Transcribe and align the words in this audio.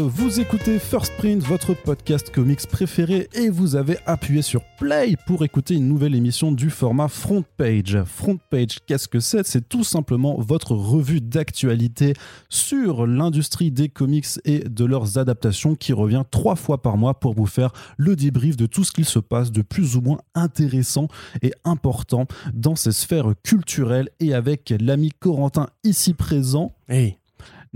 vous 0.00 0.40
écoutez 0.40 0.78
First 0.78 1.12
Print, 1.16 1.42
votre 1.42 1.74
podcast 1.74 2.30
comics 2.30 2.66
préféré, 2.66 3.28
et 3.34 3.48
vous 3.48 3.76
avez 3.76 3.98
appuyé 4.04 4.42
sur 4.42 4.62
Play 4.78 5.16
pour 5.26 5.44
écouter 5.44 5.74
une 5.74 5.88
nouvelle 5.88 6.14
émission 6.14 6.52
du 6.52 6.70
format 6.70 7.08
Front 7.08 7.44
Page. 7.56 7.98
Front 8.04 8.38
Page, 8.50 8.78
qu'est-ce 8.86 9.08
que 9.08 9.20
c'est? 9.20 9.46
C'est 9.46 9.68
tout 9.68 9.84
simplement 9.84 10.38
votre 10.38 10.72
revue 10.72 11.20
d'actualité 11.20 12.12
sur 12.48 13.06
l'industrie 13.06 13.70
des 13.70 13.88
comics 13.88 14.26
et 14.44 14.60
de 14.60 14.84
leurs 14.84 15.18
adaptations 15.18 15.74
qui 15.74 15.92
revient 15.92 16.24
trois 16.30 16.56
fois 16.56 16.82
par 16.82 16.96
mois 16.96 17.18
pour 17.18 17.34
vous 17.34 17.46
faire 17.46 17.72
le 17.96 18.16
débrief 18.16 18.56
de 18.56 18.66
tout 18.66 18.84
ce 18.84 18.92
qu'il 18.92 19.06
se 19.06 19.18
passe 19.18 19.50
de 19.50 19.62
plus 19.62 19.96
ou 19.96 20.00
moins 20.00 20.18
intéressant 20.34 21.08
et 21.42 21.52
important 21.64 22.26
dans 22.52 22.76
ces 22.76 22.92
sphères 22.92 23.32
culturelles 23.42 24.10
et 24.20 24.34
avec 24.34 24.74
l'ami 24.78 25.10
Corentin 25.18 25.68
ici 25.84 26.12
présent. 26.12 26.74
Hey. 26.88 27.18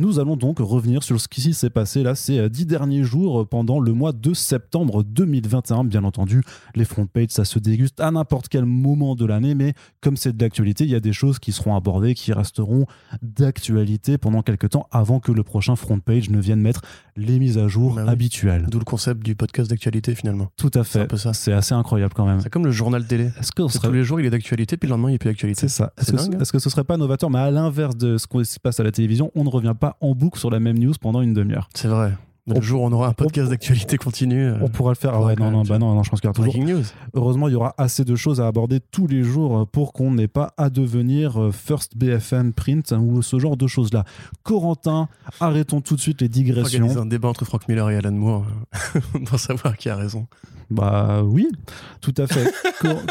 Nous 0.00 0.18
allons 0.18 0.34
donc 0.34 0.60
revenir 0.60 1.02
sur 1.02 1.20
ce 1.20 1.28
qui 1.28 1.52
s'est 1.52 1.68
passé 1.68 2.02
là 2.02 2.14
ces 2.14 2.38
euh, 2.38 2.48
dix 2.48 2.64
derniers 2.64 3.02
jours 3.04 3.42
euh, 3.42 3.44
pendant 3.44 3.80
le 3.80 3.92
mois 3.92 4.12
de 4.12 4.32
septembre 4.32 5.02
2021. 5.02 5.84
Bien 5.84 6.04
entendu, 6.04 6.40
les 6.74 6.86
front 6.86 7.04
pages, 7.06 7.26
ça 7.28 7.44
se 7.44 7.58
déguste 7.58 8.00
à 8.00 8.10
n'importe 8.10 8.48
quel 8.48 8.64
moment 8.64 9.14
de 9.14 9.26
l'année, 9.26 9.54
mais 9.54 9.74
comme 10.00 10.16
c'est 10.16 10.34
de 10.34 10.42
l'actualité, 10.42 10.84
il 10.84 10.90
y 10.90 10.94
a 10.94 11.00
des 11.00 11.12
choses 11.12 11.38
qui 11.38 11.52
seront 11.52 11.76
abordées, 11.76 12.14
qui 12.14 12.32
resteront 12.32 12.86
d'actualité 13.20 14.16
pendant 14.16 14.40
quelques 14.40 14.70
temps 14.70 14.86
avant 14.90 15.20
que 15.20 15.32
le 15.32 15.42
prochain 15.42 15.76
front 15.76 16.00
page 16.00 16.30
ne 16.30 16.40
vienne 16.40 16.62
mettre 16.62 16.80
les 17.18 17.38
mises 17.38 17.58
à 17.58 17.68
jour 17.68 17.96
Bah 17.96 18.04
oui. 18.06 18.10
habituelles. 18.10 18.68
D'où 18.70 18.78
le 18.78 18.86
concept 18.86 19.22
du 19.22 19.34
podcast 19.34 19.68
d'actualité 19.68 20.14
finalement. 20.14 20.48
Tout 20.56 20.70
à 20.76 20.82
C'est 20.82 21.00
un 21.00 21.02
fait. 21.02 21.08
peu 21.08 21.18
ça. 21.18 21.34
C'est 21.34 21.52
assez 21.52 21.74
incroyable 21.74 22.14
quand 22.14 22.24
même. 22.24 22.40
C'est 22.40 22.48
comme 22.48 22.64
le 22.64 22.70
journal 22.72 23.06
télé. 23.06 23.32
Est-ce 23.38 23.52
que, 23.52 23.68
serait- 23.68 23.88
Tous 23.88 23.92
les 23.94 24.04
jours 24.04 24.18
il 24.18 24.24
est 24.24 24.30
d'actualité, 24.30 24.78
puis 24.78 24.88
le 24.88 24.92
lendemain 24.94 25.10
il 25.10 25.16
a 25.16 25.18
plus 25.18 25.28
d'actualité. 25.28 25.60
C'est 25.60 25.68
ça. 25.68 25.92
Est-ce 25.98 26.06
C'est 26.16 26.16
que, 26.30 26.36
hein 26.36 26.38
est-ce 26.40 26.52
que 26.52 26.58
ce 26.58 26.70
serait 26.70 26.84
pas 26.84 26.96
novateur 26.96 27.28
Mais 27.28 27.38
à 27.38 27.50
l'inverse 27.50 27.96
de 27.96 28.16
ce 28.16 28.26
qui 28.26 28.42
se 28.46 28.58
passe 28.58 28.80
à 28.80 28.82
la 28.82 28.92
télévision, 28.92 29.30
on 29.34 29.44
ne 29.44 29.50
revient 29.50 29.74
pas 29.78 29.89
en 30.00 30.14
boucle 30.14 30.38
sur 30.38 30.50
la 30.50 30.60
même 30.60 30.78
news 30.78 30.94
pendant 31.00 31.20
une 31.22 31.34
demi-heure. 31.34 31.68
C'est 31.74 31.88
vrai. 31.88 32.12
Le 32.56 32.60
jour 32.62 32.82
où 32.82 32.86
on 32.86 32.92
aura 32.92 33.08
un 33.08 33.12
podcast 33.12 33.50
d'actualité 33.50 33.96
continue. 33.98 34.46
euh, 34.46 34.58
On 34.62 34.68
pourra 34.68 34.90
le 34.92 34.96
faire. 34.96 35.12
Ah 35.14 35.22
ouais, 35.22 35.36
non, 35.36 35.50
non, 35.50 35.62
bah 35.62 35.78
non, 35.78 35.94
non, 35.94 36.02
je 36.02 36.10
pense 36.10 36.20
qu'il 36.20 36.28
y 36.28 36.30
aura 36.30 36.46
toujours. 36.46 36.64
News. 36.64 36.82
Heureusement, 37.14 37.48
il 37.48 37.52
y 37.52 37.54
aura 37.54 37.74
assez 37.78 38.04
de 38.04 38.16
choses 38.16 38.40
à 38.40 38.46
aborder 38.46 38.80
tous 38.80 39.06
les 39.06 39.22
jours 39.22 39.66
pour 39.68 39.92
qu'on 39.92 40.10
n'ait 40.12 40.28
pas 40.28 40.52
à 40.56 40.70
devenir 40.70 41.40
euh, 41.40 41.52
First 41.52 41.96
BFM 41.96 42.52
Print 42.52 42.92
ou 42.98 43.22
ce 43.22 43.38
genre 43.38 43.56
de 43.56 43.66
choses-là. 43.66 44.04
Corentin, 44.42 45.08
arrêtons 45.40 45.80
tout 45.80 45.96
de 45.96 46.00
suite 46.00 46.20
les 46.20 46.28
digressions. 46.28 46.80
Organiser 46.82 47.00
un 47.00 47.06
débat 47.06 47.28
entre 47.28 47.44
Frank 47.44 47.68
Miller 47.68 47.90
et 47.90 47.96
Alan 47.96 48.12
Moore 48.12 48.46
euh, 48.96 49.00
pour 49.26 49.38
savoir 49.38 49.76
qui 49.76 49.88
a 49.88 49.96
raison. 49.96 50.26
Bah 50.70 51.22
oui, 51.24 51.48
tout 52.00 52.14
à 52.16 52.26
fait. 52.26 52.50
Cor- 52.80 53.02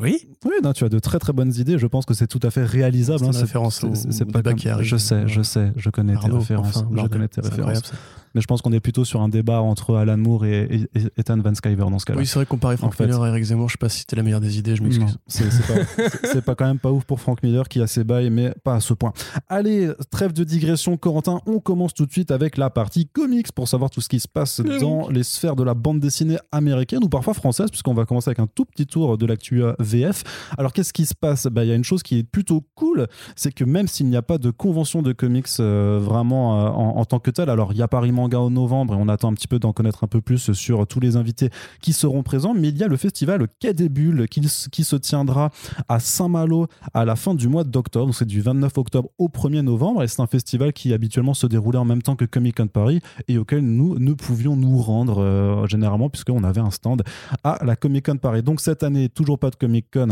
Oui. 0.00 0.26
Oui, 0.44 0.52
non, 0.62 0.72
tu 0.72 0.84
as 0.84 0.88
de 0.88 0.98
très 0.98 1.18
très 1.20 1.32
bonnes 1.32 1.54
idées. 1.54 1.78
Je 1.78 1.86
pense 1.86 2.04
que 2.04 2.14
c'est 2.14 2.26
tout 2.26 2.40
à 2.42 2.50
fait 2.50 2.64
réalisable. 2.64 3.20
C'est 3.20 3.36
hein. 3.36 3.40
référence 3.40 3.84
au- 3.84 3.88
au 3.88 3.92
pas 3.92 4.24
débat 4.24 4.42
comme- 4.50 4.54
qui 4.58 4.68
arrive. 4.68 4.84
Je 4.86 4.96
sais, 4.96 5.22
je 5.28 5.40
sais, 5.42 5.72
je 5.76 5.88
connais 5.90 6.14
tes 6.14 6.18
Arnaud, 6.18 6.38
références. 6.40 6.76
enfin, 6.78 6.88
je 6.94 7.06
connais 7.06 7.28
tes 7.28 7.40
références. 7.40 7.92
Mais 8.34 8.40
je 8.40 8.46
pense 8.46 8.62
qu'on 8.62 8.72
est 8.72 8.80
plutôt 8.80 9.04
sur 9.04 9.20
un 9.22 9.28
débat 9.28 9.60
entre 9.60 9.94
Alan 9.96 10.16
Moore 10.16 10.44
et, 10.46 10.64
et- 10.64 10.98
et 10.98 11.02
Ethan 11.18 11.38
Van 11.38 11.52
Sciver 11.54 11.76
dans 11.90 11.98
ce 11.98 12.04
cas-là. 12.04 12.18
Oui, 12.18 12.26
c'est 12.26 12.34
vrai, 12.36 12.46
comparer 12.46 12.76
Frank 12.76 12.88
En 12.92 12.96
fait- 12.96 13.04
Miller 13.06 13.22
à 13.22 13.28
Eric 13.28 13.44
Zemmour, 13.44 13.68
je 13.68 13.72
sais 13.74 13.78
pas 13.78 13.88
si 13.88 14.00
c'était 14.00 14.16
la 14.16 14.22
meilleure 14.22 14.40
des 14.40 14.58
idées, 14.58 14.74
je 14.76 14.82
m'excuse. 14.82 15.16
c'est 15.26 15.50
c'est 15.50 15.66
pas, 15.66 15.84
c'est- 15.96 16.26
c'est 16.32 16.44
pas 16.44 16.54
quand 16.54 16.66
même 16.66 16.78
pas 16.78 16.90
ouf 16.90 17.04
pour 17.04 17.20
Frank 17.20 17.42
Miller 17.42 17.68
qui 17.68 17.80
a 17.80 17.86
ses 17.86 18.04
bails, 18.04 18.30
mais 18.30 18.52
pas 18.64 18.74
à 18.74 18.80
ce 18.80 18.92
point. 18.94 19.12
Allez, 19.48 19.90
trêve 20.10 20.32
de 20.32 20.44
digression, 20.44 20.96
Corentin. 20.96 21.40
On 21.46 21.60
commence 21.60 21.94
tout 21.94 22.06
de 22.06 22.12
suite 22.12 22.30
avec 22.30 22.56
la 22.56 22.70
partie 22.70 23.06
comics 23.06 23.52
pour 23.52 23.68
savoir 23.68 23.90
tout 23.90 24.00
ce 24.00 24.08
qui 24.08 24.20
se 24.20 24.28
passe 24.28 24.60
Oui. 24.64 24.80
dans 24.80 25.08
les 25.08 25.22
sphères 25.22 25.56
de 25.56 25.62
la 25.62 25.74
bande 25.74 26.00
dessinée 26.00 26.38
américaine 26.52 27.04
ou 27.04 27.08
parfois 27.08 27.34
française, 27.34 27.70
puisqu'on 27.70 27.94
va 27.94 28.04
commencer 28.04 28.28
avec 28.30 28.38
un 28.40 28.46
tout 28.46 28.64
petit 28.64 28.86
tour 28.86 29.16
de 29.18 29.26
l'actu 29.26 29.62
euh, 29.62 29.72
VF. 29.78 30.22
Alors, 30.58 30.72
qu'est-ce 30.72 30.92
qui 30.92 31.06
se 31.06 31.14
passe? 31.14 31.46
Bah, 31.46 31.64
Il 31.64 31.68
y 31.68 31.72
a 31.72 31.76
une 31.76 31.84
chose 31.84 32.02
qui 32.02 32.18
est 32.18 32.22
plutôt 32.24 32.64
cool, 32.74 33.06
c'est 33.36 33.52
que 33.52 33.64
même 33.64 33.86
s'il 33.88 34.06
n'y 34.06 34.16
a 34.16 34.22
pas 34.22 34.38
de 34.38 34.50
convention 34.50 35.02
de 35.02 35.12
comics 35.12 35.46
euh, 35.60 35.98
vraiment 36.02 36.66
euh, 36.66 36.68
en, 36.70 36.96
en 36.98 37.04
tant 37.04 37.18
que 37.18 37.30
tel, 37.30 37.48
alors 37.50 37.72
il 37.72 37.78
y 37.78 37.82
a 37.82 37.88
Paris 37.88 38.12
En 38.32 38.50
novembre 38.50 38.94
et 38.94 38.96
on 38.98 39.08
attend 39.08 39.30
un 39.30 39.34
petit 39.34 39.46
peu 39.46 39.58
d'en 39.58 39.72
connaître 39.72 40.02
un 40.02 40.06
peu 40.06 40.20
plus 40.20 40.52
sur 40.52 40.86
tous 40.86 40.98
les 40.98 41.16
invités 41.16 41.50
qui 41.80 41.92
seront 41.92 42.22
présents, 42.22 42.54
mais 42.54 42.68
il 42.68 42.78
y 42.78 42.82
a 42.82 42.88
le 42.88 42.96
festival 42.96 43.46
Quai 43.60 43.74
des 43.74 43.90
qui, 44.28 44.48
se 44.48 44.96
tiendra 44.96 45.50
à 45.88 46.00
Saint-Malo 46.00 46.66
à 46.94 47.04
la 47.04 47.16
fin 47.16 47.34
du 47.34 47.48
mois 47.48 47.64
d'octobre. 47.64 48.14
C'est 48.14 48.24
du 48.24 48.40
29 48.40 48.78
octobre 48.78 49.10
au 49.18 49.28
1er 49.28 49.60
novembre 49.60 50.02
et 50.02 50.08
c'est 50.08 50.20
un 50.20 50.26
festival 50.26 50.72
qui 50.72 50.92
habituellement 50.94 51.34
se 51.34 51.46
déroulait 51.46 51.78
en 51.78 51.84
même 51.84 52.02
temps 52.02 52.16
que 52.16 52.24
Comic 52.24 52.56
Con 52.56 52.68
Paris 52.68 53.00
et 53.28 53.36
auquel 53.36 53.60
nous 53.60 53.98
ne 53.98 54.14
pouvions 54.14 54.56
nous 54.56 54.78
rendre 54.78 55.22
euh, 55.22 55.66
généralement 55.66 56.08
puisqu'on 56.08 56.44
avait 56.44 56.60
un 56.60 56.70
stand 56.70 57.02
à 57.42 57.58
la 57.64 57.76
Comic 57.76 58.06
Con 58.06 58.16
Paris. 58.16 58.42
Donc 58.42 58.60
cette 58.60 58.82
année, 58.82 59.08
toujours 59.08 59.38
pas 59.38 59.50
de 59.50 59.56
Comic 59.56 59.86
Con 59.92 60.08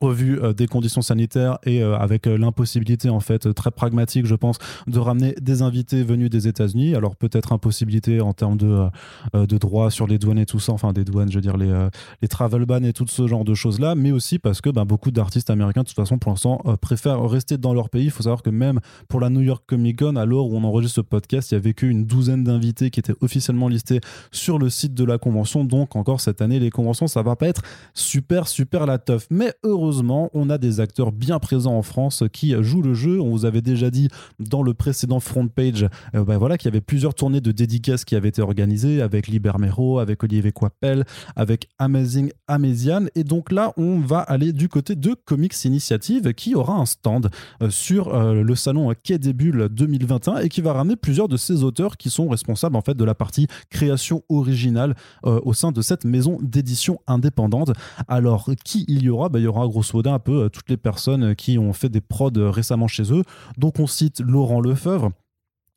au 0.00 0.10
vu 0.10 0.40
euh, 0.40 0.52
des 0.52 0.66
conditions 0.66 1.02
sanitaires 1.02 1.58
et 1.64 1.82
euh, 1.82 1.96
avec 1.96 2.26
euh, 2.26 2.38
l'impossibilité 2.38 3.10
en 3.10 3.20
fait 3.20 3.52
très 3.54 3.70
pragmatique 3.70 4.26
je 4.26 4.34
pense 4.34 4.58
de 4.86 4.98
ramener 4.98 5.34
des 5.40 5.62
invités 5.62 6.02
venus 6.02 6.30
des 6.30 6.48
États-Unis. 6.48 6.94
Alors 6.94 7.16
peut-être 7.16 7.52
impossibilité 7.52 8.20
en 8.20 8.32
termes 8.32 8.56
de 8.56 8.86
de 9.34 9.58
droits 9.58 9.90
sur 9.90 10.06
les 10.06 10.18
douanes 10.18 10.38
et 10.38 10.46
tout 10.46 10.60
ça 10.60 10.72
enfin 10.72 10.92
des 10.92 11.04
douanes 11.04 11.30
je 11.30 11.36
veux 11.36 11.40
dire 11.40 11.56
les 11.56 11.88
les 12.22 12.28
travel 12.28 12.64
bans 12.64 12.82
et 12.82 12.92
tout 12.92 13.06
ce 13.08 13.26
genre 13.26 13.44
de 13.44 13.54
choses 13.54 13.80
là 13.80 13.94
mais 13.94 14.12
aussi 14.12 14.38
parce 14.38 14.60
que 14.60 14.70
ben, 14.70 14.84
beaucoup 14.84 15.10
d'artistes 15.10 15.50
américains 15.50 15.82
de 15.82 15.86
toute 15.86 15.96
façon 15.96 16.18
pour 16.18 16.30
l'instant 16.30 16.62
préfèrent 16.80 17.22
rester 17.28 17.58
dans 17.58 17.74
leur 17.74 17.90
pays. 17.90 18.04
Il 18.04 18.10
faut 18.10 18.22
savoir 18.22 18.42
que 18.42 18.50
même 18.50 18.80
pour 19.08 19.20
la 19.20 19.30
New 19.30 19.40
York 19.40 19.64
Comic 19.66 19.98
Con 19.98 20.16
à 20.16 20.24
l'heure 20.24 20.46
où 20.46 20.56
on 20.56 20.64
enregistre 20.64 20.96
ce 20.96 21.00
podcast 21.00 21.50
il 21.50 21.54
y 21.54 21.56
avait 21.56 21.74
qu'une 21.74 22.04
douzaine 22.04 22.44
d'invités 22.44 22.90
qui 22.90 23.00
étaient 23.00 23.14
officiellement 23.20 23.68
listés 23.68 24.00
sur 24.30 24.58
le 24.58 24.70
site 24.70 24.94
de 24.94 25.04
la 25.04 25.18
convention. 25.18 25.64
Donc 25.64 25.96
encore 25.96 26.20
cette 26.20 26.40
année 26.40 26.60
les 26.60 26.70
conventions 26.70 27.06
ça 27.06 27.22
va 27.22 27.36
pas 27.36 27.48
être 27.48 27.62
super 27.94 28.48
super 28.48 28.86
la 28.86 28.98
teuf. 28.98 29.26
Mais 29.30 29.52
heureusement 29.78 30.30
on 30.34 30.50
a 30.50 30.58
des 30.58 30.80
acteurs 30.80 31.12
bien 31.12 31.38
présents 31.38 31.76
en 31.76 31.82
France 31.82 32.24
qui 32.32 32.54
jouent 32.62 32.82
le 32.82 32.94
jeu. 32.94 33.20
On 33.20 33.30
vous 33.30 33.44
avait 33.44 33.62
déjà 33.62 33.90
dit 33.90 34.08
dans 34.40 34.62
le 34.62 34.74
précédent 34.74 35.20
front 35.20 35.46
page 35.48 35.86
euh, 36.14 36.24
ben 36.24 36.36
voilà 36.36 36.58
qu'il 36.58 36.66
y 36.66 36.72
avait 36.72 36.80
plusieurs 36.80 37.14
tournées 37.14 37.40
de 37.40 37.52
dédicaces 37.52 38.04
qui 38.04 38.16
avaient 38.16 38.28
été 38.28 38.42
organisées 38.42 39.00
avec 39.00 39.28
Libermero 39.28 39.98
avec 39.98 40.22
Olivier 40.24 40.52
Coipel 40.52 41.04
avec 41.36 41.68
Amazing 41.78 42.32
Amazian 42.48 43.06
et 43.14 43.24
donc 43.24 43.52
là 43.52 43.72
on 43.76 44.00
va 44.00 44.18
aller 44.18 44.52
du 44.52 44.68
côté 44.68 44.96
de 44.96 45.14
Comics 45.14 45.64
Initiative 45.64 46.34
qui 46.34 46.54
aura 46.54 46.74
un 46.74 46.86
stand 46.86 47.30
euh, 47.62 47.70
sur 47.70 48.14
euh, 48.14 48.42
le 48.42 48.54
salon 48.56 48.92
Quai 49.04 49.18
des 49.18 49.32
Bulles 49.32 49.68
2021 49.70 50.38
et 50.38 50.48
qui 50.48 50.60
va 50.60 50.72
ramener 50.72 50.96
plusieurs 50.96 51.28
de 51.28 51.36
ces 51.36 51.62
auteurs 51.62 51.96
qui 51.96 52.10
sont 52.10 52.28
responsables 52.28 52.76
en 52.76 52.82
fait 52.82 52.94
de 52.94 53.04
la 53.04 53.14
partie 53.14 53.46
création 53.70 54.22
originale 54.28 54.94
au 55.22 55.52
sein 55.52 55.72
de 55.72 55.82
cette 55.82 56.04
maison 56.04 56.38
d'édition 56.40 57.00
indépendante. 57.06 57.72
Alors 58.06 58.50
qui 58.64 58.84
il 58.88 59.02
y 59.02 59.10
aura? 59.10 59.28
Ben, 59.28 59.38
Il 59.38 59.44
y 59.44 59.46
aura 59.46 59.66
grosso 59.68 59.96
modo 59.96 60.10
un 60.10 60.18
peu 60.18 60.44
euh, 60.44 60.48
toutes 60.48 60.70
les 60.70 60.76
personnes 60.76 61.34
qui 61.34 61.58
ont 61.58 61.72
fait 61.72 61.88
des 61.88 62.00
prods 62.00 62.30
euh, 62.36 62.50
récemment 62.50 62.88
chez 62.88 63.12
eux. 63.12 63.22
Donc 63.56 63.78
on 63.78 63.86
cite 63.86 64.20
Laurent 64.20 64.60
Lefebvre. 64.60 65.10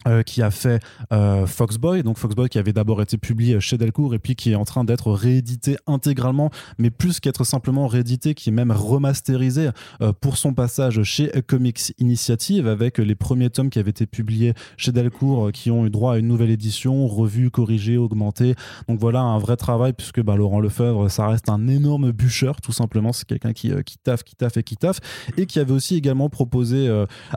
Euh, 0.07 0.23
qui 0.23 0.41
a 0.41 0.49
fait 0.49 0.81
euh, 1.13 1.45
Foxboy, 1.45 2.01
donc 2.01 2.17
Foxboy 2.17 2.49
qui 2.49 2.57
avait 2.57 2.73
d'abord 2.73 3.03
été 3.03 3.17
publié 3.17 3.59
chez 3.59 3.77
Delcourt 3.77 4.15
et 4.15 4.19
puis 4.19 4.35
qui 4.35 4.51
est 4.51 4.55
en 4.55 4.65
train 4.65 4.83
d'être 4.83 5.11
réédité 5.11 5.77
intégralement, 5.85 6.49
mais 6.79 6.89
plus 6.89 7.19
qu'être 7.19 7.43
simplement 7.43 7.85
réédité, 7.85 8.33
qui 8.33 8.49
est 8.49 8.51
même 8.51 8.71
remasterisé 8.71 9.69
euh, 10.01 10.11
pour 10.19 10.37
son 10.37 10.55
passage 10.55 11.03
chez 11.03 11.29
Comics 11.45 11.93
Initiative 11.99 12.67
avec 12.67 12.97
les 12.97 13.13
premiers 13.13 13.51
tomes 13.51 13.69
qui 13.69 13.77
avaient 13.77 13.91
été 13.91 14.07
publiés 14.07 14.55
chez 14.75 14.91
Delcourt 14.91 15.49
euh, 15.49 15.51
qui 15.51 15.69
ont 15.69 15.85
eu 15.85 15.91
droit 15.91 16.15
à 16.15 16.17
une 16.17 16.27
nouvelle 16.27 16.49
édition, 16.49 17.05
revue, 17.07 17.51
corrigée, 17.51 17.97
augmentée. 17.97 18.55
Donc 18.87 18.99
voilà 18.99 19.21
un 19.21 19.37
vrai 19.37 19.55
travail 19.55 19.93
puisque 19.93 20.21
bah, 20.21 20.35
Laurent 20.35 20.61
Lefebvre, 20.61 21.11
ça 21.11 21.27
reste 21.27 21.47
un 21.47 21.67
énorme 21.67 22.11
bûcheur 22.11 22.59
tout 22.59 22.71
simplement. 22.71 23.13
C'est 23.13 23.27
quelqu'un 23.27 23.53
qui, 23.53 23.71
qui 23.85 23.99
taffe, 23.99 24.23
qui 24.23 24.35
taffe 24.35 24.57
et 24.57 24.63
qui 24.63 24.77
taffe 24.77 24.99
et 25.37 25.45
qui 25.45 25.59
avait 25.59 25.73
aussi 25.73 25.95
également 25.95 26.29
proposé 26.29 26.89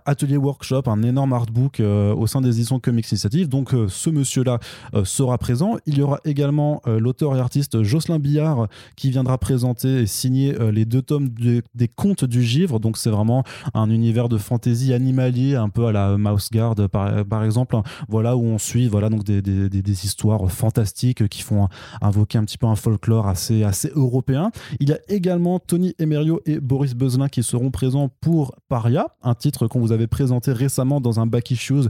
Atelier 0.06 0.39
Workshop, 0.39 0.85
un 0.87 1.03
énorme 1.03 1.35
artbook 1.35 1.81
au 1.81 2.27
sein 2.27 2.41
des 2.41 2.54
éditions 2.55 2.79
Comics 2.81 3.11
Initiative. 3.11 3.49
Donc 3.49 3.75
euh, 3.75 3.87
ce 3.89 4.11
monsieur-là 4.11 4.59
euh, 4.95 5.05
sera 5.05 5.39
présent. 5.39 5.77
Il 5.87 5.99
y 5.99 6.03
aura 6.03 6.21
également 6.25 6.81
euh, 6.87 6.99
l'auteur 6.99 7.37
et 7.37 7.41
artiste 7.41 7.83
Jocelyn 7.83 8.19
Billard 8.19 8.69
qui 8.97 9.11
viendra 9.11 9.39
présenter 9.39 10.01
et 10.03 10.06
signer 10.06 10.55
les 10.73 10.85
deux 10.85 11.03
tomes 11.03 11.29
de- 11.29 11.62
des 11.75 11.89
contes 11.89 12.25
du 12.25 12.43
givre. 12.43 12.81
Donc 12.81 12.97
c'est 12.97 13.11
vraiment 13.11 13.45
un 13.75 13.91
univers 13.91 14.29
de 14.29 14.39
fantasy 14.39 14.93
animalier, 14.93 15.55
un 15.56 15.69
peu 15.69 15.87
à 15.87 15.93
la 15.93 16.17
Mouse 16.17 16.49
Guard 16.53 16.75
par, 16.91 17.45
exemple. 17.45 17.77
Voilà 18.09 18.37
où 18.37 18.43
on 18.45 18.59
suit 18.59 18.89
voilà 18.89 19.09
donc 19.09 19.25
des, 19.25 19.43
des- 19.43 19.69
des- 19.69 20.05
histoires 20.05 20.51
fantastiques 20.51 21.29
qui 21.29 21.43
font 21.43 21.69
invoquer 22.01 22.39
un 22.39 22.45
petit 22.45 22.59
peu 22.59 22.67
un 22.67 22.75
folklore 22.77 23.29
assez 23.29 23.62
assez 23.62 23.91
européen. 23.95 24.51
Il 24.81 24.89
y 24.89 24.93
a 24.93 24.99
également 25.09 25.59
Tony 25.61 25.95
Emerio 25.99 26.41
et 26.47 26.59
Boris 26.61 26.95
Beuzelin 26.95 27.29
qui 27.29 27.43
seront 27.43 27.71
présents 27.71 28.11
pour 28.21 28.55
Paria, 28.69 29.09
un 29.23 29.35
titre 29.35 29.67
qu'on 29.69 29.81
vous 29.81 29.93
avait 29.93 30.06
présenté 30.06 30.53
récemment 30.53 31.01
dans 31.01 31.21
un 31.21 31.27
back 31.27 31.51
issues 31.51 31.89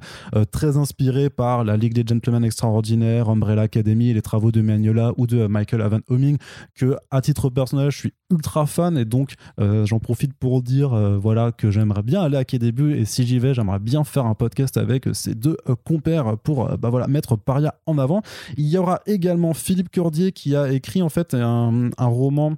très 0.55 0.77
inspiré 0.77 1.31
par 1.31 1.65
la 1.65 1.77
Ligue 1.77 1.95
des 1.95 2.05
Gentlemen 2.07 2.45
Extraordinaires, 2.45 3.29
Umbrella 3.29 3.63
Academy, 3.63 4.15
les 4.15 4.23
travaux 4.23 4.53
de 4.53 4.61
Magnola 4.61 5.11
ou 5.17 5.27
de 5.27 5.49
Michael 5.49 5.83
Avan 5.83 5.99
Homing, 6.09 6.37
que 6.77 6.97
à 7.11 7.21
titre 7.21 7.51
personnel 7.51 7.91
je 7.91 7.99
suis 7.99 8.13
ultra 8.31 8.65
fan 8.65 8.97
et 8.97 9.05
donc 9.05 9.35
euh, 9.59 9.85
j'en 9.85 9.99
profite 9.99 10.33
pour 10.33 10.63
dire 10.63 10.93
euh, 10.93 11.19
voilà 11.19 11.51
que 11.51 11.73
j'aimerais 11.73 12.05
bien 12.05 12.23
aller 12.23 12.37
à 12.37 12.45
Quai 12.45 12.59
Bulles 12.71 12.95
et 12.95 13.05
si 13.05 13.27
j'y 13.27 13.41
vais 13.41 13.53
j'aimerais 13.53 13.81
bien 13.81 14.05
faire 14.05 14.27
un 14.27 14.35
podcast 14.35 14.77
avec 14.77 15.09
ces 15.13 15.35
deux 15.35 15.57
euh, 15.69 15.75
compères 15.85 16.39
pour 16.39 16.71
euh, 16.71 16.77
bah 16.77 16.89
voilà 16.89 17.09
mettre 17.09 17.35
Paria 17.37 17.75
en 17.87 17.99
avant. 17.99 18.23
Il 18.57 18.69
y 18.69 18.79
aura 18.79 19.01
également 19.07 19.55
Philippe 19.55 19.91
Cordier 19.93 20.31
qui 20.31 20.55
a 20.55 20.73
écrit 20.73 21.03
en 21.03 21.09
fait 21.09 21.35
un, 21.35 21.91
roman 21.99 22.53
euh, 22.53 22.55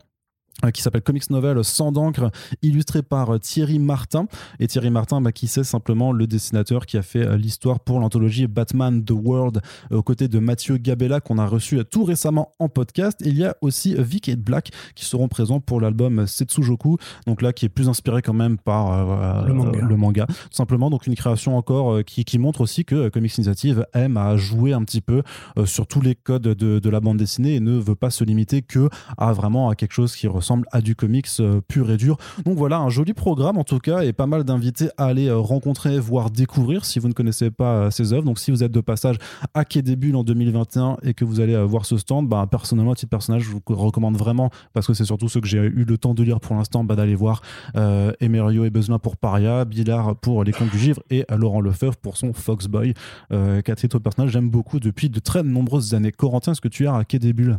qui 0.72 0.82
s'appelle 0.82 1.02
Comics 1.02 1.28
Novel 1.30 1.62
sans 1.64 1.92
d'encre, 1.92 2.30
illustré 2.62 3.02
par 3.02 3.34
euh, 3.34 3.38
Thierry 3.38 3.78
Martin. 3.78 4.26
Et 4.58 4.66
Thierry 4.66 4.90
Martin, 4.90 5.20
bah, 5.20 5.32
qui 5.32 5.48
c'est 5.48 5.64
simplement 5.64 6.12
le 6.12 6.26
dessinateur 6.26 6.86
qui 6.86 6.96
a 6.96 7.02
fait 7.02 7.26
euh, 7.26 7.36
l'histoire 7.36 7.80
pour 7.80 8.00
l'anthologie 8.00 8.46
Batman 8.46 9.04
The 9.04 9.12
World, 9.12 9.60
aux 9.90 10.02
côtés 10.02 10.28
de 10.28 10.38
Mathieu 10.38 10.78
Gabella, 10.78 11.20
qu'on 11.20 11.38
a 11.38 11.46
reçu 11.46 11.78
tout 11.90 12.04
récemment 12.04 12.52
en 12.58 12.68
podcast. 12.68 13.20
Il 13.24 13.36
y 13.36 13.44
a 13.44 13.56
aussi 13.60 13.94
Vic 13.98 14.28
et 14.28 14.36
Black 14.36 14.70
qui 14.94 15.04
seront 15.04 15.28
présents 15.28 15.60
pour 15.60 15.80
l'album 15.80 16.26
Setsujoku, 16.26 16.96
donc 17.26 17.42
là 17.42 17.52
qui 17.52 17.66
est 17.66 17.68
plus 17.68 17.88
inspiré 17.88 18.22
quand 18.22 18.32
même 18.32 18.58
par 18.58 19.44
le, 19.46 19.52
manga. 19.52 19.80
le, 19.80 19.96
manga. 19.96 20.26
Tout 20.26 20.34
simplement, 20.52 20.90
donc 20.90 21.06
une 21.06 21.14
création 21.14 21.56
encore 21.56 22.02
qui, 22.04 22.24
qui, 22.24 22.38
montre 22.38 22.62
aussi 22.62 22.84
que 22.84 23.08
Comics 23.08 23.36
Initiative 23.36 23.86
aime 23.92 24.16
à 24.16 24.36
jouer 24.36 24.72
un 24.72 24.82
petit 24.84 25.00
peu 25.00 25.22
sur 25.64 25.86
tous 25.86 26.00
les 26.00 26.14
codes 26.14 26.42
de, 26.42 26.78
de, 26.78 26.90
la 26.90 27.00
bande 27.00 27.18
dessinée 27.18 27.54
et 27.54 27.60
ne 27.60 27.78
veut 27.78 27.94
pas 27.94 28.10
se 28.10 28.24
limiter 28.24 28.62
que 28.62 28.88
à 29.18 29.32
vraiment 29.32 29.68
à 29.68 29.74
quelque 29.74 29.92
chose 29.92 30.14
qui 30.16 30.26
ressemble 30.26 30.45
ressemble 30.46 30.66
à 30.70 30.80
du 30.80 30.94
comics 30.94 31.26
euh, 31.40 31.60
pur 31.66 31.90
et 31.90 31.96
dur. 31.96 32.16
Donc 32.44 32.56
voilà, 32.56 32.78
un 32.78 32.88
joli 32.88 33.14
programme 33.14 33.58
en 33.58 33.64
tout 33.64 33.78
cas 33.78 34.02
et 34.02 34.12
pas 34.12 34.26
mal 34.26 34.44
d'invités 34.44 34.88
à 34.96 35.06
aller 35.06 35.26
euh, 35.26 35.38
rencontrer, 35.38 35.98
voire 35.98 36.30
découvrir 36.30 36.84
si 36.84 36.98
vous 36.98 37.08
ne 37.08 37.12
connaissez 37.12 37.50
pas 37.50 37.74
euh, 37.74 37.90
ces 37.90 38.12
œuvres. 38.12 38.24
Donc 38.24 38.38
si 38.38 38.50
vous 38.50 38.62
êtes 38.62 38.72
de 38.72 38.80
passage 38.80 39.16
à 39.54 39.64
Quai 39.64 39.82
des 39.82 39.96
Bulles 39.96 40.16
en 40.16 40.24
2021 40.24 40.98
et 41.02 41.14
que 41.14 41.24
vous 41.24 41.40
allez 41.40 41.56
voir 41.64 41.84
ce 41.84 41.96
stand, 41.96 42.28
bah, 42.28 42.46
personnellement, 42.50 42.92
à 42.92 42.94
titre 42.94 43.10
personnage, 43.10 43.42
je 43.42 43.50
vous 43.50 43.60
recommande 43.68 44.16
vraiment, 44.16 44.50
parce 44.72 44.86
que 44.86 44.94
c'est 44.94 45.04
surtout 45.04 45.28
ceux 45.28 45.40
que 45.40 45.48
j'ai 45.48 45.58
eu 45.58 45.84
le 45.84 45.98
temps 45.98 46.14
de 46.14 46.22
lire 46.22 46.40
pour 46.40 46.54
l'instant, 46.54 46.84
bah, 46.84 46.96
d'aller 46.96 47.14
voir 47.14 47.42
euh, 47.76 48.12
Emerio 48.20 48.64
et 48.64 48.70
Besoin 48.70 48.98
pour 48.98 49.16
Paria, 49.16 49.64
Billard 49.64 50.16
pour 50.16 50.44
Les 50.44 50.52
Contes 50.52 50.70
du 50.70 50.78
Givre 50.78 51.02
et 51.10 51.24
Laurent 51.30 51.60
Lefebvre 51.60 51.96
pour 51.96 52.16
son 52.16 52.32
Foxboy. 52.32 52.94
Euh, 53.32 53.62
Catherine, 53.62 53.88
toi 53.88 54.00
personnage, 54.00 54.30
j'aime 54.30 54.50
beaucoup 54.50 54.80
depuis 54.80 55.10
de 55.10 55.18
très 55.18 55.42
nombreuses 55.42 55.94
années. 55.94 56.12
Corentin, 56.12 56.52
est-ce 56.52 56.60
que 56.60 56.68
tu 56.68 56.84
es 56.84 56.88
à 56.88 57.04
Quai 57.04 57.18
des 57.18 57.32
Bulles? 57.32 57.58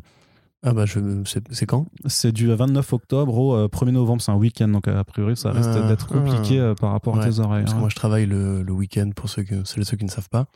Ah 0.67 0.73
bah 0.73 0.85
je... 0.85 0.99
c'est 1.25 1.65
quand? 1.65 1.87
C'est 2.05 2.31
du 2.31 2.47
29 2.47 2.93
octobre 2.93 3.37
au 3.37 3.67
1er 3.67 3.91
novembre, 3.91 4.21
c'est 4.21 4.31
un 4.31 4.35
week-end, 4.35 4.67
donc 4.67 4.87
a 4.87 5.03
priori 5.03 5.37
ça 5.37 5.51
risque 5.51 5.69
ah, 5.73 5.87
d'être 5.87 6.07
compliqué 6.07 6.59
ah. 6.59 6.75
par 6.79 6.91
rapport 6.91 7.15
ouais, 7.15 7.23
à 7.23 7.29
tes 7.29 7.39
oreilles. 7.39 7.63
Parce 7.63 7.73
hein. 7.73 7.75
que 7.75 7.79
moi 7.81 7.89
je 7.89 7.95
travaille 7.95 8.25
le, 8.25 8.63
le 8.63 8.73
week-end 8.73 9.09
pour 9.15 9.29
ceux, 9.29 9.43
que, 9.43 9.63
ceux, 9.63 9.83
ceux 9.83 9.97
qui 9.97 10.05
ne 10.05 10.09
savent 10.09 10.29
pas. 10.29 10.47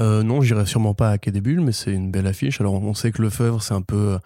Euh, 0.00 0.22
non, 0.22 0.40
j'irai 0.40 0.64
sûrement 0.66 0.94
pas 0.94 1.10
à 1.10 1.18
Quai 1.18 1.32
des 1.32 1.40
Bulles, 1.40 1.60
mais 1.60 1.72
c'est 1.72 1.92
une 1.92 2.10
belle 2.10 2.26
affiche. 2.26 2.60
Alors 2.60 2.74
on 2.74 2.94
sait 2.94 3.10
que 3.10 3.20
Lefebvre 3.20 3.62
c'est 3.62 3.74
un 3.74 3.82
peu 3.82 4.18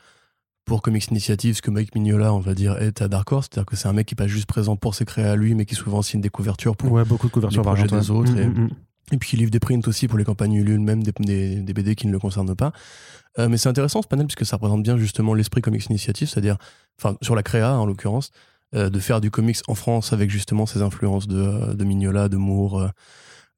pour 0.65 0.83
Comics 0.83 1.09
Initiative 1.09 1.57
ce 1.57 1.63
que 1.63 1.71
Mike 1.71 1.95
Mignola 1.95 2.33
on 2.33 2.41
va 2.41 2.55
dire 2.55 2.79
est 2.79 3.03
à 3.03 3.09
Dark 3.09 3.31
Horse, 3.33 3.49
c'est-à-dire 3.51 3.67
que 3.67 3.77
c'est 3.77 3.89
un 3.89 3.93
mec 3.93 4.07
qui 4.07 4.15
n'est 4.15 4.25
pas 4.25 4.29
juste 4.29 4.47
présent 4.47 4.77
pour 4.77 4.95
ses 4.95 5.05
créas 5.05 5.33
à 5.33 5.37
lui, 5.37 5.55
mais 5.55 5.65
qui 5.65 5.75
souvent 5.75 6.03
signe 6.03 6.21
des 6.21 6.29
couvertures 6.29 6.77
pour 6.77 6.93
ouais, 6.93 7.05
beaucoup 7.05 7.27
de 7.27 7.33
couvertures 7.33 7.63
les 7.63 7.67
projets 7.67 7.87
des 7.87 8.11
autres. 8.11 8.33
Mmh, 8.33 8.39
et... 8.39 8.47
mmh. 8.47 8.71
Et 9.13 9.19
puis 9.19 9.31
il 9.35 9.39
livre 9.39 9.51
des 9.51 9.61
prints 9.61 9.87
aussi 9.87 10.09
pour 10.09 10.19
les 10.19 10.25
campagnes 10.25 10.55
Ulule, 10.55 10.81
même 10.81 11.03
des, 11.03 11.13
des, 11.63 11.73
BD 11.73 11.95
qui 11.95 12.07
ne 12.07 12.13
le 12.13 12.19
concernent 12.19 12.57
pas. 12.57 12.73
Euh, 13.39 13.49
mais 13.49 13.57
c'est 13.57 13.69
intéressant 13.69 14.03
ce 14.03 14.09
panel 14.09 14.27
puisque 14.27 14.45
ça 14.45 14.57
représente 14.57 14.83
bien 14.83 14.99
justement 14.99 15.35
l'esprit 15.35 15.63
Comics 15.63 15.87
Initiative, 15.87 16.29
c'est-à-dire, 16.29 16.57
enfin 16.99 17.17
sur 17.23 17.37
la 17.37 17.43
créa 17.43 17.79
en 17.79 17.87
l'occurrence, 17.87 18.31
euh, 18.75 18.91
de 18.91 18.99
faire 18.99 19.21
du 19.21 19.31
comics 19.31 19.59
en 19.69 19.75
France 19.75 20.13
avec 20.13 20.31
justement 20.31 20.67
ces 20.67 20.83
influences 20.83 21.29
de, 21.29 21.75
de 21.75 21.85
Mignola, 21.85 22.29
de 22.29 22.37
Moore, 22.37 22.91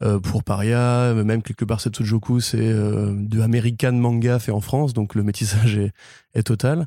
euh, 0.02 0.18
pour 0.18 0.42
Paria, 0.42 1.14
même 1.14 1.42
quelque 1.42 1.64
part 1.64 1.80
Setsujoku, 1.80 2.40
c'est 2.40 2.58
euh, 2.60 3.14
de 3.16 3.40
American 3.40 3.92
manga 3.92 4.38
fait 4.38 4.50
en 4.50 4.60
France, 4.60 4.92
donc 4.92 5.14
le 5.14 5.22
métissage 5.22 5.76
est, 5.76 5.92
est 6.34 6.42
total. 6.42 6.86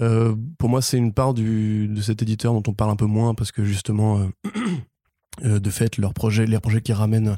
Euh, 0.00 0.34
pour 0.58 0.68
moi, 0.68 0.80
c'est 0.80 0.96
une 0.96 1.12
part 1.12 1.34
du, 1.34 1.88
de 1.88 2.00
cet 2.00 2.22
éditeur 2.22 2.52
dont 2.52 2.62
on 2.68 2.74
parle 2.74 2.90
un 2.90 2.96
peu 2.96 3.06
moins 3.06 3.34
parce 3.34 3.52
que 3.52 3.64
justement, 3.64 4.28
de 5.42 5.70
fait, 5.70 5.98
leurs 5.98 6.14
projets, 6.14 6.46
les 6.46 6.58
projets 6.60 6.80
qu'ils 6.80 6.94
ramènent 6.94 7.36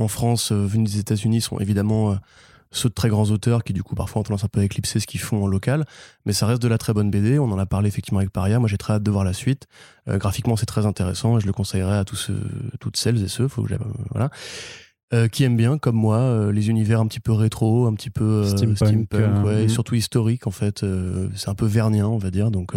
en 0.00 0.08
France, 0.08 0.52
euh, 0.52 0.66
venus 0.66 0.92
des 0.92 0.98
États-Unis, 1.00 1.40
sont 1.40 1.58
évidemment 1.58 2.12
euh, 2.12 2.14
ceux 2.72 2.88
de 2.88 2.94
très 2.94 3.08
grands 3.08 3.30
auteurs 3.30 3.64
qui, 3.64 3.72
du 3.72 3.82
coup, 3.82 3.94
parfois 3.94 4.20
ont 4.20 4.22
tendance 4.22 4.44
un 4.44 4.48
peu 4.48 4.60
à 4.60 4.64
éclipser 4.64 5.00
ce 5.00 5.06
qu'ils 5.06 5.20
font 5.20 5.44
en 5.44 5.46
local. 5.46 5.84
Mais 6.24 6.32
ça 6.32 6.46
reste 6.46 6.62
de 6.62 6.68
la 6.68 6.78
très 6.78 6.92
bonne 6.92 7.10
BD. 7.10 7.38
On 7.38 7.50
en 7.50 7.58
a 7.58 7.66
parlé 7.66 7.88
effectivement 7.88 8.20
avec 8.20 8.30
Paria. 8.30 8.58
Moi, 8.58 8.68
j'ai 8.68 8.78
très 8.78 8.94
hâte 8.94 9.02
de 9.02 9.10
voir 9.10 9.24
la 9.24 9.32
suite. 9.32 9.66
Euh, 10.08 10.18
graphiquement, 10.18 10.56
c'est 10.56 10.66
très 10.66 10.86
intéressant 10.86 11.38
et 11.38 11.40
je 11.40 11.46
le 11.46 11.52
conseillerais 11.52 11.98
à 11.98 12.04
tous 12.04 12.16
ceux, 12.16 12.40
toutes 12.78 12.96
celles 12.96 13.22
et 13.22 13.28
ceux, 13.28 13.48
faut 13.48 13.62
que 13.62 13.74
voilà. 14.10 14.30
Euh, 15.12 15.26
qui 15.26 15.42
aiment 15.42 15.56
bien, 15.56 15.76
comme 15.76 15.96
moi, 15.96 16.18
euh, 16.18 16.52
les 16.52 16.70
univers 16.70 17.00
un 17.00 17.06
petit 17.08 17.18
peu 17.18 17.32
rétro, 17.32 17.88
un 17.88 17.94
petit 17.94 18.10
peu 18.10 18.44
Steampunk, 18.44 18.76
steampunk, 18.76 19.44
ouais, 19.44 19.62
et 19.64 19.66
mm. 19.66 19.68
surtout 19.68 19.96
historique 19.96 20.46
en 20.46 20.52
fait. 20.52 20.84
c'est 21.34 21.48
un 21.48 21.56
peu 21.56 21.66
vernien, 21.66 22.06
on 22.06 22.18
va 22.18 22.30
dire, 22.30 22.52
donc 22.52 22.74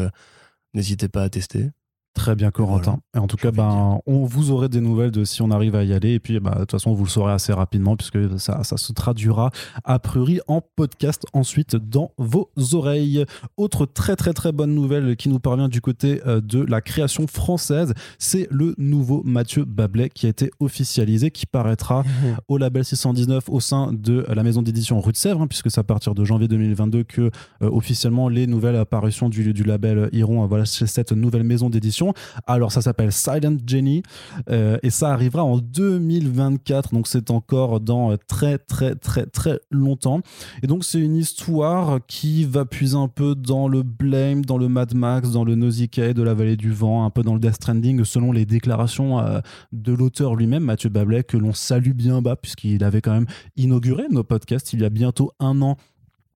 n'hésitez 0.74 1.10
pas 1.10 1.22
à 1.22 1.30
tester. 1.30 1.69
Très 2.13 2.36
bien, 2.36 2.51
Corentin. 2.51 3.00
Et 3.15 3.18
en 3.18 3.25
tout 3.25 3.38
cas, 3.38 3.51
ben, 3.51 4.00
on 4.06 4.24
vous 4.24 4.51
aurez 4.51 4.69
des 4.69 4.81
nouvelles 4.81 5.10
de 5.10 5.24
si 5.24 5.42
on 5.42 5.50
arrive 5.50 5.75
à 5.75 5.83
y 5.83 5.94
aller. 5.94 6.13
Et 6.13 6.19
puis, 6.19 6.39
bah, 6.39 6.51
de 6.51 6.60
toute 6.60 6.71
façon, 6.71 6.94
vous 6.94 7.06
le 7.06 7.10
saurez 7.10 7.33
assez 7.33 7.51
rapidement 7.51 7.95
puisque 7.95 8.39
ça, 8.39 8.63
ça 8.63 8.77
se 8.77 8.94
traduira 8.94 9.50
a 9.83 9.98
priori 9.98 10.39
en 10.48 10.62
podcast 10.62 11.25
ensuite 11.33 11.75
dans 11.75 12.12
vos 12.18 12.51
oreilles. 12.74 13.25
Autre 13.57 13.88
très 13.88 14.15
très 14.15 14.33
très 14.33 14.51
bonne 14.51 14.75
nouvelle 14.75 15.15
qui 15.15 15.27
nous 15.27 15.39
parvient 15.39 15.68
du 15.68 15.81
côté 15.81 16.21
euh, 16.27 16.39
de 16.39 16.62
la 16.62 16.81
création 16.81 17.25
française, 17.25 17.94
c'est 18.19 18.48
le 18.51 18.75
nouveau 18.77 19.24
Mathieu 19.25 19.66
Bablet 19.66 20.09
qui 20.09 20.27
a 20.27 20.30
été 20.30 20.51
officialisé, 20.59 21.31
qui 21.31 21.48
paraîtra 21.48 22.04
au 22.48 22.59
label 22.59 22.86
619 22.86 23.50
au 23.50 23.59
sein 23.59 23.92
de 23.92 24.25
la 24.30 24.44
maison 24.44 24.62
d'édition 24.62 25.01
Rue 25.01 25.13
de 25.13 25.18
Sèvres, 25.18 25.42
hein, 25.42 25.48
puisque 25.48 25.71
c'est 25.71 25.80
à 25.80 25.83
partir 25.83 26.13
de 26.13 26.24
janvier 26.24 26.48
2022 26.48 27.04
que 27.04 27.21
euh, 27.21 27.30
officiellement 27.62 28.30
les 28.30 28.45
nouvelles 28.45 28.75
apparitions 28.75 29.30
du, 29.30 29.51
du 29.51 29.63
label 29.63 30.09
iront 30.12 30.45
voilà, 30.45 30.66
chez 30.66 30.86
cette 30.86 31.12
nouvelle 31.12 31.44
maison 31.44 31.69
d'édition. 31.69 32.03
Alors 32.48 32.72
ça 32.72 32.82
s'appelle 32.82 33.12
Silent 33.12 33.58
Jenny 33.66 34.04
euh, 34.50 34.78
et 34.84 34.90
ça 34.90 35.12
arrivera 35.12 35.44
en 35.44 35.58
2024, 35.58 36.94
donc 36.94 37.08
c'est 37.08 37.32
encore 37.32 37.80
dans 37.80 38.16
très 38.28 38.58
très 38.58 38.96
très 38.96 39.26
très 39.26 39.60
longtemps. 39.72 40.22
Et 40.62 40.68
donc 40.68 40.84
c'est 40.84 41.00
une 41.00 41.16
histoire 41.16 42.00
qui 42.08 42.46
va 42.46 42.66
puiser 42.66 42.98
un 42.98 43.08
peu 43.08 43.36
dans 43.36 43.68
le 43.68 43.84
Blame, 43.84 44.46
dans 44.46 44.58
le 44.58 44.68
Mad 44.68 44.94
Max, 44.94 45.32
dans 45.32 45.44
le 45.44 45.56
Nausicaa 45.56 46.14
de 46.14 46.24
la 46.24 46.34
vallée 46.34 46.58
du 46.58 46.72
vent, 46.72 47.06
un 47.06 47.10
peu 47.10 47.24
dans 47.24 47.34
le 47.34 47.40
Death 47.40 47.56
Stranding 47.56 48.04
selon 48.04 48.32
les 48.32 48.46
déclarations 48.46 49.20
euh, 49.20 49.40
de 49.72 49.94
l'auteur 49.94 50.36
lui-même, 50.36 50.64
Mathieu 50.64 50.90
Bablet, 50.90 51.24
que 51.24 51.38
l'on 51.38 51.54
salue 51.54 51.92
bien 51.92 52.22
bas 52.22 52.36
puisqu'il 52.36 52.84
avait 52.84 53.02
quand 53.02 53.14
même 53.14 53.28
inauguré 53.56 54.04
nos 54.10 54.24
podcasts 54.24 54.74
il 54.74 54.81
y 54.81 54.86
a 54.86 54.90
bientôt 54.90 55.31
un 55.40 55.62
an 55.62 55.78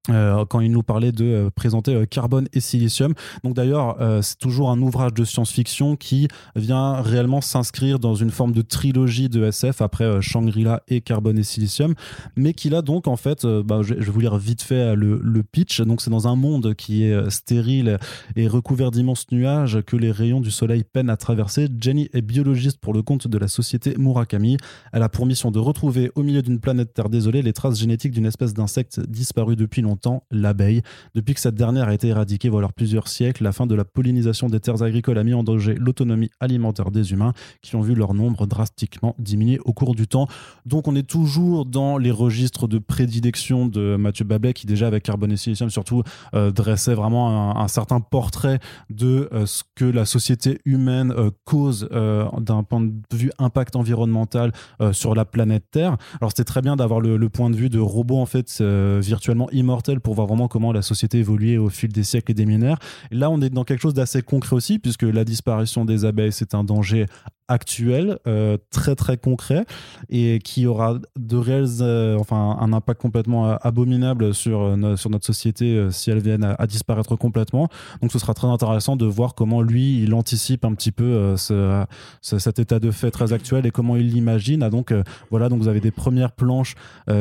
euh, 0.10 0.46
quand 0.46 0.62
il 0.62 0.72
nous 0.72 0.84
parlait 0.84 1.12
de 1.12 1.26
euh, 1.26 1.50
présenter 1.50 1.94
euh, 1.94 2.06
Carbone 2.06 2.48
et 2.54 2.60
Silicium. 2.60 3.14
Donc 3.44 3.56
d'ailleurs, 3.56 3.98
c'est 4.22 4.38
toujours 4.38 4.70
un 4.70 4.82
ouvrage 4.82 5.14
de 5.14 5.24
science-fiction 5.24 5.96
qui 5.96 6.28
vient 6.56 7.02
réellement 7.02 7.42
s'inscrire 7.42 8.00
dans 8.00 8.16
une 8.16 8.32
forme 8.32 8.52
de 8.52 8.62
trilogie 8.62 9.30
de 9.30 9.44
SF 9.44 9.82
après 9.82 10.22
Shangri-La 10.22 10.84
et 10.88 11.02
Carbone 11.02 11.38
et 11.38 11.44
Silicium, 11.44 11.94
mais 12.36 12.54
qui 12.54 12.70
là 12.70 12.82
donc 12.82 13.08
en 13.08 13.16
fait, 13.16 13.46
bah, 13.46 13.82
je, 13.82 13.96
je 13.98 14.06
vais 14.06 14.12
vous 14.12 14.20
lire 14.20 14.38
vite 14.38 14.62
fait 14.62 14.96
le, 14.96 15.20
le 15.22 15.44
pitch. 15.44 15.82
Donc 15.82 16.02
c'est 16.02 16.10
dans 16.10 16.28
un 16.28 16.36
monde 16.36 16.74
qui 16.76 17.04
est 17.04 17.30
stérile 17.30 17.98
et 18.36 18.48
recouvert 18.48 18.92
d'immenses 18.92 19.26
nuages 19.32 19.80
que 19.86 19.96
les 19.96 20.12
rayons 20.12 20.42
du 20.42 20.52
soleil 20.52 20.84
peinent 20.84 21.10
à 21.10 21.18
traverser. 21.18 21.68
Jenny 21.80 22.10
est 22.14 22.22
biologiste 22.22 22.80
pour 22.80 22.94
le 22.94 23.02
compte 23.02 23.28
de 23.28 23.38
la 23.38 23.48
société 23.48 23.96
Murakami. 23.98 24.58
Elle 24.94 25.04
a 25.04 25.10
pour 25.10 25.26
mission 25.26 25.52
de 25.52 25.60
retrouver 25.60 26.12
au 26.16 26.24
milieu 26.24 26.42
d'une 26.42 26.60
planète 26.60 26.94
Terre 26.94 27.10
désolée 27.10 27.42
les 27.42 27.54
traces 27.54 27.80
génétiques 27.80 28.14
d'une 28.14 28.26
espèce 28.26 28.54
d'insecte 28.54 29.00
disparue 29.00 29.56
depuis 29.56 29.82
longtemps 29.82 29.97
longtemps 29.98 30.24
l'abeille. 30.32 30.82
Depuis 31.16 31.34
que 31.34 31.40
cette 31.40 31.56
dernière 31.56 31.88
a 31.88 31.94
été 31.94 32.08
éradiquée 32.08 32.50
voilà 32.50 32.70
plusieurs 32.70 33.08
siècles, 33.08 33.44
la 33.44 33.52
fin 33.52 33.66
de 33.66 33.76
la 33.76 33.84
pollinisation 33.84 34.48
des 34.48 34.60
terres 34.60 34.84
agricoles 34.84 35.18
a 35.18 35.24
mis 35.24 35.34
en 35.34 35.44
danger 35.44 35.76
l'autonomie 35.76 36.30
alimentaire 36.40 36.92
des 36.92 37.12
humains 37.12 37.34
qui 37.62 37.76
ont 37.76 37.82
vu 37.82 37.96
leur 37.96 38.14
nombre 38.14 38.46
drastiquement 38.46 39.16
diminuer 39.18 39.60
au 39.66 39.74
cours 39.74 39.96
du 39.96 40.08
temps. 40.08 40.28
Donc 40.66 40.88
on 40.88 40.96
est 40.96 41.08
toujours 41.08 41.66
dans 41.66 41.98
les 41.98 42.12
registres 42.12 42.68
de 42.68 42.78
prédilection 42.78 43.66
de 43.66 43.96
Mathieu 43.96 44.26
Babet 44.26 44.54
qui 44.54 44.68
déjà 44.68 44.88
avec 44.88 45.04
Carbone 45.04 45.32
et 45.32 45.38
Silicium 45.38 45.70
surtout 45.70 46.04
euh, 46.36 46.52
dressait 46.52 46.94
vraiment 46.94 47.58
un, 47.58 47.68
certain 47.68 48.00
portrait 48.00 48.60
de 48.90 49.30
euh, 49.34 49.46
ce 49.46 49.64
que 49.76 49.86
la 49.86 50.06
société 50.06 50.60
humaine 50.66 51.12
euh, 51.18 51.32
cause 51.46 51.90
d'un 51.90 52.64
point 52.64 52.82
de 52.82 52.94
vue 53.14 53.32
impact 53.40 53.76
environnemental 53.76 54.52
sur 54.92 55.16
la 55.16 55.26
planète 55.26 55.64
Terre. 55.72 55.98
Alors 56.20 56.32
c'était 56.32 56.44
très 56.44 56.62
bien 56.62 56.76
d'avoir 56.76 57.00
le, 57.00 57.30
point 57.30 57.50
de 57.50 57.56
vue 57.56 57.70
de 57.70 57.80
robots 57.80 58.20
en 58.20 58.26
fait 58.26 58.62
virtuellement 58.62 59.50
immortels 59.52 59.87
pour 59.96 60.14
voir 60.14 60.28
vraiment 60.28 60.48
comment 60.48 60.72
la 60.72 60.82
société 60.82 61.20
évoluait 61.20 61.58
au 61.58 61.70
fil 61.70 61.92
des 61.92 62.04
siècles 62.04 62.32
et 62.32 62.36
des 62.36 62.46
millénaires. 62.46 62.80
Là, 63.12 63.30
on 63.30 63.42
est 63.42 63.50
dans 63.50 63.64
quelque 63.64 63.82
chose 63.82 63.94
d'assez 63.94 64.22
concret 64.22 64.56
aussi, 64.56 64.80
puisque 64.80 65.04
la 65.04 65.24
disparition 65.24 65.86
des 65.86 66.06
abeilles, 66.06 66.32
c'est 66.32 66.54
un 66.54 66.64
danger 66.64 67.06
actuel, 67.48 68.20
euh, 68.28 68.58
très 68.72 68.96
très 68.96 69.18
concret, 69.18 69.66
et 70.10 70.40
qui 70.44 70.66
aura 70.66 71.00
de 71.18 71.38
réels, 71.38 71.82
euh, 71.82 72.18
enfin, 72.20 72.58
un 72.60 72.74
impact 72.74 73.02
complètement 73.02 73.58
abominable 73.62 74.34
sur, 74.34 74.62
euh, 74.62 74.96
sur 74.96 75.10
notre 75.10 75.26
société 75.26 75.76
euh, 75.76 75.92
si 75.92 76.12
elles 76.12 76.22
viennent 76.22 76.44
à, 76.44 76.54
à, 76.54 76.68
disparaître 76.68 77.16
complètement. 77.16 77.70
Donc, 78.02 78.12
ce 78.12 78.20
sera 78.20 78.34
très 78.34 78.48
intéressant 78.48 78.96
de 78.96 79.06
voir 79.06 79.36
comment 79.36 79.62
lui, 79.62 80.02
il 80.04 80.14
anticipe 80.14 80.66
un 80.66 80.74
petit 80.74 80.92
peu 80.92 81.04
euh, 81.04 81.38
ce, 81.38 81.86
ce, 82.22 82.40
cet 82.40 82.60
état 82.60 82.80
de 82.80 82.92
fait 82.92 83.12
très 83.12 83.34
actuel 83.34 83.66
et 83.66 83.72
comment 83.72 83.96
il 83.96 84.08
l'imagine. 84.08 84.64
Ah, 84.64 84.70
donc, 84.70 84.94
voilà, 85.32 85.50
donc 85.50 85.60
vous 85.60 85.68
avez 85.68 85.80
des 85.80 85.92
premières 85.92 86.32
planches 86.32 86.76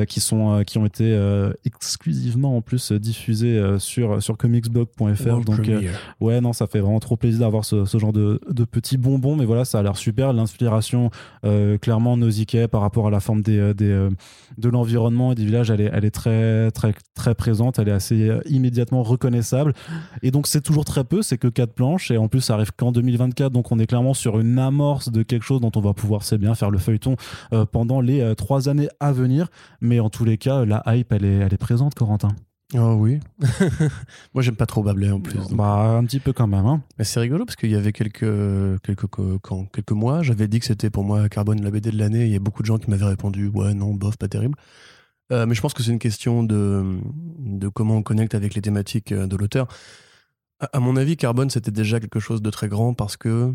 qui 0.08 0.20
sont 0.20 0.62
qui 0.66 0.78
ont 0.78 0.86
été 0.86 1.16
exclusivement 1.64 2.56
en 2.56 2.62
plus 2.62 2.92
diffusées 2.92 3.76
sur 3.78 4.22
sur 4.22 4.36
comicsblog.fr. 4.36 5.40
Donc, 5.40 5.70
ouais, 6.20 6.40
non, 6.40 6.52
ça 6.52 6.66
fait 6.66 6.80
vraiment 6.80 7.00
trop 7.00 7.16
plaisir 7.16 7.40
d'avoir 7.40 7.64
ce, 7.64 7.84
ce 7.84 7.98
genre 7.98 8.12
de, 8.12 8.40
de 8.50 8.64
petits 8.64 8.96
bonbons, 8.96 9.36
mais 9.36 9.44
voilà, 9.44 9.64
ça 9.64 9.78
a 9.78 9.82
l'air 9.82 9.96
super 9.96 10.15
l'inspiration 10.16 11.10
clairement 11.80 12.16
Nausicaa 12.16 12.68
par 12.68 12.80
rapport 12.80 13.06
à 13.06 13.10
la 13.10 13.20
forme 13.20 13.42
des, 13.42 13.74
des 13.74 14.08
de 14.58 14.68
l'environnement 14.68 15.32
et 15.32 15.34
des 15.34 15.44
villages. 15.44 15.70
Elle 15.70 16.04
est, 16.04 16.10
très, 16.10 16.70
présente. 17.36 17.78
Elle 17.78 17.88
est 17.88 17.92
assez 17.92 18.30
immédiatement 18.46 19.02
reconnaissable. 19.02 19.74
Et 20.22 20.30
donc, 20.30 20.46
c'est 20.46 20.60
toujours 20.60 20.84
très 20.84 21.04
peu. 21.04 21.22
C'est 21.22 21.38
que 21.38 21.48
quatre 21.48 21.72
planches. 21.72 22.10
Et 22.10 22.18
en 22.18 22.28
plus, 22.28 22.40
ça 22.40 22.54
arrive 22.54 22.72
qu'en 22.76 22.92
2024. 22.92 23.52
Donc, 23.52 23.72
on 23.72 23.78
est 23.78 23.86
clairement 23.86 24.14
sur 24.14 24.38
une 24.38 24.58
amorce 24.58 25.10
de 25.10 25.22
quelque 25.22 25.44
chose 25.44 25.60
dont 25.60 25.72
on 25.74 25.80
va 25.80 25.92
pouvoir, 25.92 26.22
c'est 26.22 26.38
bien, 26.38 26.54
faire 26.54 26.70
le 26.70 26.78
feuilleton 26.78 27.16
pendant 27.72 28.00
les 28.00 28.34
trois 28.36 28.68
années 28.68 28.88
à 29.00 29.12
venir. 29.12 29.48
Mais 29.80 30.00
en 30.00 30.10
tous 30.10 30.24
les 30.24 30.38
cas, 30.38 30.64
la 30.64 30.82
hype, 30.86 31.12
elle 31.12 31.24
est 31.24 31.58
présente, 31.58 31.94
Corentin. 31.94 32.28
Oh 32.74 32.96
oui. 32.98 33.20
Moi, 34.34 34.42
j'aime 34.42 34.56
pas 34.56 34.66
trop 34.66 34.82
Bablé 34.82 35.10
en 35.10 35.20
plus. 35.20 35.38
Bah, 35.52 35.98
un 35.98 36.04
petit 36.04 36.18
peu 36.18 36.32
quand 36.32 36.48
même. 36.48 36.66
Hein. 36.66 36.82
Mais 36.98 37.04
c'est 37.04 37.20
rigolo 37.20 37.44
parce 37.44 37.54
qu'il 37.54 37.70
y 37.70 37.76
avait 37.76 37.92
quelques, 37.92 38.80
quelques, 38.82 39.06
quand, 39.06 39.66
quelques 39.66 39.92
mois, 39.92 40.22
j'avais 40.22 40.48
dit 40.48 40.58
que 40.58 40.66
c'était 40.66 40.90
pour 40.90 41.04
moi 41.04 41.28
Carbone 41.28 41.62
la 41.62 41.70
BD 41.70 41.92
de 41.92 41.98
l'année. 41.98 42.26
Il 42.26 42.32
y 42.32 42.36
a 42.36 42.40
beaucoup 42.40 42.62
de 42.62 42.66
gens 42.66 42.78
qui 42.78 42.90
m'avaient 42.90 43.04
répondu 43.04 43.48
Ouais, 43.48 43.72
non, 43.72 43.94
bof, 43.94 44.16
pas 44.16 44.26
terrible. 44.26 44.58
Euh, 45.32 45.46
mais 45.46 45.54
je 45.54 45.60
pense 45.60 45.74
que 45.74 45.82
c'est 45.82 45.92
une 45.92 45.98
question 45.98 46.42
de, 46.42 46.98
de 47.38 47.68
comment 47.68 47.96
on 47.96 48.02
connecte 48.02 48.34
avec 48.34 48.54
les 48.54 48.62
thématiques 48.62 49.12
euh, 49.12 49.26
de 49.26 49.36
l'auteur. 49.36 49.68
À, 50.72 50.80
mon 50.80 50.96
avis, 50.96 51.16
Carbone, 51.16 51.50
c'était 51.50 51.70
déjà 51.70 52.00
quelque 52.00 52.20
chose 52.20 52.42
de 52.42 52.50
très 52.50 52.68
grand 52.68 52.94
parce 52.94 53.16
que 53.16 53.52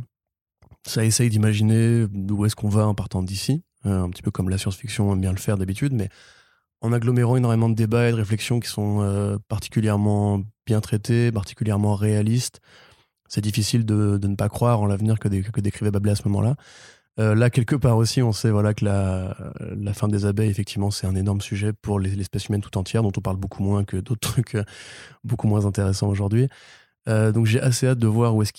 ça 0.85 1.03
essaye 1.03 1.29
d'imaginer 1.29 2.05
d'où 2.11 2.45
est-ce 2.45 2.55
qu'on 2.55 2.69
va 2.69 2.87
en 2.87 2.93
partant 2.93 3.23
d'ici. 3.23 3.63
Euh, 3.85 4.03
un 4.03 4.09
petit 4.09 4.21
peu 4.21 4.31
comme 4.31 4.49
la 4.49 4.57
science-fiction 4.57 5.11
aime 5.11 5.21
bien 5.21 5.31
le 5.31 5.37
faire 5.37 5.57
d'habitude, 5.57 5.93
mais 5.93 6.09
en 6.81 6.91
agglomérant 6.91 7.38
énormément 7.38 7.69
de 7.69 7.75
débats 7.75 8.09
et 8.09 8.11
de 8.11 8.17
réflexions 8.17 8.59
qui 8.59 8.69
sont 8.69 9.01
euh, 9.01 9.38
particulièrement 9.47 10.43
bien 10.65 10.81
traités, 10.81 11.31
particulièrement 11.31 11.95
réalistes. 11.95 12.59
C'est 13.27 13.41
difficile 13.41 13.85
de, 13.85 14.19
ne 14.21 14.35
pas 14.35 14.50
croire 14.50 14.81
en 14.81 14.88
l'avenir 14.88 15.19
que, 15.19 15.29
que, 15.29 15.61
décrivait 15.61 15.91
Bablé 15.91 16.11
à 16.11 16.15
ce 16.15 16.27
moment-là. 16.27 16.55
Euh, 17.19 17.35
là, 17.35 17.50
quelque 17.50 17.75
part 17.75 17.97
aussi, 17.97 18.21
on 18.21 18.33
sait 18.33 18.50
voilà, 18.50 18.73
que 18.73 18.83
la, 18.83 19.38
la 19.59 19.93
fin 19.93 20.07
des 20.07 20.25
abeilles, 20.25 20.50
effectivement, 20.50 20.91
c'est 20.91 21.07
un 21.07 21.15
énorme 21.15 21.39
sujet 21.39 21.71
pour 21.71 22.00
l'espèce 22.00 22.47
humaine 22.47 22.61
tout 22.61 22.77
entière, 22.77 23.03
dont 23.03 23.11
on 23.15 23.21
parle 23.21 23.38
beaucoup 23.38 23.63
moins 23.63 23.83
que 23.83 23.97
d'autres 23.97 24.27
trucs 24.27 24.55
euh, 24.55 24.63
beaucoup 25.23 25.47
moins 25.47 25.65
intéressants 25.65 26.09
aujourd'hui. 26.09 26.47
donc 27.07 27.45
j'ai 27.45 27.61
assez 27.61 27.88
hâte 27.88 28.00
de 28.00 28.07
voir 28.07 28.35
où 28.35 28.41
est-ce, 28.41 28.53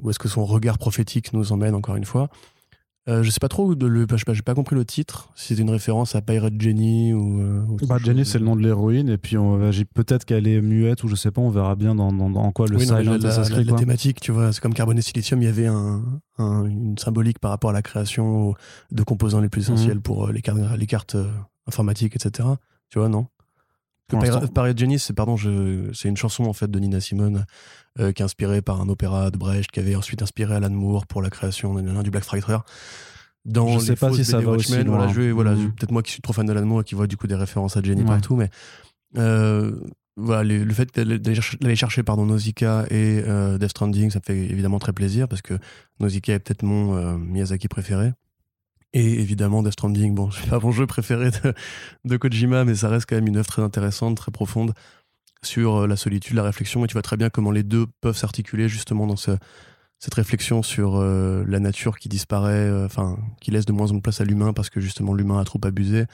où 0.00 0.10
est-ce 0.10 0.18
que 0.18 0.28
son 0.28 0.44
regard 0.44 0.78
prophétique 0.78 1.32
nous 1.32 1.52
emmène, 1.52 1.74
encore 1.74 1.96
une 1.96 2.04
fois. 2.04 2.28
Euh, 3.08 3.22
je 3.22 3.30
sais 3.30 3.38
pas 3.38 3.48
trop, 3.48 3.76
de 3.76 3.86
le, 3.86 4.04
je 4.16 4.24
pas, 4.24 4.32
j'ai 4.32 4.42
pas 4.42 4.54
compris 4.54 4.74
le 4.74 4.84
titre, 4.84 5.30
si 5.36 5.54
c'est 5.54 5.62
une 5.62 5.70
référence 5.70 6.16
à 6.16 6.22
Pirate 6.22 6.54
Jenny 6.58 7.12
ou. 7.12 7.40
Euh, 7.40 7.62
bah, 7.86 7.98
Jenny, 8.02 8.26
c'est 8.26 8.40
le 8.40 8.44
nom 8.44 8.56
de 8.56 8.62
l'héroïne, 8.62 9.08
et 9.08 9.16
puis 9.16 9.36
peut-être 9.94 10.24
qu'elle 10.24 10.48
est 10.48 10.60
muette, 10.60 11.04
ou 11.04 11.08
je 11.08 11.14
sais 11.14 11.30
pas, 11.30 11.40
on 11.40 11.50
verra 11.50 11.76
bien 11.76 11.94
dans, 11.94 12.12
dans, 12.12 12.50
quoi 12.50 12.66
le 12.66 12.78
silent 12.80 12.96
la, 12.96 13.16
la, 13.16 13.62
la, 13.62 13.72
thématique, 13.74 14.20
tu 14.20 14.32
vois, 14.32 14.52
c'est 14.52 14.60
comme 14.60 14.74
Carbone 14.74 14.98
et 14.98 15.02
Silicium, 15.02 15.40
il 15.40 15.44
y 15.44 15.48
avait 15.48 15.68
un, 15.68 16.02
une 16.38 16.98
symbolique 16.98 17.38
par 17.38 17.52
rapport 17.52 17.70
à 17.70 17.72
la 17.72 17.82
création 17.82 18.54
de 18.90 19.02
composants 19.04 19.40
les 19.40 19.48
plus 19.48 19.62
essentiels 19.62 19.96
mhm. 19.96 20.02
pour 20.02 20.26
euh, 20.26 20.32
les 20.32 20.42
cartes, 20.42 20.58
les 20.76 20.86
cartes 20.86 21.16
informatiques, 21.68 22.16
etc. 22.16 22.48
Tu 22.90 22.98
vois, 22.98 23.08
non? 23.08 23.28
Pirate 24.08 24.78
Jenny, 24.78 24.98
c'est 24.98 25.12
pardon, 25.12 25.36
c'est 25.36 26.08
une 26.08 26.16
chanson 26.16 26.44
en 26.44 26.52
fait 26.52 26.70
de 26.70 26.78
Nina 26.78 27.00
Simone 27.00 27.44
euh, 27.98 28.12
qui 28.12 28.22
est 28.22 28.24
inspirée 28.24 28.62
par 28.62 28.80
un 28.80 28.88
opéra 28.88 29.30
de 29.30 29.38
Brecht 29.38 29.70
qui 29.70 29.80
avait 29.80 29.96
ensuite 29.96 30.22
inspiré 30.22 30.54
Alan 30.54 30.70
Moore 30.70 31.06
pour 31.06 31.22
la 31.22 31.30
création 31.30 31.74
du 31.74 32.10
Black 32.10 32.24
Friday. 32.24 32.46
Dans 33.44 33.78
je 33.78 33.78
sais 33.78 33.96
pas 33.96 34.12
si 34.12 34.24
ça 34.24 34.40
va 34.40 34.52
aussi 34.52 34.76
Voilà, 34.82 35.06
voilà, 35.32 35.52
mm. 35.52 35.72
peut-être 35.72 35.92
moi 35.92 36.02
qui 36.02 36.12
suis 36.12 36.22
trop 36.22 36.32
fan 36.32 36.46
d'Alan 36.46 36.66
Moore 36.66 36.80
et 36.80 36.84
qui 36.84 36.94
voit 36.94 37.06
du 37.06 37.16
coup 37.16 37.26
des 37.26 37.36
références 37.36 37.76
à 37.76 37.82
Jenny 37.82 38.04
partout, 38.04 38.36
mais 38.36 38.50
euh, 39.16 39.72
voilà, 40.16 40.44
le, 40.44 40.72
fait 40.72 40.98
d'aller 40.98 41.76
chercher 41.76 42.02
pardon 42.02 42.26
Nausicaa 42.26 42.86
et 42.90 43.22
euh, 43.26 43.58
Death 43.58 43.70
Stranding, 43.70 44.10
ça 44.10 44.18
me 44.18 44.24
fait 44.24 44.38
évidemment 44.38 44.78
très 44.78 44.92
plaisir 44.92 45.28
parce 45.28 45.42
que 45.42 45.54
Nausicaa 46.00 46.34
est 46.34 46.38
peut-être 46.40 46.62
mon 46.62 47.18
Miyazaki 47.18 47.68
préféré. 47.68 48.12
Et 48.96 49.20
évidemment, 49.20 49.62
Death 49.62 49.74
Stranding, 49.74 50.14
bon, 50.14 50.30
c'est 50.32 50.48
pas 50.48 50.58
mon 50.58 50.72
jeu 50.72 50.86
préféré 50.86 51.30
de, 51.30 51.52
de, 52.06 52.16
Kojima, 52.16 52.64
mais 52.64 52.74
ça 52.74 52.88
reste 52.88 53.04
quand 53.06 53.16
même 53.16 53.26
une 53.26 53.36
œuvre 53.36 53.46
très 53.46 53.60
intéressante, 53.60 54.16
très 54.16 54.32
profonde 54.32 54.72
sur 55.42 55.76
euh, 55.76 55.86
la 55.86 55.96
solitude, 55.96 56.34
la 56.34 56.42
réflexion. 56.42 56.82
Et 56.82 56.88
tu 56.88 56.94
vois 56.94 57.02
très 57.02 57.18
bien 57.18 57.28
comment 57.28 57.50
les 57.50 57.62
deux 57.62 57.84
peuvent 58.00 58.16
s'articuler 58.16 58.70
justement 58.70 59.06
dans 59.06 59.16
cette 59.16 60.14
réflexion 60.14 60.62
sur 60.62 60.96
euh, 60.96 61.44
la 61.46 61.60
nature 61.60 61.98
qui 61.98 62.08
disparaît, 62.08 62.54
euh, 62.54 62.86
enfin, 62.86 63.18
qui 63.38 63.50
laisse 63.50 63.66
de 63.66 63.72
moins 63.72 63.88
en 63.88 63.90
moins 63.90 63.98
de 63.98 64.02
place 64.02 64.22
à 64.22 64.24
l'humain 64.24 64.54
parce 64.54 64.70
que 64.70 64.80
justement 64.80 65.12
l'humain 65.12 65.38
a 65.38 65.44
trop 65.44 65.60
abusé. 65.64 66.06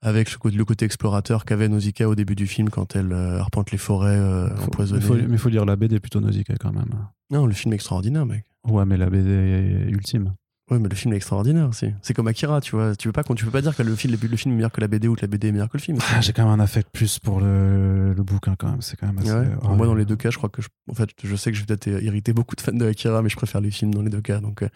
Avec 0.00 0.34
le 0.44 0.64
côté 0.64 0.84
explorateur 0.84 1.44
qu'avait 1.46 1.68
Nausicaa 1.68 2.08
au 2.08 2.14
début 2.14 2.34
du 2.34 2.46
film 2.46 2.68
quand 2.68 2.94
elle 2.94 3.14
arpente 3.14 3.70
les 3.70 3.78
forêts 3.78 4.20
empoisonnées. 4.60 5.26
Mais 5.26 5.32
il 5.32 5.38
faut 5.38 5.48
lire 5.48 5.64
la 5.64 5.76
BD 5.76 5.98
plutôt 5.98 6.20
Nausicaa 6.20 6.56
quand 6.60 6.74
même. 6.74 6.90
Non, 7.30 7.46
le 7.46 7.54
film 7.54 7.72
est 7.72 7.76
extraordinaire, 7.76 8.26
mec. 8.26 8.44
Ouais, 8.68 8.84
mais 8.84 8.98
la 8.98 9.08
BD 9.08 9.30
est 9.30 9.90
ultime. 9.90 10.34
Ouais, 10.70 10.78
mais 10.78 10.88
le 10.88 10.94
film 10.94 11.12
est 11.12 11.18
extraordinaire 11.18 11.68
aussi. 11.68 11.92
C'est 12.00 12.14
comme 12.14 12.26
Akira, 12.26 12.62
tu 12.62 12.74
vois. 12.74 12.96
Tu 12.96 13.08
peux 13.08 13.12
pas, 13.12 13.22
tu 13.22 13.44
peux 13.44 13.50
pas 13.50 13.60
dire 13.60 13.76
que 13.76 13.82
le 13.82 13.94
film, 13.94 14.16
le 14.18 14.36
film 14.36 14.54
est 14.54 14.56
meilleur 14.56 14.72
que 14.72 14.80
la 14.80 14.88
BD 14.88 15.08
ou 15.08 15.14
que 15.14 15.20
la 15.20 15.26
BD 15.26 15.48
est 15.48 15.52
meilleure 15.52 15.68
que 15.68 15.76
le 15.76 15.82
film. 15.82 15.98
Ah, 16.14 16.22
j'ai 16.22 16.32
quand 16.32 16.42
même 16.42 16.58
un 16.58 16.62
affect 16.62 16.88
plus 16.90 17.18
pour 17.18 17.38
le, 17.38 18.14
le 18.14 18.22
bouquin 18.22 18.56
quand 18.56 18.70
même. 18.70 18.80
C'est 18.80 18.96
quand 18.96 19.06
même 19.06 19.18
assez. 19.18 19.30
Ouais. 19.30 19.76
moi, 19.76 19.86
dans 19.86 19.94
les 19.94 20.06
deux 20.06 20.16
cas, 20.16 20.30
je 20.30 20.38
crois 20.38 20.48
que, 20.48 20.62
je... 20.62 20.68
en 20.90 20.94
fait, 20.94 21.10
je 21.22 21.36
sais 21.36 21.50
que 21.50 21.58
je 21.58 21.62
vais 21.62 21.66
peut-être 21.66 22.02
irriter 22.02 22.32
beaucoup 22.32 22.56
de 22.56 22.62
fans 22.62 22.72
de 22.72 22.86
Akira, 22.86 23.20
mais 23.20 23.28
je 23.28 23.36
préfère 23.36 23.60
les 23.60 23.70
films 23.70 23.92
dans 23.92 24.00
les 24.00 24.08
deux 24.08 24.22
cas. 24.22 24.40
Donc, 24.40 24.62
euh, 24.62 24.68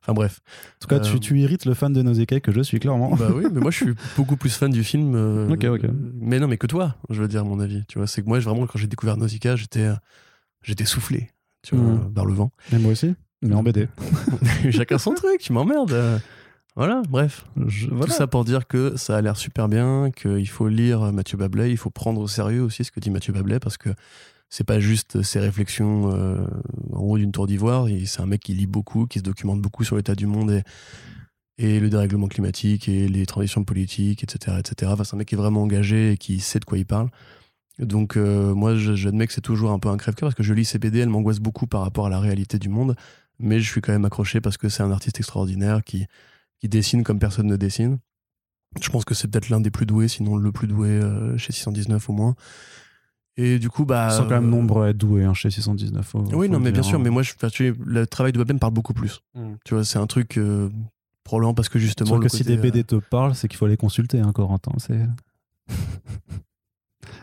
enfin 0.00 0.12
bref. 0.12 0.38
En 0.46 0.78
tout 0.82 0.88
cas, 0.88 1.00
tu, 1.00 1.16
euh, 1.16 1.18
tu, 1.18 1.40
irrites 1.40 1.64
le 1.64 1.74
fan 1.74 1.92
de 1.92 2.02
Nausicaa 2.02 2.38
que 2.38 2.52
je 2.52 2.60
suis 2.60 2.78
clairement. 2.78 3.16
Bah 3.16 3.30
oui, 3.34 3.46
mais 3.52 3.60
moi, 3.60 3.72
je 3.72 3.78
suis 3.78 3.94
beaucoup 4.16 4.36
plus 4.36 4.56
fan 4.56 4.70
du 4.70 4.84
film. 4.84 5.16
Euh, 5.16 5.50
ok, 5.50 5.64
ok. 5.64 5.90
Mais 6.20 6.38
non, 6.38 6.46
mais 6.46 6.56
que 6.56 6.68
toi, 6.68 6.94
je 7.10 7.20
veux 7.20 7.26
dire, 7.26 7.40
à 7.40 7.44
mon 7.44 7.58
avis. 7.58 7.82
Tu 7.88 7.98
vois, 7.98 8.06
c'est 8.06 8.22
que 8.22 8.28
moi, 8.28 8.38
vraiment, 8.38 8.68
quand 8.68 8.78
j'ai 8.78 8.86
découvert 8.86 9.16
Nausicaa, 9.16 9.56
j'étais, 9.56 9.88
j'étais 10.62 10.84
soufflé, 10.84 11.30
tu 11.62 11.74
vois, 11.74 11.94
mmh. 11.94 12.14
par 12.14 12.26
le 12.26 12.32
vent. 12.32 12.52
Et 12.72 12.78
moi 12.78 12.92
aussi. 12.92 13.16
Mais 13.42 13.54
en 13.54 13.62
BD. 13.62 13.88
Chacun 14.70 14.98
son 14.98 15.14
truc, 15.14 15.40
tu 15.40 15.52
m'emmerdes. 15.52 16.20
Voilà, 16.74 17.02
bref. 17.08 17.44
Tout 17.56 18.08
ça 18.08 18.26
pour 18.26 18.44
dire 18.44 18.66
que 18.66 18.96
ça 18.96 19.16
a 19.16 19.20
l'air 19.20 19.36
super 19.36 19.68
bien, 19.68 20.10
qu'il 20.10 20.48
faut 20.48 20.68
lire 20.68 21.12
Mathieu 21.12 21.36
Bablet, 21.36 21.70
il 21.70 21.76
faut 21.76 21.90
prendre 21.90 22.20
au 22.20 22.28
sérieux 22.28 22.62
aussi 22.62 22.84
ce 22.84 22.90
que 22.90 23.00
dit 23.00 23.10
Mathieu 23.10 23.32
Bablet, 23.32 23.60
parce 23.60 23.76
que 23.76 23.90
c'est 24.48 24.64
pas 24.64 24.80
juste 24.80 25.22
ses 25.22 25.40
réflexions 25.40 26.12
euh, 26.14 26.44
en 26.92 27.00
haut 27.00 27.18
d'une 27.18 27.32
tour 27.32 27.46
d'ivoire, 27.46 27.86
c'est 28.06 28.20
un 28.20 28.26
mec 28.26 28.40
qui 28.40 28.54
lit 28.54 28.66
beaucoup, 28.66 29.06
qui 29.06 29.18
se 29.18 29.24
documente 29.24 29.60
beaucoup 29.60 29.84
sur 29.84 29.96
l'état 29.96 30.14
du 30.14 30.26
monde 30.26 30.50
et, 30.50 30.62
et 31.58 31.80
le 31.80 31.90
dérèglement 31.90 32.28
climatique 32.28 32.88
et 32.88 33.06
les 33.06 33.26
transitions 33.26 33.64
politiques, 33.64 34.22
etc. 34.22 34.56
etc. 34.58 34.92
Enfin, 34.94 35.04
c'est 35.04 35.14
un 35.14 35.18
mec 35.18 35.28
qui 35.28 35.34
est 35.34 35.38
vraiment 35.38 35.62
engagé 35.62 36.12
et 36.12 36.16
qui 36.16 36.40
sait 36.40 36.58
de 36.58 36.64
quoi 36.64 36.78
il 36.78 36.86
parle. 36.86 37.08
Donc 37.78 38.16
euh, 38.16 38.54
moi, 38.54 38.76
j'admets 38.76 39.26
que 39.26 39.32
c'est 39.32 39.40
toujours 39.40 39.70
un 39.72 39.78
peu 39.78 39.88
un 39.88 39.96
crève-cœur 39.96 40.28
parce 40.28 40.34
que 40.34 40.42
je 40.42 40.54
lis 40.54 40.64
ces 40.64 40.78
BD, 40.78 41.00
elles 41.00 41.08
m'angoissent 41.08 41.40
beaucoup 41.40 41.66
par 41.66 41.82
rapport 41.82 42.06
à 42.06 42.10
la 42.10 42.20
réalité 42.20 42.58
du 42.58 42.68
monde 42.68 42.94
mais 43.42 43.60
je 43.60 43.70
suis 43.70 43.80
quand 43.80 43.92
même 43.92 44.04
accroché 44.04 44.40
parce 44.40 44.56
que 44.56 44.68
c'est 44.68 44.82
un 44.82 44.90
artiste 44.90 45.18
extraordinaire 45.18 45.82
qui, 45.84 46.06
qui 46.60 46.68
dessine 46.68 47.04
comme 47.04 47.18
personne 47.18 47.46
ne 47.46 47.56
dessine. 47.56 47.98
Je 48.80 48.88
pense 48.88 49.04
que 49.04 49.14
c'est 49.14 49.28
peut-être 49.28 49.50
l'un 49.50 49.60
des 49.60 49.70
plus 49.70 49.84
doués, 49.84 50.08
sinon 50.08 50.36
le 50.36 50.50
plus 50.50 50.66
doué 50.66 50.88
euh, 50.88 51.36
chez 51.36 51.52
619 51.52 52.08
au 52.08 52.12
moins. 52.12 52.34
Et 53.36 53.58
du 53.58 53.70
coup, 53.70 53.84
bah. 53.84 54.08
Ils 54.10 54.16
sont 54.16 54.24
quand 54.24 54.40
même 54.40 54.48
nombreux 54.48 54.86
à 54.86 54.88
être 54.90 54.96
doués 54.96 55.24
hein, 55.24 55.34
chez 55.34 55.50
619. 55.50 56.14
oui, 56.32 56.48
non, 56.48 56.60
mais 56.60 56.72
bien 56.72 56.82
sûr, 56.82 56.98
hein. 56.98 57.02
mais 57.02 57.10
moi, 57.10 57.22
je, 57.22 57.32
le 57.84 58.06
travail 58.06 58.32
de 58.32 58.38
Babel 58.38 58.54
me 58.54 58.60
parle 58.60 58.74
beaucoup 58.74 58.94
plus. 58.94 59.20
Mm. 59.34 59.54
Tu 59.64 59.74
vois, 59.74 59.84
c'est 59.84 59.98
un 59.98 60.06
truc. 60.06 60.38
Euh, 60.38 60.70
probablement 61.24 61.54
parce 61.54 61.68
que 61.68 61.78
justement. 61.78 62.18
que 62.18 62.28
si 62.28 62.44
des 62.44 62.56
BD 62.56 62.80
euh, 62.80 62.84
te 62.84 62.94
parlent, 62.96 63.34
c'est 63.34 63.48
qu'il 63.48 63.58
faut 63.58 63.66
les 63.66 63.76
consulter, 63.76 64.20
hein, 64.20 64.32
Corentin. 64.32 64.72
C'est. 64.78 65.06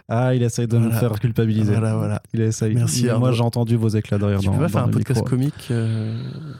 Ah, 0.07 0.33
il 0.33 0.43
essaye 0.43 0.67
de 0.67 0.77
me 0.77 0.91
faire 0.91 1.19
culpabiliser. 1.19 1.71
Voilà, 1.71 1.95
voilà. 1.95 2.21
Il 2.33 2.41
essaye. 2.41 2.73
Merci. 2.75 3.07
Moi, 3.17 3.31
j'ai 3.31 3.43
entendu 3.43 3.75
vos 3.75 3.89
éclats 3.89 4.17
de 4.17 4.25
rire. 4.25 4.39
Tu 4.39 4.49
peux 4.49 4.57
pas 4.57 4.69
faire 4.69 4.83
un 4.83 4.89
podcast 4.89 5.23
comique 5.23 5.67
euh, 5.71 6.17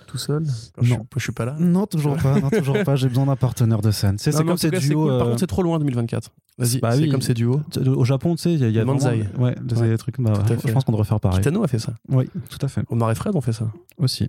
tout 0.07 0.17
seul 0.17 0.43
Non, 0.81 1.05
je, 1.15 1.19
suis 1.19 1.31
pas 1.31 1.45
là. 1.45 1.55
Non, 1.59 1.85
toujours 1.85 2.17
pas. 2.17 2.39
Non, 2.39 2.49
toujours 2.49 2.83
pas. 2.83 2.95
J'ai 2.95 3.09
besoin 3.09 3.25
d'un 3.25 3.35
parteneur 3.35 3.81
de 3.81 3.91
scène. 3.91 4.17
C'est 4.17 4.31
comme 4.31 4.57
ces 4.57 4.71
duos. 4.71 5.07
Par 5.17 5.27
contre, 5.27 5.39
c'est 5.39 5.47
trop 5.47 5.63
loin 5.63 5.79
2024. 5.79 6.31
Vas-y, 6.59 6.79
bah 6.79 6.91
c'est 6.91 7.07
comme 7.07 7.21
ces 7.21 7.33
duos. 7.33 7.61
Au 7.85 8.03
Japon, 8.03 8.35
tu 8.35 8.41
sais, 8.41 8.53
il 8.53 8.59
y 8.59 8.65
a, 8.65 8.69
y 8.69 8.79
a 8.79 8.85
Manzai. 8.85 9.23
ouais, 9.37 9.55
des 9.63 9.97
trucs. 9.97 10.19
Bah, 10.19 10.33
je 10.65 10.73
pense 10.73 10.83
qu'on 10.83 10.91
devrait 10.91 11.07
faire 11.07 11.19
pareil. 11.19 11.39
Kitano 11.39 11.63
a 11.63 11.67
fait 11.67 11.79
ça. 11.79 11.93
Oui, 12.09 12.29
tout 12.49 12.57
à 12.61 12.67
fait. 12.67 12.81
Omar 12.89 13.09
et 13.11 13.15
Fred 13.15 13.33
ont 13.35 13.41
fait 13.41 13.53
ça. 13.53 13.71
Aussi. 13.97 14.27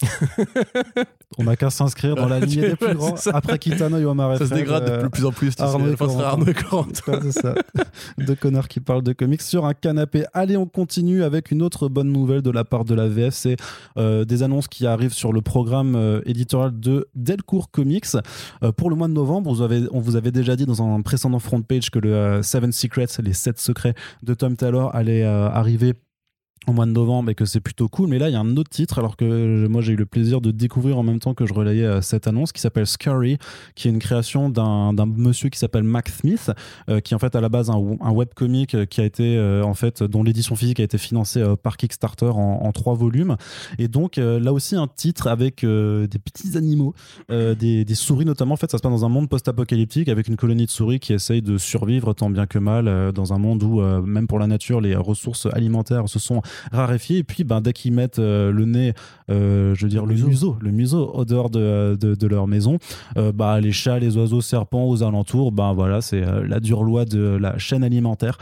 on 1.38 1.44
n'a 1.44 1.56
qu'à 1.56 1.70
s'inscrire 1.70 2.14
dans 2.14 2.28
la 2.28 2.40
lignée 2.40 2.70
des 2.70 2.76
plus 2.76 2.94
grands. 2.94 3.14
Après 3.32 3.58
Kitano 3.58 3.98
et 3.98 4.04
Omar 4.04 4.32
et 4.32 4.36
Fred. 4.36 4.48
Ça 4.48 4.54
se 4.54 4.60
dégrade 4.60 4.84
de 4.84 4.90
euh, 4.90 5.08
plus 5.08 5.24
en 5.24 5.32
plus. 5.32 5.52
Arnaud 5.58 6.46
et 6.46 6.54
Corentin. 6.54 7.20
C'est 7.22 7.32
ça. 7.32 7.54
Deux 8.18 8.34
connards 8.36 8.68
qui 8.68 8.79
parlent 8.80 9.02
de 9.02 9.12
comics 9.12 9.42
sur 9.42 9.64
un 9.64 9.74
canapé. 9.74 10.24
Allez, 10.32 10.56
on 10.56 10.66
continue 10.66 11.22
avec 11.22 11.50
une 11.50 11.62
autre 11.62 11.88
bonne 11.88 12.12
nouvelle 12.12 12.42
de 12.42 12.50
la 12.50 12.64
part 12.64 12.84
de 12.84 12.94
la 12.94 13.08
VF. 13.08 13.34
C'est 13.34 13.56
euh, 13.96 14.24
des 14.24 14.42
annonces 14.42 14.68
qui 14.68 14.86
arrivent 14.86 15.12
sur 15.12 15.32
le 15.32 15.40
programme 15.40 15.94
euh, 15.94 16.20
éditorial 16.26 16.78
de 16.78 17.08
Delcourt 17.14 17.70
Comics. 17.70 18.06
pour 18.76 18.90
le 18.90 18.96
mois 18.96 19.08
de 19.08 19.12
novembre, 19.12 19.50
on 19.92 20.00
vous 20.00 20.16
avait 20.16 20.32
déjà 20.32 20.56
dit 20.56 20.66
dans 20.66 20.82
un 20.82 21.00
précédent 21.02 21.38
front 21.38 21.62
page 21.62 21.90
que 21.90 21.98
le 21.98 22.42
Seven 22.42 22.72
Secrets 22.72 23.06
les 23.22 23.32
sept 23.32 23.58
secrets 23.58 23.94
de 24.22 24.34
Tom 24.34 24.56
Taylor 24.56 24.94
allaient 24.94 25.24
euh, 25.24 25.48
arriver 25.48 25.94
au 26.66 26.72
mois 26.72 26.84
de 26.84 26.90
novembre 26.90 27.30
et 27.30 27.34
que 27.34 27.44
c'est 27.46 27.60
plutôt 27.60 27.88
cool. 27.88 28.08
Mais 28.08 28.18
là, 28.18 28.28
il 28.28 28.32
y 28.32 28.36
a 28.36 28.40
un 28.40 28.56
autre 28.56 28.70
titre, 28.70 28.98
alors 28.98 29.16
que 29.16 29.66
moi 29.66 29.80
j'ai 29.80 29.94
eu 29.94 29.96
le 29.96 30.06
plaisir 30.06 30.40
de 30.40 30.50
découvrir 30.50 30.98
en 30.98 31.02
même 31.02 31.18
temps 31.18 31.32
que 31.34 31.46
je 31.46 31.54
relayais 31.54 31.84
euh, 31.84 32.00
cette 32.02 32.26
annonce, 32.26 32.52
qui 32.52 32.60
s'appelle 32.60 32.86
Scurry, 32.86 33.38
qui 33.74 33.88
est 33.88 33.90
une 33.90 33.98
création 33.98 34.50
d'un 34.50 34.92
monsieur 35.06 35.48
qui 35.48 35.58
s'appelle 35.58 35.84
Mac 35.84 36.08
Smith, 36.08 36.50
euh, 36.88 37.00
qui 37.00 37.14
est 37.14 37.16
en 37.16 37.18
fait 37.18 37.34
à 37.34 37.40
la 37.40 37.48
base 37.48 37.70
un, 37.70 37.96
un 38.00 38.12
webcomic 38.12 38.74
euh, 38.74 38.84
qui 38.84 39.00
a 39.00 39.04
été 39.04 39.20
en 39.64 39.74
fait 39.74 40.02
dont 40.02 40.22
l'édition 40.22 40.54
physique 40.54 40.80
a 40.80 40.82
été 40.82 40.98
financée 40.98 41.42
par 41.62 41.76
Kickstarter 41.76 42.26
en, 42.26 42.70
trois 42.72 42.94
volumes. 42.94 43.36
Et 43.78 43.88
donc 43.88 44.16
là 44.16 44.52
aussi 44.52 44.76
un 44.76 44.86
titre 44.86 45.26
avec 45.26 45.64
des 45.64 46.18
petits 46.18 46.56
animaux, 46.56 46.94
des, 47.28 47.84
des, 47.84 47.94
souris 47.94 48.24
notamment. 48.24 48.54
En 48.54 48.56
fait, 48.56 48.70
ça 48.70 48.78
se 48.78 48.82
passe 48.82 48.92
dans 48.92 49.04
un 49.04 49.08
monde 49.08 49.28
post-apocalyptique 49.28 50.08
avec 50.08 50.28
une 50.28 50.36
colonie 50.36 50.66
de 50.66 50.70
souris 50.70 51.00
qui 51.00 51.12
essaye 51.12 51.42
de 51.42 51.58
survivre 51.58 52.12
tant 52.14 52.30
bien 52.30 52.46
que 52.46 52.58
mal 52.58 53.12
dans 53.12 53.32
un 53.32 53.38
monde 53.38 53.62
où 53.62 53.80
même 53.80 54.26
pour 54.26 54.38
la 54.38 54.46
nature 54.46 54.80
les 54.80 54.94
ressources 54.94 55.46
alimentaires 55.46 56.08
se 56.08 56.18
sont 56.18 56.42
raréfié. 56.72 57.18
Et 57.18 57.24
puis, 57.24 57.44
ben, 57.44 57.60
dès 57.60 57.72
qu'ils 57.72 57.92
mettent 57.92 58.18
euh, 58.18 58.52
le 58.52 58.64
nez, 58.64 58.94
euh, 59.30 59.74
je 59.74 59.84
veux 59.84 59.90
dire, 59.90 60.06
le, 60.06 60.14
museau. 60.14 60.56
le 60.60 60.70
museau 60.70 61.10
au 61.12 61.24
dehors 61.24 61.50
de, 61.50 61.96
de, 62.00 62.26
leur 62.26 62.46
maison, 62.46 62.78
bah, 63.34 63.60
les 63.60 63.72
chats, 63.72 63.98
les 63.98 64.16
oiseaux, 64.16 64.40
serpents 64.40 64.88
aux 64.88 65.02
alentours, 65.02 65.52
ben 65.52 65.72
voilà, 65.72 66.00
c'est 66.00 66.20
la 66.20 66.60
dure 66.60 66.84
loi 66.84 67.04
de 67.04 67.36
la 67.40 67.58
chaîne 67.58 67.82
alimentaire, 67.82 68.38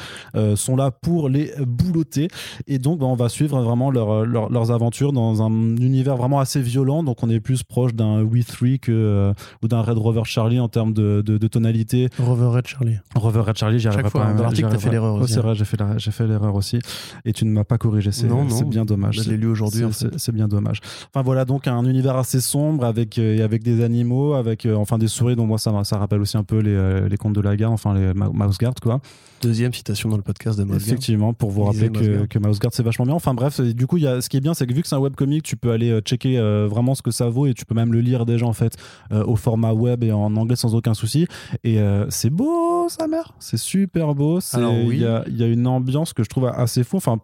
sont 0.55 0.77
là 0.77 0.91
pour 0.91 1.29
les 1.29 1.53
boulotter. 1.61 2.29
Et 2.67 2.79
donc, 2.79 3.01
ben, 3.01 3.07
on 3.07 3.15
va 3.15 3.29
suivre 3.29 3.61
vraiment 3.63 3.91
leur, 3.91 4.27
leurs 4.27 4.71
aventures 4.71 5.13
dans 5.13 5.43
un 5.43 5.77
univers 5.77 6.17
vraiment 6.17 6.41
assez 6.41 6.61
violent. 6.61 7.03
Donc, 7.03 7.23
on 7.23 7.31
est 7.31 7.41
plus 7.41 7.63
proche 7.63 7.95
d'un 7.95 8.23
We 8.23 8.45
3 8.45 8.79
que, 8.81 9.33
ou 9.63 9.69
d'un 9.69 9.83
Red 9.83 9.99
Rover 9.99 10.23
Charlie 10.25 10.61
en 10.61 10.69
termes 10.69 10.93
de, 10.93 11.23
de, 11.23 11.49
tonalité. 11.49 12.09
Rover 12.19 12.57
Red 12.57 12.67
Charlie. 12.67 12.97
Rover 13.15 13.41
Red 13.41 13.57
Charlie, 13.57 13.79
j'y 13.79 13.89
arrive 13.89 14.11
pas. 14.11 14.33
Dans 14.33 14.43
l'article, 14.43 14.69
t'as 14.71 14.79
fait 14.79 14.91
l'erreur 14.91 15.15
aussi. 15.17 15.33
c'est 15.33 15.39
hein. 15.39 15.43
vrai, 15.43 15.55
j'ai 15.99 16.11
fait 16.11 16.27
l'erreur 16.27 16.55
aussi. 16.55 16.79
Et 17.25 17.33
tu 17.33 17.45
ne 17.45 17.51
m'as 17.51 17.65
pas 17.65 17.79
corrigé 17.79 17.98
c'est 18.11 18.69
bien 18.69 18.85
dommage. 18.85 19.17
Je 19.23 19.31
l'ai 19.31 19.37
lu 19.37 19.47
aujourd'hui. 19.47 19.85
C'est 20.17 20.33
bien 20.33 20.49
dommage. 20.49 20.81
Enfin 21.13 21.23
voilà, 21.23 21.45
donc 21.45 21.67
un 21.67 21.85
univers 21.85 22.17
assez 22.17 22.41
sombre 22.41 22.85
avec, 22.85 23.19
euh, 23.19 23.45
avec 23.45 23.63
des 23.63 23.83
animaux, 23.83 24.35
avec 24.35 24.67
euh, 24.67 24.75
enfin 24.75 24.99
des 24.99 25.09
souris 25.09 25.37
dont 25.37 25.47
moi 25.47 25.59
ça, 25.59 25.73
ça 25.85 25.99
rappelle 25.99 26.21
aussi 26.21 26.37
un 26.37 26.45
peu 26.45 26.59
les, 26.59 26.75
euh, 26.75 27.09
les 27.09 27.17
contes 27.17 27.35
de 27.35 27.41
la 27.41 27.57
gare, 27.57 27.73
enfin 27.73 27.95
les 27.95 28.13
Mouse 28.15 28.59
Guard 28.59 28.75
quoi. 28.83 29.01
Deuxième 29.41 29.73
citation 29.73 30.09
dans 30.09 30.17
le 30.17 30.23
podcast 30.23 30.59
de 30.59 30.65
Mouse 30.65 30.77
Effectivement, 30.77 31.33
pour 31.33 31.51
vous 31.51 31.63
rappeler 31.63 31.91
que, 31.91 32.27
que 32.27 32.39
Mouse 32.39 32.59
Guard 32.59 32.73
c'est 32.75 32.83
vachement 32.83 33.07
bien. 33.07 33.15
Enfin 33.15 33.35
bref, 33.35 33.61
du 33.61 33.87
coup, 33.87 33.97
y 33.97 34.07
a, 34.07 34.21
ce 34.21 34.29
qui 34.29 34.37
est 34.37 34.41
bien, 34.41 34.53
c'est 34.53 34.67
que 34.67 34.75
vu 34.75 34.83
que 34.83 34.89
c'est 34.89 34.97
un 34.97 35.01
webcomic, 35.01 35.45
tu 35.45 35.57
peux 35.57 35.71
aller 35.71 36.01
checker 36.01 36.41
vraiment 36.69 36.95
ce 36.95 37.03
que 37.03 37.13
ça 37.13 37.29
vaut 37.29 37.47
et 37.47 37.55
tu 37.55 37.65
peux 37.65 37.75
même 37.75 37.93
le 37.93 38.01
lire 38.01 38.27
déjà 38.27 38.47
en 38.47 38.53
fait 38.53 38.77
au 39.13 39.37
format 39.37 39.73
web 39.73 40.03
et 40.03 40.13
en 40.13 40.35
anglais 40.37 40.57
sans 40.57 40.75
aucun 40.75 40.95
souci. 40.95 41.27
Et 41.63 41.79
c'est 42.09 42.31
beau, 42.31 42.89
sa 42.89 43.07
mère. 43.07 43.33
C'est 43.39 43.59
super 43.59 44.15
beau. 44.15 44.41
Il 44.41 44.87
oui. 44.87 44.99
y, 44.99 45.07
a, 45.07 45.25
y, 45.29 45.43
a, 45.43 45.47
une 45.47 45.67
ambiance 45.67 46.13
que 46.13 46.25
je 46.25 46.29
trouve 46.29 46.47
assez 46.47 46.83
fou. 46.83 46.97
Enfin, 46.97 47.19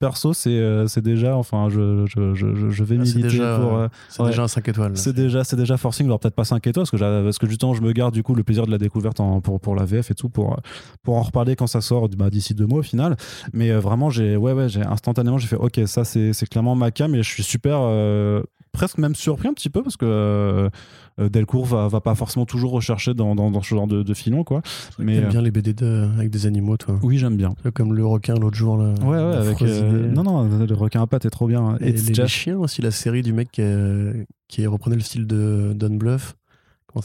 perso, 0.00 0.32
c'est 0.32 0.50
euh, 0.50 0.88
c'est 0.88 1.02
déjà, 1.02 1.36
enfin, 1.36 1.68
je, 1.68 2.06
je, 2.06 2.34
je, 2.34 2.70
je 2.70 2.84
vais 2.84 2.96
ah, 2.98 3.02
militer 3.02 3.38
pour. 3.38 3.76
Euh, 3.76 3.88
c'est 4.08 4.24
déjà 4.24 4.42
un 4.42 4.48
5 4.48 4.68
étoiles. 4.68 4.96
C'est 4.96 5.12
déjà, 5.12 5.44
c'est 5.44 5.56
déjà 5.56 5.76
forcing, 5.76 6.06
alors 6.06 6.18
peut-être 6.18 6.34
pas 6.34 6.44
5 6.44 6.66
étoiles, 6.66 6.86
parce 6.90 6.90
que, 6.90 7.24
parce 7.24 7.38
que 7.38 7.46
justement, 7.46 7.74
je 7.74 7.82
me 7.82 7.92
garde 7.92 8.12
du 8.12 8.24
coup 8.24 8.34
le 8.34 8.42
plaisir 8.42 8.66
de 8.66 8.70
la 8.72 8.78
découverte 8.78 9.20
en, 9.20 9.40
pour, 9.40 9.60
pour 9.60 9.76
la 9.76 9.84
VF 9.84 10.10
et 10.10 10.14
tout, 10.14 10.30
pour, 10.30 10.56
pour 11.02 11.16
en 11.16 11.22
reparler 11.22 11.54
quand 11.54 11.68
ça 11.68 11.82
sort 11.82 12.08
bah, 12.08 12.30
d'ici 12.30 12.54
deux 12.54 12.66
mois 12.66 12.80
au 12.80 12.82
final. 12.82 13.16
Mais 13.52 13.70
euh, 13.70 13.78
vraiment, 13.78 14.10
j'ai, 14.10 14.36
ouais, 14.36 14.52
ouais, 14.52 14.68
j'ai 14.68 14.82
instantanément, 14.82 15.38
j'ai 15.38 15.46
fait, 15.46 15.56
ok, 15.56 15.80
ça 15.86 16.04
c'est 16.04 16.48
clairement 16.50 16.74
ma 16.74 16.90
cam 16.90 17.14
et 17.14 17.22
je 17.22 17.28
suis 17.28 17.44
super 17.44 17.80
presque 18.80 18.96
même 18.96 19.14
surpris 19.14 19.46
un 19.46 19.52
petit 19.52 19.68
peu 19.68 19.82
parce 19.82 19.98
que 19.98 20.06
euh, 20.06 20.70
Delcourt 21.18 21.66
va, 21.66 21.86
va 21.88 22.00
pas 22.00 22.14
forcément 22.14 22.46
toujours 22.46 22.72
rechercher 22.72 23.12
dans, 23.12 23.34
dans, 23.34 23.60
ce 23.60 23.74
genre 23.74 23.86
de, 23.86 24.02
de 24.02 24.14
filon 24.14 24.42
quoi. 24.42 24.62
Mais 24.98 25.16
j'aime 25.16 25.28
bien 25.28 25.42
les 25.42 25.50
BD 25.50 25.74
avec 25.84 26.30
des 26.30 26.46
animaux 26.46 26.78
toi. 26.78 26.98
Oui 27.02 27.18
j'aime 27.18 27.36
bien. 27.36 27.54
Comme 27.74 27.92
le 27.92 28.06
requin 28.06 28.36
l'autre 28.36 28.56
jour 28.56 28.78
là. 28.78 28.94
Ouais 29.02 29.18
ouais 29.18 29.36
avec 29.36 29.60
euh, 29.60 30.10
non 30.10 30.22
non 30.22 30.44
le 30.44 30.74
requin 30.74 31.02
à 31.02 31.06
pattes 31.06 31.26
est 31.26 31.30
trop 31.30 31.46
bien. 31.46 31.76
Et, 31.82 31.92
les, 31.92 32.26
chiens 32.26 32.56
aussi 32.56 32.80
la 32.80 32.90
série 32.90 33.20
du 33.20 33.34
mec 33.34 33.50
qui, 33.52 33.62
qui 34.48 34.66
reprenait 34.66 34.96
le 34.96 35.02
style 35.02 35.26
de 35.26 35.72
Don 35.74 35.96
Bluff. 35.96 36.36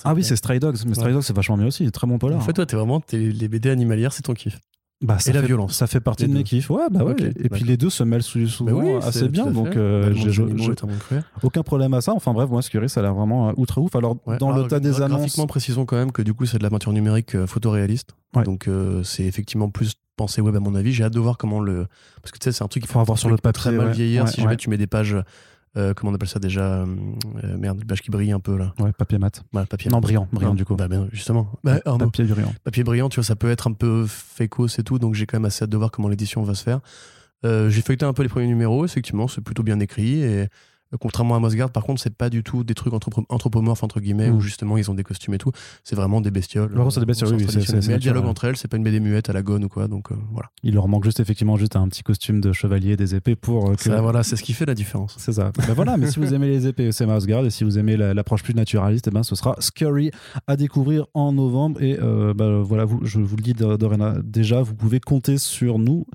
Ah 0.06 0.14
oui 0.14 0.24
c'est 0.24 0.38
Stray 0.38 0.62
Dogs 0.62 0.78
mais 0.88 0.94
Stray 0.94 1.12
Dogs 1.12 1.24
c'est 1.24 1.36
vachement 1.36 1.58
bien 1.58 1.68
aussi 1.68 1.92
très 1.92 2.08
bon 2.08 2.18
polar. 2.18 2.40
En 2.40 2.42
fait 2.42 2.54
toi 2.54 2.66
t'es 2.66 2.78
vraiment 2.78 3.02
les 3.12 3.50
BD 3.50 3.70
animalières 3.70 4.14
c'est 4.14 4.24
ton 4.24 4.34
kiff. 4.34 4.62
Bah, 5.06 5.18
et 5.26 5.32
la 5.32 5.42
violence. 5.42 5.74
Ça 5.74 5.88
fait 5.88 6.00
partie 6.00 6.28
de 6.28 6.34
mes 6.34 6.44
kiffs. 6.44 6.70
Ouais, 6.70 6.90
bah 6.90 7.04
ouais. 7.04 7.16
et 7.20 7.50
puis 7.50 7.64
les 7.64 7.78
deux 7.78 7.90
se 7.90 8.04
mêlent 8.04 8.24
souvent 8.24 9.00
assez 9.00 9.30
bien. 9.30 9.46
Donc, 9.48 9.76
euh, 9.76 10.14
j'ai 10.14 10.44
aucun 11.44 11.64
problème 11.64 11.94
à 11.94 12.02
ça. 12.02 12.14
Enfin 12.14 12.34
bref, 12.34 12.50
moi, 12.50 12.62
Scurry, 12.62 12.90
ça 12.90 13.02
a 13.02 13.04
l'air 13.04 13.14
vraiment 13.14 13.50
euh, 13.50 13.54
outre 13.58 13.80
ouf. 13.80 13.96
Alors, 13.96 14.18
dans 14.40 14.52
le 14.52 14.68
tas 14.68 14.80
des 14.80 15.02
annonces. 15.02 15.20
Graphiquement, 15.20 15.48
précisons 15.48 15.86
quand 15.86 15.98
même 15.98 16.12
que 16.12 16.22
du 16.22 16.34
coup, 16.34 16.46
c'est 16.46 16.58
de 16.58 16.64
la 16.64 16.70
peinture 16.70 16.92
numérique 16.92 17.36
euh, 17.36 17.48
photoréaliste. 17.48 18.16
Donc, 18.44 18.70
c'est 19.04 19.24
effectivement 19.24 19.70
plus 19.70 19.94
pensé 20.18 20.42
web 20.42 20.56
à 20.56 20.60
mon 20.60 20.76
avis. 20.76 20.94
J'ai 20.94 21.04
hâte 21.04 21.14
de 21.14 21.20
voir 21.20 21.38
comment 21.38 21.60
le. 21.60 21.88
Parce 22.22 22.32
que 22.32 22.40
tu 22.40 22.46
sais, 22.46 22.52
c'est 22.52 22.64
un 22.64 22.68
truc 22.68 22.84
qu'il 22.84 22.92
faut 22.92 23.00
avoir 23.00 23.18
sur 23.18 23.30
le 23.30 23.38
papier. 23.38 23.54
très 23.54 23.72
mal 23.72 23.92
vieillir 23.92 24.28
si 24.28 24.42
jamais 24.42 24.58
tu 24.58 24.70
mets 24.70 24.78
des 24.78 24.88
pages 24.88 25.16
euh, 25.78 25.94
comment 25.94 26.12
on 26.12 26.16
appelle 26.16 26.30
ça 26.30 26.40
déjà 26.40 26.84
euh, 26.84 26.86
Merde, 27.58 27.80
une 27.80 27.86
page 27.86 28.02
qui 28.02 28.12
brille 28.12 28.32
un 28.32 28.40
peu 28.40 28.58
là. 28.58 28.74
Ouais, 28.80 28.92
papier 28.94 29.18
mat. 29.18 29.44
Ouais, 29.54 29.66
papier 29.66 29.92
non, 29.92 30.00
brillant, 30.00 30.28
brillant 30.32 30.54
du 30.54 30.66
coup. 30.66 30.76
Bah, 30.76 30.88
ben, 30.88 31.08
justement. 31.12 31.52
Bah, 31.64 31.80
papier 31.80 32.24
brillant. 32.26 32.54
Papier 32.64 32.84
brillant, 32.84 33.10
tu 33.10 33.16
vois, 33.16 33.24
ça 33.26 33.36
peut 33.36 33.50
être 33.50 33.68
un 33.68 33.74
peu 33.74 34.06
fake 34.08 34.56
et 34.78 34.84
tout, 34.84 35.00
donc 35.00 35.16
j'ai 35.16 35.26
quand 35.26 35.38
même 35.38 35.46
assez 35.46 35.64
hâte 35.64 35.70
de 35.70 35.78
voir 35.78 35.92
comment 35.92 36.08
l'édition 36.08 36.44
va 36.44 36.54
se 36.54 36.64
faire. 36.64 36.80
Euh, 37.46 37.70
j'ai 37.70 37.82
feuilleté 37.82 38.06
un 38.06 38.14
peu 38.14 38.24
les 38.24 38.30
premiers 38.30 38.48
numéros, 38.48 38.86
effectivement, 38.86 39.28
c'est 39.28 39.42
plutôt 39.42 39.64
bien 39.64 39.80
écrit 39.80 40.22
et 40.22 40.48
Contrairement 41.00 41.36
à 41.36 41.40
Mosgard, 41.40 41.70
par 41.70 41.84
contre, 41.84 42.02
c'est 42.02 42.16
pas 42.16 42.30
du 42.30 42.44
tout 42.44 42.64
des 42.64 42.74
trucs 42.74 42.94
anthropomorphes, 42.94 43.84
entre 43.84 44.00
guillemets, 44.00 44.30
où 44.30 44.38
hmm. 44.38 44.42
justement 44.42 44.78
ils 44.78 44.90
ont 44.90 44.94
des 44.94 45.04
costumes 45.04 45.34
et 45.34 45.38
tout. 45.38 45.52
C'est 45.84 45.96
vraiment 45.96 46.22
des 46.22 46.32
bestioles. 46.32 46.72
c'est 46.90 47.00
des 47.00 47.06
bestioles, 47.06 47.36
oui. 47.36 47.46
Mais 47.88 47.94
le 47.94 48.00
dialogue 48.00 48.26
entre 48.26 48.46
elles, 48.46 48.58
c'est 48.58 48.68
pas 48.68 48.78
une 48.78 48.84
BD 48.84 49.00
muette 49.00 49.30
à 49.30 49.34
la 49.34 49.42
gone 49.42 49.66
ou 49.66 49.70
quoi, 49.70 49.88
donc 49.88 50.12
euh, 50.12 50.16
voilà. 50.32 50.50
Il 50.64 50.74
leur 50.74 50.88
manque 50.88 51.04
juste 51.04 51.20
effectivement 51.20 51.58
juste 51.58 51.76
un 51.76 51.88
petit 51.88 52.04
costume 52.04 52.42
de 52.42 52.52
chevalier, 52.52 52.98
des 52.98 53.16
épées 53.16 53.36
pour. 53.36 53.70
Euh, 53.70 53.74
ça, 53.78 54.02
voilà, 54.02 54.24
c'est 54.24 54.36
ce 54.36 54.44
qui 54.44 54.54
fait 54.54 54.66
la 54.66 54.76
différence. 54.76 55.16
C'est 55.18 55.34
ça. 55.34 55.52
ben 55.68 55.74
voilà, 55.74 55.98
mais 55.98 56.10
si 56.10 56.20
vous 56.20 56.34
aimez 56.34 56.48
les 56.48 56.68
épées, 56.68 56.92
c'est 56.92 57.06
Mosgard, 57.06 57.46
et 57.46 57.50
si 57.50 57.64
vous 57.64 57.78
aimez 57.78 57.98
l'approche 57.98 58.44
plus 58.44 58.54
naturaliste, 58.54 59.08
eh 59.08 59.12
ben 59.12 59.24
ce 59.24 59.36
sera 59.36 59.56
Scurry 59.60 60.12
à 60.48 60.56
découvrir 60.56 61.06
en 61.14 61.32
novembre. 61.32 61.82
Et 61.82 61.98
euh, 62.02 62.34
ben, 62.34 62.62
voilà, 62.62 62.86
vous, 62.86 63.00
je 63.04 63.20
vous 63.20 63.36
le 63.36 63.44
dis 63.44 63.54
déjà, 64.24 64.62
vous 64.62 64.76
pouvez 64.76 65.00
compter 65.00 65.38
sur 65.38 65.80
nous 65.80 66.06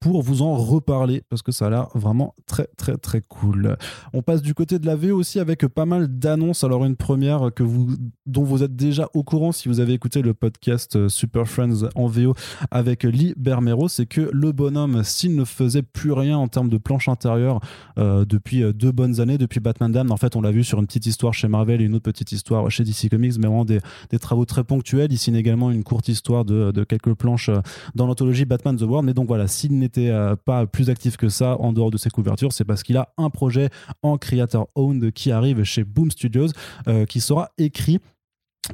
pour 0.00 0.22
vous 0.22 0.42
en 0.42 0.56
reparler, 0.56 1.22
parce 1.28 1.42
que 1.42 1.52
ça 1.52 1.66
a 1.66 1.70
l'air 1.70 1.88
vraiment 1.94 2.34
très, 2.46 2.68
très, 2.76 2.96
très 2.96 3.20
cool. 3.20 3.76
On 4.12 4.22
passe 4.22 4.42
du 4.42 4.54
côté 4.54 4.78
de 4.78 4.86
la 4.86 4.96
VO 4.96 5.16
aussi 5.16 5.38
avec 5.38 5.66
pas 5.66 5.86
mal 5.86 6.08
d'annonces. 6.18 6.64
Alors 6.64 6.84
une 6.84 6.96
première 6.96 7.50
que 7.54 7.62
vous, 7.62 7.88
dont 8.26 8.42
vous 8.42 8.62
êtes 8.62 8.74
déjà 8.74 9.08
au 9.14 9.22
courant 9.22 9.52
si 9.52 9.68
vous 9.68 9.80
avez 9.80 9.92
écouté 9.92 10.22
le 10.22 10.34
podcast 10.34 10.96
euh, 10.96 11.08
Super 11.08 11.46
Friends 11.46 11.88
en 11.94 12.06
VO 12.06 12.34
avec 12.70 13.04
Lee 13.04 13.34
Bermero, 13.36 13.88
c'est 13.88 14.06
que 14.06 14.30
le 14.32 14.52
bonhomme, 14.52 15.02
s'il 15.04 15.36
ne 15.36 15.44
faisait 15.44 15.82
plus 15.82 16.12
rien 16.12 16.36
en 16.38 16.48
termes 16.48 16.68
de 16.68 16.78
planche 16.78 17.08
intérieure 17.08 17.60
euh, 17.98 18.24
depuis 18.24 18.62
euh, 18.62 18.72
deux 18.72 18.92
bonnes 18.92 19.20
années, 19.20 19.38
depuis 19.38 19.60
Batman 19.60 19.92
Damned, 19.92 20.10
en 20.10 20.16
fait 20.16 20.36
on 20.36 20.40
l'a 20.40 20.50
vu 20.50 20.64
sur 20.64 20.78
une 20.80 20.86
petite 20.86 21.06
histoire 21.06 21.32
chez 21.32 21.48
Marvel 21.48 21.80
et 21.80 21.84
une 21.84 21.94
autre 21.94 22.04
petite 22.04 22.32
histoire 22.32 22.70
chez 22.70 22.84
DC 22.84 23.08
Comics, 23.10 23.34
mais 23.38 23.46
vraiment 23.46 23.64
des, 23.64 23.80
travaux 24.20 24.44
très 24.44 24.64
ponctuels. 24.64 25.12
Ici 25.12 25.34
également 25.34 25.70
une 25.70 25.84
courte 25.84 26.08
histoire 26.08 26.44
de, 26.44 26.84
quelques 26.84 27.14
planches 27.14 27.50
dans 27.94 28.06
l'anthologie 28.06 28.44
Batman 28.44 28.76
The 28.76 28.82
World. 28.82 29.06
Mais 29.06 29.14
donc 29.14 29.28
voilà, 29.28 29.46
s'il 29.46 29.78
n'était 29.78 30.12
pas 30.44 30.66
plus 30.66 30.90
actif 30.90 31.16
que 31.16 31.28
ça 31.28 31.56
en 31.60 31.72
dehors 31.72 31.90
de 31.90 31.96
ses 31.96 32.10
couvertures, 32.10 32.52
c'est 32.52 32.64
parce 32.64 32.82
qu'il 32.82 32.96
a 32.96 33.12
un 33.16 33.30
projet 33.30 33.70
en 34.02 34.18
Creator 34.18 34.68
Owned 34.74 35.12
qui 35.12 35.32
arrive 35.32 35.64
chez 35.64 35.84
Boom 35.84 36.10
Studios, 36.10 36.48
euh, 36.88 37.06
qui 37.06 37.20
sera 37.20 37.50
écrit 37.58 37.98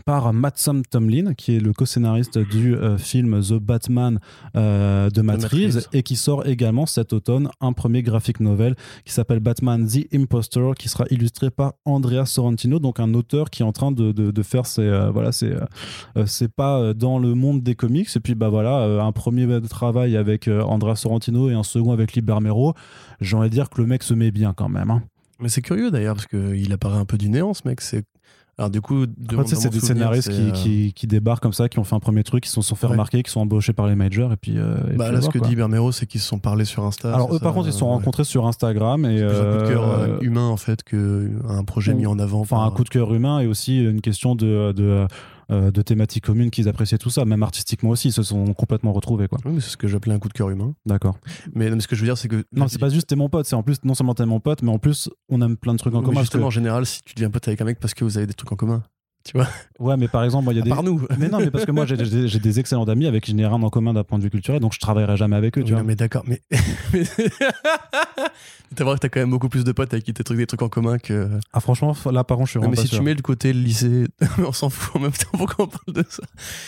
par 0.04 0.32
Matsom 0.32 0.82
Tomlin, 0.84 1.34
qui 1.34 1.56
est 1.56 1.60
le 1.60 1.72
co-scénariste 1.72 2.38
du 2.38 2.74
euh, 2.74 2.98
film 2.98 3.40
The 3.40 3.54
Batman 3.54 4.20
euh, 4.56 5.10
de 5.10 5.22
Matt 5.22 5.44
Reeves, 5.44 5.86
et 5.92 6.02
qui 6.02 6.16
sort 6.16 6.46
également 6.46 6.86
cet 6.86 7.12
automne 7.12 7.48
un 7.60 7.72
premier 7.72 8.02
graphic 8.02 8.40
novel 8.40 8.76
qui 9.04 9.12
s'appelle 9.12 9.40
Batman 9.40 9.86
The 9.86 10.12
Imposter, 10.14 10.72
qui 10.78 10.88
sera 10.88 11.04
illustré 11.10 11.50
par 11.50 11.74
Andrea 11.84 12.26
Sorrentino, 12.26 12.78
donc 12.78 13.00
un 13.00 13.14
auteur 13.14 13.50
qui 13.50 13.62
est 13.62 13.66
en 13.66 13.72
train 13.72 13.92
de, 13.92 14.12
de, 14.12 14.42
faire 14.42 14.66
ses, 14.66 14.88
voilà, 15.12 15.32
ses, 15.32 15.54
ses, 16.26 16.48
pas 16.48 16.94
dans 16.94 17.18
le 17.18 17.34
monde 17.34 17.62
des 17.62 17.74
comics. 17.74 18.08
Et 18.14 18.20
puis, 18.20 18.34
bah 18.34 18.48
voilà, 18.48 19.02
un 19.02 19.12
premier 19.12 19.60
travail 19.62 20.16
avec 20.16 20.48
Andrea 20.48 20.96
Sorrentino 20.96 21.50
et 21.50 21.54
un 21.54 21.62
second 21.62 21.92
avec 21.92 22.14
Libermero. 22.14 22.74
J'ai 23.20 23.36
envie 23.36 23.48
de 23.48 23.54
dire 23.54 23.70
que 23.70 23.80
le 23.80 23.86
mec 23.86 24.02
se 24.02 24.14
met 24.14 24.30
bien 24.30 24.52
quand 24.52 24.68
même. 24.68 24.90
Hein. 24.90 25.02
Mais 25.40 25.48
c'est 25.48 25.62
curieux 25.62 25.90
d'ailleurs, 25.90 26.14
parce 26.14 26.26
qu'il 26.26 26.72
apparaît 26.72 26.98
un 26.98 27.04
peu 27.04 27.18
du 27.18 27.28
néant, 27.28 27.54
ce 27.54 27.66
mec. 27.66 27.80
C'est... 27.80 28.04
Alors 28.58 28.70
du 28.70 28.80
coup, 28.80 29.04
c'est 29.44 29.68
des 29.68 29.80
scénaristes 29.80 30.30
qui, 30.30 30.48
euh, 30.48 30.50
qui, 30.50 30.92
qui, 30.94 31.06
débarquent 31.06 31.42
comme 31.42 31.52
ça, 31.52 31.68
qui 31.68 31.78
ont 31.78 31.84
fait 31.84 31.94
un 31.94 32.00
premier 32.00 32.24
truc, 32.24 32.44
qui 32.44 32.50
se 32.50 32.62
sont, 32.62 32.74
fait 32.74 32.86
remarquer, 32.86 33.22
qui 33.22 33.30
sont 33.30 33.40
embauchés 33.40 33.74
par 33.74 33.86
les 33.86 33.94
majors. 33.94 34.32
Et 34.32 34.36
puis, 34.36 34.54
euh, 34.56 34.76
bah, 34.96 35.12
là, 35.12 35.20
ce 35.20 35.28
que 35.28 35.38
dit 35.38 35.54
Bermero, 35.54 35.92
c'est 35.92 36.06
qu'ils 36.06 36.22
se 36.22 36.28
sont 36.28 36.38
parlé 36.38 36.64
sur 36.64 36.82
Insta. 36.84 37.14
Alors 37.14 37.34
eux, 37.34 37.38
par 37.38 37.52
contre, 37.52 37.68
ils 37.68 37.72
se 37.74 37.80
sont 37.80 37.88
rencontrés 37.88 38.24
sur 38.24 38.46
Instagram. 38.46 39.04
Et, 39.04 39.18
c'est 39.18 39.26
plus 39.26 39.36
un 39.36 39.52
coup 39.52 39.62
de 39.62 39.68
cœur 39.68 39.88
euh, 39.88 40.18
humain, 40.22 40.48
en 40.48 40.56
fait, 40.56 40.82
qu'un 40.82 41.64
projet 41.66 41.92
mis 41.92 42.06
en 42.06 42.18
avant. 42.18 42.40
Enfin, 42.40 42.62
un 42.62 42.70
coup 42.70 42.84
de 42.84 42.88
cœur 42.88 43.12
humain 43.12 43.40
et 43.40 43.46
aussi 43.46 43.78
une 43.78 44.00
question 44.00 44.34
de, 44.34 44.72
de 44.72 45.06
euh, 45.50 45.70
de 45.70 45.82
thématiques 45.82 46.24
communes 46.24 46.50
qu'ils 46.50 46.68
appréciaient 46.68 46.98
tout 46.98 47.10
ça, 47.10 47.24
même 47.24 47.42
artistiquement 47.42 47.90
aussi, 47.90 48.08
ils 48.08 48.12
se 48.12 48.22
sont 48.22 48.52
complètement 48.54 48.92
retrouvés. 48.92 49.28
Quoi. 49.28 49.38
Oui, 49.44 49.52
mais 49.54 49.60
c'est 49.60 49.70
ce 49.70 49.76
que 49.76 49.86
j'appelais 49.86 50.14
un 50.14 50.18
coup 50.18 50.28
de 50.28 50.32
cœur 50.32 50.50
humain. 50.50 50.74
D'accord. 50.86 51.18
Mais, 51.54 51.68
ce 51.78 51.86
que 51.86 51.94
je 51.94 52.00
veux 52.00 52.06
dire, 52.06 52.18
c'est 52.18 52.28
que. 52.28 52.44
Non, 52.52 52.68
c'est 52.68 52.78
pas 52.78 52.88
juste 52.88 53.06
t'es 53.06 53.16
mon 53.16 53.28
pote, 53.28 53.46
c'est 53.46 53.56
en 53.56 53.62
plus 53.62 53.76
non 53.84 53.94
seulement 53.94 54.14
t'es 54.14 54.26
mon 54.26 54.40
pote, 54.40 54.62
mais 54.62 54.70
en 54.70 54.78
plus 54.78 55.08
on 55.28 55.40
aime 55.42 55.56
plein 55.56 55.72
de 55.72 55.78
trucs 55.78 55.94
en 55.94 56.02
commun. 56.02 56.20
Justement, 56.20 56.48
en 56.48 56.50
général, 56.50 56.86
si 56.86 57.02
tu 57.02 57.14
deviens 57.14 57.30
pote 57.30 57.46
avec 57.46 57.60
un 57.60 57.64
mec 57.64 57.78
parce 57.78 57.94
que 57.94 58.04
vous 58.04 58.18
avez 58.18 58.26
des 58.26 58.34
trucs 58.34 58.50
en 58.50 58.56
commun, 58.56 58.82
Tu 59.26 59.32
vois 59.36 59.48
Ouais, 59.80 59.96
mais 59.96 60.06
par 60.06 60.22
exemple, 60.22 60.44
moi, 60.44 60.52
il 60.52 60.58
y 60.58 60.60
a 60.60 60.62
des. 60.62 60.70
Par 60.70 60.84
nous. 60.84 61.04
Mais 61.18 61.28
non, 61.28 61.38
mais 61.40 61.50
parce 61.50 61.64
que 61.66 61.72
moi, 61.72 61.84
j'ai- 61.84 61.96
des 62.38 62.60
excellents 62.60 62.84
amis 62.84 63.06
avec 63.06 63.24
qui 63.24 63.32
je 63.32 63.36
n'ai 63.36 63.44
rien 63.46 63.60
en 63.60 63.70
commun 63.70 63.92
d'un 63.92 64.04
point 64.04 64.18
de 64.18 64.22
vue 64.22 64.30
culturel, 64.30 64.60
donc 64.60 64.72
je 64.72 64.78
travaillerai 64.78 65.16
jamais 65.16 65.34
avec 65.34 65.58
eux, 65.58 65.62
tu 65.62 65.66
Oui, 65.66 65.70
vois. 65.72 65.80
non, 65.80 65.86
mais 65.86 65.96
d'accord, 65.96 66.22
mais. 66.28 66.42
T'as 68.74 68.84
vrai 68.84 68.94
que 68.96 69.00
t'as 69.00 69.08
quand 69.08 69.20
même 69.20 69.30
beaucoup 69.30 69.48
plus 69.48 69.64
de 69.64 69.72
potes 69.72 69.92
avec 69.92 70.04
qui 70.04 70.12
t'as 70.12 70.34
des 70.34 70.46
trucs 70.46 70.62
en 70.62 70.68
commun 70.68 70.98
que. 70.98 71.28
Ah, 71.52 71.60
franchement, 71.60 71.94
là, 72.10 72.24
par 72.24 72.36
contre, 72.36 72.48
je 72.48 72.52
suis 72.52 72.60
Non, 72.60 72.68
mais 72.68 72.76
pas 72.76 72.82
si 72.82 72.88
sûr. 72.88 72.98
tu 72.98 73.04
mets 73.04 73.14
le 73.14 73.22
côté 73.22 73.52
lycée, 73.52 74.06
on 74.38 74.52
s'en 74.52 74.70
fout 74.70 74.96
en 74.96 75.00
même 75.00 75.12
temps, 75.12 75.28
pourquoi 75.32 75.66
on 75.66 75.68
parle 75.68 75.94
de 75.94 76.04
ça? 76.08 76.22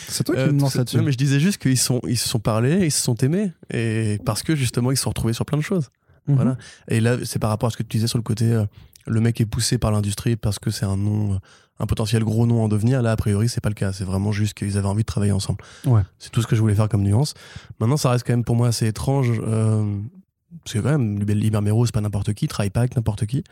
C'est 0.09 0.25
toi 0.25 0.37
qui 0.37 0.41
Euh, 0.43 0.53
me 0.53 0.61
lance 0.61 0.77
là-dessus. 0.77 0.97
Non, 0.97 1.03
mais 1.03 1.13
je 1.13 1.19
disais 1.19 1.41
juste 1.41 1.61
qu'ils 1.61 1.79
sont, 1.79 2.01
ils 2.07 2.17
se 2.19 2.29
sont 2.29 2.39
parlé, 2.41 2.87
ils 2.87 2.91
se 2.93 3.03
sont 3.03 3.15
aimés. 3.17 3.53
Et 3.73 4.19
parce 4.25 4.43
que 4.43 4.55
justement, 4.55 4.91
ils 4.93 4.97
se 4.97 5.03
sont 5.03 5.11
retrouvés 5.11 5.33
sur 5.33 5.45
plein 5.45 5.59
de 5.59 5.63
choses. 5.63 5.91
Mhm. 6.29 6.37
Voilà. 6.37 6.57
Et 6.89 7.01
là, 7.01 7.17
c'est 7.25 7.39
par 7.39 7.51
rapport 7.51 7.67
à 7.67 7.71
ce 7.71 7.77
que 7.77 7.83
tu 7.83 7.97
disais 7.97 8.07
sur 8.07 8.19
le 8.19 8.23
côté, 8.23 8.53
euh, 8.53 8.65
le 9.07 9.21
mec 9.21 9.41
est 9.41 9.47
poussé 9.47 9.79
par 9.79 9.91
l'industrie 9.91 10.37
parce 10.37 10.59
que 10.59 10.71
c'est 10.71 10.85
un 10.87 10.97
nom, 10.97 11.35
euh, 11.35 11.39
un 11.79 11.87
potentiel 11.87 12.25
gros 12.25 12.47
nom 12.47 12.65
en 12.65 12.69
devenir. 12.69 13.03
Là, 13.03 13.13
a 13.13 13.17
priori, 13.17 13.49
c'est 13.49 13.61
pas 13.61 13.69
le 13.69 13.75
cas. 13.75 13.93
C'est 13.93 14.05
vraiment 14.05 14.33
juste 14.33 14.55
qu'ils 14.55 14.77
avaient 14.79 14.89
envie 14.89 15.03
de 15.03 15.07
travailler 15.07 15.33
ensemble. 15.33 15.63
Ouais. 15.87 16.03
C'est 16.19 16.31
tout 16.31 16.43
ce 16.43 16.47
que 16.47 16.57
je 16.57 16.61
voulais 16.61 16.75
faire 16.75 16.89
comme 16.89 17.03
nuance. 17.03 17.35
Maintenant, 17.81 17.97
ça 17.97 18.11
reste 18.11 18.27
quand 18.27 18.33
même 18.33 18.45
pour 18.45 18.57
moi 18.57 18.69
assez 18.69 18.87
étrange. 18.87 19.41
euh, 19.47 20.01
parce 20.65 20.75
que 20.75 20.79
quand 20.79 20.91
même, 20.91 21.19
Liber 21.19 21.61
Mero, 21.61 21.85
c'est 21.87 21.93
pas 21.93 22.01
n'importe 22.01 22.33
qui, 22.33 22.47
il 22.47 22.49
travaille 22.49 22.71
pas 22.71 22.81
avec 22.81 22.97
n'importe 22.97 23.27
qui. 23.27 23.45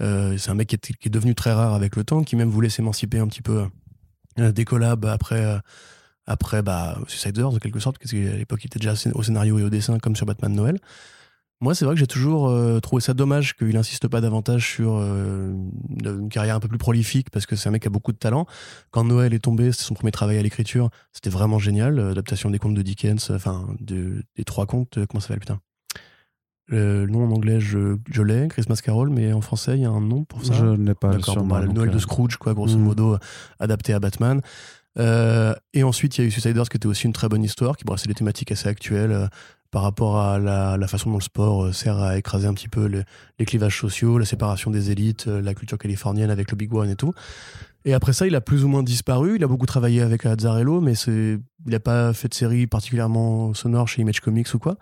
Euh, 0.00 0.36
c'est 0.38 0.50
un 0.50 0.54
mec 0.54 0.68
qui 0.68 0.74
est, 0.74 0.96
qui 0.96 1.08
est 1.08 1.10
devenu 1.10 1.34
très 1.34 1.52
rare 1.52 1.74
avec 1.74 1.96
le 1.96 2.04
temps, 2.04 2.22
qui 2.22 2.36
même 2.36 2.50
voulait 2.50 2.68
s'émanciper 2.68 3.18
un 3.18 3.26
petit 3.26 3.42
peu 3.42 3.66
euh, 4.38 4.52
des 4.52 4.64
collabs 4.64 5.04
après, 5.06 5.44
euh, 5.44 5.58
après 6.26 6.62
bah, 6.62 6.98
Suiciders, 7.06 7.48
en 7.48 7.56
quelque 7.58 7.80
sorte, 7.80 7.98
parce 7.98 8.10
qu'à 8.10 8.36
l'époque, 8.36 8.62
il 8.64 8.66
était 8.66 8.78
déjà 8.78 8.94
au 9.14 9.22
scénario 9.22 9.58
et 9.58 9.62
au 9.62 9.70
dessin, 9.70 9.98
comme 9.98 10.16
sur 10.16 10.26
Batman 10.26 10.52
Noël. 10.52 10.78
Moi, 11.64 11.74
c'est 11.74 11.86
vrai 11.86 11.94
que 11.94 11.98
j'ai 11.98 12.06
toujours 12.06 12.50
euh, 12.50 12.78
trouvé 12.80 13.00
ça 13.00 13.14
dommage 13.14 13.56
qu'il 13.56 13.74
insiste 13.78 14.06
pas 14.06 14.20
davantage 14.20 14.70
sur 14.70 14.98
euh, 14.98 15.54
une 16.04 16.28
carrière 16.28 16.56
un 16.56 16.60
peu 16.60 16.68
plus 16.68 16.76
prolifique, 16.76 17.30
parce 17.30 17.46
que 17.46 17.56
c'est 17.56 17.70
un 17.70 17.72
mec 17.72 17.80
qui 17.80 17.88
a 17.88 17.90
beaucoup 17.90 18.12
de 18.12 18.18
talent. 18.18 18.44
Quand 18.90 19.02
Noël 19.02 19.32
est 19.32 19.38
tombé, 19.38 19.72
c'était 19.72 19.84
son 19.84 19.94
premier 19.94 20.12
travail 20.12 20.36
à 20.36 20.42
l'écriture, 20.42 20.90
c'était 21.10 21.30
vraiment 21.30 21.58
génial. 21.58 21.98
euh, 21.98 22.08
L'adaptation 22.08 22.50
des 22.50 22.58
contes 22.58 22.74
de 22.74 22.82
Dickens, 22.82 23.30
enfin, 23.30 23.66
de- 23.80 24.22
des 24.36 24.44
trois 24.44 24.66
contes, 24.66 24.98
comment 25.08 25.20
ça 25.22 25.28
s'appelle, 25.28 25.40
putain? 25.40 25.60
Le 26.66 27.06
nom 27.06 27.24
en 27.24 27.30
anglais, 27.30 27.60
je, 27.60 27.96
je 28.10 28.22
l'ai, 28.22 28.48
Christmas 28.48 28.80
Carol, 28.84 29.08
mais 29.08 29.32
en 29.32 29.40
français, 29.40 29.76
il 29.76 29.80
y 29.80 29.86
a 29.86 29.90
un 29.90 30.02
nom 30.02 30.24
pour 30.24 30.44
ça? 30.44 30.52
Je 30.52 30.66
n'ai 30.66 30.94
pas 30.94 31.12
D'accord, 31.12 31.36
bon, 31.38 31.46
bah, 31.46 31.66
Noël 31.66 31.90
de 31.90 31.98
Scrooge, 31.98 32.36
quoi, 32.36 32.52
grosso 32.52 32.76
Mm. 32.76 32.82
modo, 32.82 33.16
adapté 33.58 33.94
à 33.94 34.00
Batman. 34.00 34.42
Euh, 34.98 35.54
et 35.72 35.82
ensuite, 35.82 36.16
il 36.16 36.20
y 36.20 36.24
a 36.24 36.28
eu 36.28 36.30
Suiciders, 36.30 36.68
qui 36.68 36.76
était 36.76 36.86
aussi 36.86 37.06
une 37.06 37.12
très 37.12 37.28
bonne 37.28 37.42
histoire, 37.42 37.76
qui 37.76 37.84
brassait 37.84 38.06
des 38.06 38.14
thématiques 38.14 38.52
assez 38.52 38.68
actuelles 38.68 39.28
par 39.74 39.82
rapport 39.82 40.20
à 40.20 40.38
la, 40.38 40.86
façon 40.86 41.10
dont 41.10 41.16
le 41.16 41.22
sport 41.22 41.64
euh, 41.64 41.72
sert 41.72 41.98
à 41.98 42.16
écraser 42.16 42.46
un 42.46 42.54
petit 42.54 42.68
peu 42.68 42.84
les, 42.86 43.44
clivages 43.44 43.76
sociaux, 43.76 44.18
la 44.18 44.24
séparation 44.24 44.70
des 44.70 44.92
élites, 44.92 45.26
euh, 45.26 45.42
la 45.42 45.52
culture 45.52 45.78
californienne 45.78 46.30
avec 46.30 46.52
le 46.52 46.56
Big 46.56 46.72
One 46.72 46.88
et 46.90 46.94
tout. 46.94 47.12
Et 47.84 47.92
après 47.92 48.12
ça, 48.12 48.24
il 48.28 48.36
a 48.36 48.40
plus 48.40 48.64
ou 48.64 48.68
moins 48.68 48.84
disparu. 48.84 49.34
Il 49.34 49.42
a 49.42 49.48
beaucoup 49.48 49.66
travaillé 49.66 50.00
avec 50.00 50.26
Azzarello, 50.26 50.80
mais 50.80 50.92
il 50.92 51.40
n'a 51.66 51.80
pas 51.80 52.12
fait 52.12 52.28
de 52.28 52.34
série 52.34 52.68
particulièrement 52.68 53.52
sonore 53.52 53.88
chez 53.88 54.02
Image 54.02 54.20
Comics 54.20 54.54
ou 54.54 54.60
quoi. 54.60 54.76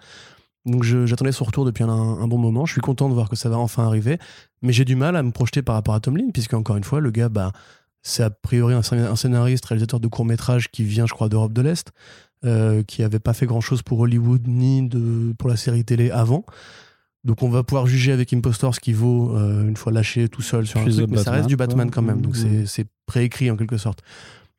Donc 0.67 0.83
j'attendais 0.85 1.33
son 1.33 1.47
retour 1.47 1.65
depuis 1.65 1.85
un, 1.85 2.29
bon 2.29 2.37
moment. 2.37 2.67
Je 2.67 2.73
suis 2.73 2.83
content 2.83 3.09
de 3.09 3.15
voir 3.15 3.31
que 3.31 3.37
ça 3.37 3.49
va 3.49 3.57
enfin 3.57 3.87
arriver. 3.87 4.19
Mais 4.61 4.75
j'ai 4.75 4.85
du 4.85 4.95
mal 4.95 5.17
à 5.17 5.23
me 5.23 5.31
projeter 5.31 5.63
par 5.63 5.75
rapport 5.75 5.95
à 5.95 6.01
Tomlin, 6.01 6.29
puisque 6.35 6.53
encore 6.53 6.77
une 6.77 6.85
fois, 6.85 7.01
le 7.01 7.11
gars, 7.11 7.31
bah, 7.31 7.53
c'est 8.03 8.25
a 8.25 8.31
priori 8.31 8.75
un, 8.75 8.83
un 8.93 9.17
scénariste, 9.17 9.65
réalisateur 9.65 10.01
de 10.01 10.09
courts-métrages 10.09 10.71
qui 10.71 10.85
vient, 10.85 11.07
je 11.07 11.15
crois, 11.15 11.31
d'Europe 11.31 11.55
de 11.55 11.63
l'Est, 11.63 11.93
euh, 12.45 12.83
qui 12.83 13.03
avait 13.03 13.19
pas 13.21 13.33
fait 13.35 13.47
grand-chose 13.47 13.83
pour 13.83 14.01
Hollywood 14.01 14.47
ni 14.47 14.89
de, 14.89 15.33
pour 15.39 15.49
la 15.49 15.57
série 15.57 15.85
télé 15.85 16.11
avant. 16.11 16.45
Donc 17.25 17.43
on 17.43 17.49
va 17.49 17.63
pouvoir 17.63 17.87
juger 17.87 18.11
avec 18.13 18.33
Impostor 18.33 18.75
ce 18.75 18.81
qui 18.81 18.93
vaut 18.93 19.37
euh, 19.37 19.69
une 19.69 19.77
fois 19.77 19.93
lâché 19.93 20.29
tout 20.29 20.43
seul 20.43 20.67
sur 20.67 20.81
un 20.81 20.85
truc, 20.85 21.09
mais 21.09 21.19
ça 21.19 21.31
reste 21.31 21.49
du. 21.49 21.57
Batman 21.57 21.91
quand 21.91 22.03
même. 22.03 22.21
Donc 22.21 22.37
Mhm. 22.37 22.67
c'est- 22.67 22.87
préécrit 23.07 23.51
en 23.51 23.57
quelque 23.57 23.77
sorte. 23.77 24.01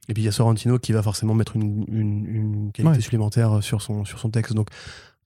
Et 0.08 0.13
puis 0.13 0.24
il 0.24 0.26
y 0.26 0.30
a 0.30 0.32
Sorrentino 0.32 0.78
qui 0.80 0.91
va 0.91 1.02
forcément 1.02 1.34
mettre 1.34 1.56
une, 1.56 1.86
une- 1.88 2.26
une 2.26 2.72
qualité 2.72 2.96
Ouais. 2.98 3.02
supplémentaire 3.02 3.63
sur 3.63 3.82
son, 3.82 4.06
sur 4.06 4.19
son 4.19 4.30
texte. 4.30 4.54
Donc 4.54 4.67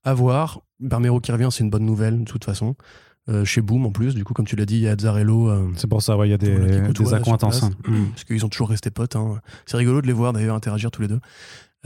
à 0.04 0.14
voir. 0.14 0.62
Bermero 0.80 1.20
qui 1.20 1.30
revient, 1.32 1.48
c'est 1.50 1.62
une 1.64 1.70
bonne 1.70 1.84
nouvelle 1.84 2.20
de 2.20 2.24
toute 2.24 2.44
façon. 2.44 2.74
Euh, 3.28 3.44
chez 3.44 3.60
Boom 3.60 3.84
en 3.84 3.90
plus, 3.92 4.14
du 4.14 4.24
coup, 4.24 4.32
comme 4.32 4.46
tu 4.46 4.56
l'as 4.56 4.64
dit, 4.64 4.76
il 4.76 4.82
y 4.82 4.88
a 4.88 4.92
Azzarello. 4.92 5.50
euh, 5.50 5.68
C'est 5.76 5.86
pour 5.88 6.00
ça, 6.02 6.16
ouais, 6.16 6.28
il 6.28 6.30
y 6.30 6.34
a 6.34 6.38
des, 6.38 6.56
des 6.92 7.12
accointances. 7.14 7.62
hein. 7.64 7.70
Mm. 7.86 8.06
Parce 8.10 8.24
qu'ils 8.24 8.44
ont 8.46 8.48
toujours 8.48 8.70
resté 8.70 8.90
potes. 8.90 9.16
hein. 9.16 9.40
C'est 9.66 9.76
rigolo 9.76 10.00
de 10.00 10.06
les 10.06 10.12
voir 10.14 10.32
d'ailleurs 10.32 10.54
interagir 10.56 10.90
tous 10.90 11.02
les 11.02 11.08
deux. 11.08 11.20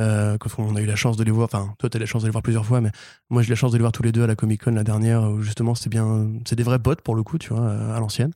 Euh, 0.00 0.38
quand 0.38 0.48
on 0.58 0.74
a 0.74 0.80
eu 0.80 0.86
la 0.86 0.96
chance 0.96 1.16
de 1.16 1.24
les 1.24 1.30
voir, 1.30 1.44
enfin, 1.44 1.74
toi, 1.78 1.90
tu 1.90 1.96
as 1.96 1.98
eu 1.98 2.00
la 2.00 2.06
chance 2.06 2.22
de 2.22 2.28
les 2.28 2.32
voir 2.32 2.42
plusieurs 2.42 2.64
fois, 2.64 2.80
mais 2.80 2.90
moi, 3.30 3.42
j'ai 3.42 3.48
eu 3.48 3.50
la 3.50 3.56
chance 3.56 3.72
de 3.72 3.76
les 3.76 3.82
voir 3.82 3.92
tous 3.92 4.02
les 4.02 4.12
deux 4.12 4.22
à 4.22 4.26
la 4.26 4.36
Comic 4.36 4.64
Con 4.64 4.72
la 4.72 4.84
dernière, 4.84 5.30
où 5.30 5.40
justement, 5.40 5.74
c'était 5.74 5.90
bien. 5.90 6.30
C'est 6.46 6.56
des 6.56 6.62
vrais 6.62 6.78
potes 6.78 7.02
pour 7.02 7.14
le 7.14 7.22
coup, 7.22 7.38
tu 7.38 7.52
vois, 7.52 7.70
à 7.70 8.00
l'ancienne. 8.00 8.32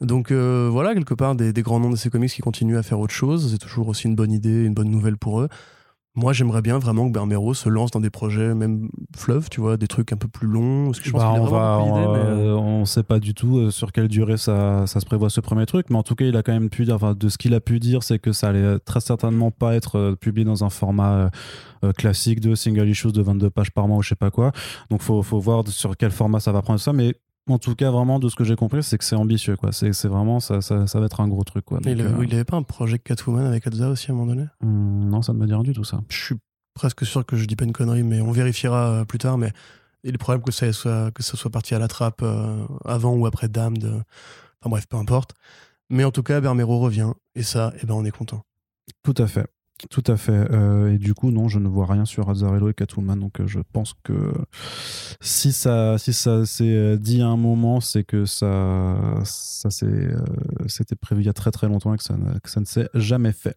Donc 0.00 0.30
euh, 0.30 0.68
voilà, 0.70 0.94
quelque 0.94 1.14
part, 1.14 1.34
des, 1.34 1.52
des 1.52 1.62
grands 1.62 1.80
noms 1.80 1.90
de 1.90 1.96
ces 1.96 2.10
comics 2.10 2.30
qui 2.30 2.40
continuent 2.40 2.76
à 2.76 2.82
faire 2.82 3.00
autre 3.00 3.14
chose. 3.14 3.50
C'est 3.50 3.58
toujours 3.58 3.88
aussi 3.88 4.06
une 4.06 4.14
bonne 4.14 4.32
idée, 4.32 4.64
une 4.64 4.74
bonne 4.74 4.90
nouvelle 4.90 5.16
pour 5.16 5.40
eux. 5.40 5.48
Moi, 6.18 6.32
j'aimerais 6.32 6.62
bien 6.62 6.80
vraiment 6.80 7.06
que 7.06 7.12
Bermero 7.12 7.54
se 7.54 7.68
lance 7.68 7.92
dans 7.92 8.00
des 8.00 8.10
projets, 8.10 8.52
même 8.52 8.88
fleuve, 9.16 9.48
tu 9.50 9.60
vois, 9.60 9.76
des 9.76 9.86
trucs 9.86 10.12
un 10.12 10.16
peu 10.16 10.26
plus 10.26 10.48
longs. 10.48 10.86
Parce 10.86 10.98
que 10.98 11.06
je 11.06 11.12
pense 11.12 11.22
Bah, 11.22 11.30
on 11.32 11.44
va, 11.44 11.78
mais, 11.80 12.18
euh, 12.18 12.56
on 12.56 12.84
sait 12.86 13.04
pas 13.04 13.20
du 13.20 13.34
tout 13.34 13.58
euh, 13.58 13.70
sur 13.70 13.92
quelle 13.92 14.08
durée 14.08 14.36
ça, 14.36 14.84
ça 14.88 14.98
se 14.98 15.06
prévoit 15.06 15.30
ce 15.30 15.40
premier 15.40 15.64
truc, 15.64 15.86
mais 15.90 15.96
en 15.96 16.02
tout 16.02 16.16
cas, 16.16 16.24
il 16.24 16.36
a 16.36 16.42
quand 16.42 16.52
même 16.52 16.70
pu 16.70 16.84
dire, 16.84 16.96
enfin, 16.96 17.14
de 17.14 17.28
ce 17.28 17.38
qu'il 17.38 17.54
a 17.54 17.60
pu 17.60 17.78
dire, 17.78 18.02
c'est 18.02 18.18
que 18.18 18.32
ça 18.32 18.48
allait 18.48 18.58
euh, 18.58 18.78
très 18.84 18.98
certainement 18.98 19.52
pas 19.52 19.76
être 19.76 20.16
publié 20.20 20.44
dans 20.44 20.64
un 20.64 20.70
format 20.70 21.30
euh, 21.84 21.92
classique 21.92 22.40
de 22.40 22.56
single 22.56 22.88
issues 22.88 23.12
de 23.12 23.22
22 23.22 23.50
pages 23.50 23.70
par 23.70 23.86
mois 23.86 23.98
ou 23.98 24.02
je 24.02 24.08
sais 24.08 24.16
pas 24.16 24.32
quoi. 24.32 24.50
Donc, 24.90 25.02
faut, 25.02 25.22
faut 25.22 25.38
voir 25.38 25.68
sur 25.68 25.96
quel 25.96 26.10
format 26.10 26.40
ça 26.40 26.50
va 26.50 26.62
prendre 26.62 26.80
ça, 26.80 26.92
mais 26.92 27.14
en 27.48 27.58
tout 27.58 27.74
cas, 27.74 27.90
vraiment, 27.90 28.18
de 28.18 28.28
ce 28.28 28.36
que 28.36 28.44
j'ai 28.44 28.56
compris, 28.56 28.82
c'est 28.82 28.98
que 28.98 29.04
c'est 29.04 29.16
ambitieux, 29.16 29.56
quoi. 29.56 29.72
C'est 29.72 30.06
vraiment, 30.06 30.40
ça, 30.40 30.60
ça, 30.60 30.86
ça 30.86 31.00
va 31.00 31.06
être 31.06 31.20
un 31.20 31.28
gros 31.28 31.44
truc, 31.44 31.64
quoi. 31.64 31.80
il, 31.84 31.96
Donc, 31.96 32.06
euh, 32.06 32.24
il 32.24 32.34
avait 32.34 32.44
pas 32.44 32.56
un 32.56 32.62
projet 32.62 32.98
Catwoman 32.98 33.46
avec 33.46 33.66
Adza 33.66 33.88
aussi 33.88 34.10
à 34.10 34.14
un 34.14 34.16
moment 34.16 34.34
donné? 34.34 34.46
Hum, 34.62 35.08
non, 35.08 35.22
ça 35.22 35.32
ne 35.32 35.38
me 35.38 35.46
dit 35.46 35.52
rien 35.52 35.62
du 35.62 35.72
tout, 35.72 35.84
ça. 35.84 36.00
Je 36.08 36.16
suis 36.16 36.34
presque 36.74 37.04
sûr 37.04 37.24
que 37.26 37.36
je 37.36 37.44
dis 37.46 37.56
pas 37.56 37.64
une 37.64 37.72
connerie, 37.72 38.02
mais 38.02 38.20
on 38.20 38.30
vérifiera 38.30 38.90
euh, 38.90 39.04
plus 39.04 39.18
tard. 39.18 39.38
Mais 39.38 39.52
il 40.04 40.14
est 40.14 40.18
probable 40.18 40.44
que 40.44 40.52
ça 40.52 40.72
soit, 40.72 41.10
que 41.10 41.22
ça 41.22 41.36
soit 41.36 41.50
parti 41.50 41.74
à 41.74 41.78
la 41.78 41.88
trappe 41.88 42.20
euh, 42.22 42.64
avant 42.84 43.14
ou 43.14 43.26
après 43.26 43.48
Dame. 43.48 43.78
De... 43.78 43.90
Enfin 43.90 44.70
bref, 44.70 44.86
peu 44.86 44.96
importe. 44.96 45.34
Mais 45.90 46.04
en 46.04 46.10
tout 46.10 46.22
cas, 46.22 46.40
Bermero 46.40 46.78
revient. 46.78 47.12
Et 47.34 47.42
ça, 47.42 47.72
eh 47.82 47.86
ben, 47.86 47.94
on 47.94 48.04
est 48.04 48.10
content. 48.10 48.42
Tout 49.02 49.14
à 49.18 49.26
fait. 49.26 49.46
Tout 49.90 50.02
à 50.08 50.16
fait. 50.16 50.32
Euh, 50.50 50.92
et 50.94 50.98
du 50.98 51.14
coup, 51.14 51.30
non, 51.30 51.46
je 51.46 51.60
ne 51.60 51.68
vois 51.68 51.86
rien 51.86 52.04
sur 52.04 52.28
Azzarello 52.28 52.68
et 52.68 52.74
Catwoman. 52.74 53.18
Donc, 53.20 53.40
euh, 53.40 53.46
je 53.46 53.60
pense 53.72 53.94
que 54.02 54.32
si 55.20 55.52
ça, 55.52 55.98
si 55.98 56.12
ça 56.12 56.44
s'est 56.46 56.64
euh, 56.64 56.96
dit 56.96 57.22
à 57.22 57.28
un 57.28 57.36
moment, 57.36 57.80
c'est 57.80 58.02
que 58.02 58.24
ça, 58.24 58.96
ça 59.24 59.70
c'était 59.70 60.96
prévu 60.96 61.22
il 61.22 61.26
y 61.26 61.28
a 61.28 61.32
très 61.32 61.52
très 61.52 61.68
longtemps 61.68 61.94
et 61.94 61.96
que 61.96 62.02
ça, 62.02 62.16
ne- 62.16 62.64
s'est 62.64 62.88
jamais 62.94 63.32
fait. 63.32 63.56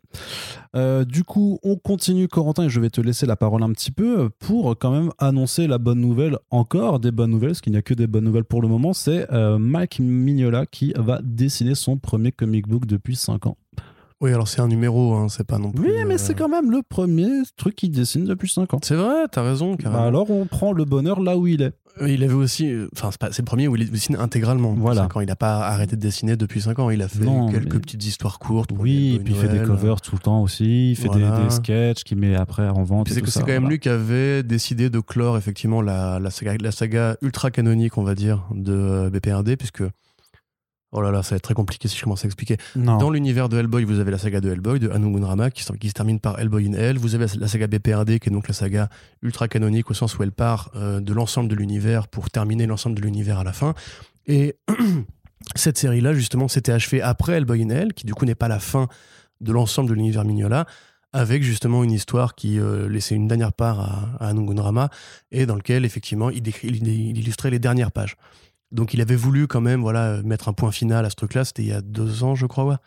Du 1.07 1.23
coup, 1.23 1.59
on 1.63 1.75
continue, 1.75 2.27
Corentin, 2.27 2.65
et 2.65 2.69
je 2.69 2.79
vais 2.79 2.91
te 2.91 3.01
laisser 3.01 3.25
la 3.25 3.35
parole 3.35 3.63
un 3.63 3.71
petit 3.71 3.91
peu 3.91 4.29
pour 4.29 4.77
quand 4.77 4.91
même 4.91 5.11
annoncer 5.17 5.65
la 5.67 5.79
bonne 5.79 5.99
nouvelle, 5.99 6.37
encore 6.51 6.99
des 6.99 7.11
bonnes 7.11 7.31
nouvelles, 7.31 7.49
parce 7.51 7.61
qu'il 7.61 7.73
n'y 7.73 7.79
a 7.79 7.81
que 7.81 7.93
des 7.93 8.07
bonnes 8.07 8.25
nouvelles 8.25 8.45
pour 8.45 8.61
le 8.61 8.67
moment. 8.67 8.93
C'est 8.93 9.27
Mike 9.31 9.99
Mignola 9.99 10.65
qui 10.65 10.93
va 10.95 11.19
dessiner 11.23 11.73
son 11.75 11.97
premier 11.97 12.31
comic 12.31 12.67
book 12.67 12.85
depuis 12.85 13.15
5 13.15 13.47
ans. 13.47 13.57
Oui, 14.21 14.31
alors 14.31 14.47
c'est 14.47 14.61
un 14.61 14.67
numéro, 14.67 15.15
hein, 15.15 15.27
c'est 15.29 15.45
pas 15.47 15.57
non 15.57 15.71
plus. 15.71 15.83
Oui, 15.89 15.95
mais 16.07 16.13
euh, 16.13 16.17
c'est 16.17 16.35
quand 16.35 16.47
même 16.49 16.69
le 16.69 16.81
premier 16.87 17.27
truc 17.57 17.75
qu'il 17.75 17.89
dessine 17.91 18.23
depuis 18.25 18.47
5 18.49 18.73
ans. 18.73 18.79
C'est 18.83 18.95
vrai, 18.95 19.25
t'as 19.31 19.41
raison. 19.41 19.75
Bah 19.83 20.03
alors 20.03 20.29
on 20.29 20.45
prend 20.45 20.73
le 20.73 20.85
bonheur 20.85 21.19
là 21.21 21.37
où 21.37 21.47
il 21.47 21.63
est. 21.63 21.73
Euh, 22.01 22.07
Il 22.07 22.23
avait 22.23 22.33
aussi. 22.35 22.71
euh, 22.71 22.87
Enfin, 22.95 23.09
c'est 23.11 23.19
pas- 23.19 23.31
c'est 23.31 23.41
le 23.41 23.45
premier 23.45 23.67
où 23.67 23.75
il 23.75 23.89
dessine 23.91 24.15
intégralement. 24.15 24.73
Voilà. 24.77 25.07
Quand 25.11 25.19
il 25.21 25.27
n'a 25.27 25.35
pas 25.35 25.59
arrêté 25.67 25.95
de 25.97 26.01
dessiner 26.01 26.37
depuis 26.37 26.61
5 26.61 26.77
ans. 26.79 26.89
Il 26.91 27.01
a 27.01 27.07
fait 27.07 27.23
Non, 27.25 27.49
quelques 27.51 27.73
mais- 27.73 27.79
petites 27.81 28.05
histoires 28.05 28.37
courtes. 28.39 28.69
Oui, 28.77 29.15
et 29.15 29.19
puis 29.19 29.33
il 29.33 29.39
fait 29.39 29.47
des 29.49 29.63
covers 29.63 29.99
tout 30.01 30.15
le 30.15 30.19
temps 30.21 30.41
aussi, 30.41 30.91
il 30.91 30.95
fait 30.95 31.09
des- 31.09 31.19
Voilà. 31.19 31.43
des, 31.43 31.49
sketchs 31.49 32.03
qu'il 32.03 32.17
met 32.17 32.35
après 32.35 32.69
en 32.69 32.83
vente. 32.83 33.09
C'est 33.09 33.21
quand 33.21 33.47
même 33.47 33.63
voilà. 33.63 33.69
lui 33.69 33.79
qui 33.79 33.89
avait 33.89 34.43
décidé 34.43 34.89
de 34.89 34.99
clore 34.99 35.35
effectivement 35.37 35.81
la, 35.81 36.19
la, 36.19 36.29
saga, 36.29 36.53
la 36.61 36.71
saga 36.71 37.17
ultra 37.23 37.49
canonique, 37.51 37.97
on 37.97 38.03
va 38.03 38.13
dire, 38.15 38.45
de 38.53 38.71
euh, 38.73 39.09
BPRD, 39.09 39.57
puisque. 39.57 39.83
Oh 40.93 41.01
là 41.01 41.09
là, 41.11 41.23
ça 41.23 41.31
va 41.31 41.35
être 41.37 41.43
très 41.43 41.53
compliqué 41.53 41.87
si 41.87 41.97
je 41.97 42.03
commence 42.03 42.25
à 42.25 42.27
expliquer. 42.27 42.57
Non. 42.75 42.97
Dans 42.97 43.09
l'univers 43.09 43.47
de 43.47 43.57
Hellboy, 43.57 43.85
vous 43.85 43.99
avez 43.99 44.11
la 44.11 44.17
saga 44.17 44.41
de 44.41 44.51
Hellboy, 44.51 44.77
de 44.79 44.89
Anu 44.89 45.11
Gunrama, 45.13 45.49
qui, 45.49 45.63
se- 45.63 45.71
qui 45.73 45.87
se 45.87 45.93
termine 45.93 46.19
par 46.19 46.37
Hellboy 46.39 46.67
in 46.67 46.73
Hell. 46.73 46.97
Vous 46.97 47.15
avez 47.15 47.27
la 47.39 47.47
saga 47.47 47.67
BPRD, 47.67 48.19
qui 48.19 48.27
est 48.27 48.31
donc 48.31 48.47
la 48.49 48.53
saga 48.53 48.89
ultra 49.21 49.47
canonique, 49.47 49.89
au 49.89 49.93
sens 49.93 50.17
où 50.17 50.23
elle 50.23 50.33
part 50.33 50.69
euh, 50.75 50.99
de 50.99 51.13
l'ensemble 51.13 51.47
de 51.49 51.55
l'univers 51.55 52.07
pour 52.09 52.29
terminer 52.29 52.65
l'ensemble 52.65 52.97
de 52.97 53.01
l'univers 53.01 53.39
à 53.39 53.43
la 53.45 53.53
fin. 53.53 53.73
Et 54.27 54.57
cette 55.55 55.77
série-là, 55.77 56.13
justement, 56.13 56.47
s'était 56.47 56.71
achevée 56.73 57.01
après 57.01 57.33
Hellboy 57.33 57.63
in 57.63 57.69
Hell, 57.69 57.93
qui 57.93 58.05
du 58.05 58.13
coup 58.13 58.25
n'est 58.25 58.35
pas 58.35 58.47
la 58.49 58.59
fin 58.59 58.87
de 59.39 59.51
l'ensemble 59.51 59.89
de 59.89 59.93
l'univers 59.95 60.25
Mignola, 60.25 60.65
avec 61.13 61.43
justement 61.43 61.83
une 61.83 61.91
histoire 61.91 62.35
qui 62.35 62.59
euh, 62.59 62.87
laissait 62.87 63.15
une 63.15 63.27
dernière 63.27 63.53
part 63.53 63.79
à, 64.19 64.25
à 64.25 64.27
Anu 64.29 64.45
Gunrama, 64.45 64.89
et 65.31 65.45
dans 65.45 65.55
lequel, 65.55 65.83
effectivement, 65.85 66.29
il, 66.29 66.41
décrit, 66.41 66.67
il, 66.67 66.87
il 66.87 67.17
illustrait 67.17 67.49
les 67.49 67.59
dernières 67.59 67.91
pages. 67.91 68.15
Donc 68.71 68.93
il 68.93 69.01
avait 69.01 69.15
voulu 69.15 69.47
quand 69.47 69.61
même 69.61 69.81
voilà, 69.81 70.21
mettre 70.23 70.49
un 70.49 70.53
point 70.53 70.71
final 70.71 71.05
à 71.05 71.09
ce 71.09 71.15
truc-là, 71.15 71.45
c'était 71.45 71.63
il 71.63 71.69
y 71.69 71.73
a 71.73 71.81
deux 71.81 72.23
ans, 72.23 72.35
je 72.35 72.45
crois. 72.45 72.79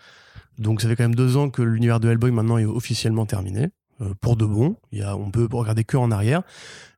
Donc 0.59 0.81
ça 0.81 0.89
fait 0.89 0.97
quand 0.97 1.05
même 1.05 1.15
deux 1.15 1.37
ans 1.37 1.51
que 1.51 1.63
l'univers 1.63 2.01
de 2.01 2.09
Hellboy 2.09 2.31
maintenant 2.31 2.59
est 2.59 2.65
officiellement 2.65 3.27
terminé, 3.27 3.71
euh, 4.01 4.15
pour 4.21 4.37
de 4.37 4.47
bon. 4.47 4.77
Il 4.93 5.01
y 5.01 5.05
on 5.05 5.31
peut 5.31 5.49
regarder 5.51 5.85
que 5.85 5.97
en 5.97 6.11
arrière. 6.11 6.43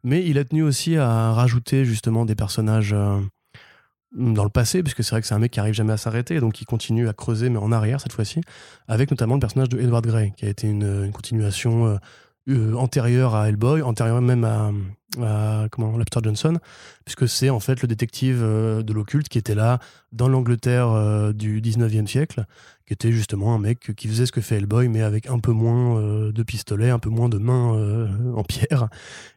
Mais 0.05 0.25
il 0.25 0.38
a 0.38 0.44
tenu 0.44 0.62
aussi 0.62 0.96
à 0.96 1.33
rajouter 1.33 1.85
justement 1.85 2.25
des 2.25 2.35
personnages, 2.35 2.92
euh, 2.92 3.18
dans 4.16 4.44
le 4.44 4.51
passé, 4.51 4.83
puisque 4.83 5.03
c'est 5.05 5.11
vrai 5.11 5.20
que 5.20 5.27
c'est 5.27 5.35
un 5.35 5.38
mec 5.38 5.53
qui 5.53 5.61
arrive 5.61 5.75
jamais 5.75 5.92
à 5.92 5.96
s'arrêter, 5.96 6.40
donc 6.40 6.61
il 6.61 6.64
continue 6.64 7.09
à 7.09 7.12
creuser, 7.12 7.51
mais 7.51 7.59
en 7.59 7.70
arrière 7.72 8.01
cette 8.01 8.12
fois-ci, 8.12 8.40
avec 8.88 9.11
notamment 9.11 9.35
le 9.35 9.40
personnage 9.40 9.68
de 9.68 9.79
Edward 9.79 10.07
Grey, 10.07 10.33
qui 10.37 10.46
a 10.46 10.49
été 10.49 10.68
une, 10.68 11.05
une 11.05 11.12
continuation 11.12 11.87
euh, 11.87 11.96
euh, 12.48 12.74
antérieure 12.74 13.35
à 13.35 13.48
Hellboy, 13.48 13.82
antérieure 13.82 14.20
même 14.20 14.44
à, 14.44 14.70
à 15.22 15.68
comment, 15.70 15.98
Johnson, 16.22 16.59
puisque 17.04 17.28
c'est 17.28 17.50
en 17.50 17.61
fait 17.61 17.82
le 17.82 17.88
détective 17.88 18.40
euh, 18.42 18.82
de 18.82 18.92
l'occulte 18.92 19.28
qui 19.28 19.38
était 19.38 19.54
là 19.54 19.78
dans 20.12 20.28
l'Angleterre 20.28 20.90
euh, 20.90 21.32
du 21.32 21.61
19e 21.61 22.06
siècle, 22.06 22.44
qui 22.87 22.92
était 22.92 23.12
justement 23.12 23.54
un 23.54 23.59
mec 23.59 23.94
qui 23.94 24.09
faisait 24.09 24.26
ce 24.26 24.32
que 24.32 24.40
fait 24.40 24.56
Hellboy, 24.56 24.88
mais 24.88 25.02
avec 25.02 25.28
un 25.28 25.38
peu 25.38 25.52
moins 25.52 25.98
euh, 25.98 26.32
de 26.32 26.42
pistolets, 26.42 26.90
un 26.90 26.98
peu 26.98 27.11
moins 27.11 27.28
de 27.28 27.38
mains 27.38 27.56
en 28.35 28.44
pierre, 28.44 28.88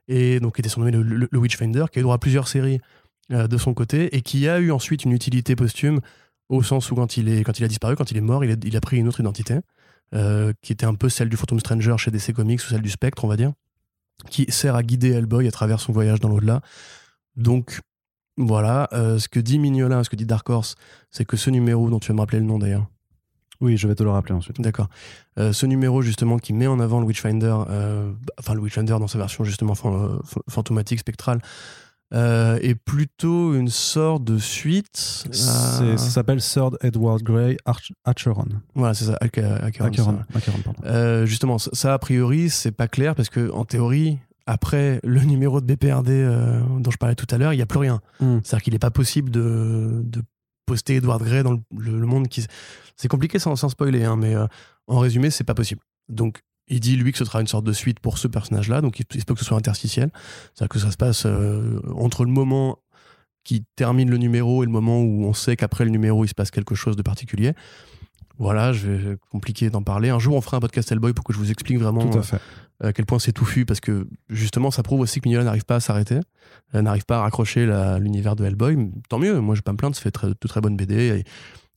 et 0.08 0.40
donc 0.40 0.56
qui 0.56 0.62
était 0.62 0.70
surnommé 0.70 0.92
le, 0.92 1.04
le, 1.04 1.38
Witchfinder, 1.38 1.86
qui 1.92 2.00
a 2.00 2.02
eu 2.02 2.04
droit 2.04 2.16
à 2.16 2.20
plusieurs 2.20 2.48
séries 2.48 2.80
de 3.30 3.58
son 3.58 3.74
côté, 3.74 4.16
et 4.16 4.22
qui 4.22 4.48
a 4.48 4.60
eu 4.60 4.72
ensuite 4.72 5.06
une 5.06 5.12
utilité 5.12 5.56
posthume, 5.56 6.00
au 6.50 6.64
sens 6.64 6.90
où 6.92 6.96
quand 6.96 7.18
il, 7.18 7.30
est, 7.30 7.44
quand 7.44 7.60
il 7.60 7.64
a 7.64 7.68
disparu, 7.68 7.96
quand 7.96 8.12
il 8.12 8.18
est 8.18 8.22
mort, 8.22 8.44
il 8.44 8.76
a 8.76 8.82
pris 8.82 8.98
une 8.98 9.08
autre 9.08 9.20
identité, 9.20 9.56
euh, 10.14 10.54
qui 10.62 10.72
était 10.72 10.86
un 10.86 10.96
peu 10.96 11.10
celle 11.10 11.30
du 11.30 11.38
Phantom 11.38 11.60
Stranger 11.60 11.96
chez 11.98 12.12
DC 12.12 12.34
Comics, 12.34 12.60
ou 12.62 12.68
celle 12.70 12.82
du 12.82 12.90
Spectre, 12.90 13.24
on 13.26 13.28
va 13.28 13.38
dire 13.38 13.54
qui 14.30 14.46
sert 14.50 14.76
à 14.76 14.84
guider 14.84 15.12
Hellboy 15.12 15.48
à 15.48 15.52
travers 15.52 15.80
son 15.80 15.94
voyage 15.94 16.20
dans 16.20 16.28
l'au-delà. 16.28 16.60
Donc 17.38 17.80
voilà, 18.38 18.90
euh, 18.92 19.18
ce 19.18 19.30
que 19.30 19.40
dit 19.40 19.60
Mignola, 19.60 20.04
ce 20.04 20.10
que 20.10 20.18
dit 20.18 20.26
Dark 20.26 20.50
Horse, 20.50 20.76
c'est 21.10 21.24
que 21.24 21.38
ce 21.38 21.50
numéro 21.50 21.90
dont 21.90 22.00
tu 22.00 22.10
vas 22.10 22.16
me 22.16 22.20
rappeler 22.20 22.40
le 22.40 22.46
nom 22.46 22.60
d'ailleurs. 22.60 22.86
Oui, 23.62 23.78
je 23.78 23.88
vais 23.88 23.96
te 23.96 24.04
le 24.04 24.10
rappeler 24.10 24.36
ensuite. 24.36 24.60
D'accord. 24.60 24.90
Euh, 25.38 25.54
ce 25.54 25.66
numéro 25.66 26.02
justement 26.02 26.38
qui 26.38 26.52
met 26.52 26.68
en 26.68 26.82
avant 26.82 27.00
le 27.00 27.06
Witchfinder, 27.06 27.56
enfin 28.38 28.54
le 28.56 28.60
Witchfinder 28.60 28.98
dans 29.00 29.08
sa 29.08 29.18
version 29.20 29.46
justement 29.46 29.74
fan- 29.76 30.20
fantomatique, 30.50 31.00
spectrale, 31.00 31.42
euh, 32.14 32.58
est 32.62 32.76
plutôt 32.76 33.54
une 33.54 33.70
sorte 33.70 34.24
de 34.24 34.38
suite. 34.38 35.26
À- 35.28 35.98
Ça 35.98 36.10
s'appelle 36.10 36.42
Third 36.42 36.78
Edward 36.82 37.22
Grey 37.22 37.58
Acheron. 38.06 38.46
Voilà, 38.76 38.94
c'est 38.94 39.06
ça. 39.06 39.18
Acheron. 39.94 40.14
Euh, 40.86 41.26
justement, 41.26 41.58
ça, 41.58 41.70
ça, 41.74 41.94
a 41.94 42.00
priori, 42.00 42.50
c'est 42.50 42.72
pas 42.72 42.88
clair 42.88 43.16
parce 43.16 43.30
que 43.30 43.52
en 43.52 43.66
théorie, 43.66 44.18
après 44.48 45.00
le 45.04 45.22
numéro 45.22 45.62
de 45.62 45.66
BPRD 45.72 46.10
euh, 46.10 46.62
dont 46.80 46.90
je 46.92 46.98
parlais 46.98 47.16
tout 47.16 47.28
à 47.30 47.38
l'heure, 47.38 47.54
il 47.54 47.58
n'y 47.58 47.62
a 47.62 47.68
plus 47.68 47.80
rien. 47.80 48.02
Hmm. 48.20 48.40
C'est-à-dire 48.44 48.64
qu'il 48.64 48.74
n'est 48.74 48.80
pas 48.80 48.90
possible 48.92 49.30
de, 49.30 50.02
de 50.04 50.22
poster 50.66 50.96
Edward 50.96 51.22
Grey 51.24 51.44
dans 51.44 51.52
le, 51.54 51.60
le- 51.78 52.00
le 52.00 52.06
monde 52.08 52.28
qui. 52.28 52.46
C'est 52.96 53.08
compliqué 53.08 53.38
sans, 53.40 53.56
sans 53.56 53.70
spoiler, 53.70 54.04
hein, 54.04 54.16
mais 54.18 54.36
euh, 54.36 54.46
en 54.88 54.98
résumé, 55.00 55.30
c'est 55.30 55.44
pas 55.44 55.54
possible. 55.54 55.82
Donc, 56.10 56.42
il 56.70 56.80
dit 56.80 56.96
lui 56.96 57.12
que 57.12 57.18
ce 57.18 57.26
sera 57.26 57.42
une 57.42 57.48
sorte 57.48 57.66
de 57.66 57.74
suite 57.74 58.00
pour 58.00 58.18
ce 58.18 58.28
personnage-là, 58.28 58.82
donc 58.82 59.00
il, 59.00 59.06
il 59.14 59.20
se 59.22 59.26
peut 59.26 59.34
que 59.34 59.40
ce 59.40 59.46
soit 59.46 59.58
interstitiel. 59.58 60.10
C'est-à-dire 60.54 60.70
que 60.70 60.80
ça 60.80 60.92
se 60.92 60.98
passe 60.98 61.24
euh, 61.26 61.80
entre 61.96 62.26
le 62.26 62.32
moment 62.32 62.80
qui 63.44 63.64
termine 63.76 64.10
le 64.10 64.18
numéro 64.18 64.64
et 64.64 64.66
le 64.66 64.72
moment 64.72 65.02
où 65.02 65.26
on 65.26 65.34
sait 65.34 65.56
qu'après 65.56 65.84
le 65.86 65.90
numéro, 65.92 66.24
il 66.26 66.28
se 66.28 66.36
passe 66.36 66.52
quelque 66.52 66.76
chose 66.76 66.96
de 66.96 67.02
particulier. 67.02 67.54
Voilà, 68.38 68.72
je 68.72 68.88
vais 68.90 69.18
compliquer 69.32 69.70
d'en 69.70 69.82
parler. 69.82 70.10
Un 70.10 70.20
jour, 70.20 70.36
on 70.36 70.42
fera 70.42 70.58
un 70.58 70.60
podcast 70.62 70.90
Hellboy 70.92 71.14
pour 71.14 71.26
que 71.26 71.34
je 71.34 71.38
vous 71.38 71.52
explique 71.52 71.78
vraiment 71.78 72.08
Tout 72.10 72.20
à 72.20 72.22
fait. 72.22 72.38
euh, 72.84 72.90
à 72.90 72.94
quel 72.94 73.06
point 73.06 73.20
c'est 73.20 73.34
touffu, 73.34 73.66
parce 73.66 73.82
que 73.82 74.08
justement, 74.30 74.72
ça 74.72 74.82
prouve 74.84 75.02
aussi 75.02 75.20
que 75.20 75.28
Mignola 75.28 75.44
n'arrive 75.46 75.66
pas 75.66 75.76
à 75.76 75.80
s'arrêter, 75.82 76.20
euh, 76.76 76.82
n'arrive 76.82 77.04
pas 77.06 77.18
à 77.18 77.22
raccrocher 77.24 77.66
l'univers 78.00 78.36
de 78.38 78.46
Hellboy. 78.46 78.78
Tant 79.10 79.20
mieux, 79.20 79.40
moi 79.42 79.56
je 79.56 79.60
vais 79.60 79.64
pas 79.64 79.74
me 79.74 79.78
plaindre, 79.78 79.96
ça 79.96 80.02
fait 80.02 80.12
très- 80.12 80.28
de 80.30 80.48
très 80.48 80.62
bonnes 80.62 80.78
BD. 80.78 80.96
Et 81.20 81.24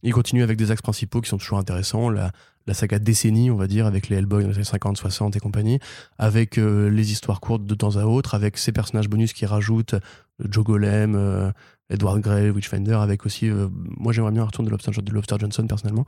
il 0.02 0.12
continue 0.12 0.42
avec 0.42 0.56
des 0.56 0.70
axes 0.70 0.82
principaux 0.82 1.20
qui 1.20 1.28
sont 1.28 1.38
toujours 1.38 1.58
intéressants. 1.58 2.10
La, 2.10 2.32
saga 2.72 2.98
décennie, 2.98 3.50
on 3.50 3.56
va 3.56 3.66
dire, 3.66 3.86
avec 3.86 4.08
les 4.08 4.16
Hellboy 4.16 4.42
dans 4.42 4.50
les 4.50 4.56
années 4.56 4.64
50, 4.64 4.96
60 4.96 5.36
et 5.36 5.40
compagnie, 5.40 5.78
avec 6.18 6.58
euh, 6.58 6.90
les 6.90 7.12
histoires 7.12 7.40
courtes 7.40 7.64
de 7.64 7.74
temps 7.74 7.96
à 7.96 8.04
autre, 8.04 8.34
avec 8.34 8.56
ces 8.56 8.72
personnages 8.72 9.08
bonus 9.08 9.32
qui 9.32 9.46
rajoutent 9.46 9.94
euh, 9.94 10.00
Joe 10.48 10.64
Golem, 10.64 11.14
euh, 11.14 11.50
Edward 11.90 12.20
Grey, 12.20 12.50
Witchfinder, 12.50 12.94
avec 12.94 13.26
aussi. 13.26 13.50
moi 13.50 14.12
j'aimerais 14.12 14.32
bien 14.32 14.42
un 14.42 14.46
retour 14.46 14.64
de 14.64 14.70
Lobster, 14.70 14.90
de 14.90 15.12
Lobster 15.12 15.36
Johnson 15.38 15.66
personnellement. 15.66 16.06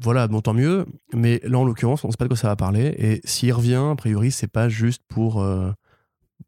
Voilà, 0.00 0.28
bon, 0.28 0.40
tant 0.40 0.54
mieux. 0.54 0.86
Mais 1.12 1.40
là, 1.44 1.58
en 1.58 1.64
l'occurrence, 1.64 2.04
on 2.04 2.08
ne 2.08 2.12
sait 2.12 2.16
pas 2.16 2.24
de 2.24 2.28
quoi 2.28 2.36
ça 2.36 2.48
va 2.48 2.56
parler. 2.56 2.94
Et 2.98 3.20
s'il 3.24 3.52
revient, 3.52 3.82
a 3.90 3.94
priori, 3.96 4.30
c'est 4.30 4.48
pas 4.48 4.68
juste 4.68 5.02
pour, 5.08 5.44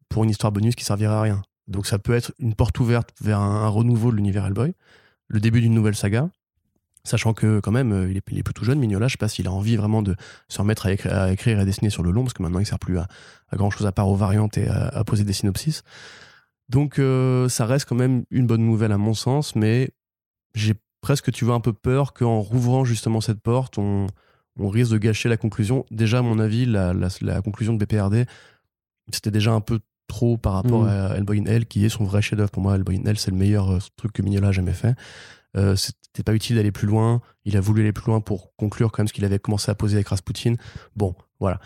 pour 0.09 0.25
une 0.25 0.31
histoire 0.31 0.53
bonus 0.53 0.75
qui 0.75 0.85
servirait 0.85 1.15
à 1.15 1.23
rien. 1.23 1.43
Donc 1.67 1.87
ça 1.87 1.99
peut 1.99 2.15
être 2.15 2.33
une 2.39 2.55
porte 2.55 2.79
ouverte 2.81 3.11
vers 3.21 3.41
un, 3.41 3.65
un 3.65 3.69
renouveau 3.69 4.11
de 4.11 4.17
l'univers 4.17 4.47
Hellboy, 4.47 4.75
le 5.29 5.41
début 5.41 5.61
d'une 5.61 5.75
nouvelle 5.75 5.97
saga. 5.97 6.31
Sachant 7.05 7.33
que, 7.33 7.61
quand 7.61 7.71
même, 7.73 7.93
euh, 7.93 8.11
il 8.11 8.17
est, 8.19 8.23
il 8.31 8.39
est 8.39 8.43
plutôt 8.43 8.65
jeune, 8.65 8.79
Mignola. 8.79 9.07
Je 9.09 9.13
sais 9.13 9.19
pas 9.19 9.29
s'il 9.29 9.47
a 9.47 9.53
envie 9.53 9.77
vraiment 9.77 10.03
de 10.03 10.15
se 10.49 10.59
remettre 10.61 10.87
à, 10.87 10.91
écri- 10.93 11.09
à 11.11 11.33
écrire 11.33 11.59
et 11.59 11.63
à 11.63 11.65
dessiner 11.65 11.91
sur 11.91 12.03
le 12.03 12.11
long, 12.11 12.23
parce 12.25 12.35
que 12.35 12.43
maintenant, 12.43 12.59
il 12.59 12.67
sert 12.67 12.79
plus 12.79 12.99
à, 12.99 13.07
à 13.51 13.57
grand 13.57 13.71
chose 13.71 13.87
à 13.87 13.93
part 13.93 14.09
aux 14.09 14.17
variantes 14.17 14.59
et 14.59 14.69
à, 14.69 14.89
à 14.89 15.05
poser 15.05 15.25
des 15.25 15.33
synopsis. 15.33 15.83
Donc, 16.69 16.99
euh, 16.99 17.49
ça 17.49 17.65
reste 17.67 17.89
quand 17.89 17.95
même 17.95 18.25
une 18.31 18.47
bonne 18.47 18.65
nouvelle 18.65 18.93
à 18.93 18.99
mon 18.99 19.15
sens, 19.15 19.55
mais 19.57 19.91
j'ai 20.55 20.75
presque, 21.01 21.33
tu 21.33 21.45
vois, 21.45 21.55
un 21.55 21.61
peu 21.61 21.73
peur 21.73 22.13
qu'en 22.13 22.41
rouvrant 22.41 22.85
justement 22.85 23.21
cette 23.23 23.41
porte, 23.41 23.79
on, 23.79 24.07
on 24.59 24.69
risque 24.69 24.91
de 24.93 24.99
gâcher 24.99 25.29
la 25.31 25.37
conclusion. 25.39 25.87
Déjà, 25.91 26.19
à 26.19 26.23
mon 26.23 26.39
avis, 26.39 26.67
la, 26.67 26.93
la- 26.93 27.09
la 27.23 27.41
conclusion 27.41 27.73
de 27.75 27.79
BPRD, 27.85 28.27
c'était 29.13 29.31
déjà 29.31 29.53
un 29.53 29.61
peu 29.63 29.81
trop 30.09 30.37
par 30.37 30.55
rapport 30.55 30.85
Mm. 30.85 30.89
à 30.89 31.17
Hellboy 31.17 31.41
in 31.41 31.45
Hell, 31.47 31.67
qui 31.67 31.85
est 31.85 31.89
son 31.91 32.05
vrai 32.05 32.21
chef-d'œuvre. 32.23 32.51
Pour 32.51 32.63
moi, 32.63 32.75
Hellboy 32.75 32.97
in 32.99 33.05
Hell, 33.09 33.19
c'est 33.19 33.31
le 33.31 33.37
meilleur 33.37 33.71
euh, 33.71 33.79
truc 33.97 34.13
que 34.13 34.21
Mignola 34.23 34.49
a 34.49 34.53
jamais 34.53 34.73
fait. 34.73 34.95
Euh, 35.57 35.77
c'était 36.13 36.25
pas 36.25 36.35
utile 36.35 36.57
d'aller 36.57 36.73
plus 36.73 36.87
loin. 36.87 37.21
Il 37.45 37.57
a 37.57 37.61
voulu 37.61 37.83
aller 37.83 37.93
plus 37.93 38.07
loin 38.11 38.21
pour 38.21 38.55
conclure 38.57 38.91
quand 38.93 39.03
même 39.03 39.09
ce 39.09 39.13
qu'il 39.13 39.25
avait 39.25 39.39
commencé 39.39 39.71
à 39.71 39.75
poser 39.75 39.97
avec 39.97 40.09
Rasputin. 40.09 40.55
Bon, 40.97 41.15
voilà. 41.41 41.61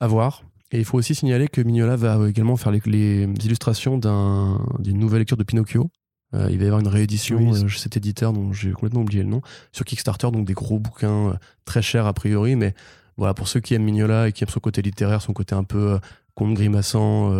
À 0.00 0.06
voir. 0.06 0.42
Et 0.70 0.78
il 0.78 0.84
faut 0.84 0.96
aussi 0.98 1.14
signaler 1.14 1.48
que 1.48 1.60
Mignola 1.60 1.96
va 1.96 2.28
également 2.28 2.56
faire 2.56 2.72
les, 2.72 2.80
les 2.86 3.26
illustrations 3.46 3.98
d'un- 3.98 4.64
d'une 4.78 4.98
nouvelle 4.98 5.18
lecture 5.20 5.36
de 5.36 5.44
Pinocchio. 5.44 5.90
Euh, 6.34 6.48
il 6.50 6.56
va 6.58 6.64
y 6.64 6.66
avoir 6.66 6.80
une 6.80 6.88
réédition 6.88 7.36
Oui. 7.36 7.62
euh, 7.64 7.68
chez 7.68 7.78
cet 7.78 7.96
éditeur 7.98 8.32
dont 8.32 8.52
j'ai 8.54 8.72
complètement 8.72 9.02
oublié 9.02 9.22
le 9.22 9.28
nom, 9.28 9.42
sur 9.70 9.84
Kickstarter, 9.84 10.30
donc 10.30 10.46
des 10.46 10.54
gros 10.54 10.78
bouquins 10.78 11.28
euh, 11.28 11.34
très 11.66 11.82
chers 11.82 12.06
a 12.06 12.14
priori, 12.14 12.56
mais 12.56 12.74
voilà, 13.18 13.34
pour 13.34 13.48
ceux 13.48 13.60
qui 13.60 13.74
aiment 13.74 13.84
Mignola 13.84 14.28
et 14.28 14.32
qui 14.32 14.42
aiment 14.44 14.48
son 14.50 14.60
côté 14.60 14.80
littéraire, 14.80 15.20
son 15.20 15.34
côté 15.34 15.54
un 15.54 15.64
peu 15.64 15.98
conte 16.34 16.54
grimaçant, 16.54 17.30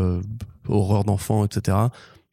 horreur 0.68 1.04
d'enfant, 1.04 1.46
etc., 1.46 1.78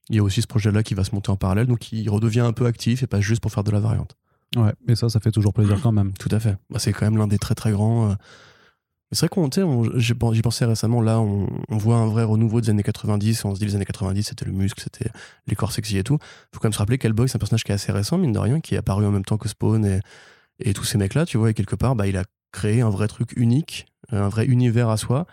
il 0.10 0.16
y 0.16 0.20
a 0.20 0.24
aussi 0.24 0.42
ce 0.42 0.48
projet-là 0.48 0.84
qui 0.84 0.94
va 0.94 1.04
se 1.04 1.14
monter 1.14 1.30
en 1.32 1.36
parallèle, 1.36 1.68
donc 1.68 1.92
il 1.92 2.10
redevient 2.10 2.40
un 2.42 2.54
peu 2.54 2.66
actif 2.66 3.04
et 3.04 3.08
pas 3.08 3.22
juste 3.22 3.42
pour 3.42 3.52
faire 3.52 3.64
de 3.64 3.72
la 3.72 3.80
variante. 3.80 4.16
Ouais, 4.56 4.74
et 4.88 4.96
ça, 4.96 5.10
ça 5.10 5.20
fait 5.20 5.32
toujours 5.32 5.54
plaisir 5.54 5.80
quand 5.82 5.92
même. 5.92 6.12
Tout 6.14 6.30
à 6.32 6.40
fait. 6.40 6.58
Bah, 6.72 6.80
c'est 6.80 6.92
quand 6.92 7.06
même 7.06 7.18
l'un 7.18 7.28
des 7.28 7.38
très 7.38 7.54
très 7.56 7.72
grands. 7.72 8.12
euh. 8.12 8.16
Mais 9.12 9.16
C'est 9.18 9.28
vrai 9.28 9.30
qu'on, 9.50 10.32
j'y 10.34 10.42
pensais 10.42 10.66
récemment, 10.66 11.02
là, 11.02 11.20
on, 11.20 11.48
on 11.70 11.78
voit 11.78 11.98
un 11.98 12.08
vrai 12.08 12.24
renouveau 12.24 12.62
des 12.62 12.70
années 12.70 12.84
90, 12.84 13.44
on 13.46 13.56
se 13.56 13.60
dit 13.60 13.66
les 13.66 13.76
années 13.76 13.86
90, 13.86 14.24
c'était 14.24 14.46
le 14.46 14.52
muscle, 14.52 14.82
c'était 14.82 15.10
les 15.48 15.56
corps 15.56 15.72
sexy 15.72 15.98
et 15.98 16.04
tout. 16.04 16.18
Faut 16.54 16.60
quand 16.60 16.66
même 16.68 16.74
se 16.74 16.80
rappeler 16.80 16.98
qu'Hellboy, 17.00 17.28
c'est 17.28 17.38
un 17.38 17.40
personnage 17.40 17.64
qui 17.64 17.72
est 17.72 17.76
assez 17.76 17.92
récent, 17.92 18.18
mine 18.18 18.32
de 18.34 18.40
rien, 18.40 18.60
qui 18.60 18.76
est 18.76 18.78
apparu 18.78 19.06
en 19.06 19.12
même 19.12 19.26
temps 19.26 19.38
que 19.38 19.50
Spawn 19.50 19.84
et, 19.86 20.00
et 20.60 20.74
tous 20.74 20.84
ces 20.84 20.98
mecs-là, 21.00 21.26
tu 21.26 21.38
vois, 21.38 21.50
et 21.50 21.54
quelque 21.56 21.76
part, 21.76 21.96
bah, 21.96 22.08
il 22.08 22.18
a 22.18 22.24
créé 22.52 22.82
un 22.82 22.90
vrai 22.90 23.08
truc 23.08 23.34
unique, 23.36 23.86
un 24.12 24.30
vrai 24.30 24.46
univers 24.46 24.90
à 24.90 24.98
soi, 24.98 25.26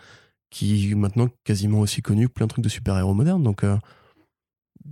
qui 0.49 0.91
est 0.91 0.95
maintenant 0.95 1.27
quasiment 1.43 1.79
aussi 1.79 2.01
connu 2.01 2.27
que 2.29 2.33
plein 2.33 2.45
de 2.45 2.51
trucs 2.51 2.63
de 2.63 2.69
super-héros 2.69 3.13
modernes. 3.13 3.43
Donc, 3.43 3.63
euh, 3.63 3.77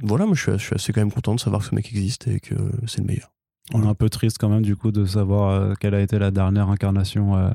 voilà, 0.01 0.25
moi, 0.25 0.35
je 0.35 0.57
suis, 0.57 0.73
assez 0.73 0.93
quand 0.93 1.01
même 1.01 1.11
content 1.11 1.35
de 1.35 1.39
savoir 1.39 1.61
que 1.61 1.69
ce 1.69 1.75
mec 1.75 1.89
existe 1.89 2.27
et 2.27 2.39
que 2.39 2.55
c'est 2.87 2.99
le 2.99 3.05
meilleur. 3.05 3.31
On 3.73 3.83
est 3.83 3.87
un 3.87 3.95
peu 3.95 4.09
triste 4.09 4.37
quand 4.39 4.49
même 4.49 4.61
du 4.61 4.75
coup 4.75 4.91
de 4.91 5.05
savoir 5.05 5.49
euh, 5.49 5.73
quelle 5.79 5.95
a 5.95 6.01
été 6.01 6.19
la 6.19 6.31
dernière 6.31 6.69
incarnation, 6.69 7.35
euh, 7.35 7.49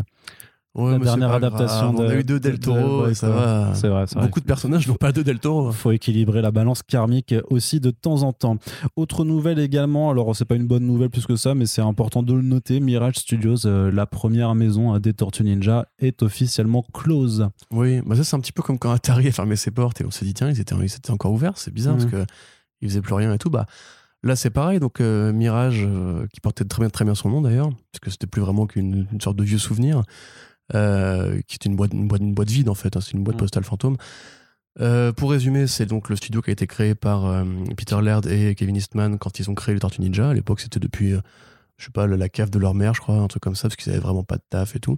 Ouais, 0.77 0.93
la 0.93 0.99
dernière 1.01 1.33
adaptation. 1.33 1.93
de, 1.93 1.99
On 2.05 2.09
a 2.09 2.15
eu 2.15 2.23
deux 2.23 2.39
Del 2.39 2.53
de- 2.53 2.57
de 2.59 2.63
Toro, 2.63 3.13
ça 3.15 3.29
va. 3.29 3.75
C'est 3.75 3.89
vrai. 3.89 4.05
Beaucoup 4.15 4.39
de 4.39 4.45
personnages 4.45 4.87
n'ont 4.87 4.95
pas 4.95 5.11
deux 5.11 5.25
Del 5.25 5.41
Toro. 5.41 5.71
Il 5.71 5.75
faut 5.77 5.91
équilibrer 5.91 6.43
la 6.43 6.53
balance 6.53 6.85
karmique 6.85 7.35
aussi 7.51 7.81
de 7.81 7.91
temps 7.91 8.23
en 8.23 8.33
temps. 8.33 8.57
Autre 8.95 9.25
nouvelle 9.25 9.59
également, 9.59 10.11
alors 10.11 10.37
c'est 10.37 10.45
pas 10.45 10.55
une 10.55 10.69
bonne 10.69 10.87
nouvelle 10.87 11.11
plus 11.11 11.27
que 11.27 11.35
ça, 11.35 11.57
mais 11.57 11.67
c'est 11.67 11.83
important 11.83 12.23
de 12.23 12.33
le 12.35 12.43
noter. 12.43 12.79
Mirage 12.79 13.17
Studios, 13.17 13.67
euh, 13.67 13.91
la 13.91 14.07
première 14.07 14.55
maison 14.55 14.97
des 14.99 15.13
Tortues 15.13 15.43
Ninja, 15.43 15.87
est 15.99 16.23
officiellement 16.23 16.85
close. 16.93 17.49
Oui, 17.73 18.01
bah 18.07 18.15
ça 18.15 18.23
c'est 18.23 18.37
un 18.37 18.41
petit 18.41 18.53
peu 18.53 18.63
comme 18.63 18.79
quand 18.79 18.93
Atari 18.93 19.27
a 19.27 19.33
fermé 19.33 19.57
ses 19.57 19.73
portes 19.73 20.01
et 20.01 20.05
on 20.05 20.13
s'est 20.13 20.25
dit 20.25 20.35
tiens 20.35 20.51
ils 20.51 20.61
étaient, 20.61 20.77
ils 20.77 20.85
étaient 20.85 21.11
encore 21.11 21.33
ouverts, 21.33 21.55
c'est 21.57 21.75
bizarre 21.75 21.97
Mhm. 21.97 22.01
parce 22.11 22.13
que 22.27 22.33
ils 22.81 22.89
faisaient 22.89 23.01
plus 23.03 23.15
rien 23.15 23.35
et 23.35 23.39
tout. 23.39 23.51
Bah 23.51 23.67
là 24.23 24.37
c'est 24.37 24.51
pareil 24.51 24.79
donc 24.79 25.01
euh, 25.01 25.33
Mirage 25.33 25.83
euh, 25.85 26.27
qui 26.33 26.41
portait 26.41 26.65
très 26.65 26.81
bien 26.83 26.91
très 26.91 27.05
bien 27.05 27.15
son 27.17 27.29
nom 27.31 27.41
d'ailleurs 27.41 27.71
parce 27.91 28.01
que 28.01 28.11
c'était 28.11 28.27
plus 28.29 28.41
vraiment 28.43 28.67
qu'une 28.67 29.07
une 29.13 29.21
sorte 29.21 29.37
de 29.37 29.43
vieux 29.45 29.59
souvenir 29.59 30.03
euh, 30.75 31.41
qui 31.47 31.57
était 31.57 31.69
une 31.69 31.77
boîte 31.77 31.93
une 31.93 32.09
boîte 32.09 32.21
une 32.21 32.35
boîte 32.35 32.51
vide 32.51 32.69
en 32.69 32.75
fait, 32.75 32.97
hein, 32.97 33.01
c'est 33.01 33.13
une 33.13 33.23
boîte 33.23 33.37
Mhm. 33.37 33.41
postale 33.41 33.65
fantôme. 33.65 33.97
Euh, 34.81 35.13
pour 35.13 35.31
résumer, 35.33 35.67
c'est 35.67 35.87
donc 35.87 36.09
le 36.09 36.17
studio 36.17 36.41
qui 36.43 36.51
a 36.51 36.53
été 36.53 36.67
créé 36.67 36.95
par 36.95 37.27
euh, 37.27 37.45
Peter 37.77 38.01
Laird 38.01 38.27
et 38.27 38.55
Kevin 38.55 38.77
Eastman 38.77 39.19
quand 39.19 39.39
ils 39.41 39.51
ont 39.51 39.55
créé 39.55 39.75
les 39.75 39.81
Tortues 39.81 40.01
Ninja. 40.01 40.31
À 40.31 40.35
l'époque, 40.35 40.61
c'était 40.61 40.79
depuis, 40.81 41.11
je 41.77 41.85
sais 41.85 41.91
pas, 41.91 42.07
la, 42.07 42.29
cave 42.29 42.51
de 42.51 42.59
leur 42.59 42.75
mère, 42.75 42.95
je 42.95 43.01
crois, 43.01 43.17
un 43.17 43.27
truc 43.27 43.43
comme 43.43 43.57
ça, 43.57 43.69
parce 43.69 43.77
qu'ils 43.77 43.91
avaient 43.93 44.01
vraiment 44.01 44.23
pas 44.23 44.37
de 44.37 44.43
taf 44.49 44.77
et 44.77 44.81
tout. 44.81 44.97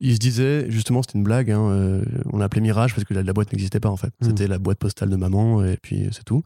Ils 0.00 0.14
se 0.14 0.18
disaient, 0.18 0.70
justement, 0.70 1.02
c'était 1.02 1.18
une 1.18 1.24
blague, 1.24 1.50
hein, 1.50 2.02
on 2.32 2.38
l'appelait 2.38 2.62
Mirage 2.62 2.94
parce 2.94 3.04
que 3.04 3.14
la, 3.14 3.22
la 3.22 3.32
boîte 3.32 3.52
n'existait 3.52 3.78
pas 3.80 3.90
en 3.90 3.96
fait. 3.96 4.12
Mhm. 4.20 4.28
C'était 4.28 4.48
la 4.48 4.58
boîte 4.58 4.78
postale 4.78 5.10
de 5.10 5.16
maman 5.16 5.62
et 5.64 5.76
puis 5.80 6.08
c'est 6.12 6.24
tout. 6.24 6.42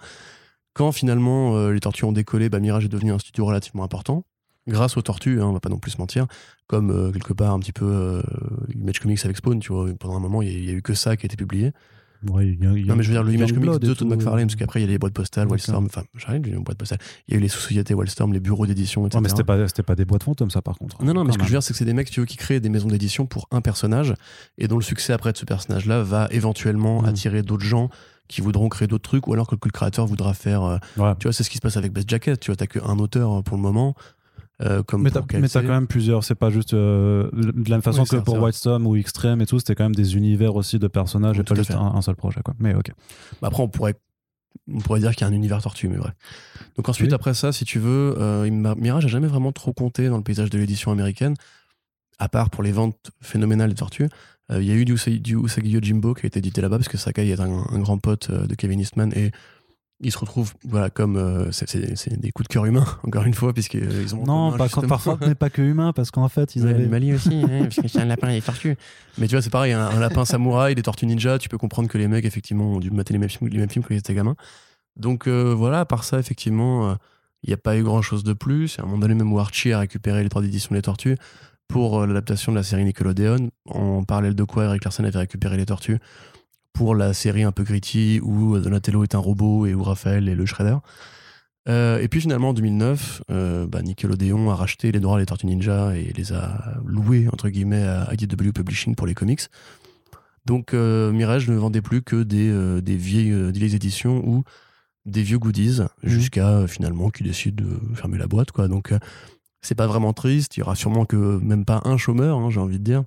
Quand 0.74 0.92
finalement 0.92 1.68
les 1.70 1.80
Tortues 1.80 2.04
ont 2.04 2.12
décollé, 2.12 2.48
bah, 2.48 2.60
Mirage 2.60 2.84
est 2.84 2.88
devenu 2.88 3.12
un 3.12 3.18
studio 3.18 3.46
relativement 3.46 3.84
important. 3.84 4.24
Grâce 4.68 4.96
aux 4.96 5.02
tortues, 5.02 5.40
hein, 5.40 5.46
on 5.46 5.52
va 5.52 5.60
pas 5.60 5.68
non 5.70 5.78
plus 5.78 5.90
se 5.92 5.98
mentir, 5.98 6.26
comme 6.66 6.90
euh, 6.90 7.10
quelque 7.10 7.32
part 7.32 7.52
un 7.54 7.58
petit 7.58 7.72
peu 7.72 7.86
euh, 7.86 8.22
Image 8.74 9.00
Comics 9.00 9.24
avec 9.24 9.36
Spawn, 9.36 9.58
tu 9.60 9.72
vois, 9.72 9.88
pendant 9.98 10.16
un 10.16 10.20
moment 10.20 10.42
il 10.42 10.64
y, 10.64 10.70
a- 10.70 10.72
eu 10.74 10.82
que 10.82 10.94
ça 10.94 11.16
qui 11.16 11.24
a 11.24 11.26
été 11.26 11.36
publié. 11.36 11.72
Ouais, 12.28 12.48
il 12.48 12.62
y 12.64 12.66
a- 12.66 12.72
y 12.76 12.82
a- 12.82 12.86
Non, 12.86 12.96
mais 12.96 13.04
je 13.04 13.08
veux 13.10 13.14
dire, 13.14 13.22
le 13.22 13.32
Image 13.32 13.52
Comics 13.52 13.78
de 13.78 13.94
Todd. 13.94 14.08
McFarlane, 14.08 14.46
parce 14.48 14.56
qu'après, 14.56 14.80
il 14.80 14.82
y 14.82 14.88
a 14.88 14.90
les 14.90 14.98
boîtes 14.98 15.12
postales. 15.14 15.46
Wildstorm, 15.48 15.86
enfin, 15.86 16.02
j'arrête, 16.16 16.44
les 16.44 16.56
boîtes 16.56 16.76
postales. 16.76 16.98
Il 17.28 17.34
y 17.34 17.36
a 17.36 17.38
eu 17.38 17.40
les 17.40 17.46
sous-sociétés 17.48 17.94
Wildstorm, 17.94 18.32
les 18.32 18.40
bureaux 18.40 18.66
d'édition, 18.66 19.06
etc. 19.06 19.18
Ouais, 19.18 19.22
mais 19.22 19.28
c'était 19.28 19.44
pas, 19.44 19.68
c'était 19.68 19.84
pas 19.84 19.94
des 19.94 20.04
boîtes 20.04 20.24
fantômes, 20.24 20.50
ça, 20.50 20.60
par 20.60 20.76
contre. 20.78 21.02
Non, 21.04 21.14
non, 21.14 21.22
mais 21.24 21.32
ce 21.32 21.38
que 21.38 21.44
je 21.44 21.48
veux 21.48 21.54
dire, 21.54 21.62
c'est 21.62 21.72
que 21.74 21.78
c'est 21.78 21.84
des 21.84 21.92
mecs, 21.94 22.10
tu 22.10 22.18
veux, 22.18 22.26
qui 22.26 22.36
créent 22.36 22.58
des 22.58 22.70
maisons 22.70 22.88
d'édition 22.88 23.24
pour 23.26 23.46
un 23.52 23.60
personnage, 23.60 24.14
et 24.58 24.66
dont 24.66 24.76
le 24.78 24.82
succès 24.82 25.12
après 25.12 25.30
de 25.32 25.36
ce 25.38 25.44
personnage-là 25.44 26.02
va 26.02 26.26
éventuellement 26.32 27.02
Mm. 27.02 27.06
attirer 27.06 27.42
d'autres 27.42 27.64
gens 27.64 27.88
qui 28.26 28.40
voudront 28.42 28.68
créer 28.68 28.88
d'autres 28.88 29.08
trucs, 29.08 29.26
ou 29.28 29.32
alors 29.32 29.46
que 29.46 29.54
le 29.54 29.70
créateur 29.70 30.04
voudra 30.06 30.34
faire. 30.34 30.62
euh, 30.64 30.78
Ouais. 30.96 31.14
tu 31.20 31.28
vois, 31.28 31.32
c'est 31.32 31.44
ce 31.44 31.50
qui 31.50 31.56
se 31.56 31.62
passe 31.62 31.76
avec 31.76 31.92
Best 31.92 32.10
Jacket, 32.10 32.38
tu 32.40 32.50
vois, 32.50 32.56
t'as 32.56 32.66
qu'un 32.66 32.98
auteur 32.98 33.38
euh, 33.38 33.42
pour 33.42 33.56
le 33.56 33.62
moment. 33.62 33.94
Euh, 34.60 34.82
comme 34.82 35.02
Mais 35.02 35.10
t'as, 35.10 35.22
quand 35.22 35.68
même 35.68 35.86
plusieurs, 35.86 36.24
c'est 36.24 36.34
pas 36.34 36.50
juste 36.50 36.74
euh, 36.74 37.30
de 37.32 37.70
la 37.70 37.76
même 37.76 37.82
façon 37.82 38.02
Oui, 38.02 38.08
que 38.08 38.16
pour 38.16 38.36
vrai. 38.36 38.46
Whitestorm 38.46 38.86
ou 38.86 38.96
Extreme 38.96 39.40
et 39.40 39.46
tout, 39.46 39.58
c'était 39.58 39.74
quand 39.74 39.84
même 39.84 39.94
des 39.94 40.16
univers 40.16 40.56
aussi 40.56 40.78
de 40.78 40.88
personnages 40.88 41.36
Oui, 41.36 41.42
et 41.42 41.44
pas 41.44 41.54
juste 41.54 41.70
un, 41.72 41.94
un 41.94 42.02
seul 42.02 42.16
projet. 42.16 42.40
Quoi. 42.44 42.54
Mais 42.58 42.74
ok. 42.74 42.90
Bah, 43.40 43.48
après, 43.48 43.62
on 43.62 43.68
pourrait, 43.68 43.94
on 44.72 44.78
pourrait 44.80 44.98
dire 45.00 45.14
qu'il 45.14 45.20
y 45.20 45.24
a 45.24 45.32
un 45.32 45.34
univers 45.34 45.62
tortue, 45.62 45.88
mais 45.88 45.96
vrai. 45.96 46.12
Donc 46.76 46.88
ensuite, 46.88 47.10
Oui. 47.10 47.14
après 47.14 47.34
ça, 47.34 47.52
si 47.52 47.64
tu 47.64 47.78
veux, 47.78 48.16
euh, 48.18 48.50
Mirage 48.50 49.04
a 49.04 49.08
jamais 49.08 49.28
vraiment 49.28 49.52
trop 49.52 49.72
compté 49.72 50.08
dans 50.08 50.16
le 50.16 50.24
paysage 50.24 50.50
de 50.50 50.58
l'édition 50.58 50.90
américaine, 50.90 51.34
à 52.18 52.28
part 52.28 52.50
pour 52.50 52.64
les 52.64 52.72
ventes 52.72 53.12
phénoménales 53.20 53.70
des 53.70 53.76
tortues. 53.76 54.08
Il 54.50 54.64
y 54.64 54.70
a 54.70 54.74
eu 54.74 54.86
du, 54.86 54.94
du 55.20 55.36
Usagi 55.36 55.68
Yojimbo 55.68 56.14
qui 56.14 56.24
a 56.24 56.26
été 56.26 56.38
édité 56.38 56.62
là-bas, 56.62 56.78
parce 56.78 56.88
que 56.88 56.96
Sakai 56.96 57.28
est 57.28 57.38
un, 57.38 57.66
un 57.70 57.78
grand 57.80 57.98
pote 57.98 58.30
de 58.30 58.54
Kevin 58.54 58.80
Eastman, 58.80 59.12
et 59.14 59.30
il 60.00 60.12
se 60.12 60.18
retrouve 60.18 60.52
voilà, 60.64 60.90
comme... 60.90 61.16
euh, 61.16 61.50
c'est- 61.50 62.20
des 62.20 62.30
coups 62.30 62.48
de 62.48 62.52
cœur 62.52 62.64
humains, 62.66 62.86
encore 63.04 63.24
une 63.24 63.34
fois, 63.34 63.52
puisqu'ils 63.52 64.14
ont... 64.14 64.22
en 64.22 64.26
Non, 64.26 64.46
commun, 64.50 64.56
pas, 64.58 64.64
justement- 64.66 64.88
parfois, 64.88 65.18
mais 65.20 65.34
pas 65.34 65.50
que 65.50 65.62
humain, 65.62 65.92
parce 65.92 66.10
qu'en 66.10 66.28
fait, 66.28 66.54
ils 66.56 66.62
Ouais, 66.62 66.70
avaient. 66.70 66.78
l'animalie 66.78 67.14
aussi, 67.14 67.34
hein, 67.44 67.62
parce 67.64 67.76
que 67.76 67.88
c'est 67.88 68.00
un 68.00 68.04
lapin 68.04 68.28
et 68.30 68.34
des 68.36 68.42
tortues. 68.42 68.76
Mais 69.18 69.26
tu 69.26 69.34
vois, 69.34 69.42
c'est 69.42 69.50
pareil, 69.50 69.72
un, 69.72 69.86
un 69.86 69.98
lapin 70.00 70.24
samouraï, 70.24 70.74
des 70.74 70.82
tortues 70.82 71.06
ninja, 71.06 71.38
tu 71.38 71.48
peux 71.48 71.58
comprendre 71.58 71.88
que 71.88 71.98
les 71.98 72.06
mecs, 72.08 72.24
effectivement, 72.24 72.74
ont 72.74 72.80
dû 72.80 72.90
mater 72.90 73.12
les 73.12 73.18
mêmes 73.18 73.28
films, 73.28 73.50
les 73.50 73.58
mêmes 73.58 73.70
films 73.70 73.84
quand 73.84 73.94
ils 73.94 73.98
étaient 73.98 74.14
gamins. 74.14 74.36
Donc 74.96 75.26
euh, 75.28 75.54
voilà, 75.54 75.80
à 75.80 75.84
part 75.84 76.04
ça, 76.04 76.18
effectivement, 76.18 76.96
il 77.44 77.48
n'y 77.50 77.54
a 77.54 77.58
pas 77.58 77.76
eu 77.76 77.82
grand 77.82 78.02
chose 78.02 78.24
de 78.24 78.32
plus. 78.32 78.78
À 78.78 78.82
un 78.82 78.86
moment 78.86 78.98
donné, 78.98 79.14
même 79.14 79.36
Archie 79.36 79.72
a 79.72 79.78
récupéré 79.80 80.22
les 80.22 80.28
droits 80.28 80.42
d'édition 80.42 80.74
des 80.74 80.82
tortues 80.82 81.16
pour 81.68 82.00
euh, 82.00 82.06
l'adaptation 82.06 82.50
de 82.52 82.56
la 82.56 82.62
série 82.62 82.84
Nickelodeon, 82.84 83.50
en 83.66 84.02
parallèle 84.02 84.34
de 84.34 84.42
quoi 84.44 84.64
Eric 84.64 84.84
Larson 84.84 85.04
avait 85.04 85.18
récupéré 85.18 85.56
les 85.56 85.66
tortues 85.66 85.98
pour 86.78 86.94
la 86.94 87.12
série 87.12 87.42
un 87.42 87.50
peu 87.50 87.64
gritty 87.64 88.20
où 88.22 88.56
Donatello 88.56 89.02
est 89.02 89.16
un 89.16 89.18
robot 89.18 89.66
et 89.66 89.74
où 89.74 89.82
Raphaël 89.82 90.28
est 90.28 90.36
le 90.36 90.46
Shredder. 90.46 90.76
Euh, 91.68 91.98
et 91.98 92.06
puis 92.06 92.20
finalement 92.20 92.50
en 92.50 92.54
2009, 92.54 93.24
euh, 93.32 93.66
bah, 93.66 93.82
Nickelodeon 93.82 94.48
a 94.48 94.54
racheté 94.54 94.92
les 94.92 95.00
droits 95.00 95.18
des 95.18 95.26
Tortues 95.26 95.46
Ninja 95.46 95.96
et 95.96 96.12
les 96.16 96.32
a 96.32 96.78
loués 96.86 97.26
entre 97.32 97.48
guillemets 97.48 97.82
à 97.82 98.08
IDW 98.12 98.52
Publishing 98.52 98.94
pour 98.94 99.08
les 99.08 99.14
comics. 99.14 99.40
Donc 100.44 100.72
euh, 100.72 101.10
Mirage 101.10 101.48
ne 101.48 101.56
vendait 101.56 101.82
plus 101.82 102.00
que 102.00 102.22
des, 102.22 102.80
des 102.80 102.96
vieilles, 102.96 103.52
des 103.52 103.58
vieilles 103.58 103.74
éditions 103.74 104.22
ou 104.24 104.44
des 105.04 105.24
vieux 105.24 105.40
goodies 105.40 105.80
jusqu'à 106.04 106.48
euh, 106.48 106.66
finalement 106.68 107.10
qu'ils 107.10 107.26
décident 107.26 107.64
de 107.64 107.96
fermer 107.96 108.18
la 108.18 108.28
boîte. 108.28 108.52
Quoi. 108.52 108.68
Donc 108.68 108.94
c'est 109.62 109.74
pas 109.74 109.88
vraiment 109.88 110.12
triste. 110.12 110.56
Il 110.56 110.60
y 110.60 110.62
aura 110.62 110.76
sûrement 110.76 111.06
que 111.06 111.40
même 111.40 111.64
pas 111.64 111.82
un 111.86 111.96
chômeur, 111.96 112.38
hein, 112.38 112.50
j'ai 112.50 112.60
envie 112.60 112.78
de 112.78 112.84
dire. 112.84 113.02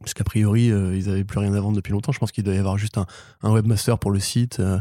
Parce 0.00 0.14
qu'a 0.14 0.24
priori, 0.24 0.70
euh, 0.70 0.96
ils 0.96 1.08
avaient 1.08 1.24
plus 1.24 1.38
rien 1.38 1.52
à 1.54 1.60
vendre 1.60 1.76
depuis 1.76 1.92
longtemps. 1.92 2.12
Je 2.12 2.18
pense 2.18 2.32
qu'il 2.32 2.44
doit 2.44 2.54
y 2.54 2.58
avoir 2.58 2.78
juste 2.78 2.98
un, 2.98 3.06
un 3.42 3.52
webmaster 3.52 3.98
pour 3.98 4.10
le 4.10 4.20
site 4.20 4.60
euh, 4.60 4.78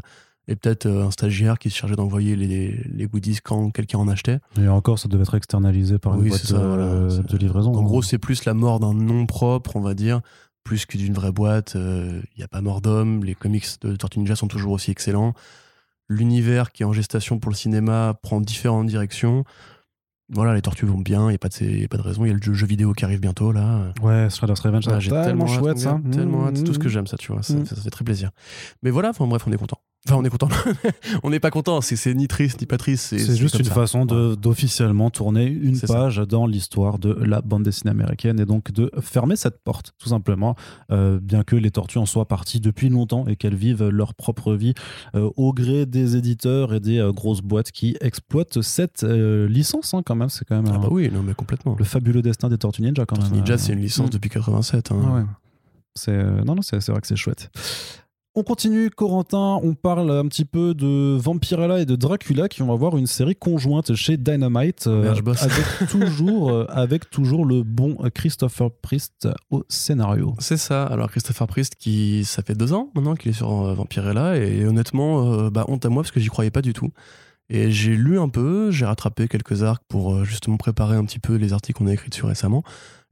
et 0.48 0.56
peut-être 0.56 0.86
euh, 0.86 1.06
un 1.06 1.12
stagiaire 1.12 1.60
qui 1.60 1.70
se 1.70 1.76
chargeait 1.76 1.96
d'envoyer 1.96 2.36
les, 2.36 2.84
les 2.86 3.08
goodies 3.08 3.40
quand 3.44 3.72
quelqu'un 3.72 4.00
en 4.00 4.08
achetait. 4.08 4.40
Et 4.60 4.68
encore, 4.68 5.00
ça 5.00 5.08
devait 5.08 5.24
être 5.24 5.36
externalisé 5.36 5.98
par 5.98 6.16
une 6.16 6.28
boîte 6.28 6.42
ça, 6.42 6.58
voilà. 6.58 7.08
De 7.08 7.38
livraison. 7.38 7.74
En 7.74 7.80
hein. 7.80 7.84
gros, 7.84 8.02
c'est 8.02 8.18
plus 8.18 8.46
la 8.46 8.54
mort 8.54 8.80
d'un 8.80 8.94
nom 8.94 9.26
propre, 9.26 9.76
on 9.76 9.82
va 9.82 9.94
dire, 9.94 10.22
plus 10.64 10.86
que 10.86 10.98
d'une 10.98 11.14
vraie 11.14 11.32
boîte. 11.32 11.76
Il 11.76 12.38
n'y 12.38 12.44
a 12.44 12.48
pas 12.48 12.62
mort 12.62 12.82
d'homme. 12.82 13.24
Les 13.24 13.36
comics 13.36 13.66
de 13.82 13.96
Tortue 13.96 14.20
Ninja 14.20 14.36
sont 14.36 14.48
toujours 14.48 14.74
aussi 14.74 14.92
excellents. 14.92 15.34
L'univers 16.10 16.72
qui 16.72 16.84
est 16.84 16.86
en 16.86 16.94
gestation 16.94 17.40
pour 17.40 17.52
le 17.52 17.58
cinéma 17.58 18.18
prend 18.22 18.40
différentes 18.40 18.88
directions. 18.88 19.44
Voilà, 20.30 20.54
les 20.54 20.62
tortues 20.62 20.86
vont 20.86 20.98
bien, 20.98 21.26
il 21.26 21.30
n'y 21.30 21.36
a, 21.36 21.38
pas 21.38 21.48
de- 21.48 21.88
pas 21.88 21.96
de 21.98 22.02
raison. 22.02 22.26
Il 22.26 22.28
y 22.28 22.32
a 22.32 22.34
le 22.34 22.42
jeu, 22.42 22.54
jeu 22.54 22.68
vidéo 22.68 22.92
qui 22.94 23.06
arrive 23.06 23.22
bientôt, 23.22 23.54
là. 23.54 23.94
Ouais, 24.02 24.30
Shredder's 24.30 24.60
Revenge, 24.60 24.86
Ah, 24.92 25.00
j'ai 25.00 25.10
tellement, 25.10 25.46
hâte, 25.46 25.52
chouette 25.60 25.76
mon 25.78 25.82
ça. 25.82 26.00
Tellement 26.12 26.48
hâte. 26.48 26.58
C'est 26.58 26.64
tout 26.64 26.74
ce 26.74 26.80
que 26.80 26.88
Mmh. 26.88 26.90
j'aime, 26.90 27.08
ça, 27.08 27.16
tu 27.18 27.32
vois. 27.32 27.44
Ça, 27.44 27.54
Mm. 27.54 27.66
ça, 27.66 27.76
ça 27.78 27.82
fait 27.82 27.90
très 27.90 28.04
plaisir. 28.04 28.32
Mais 28.84 28.90
voilà, 28.92 29.10
enfin 29.12 29.26
bref, 29.26 29.44
on 29.48 29.52
est 29.54 29.58
content. 29.58 29.80
Enfin, 30.08 30.16
on 30.16 30.24
est 30.24 30.30
content. 30.30 30.48
on 31.24 31.30
n'est 31.30 31.42
pas 31.42 31.52
content. 31.52 31.82
C'est 31.82 32.14
ni 32.14 32.30
triste, 32.30 32.62
ni 32.62 32.66
pas 32.66 32.78
triste. 32.78 33.08
C'est 33.18 33.36
juste 33.36 33.60
une 33.60 33.66
ça. 33.66 33.74
façon 33.74 34.06
d'officiellement 34.06 35.10
tourner 35.10 35.46
une 35.48 35.76
ça. 35.76 35.88
page 35.88 36.18
dans 36.20 36.48
l'histoire 36.48 36.98
de 36.98 37.12
la 37.12 37.42
bande 37.42 37.64
dessinée 37.64 37.92
américaine 37.92 38.40
et 38.40 38.46
donc 38.46 38.72
de 38.72 38.90
fermer 39.02 39.36
cette 39.36 39.60
porte, 39.60 39.92
tout 40.00 40.08
simplement, 40.08 40.56
euh, 40.92 41.20
bien 41.22 41.44
que 41.44 41.58
les 41.58 41.72
tortues 41.72 41.98
en 41.98 42.06
soient 42.06 42.26
parties 42.28 42.62
depuis 42.62 42.88
longtemps 42.88 43.28
et 43.28 43.36
qu'elles 43.36 43.56
vivent 43.56 43.90
leur 43.90 44.14
propre 44.14 44.54
vie 44.54 44.74
euh, 45.16 45.30
au 45.36 45.52
gré 45.52 45.86
des 45.86 46.16
éditeurs 46.16 46.74
et 46.74 46.80
des 46.80 47.00
euh, 47.00 47.12
grosses 47.12 47.42
boîtes 47.42 47.72
qui 47.72 47.98
exploitent 48.00 48.62
cette 48.62 49.04
licence, 49.04 49.94
hein, 49.94 50.04
quand 50.06 50.16
même. 50.16 50.30
C'est 50.30 50.46
quand 50.46 50.62
même 50.62 50.72
Ah 50.74 50.78
bah 50.78 50.88
oui, 50.90 51.10
non, 51.12 51.22
mais 51.22 51.34
complètement. 51.34 51.76
le 51.78 51.84
fabuleux 51.84 52.22
destin 52.22 52.48
des 52.48 52.58
tortues 52.58 52.82
ninja, 52.82 53.06
quand 53.06 53.18
Tortue 53.18 53.32
même. 53.32 53.40
Ninja, 53.42 53.58
c'est 53.58 53.74
une 53.74 53.82
licence 53.82 54.08
mm. 54.08 54.12
depuis 54.12 54.30
87. 54.30 54.92
hein. 54.92 55.02
Ah 55.06 55.14
ouais. 55.16 55.24
C'est 55.96 56.46
non 56.46 56.54
non 56.54 56.62
c'est 56.62 56.88
vrai 56.90 57.02
que 57.02 57.08
c'est 57.08 57.16
chouette. 57.16 57.50
On 58.40 58.44
continue, 58.44 58.92
Corentin. 58.92 59.60
On 59.64 59.74
parle 59.74 60.12
un 60.12 60.28
petit 60.28 60.46
peu 60.46 60.76
de 60.76 61.18
Vampirella 61.18 61.80
et 61.80 61.86
de 61.88 61.96
Dracula 61.96 62.48
qui 62.48 62.60
vont 62.60 62.72
avoir 62.72 62.96
une 62.96 63.08
série 63.08 63.36
conjointe 63.36 63.96
chez 63.96 64.16
Dynamite 64.16 64.86
euh, 64.86 65.12
avec 65.12 65.90
toujours 65.90 66.52
euh, 66.52 66.68
avec 66.70 67.10
toujours 67.10 67.48
le 67.48 67.64
bon 67.64 67.98
Christopher 68.14 68.70
Priest 68.70 69.28
au 69.50 69.64
scénario. 69.70 70.36
C'est 70.38 70.58
ça. 70.58 70.84
Alors 70.84 71.10
Christopher 71.10 71.48
Priest, 71.48 71.78
qui 71.80 72.26
ça 72.26 72.44
fait 72.44 72.54
deux 72.54 72.74
ans 72.74 72.92
maintenant 72.94 73.16
qu'il 73.16 73.32
est 73.32 73.34
sur 73.34 73.52
euh, 73.52 73.74
Vampirella, 73.74 74.38
et 74.38 74.66
honnêtement, 74.66 75.50
bah, 75.50 75.66
honte 75.68 75.84
à 75.88 75.90
moi 75.90 76.04
parce 76.04 76.12
que 76.12 76.20
j'y 76.20 76.30
croyais 76.30 76.52
pas 76.52 76.62
du 76.62 76.74
tout. 76.74 76.92
Et 77.50 77.72
j'ai 77.72 77.96
lu 77.96 78.20
un 78.20 78.30
peu, 78.30 78.70
j'ai 78.70 78.86
rattrapé 78.86 79.28
quelques 79.28 79.64
arcs 79.64 79.82
pour 79.88 80.24
justement 80.26 80.58
préparer 80.58 80.96
un 80.96 81.06
petit 81.06 81.18
peu 81.18 81.38
les 81.38 81.54
articles 81.54 81.80
qu'on 81.80 81.88
a 81.88 81.94
écrits 81.94 82.12
dessus 82.12 82.26
récemment. 82.26 82.62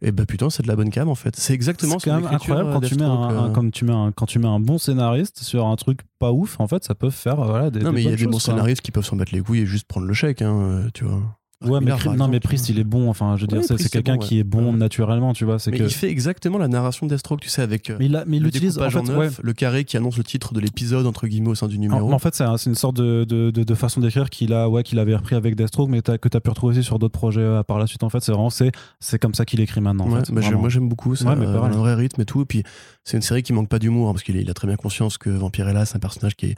Et 0.02 0.12
bah 0.12 0.26
putain, 0.26 0.50
c'est 0.50 0.64
de 0.64 0.68
la 0.68 0.76
bonne 0.76 0.90
cam 0.90 1.08
en 1.08 1.16
fait. 1.16 1.36
C'est 1.36 1.54
exactement 1.54 2.00
C'est 2.00 2.10
son 2.10 2.16
quand 2.18 2.22
même 2.22 2.34
écriture, 2.34 2.58
incroyable 2.58 2.70
euh, 2.70 2.74
quand 2.74 2.88
tu, 2.88 2.96
mets 2.96 3.04
un, 3.04 3.32
euh. 3.32 3.50
quand, 3.50 3.72
tu 3.72 3.86
mets 3.86 3.94
un, 3.94 4.12
quand 4.12 4.26
tu 4.26 4.40
mets 4.40 4.48
un 4.48 4.60
bon 4.60 4.78
scénariste 4.78 5.40
sur 5.40 5.66
un 5.66 5.76
truc 5.78 6.02
pas 6.20 6.32
ouf, 6.32 6.60
en 6.60 6.68
fait, 6.68 6.84
ça 6.84 6.96
peut 6.96 7.10
faire 7.10 7.38
voilà, 7.38 7.70
des. 7.70 7.80
Non, 7.80 7.90
des 7.90 7.96
mais 7.96 8.04
il 8.04 8.10
y 8.10 8.14
a 8.14 8.16
des 8.16 8.28
bons 8.28 8.40
scénaristes 8.40 8.82
qui 8.82 8.92
peuvent 8.92 9.06
s'en 9.06 9.16
battre 9.16 9.34
les 9.34 9.42
couilles 9.42 9.62
et 9.62 9.66
juste 9.66 9.88
prendre 9.88 10.06
le 10.06 10.14
chèque, 10.14 10.42
hein, 10.42 10.60
euh, 10.60 10.90
tu 10.94 11.06
vois. 11.06 11.22
Ouais, 11.70 11.80
mais, 11.82 11.92
Pri- 11.92 12.16
non, 12.16 12.28
mais 12.28 12.40
Priest, 12.40 12.70
il 12.70 12.80
est 12.80 12.84
bon. 12.84 13.10
Enfin, 13.10 13.36
je 13.36 13.42
veux 13.42 13.48
dire, 13.48 13.58
Ouais, 13.60 13.64
c'est 13.78 13.90
quelqu'un 13.90 14.16
bon, 14.16 14.20
qui 14.22 14.40
est 14.40 14.44
bon 14.44 14.72
Ouais. 14.72 14.78
naturellement, 14.78 15.34
tu 15.34 15.46
vois. 15.46 15.58
Mais 15.68 15.78
que. 15.78 15.84
il 15.84 15.90
fait 15.90 16.10
exactement 16.10 16.58
la 16.58 16.68
narration 16.68 17.06
de 17.08 17.12
Deathstroke, 17.12 17.42
tu 17.42 17.50
sais, 17.50 17.62
avec 17.62 17.90
euh, 17.90 17.98
Mais 18.00 18.06
il, 18.06 18.16
a- 18.16 18.24
mais 18.26 18.38
il 18.38 18.44
le 18.44 18.50
utilise 18.50 18.78
en 18.80 18.90
fait, 18.90 18.98
en 19.00 19.06
ouais. 19.06 19.26
neuf, 19.26 19.40
le 19.44 19.54
carré 19.54 19.84
qui 19.84 19.98
annonce 19.98 20.18
le 20.18 20.24
titre 20.24 20.54
de 20.54 20.60
l'épisode, 20.60 21.06
entre 21.06 21.28
guillemets, 21.28 21.50
au 21.50 21.56
sein 21.56 21.68
du 21.68 21.78
numéro. 21.80 22.12
en 22.14 22.20
fait, 22.20 22.36
c'est 22.36 22.44
un- 22.44 22.58
c'est 22.58 22.70
une 22.70 22.76
sorte 22.76 22.96
de, 22.98 23.24
de, 23.24 23.52
de- 23.52 23.64
de 23.64 23.74
façon 23.76 24.00
d'écrire 24.02 24.30
qu'il 24.30 24.54
a, 24.54 24.70
ouais, 24.70 24.84
qu'il 24.84 25.00
avait 25.00 25.16
repris 25.16 25.36
avec 25.36 25.56
Deathstroke, 25.56 25.90
mais 25.90 26.02
que 26.02 26.28
tu 26.30 26.38
as 26.38 26.40
pu 26.42 26.50
retrouver 26.50 26.78
aussi 26.78 26.84
sur 26.84 27.00
d'autres 27.00 27.18
projets 27.18 27.42
euh, 27.42 27.64
par 27.64 27.80
la 27.80 27.88
suite. 27.88 28.04
En 28.04 28.10
fait, 28.10 28.20
c'est 28.22 28.32
vraiment 28.32 28.50
c'est, 28.50 28.72
comme 29.20 29.34
ça 29.34 29.46
qu'il 29.46 29.60
écrit 29.60 29.82
maintenant. 29.82 30.06
en 30.06 30.12
Ouais, 30.12 30.20
fait, 30.26 30.32
bah, 30.32 30.42
moi 30.58 30.70
j'aime 30.70 30.88
beaucoup, 30.90 31.16
ça 31.16 31.36
mais 31.36 31.46
euh, 31.46 31.62
un 31.62 31.70
vrai 31.70 31.96
rythme 31.96 32.22
et 32.22 32.26
tout. 32.26 32.42
Et 32.42 32.46
puis 32.46 32.64
c'est 33.04 33.18
une 33.18 33.24
série 33.24 33.44
qui 33.44 33.54
manque 33.54 33.70
pas 33.70 33.80
d'humour 33.80 34.10
hein, 34.10 34.14
parce 34.14 34.24
qu'il 34.24 34.50
a 34.50 34.54
très 34.54 34.68
bien 34.68 34.76
conscience 34.78 35.18
que 35.18 35.30
Vampirella 35.30 35.86
c'est 35.86 35.96
un 35.96 36.00
personnage 36.00 36.36
qui 36.36 36.48
est 36.48 36.56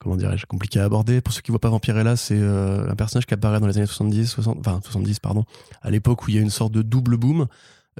comment 0.00 0.16
dirais-je 0.16 0.46
compliqué 0.46 0.80
à 0.80 0.84
aborder. 0.84 1.20
Pour 1.20 1.32
ceux 1.32 1.40
qui 1.42 1.50
voient 1.52 1.60
pas 1.60 1.68
Vampirella, 1.68 2.16
c'est 2.16 2.38
euh, 2.38 2.90
un 2.90 2.94
personnage 2.96 3.26
qui 3.26 3.34
apparaît 3.34 3.60
dans 3.60 3.66
les 3.66 3.76
années 3.76 3.86
70, 3.86 4.26
60, 4.26 4.58
enfin 4.58 4.80
70 4.82 5.20
pardon, 5.20 5.44
à 5.82 5.90
l'époque 5.90 6.26
où 6.26 6.30
il 6.30 6.36
y 6.36 6.38
a 6.38 6.40
une 6.42 6.50
sorte 6.50 6.72
de 6.72 6.82
double 6.82 7.16
boom. 7.16 7.46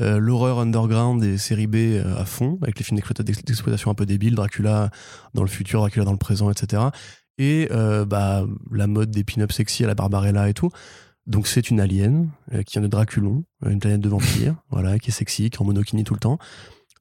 Euh, 0.00 0.18
L'horreur 0.18 0.58
underground 0.60 1.22
et 1.24 1.36
série 1.36 1.66
B 1.66 1.74
euh, 1.76 2.16
à 2.20 2.24
fond, 2.24 2.58
avec 2.62 2.78
les 2.78 2.84
films 2.84 2.98
d'exploita- 2.98 3.22
d'ex- 3.24 3.44
d'exploitation 3.44 3.90
un 3.90 3.94
peu 3.94 4.06
débiles, 4.06 4.34
Dracula 4.34 4.90
dans 5.34 5.42
le 5.42 5.48
futur, 5.48 5.80
Dracula 5.80 6.04
dans 6.04 6.12
le 6.12 6.18
présent, 6.18 6.50
etc. 6.50 6.84
Et 7.38 7.68
bah, 8.06 8.44
la 8.70 8.86
mode 8.86 9.10
des 9.10 9.24
pin-up 9.24 9.50
sexy 9.50 9.82
à 9.84 9.86
la 9.86 9.94
Barbarella 9.94 10.48
et 10.50 10.54
tout. 10.54 10.68
Donc 11.26 11.46
c'est 11.46 11.70
une 11.70 11.80
alien 11.80 12.28
qui 12.66 12.72
vient 12.72 12.82
de 12.82 12.86
Draculon, 12.86 13.44
une 13.64 13.78
planète 13.78 14.00
de 14.02 14.08
vampires, 14.10 14.56
voilà, 14.70 14.98
qui 14.98 15.08
est 15.10 15.12
sexy, 15.12 15.48
qui 15.48 15.56
est 15.56 15.60
en 15.62 15.64
monokini 15.64 16.04
tout 16.04 16.12
le 16.14 16.20
temps. 16.20 16.38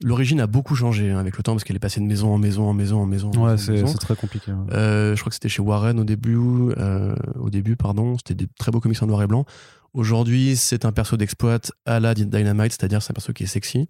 L'origine 0.02 0.40
a 0.40 0.46
beaucoup 0.46 0.74
changé 0.74 1.10
hein, 1.10 1.18
avec 1.18 1.36
le 1.36 1.42
temps 1.42 1.52
parce 1.52 1.64
qu'elle 1.64 1.76
est 1.76 1.80
passée 1.80 2.00
de 2.00 2.06
maison 2.06 2.32
en 2.32 2.38
maison 2.38 2.68
en 2.68 2.72
maison 2.72 3.00
en 3.00 3.06
maison. 3.06 3.30
Ouais, 3.32 3.58
c'est, 3.58 3.82
très 3.98 4.16
compliqué. 4.16 4.50
ouais. 4.50 4.72
Euh, 4.72 5.14
je 5.14 5.20
crois 5.20 5.30
que 5.30 5.34
c'était 5.34 5.50
chez 5.50 5.60
Warren 5.62 6.00
au 6.00 6.04
début. 6.04 6.38
euh, 6.78 7.14
au 7.38 7.50
début, 7.50 7.76
pardon, 7.76 8.16
c'était 8.16 8.34
des 8.34 8.46
très 8.58 8.70
beaux 8.70 8.80
comics 8.80 9.02
en 9.02 9.06
noir 9.06 9.22
et 9.22 9.26
blanc. 9.26 9.44
Aujourd'hui, 9.92 10.56
c'est 10.56 10.84
un 10.84 10.92
perso 10.92 11.16
d'exploit 11.16 11.58
à 11.84 12.00
la 12.00 12.14
Dynamite, 12.14 12.72
c'est-à-dire 12.72 13.02
c'est 13.02 13.12
un 13.12 13.14
perso 13.14 13.32
qui 13.32 13.42
est 13.42 13.46
sexy, 13.46 13.88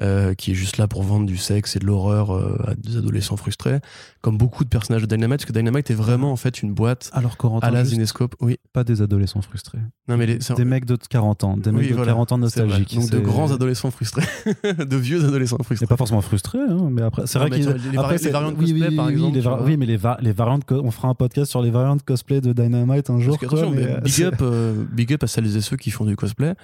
euh, 0.00 0.34
qui 0.34 0.52
est 0.52 0.54
juste 0.54 0.76
là 0.76 0.86
pour 0.86 1.02
vendre 1.02 1.26
du 1.26 1.36
sexe 1.36 1.76
et 1.76 1.78
de 1.78 1.86
l'horreur 1.86 2.34
euh, 2.34 2.56
à 2.66 2.74
des 2.74 2.96
adolescents 2.96 3.36
frustrés, 3.36 3.80
comme 4.20 4.38
beaucoup 4.38 4.64
de 4.64 4.68
personnages 4.68 5.02
de 5.02 5.06
Dynamite, 5.06 5.38
parce 5.40 5.46
que 5.46 5.52
Dynamite 5.52 5.90
est 5.90 5.94
vraiment 5.94 6.30
en 6.32 6.36
fait 6.36 6.62
une 6.62 6.72
boîte 6.72 7.10
Alors, 7.12 7.36
Corentin, 7.36 7.66
à 7.66 7.70
la 7.70 7.84
Zinescope. 7.84 8.34
Oui. 8.40 8.58
pas 8.72 8.84
des 8.84 9.02
adolescents 9.02 9.42
frustrés. 9.42 9.78
Non 10.08 10.16
mais 10.16 10.26
les, 10.26 10.38
Des 10.56 10.64
mecs 10.64 10.84
de 10.84 10.96
40 10.96 11.44
ans, 11.44 11.56
des 11.56 11.70
mecs 11.72 11.82
Oui, 11.82 11.88
de 11.90 11.94
voilà, 11.94 12.12
40 12.12 12.32
ans 12.32 12.38
nostalgiques. 12.38 12.94
Donc 12.94 13.10
de 13.10 13.18
grands 13.18 13.52
adolescents 13.52 13.90
frustrés, 13.90 14.22
de 14.64 14.96
vieux 14.96 15.24
adolescents 15.24 15.58
frustrés. 15.62 15.86
pas 15.86 15.96
forcément 15.96 16.20
frustré, 16.22 16.58
hein, 16.60 16.88
mais 16.90 17.02
après, 17.02 17.26
c'est 17.26 17.38
vrai 17.38 17.48
vois, 17.48 17.58
les 17.74 17.98
après, 17.98 18.18
les 18.18 18.30
variantes 18.30 18.54
oui, 18.58 18.70
cosplay, 18.72 18.88
oui, 18.88 18.96
par 18.96 19.08
exemple, 19.10 19.34
les 19.34 19.40
var- 19.40 19.62
oui, 19.64 19.76
mais 19.76 19.86
les, 19.86 19.96
va- 19.96 20.18
les 20.20 20.32
variantes, 20.32 20.64
co- 20.64 20.80
on 20.82 20.90
fera 20.90 21.08
un 21.08 21.14
podcast 21.14 21.50
sur 21.50 21.60
les 21.62 21.70
variantes 21.70 22.02
cosplay 22.04 22.40
de 22.40 22.52
Dynamite 22.52 23.10
un 23.10 23.18
jour. 23.20 23.38
Quoi, 23.38 23.68
mais, 23.70 23.82
euh, 23.84 24.00
big, 24.00 24.22
up, 24.22 24.36
euh, 24.42 24.84
big 24.92 25.12
up 25.12 25.22
à 25.24 25.26
celles 25.26 25.56
et 25.56 25.60
ceux 25.60 25.76
qui 25.76 25.90
font 25.90 26.04
du 26.04 26.16
cosplay. 26.16 26.54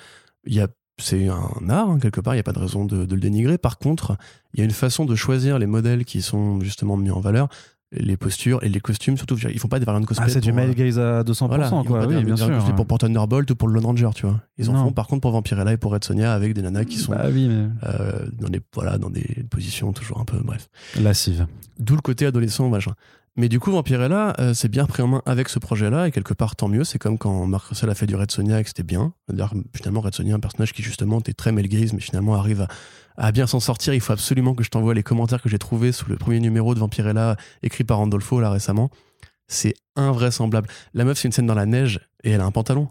Il 0.46 0.54
y 0.54 0.60
a 0.60 0.68
c'est 0.98 1.28
un 1.28 1.68
art, 1.68 1.90
hein, 1.90 1.98
quelque 2.00 2.20
part, 2.20 2.34
il 2.34 2.36
n'y 2.36 2.40
a 2.40 2.44
pas 2.44 2.52
de 2.52 2.58
raison 2.60 2.84
de, 2.84 3.04
de 3.04 3.14
le 3.14 3.20
dénigrer. 3.20 3.58
Par 3.58 3.78
contre, 3.78 4.16
il 4.52 4.60
y 4.60 4.62
a 4.62 4.64
une 4.64 4.70
façon 4.70 5.04
de 5.04 5.14
choisir 5.14 5.58
les 5.58 5.66
modèles 5.66 6.04
qui 6.04 6.22
sont 6.22 6.60
justement 6.60 6.96
mis 6.96 7.10
en 7.10 7.20
valeur 7.20 7.48
les 7.96 8.16
postures 8.16 8.58
et 8.64 8.68
les 8.68 8.80
costumes 8.80 9.16
surtout 9.16 9.36
ils 9.38 9.60
font 9.60 9.68
pas 9.68 9.78
des 9.78 9.84
variantes 9.84 10.02
de 10.02 10.08
cosplay 10.08 10.26
Ah, 10.26 10.32
c'est 10.32 10.40
du 10.40 10.52
male 10.52 10.70
euh, 10.70 10.74
gaze 10.74 10.98
à 10.98 11.22
200%, 11.22 11.46
voilà, 11.46 11.66
ils 11.66 11.70
font 11.70 11.84
quoi. 11.84 12.00
pas 12.00 12.06
des 12.08 12.16
Oui, 12.16 12.24
bien 12.24 12.36
sûr. 12.36 12.48
cosplay 12.48 12.74
pour, 12.74 12.86
pour 12.86 12.98
Thunderbolt 12.98 13.48
ou 13.52 13.54
pour 13.54 13.68
le 13.68 13.74
Lone 13.74 13.84
Ranger 13.86 14.10
tu 14.16 14.26
vois 14.26 14.40
ils 14.58 14.68
en 14.68 14.72
Non. 14.72 14.84
font 14.86 14.92
par 14.92 15.06
contre 15.06 15.20
pour 15.20 15.30
Vampirella 15.30 15.74
et 15.74 15.76
pour 15.76 15.92
Red 15.92 16.02
Sonia 16.02 16.32
avec 16.34 16.54
des 16.54 16.62
nanas 16.62 16.86
qui 16.86 16.96
sont 16.98 17.12
Bah 17.12 17.26
oui, 17.32 17.46
mais. 17.46 17.68
euh, 17.88 18.26
dans 18.40 18.48
des 18.48 18.60
voilà 18.74 18.98
dans 18.98 19.10
des 19.10 19.44
positions 19.48 19.92
toujours 19.92 20.18
un 20.18 20.24
peu 20.24 20.38
bref 20.42 20.68
Lascive. 21.00 21.46
D'où 21.78 21.94
le 21.94 22.00
côté 22.00 22.26
adolescent, 22.26 22.68
machin. 22.68 22.94
Mais 23.36 23.48
du 23.48 23.58
coup, 23.58 23.72
Vampirella, 23.72 24.34
euh, 24.38 24.54
c'est 24.54 24.68
bien 24.68 24.86
pris 24.86 25.02
en 25.02 25.08
main 25.08 25.22
avec 25.26 25.48
ce 25.48 25.58
projet-là, 25.58 26.06
et 26.06 26.12
quelque 26.12 26.34
part, 26.34 26.54
tant 26.54 26.68
mieux. 26.68 26.84
C'est 26.84 27.00
comme 27.00 27.18
quand 27.18 27.46
Marc 27.46 27.66
Russell 27.66 27.90
a 27.90 27.94
fait 27.96 28.06
du 28.06 28.14
Red 28.14 28.30
Sonia 28.30 28.60
et 28.60 28.62
que 28.62 28.68
c'était 28.68 28.84
bien. 28.84 29.12
Finalement, 29.74 30.00
Red 30.00 30.14
Sonia, 30.14 30.36
un 30.36 30.40
personnage 30.40 30.72
qui, 30.72 30.82
justement, 30.82 31.18
était 31.18 31.32
très 31.32 31.52
gaze, 31.52 31.92
mais 31.92 32.00
finalement 32.00 32.36
arrive 32.36 32.60
à, 32.60 32.68
à 33.16 33.32
bien 33.32 33.48
s'en 33.48 33.58
sortir. 33.58 33.92
Il 33.92 34.00
faut 34.00 34.12
absolument 34.12 34.54
que 34.54 34.62
je 34.62 34.70
t'envoie 34.70 34.94
les 34.94 35.02
commentaires 35.02 35.42
que 35.42 35.48
j'ai 35.48 35.58
trouvés 35.58 35.90
sous 35.90 36.08
le 36.08 36.16
premier 36.16 36.38
numéro 36.38 36.74
de 36.74 36.78
Vampirella, 36.78 37.36
écrit 37.64 37.82
par 37.82 37.98
Randolpho, 37.98 38.40
là, 38.40 38.50
récemment. 38.50 38.90
C'est 39.48 39.74
invraisemblable. 39.96 40.68
La 40.94 41.04
meuf, 41.04 41.18
c'est 41.18 41.26
une 41.26 41.32
scène 41.32 41.46
dans 41.46 41.54
la 41.54 41.66
neige, 41.66 42.00
et 42.22 42.30
elle 42.30 42.40
a 42.40 42.44
un 42.44 42.52
pantalon. 42.52 42.88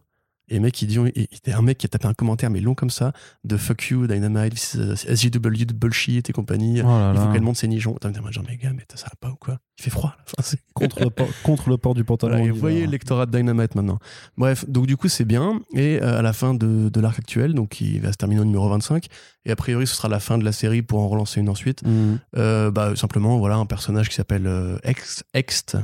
Et 0.53 0.59
mec, 0.59 0.79
il 0.83 0.87
dit, 0.87 0.99
il 1.15 1.27
y 1.47 1.51
a 1.51 1.57
un 1.57 1.63
mec 1.63 1.79
qui 1.79 1.87
a 1.87 1.89
tapé 1.89 2.05
un 2.07 2.13
commentaire, 2.13 2.51
mais 2.51 2.61
long 2.61 2.75
comme 2.75 2.91
ça, 2.91 3.11
de 3.43 3.57
fuck 3.57 3.87
you, 3.89 4.05
Dynamite, 4.05 4.53
SJW, 4.55 5.65
de 5.65 5.73
bullshit 5.73 6.29
et 6.29 6.33
compagnie. 6.33 6.81
Oh 6.81 6.85
là 6.87 7.11
Il 7.15 7.19
faut 7.21 7.31
qu'elle 7.31 7.41
monte 7.41 7.57
ses 7.57 7.67
nichons. 7.67 7.95
T'as 7.99 8.11
genre, 8.31 8.43
mais 8.47 8.57
gars, 8.57 8.71
mais 8.71 8.83
ça 8.93 9.05
va 9.07 9.13
pas 9.19 9.29
ou 9.31 9.35
quoi? 9.35 9.57
Il 9.79 9.83
fait 9.83 9.89
froid. 9.89 10.13
Là. 10.15 10.23
Enfin, 10.27 10.43
c'est- 10.47 10.59
Contre 10.75 11.03
le, 11.03 11.09
port, 11.09 11.27
contre 11.43 11.69
le 11.69 11.77
port 11.77 11.95
du 11.95 12.03
pantalon. 12.03 12.33
Voilà, 12.35 12.47
et 12.47 12.51
en 12.51 12.53
vous 12.53 12.59
voyez 12.59 12.85
le 12.85 12.91
lectorat 12.91 13.25
de 13.25 13.35
Dynamite 13.35 13.73
maintenant. 13.73 13.97
Bref, 14.37 14.65
donc 14.69 14.85
du 14.85 14.95
coup, 14.95 15.07
c'est 15.07 15.25
bien. 15.25 15.59
Et 15.73 15.99
euh, 16.01 16.19
à 16.19 16.21
la 16.21 16.33
fin 16.33 16.53
de, 16.53 16.89
de 16.89 16.99
l'arc 17.01 17.17
actuel, 17.17 17.55
donc 17.55 17.69
qui 17.69 17.97
va 17.99 18.11
se 18.11 18.17
terminer 18.17 18.41
au 18.41 18.45
numéro 18.45 18.69
25, 18.69 19.07
et 19.45 19.51
a 19.51 19.55
priori, 19.55 19.87
ce 19.87 19.95
sera 19.95 20.07
la 20.07 20.19
fin 20.19 20.37
de 20.37 20.45
la 20.45 20.51
série 20.51 20.83
pour 20.83 20.99
en 20.99 21.09
relancer 21.09 21.39
une 21.39 21.49
ensuite. 21.49 21.83
Mhm. 21.83 22.19
Euh, 22.37 22.69
bah, 22.69 22.95
simplement, 22.95 23.39
voilà, 23.39 23.55
un 23.55 23.65
personnage 23.65 24.09
qui 24.09 24.15
s'appelle 24.15 24.45
euh, 24.45 24.77
Ex, 24.83 25.23
Ext, 25.33 25.77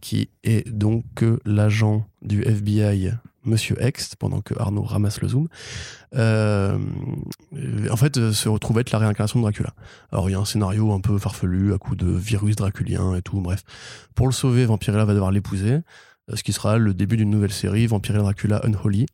qui 0.00 0.28
est 0.44 0.68
donc 0.70 1.04
euh, 1.22 1.38
l'agent 1.44 2.06
du 2.22 2.42
FBI, 2.42 3.10
Monsieur 3.44 3.76
Ext, 3.82 4.16
pendant 4.16 4.40
que 4.40 4.54
Arnaud 4.58 4.82
ramasse 4.82 5.20
le 5.20 5.28
zoom. 5.28 5.48
Euh, 6.14 6.78
en 7.90 7.96
fait, 7.96 8.16
euh, 8.16 8.32
se 8.32 8.48
retrouve 8.48 8.78
être 8.78 8.90
la 8.90 8.98
réincarnation 8.98 9.40
de 9.40 9.44
Dracula. 9.44 9.74
Alors, 10.12 10.28
il 10.28 10.32
y 10.32 10.34
a 10.34 10.38
un 10.38 10.44
scénario 10.44 10.92
un 10.92 11.00
peu 11.00 11.18
farfelu 11.18 11.74
à 11.74 11.78
coup 11.78 11.96
de 11.96 12.06
virus 12.06 12.56
draculien 12.56 13.14
et 13.14 13.22
tout, 13.22 13.40
bref. 13.40 13.62
Pour 14.14 14.26
le 14.26 14.32
sauver, 14.32 14.64
Vampirella 14.64 15.04
va 15.04 15.14
devoir 15.14 15.30
l'épouser, 15.30 15.72
euh, 15.72 16.36
ce 16.36 16.42
qui 16.42 16.52
sera 16.52 16.78
le 16.78 16.94
début 16.94 17.16
d'une 17.16 17.30
nouvelle 17.30 17.52
série, 17.52 17.86
Vampirella 17.86 18.22
Dracula 18.22 18.60
Unholy, 18.64 19.06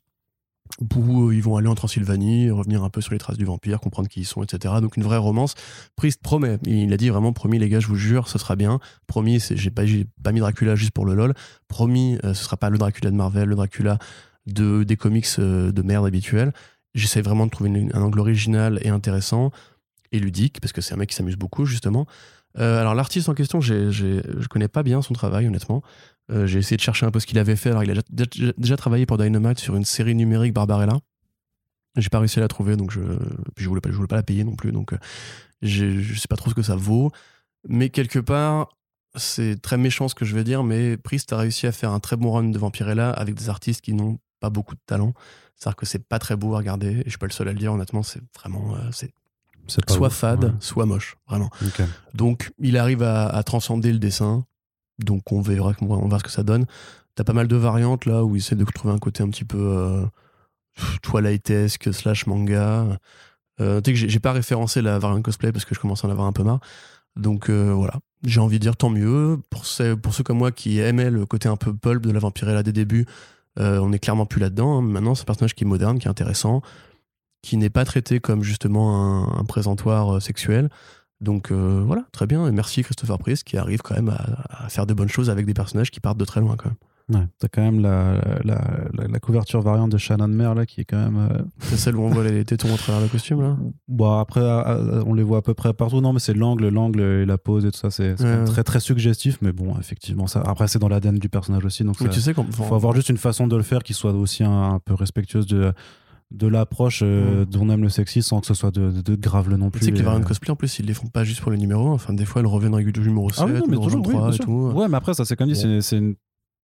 où 0.95 1.29
euh, 1.29 1.35
ils 1.35 1.41
vont 1.41 1.57
aller 1.57 1.67
en 1.67 1.75
Transylvanie, 1.75 2.49
revenir 2.49 2.83
un 2.83 2.89
peu 2.89 3.01
sur 3.01 3.13
les 3.13 3.19
traces 3.19 3.37
du 3.37 3.45
vampire, 3.45 3.79
comprendre 3.79 4.07
qui 4.09 4.21
ils 4.21 4.25
sont, 4.25 4.43
etc. 4.43 4.75
Donc 4.81 4.97
une 4.97 5.03
vraie 5.03 5.17
romance. 5.17 5.53
Priest 5.95 6.21
promet, 6.21 6.57
il 6.65 6.91
a 6.93 6.97
dit 6.97 7.09
vraiment 7.09 7.33
promis 7.33 7.59
les 7.59 7.69
gars, 7.69 7.79
je 7.79 7.87
vous 7.87 7.95
jure, 7.95 8.27
ce 8.27 8.37
sera 8.37 8.55
bien. 8.55 8.79
Promis, 9.07 9.39
j'ai 9.51 9.69
pas, 9.69 9.83
mis 9.83 10.39
Dracula 10.39 10.75
juste 10.75 10.91
pour 10.91 11.05
le 11.05 11.13
lol. 11.13 11.33
Promis, 11.67 12.17
euh, 12.23 12.33
ce 12.33 12.43
sera 12.43 12.57
pas 12.57 12.69
le 12.69 12.77
Dracula 12.77 13.11
de 13.11 13.15
Marvel, 13.15 13.47
le 13.49 13.55
Dracula 13.55 13.99
de, 14.47 14.83
des 14.83 14.97
comics 14.97 15.27
euh, 15.39 15.71
de 15.71 15.81
merde 15.81 16.05
habituels. 16.05 16.51
J'essaie 16.95 17.21
vraiment 17.21 17.45
de 17.45 17.51
trouver 17.51 17.89
un 17.93 18.01
angle 18.01 18.19
original 18.19 18.79
et 18.81 18.89
intéressant 18.89 19.51
et 20.11 20.19
ludique, 20.19 20.59
parce 20.61 20.73
que 20.73 20.81
c'est 20.81 20.93
un 20.93 20.97
mec 20.97 21.09
qui 21.09 21.15
s'amuse 21.15 21.37
beaucoup, 21.37 21.65
justement. 21.65 22.05
Alors 22.57 22.95
l'artiste 22.95 23.29
en 23.29 23.33
question, 23.33 23.61
j'ai, 23.61 23.93
j'ai- 23.93 24.21
je 24.39 24.47
connais 24.49 24.67
pas 24.67 24.83
bien 24.83 25.01
son 25.01 25.13
travail, 25.13 25.47
honnêtement. 25.47 25.81
Euh, 26.31 26.47
j'ai 26.47 26.59
essayé 26.59 26.77
de 26.77 26.81
chercher 26.81 27.05
un 27.05 27.11
peu 27.11 27.19
ce 27.19 27.25
qu'il 27.25 27.39
avait 27.39 27.55
fait. 27.55 27.69
Alors 27.69 27.83
il 27.83 27.91
a 27.91 28.01
déjà, 28.57 28.77
travaillé 28.77 29.05
pour 29.05 29.17
Dynamite 29.17 29.59
sur 29.59 29.75
une 29.75 29.85
série 29.85 30.15
numérique 30.15 30.53
Barbarella. 30.53 30.99
J'ai 31.97 32.09
pas 32.09 32.19
réussi 32.19 32.39
à 32.39 32.41
la 32.41 32.47
trouver, 32.47 32.77
donc 32.77 32.91
je, 32.91 33.01
puis 33.55 33.63
je 33.65 33.67
voulais 33.67 33.81
pas, 33.81 33.89
je 33.89 33.95
voulais 33.95 34.07
pas 34.07 34.15
la 34.15 34.23
payer 34.23 34.45
non 34.45 34.55
plus, 34.55 34.71
donc 34.71 34.93
euh, 34.93 34.97
je 35.61 36.13
sais 36.17 36.29
pas 36.29 36.37
trop 36.37 36.49
ce 36.49 36.55
que 36.55 36.61
ça 36.61 36.75
vaut. 36.77 37.11
Mais 37.67 37.89
quelque 37.89 38.19
part, 38.19 38.69
c'est 39.15 39.61
très 39.61 39.77
méchant 39.77 40.07
ce 40.07 40.15
que 40.15 40.23
je 40.23 40.33
vais 40.33 40.45
dire, 40.45 40.63
mais 40.63 40.95
Priest 40.95 41.33
a 41.33 41.37
réussi 41.37 41.67
à 41.67 41.73
faire 41.73 41.91
un 41.91 41.99
très 41.99 42.15
bon 42.15 42.31
run 42.31 42.45
de 42.45 42.57
Vampirella 42.57 43.09
avec 43.11 43.35
des 43.35 43.49
artistes 43.49 43.81
qui 43.81 43.93
n'ont 43.93 44.19
pas 44.39 44.49
beaucoup 44.49 44.75
de 44.75 44.81
talent. 44.85 45.13
C'est-à-dire 45.57 45.75
que 45.75 45.85
c'est 45.85 46.07
pas 46.07 46.17
très 46.17 46.37
beau 46.37 46.55
à 46.55 46.59
regarder, 46.59 46.91
et 46.99 47.03
je 47.05 47.09
suis 47.09 47.17
pas 47.17 47.27
le 47.27 47.33
seul 47.33 47.49
à 47.49 47.51
le 47.51 47.59
dire, 47.59 47.73
honnêtement, 47.73 48.03
c'est 48.03 48.21
vraiment, 48.39 48.73
euh, 48.75 48.89
c'est 48.91 49.11
soit 49.67 50.07
ouf. 50.07 50.13
fade, 50.13 50.45
Ouais. 50.45 50.51
soit 50.59 50.85
moche, 50.85 51.17
vraiment. 51.27 51.49
Donc, 52.13 52.51
il 52.57 52.77
arrive 52.77 53.03
à, 53.03 53.27
à 53.27 53.43
transcender 53.43 53.91
le 53.91 53.99
dessin. 53.99 54.45
Donc, 55.03 55.31
on 55.31 55.41
verra, 55.41 55.73
on 55.81 55.85
voir 56.07 56.19
ce 56.19 56.23
que 56.25 56.31
ça 56.31 56.43
donne. 56.43 56.65
T'as 57.15 57.23
pas 57.23 57.33
mal 57.33 57.47
de 57.47 57.55
variantes 57.55 58.05
là 58.05 58.23
où 58.23 58.35
il 58.35 58.39
essaie 58.39 58.55
de 58.55 58.63
trouver 58.63 58.93
un 58.93 58.97
côté 58.99 59.21
un 59.23 59.29
petit 59.29 59.43
peu 59.45 59.57
euh, 59.59 60.05
Twilight-esque 61.01 61.93
slash 61.93 62.27
manga. 62.27 62.97
Euh, 63.59 63.81
que 63.81 63.93
j'ai- 63.93 64.19
pas 64.19 64.31
référencé 64.31 64.81
la 64.81 64.97
variante 64.97 65.23
cosplay 65.23 65.51
parce 65.51 65.65
que 65.65 65.75
je 65.75 65.79
commence 65.79 66.03
à 66.03 66.07
en 66.07 66.11
avoir 66.11 66.27
un 66.27 66.31
peu 66.31 66.43
marre. 66.43 66.59
Donc 67.17 67.49
euh, 67.49 67.71
voilà, 67.73 67.95
j'ai 68.23 68.39
envie 68.39 68.57
de 68.57 68.61
dire 68.61 68.77
tant 68.77 68.89
mieux. 68.89 69.37
Pour 69.49 69.65
ceux, 69.65 69.97
pour 69.97 70.13
ceux 70.13 70.23
comme 70.23 70.37
moi 70.37 70.51
qui 70.51 70.79
aimaient 70.79 71.11
le 71.11 71.25
côté 71.25 71.49
un 71.49 71.57
peu 71.57 71.73
pulp 71.75 72.01
de 72.05 72.11
la 72.11 72.19
Vampirella 72.19 72.63
des 72.63 72.71
débuts, 72.71 73.05
euh, 73.59 73.79
on 73.79 73.91
est 73.91 73.99
clairement 73.99 74.25
plus 74.25 74.39
là-dedans. 74.39 74.77
hein. 74.77 74.81
Maintenant, 74.81 75.13
c'est 75.13 75.23
un 75.23 75.25
personnage 75.25 75.53
qui 75.53 75.65
est 75.65 75.67
moderne, 75.67 75.99
qui 75.99 76.07
est 76.07 76.09
intéressant, 76.09 76.61
qui 77.41 77.57
n'est 77.57 77.69
pas 77.69 77.83
traité 77.85 78.19
comme 78.21 78.41
justement 78.43 78.95
un, 79.35 79.39
un 79.41 79.43
présentoir 79.43 80.15
euh, 80.15 80.19
sexuel. 80.21 80.69
Donc 81.21 81.51
euh, 81.51 81.83
voilà, 81.85 82.03
très 82.11 82.25
bien. 82.27 82.47
Et 82.47 82.51
merci 82.51 82.83
Christopher 82.83 83.17
Priest 83.19 83.43
qui 83.43 83.57
arrive 83.57 83.81
quand 83.81 83.95
même 83.95 84.09
à, 84.09 84.65
à 84.65 84.69
faire 84.69 84.85
de 84.85 84.93
bonnes 84.93 85.09
choses 85.09 85.29
avec 85.29 85.45
des 85.45 85.53
personnages 85.53 85.91
qui 85.91 85.99
partent 85.99 86.17
de 86.17 86.25
très 86.25 86.41
loin 86.41 86.55
quand 86.57 86.69
même. 86.69 86.77
Ouais, 87.09 87.27
t'as 87.39 87.49
quand 87.49 87.61
même 87.61 87.81
la, 87.81 88.13
la, 88.45 88.61
la- 88.93 89.07
la 89.09 89.19
couverture 89.19 89.59
variante 89.61 89.91
de 89.91 89.97
Shannon 89.97 90.29
Mare 90.29 90.55
là 90.55 90.65
qui 90.65 90.79
est 90.81 90.85
quand 90.85 90.97
même. 90.97 91.17
euh, 91.31 91.41
C'est 91.59 91.75
celle 91.75 91.97
où 91.97 92.01
on 92.03 92.09
voit 92.09 92.23
les 92.23 92.45
tétons 92.45 92.73
à 92.73 92.77
travers 92.77 93.01
le 93.01 93.07
costume 93.09 93.41
là 93.41 93.57
Bon, 93.89 94.17
après, 94.17 94.39
euh, 94.39 94.63
euh, 94.99 95.03
on 95.05 95.13
les 95.13 95.23
voit 95.23 95.39
à 95.39 95.41
peu 95.41 95.53
près 95.53 95.73
partout. 95.73 95.99
Non, 95.99 96.13
mais 96.13 96.19
c'est 96.19 96.33
l'angle, 96.33 96.69
l'angle 96.69 97.01
et 97.01 97.25
la 97.25 97.37
pose 97.37 97.65
et 97.65 97.71
tout 97.71 97.77
ça. 97.79 97.91
C'est 97.91 98.19
Ouais, 98.21 98.45
très, 98.45 98.63
très 98.63 98.79
suggestif. 98.79 99.39
Mais 99.41 99.51
bon, 99.51 99.75
effectivement, 99.77 100.25
ça. 100.27 100.41
Après, 100.45 100.67
c'est 100.69 100.79
dans 100.79 100.87
l'ADN 100.87 101.15
du 101.19 101.27
personnage 101.27 101.65
aussi. 101.65 101.83
Donc, 101.83 101.99
Mais 101.99 102.07
ça- 102.07 102.13
tu 102.13 102.21
sais 102.21 102.33
faut 102.33 102.75
avoir 102.75 102.93
juste 102.95 103.09
une 103.09 103.17
façon 103.17 103.45
de 103.47 103.57
le 103.57 103.63
faire 103.63 103.83
qui 103.83 103.93
soit 103.93 104.13
aussi 104.13 104.43
un, 104.45 104.73
un 104.75 104.79
peu 104.79 104.93
respectueuse 104.93 105.47
de, 105.47 105.73
de 106.31 106.47
l'approche 106.47 107.01
euh, 107.03 107.41
Mm. 107.41 107.45
dont 107.45 107.61
on 107.63 107.69
aime 107.69 107.81
le 107.83 107.89
sexy 107.89 108.21
sans 108.23 108.39
que 108.39 108.47
ce 108.47 108.53
soit 108.53 108.71
de, 108.71 108.89
de, 108.91 109.01
de 109.01 109.15
grave 109.15 109.49
le 109.49 109.57
non 109.57 109.69
plus. 109.69 109.79
Tu 109.81 109.85
sais 109.87 109.91
que 109.91 109.97
les 109.97 110.03
variantes 110.03 110.23
euh, 110.23 110.27
cosplay, 110.27 110.49
en 110.51 110.55
plus, 110.55 110.79
ils 110.79 110.85
les 110.85 110.93
font 110.93 111.07
pas 111.07 111.23
juste 111.25 111.41
pour 111.41 111.51
le 111.51 111.57
numéro. 111.57 111.89
Enfin, 111.91 112.13
des 112.13 112.25
fois, 112.25 112.41
elles 112.41 112.47
reviennent 112.47 112.73
régulièrement 112.73 113.09
numéro 113.09 113.29
7, 113.29 113.39
Ah 113.39 113.45
oui, 113.45 113.51
non, 113.51 113.57
mais 113.59 113.65
numéro 113.65 113.83
toujours, 113.83 114.07
oui, 114.07 114.13
23 114.13 114.29
bien 114.29 114.35
et 114.35 114.39
tout. 114.39 114.77
Ouais, 114.79 114.87
mais 114.87 114.97
après, 114.97 115.13
ça, 115.13 115.25
c'est 115.25 115.35
comme 115.35 115.47
dit, 115.49 115.55
c'est- 115.55 115.81
c'est 115.81 115.97
une 115.97 116.15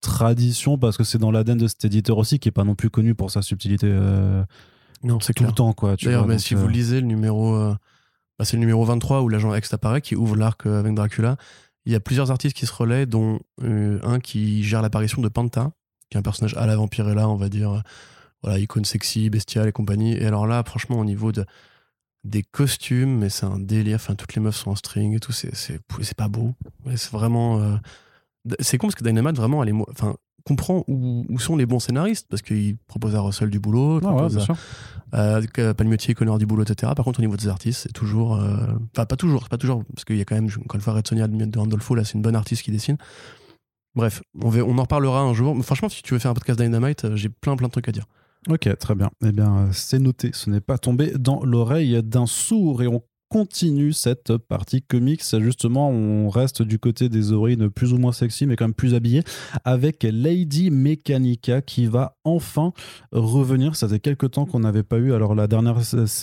tradition 0.01 0.77
parce 0.77 0.95
que 0.97 1.03
c'est 1.03 1.17
dans 1.17 1.31
l'ADN 1.31 1.57
de 1.57 1.67
cet 1.67 1.83
éditeur 1.85 2.17
aussi 2.17 2.39
qui 2.39 2.49
est 2.49 2.51
pas 2.51 2.63
non 2.63 2.75
plus 2.75 2.89
connu 2.89 3.15
pour 3.15 3.31
sa 3.31 3.41
subtilité 3.41 3.87
euh, 3.89 4.43
Non, 5.03 5.19
c'est 5.19 5.33
tout 5.33 5.43
le 5.43 5.51
temps, 5.51 5.73
quoi. 5.73 5.95
D'ailleurs, 6.01 6.27
mais 6.27 6.37
si 6.39 6.55
euh, 6.55 6.57
vous 6.57 6.67
lisez 6.67 7.01
le 7.01 7.07
numéro. 7.07 7.55
euh, 7.55 7.75
bah, 8.39 8.45
c'est 8.45 8.55
le 8.55 8.59
numéro 8.61 8.85
23 8.85 9.21
où 9.23 9.29
l'agent 9.29 9.53
X 9.55 9.73
apparaît, 9.73 10.01
qui 10.01 10.15
ouvre 10.15 10.35
l'arc 10.35 10.65
euh, 10.67 10.79
avec 10.79 10.93
Dracula. 10.93 11.37
Il 11.85 11.91
y 11.91 11.95
a 11.95 11.99
plusieurs 11.99 12.29
artistes 12.31 12.55
qui 12.55 12.65
se 12.67 12.73
relaient, 12.73 13.05
dont 13.05 13.39
euh, 13.63 13.99
un 14.03 14.19
qui 14.19 14.61
gère 14.63 14.81
l'apparition 14.81 15.21
de 15.21 15.27
Panta, 15.29 15.71
qui 16.09 16.17
est 16.17 16.19
un 16.19 16.23
personnage 16.23 16.53
à 16.55 16.67
la 16.67 16.75
Vampirella, 16.75 17.27
on 17.27 17.35
va 17.35 17.49
dire. 17.49 17.81
Voilà, 18.47 18.59
icône 18.59 18.85
sexy, 18.85 19.29
bestiale 19.29 19.67
et 19.67 19.71
compagnie. 19.71 20.13
Et 20.13 20.25
alors 20.25 20.47
là, 20.47 20.63
franchement, 20.65 20.99
au 20.99 21.05
niveau 21.05 21.31
de, 21.31 21.45
des 22.23 22.43
costumes, 22.43 23.17
mais 23.19 23.29
c'est 23.29 23.45
un 23.45 23.59
délire. 23.59 23.95
Enfin, 23.95 24.15
toutes 24.15 24.33
les 24.35 24.41
meufs 24.41 24.55
sont 24.55 24.71
en 24.71 24.75
string 24.75 25.15
et 25.15 25.19
tout, 25.19 25.31
c'est, 25.33 25.53
pas 26.15 26.27
beau. 26.29 26.53
Ouais, 26.85 26.95
C'est 26.97 27.11
vraiment. 27.11 27.59
euh, 27.59 27.75
C'est 28.59 28.77
con 28.77 28.87
parce 28.87 28.95
que 28.95 29.03
Dynamite, 29.03 29.35
vraiment, 29.35 29.61
elle 29.63 29.69
est. 29.69 29.73
Enfin, 29.91 30.15
comprend 30.45 30.85
où, 30.87 31.25
où 31.27 31.39
sont 31.39 31.57
les 31.57 31.65
bons 31.65 31.79
scénaristes 31.79 32.25
parce 32.29 32.41
qu'il 32.41 32.77
propose 32.87 33.15
à 33.15 33.19
Russell 33.19 33.49
du 33.49 33.59
boulot, 33.59 33.99
ah 34.01 34.07
ouais, 34.07 34.13
propose 34.13 34.35
bien 34.37 34.55
à- 35.11 35.35
euh, 35.35 35.41
et 36.07 36.13
Connor 36.13 36.37
du 36.37 36.45
boulot, 36.45 36.63
etc. 36.63 36.93
Par 36.95 37.03
contre, 37.03 37.19
au 37.19 37.23
niveau 37.23 37.35
des 37.35 37.49
artistes, 37.49 37.81
c'est 37.83 37.91
toujours. 37.91 38.37
euh, 38.37 38.55
Enfin, 38.95 39.05
pas 39.05 39.17
toujours, 39.17 39.49
pas 39.49 39.57
toujours, 39.57 39.83
parce 39.93 40.05
qu'il 40.05 40.15
y 40.15 40.21
a 40.21 40.25
quand 40.25 40.35
même, 40.35 40.45
encore 40.63 40.75
une 40.75 40.81
fois, 40.81 40.93
Red 40.93 41.05
Sonia 41.07 41.27
de 41.27 41.59
Randolpho, 41.59 41.95
là, 41.95 42.05
c'est 42.05 42.13
une 42.13 42.21
bonne 42.21 42.35
artiste 42.37 42.61
qui 42.63 42.71
dessine. 42.71 42.97
Bref, 43.95 44.21
on, 44.41 44.49
va- 44.49 44.61
on 44.63 44.77
en 44.77 44.83
reparlera 44.83 45.19
un 45.21 45.33
jour. 45.33 45.53
Mais 45.55 45.63
franchement, 45.63 45.89
si 45.89 46.01
tu 46.01 46.13
veux 46.13 46.19
faire 46.19 46.31
un 46.31 46.33
podcast 46.33 46.59
Dynamite, 46.61 47.03
euh, 47.05 47.15
j'ai 47.17 47.27
plein, 47.29 47.55
plein 47.57 47.67
de 47.67 47.71
trucs 47.73 47.89
à 47.89 47.91
dire. 47.91 48.05
Ok, 48.49 48.77
très 48.77 48.95
bien. 48.95 49.11
Eh 49.25 49.31
bien, 49.31 49.67
euh, 49.67 49.69
c'est 49.73 49.99
noté. 49.99 50.31
Ce 50.33 50.49
n'est 50.49 50.61
pas 50.61 50.77
tombé 50.77 51.11
dans 51.17 51.43
l'oreille 51.43 52.01
d'un 52.03 52.25
sourd. 52.25 52.81
Et 52.81 52.87
on 52.87 53.03
continue 53.29 53.93
cette 53.93 54.37
partie 54.37 54.81
comics. 54.81 55.23
Justement, 55.39 55.89
on 55.89 56.29
reste 56.29 56.61
du 56.61 56.79
côté 56.79 57.09
des 57.09 57.31
héroïnes 57.31 57.69
plus 57.69 57.93
ou 57.93 57.97
moins 57.97 58.11
sexy, 58.11 58.45
mais 58.45 58.55
quand 58.55 58.65
même 58.65 58.73
plus 58.73 58.95
habillées, 58.95 59.23
avec 59.65 60.03
Lady 60.03 60.69
Mechanica 60.71 61.61
qui 61.61 61.85
va 61.85 62.17
enfin 62.23 62.71
revenir. 63.11 63.75
Ça 63.75 63.87
faisait 63.87 63.99
quelques 63.99 64.31
temps 64.31 64.45
qu'on 64.45 64.61
n'avait 64.61 64.83
pas 64.83 64.97
eu. 64.97 65.13
Alors, 65.13 65.35
la 65.35 65.47
dernière 65.47 65.77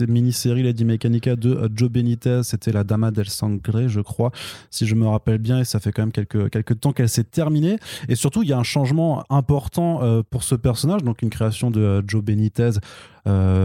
mini-série 0.09 0.63
Lady 0.63 0.85
Mechanica 0.85 1.37
de 1.37 1.51
euh, 1.51 1.69
Joe 1.75 1.91
Benitez, 1.91 2.43
c'était 2.43 2.73
la 2.73 2.85
Dama 2.85 3.11
del 3.11 3.29
Sangre, 3.29 3.89
je 3.89 4.01
crois, 4.01 4.31
si 4.71 4.87
je 4.87 4.95
me 4.95 5.07
rappelle 5.07 5.39
bien. 5.39 5.61
Et 5.61 5.65
ça 5.65 5.81
fait 5.81 5.93
quand 5.93 6.03
même 6.03 6.13
quelques, 6.13 6.51
quelques 6.51 6.81
temps 6.81 6.93
qu'elle 6.93 7.09
s'est 7.09 7.25
terminée. 7.25 7.79
Et 8.09 8.15
surtout, 8.15 8.43
il 8.43 8.49
y 8.49 8.53
a 8.53 8.59
un 8.59 8.65
changement 8.65 9.25
important 9.31 10.03
euh, 10.03 10.23
pour 10.29 10.43
ce 10.43 10.55
personnage, 10.55 11.03
donc 11.03 11.23
une 11.23 11.31
création 11.31 11.71
de 11.71 11.81
euh, 11.81 12.03
Joe 12.07 12.23
Benitez, 12.23 12.71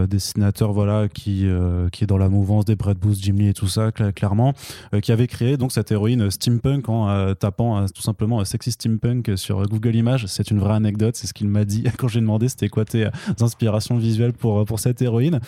dessinateur 0.09 0.71
voilà, 0.71 1.09
qui, 1.09 1.45
qui 1.91 2.03
est 2.05 2.07
dans 2.07 2.17
la 2.17 2.29
mouvance 2.29 2.63
des 2.63 2.77
Brett 2.77 2.97
Booth, 2.97 3.19
Et 3.37 3.53
tout 3.53 3.67
ça, 3.67 3.91
clairement, 3.91 4.53
qui 5.01 5.11
avait 5.11 5.27
créé 5.27 5.57
donc 5.57 5.71
cette 5.71 5.91
héroïne 5.91 6.29
steampunk 6.29 6.89
en 6.89 7.33
tapant 7.35 7.85
tout 7.87 8.01
simplement 8.01 8.43
sexy 8.45 8.71
steampunk 8.71 9.31
sur 9.37 9.63
Google 9.67 9.95
Images. 9.95 10.25
C'est 10.27 10.51
une 10.51 10.59
vraie 10.59 10.75
anecdote, 10.75 11.15
c'est 11.15 11.27
ce 11.27 11.33
qu'il 11.33 11.47
m'a 11.47 11.65
dit 11.65 11.83
quand 11.97 12.07
j'ai 12.07 12.21
demandé 12.21 12.49
c'était 12.49 12.69
quoi 12.69 12.85
tes 12.85 13.07
inspirations 13.39 13.97
visuelles 13.97 14.33
pour, 14.33 14.65
pour 14.65 14.79
cette 14.79 15.01
héroïne. 15.01 15.39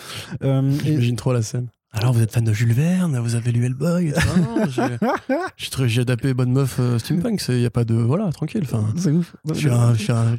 J'imagine 0.42 1.16
trop 1.16 1.34
la 1.34 1.42
scène. 1.42 1.68
Alors, 1.94 2.14
vous 2.14 2.22
êtes 2.22 2.32
fan 2.32 2.46
de 2.46 2.54
Jules 2.54 2.72
Verne, 2.72 3.20
vous 3.20 3.36
avez 3.36 3.52
lu 3.52 3.66
Hellboy 3.66 4.14
J'ai 5.88 6.06
tapé 6.06 6.34
Bonne 6.34 6.54
Meuf 6.54 6.78
euh, 6.80 6.98
Steampunk, 6.98 7.44
il 7.50 7.56
n'y 7.58 7.66
a 7.66 7.70
pas 7.70 7.84
de. 7.84 7.96
Voilà, 7.96 8.32
tranquille. 8.32 8.64
C'est 8.96 9.12
ouf. 9.12 9.36
Je 9.50 9.54
suis, 9.54 9.70
un, 9.70 9.94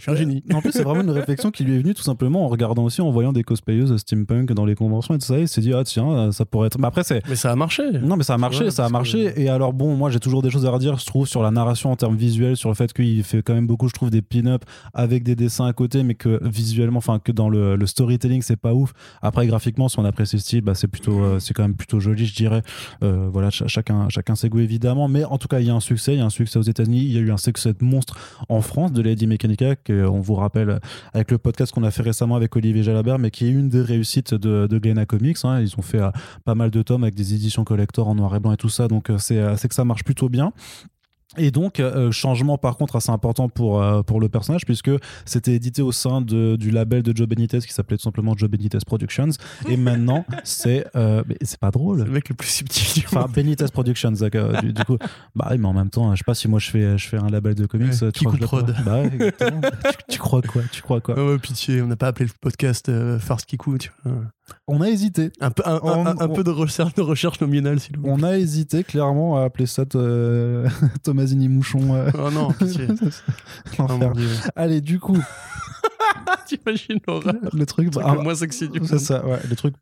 un, 0.06 0.14
génie. 0.14 0.42
En 0.54 0.62
plus, 0.62 0.72
c'est 0.72 0.82
vraiment 0.82 1.02
une 1.02 1.10
réflexion 1.10 1.50
qui 1.50 1.64
lui 1.64 1.74
est 1.76 1.80
venue 1.80 1.92
tout 1.92 2.02
simplement 2.02 2.46
en 2.46 2.48
regardant 2.48 2.84
aussi, 2.84 3.02
en 3.02 3.10
voyant 3.10 3.34
des 3.34 3.42
cosplayeuses 3.42 3.94
Steampunk 3.98 4.50
dans 4.54 4.64
les 4.64 4.74
conventions 4.74 5.14
et 5.14 5.18
tout 5.18 5.26
ça. 5.26 5.38
Il 5.38 5.46
s'est 5.46 5.60
dit, 5.60 5.74
ah 5.74 5.84
tiens, 5.84 6.32
ça 6.32 6.46
pourrait 6.46 6.68
être. 6.68 6.78
Mais 6.78 6.86
après, 6.86 7.04
c'est. 7.04 7.20
Mais 7.28 7.36
ça 7.36 7.52
a 7.52 7.56
marché. 7.56 7.82
Non, 8.00 8.16
mais 8.16 8.24
ça 8.24 8.32
a 8.32 8.38
marché, 8.38 8.70
ça 8.70 8.86
a 8.86 8.88
marché. 8.88 9.34
Et 9.36 9.50
alors, 9.50 9.74
bon, 9.74 9.94
moi, 9.94 10.08
j'ai 10.08 10.20
toujours 10.20 10.40
des 10.40 10.50
choses 10.50 10.64
à 10.64 10.70
redire, 10.70 10.96
je 10.96 11.04
trouve, 11.04 11.28
sur 11.28 11.42
la 11.42 11.50
narration 11.50 11.92
en 11.92 11.96
termes 11.96 12.16
visuels, 12.16 12.56
sur 12.56 12.70
le 12.70 12.74
fait 12.74 12.94
qu'il 12.94 13.22
fait 13.24 13.42
quand 13.42 13.54
même 13.54 13.66
beaucoup, 13.66 13.88
je 13.88 13.94
trouve, 13.94 14.08
des 14.08 14.22
pin-up 14.22 14.64
avec 14.94 15.22
des 15.22 15.36
dessins 15.36 15.66
à 15.66 15.74
côté, 15.74 16.02
mais 16.02 16.14
que 16.14 16.40
visuellement, 16.42 16.98
enfin, 16.98 17.18
que 17.18 17.30
dans 17.30 17.50
le, 17.50 17.76
le 17.76 17.86
storytelling, 17.86 18.40
c'est 18.40 18.56
pas 18.56 18.72
ouf. 18.72 18.94
Après, 19.20 19.46
graphiquement, 19.46 19.90
si 19.90 19.98
on 19.98 20.04
apprécie 20.06 20.36
le 20.36 20.40
style, 20.40 20.62
bah, 20.62 20.74
c'est 20.74 20.88
plutôt, 20.88 21.22
euh, 21.22 21.38
c'est 21.42 21.54
quand 21.54 21.62
même 21.62 21.76
plutôt 21.76 22.00
joli 22.00 22.26
je 22.26 22.34
dirais. 22.34 22.62
Euh, 23.02 23.28
voilà, 23.32 23.50
chacun, 23.50 24.08
chacun 24.08 24.34
ses 24.34 24.48
goûts 24.48 24.60
évidemment, 24.60 25.08
mais 25.08 25.24
en 25.24 25.38
tout 25.38 25.48
cas, 25.48 25.60
il 25.60 25.66
y 25.66 25.70
a 25.70 25.74
un 25.74 25.80
succès. 25.80 26.14
Il 26.14 26.18
y 26.18 26.22
a 26.22 26.24
un 26.24 26.30
succès 26.30 26.58
aux 26.58 26.62
États-Unis. 26.62 27.02
Il 27.02 27.12
y 27.12 27.18
a 27.18 27.20
eu 27.20 27.30
un 27.30 27.36
succès 27.36 27.74
monstre 27.80 28.18
en 28.48 28.60
France 28.60 28.92
de 28.92 29.02
Lady 29.02 29.26
Mechanica, 29.26 29.76
qu'on 29.76 30.20
vous 30.20 30.34
rappelle 30.34 30.80
avec 31.12 31.30
le 31.30 31.38
podcast 31.38 31.72
qu'on 31.72 31.84
a 31.84 31.90
fait 31.90 32.02
récemment 32.02 32.36
avec 32.36 32.54
Olivier 32.56 32.82
Jalabert, 32.82 33.18
mais 33.18 33.30
qui 33.30 33.46
est 33.46 33.50
une 33.50 33.68
des 33.68 33.82
réussites 33.82 34.34
de, 34.34 34.66
de 34.66 34.78
Glena 34.78 35.06
Comics. 35.06 35.38
Hein. 35.44 35.60
Ils 35.60 35.74
ont 35.78 35.82
fait 35.82 36.00
euh, 36.00 36.10
pas 36.44 36.54
mal 36.54 36.70
de 36.70 36.82
tomes 36.82 37.02
avec 37.02 37.14
des 37.14 37.34
éditions 37.34 37.64
collector 37.64 38.08
en 38.08 38.14
noir 38.14 38.34
et 38.34 38.40
blanc 38.40 38.52
et 38.52 38.56
tout 38.56 38.68
ça, 38.68 38.88
donc 38.88 39.10
euh, 39.10 39.18
c'est 39.18 39.68
que 39.68 39.74
ça 39.74 39.84
marche 39.84 40.04
plutôt 40.04 40.28
bien. 40.28 40.52
Et 41.38 41.50
donc, 41.50 41.80
euh, 41.80 42.12
changement 42.12 42.58
par 42.58 42.76
contre 42.76 42.96
assez 42.96 43.10
important 43.10 43.48
pour, 43.48 43.82
euh, 43.82 44.02
pour 44.02 44.20
le 44.20 44.28
personnage, 44.28 44.66
puisque 44.66 44.90
c'était 45.24 45.54
édité 45.54 45.80
au 45.80 45.92
sein 45.92 46.20
de, 46.20 46.56
du 46.56 46.70
label 46.70 47.02
de 47.02 47.16
Joe 47.16 47.26
Benitez 47.26 47.60
qui 47.60 47.72
s'appelait 47.72 47.96
tout 47.96 48.02
simplement 48.02 48.34
Joe 48.36 48.50
Benitez 48.50 48.78
Productions. 48.84 49.30
Et 49.68 49.76
maintenant, 49.78 50.26
c'est. 50.44 50.86
Euh, 50.94 51.22
c'est 51.40 51.58
pas 51.58 51.70
drôle. 51.70 52.04
le 52.04 52.10
mec 52.10 52.28
le 52.28 52.34
plus 52.34 52.48
subtil 52.48 53.04
Enfin, 53.06 53.26
Benitez 53.32 53.66
Productions, 53.72 54.12
du, 54.12 54.74
coup. 54.84 54.98
Bah 55.34 55.48
oui, 55.50 55.58
mais 55.58 55.68
en 55.68 55.72
même 55.72 55.90
temps, 55.90 56.12
je 56.14 56.18
sais 56.18 56.24
pas 56.24 56.34
si 56.34 56.48
moi 56.48 56.58
je 56.58 56.70
fais, 56.70 56.98
je 56.98 57.08
fais 57.08 57.16
un 57.16 57.30
label 57.30 57.54
de 57.54 57.66
comics. 57.66 57.92
tu 57.98 58.10
qui 58.12 58.24
crois 58.24 58.38
prod. 58.38 58.76
Bah 58.84 59.02
tu, 60.08 60.18
crois 60.18 60.42
quoi 60.42 60.62
Tu 60.70 60.82
crois 60.82 61.00
quoi? 61.00 61.14
Oh, 61.18 61.38
Pitié, 61.38 61.80
on 61.80 61.86
n'a 61.86 61.96
pas 61.96 62.08
appelé 62.08 62.26
le 62.26 62.32
podcast 62.40 62.90
First 63.18 63.46
Kiku, 63.46 63.78
tu 63.78 63.90
vois. 64.04 64.14
On 64.66 64.80
a 64.80 64.88
hésité. 64.88 65.30
Un 65.40 65.50
peu, 65.50 65.62
un, 65.66 66.28
peu 66.28 66.44
de, 66.44 66.50
recherche, 66.50 66.94
de 66.94 67.02
recherche 67.02 67.40
nominale, 67.40 67.80
s'il 67.80 67.96
vous 67.96 68.02
plaît. 68.02 68.12
On 68.14 68.22
a 68.22 68.38
hésité 68.38 68.84
clairement 68.84 69.38
à 69.38 69.44
appeler 69.44 69.66
ça 69.66 69.84
euh, 69.94 70.68
Thomasini 71.02 71.48
Mouchon. 71.48 71.94
Euh. 71.94 72.10
Oh 72.18 72.30
non, 72.30 72.52
pitié. 72.52 72.88
oh, 73.78 73.86
Allez, 74.56 74.80
du 74.80 74.98
coup. 74.98 75.18
T'imagines 76.46 77.00
Le 77.52 77.64
truc, 77.66 77.94
le 77.94 78.00
bah, 78.00 78.16
moins 78.22 78.34
sexy 78.34 78.68
du 78.68 78.80
coup. 78.80 78.86
C'est 78.86 78.98
ça, 78.98 79.24
ouais. 79.26 79.38
Le 79.48 79.56
truc 79.56 79.74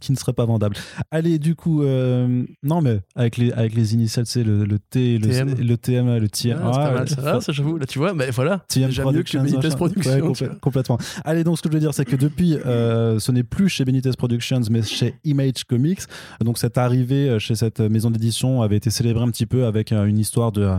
qui 0.00 0.12
ne 0.12 0.16
serait 0.16 0.32
pas 0.32 0.44
vendable. 0.44 0.76
Allez, 1.10 1.38
du 1.38 1.54
coup, 1.54 1.82
euh, 1.82 2.44
non, 2.62 2.80
mais 2.80 3.00
avec 3.14 3.36
les, 3.36 3.52
avec 3.52 3.74
les 3.74 3.94
initiales, 3.94 4.26
c'est 4.26 4.42
le, 4.42 4.64
le 4.64 4.78
T, 4.78 5.18
le 5.18 5.28
TM, 5.28 5.54
le, 5.58 5.76
TM, 5.76 6.16
le 6.18 6.28
TM. 6.28 6.58
Ah, 6.62 7.04
ça, 7.06 7.40
ça 7.40 7.52
j'avoue. 7.52 7.76
Là, 7.76 7.86
tu 7.86 7.98
vois, 7.98 8.14
mais 8.14 8.30
voilà. 8.30 8.64
TM 8.68 8.86
déjà 8.86 9.04
mieux 9.04 9.22
que 9.22 9.36
Benitez 9.38 9.68
Productions. 9.70 10.58
complètement. 10.60 10.98
Allez, 11.24 11.44
donc, 11.44 11.58
ce 11.58 11.62
que 11.62 11.68
je 11.68 11.74
veux 11.74 11.80
dire, 11.80 11.94
c'est 11.94 12.04
que 12.04 12.16
depuis, 12.16 12.54
euh, 12.54 13.18
ce 13.18 13.32
n'est 13.32 13.42
plus 13.42 13.68
chez 13.68 13.84
Benitez 13.84 14.12
Productions, 14.16 14.62
mais 14.70 14.82
chez 14.82 15.14
Image 15.24 15.64
Comics. 15.64 16.00
Donc, 16.40 16.58
cette 16.58 16.78
arrivée 16.78 17.28
euh, 17.28 17.38
chez 17.38 17.54
cette 17.54 17.80
maison 17.80 18.10
d'édition 18.10 18.62
avait 18.62 18.76
été 18.76 18.90
célébrée 18.90 19.24
un 19.24 19.30
petit 19.30 19.46
peu 19.46 19.66
avec 19.66 19.92
une 19.92 20.18
histoire 20.18 20.52
de, 20.52 20.78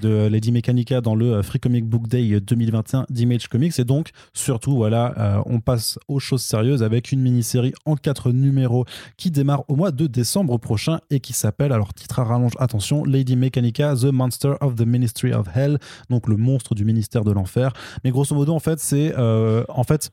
de 0.00 0.26
Lady 0.26 0.52
Mechanica 0.52 1.00
dans 1.00 1.14
le 1.14 1.42
Free 1.42 1.60
Comic 1.60 1.86
Book 1.86 2.08
Day 2.08 2.40
2021 2.40 3.06
d'Image 3.10 3.48
Comics. 3.48 3.78
Et 3.78 3.84
donc, 3.84 4.10
surtout, 4.32 4.76
voilà, 4.76 5.42
on 5.46 5.60
passe 5.60 5.98
aux 6.08 6.18
choses 6.18 6.42
sérieuses 6.42 6.82
avec 6.82 7.12
une 7.12 7.20
mini-série 7.20 7.72
en 7.84 7.96
quatre 7.96 8.32
numéro 8.32 8.84
qui 9.16 9.30
démarre 9.30 9.64
au 9.68 9.76
mois 9.76 9.90
de 9.90 10.06
décembre 10.06 10.58
prochain 10.58 11.00
et 11.10 11.20
qui 11.20 11.32
s'appelle, 11.32 11.72
alors 11.72 11.94
titre 11.94 12.18
à 12.18 12.24
rallonge, 12.24 12.54
attention, 12.58 13.04
Lady 13.04 13.36
Mechanica, 13.36 13.94
The 13.94 14.06
Monster 14.06 14.54
of 14.60 14.74
the 14.76 14.86
Ministry 14.86 15.32
of 15.32 15.48
Hell, 15.54 15.78
donc 16.10 16.28
le 16.28 16.36
monstre 16.36 16.74
du 16.74 16.84
ministère 16.84 17.24
de 17.24 17.32
l'enfer. 17.32 17.72
Mais 18.04 18.10
grosso 18.10 18.34
modo, 18.34 18.52
en 18.52 18.60
fait, 18.60 18.78
c'est 18.80 19.14
euh, 19.16 19.64
en 19.68 19.84
fait 19.84 20.10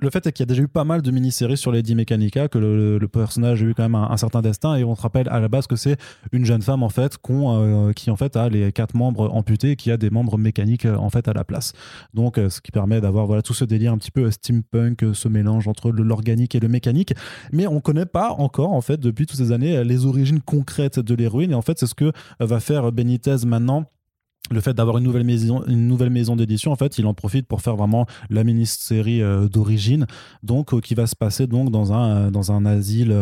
le 0.00 0.10
fait 0.10 0.26
est 0.26 0.32
qu'il 0.32 0.42
y 0.42 0.48
a 0.48 0.52
déjà 0.52 0.62
eu 0.62 0.68
pas 0.68 0.84
mal 0.84 1.02
de 1.02 1.10
mini-séries 1.10 1.56
sur 1.56 1.72
Lady 1.72 1.94
Mechanica, 1.94 2.48
que 2.48 2.58
le, 2.58 3.08
personnage 3.08 3.62
a 3.62 3.66
eu 3.66 3.74
quand 3.74 3.82
même 3.82 3.94
un, 3.94 4.16
certain 4.16 4.40
destin, 4.40 4.76
et 4.76 4.84
on 4.84 4.94
se 4.94 5.02
rappelle 5.02 5.28
à 5.28 5.40
la 5.40 5.48
base 5.48 5.66
que 5.66 5.76
c'est 5.76 5.96
une 6.32 6.44
jeune 6.44 6.62
femme 6.62 6.82
en 6.82 6.88
fait 6.88 7.18
euh, 7.28 7.92
qui 7.92 8.10
en 8.10 8.16
fait 8.16 8.36
a 8.36 8.48
les 8.48 8.72
quatre 8.72 8.94
membres 8.94 9.30
amputés 9.32 9.72
et 9.72 9.76
qui 9.76 9.90
a 9.90 9.96
des 9.96 10.10
membres 10.10 10.38
mécaniques 10.38 10.86
euh, 10.86 10.96
en 10.96 11.10
fait 11.10 11.28
à 11.28 11.32
la 11.32 11.44
place. 11.44 11.72
Donc 12.14 12.38
euh, 12.38 12.48
ce 12.48 12.60
qui 12.60 12.70
permet 12.70 13.00
d'avoir 13.00 13.26
voilà 13.26 13.42
tout 13.42 13.54
ce 13.54 13.64
délire 13.64 13.92
un 13.92 13.98
petit 13.98 14.10
peu 14.10 14.30
steampunk, 14.30 15.04
ce 15.12 15.28
mélange 15.28 15.68
entre 15.68 15.90
l'organique 15.90 16.54
et 16.54 16.60
le 16.60 16.68
mécanique. 16.68 17.14
Mais 17.52 17.66
on 17.66 17.80
connaît 17.80 18.06
pas 18.06 18.32
encore 18.32 18.72
en 18.72 18.80
fait 18.80 18.98
depuis 18.98 19.26
toutes 19.26 19.38
ces 19.38 19.52
années 19.52 19.82
les 19.84 20.06
origines 20.06 20.40
concrètes 20.40 20.98
de 20.98 21.14
l'héroïne, 21.14 21.52
et 21.52 21.54
en 21.54 21.62
fait 21.62 21.78
c'est 21.78 21.86
ce 21.86 21.94
que 21.94 22.12
va 22.38 22.60
faire 22.60 22.92
Benitez 22.92 23.44
maintenant 23.46 23.86
le 24.50 24.60
fait 24.60 24.74
d'avoir 24.74 24.98
une 24.98 25.04
nouvelle 25.04 25.24
maison, 25.24 25.62
une 25.66 25.86
nouvelle 25.86 26.10
maison 26.10 26.34
d'édition, 26.34 26.72
en 26.72 26.76
fait, 26.76 26.98
il 26.98 27.06
en 27.06 27.14
profite 27.14 27.46
pour 27.46 27.62
faire 27.62 27.76
vraiment 27.76 28.06
la 28.30 28.42
mini-série 28.44 29.22
euh, 29.22 29.48
d'origine, 29.48 30.06
donc 30.42 30.74
euh, 30.74 30.80
qui 30.80 30.94
va 30.94 31.06
se 31.06 31.14
passer 31.14 31.46
donc 31.46 31.70
dans 31.70 31.92
un 31.92 32.10
euh, 32.10 32.30
dans 32.30 32.50
un 32.52 32.66
asile 32.66 33.14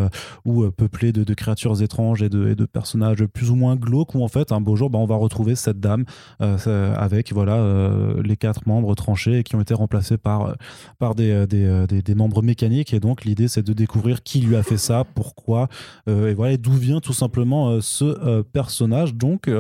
peuplé 0.77 1.13
de, 1.13 1.35
créatures 1.35 1.83
étranges 1.83 2.23
et 2.23 2.29
de, 2.29 2.55
de, 2.55 2.65
personnages 2.65 3.25
plus 3.27 3.51
ou 3.51 3.57
moins 3.57 3.77
glauques, 3.77 4.15
où 4.15 4.23
en 4.23 4.29
fait 4.29 4.53
un 4.53 4.61
beau 4.61 4.77
jour, 4.77 4.91
bah, 4.91 4.99
on 4.99 5.07
va 5.07 5.17
retrouver 5.17 5.55
cette 5.55 5.81
dame 5.81 6.05
avec 6.39 7.33
voilà 7.33 7.91
les 8.23 8.37
quatre 8.37 8.67
membres 8.67 8.95
tranchés 8.95 9.43
qui 9.43 9.55
ont 9.57 9.61
été 9.61 9.75
remplacés 9.75 10.17
par 10.17 10.55
par 10.99 11.15
des 11.15 11.47
des, 11.47 12.03
des, 12.03 12.15
membres 12.15 12.43
mécaniques, 12.43 12.95
et 12.95 13.01
donc 13.01 13.25
l'idée 13.25 13.49
c'est 13.49 13.63
de 13.63 13.73
découvrir 13.73 14.23
qui 14.23 14.41
lui 14.41 14.57
a 14.57 14.63
fait 14.63 14.79
ça, 14.79 15.05
pourquoi, 15.15 15.69
et 16.07 16.35
voilà 16.35 16.57
d'où 16.57 16.73
vient 16.73 17.01
tout 17.01 17.13
simplement 17.13 17.81
ce 17.81 18.43
personnage. 18.43 19.15
Donc 19.15 19.51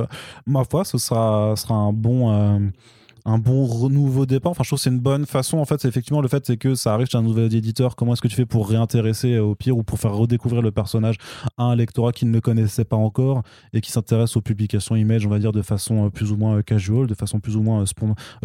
ma 0.46 0.64
foi, 0.64 0.84
ce 0.84 0.98
sera 0.98 1.54
sera 1.58 1.74
un 1.74 1.92
bon 1.92 2.32
euh, 2.32 2.58
un 3.28 3.38
bon 3.38 3.88
nouveau 3.90 4.26
départ. 4.26 4.52
Enfin, 4.52 4.64
je 4.64 4.70
trouve 4.70 4.78
que 4.78 4.82
c'est 4.82 4.90
une 4.90 5.00
bonne 5.00 5.26
façon. 5.26 5.58
En 5.58 5.64
fait, 5.64 5.80
c'est 5.80 5.88
effectivement 5.88 6.22
le 6.22 6.28
fait 6.28 6.44
c'est 6.46 6.56
que 6.56 6.74
ça 6.74 6.94
arrive 6.94 7.08
chez 7.10 7.18
un 7.18 7.22
nouvel 7.22 7.54
éditeur. 7.54 7.94
Comment 7.94 8.14
est-ce 8.14 8.22
que 8.22 8.28
tu 8.28 8.34
fais 8.34 8.46
pour 8.46 8.68
réintéresser 8.68 9.34
euh, 9.34 9.42
au 9.42 9.54
pire 9.54 9.76
ou 9.76 9.82
pour 9.82 9.98
faire 9.98 10.14
redécouvrir 10.14 10.62
le 10.62 10.70
personnage 10.70 11.16
à 11.58 11.64
un 11.64 11.76
lectorat 11.76 12.12
qui 12.12 12.24
ne 12.24 12.32
le 12.32 12.40
connaissait 12.40 12.84
pas 12.84 12.96
encore 12.96 13.42
et 13.74 13.80
qui 13.80 13.92
s'intéresse 13.92 14.36
aux 14.36 14.40
publications 14.40 14.96
image, 14.96 15.26
on 15.26 15.30
va 15.30 15.38
dire 15.38 15.52
de 15.52 15.62
façon 15.62 16.06
euh, 16.06 16.10
plus 16.10 16.32
ou 16.32 16.36
moins 16.36 16.62
casual, 16.62 17.06
de 17.06 17.14
façon 17.14 17.38
plus 17.38 17.56
ou 17.56 17.62
moins 17.62 17.84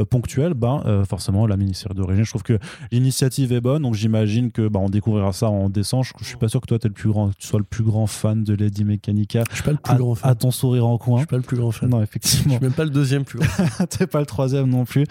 ponctuelle. 0.10 0.54
Ben, 0.54 1.04
forcément, 1.08 1.48
la 1.48 1.58
mini-série 1.58 1.94
d'origine. 1.94 2.26
Je 2.26 2.30
trouve 2.30 2.44
que 2.44 2.60
l'initiative 2.92 3.54
est 3.54 3.62
bonne. 3.62 3.84
Donc, 3.84 3.96
j'imagine 3.96 4.52
que 4.52 4.68
ben, 4.68 4.82
on 4.82 4.90
découvrira 4.90 5.32
ça 5.32 5.50
en 5.50 5.70
décembre. 5.70 6.06
Je, 6.20 6.26
suis 6.26 6.38
pas 6.38 6.50
sûr 6.50 6.60
que 6.62 6.68
toi, 6.68 6.78
es 6.84 6.88
le 6.88 6.94
plus 6.94 7.10
grand, 7.10 7.30
tu 7.38 7.48
sois 7.48 7.60
le 7.60 7.66
plus 7.66 7.84
grand 7.84 8.08
fan 8.08 8.44
de 8.44 8.54
Lady 8.54 8.84
Mechanica. 8.84 9.44
Je 9.50 9.56
suis 9.56 9.64
pas 9.64 9.72
le 9.72 9.78
plus 9.78 9.96
grand 9.96 10.16
fan. 10.16 10.32
À 10.32 10.36
ton 10.36 10.52
sourire 10.52 10.88
en 10.88 10.98
coin. 10.98 11.18
Je 11.18 11.22
suis 11.22 11.28
pas 11.28 11.38
le 11.38 11.44
plus 11.44 11.58
grand 11.58 11.72
fan. 11.72 11.90
Non, 11.90 12.02
effectivement. 12.02 12.54
Je 12.54 12.58
suis 12.58 12.66
même 12.66 12.74
pas 12.74 12.84
le 12.84 12.90
deuxième 12.90 13.24
plus 13.24 13.40
grand. 13.40 13.86
T'es 13.90 14.08
pas 14.08 14.20
le 14.20 14.26
troisième 14.26 14.73
non 14.74 14.86
plus. 14.86 15.06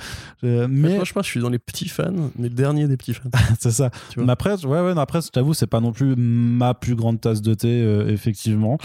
Euh, 0.45 0.67
mais 0.71 0.97
franchement, 0.97 1.23
je 1.23 1.29
suis 1.29 1.41
dans 1.41 1.49
les 1.49 1.59
petits 1.59 1.89
fans, 1.89 2.31
mais 2.37 2.49
le 2.49 2.55
dernier 2.55 2.87
des 2.87 2.97
petits 2.97 3.15
fans. 3.15 3.31
c'est 3.61 3.71
ça. 3.71 3.91
mais 4.17 4.33
après, 4.33 4.65
ouais, 4.65 4.81
ouais, 4.81 4.93
après, 4.97 5.21
je 5.23 5.29
t'avoue, 5.29 5.55
c'est 5.55 5.67
pas 5.67 5.81
non 5.81 5.93
plus 5.93 6.15
ma 6.17 6.75
plus 6.75 6.95
grande 6.95 7.21
tasse 7.21 7.43
de 7.43 7.55
thé, 7.55 7.83
euh, 7.83 8.09
effectivement 8.09 8.79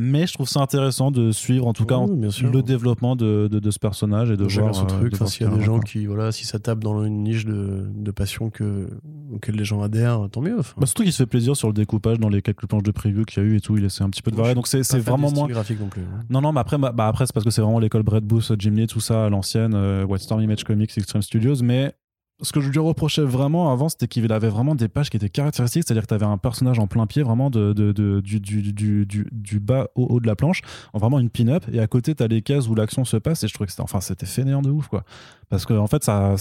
mais 0.00 0.26
je 0.26 0.32
trouve 0.32 0.48
ça 0.48 0.60
intéressant 0.60 1.10
de 1.10 1.30
suivre 1.30 1.66
en 1.66 1.74
tout 1.74 1.84
cas 1.84 1.98
le 1.98 2.62
développement 2.62 3.16
de, 3.16 3.48
de, 3.48 3.70
ce 3.70 3.78
personnage 3.78 4.30
et 4.30 4.36
de 4.36 4.44
voir 4.44 4.86
truc 4.86 5.20
euh, 5.20 5.26
s'il 5.26 5.46
y 5.46 5.50
a 5.50 5.54
des 5.54 5.62
gens 5.62 5.78
qui 5.78 6.06
voilà 6.06 6.32
si 6.32 6.46
ça 6.46 6.58
tape 6.58 6.80
dans 6.80 7.04
une 7.04 7.22
niche 7.22 7.44
de, 7.44 7.86
de 7.94 8.10
passion 8.10 8.48
que 8.48 8.88
auquel 9.32 9.56
les 9.56 9.64
gens 9.64 9.82
adhèrent 9.82 10.28
tant 10.32 10.40
mieux 10.40 10.56
bah, 10.56 10.86
surtout 10.86 11.02
qu'il 11.02 11.12
se 11.12 11.18
fait 11.18 11.26
plaisir 11.26 11.54
sur 11.54 11.68
le 11.68 11.74
découpage 11.74 12.18
dans 12.18 12.30
les 12.30 12.40
quelques 12.40 12.66
planches 12.66 12.82
de 12.82 12.90
preview 12.90 13.24
qu'il 13.24 13.42
y 13.42 13.46
a 13.46 13.48
eu 13.48 13.56
et 13.56 13.60
tout 13.60 13.76
il 13.76 13.84
essaie 13.84 14.02
un 14.02 14.10
petit 14.10 14.22
peu 14.22 14.30
de 14.30 14.36
varier. 14.36 14.54
donc 14.54 14.66
c'est 14.66 14.80
vraiment 14.98 15.30
moins 15.30 15.46
graphique 15.46 15.80
non 15.80 15.88
plus 15.88 16.02
hein. 16.02 16.24
non 16.30 16.40
non 16.40 16.52
mais 16.52 16.60
après 16.60 16.78
bah, 16.78 16.94
après 16.98 17.26
c'est 17.26 17.34
parce 17.34 17.44
que 17.44 17.50
c'est 17.50 17.62
vraiment 17.62 17.78
l'école 17.78 18.02
Brett 18.02 18.24
Booth 18.24 18.52
Jim 18.58 18.72
Lee 18.72 18.86
tout 18.86 19.00
ça 19.00 19.26
à 19.26 19.28
l'ancienne 19.28 19.74
euh, 19.74 20.04
White 20.06 20.22
Storm 20.22 20.40
Image 20.40 20.64
Comics 20.64 20.96
Extreme 20.96 21.22
Studios 21.22 21.56
mais 21.62 21.92
ce 22.42 22.52
que 22.52 22.60
je 22.60 22.70
lui 22.70 22.78
reprochais 22.78 23.22
vraiment 23.22 23.72
avant, 23.72 23.88
c'était 23.88 24.08
qu'il 24.08 24.30
avait 24.32 24.48
vraiment 24.48 24.74
des 24.74 24.88
pages 24.88 25.10
qui 25.10 25.16
étaient 25.16 25.28
caractéristiques, 25.28 25.84
c'est-à-dire 25.86 26.02
que 26.02 26.08
tu 26.08 26.14
avais 26.14 26.26
un 26.26 26.38
personnage 26.38 26.78
en 26.78 26.86
plein 26.86 27.06
pied, 27.06 27.22
vraiment 27.22 27.50
de, 27.50 27.72
de, 27.72 28.20
du, 28.20 28.40
du, 28.40 28.72
du, 28.72 29.06
du, 29.06 29.60
bas 29.60 29.88
au 29.94 30.06
haut 30.06 30.20
de 30.20 30.26
la 30.26 30.36
planche, 30.36 30.62
en 30.92 30.98
vraiment 30.98 31.18
une 31.18 31.30
pin-up, 31.30 31.64
et 31.72 31.80
à 31.80 31.86
côté, 31.86 32.14
tu 32.14 32.22
as 32.22 32.26
les 32.26 32.42
cases 32.42 32.68
où 32.68 32.74
l'action 32.74 33.04
se 33.04 33.16
passe, 33.16 33.44
et 33.44 33.48
je 33.48 33.54
trouvais 33.54 33.66
que 33.66 33.72
c'était 33.72 33.82
enfin, 33.82 34.00
fainéant 34.00 34.62
de 34.62 34.70
ouf, 34.70 34.88
quoi. 34.88 35.04
Parce 35.48 35.66
que, 35.66 35.74
en 35.74 35.86
fait, 35.86 36.04
ça, 36.04 36.34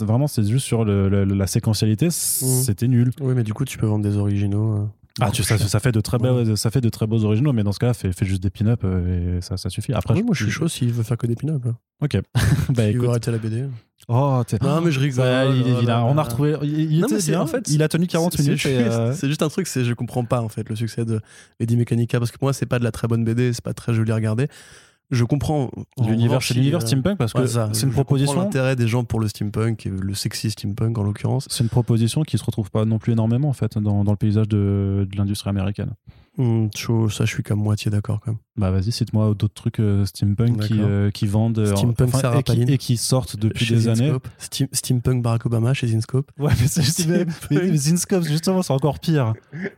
vraiment, 0.00 0.26
c'est 0.26 0.44
juste 0.44 0.66
sur 0.66 0.84
le, 0.84 1.24
la 1.24 1.46
séquentialité, 1.46 2.08
mmh. 2.08 2.10
c'était 2.10 2.88
nul. 2.88 3.10
Oui, 3.20 3.34
mais 3.34 3.44
du 3.44 3.54
coup, 3.54 3.64
tu 3.64 3.78
peux 3.78 3.86
vendre 3.86 4.04
des 4.04 4.16
originaux. 4.16 4.88
Ah, 5.20 5.30
tu, 5.30 5.44
ça, 5.44 5.56
ça 5.58 5.78
fait 5.78 5.92
de 5.92 6.00
très 6.00 6.18
beaux, 6.18 6.56
ça 6.56 6.70
fait 6.72 6.80
de 6.80 6.88
très 6.88 7.06
beaux 7.06 7.22
originaux, 7.24 7.52
mais 7.52 7.62
dans 7.62 7.70
ce 7.70 7.78
cas-là, 7.78 7.94
fait, 7.94 8.12
fait 8.12 8.24
juste 8.26 8.42
des 8.42 8.50
pin-up 8.50 8.80
euh, 8.84 9.38
et 9.38 9.40
ça, 9.42 9.56
ça 9.56 9.70
suffit. 9.70 9.92
Après, 9.92 10.14
moi, 10.22 10.34
je 10.34 10.42
suis 10.44 10.52
chaud 10.52 10.66
s'il 10.66 10.92
veut 10.92 11.04
faire 11.04 11.16
que 11.16 11.28
des 11.28 11.36
pin-up. 11.36 11.64
là. 11.64 11.72
Ok. 12.02 12.16
bah 12.70 12.88
Il 12.88 12.98
veut 12.98 13.08
arrêter 13.08 13.30
la 13.30 13.38
BD. 13.38 13.66
Oh, 14.08 14.42
t'es- 14.46 14.58
Non, 14.60 14.80
mais 14.80 14.90
je 14.90 14.98
rigole. 15.00 15.24
Ouais, 15.24 15.56
il, 15.56 15.68
il 15.68 15.90
a, 15.90 15.94
là 16.00 16.04
on 16.04 16.18
a 16.18 16.22
retrouvé. 16.24 16.56
Il, 16.62 16.92
il 16.92 17.00
Non, 17.00 17.06
était 17.06 17.22
bien. 17.30 17.40
en 17.40 17.46
fait, 17.46 17.70
il 17.70 17.80
a 17.82 17.88
tenu 17.88 18.06
40 18.08 18.34
C'est- 18.36 18.42
minutes. 18.42 18.60
C'est 18.60 18.72
et, 18.72 18.78
juste, 18.84 18.90
euh, 18.98 19.12
c'est 19.14 19.28
juste 19.28 19.42
un 19.42 19.48
truc, 19.48 19.66
c'est 19.68 19.84
je 19.84 19.94
comprends 19.94 20.24
pas 20.24 20.42
en 20.42 20.48
fait 20.48 20.68
le 20.68 20.74
succès 20.76 21.04
de 21.04 21.20
Lady 21.60 21.76
Mechanica 21.76 22.18
parce 22.18 22.30
que 22.32 22.36
pour 22.36 22.46
moi 22.46 22.52
c'est 22.52 22.66
pas 22.66 22.78
de 22.80 22.84
la 22.84 22.90
très 22.90 23.06
bonne 23.08 23.24
BD, 23.24 23.52
c'est 23.54 23.64
pas 23.64 23.72
très 23.72 23.94
joli 23.94 24.10
à 24.12 24.16
regarder. 24.16 24.48
Je 25.10 25.24
comprends 25.24 25.70
en 25.98 26.08
l'univers, 26.08 26.40
l'univers 26.54 26.82
euh, 26.82 26.86
steampunk 26.86 27.18
parce 27.18 27.32
que 27.32 27.38
ouais, 27.40 27.46
c'est 27.46 27.82
une 27.84 27.90
je 27.90 27.94
proposition. 27.94 28.40
l'intérêt 28.40 28.74
des 28.74 28.88
gens 28.88 29.04
pour 29.04 29.20
le 29.20 29.28
steampunk, 29.28 29.86
et 29.86 29.90
le 29.90 30.14
sexy 30.14 30.50
steampunk 30.50 30.96
en 30.98 31.02
l'occurrence. 31.02 31.46
C'est 31.50 31.62
une 31.62 31.70
proposition 31.70 32.22
qui 32.22 32.38
se 32.38 32.44
retrouve 32.44 32.70
pas 32.70 32.84
non 32.84 32.98
plus 32.98 33.12
énormément 33.12 33.48
en 33.48 33.52
fait 33.52 33.78
dans, 33.78 34.02
dans 34.04 34.10
le 34.12 34.16
paysage 34.16 34.48
de, 34.48 35.06
de 35.10 35.16
l'industrie 35.16 35.50
américaine. 35.50 35.92
Chaud, 36.74 37.08
ça 37.10 37.24
je 37.26 37.32
suis 37.32 37.42
comme 37.42 37.60
moitié 37.60 37.90
d'accord 37.90 38.20
quand 38.20 38.32
même. 38.32 38.40
Bah 38.56 38.70
vas-y, 38.70 38.92
cite-moi 38.92 39.34
d'autres 39.36 39.52
trucs 39.52 39.80
euh, 39.80 40.04
steampunk 40.06 40.60
qui, 40.60 40.74
euh, 40.78 41.10
qui 41.10 41.26
vendent 41.26 41.58
euh, 41.58 41.74
Steampunk 41.74 42.08
enfin, 42.10 42.20
Sarah 42.20 42.38
et, 42.38 42.42
qui, 42.44 42.52
Palin. 42.54 42.66
et 42.68 42.78
qui 42.78 42.96
sortent 42.96 43.36
depuis 43.36 43.64
Chez 43.64 43.74
des 43.74 43.88
années. 43.88 44.12
Steam- 44.38 44.68
steampunk 44.70 45.22
Barack 45.24 45.44
Obama 45.46 45.74
chez 45.74 45.88
Zinscope. 45.88 46.30
Ouais, 46.38 46.52
mais 46.60 46.68
c'est 46.68 46.82
Steampunk. 46.84 47.26
mais, 47.50 47.56
mais 47.68 47.76
Zinscope, 47.76 48.22
justement, 48.22 48.62
c'est 48.62 48.72
encore 48.72 49.00
pire. 49.00 49.32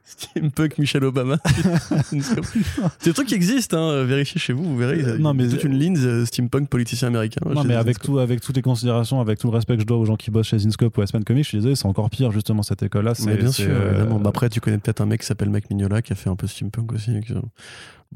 Steampunk 0.05 0.77
Michelle 0.77 1.05
Obama. 1.05 1.39
C'est 2.11 3.05
des 3.05 3.13
trucs 3.15 3.29
qui 3.29 3.35
existent, 3.35 3.79
hein, 3.79 4.05
vérifiez 4.05 4.39
chez 4.41 4.53
vous, 4.53 4.65
vous 4.65 4.77
verrez. 4.77 5.03
a 5.05 5.17
Non, 5.19 5.33
mais- 5.33 5.49
toute 5.49 5.65
une 5.65 5.79
ligne 5.79 5.97
euh, 5.99 6.27
steampunk 6.27 6.69
politicien 6.69 7.09
américain. 7.09 7.41
Non, 7.47 7.65
mais 7.65 7.75
avec, 7.75 7.97
Zinscope. 7.97 8.15
tout, 8.15 8.19
avec 8.19 8.41
toutes 8.43 8.57
les 8.57 8.63
considérations, 8.63 9.21
avec 9.23 9.39
tout 9.39 9.49
le 9.51 9.55
respect 9.55 9.77
que 9.77 9.83
je 9.83 9.87
dois 9.87 9.97
aux 9.97 10.05
gens 10.05 10.17
qui 10.17 10.31
bossent 10.31 10.49
chez 10.49 10.59
Zinscope 10.59 10.97
ou 10.99 11.01
Aspen 11.01 11.25
Comics, 11.25 11.45
je 11.45 11.49
suis 11.49 11.59
désolé, 11.59 11.77
c'est 11.77 11.87
encore 11.87 12.11
pire 12.11 12.31
justement 12.31 12.63
cette 12.63 12.83
école-là. 12.83 13.15
Mais 13.25 13.37
bien 13.37 13.51
sûr, 13.53 13.69
euh, 13.71 13.91
évidemment. 13.93 14.21
Bah, 14.21 14.29
après, 14.29 14.51
tu 14.51 14.61
connais 14.61 14.77
peut-être 14.79 15.01
un 15.01 15.07
mec 15.07 15.21
qui 15.23 15.27
s'appelle 15.27 15.49
Mike 15.51 15.71
Mignola 15.71 16.03
qui 16.03 16.13
a 16.13 16.17
fait 16.17 16.29
un 16.31 16.37
peu 16.37 16.47
steampunk 16.47 16.93
aussi. 16.93 17.13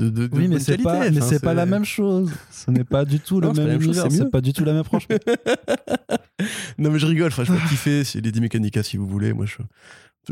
De, 0.00 0.08
de 0.08 0.28
Oui, 0.32 0.48
mais 0.48 0.58
c'est 0.58 0.78
pas, 0.78 1.10
mais 1.10 1.18
enfin, 1.18 1.26
c'est 1.28 1.40
pas 1.42 1.54
la 1.54 1.66
même 1.66 1.84
chose. 1.84 2.30
Ce 2.50 2.70
n'est 2.70 2.84
pas 2.84 3.04
du 3.04 3.20
tout 3.20 3.40
le 3.40 3.48
Non, 3.48 3.52
même 3.54 3.66
même 3.68 3.82
univers. 3.82 4.06
c'est 4.10 4.30
pas 4.30 4.40
du 4.40 4.52
tout 4.52 4.64
la 4.64 4.72
même 4.72 4.80
approche. 4.80 5.06
Non, 6.78 6.90
mais 6.90 6.98
je 6.98 7.06
rigole. 7.06 7.28
Enfin, 7.28 7.44
je 7.44 7.52
peux 7.52 7.68
kiffer. 7.68 8.04
C'est 8.04 8.20
Lady 8.20 8.40
Mechanica 8.40 8.82
si 8.82 8.96
vous 8.96 9.06
voulez. 9.06 9.32
Moi, 9.32 9.44
je, 9.46 9.56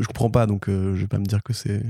je 0.01 0.07
comprends 0.07 0.31
pas. 0.31 0.47
Donc, 0.47 0.67
euh, 0.67 0.95
je 0.95 1.01
vais 1.01 1.07
pas 1.07 1.19
me 1.19 1.25
dire 1.25 1.43
que 1.43 1.53
c'est 1.53 1.83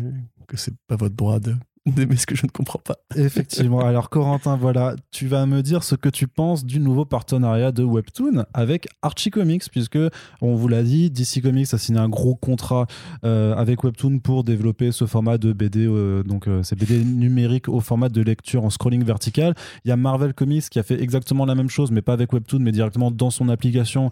que 0.48 0.58
c'est 0.58 0.74
pas 0.88 0.96
votre 0.96 1.16
droit 1.16 1.40
de- 1.40 1.56
d'aimer 1.90 2.16
ce 2.16 2.26
que 2.26 2.36
je 2.36 2.46
ne 2.46 2.52
comprends 2.52 2.80
pas. 2.80 2.98
Effectivement. 3.16 3.82
Alors, 3.82 4.10
Corentin, 4.10 4.56
voilà, 4.56 4.96
tu 5.12 5.28
vas 5.28 5.46
me 5.46 5.62
dire 5.62 5.84
ce 5.84 5.96
que 5.96 6.10
tu 6.10 6.28
penses 6.28 6.66
du 6.66 6.80
nouveau 6.80 7.06
partenariat 7.06 7.72
de 7.72 7.84
Webtoon 7.84 8.46
avec 8.54 8.88
Archie 9.02 9.30
Comics, 9.30 9.70
puisque 9.72 10.00
on 10.42 10.56
vous 10.56 10.68
l'a 10.68 10.84
dit, 10.84 11.10
DC 11.10 11.42
Comics 11.42 11.74
a 11.74 11.78
signé 11.78 12.00
un 12.00 12.10
gros 12.10 12.36
contrat 12.36 12.88
euh, 13.24 13.56
avec 13.56 13.84
Webtoon 13.84 14.20
pour 14.20 14.44
développer 14.44 14.92
ce 14.92 15.06
format 15.06 15.38
de 15.38 15.54
BD, 15.54 15.86
euh, 15.86 16.24
donc 16.24 16.48
euh, 16.48 16.64
c'est 16.64 16.78
BD 16.78 17.04
numérique 17.04 17.70
au 17.70 17.80
format 17.80 18.10
de 18.10 18.22
lecture 18.22 18.64
en 18.64 18.70
scrolling 18.70 19.04
vertical. 19.04 19.56
Il 19.86 19.90
y 19.90 19.92
a 19.92 19.98
Marvel 19.98 20.34
Comics 20.34 20.70
qui 20.70 20.80
a 20.80 20.84
fait 20.84 21.02
exactement 21.02 21.46
la 21.46 21.56
même 21.56 21.70
chose, 21.70 21.92
mais 21.92 22.02
pas 22.02 22.14
avec 22.14 22.34
Webtoon, 22.34 22.60
mais 22.60 22.72
directement 22.72 23.12
dans 23.12 23.30
son 23.30 23.50
application. 23.50 24.12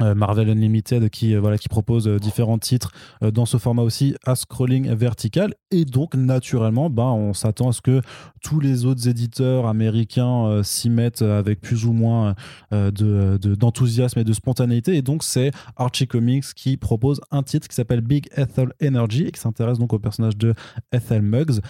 Euh, 0.00 0.14
Marvel 0.14 0.48
Unlimited 0.48 1.10
qui, 1.10 1.34
euh, 1.34 1.56
propose 1.70 2.06
euh, 2.08 2.18
différents 2.18 2.58
titres 2.58 2.92
dans 3.20 3.44
ce 3.46 3.56
format 3.56 3.82
aussi 3.82 4.14
à 4.24 4.36
scrolling 4.36 4.92
vertical. 4.94 5.54
Et 5.70 5.84
donc 5.84 6.14
naturellement 6.14 6.88
ben, 6.88 7.04
on 7.04 7.34
s'attend 7.34 7.68
à 7.68 7.72
ce 7.72 7.80
que 7.82 8.00
tous 8.42 8.60
les 8.60 8.84
autres 8.84 9.08
éditeurs 9.08 9.66
américains 9.66 10.62
s'y 10.62 10.88
mettent 10.88 11.22
avec 11.22 11.60
plus 11.60 11.84
ou 11.84 11.92
moins 11.92 12.34
de- 12.70 12.90
de- 12.90 13.54
d'enthousiasme 13.54 14.20
et 14.20 14.24
de 14.24 14.32
spontanéité. 14.32 14.96
Et 14.96 15.02
donc 15.02 15.22
c'est 15.24 15.50
Archie 15.76 16.06
Comics 16.06 16.44
qui 16.54 16.76
propose 16.76 17.20
un 17.30 17.42
titre 17.42 17.66
qui 17.68 17.74
s'appelle 17.74 18.00
Big 18.00 18.28
Ethel 18.36 18.72
Energy 18.82 19.24
et 19.24 19.30
qui 19.32 19.40
s'intéresse 19.40 19.78
donc 19.78 19.92
au 19.92 19.98
personnage 19.98 20.36
de 20.36 20.54
Ethel 20.92 21.22
Muggs 21.22 21.60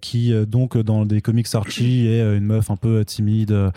qui 0.00 0.32
donc 0.46 0.76
dans 0.78 1.04
des 1.04 1.20
comics 1.20 1.46
Archie 1.54 2.06
est 2.06 2.36
une 2.36 2.46
meuf 2.46 2.70
un 2.70 2.76
peu 2.76 3.04
timide 3.04 3.70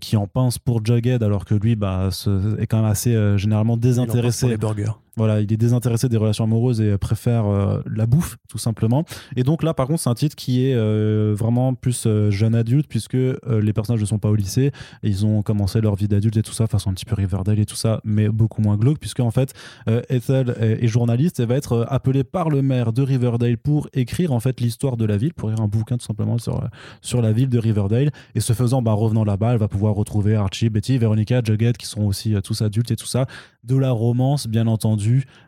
qui 0.00 0.16
en 0.16 0.26
pince 0.26 0.58
pour 0.58 0.84
Jughead 0.84 1.22
alors 1.22 1.44
que 1.44 1.54
lui 1.54 1.76
bah, 1.76 2.10
est 2.58 2.66
quand 2.66 2.78
même 2.82 2.90
assez 2.90 3.14
généralement 3.44 3.74
Il 3.74 3.76
en 3.76 3.80
passe 3.80 3.82
désintéressé 3.82 4.40
pour 4.40 4.48
les 4.50 4.56
burgers. 4.56 4.92
Voilà, 5.16 5.40
il 5.40 5.52
est 5.52 5.56
désintéressé 5.56 6.08
des 6.08 6.16
relations 6.16 6.44
amoureuses 6.44 6.80
et 6.80 6.98
préfère 6.98 7.46
euh, 7.46 7.80
la 7.86 8.06
bouffe, 8.06 8.36
tout 8.48 8.58
simplement. 8.58 9.04
Et 9.36 9.42
donc 9.42 9.62
là, 9.62 9.74
par 9.74 9.86
contre, 9.86 10.00
c'est 10.00 10.10
un 10.10 10.14
titre 10.14 10.36
qui 10.36 10.66
est 10.66 10.74
euh, 10.74 11.34
vraiment 11.36 11.74
plus 11.74 12.04
euh, 12.06 12.30
jeune 12.30 12.54
adulte, 12.54 12.86
puisque 12.88 13.14
euh, 13.14 13.38
les 13.62 13.72
personnages 13.72 14.00
ne 14.00 14.06
sont 14.06 14.18
pas 14.18 14.28
au 14.28 14.34
lycée, 14.34 14.72
et 15.02 15.08
ils 15.08 15.24
ont 15.24 15.42
commencé 15.42 15.80
leur 15.80 15.94
vie 15.94 16.08
d'adulte 16.08 16.36
et 16.36 16.42
tout 16.42 16.52
ça, 16.52 16.66
façon 16.66 16.90
un 16.90 16.94
petit 16.94 17.04
peu 17.04 17.14
Riverdale 17.14 17.58
et 17.58 17.66
tout 17.66 17.76
ça, 17.76 18.00
mais 18.04 18.28
beaucoup 18.28 18.60
moins 18.60 18.76
glauque, 18.76 18.98
puisque 18.98 19.20
en 19.20 19.30
fait, 19.30 19.52
euh, 19.88 20.02
Ethel 20.08 20.56
est, 20.60 20.84
est 20.84 20.88
journaliste 20.88 21.40
et 21.40 21.46
va 21.46 21.54
être 21.56 21.72
euh, 21.72 21.84
appelée 21.88 22.24
par 22.24 22.50
le 22.50 22.62
maire 22.62 22.92
de 22.92 23.02
Riverdale 23.02 23.56
pour 23.56 23.88
écrire 23.92 24.32
en 24.32 24.40
fait 24.40 24.60
l'histoire 24.60 24.96
de 24.96 25.04
la 25.04 25.16
ville, 25.16 25.34
pour 25.34 25.50
écrire 25.50 25.64
un 25.64 25.68
bouquin 25.68 25.96
tout 25.96 26.06
simplement 26.06 26.38
sur, 26.38 26.56
euh, 26.56 26.66
sur 27.02 27.22
la 27.22 27.32
ville 27.32 27.48
de 27.48 27.58
Riverdale. 27.58 28.10
Et 28.34 28.40
ce 28.40 28.52
faisant, 28.52 28.82
bah, 28.82 28.92
revenant 28.92 29.24
là-bas, 29.24 29.52
elle 29.52 29.58
va 29.58 29.68
pouvoir 29.68 29.94
retrouver 29.94 30.34
Archie, 30.34 30.70
Betty, 30.70 30.98
Veronica, 30.98 31.40
Jughead, 31.44 31.76
qui 31.76 31.86
sont 31.86 32.02
aussi 32.02 32.34
euh, 32.34 32.40
tous 32.40 32.62
adultes 32.62 32.90
et 32.90 32.96
tout 32.96 33.06
ça, 33.06 33.26
de 33.62 33.76
la 33.76 33.92
romance, 33.92 34.46
bien 34.46 34.66
entendu, 34.66 35.03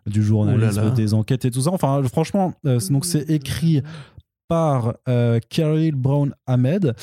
du 0.06 0.22
journalisme, 0.22 0.80
là 0.80 0.84
là. 0.86 0.90
des 0.90 1.14
enquêtes 1.14 1.44
et 1.44 1.50
tout 1.50 1.62
ça. 1.62 1.70
Enfin, 1.72 2.02
franchement, 2.04 2.54
euh, 2.66 2.78
c'est- 2.78 2.92
donc 2.92 3.04
c'est 3.04 3.28
écrit 3.30 3.82
par 4.48 4.94
euh, 5.08 5.40
Carol 5.48 5.90
Brown 5.92 6.34
Ahmed. 6.46 6.94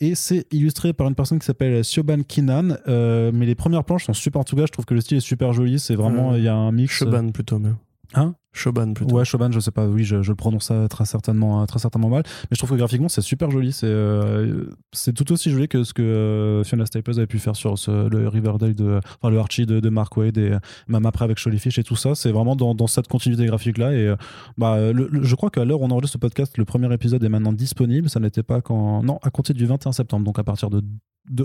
Et 0.00 0.14
c'est 0.14 0.46
illustré 0.52 0.92
par 0.92 1.08
une 1.08 1.16
personne 1.16 1.40
qui 1.40 1.44
s'appelle 1.46 1.84
Siobhan 1.84 2.22
Kinan. 2.22 2.76
Euh, 2.86 3.32
mais 3.34 3.46
les 3.46 3.56
premières 3.56 3.82
planches 3.82 4.06
sont 4.06 4.12
super. 4.12 4.40
En 4.40 4.44
tout 4.44 4.54
cas, 4.54 4.64
je 4.66 4.70
trouve 4.72 4.84
que 4.84 4.94
le 4.94 5.00
style 5.00 5.16
est 5.16 5.20
super 5.20 5.52
joli. 5.52 5.80
C'est 5.80 5.96
vraiment, 5.96 6.32
Euh, 6.34 6.38
il 6.38 6.44
y 6.44 6.48
a 6.48 6.54
un 6.54 6.70
mix. 6.70 6.92
Shoban 6.94 7.30
plutôt, 7.32 7.58
mais. 7.58 7.70
Hein? 8.14 8.34
Shoban 8.58 8.92
plutôt. 8.94 9.16
Ouais, 9.16 9.24
Shoban, 9.24 9.50
je 9.50 9.60
sais 9.60 9.70
pas, 9.70 9.86
oui, 9.86 10.04
je, 10.04 10.16
le 10.16 10.34
prononce 10.34 10.66
ça 10.66 10.88
très 10.88 11.04
certainement, 11.04 11.62
euh, 11.62 11.66
très 11.66 11.78
certainement 11.78 12.08
mal, 12.08 12.22
mais 12.24 12.54
je 12.54 12.58
trouve 12.58 12.70
que 12.70 12.76
graphiquement 12.76 13.08
c'est 13.08 13.22
super 13.22 13.50
joli. 13.50 13.72
C'est 13.72 13.86
euh, 13.86 14.66
tout 15.14 15.32
aussi 15.32 15.50
joli 15.50 15.68
que 15.68 15.84
ce 15.84 15.94
que 15.94 16.02
euh, 16.02 16.64
Fiona 16.64 16.86
Staples 16.86 17.12
avait 17.12 17.26
pu 17.26 17.38
faire 17.38 17.56
sur 17.56 17.74
le 17.88 18.28
Riverdale, 18.28 18.74
de, 18.74 19.00
enfin 19.20 19.30
le 19.30 19.38
Archie 19.38 19.66
de, 19.66 19.88
Mark 19.88 20.16
Wade 20.16 20.38
et 20.38 20.52
euh, 20.52 20.58
même 20.88 21.06
après 21.06 21.24
avec 21.24 21.38
Fish 21.38 21.78
et 21.78 21.84
tout 21.84 21.96
ça. 21.96 22.14
C'est 22.14 22.30
vraiment 22.30 22.56
dans, 22.56 22.74
dans 22.74 22.86
cette 22.86 23.08
continuité 23.08 23.46
graphique 23.46 23.78
là. 23.78 23.92
Et 23.92 24.06
euh, 24.06 24.16
bah, 24.56 24.92
je 24.92 25.34
crois 25.34 25.50
qu'à 25.50 25.64
l'heure 25.64 25.80
où 25.80 25.84
on 25.84 25.90
enregistre 25.90 26.14
ce 26.14 26.18
podcast, 26.18 26.58
le 26.58 26.64
premier 26.64 26.92
épisode 26.92 27.22
est 27.24 27.28
maintenant 27.28 27.52
disponible. 27.52 28.08
Ça 28.08 28.20
n'était 28.20 28.42
pas 28.42 28.60
quand. 28.60 29.02
Non, 29.02 29.18
à 29.22 29.30
compter 29.30 29.54
du 29.54 29.66
21 29.66 29.92
septembre, 29.92 30.24
donc 30.24 30.38
à 30.38 30.44
partir 30.44 30.70
de, 30.70 30.82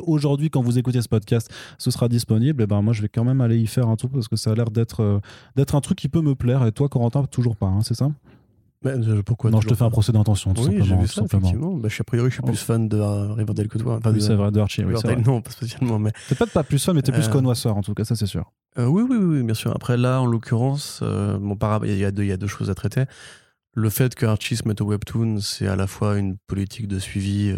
aujourd'hui, 0.06 0.50
quand 0.50 0.62
vous 0.62 0.78
écoutez 0.78 1.02
ce 1.02 1.10
podcast, 1.10 1.52
ce 1.78 1.92
sera 1.92 2.08
disponible. 2.08 2.64
Et 2.64 2.68
ben 2.68 2.82
moi 2.82 2.94
je 2.94 3.02
vais 3.02 3.10
quand 3.10 3.24
même 3.24 3.42
aller 3.42 3.60
y 3.60 3.68
faire 3.68 3.88
un 3.88 3.96
tour 3.96 4.10
parce 4.10 4.28
que 4.28 4.36
ça 4.36 4.52
a 4.52 4.56
l'air 4.56 4.72
d'être 4.72 5.02
euh, 5.02 5.20
d'être 5.56 5.76
un 5.76 5.82
truc 5.82 5.98
qui 5.98 6.10
peut 6.10 6.22
me 6.22 6.36
plaire. 6.36 6.66
Et 6.66 6.72
toi, 6.72 6.90
Toujours 7.32 7.56
pas, 7.56 7.68
hein, 7.68 7.82
c'est 7.82 7.94
ça? 7.96 8.10
Euh, 8.86 9.22
pourquoi 9.24 9.50
Non, 9.50 9.62
je 9.62 9.68
te 9.70 9.76
fais 9.76 9.84
un 9.86 9.90
procès 9.90 10.12
d'intention, 10.12 10.54
tout 10.54 10.62
Oui, 10.64 10.78
simplement. 10.80 11.02
vu 11.02 11.08
tout 11.08 11.14
ça, 11.14 11.28
simplement. 11.28 11.76
Bah, 11.76 11.88
je 11.88 11.94
suis, 11.94 12.02
a 12.02 12.04
priori, 12.04 12.30
je 12.30 12.34
suis 12.36 12.44
plus 12.44 12.58
fan 12.58 12.90
de 12.90 13.00
Riverdale 13.00 13.70
que 13.70 13.78
toi. 13.78 13.96
Enfin, 13.98 14.12
Oui, 14.12 14.22
c'est 14.22 14.36
vrai, 14.36 14.52
de 14.52 14.60
Archie, 14.60 14.84
oui, 14.84 14.94
vrai. 14.94 15.16
non, 15.16 15.42
pas 15.42 15.52
spécialement, 15.52 16.00
mais. 16.00 16.12
T'es 16.28 16.36
peut-être 16.36 16.52
pas 16.52 16.64
plus 16.66 16.84
fan, 16.84 16.94
mais 16.94 17.02
t'es 17.02 17.14
plus 17.14 17.28
Euh, 17.28 17.32
connoisseur, 17.32 17.78
en 17.78 17.82
tout 17.82 17.94
cas, 17.94 18.04
ça 18.04 18.16
c'est 18.18 18.26
sûr. 18.26 18.52
Euh, 18.78 18.86
oui, 18.88 19.04
oui, 19.10 19.16
oui, 19.18 19.44
bien 19.44 19.54
sûr. 19.54 19.72
Après, 19.74 19.96
là, 19.96 20.20
en 20.22 20.26
l'occurrence, 20.26 21.00
euh, 21.02 21.38
bon, 21.40 21.58
il 21.86 21.98
y, 21.98 22.04
a 22.04 22.12
deux- 22.12 22.24
il 22.24 22.30
y 22.30 22.32
a 22.34 22.38
deux 22.38 22.48
choses 22.48 22.70
à 22.70 22.76
traiter. 22.76 23.06
Le 23.74 23.90
fait 23.90 24.16
que 24.16 24.26
Archie 24.26 24.58
se 24.58 24.68
mette 24.68 24.82
au 24.82 24.86
webtoon, 24.86 25.40
c'est 25.40 25.68
à 25.68 25.76
la 25.78 25.88
fois 25.88 26.18
une 26.20 26.36
politique 26.48 26.88
de 26.90 27.00
suivi 27.00 27.56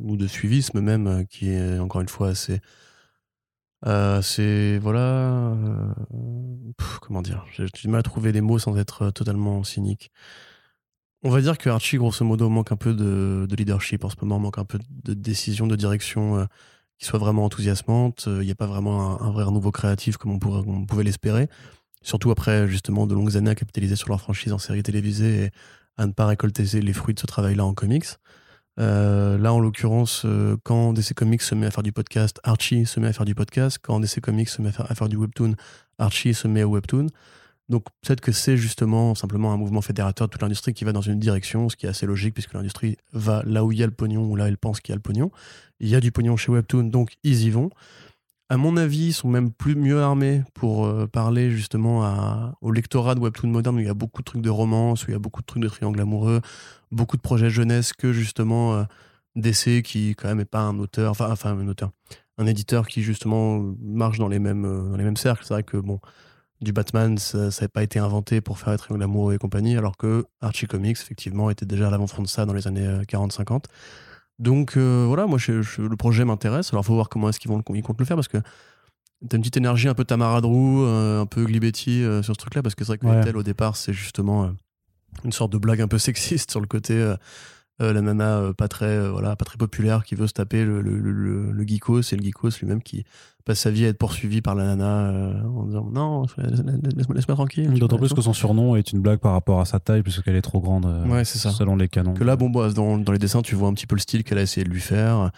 ou 0.00 0.16
de 0.16 0.26
suivisme 0.26 0.80
même, 0.80 1.24
qui 1.28 1.50
est 1.50 1.78
encore 1.78 2.00
une 2.00 2.08
fois 2.08 2.28
assez. 2.30 2.60
Euh, 3.84 4.22
c'est. 4.22 4.78
Voilà. 4.78 5.52
euh, 5.52 5.92
comment 7.00 7.22
dire? 7.22 7.44
J'ai 7.52 7.66
du 7.66 7.88
mal 7.88 8.00
à 8.00 8.02
trouver 8.02 8.32
les 8.32 8.40
mots 8.40 8.58
sans 8.58 8.76
être 8.76 9.02
euh, 9.02 9.10
totalement 9.10 9.62
cynique. 9.64 10.10
On 11.22 11.30
va 11.30 11.40
dire 11.40 11.58
que 11.58 11.68
Archie, 11.68 11.96
grosso 11.96 12.24
modo, 12.24 12.48
manque 12.48 12.72
un 12.72 12.76
peu 12.76 12.94
de, 12.94 13.46
de 13.48 13.56
leadership 13.56 14.04
en 14.04 14.10
ce 14.10 14.16
moment, 14.20 14.38
manque 14.38 14.58
un 14.58 14.64
peu 14.64 14.78
de 15.04 15.14
décision, 15.14 15.66
de 15.66 15.76
direction. 15.76 16.46
qui 16.98 17.06
soit 17.06 17.18
vraiment 17.18 17.44
enthousiasmante. 17.44 18.24
Il 18.26 18.46
n'y 18.46 18.50
a 18.50 18.54
pas 18.54 18.66
vraiment 18.66 19.20
un, 19.20 19.30
vrai 19.30 19.44
renouveau 19.44 19.72
créatif 19.72 20.16
comme 20.16 20.32
on, 20.32 20.40
on 20.42 20.86
pouvait 20.86 21.04
l'espérer. 21.04 21.48
Surtout 22.02 22.30
après 22.30 22.68
justement 22.68 23.06
de 23.06 23.14
longues 23.14 23.36
années 23.36 23.50
à 23.50 23.54
capitaliser 23.54 23.96
sur 23.96 24.08
leur 24.10 24.20
franchise 24.20 24.52
en 24.52 24.58
série 24.58 24.82
télévisée 24.82 25.44
et 25.46 25.50
à 25.96 26.06
ne 26.06 26.12
pas 26.12 26.26
récolter 26.26 26.62
les 26.80 26.92
fruits 26.92 27.14
de 27.14 27.20
ce 27.20 27.26
travail-là 27.26 27.64
en 27.64 27.74
comics. 27.74 28.06
Euh, 28.78 29.38
là, 29.38 29.52
en 29.52 29.58
l'occurrence, 29.58 30.22
euh, 30.24 30.56
quand 30.62 30.92
DC 30.92 31.14
Comics 31.14 31.42
se 31.42 31.54
met 31.54 31.66
à 31.66 31.70
faire 31.70 31.82
du 31.82 31.92
podcast, 31.92 32.40
Archie 32.44 32.86
se 32.86 33.00
met 33.00 33.08
à 33.08 33.12
faire 33.12 33.24
du 33.24 33.34
podcast. 33.34 33.78
Quand 33.80 34.00
DC 34.00 34.20
Comics 34.20 34.48
se 34.48 34.60
met 34.60 34.68
à 34.68 34.94
faire, 34.94 35.08
du 35.08 35.16
webtoon, 35.16 35.54
Archie 35.98 36.34
se 36.34 36.46
met 36.46 36.62
au 36.62 36.72
webtoon. 36.72 37.06
Donc 37.68 37.84
peut-être 38.02 38.20
que 38.20 38.30
c'est 38.30 38.56
justement 38.56 39.14
simplement 39.16 39.52
un 39.52 39.56
mouvement 39.56 39.80
fédérateur 39.80 40.28
de 40.28 40.32
toute 40.32 40.42
l'industrie 40.42 40.72
qui 40.72 40.84
va 40.84 40.92
dans 40.92 41.00
une 41.00 41.18
direction, 41.18 41.68
ce 41.68 41.74
qui 41.74 41.86
est 41.86 41.88
assez 41.88 42.06
logique 42.06 42.34
puisque 42.34 42.52
l'industrie 42.52 42.96
va 43.12 43.42
là 43.44 43.64
où 43.64 43.72
il 43.72 43.78
y 43.78 43.82
a 43.82 43.86
le 43.86 43.92
pognon 43.92 44.24
ou 44.24 44.36
là 44.36 44.46
elle 44.46 44.56
pense 44.56 44.80
qu'il 44.80 44.92
y 44.92 44.94
a 44.94 44.96
le 44.96 45.02
pognon. 45.02 45.32
Il 45.80 45.88
y 45.88 45.96
a 45.96 46.00
du 46.00 46.12
pognon 46.12 46.36
chez 46.36 46.52
Webtoon, 46.52 46.84
donc 46.84 47.16
ils 47.24 47.42
y 47.42 47.50
vont. 47.50 47.70
À 48.48 48.56
mon 48.56 48.76
avis, 48.76 49.12
sont 49.12 49.28
même 49.28 49.50
plus 49.50 49.74
mieux 49.74 50.00
armés 50.00 50.44
pour 50.54 50.86
euh, 50.86 51.08
parler 51.08 51.50
justement 51.50 52.54
au 52.60 52.70
lectorat 52.70 53.16
de 53.16 53.20
Webtoon 53.20 53.48
moderne 53.48 53.76
où 53.76 53.80
il 53.80 53.86
y 53.86 53.88
a 53.88 53.94
beaucoup 53.94 54.22
de 54.22 54.24
trucs 54.24 54.42
de 54.42 54.50
romance, 54.50 55.04
où 55.04 55.10
il 55.10 55.14
y 55.14 55.16
a 55.16 55.18
beaucoup 55.18 55.40
de 55.40 55.46
trucs 55.46 55.62
de 55.62 55.68
triangle 55.68 56.00
amoureux, 56.00 56.40
beaucoup 56.92 57.16
de 57.16 57.22
projets 57.22 57.50
jeunesse 57.50 57.92
que 57.92 58.12
justement 58.12 58.74
euh, 58.74 58.84
DC 59.34 59.82
qui 59.82 60.14
quand 60.14 60.28
même 60.28 60.38
est 60.38 60.44
pas 60.44 60.60
un 60.60 60.78
auteur, 60.78 61.10
enfin, 61.10 61.58
un 61.58 61.66
auteur, 61.66 61.90
un 62.38 62.46
éditeur 62.46 62.86
qui 62.86 63.02
justement 63.02 63.58
marche 63.80 64.18
dans 64.18 64.28
les 64.28 64.38
mêmes, 64.38 64.64
euh, 64.64 64.90
dans 64.90 64.96
les 64.96 65.04
mêmes 65.04 65.16
cercles. 65.16 65.44
C'est 65.44 65.54
vrai 65.54 65.64
que 65.64 65.78
bon, 65.78 65.98
du 66.60 66.72
Batman, 66.72 67.18
ça 67.18 67.38
n'avait 67.38 67.66
pas 67.66 67.82
été 67.82 67.98
inventé 67.98 68.40
pour 68.40 68.60
faire 68.60 68.72
être 68.74 68.96
l'amour 68.96 69.32
et 69.32 69.38
compagnie, 69.38 69.76
alors 69.76 69.96
que 69.96 70.24
Archie 70.40 70.68
Comics, 70.68 70.98
effectivement, 71.00 71.50
était 71.50 71.66
déjà 71.66 71.88
à 71.88 71.90
l'avant-front 71.90 72.22
de 72.22 72.28
ça 72.28 72.46
dans 72.46 72.54
les 72.54 72.68
années 72.68 72.86
40-50. 73.08 73.64
Donc 74.38 74.76
voilà, 74.76 75.26
moi, 75.26 75.38
le 75.48 75.96
projet 75.96 76.24
m'intéresse. 76.24 76.72
Alors, 76.72 76.82
il 76.84 76.86
faut 76.86 76.94
voir 76.94 77.08
comment 77.08 77.28
est-ce 77.28 77.40
qu'ils 77.40 77.50
vont 77.50 77.62
ils 77.74 77.82
comptent 77.82 78.00
le 78.00 78.04
faire, 78.04 78.16
parce 78.16 78.28
que 78.28 78.38
T'as 79.28 79.38
une 79.38 79.42
petite 79.42 79.56
énergie 79.56 79.88
un 79.88 79.94
peu 79.94 80.04
Tamara 80.04 80.38
un 80.38 81.26
peu 81.26 81.44
Glibetti 81.46 82.02
sur 82.22 82.34
ce 82.34 82.38
truc-là, 82.38 82.62
parce 82.62 82.74
que 82.74 82.84
c'est 82.84 82.98
vrai 83.00 83.20
que 83.20 83.24
tel 83.24 83.36
au 83.36 83.42
départ, 83.42 83.76
c'est 83.76 83.94
justement 83.94 84.52
une 85.24 85.32
sorte 85.32 85.52
de 85.52 85.58
blague 85.58 85.80
un 85.80 85.88
peu 85.88 85.98
sexiste 85.98 86.50
sur 86.50 86.60
le 86.60 86.66
côté 86.66 87.14
euh, 87.82 87.92
la 87.92 88.00
nana 88.00 88.38
euh, 88.38 88.52
pas 88.54 88.68
très 88.68 88.86
euh, 88.86 89.10
voilà 89.10 89.36
pas 89.36 89.44
très 89.44 89.58
populaire 89.58 90.02
qui 90.02 90.14
veut 90.14 90.26
se 90.26 90.32
taper 90.32 90.64
le, 90.64 90.80
le, 90.80 90.98
le, 90.98 91.52
le 91.52 91.66
geekos 91.66 92.00
et 92.10 92.16
le 92.16 92.22
geekos 92.22 92.58
lui-même 92.60 92.82
qui 92.82 93.04
passe 93.44 93.60
sa 93.60 93.70
vie 93.70 93.84
à 93.84 93.88
être 93.88 93.98
poursuivi 93.98 94.40
par 94.40 94.54
la 94.54 94.74
nana 94.74 95.44
en 95.46 95.64
disant 95.64 95.86
non 95.92 96.24
laisse-moi 96.38 97.34
tranquille. 97.34 97.78
D'autant 97.78 97.98
plus 97.98 98.14
que 98.14 98.22
son 98.22 98.32
surnom 98.32 98.76
est 98.76 98.92
une 98.92 99.00
blague 99.00 99.18
par 99.18 99.32
rapport 99.32 99.60
à 99.60 99.66
sa 99.66 99.78
taille 99.78 100.02
puisqu'elle 100.02 100.36
est 100.36 100.42
trop 100.42 100.60
grande 100.60 100.86
ouais, 101.06 101.26
c'est 101.26 101.38
ça. 101.38 101.50
selon 101.50 101.76
les 101.76 101.88
canons. 101.88 102.14
Que 102.14 102.24
là 102.24 102.36
bon 102.36 102.48
bah, 102.48 102.70
dans, 102.70 102.96
dans, 102.96 103.12
les 103.12 103.18
dessins 103.18 103.42
tu 103.42 103.54
vois 103.54 103.68
un 103.68 103.74
petit 103.74 103.86
peu 103.86 103.94
le 103.94 104.00
style 104.00 104.24
qu'elle 104.24 104.38
a 104.38 104.42
essayé 104.42 104.64
de 104.64 104.70
lui 104.70 104.80
faire. 104.80 105.30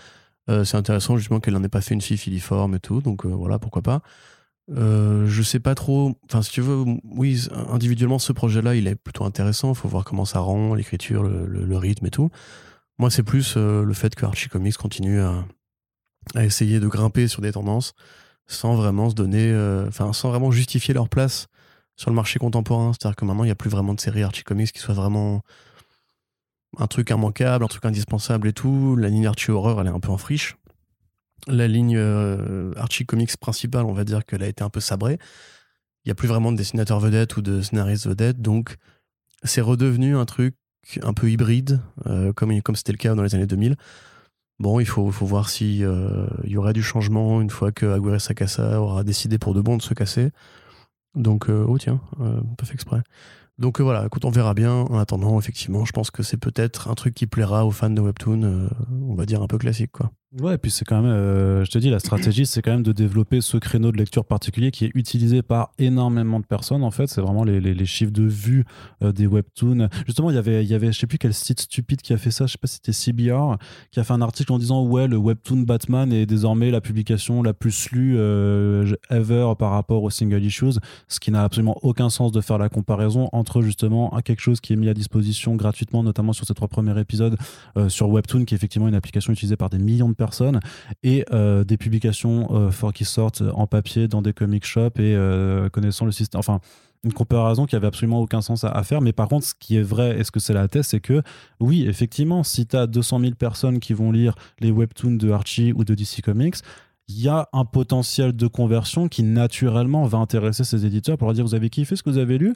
C'est 0.48 0.76
intéressant 0.76 1.18
justement 1.18 1.40
qu'elle 1.40 1.54
n'en 1.54 1.62
ait 1.62 1.68
pas 1.68 1.82
fait 1.82 1.94
une 1.94 2.00
fille 2.00 2.16
filiforme 2.16 2.76
et 2.76 2.80
tout 2.80 3.02
donc 3.02 3.26
voilà 3.26 3.58
pourquoi 3.58 3.82
pas 3.82 4.00
euh, 4.70 5.26
je 5.26 5.42
sais 5.42 5.60
pas 5.60 5.74
trop. 5.74 6.14
Enfin, 6.24 6.42
si 6.42 6.50
tu 6.50 6.60
veux, 6.60 6.84
oui, 7.04 7.46
individuellement, 7.70 8.18
ce 8.18 8.32
projet-là, 8.32 8.74
il 8.74 8.86
est 8.86 8.94
plutôt 8.94 9.24
intéressant. 9.24 9.70
Il 9.70 9.76
faut 9.76 9.88
voir 9.88 10.04
comment 10.04 10.24
ça 10.24 10.40
rend, 10.40 10.74
l'écriture, 10.74 11.22
le, 11.22 11.76
rythme 11.76 12.06
et 12.06 12.10
tout. 12.10 12.30
Moi, 12.98 13.10
c'est 13.10 13.22
plus 13.22 13.54
euh, 13.56 13.84
le 13.84 13.94
fait 13.94 14.14
que 14.14 14.26
Archie 14.26 14.48
Comics 14.48 14.76
continue 14.76 15.20
à, 15.20 15.44
essayer 16.36 16.80
de 16.80 16.88
grimper 16.88 17.26
sur 17.28 17.40
des 17.40 17.52
tendances 17.52 17.94
sans 18.46 18.74
vraiment 18.74 19.08
se 19.08 19.14
donner, 19.14 19.50
euh, 19.50 19.88
enfin, 19.88 20.12
sans 20.12 20.30
vraiment 20.30 20.50
justifier 20.50 20.92
leur 20.94 21.08
place 21.08 21.48
sur 21.96 22.10
le 22.10 22.16
marché 22.16 22.38
contemporain. 22.38 22.92
C'est-à-dire 22.92 23.16
que 23.16 23.24
maintenant, 23.24 23.44
il 23.44 23.48
n'y 23.48 23.52
a 23.52 23.56
plus 23.56 23.70
vraiment 23.70 23.94
de 23.94 24.00
séries 24.00 24.22
Archie 24.22 24.44
Comics 24.44 24.72
qui 24.72 24.80
soient 24.80 24.94
vraiment 24.94 25.42
un 26.76 26.86
truc 26.86 27.10
immanquable, 27.10 27.64
un 27.64 27.68
truc 27.68 27.84
indispensable 27.84 28.48
et 28.48 28.52
tout. 28.52 28.96
La 28.96 29.08
ligne 29.08 29.26
Archie 29.26 29.50
Horror, 29.50 29.80
elle 29.80 29.86
est 29.86 29.90
un 29.90 30.00
peu 30.00 30.10
en 30.10 30.18
friche 30.18 30.56
la 31.46 31.68
ligne 31.68 31.96
euh, 31.96 32.72
Archie 32.76 33.06
Comics 33.06 33.36
principale, 33.36 33.84
on 33.84 33.92
va 33.92 34.04
dire 34.04 34.24
qu'elle 34.24 34.42
a 34.42 34.48
été 34.48 34.62
un 34.62 34.70
peu 34.70 34.80
sabrée. 34.80 35.18
Il 36.04 36.08
n'y 36.08 36.12
a 36.12 36.14
plus 36.14 36.28
vraiment 36.28 36.52
de 36.52 36.56
dessinateur 36.56 37.00
vedette 37.00 37.36
ou 37.36 37.42
de 37.42 37.60
scénariste 37.60 38.06
vedette, 38.06 38.40
donc 38.40 38.76
c'est 39.42 39.60
redevenu 39.60 40.16
un 40.16 40.24
truc 40.24 40.54
un 41.02 41.12
peu 41.12 41.30
hybride, 41.30 41.80
euh, 42.06 42.32
comme, 42.32 42.52
c'était 42.74 42.92
le 42.92 42.98
cas 42.98 43.14
dans 43.14 43.22
les 43.22 43.34
années 43.34 43.46
2000. 43.46 43.76
Bon, 44.58 44.80
il 44.80 44.86
faut, 44.86 45.10
faut 45.12 45.26
voir 45.26 45.50
s'il 45.50 45.84
euh, 45.84 46.26
y 46.44 46.56
aurait 46.56 46.72
du 46.72 46.82
changement 46.82 47.40
une 47.40 47.50
fois 47.50 47.70
que 47.70 47.86
Aguirre 47.86 48.20
Sacasa 48.20 48.80
aura 48.80 49.04
décidé 49.04 49.38
pour 49.38 49.54
de 49.54 49.60
bon 49.60 49.76
de 49.76 49.82
se 49.82 49.94
casser. 49.94 50.30
Donc, 51.14 51.48
oh 51.48 51.78
tiens, 51.78 52.00
pas 52.56 52.64
fait 52.64 52.74
exprès. 52.74 53.00
Donc 53.58 53.80
voilà, 53.80 54.06
écoute, 54.06 54.24
on 54.24 54.30
verra 54.30 54.54
bien. 54.54 54.72
En 54.72 54.98
attendant, 54.98 55.38
effectivement, 55.38 55.84
je 55.84 55.92
pense 55.92 56.10
que 56.10 56.22
c'est 56.22 56.36
peut-être 56.36 56.88
un 56.88 56.94
truc 56.94 57.14
qui 57.14 57.26
plaira 57.26 57.66
aux 57.66 57.70
fans 57.70 57.90
de 57.90 58.00
Webtoon, 58.00 58.68
on 59.02 59.14
va 59.14 59.26
dire 59.26 59.42
un 59.42 59.48
peu 59.48 59.58
classique, 59.58 59.92
quoi. 59.92 60.12
Ouais, 60.36 60.56
et 60.56 60.58
puis 60.58 60.70
c'est 60.70 60.84
quand 60.84 61.00
même, 61.00 61.10
euh, 61.10 61.64
je 61.64 61.70
te 61.70 61.78
dis, 61.78 61.88
la 61.88 62.00
stratégie, 62.00 62.44
c'est 62.44 62.60
quand 62.60 62.72
même 62.72 62.82
de 62.82 62.92
développer 62.92 63.40
ce 63.40 63.56
créneau 63.56 63.92
de 63.92 63.96
lecture 63.96 64.26
particulier 64.26 64.70
qui 64.70 64.84
est 64.84 64.90
utilisé 64.94 65.40
par 65.40 65.72
énormément 65.78 66.38
de 66.38 66.44
personnes. 66.44 66.82
En 66.82 66.90
fait, 66.90 67.06
c'est 67.06 67.22
vraiment 67.22 67.44
les, 67.44 67.60
les, 67.62 67.86
chiffres 67.86 68.12
de 68.12 68.24
vues 68.24 68.66
euh, 69.02 69.10
des 69.10 69.26
webtoons. 69.26 69.88
Justement, 70.04 70.28
il 70.28 70.36
y 70.36 70.38
avait, 70.38 70.62
il 70.62 70.68
y 70.68 70.74
avait, 70.74 70.92
je 70.92 70.98
sais 70.98 71.06
plus 71.06 71.16
quel 71.16 71.32
site 71.32 71.60
stupide 71.62 72.02
qui 72.02 72.12
a 72.12 72.18
fait 72.18 72.30
ça. 72.30 72.44
Je 72.44 72.52
sais 72.52 72.58
pas 72.58 72.66
si 72.66 72.74
c'était 72.74 72.92
CBR 72.92 73.56
qui 73.90 74.00
a 74.00 74.04
fait 74.04 74.12
un 74.12 74.20
article 74.20 74.52
en 74.52 74.58
disant 74.58 74.84
ouais, 74.84 75.08
le 75.08 75.16
webtoon 75.16 75.62
Batman 75.62 76.12
est 76.12 76.26
désormais 76.26 76.70
la 76.70 76.82
publication 76.82 77.42
la 77.42 77.54
plus 77.54 77.90
lue 77.92 78.16
euh, 78.18 78.94
ever 79.08 79.54
par 79.58 79.70
rapport 79.70 80.02
aux 80.02 80.10
single 80.10 80.44
issues, 80.44 80.78
ce 81.08 81.20
qui 81.20 81.30
n'a 81.30 81.42
absolument 81.42 81.78
aucun 81.80 82.10
sens 82.10 82.32
de 82.32 82.42
faire 82.42 82.58
la 82.58 82.68
comparaison 82.68 83.30
entre 83.32 83.62
justement 83.62 84.10
quelque 84.22 84.40
chose 84.40 84.60
qui 84.60 84.74
est 84.74 84.76
mis 84.76 84.90
à 84.90 84.94
disposition 84.94 85.56
gratuitement, 85.56 86.02
notamment 86.02 86.34
sur 86.34 86.46
ces 86.46 86.52
trois 86.52 86.68
premiers 86.68 87.00
épisodes 87.00 87.38
sur 87.88 88.10
Webtoon, 88.10 88.44
qui 88.44 88.52
est 88.52 88.56
effectivement 88.56 88.88
une 88.88 88.94
application 88.94 89.32
utilisée 89.32 89.56
par 89.56 89.70
des 89.70 89.78
millions 89.78 90.10
de 90.10 90.17
personnes 90.18 90.60
et 91.02 91.24
euh, 91.32 91.64
des 91.64 91.78
publications 91.78 92.48
euh, 92.50 92.90
qui 92.92 93.06
sortent 93.06 93.42
en 93.54 93.66
papier 93.66 94.08
dans 94.08 94.20
des 94.20 94.34
comic 94.34 94.66
shops 94.66 94.98
et 94.98 95.14
euh, 95.14 95.70
connaissant 95.70 96.04
le 96.04 96.12
système. 96.12 96.38
Enfin, 96.38 96.60
une 97.04 97.12
comparaison 97.12 97.64
qui 97.64 97.76
avait 97.76 97.86
absolument 97.86 98.20
aucun 98.20 98.42
sens 98.42 98.64
à, 98.64 98.82
faire. 98.82 99.00
Mais 99.00 99.12
par 99.12 99.28
contre, 99.28 99.46
ce 99.46 99.54
qui 99.54 99.76
est 99.76 99.82
vrai, 99.82 100.18
et 100.18 100.24
ce 100.24 100.30
que 100.30 100.40
c'est 100.40 100.52
la 100.52 100.68
thèse, 100.68 100.88
c'est 100.88 101.00
que 101.00 101.22
oui, 101.60 101.86
effectivement, 101.86 102.42
si 102.42 102.66
tu 102.66 102.76
as 102.76 102.86
200 102.86 103.20
000 103.20 103.32
personnes 103.34 103.78
qui 103.78 103.94
vont 103.94 104.10
lire 104.10 104.34
les 104.60 104.70
webtoons 104.70 105.16
de 105.16 105.30
Archie 105.30 105.72
ou 105.72 105.84
de 105.84 105.94
DC 105.94 106.20
Comics, 106.22 106.56
il 107.06 107.20
y 107.20 107.28
a 107.28 107.48
un 107.52 107.64
potentiel 107.64 108.34
de 108.34 108.46
conversion 108.48 109.08
qui 109.08 109.22
naturellement 109.22 110.04
va 110.04 110.18
intéresser 110.18 110.64
ces 110.64 110.84
éditeurs 110.84 111.16
pour 111.16 111.28
leur 111.28 111.34
dire 111.34 111.44
vous 111.44 111.54
avez 111.54 111.70
kiffé 111.70 111.96
ce 111.96 112.02
que 112.02 112.10
vous 112.10 112.18
avez 112.18 112.36
lu? 112.36 112.52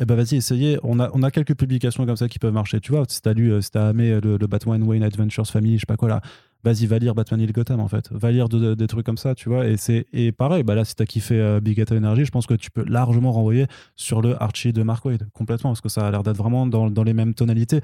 Eh 0.00 0.06
ben 0.06 0.16
vas-y, 0.16 0.36
essayez. 0.36 0.78
On 0.82 0.98
a, 0.98 1.10
on 1.12 1.22
a 1.22 1.30
quelques 1.30 1.56
publications 1.56 2.04
comme 2.04 2.16
ça 2.16 2.28
qui 2.28 2.38
peuvent 2.38 2.52
marcher. 2.52 2.80
Tu 2.80 2.92
vois, 2.92 3.04
si 3.08 3.20
t'as 3.20 3.32
lu, 3.32 3.60
si 3.62 3.70
t'as 3.70 3.90
aimé 3.90 4.18
le, 4.20 4.36
le, 4.36 4.46
Batman 4.46 4.82
Wayne 4.82 5.04
Adventures 5.04 5.46
Family, 5.46 5.74
je 5.74 5.80
sais 5.80 5.86
pas 5.86 5.96
quoi 5.96 6.08
là, 6.08 6.20
vas-y, 6.64 6.86
va 6.86 6.98
lire 6.98 7.14
Batman 7.14 7.40
Hill 7.40 7.52
Gotham 7.52 7.80
en 7.80 7.88
fait. 7.88 8.08
Va 8.10 8.30
lire 8.30 8.48
des 8.48 8.86
trucs 8.86 9.04
comme 9.04 9.18
ça, 9.18 9.34
tu 9.34 9.48
vois. 9.48 9.66
Et, 9.66 9.76
c'est, 9.76 10.06
et 10.12 10.32
pareil, 10.32 10.62
bah 10.62 10.74
là, 10.74 10.84
si 10.84 10.96
t'as 10.96 11.04
kiffé 11.04 11.38
euh, 11.38 11.60
Big 11.60 11.76
Data 11.76 11.94
Energy, 11.94 12.24
je 12.24 12.30
pense 12.30 12.46
que 12.46 12.54
tu 12.54 12.70
peux 12.70 12.84
largement 12.84 13.32
renvoyer 13.32 13.66
sur 13.96 14.22
le 14.22 14.42
Archie 14.42 14.72
de 14.72 14.82
Mark 14.82 15.04
Wade, 15.04 15.28
complètement, 15.32 15.70
parce 15.70 15.82
que 15.82 15.88
ça 15.88 16.06
a 16.06 16.10
l'air 16.10 16.22
d'être 16.22 16.36
vraiment 16.36 16.66
dans, 16.66 16.90
dans 16.90 17.02
les 17.02 17.12
mêmes 17.12 17.34
tonalités. 17.34 17.80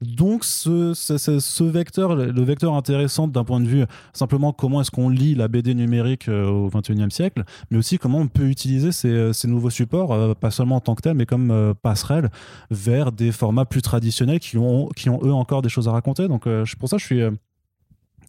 Donc, 0.00 0.44
ce, 0.44 0.94
ce, 0.94 1.62
vecteur, 1.62 2.14
le 2.14 2.42
vecteur 2.42 2.72
intéressant 2.72 3.28
d'un 3.28 3.44
point 3.44 3.60
de 3.60 3.66
vue 3.66 3.84
simplement 4.14 4.50
comment 4.50 4.80
est-ce 4.80 4.90
qu'on 4.90 5.10
lit 5.10 5.34
la 5.34 5.46
BD 5.46 5.74
numérique 5.74 6.26
euh, 6.28 6.48
au 6.48 6.70
21e 6.70 7.10
siècle, 7.10 7.44
mais 7.70 7.76
aussi 7.76 7.98
comment 7.98 8.20
on 8.20 8.28
peut 8.28 8.46
utiliser 8.46 8.92
ces, 8.92 9.10
euh, 9.10 9.32
ces 9.34 9.46
nouveaux 9.46 9.68
supports, 9.68 10.34
pas 10.36 10.50
seulement 10.50 10.76
en 10.76 10.80
tant 10.80 10.94
que 10.94 11.02
tel, 11.02 11.16
mais 11.16 11.26
comme 11.26 11.74
passerelle 11.82 12.30
vers 12.70 13.12
des 13.12 13.30
formats 13.30 13.66
plus 13.66 13.82
traditionnels 13.82 14.40
qui 14.40 14.56
ont, 14.56 14.88
qui 14.96 15.10
ont 15.10 15.20
eux 15.22 15.34
encore 15.34 15.60
des 15.60 15.68
choses 15.68 15.86
à 15.86 15.92
raconter. 15.92 16.28
Donc, 16.28 16.48
pour 16.78 16.88
ça, 16.88 16.96
je 16.96 17.04
suis 17.04 17.22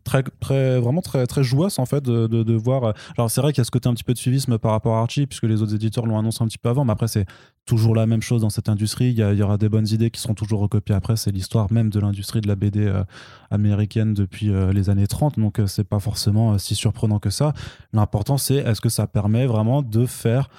très, 0.04 0.24
très, 0.40 0.80
vraiment 0.80 1.02
très, 1.02 1.26
très 1.28 1.44
jouasse 1.44 1.80
en 1.80 1.86
fait 1.86 2.04
de, 2.04 2.28
de, 2.28 2.54
voir. 2.54 2.94
Alors 3.18 3.32
c'est 3.32 3.42
vrai 3.42 3.52
qu'il 3.52 3.60
y 3.60 3.62
a 3.62 3.66
ce 3.66 3.72
côté 3.72 3.90
un 3.90 3.94
petit 3.94 4.04
peu 4.04 4.14
de 4.14 4.18
suivisme 4.18 4.58
par 4.58 4.72
rapport 4.72 4.98
à 4.98 5.02
Archie, 5.02 5.28
puisque 5.28 5.44
les 5.44 5.62
autres 5.62 5.76
éditeurs 5.76 6.06
l'ont 6.06 6.18
annoncé 6.18 6.44
un 6.44 6.48
petit 6.48 6.58
peu 6.58 6.70
avant, 6.70 6.86
mais 6.86 6.92
après 6.92 7.08
c'est 7.08 7.26
toujours 7.66 7.96
la 7.96 8.06
même 8.06 8.22
chose 8.22 8.42
dans 8.42 8.50
cette 8.50 8.70
industrie. 8.70 9.12
Il 9.12 9.18
y, 9.18 9.44
aura 9.44 9.58
des 9.58 9.70
bonnes 9.70 9.88
idées 9.88 10.12
qui 10.12 10.20
seront 10.20 10.34
toujours 10.34 10.62
recopiées 10.62 10.96
après. 10.96 11.16
C'est 11.16 11.32
l'histoire 11.32 11.72
même 11.72 11.90
de 11.90 12.00
l'industrie 12.00 12.42
de 12.42 12.48
la 12.48 12.56
BD 12.56 12.86
euh, 12.86 13.04
américaine 13.50 14.14
depuis 14.14 14.50
euh, 14.50 14.74
les 14.74 14.90
années 14.90 15.08
30, 15.08 15.40
donc 15.40 15.60
euh, 15.60 15.68
c'est 15.68 15.84
pas 15.84 16.00
forcément 16.00 16.58
si 16.58 16.76
surprenant 16.76 17.20
que 17.20 17.30
ça. 17.30 17.54
L'important 17.94 18.38
c'est 18.38 18.56
est-ce 18.56 18.82
que 18.82 18.90
ça 18.90 19.08
permet 19.08 19.46
vraiment 19.46 19.82
de 19.82 20.06
faire, 20.06 20.50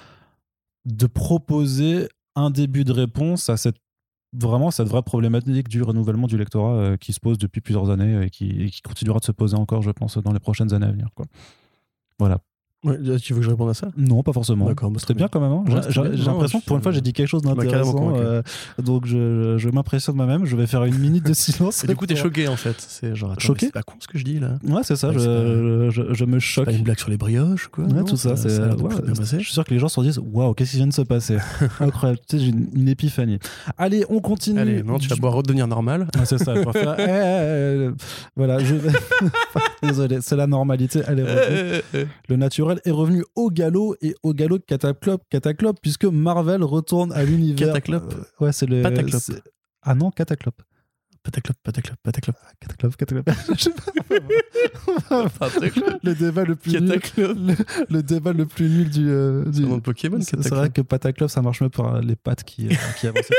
de 0.85 1.07
proposer 1.07 2.09
un 2.35 2.49
début 2.49 2.83
de 2.83 2.91
réponse 2.91 3.49
à 3.49 3.57
cette 3.57 3.82
vraiment 4.33 4.71
cette 4.71 4.87
vraie 4.87 5.03
problématique 5.03 5.67
du 5.67 5.83
renouvellement 5.83 6.27
du 6.27 6.37
lectorat 6.37 6.73
euh, 6.73 6.97
qui 6.97 7.13
se 7.13 7.19
pose 7.19 7.37
depuis 7.37 7.61
plusieurs 7.61 7.89
années 7.89 8.25
et 8.25 8.29
qui, 8.29 8.69
qui, 8.71 8.81
continuera 8.81 9.19
de 9.19 9.25
se 9.25 9.31
poser 9.31 9.55
encore, 9.55 9.81
je 9.81 9.91
pense, 9.91 10.17
dans 10.17 10.33
les 10.33 10.39
prochaines 10.39 10.73
années 10.73 10.87
à 10.87 10.91
venir. 10.91 11.09
Voilà. 12.19 12.39
Ouais, 12.83 12.97
tu 13.19 13.33
veux 13.33 13.39
que 13.39 13.45
je 13.45 13.49
réponde 13.49 13.69
à 13.69 13.73
ça? 13.73 13.87
Non, 13.95 14.23
pas 14.23 14.33
forcément. 14.33 14.65
D'accord, 14.65 14.91
bah, 14.91 14.97
c'était 14.99 15.13
bien 15.13 15.29
quand 15.29 15.39
même. 15.39 15.51
Hein. 15.51 15.81
j'ai 15.89 16.01
l'impression 16.01 16.59
que 16.59 16.65
pour 16.65 16.75
une 16.75 16.83
fois, 16.83 16.91
j'ai 16.91 17.01
dit 17.01 17.13
quelque 17.13 17.27
chose 17.27 17.41
bah, 17.41 17.53
d'intéressant. 17.55 18.13
Euh, 18.17 18.41
donc, 18.77 19.05
je, 19.05 19.55
je 19.57 19.69
m'impressionne 19.69 20.15
moi-même. 20.15 20.45
Je 20.45 20.55
vais 20.57 20.67
faire 20.67 20.83
une 20.83 20.97
minute 20.97 21.25
de 21.25 21.33
silence. 21.33 21.83
et 21.83 21.87
du 21.87 21.95
coup, 21.95 22.05
t'es 22.05 22.15
choqué 22.15 22.47
en 22.47 22.57
fait. 22.57 22.75
C'est 22.77 23.15
genre, 23.15 23.39
choqué 23.39 23.67
C'est 23.67 23.71
pas 23.71 23.83
con 23.83 23.95
ce 23.99 24.07
que 24.07 24.17
je 24.17 24.25
dis 24.25 24.39
là. 24.39 24.57
Ouais, 24.67 24.81
c'est 24.83 24.97
ça. 24.97 25.11
je, 25.13 25.89
je, 25.91 26.13
je, 26.13 26.25
me 26.25 26.39
choque. 26.39 26.65
Pas 26.65 26.73
une 26.73 26.83
blague 26.83 26.99
sur 26.99 27.09
les 27.09 27.17
brioches, 27.17 27.69
quoi. 27.69 27.85
Ouais, 27.85 28.03
tout 28.03 28.17
ça. 28.17 28.35
c'est 28.35 28.49
je 28.49 29.37
suis 29.43 29.53
sûr 29.53 29.63
que 29.63 29.73
les 29.73 29.79
gens 29.79 29.87
se 29.87 30.01
disent 30.01 30.19
Waouh, 30.21 30.53
qu'est-ce 30.53 30.71
qui 30.71 30.77
vient 30.77 30.87
de 30.87 30.93
se 30.93 31.01
passer? 31.01 31.37
Incroyable. 31.79 32.19
Tu 32.27 32.37
sais, 32.37 32.43
j'ai 32.43 32.51
une, 32.51 32.87
épiphanie. 32.87 33.39
Allez, 33.77 34.05
on 34.09 34.19
continue. 34.19 34.59
Allez, 34.59 34.83
non, 34.83 34.99
tu 34.99 35.07
vas 35.07 35.15
boire 35.15 35.33
redevenir 35.33 35.67
normal. 35.67 36.07
c'est 36.25 36.37
ça. 36.37 36.53
Je 36.55 36.59
vais 36.59 36.71
faire. 36.71 36.95
Eh, 37.03 37.05
eh, 37.05 37.87
eh, 37.87 37.91
voilà, 38.35 38.59
je 38.59 38.75
Désolé, 39.81 40.19
c'est 40.21 40.35
la 40.35 40.47
normalité. 40.47 40.99
Est 40.99 41.83
Le 42.29 42.35
naturel 42.35 42.72
est 42.85 42.91
revenu 42.91 43.23
au 43.35 43.49
galop 43.49 43.95
et 44.01 44.15
au 44.23 44.33
galop 44.33 44.59
cataclope, 44.59 45.23
cataclope 45.29 45.77
puisque 45.81 46.05
Marvel 46.05 46.63
retourne 46.63 47.11
à 47.13 47.23
l'univers. 47.23 47.67
Cataclope 47.67 48.13
euh, 48.13 48.45
Ouais, 48.45 48.51
c'est 48.51 48.65
le. 48.65 48.81
Ah 49.81 49.95
non, 49.95 50.11
cataclope. 50.11 50.61
Pataclope, 51.23 51.57
pataclope, 51.63 51.97
pataclope. 52.03 52.35
Cataclope, 52.59 52.97
cataclope. 52.97 53.29
le 56.03 56.15
débat 56.15 56.43
le 56.43 56.55
plus 56.55 56.81
nul. 56.81 56.99
Le, 57.15 57.55
le, 57.89 58.03
débat 58.03 58.33
le 58.33 58.45
plus 58.45 58.67
nul 58.67 58.89
du. 58.89 59.09
Euh, 59.09 59.45
du... 59.45 59.61
de 59.61 59.79
Pokémon, 59.79 60.19
C'est 60.19 60.49
vrai 60.49 60.69
que 60.69 60.81
Pataclope, 60.81 61.29
ça 61.29 61.41
marche 61.41 61.61
mieux 61.61 61.69
pour 61.69 61.89
les 61.93 62.17
pattes 62.17 62.43
qui, 62.43 62.67
euh, 62.67 62.73
qui 62.99 63.07
avancent. 63.07 63.29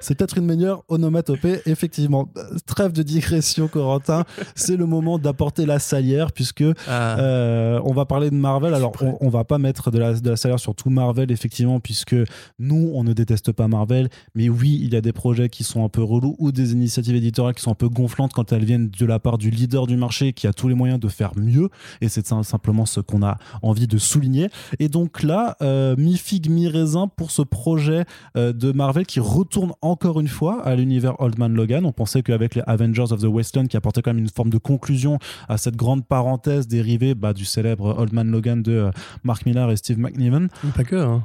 C'est 0.00 0.16
peut-être 0.16 0.38
une 0.38 0.46
meilleure 0.46 0.82
onomatopée, 0.88 1.60
effectivement. 1.66 2.28
Trêve 2.66 2.90
de 2.90 3.04
digression, 3.04 3.68
Corentin. 3.68 4.24
C'est 4.56 4.76
le 4.76 4.86
moment 4.86 5.20
d'apporter 5.20 5.66
la 5.66 5.78
salière, 5.78 6.32
puisque 6.32 6.64
ah. 6.88 7.20
euh, 7.20 7.80
on 7.84 7.92
va 7.92 8.04
parler 8.04 8.30
de 8.30 8.36
Marvel. 8.36 8.74
Alors, 8.74 8.94
on, 9.00 9.16
on, 9.20 9.28
va 9.28 9.44
pas 9.44 9.58
mettre 9.58 9.92
de 9.92 10.00
la, 10.00 10.14
de 10.14 10.30
la 10.30 10.36
salière 10.36 10.58
sur 10.58 10.74
tout 10.74 10.90
Marvel, 10.90 11.30
effectivement, 11.30 11.78
puisque 11.78 12.16
nous, 12.58 12.90
on 12.94 13.04
ne 13.04 13.12
déteste 13.12 13.52
pas 13.52 13.68
Marvel. 13.68 14.08
Mais 14.34 14.48
oui, 14.48 14.80
il 14.82 14.92
y 14.92 14.96
a 14.96 15.00
des 15.00 15.12
projets 15.12 15.48
qui 15.48 15.62
sont 15.62 15.84
un 15.84 15.88
peu 15.88 16.02
relous 16.02 16.34
ou 16.40 16.50
des 16.50 16.79
initiatives 16.80 17.16
éditoriales 17.16 17.54
qui 17.54 17.62
sont 17.62 17.70
un 17.70 17.74
peu 17.74 17.88
gonflantes 17.88 18.32
quand 18.32 18.52
elles 18.52 18.64
viennent 18.64 18.90
de 18.90 19.06
la 19.06 19.18
part 19.18 19.38
du 19.38 19.50
leader 19.50 19.86
du 19.86 19.96
marché 19.96 20.32
qui 20.32 20.46
a 20.46 20.52
tous 20.52 20.68
les 20.68 20.74
moyens 20.74 21.00
de 21.00 21.08
faire 21.08 21.32
mieux. 21.36 21.68
Et 22.00 22.08
c'est 22.08 22.26
simplement 22.26 22.86
ce 22.86 23.00
qu'on 23.00 23.22
a 23.22 23.38
envie 23.62 23.86
de 23.86 23.98
souligner. 23.98 24.48
Et 24.78 24.88
donc 24.88 25.22
là, 25.22 25.56
euh, 25.62 25.94
mi 25.96 26.16
figue 26.16 26.50
mi 26.50 26.68
raisin 26.68 27.08
pour 27.08 27.30
ce 27.30 27.42
projet 27.42 28.04
euh, 28.36 28.52
de 28.52 28.72
Marvel 28.72 29.06
qui 29.06 29.20
retourne 29.20 29.72
encore 29.82 30.20
une 30.20 30.28
fois 30.28 30.62
à 30.64 30.74
l'univers 30.74 31.20
Old 31.20 31.38
Man 31.38 31.54
Logan. 31.54 31.84
On 31.84 31.92
pensait 31.92 32.22
qu'avec 32.22 32.54
les 32.54 32.62
Avengers 32.66 33.12
of 33.12 33.20
the 33.20 33.26
Westland, 33.26 33.66
qui 33.66 33.76
apportait 33.76 34.02
quand 34.02 34.10
même 34.10 34.22
une 34.22 34.30
forme 34.30 34.50
de 34.50 34.58
conclusion 34.58 35.18
à 35.48 35.58
cette 35.58 35.76
grande 35.76 36.06
parenthèse 36.06 36.68
dérivée 36.68 37.14
bah, 37.14 37.32
du 37.32 37.44
célèbre 37.44 37.94
Old 37.98 38.12
Man 38.12 38.30
Logan 38.30 38.62
de 38.62 38.72
euh, 38.72 38.90
Mark 39.24 39.46
Millar 39.46 39.70
et 39.70 39.76
Steve 39.76 39.98
McNiven. 39.98 40.48
Pas 40.74 40.84
que. 40.84 40.96
Hein. 40.96 41.24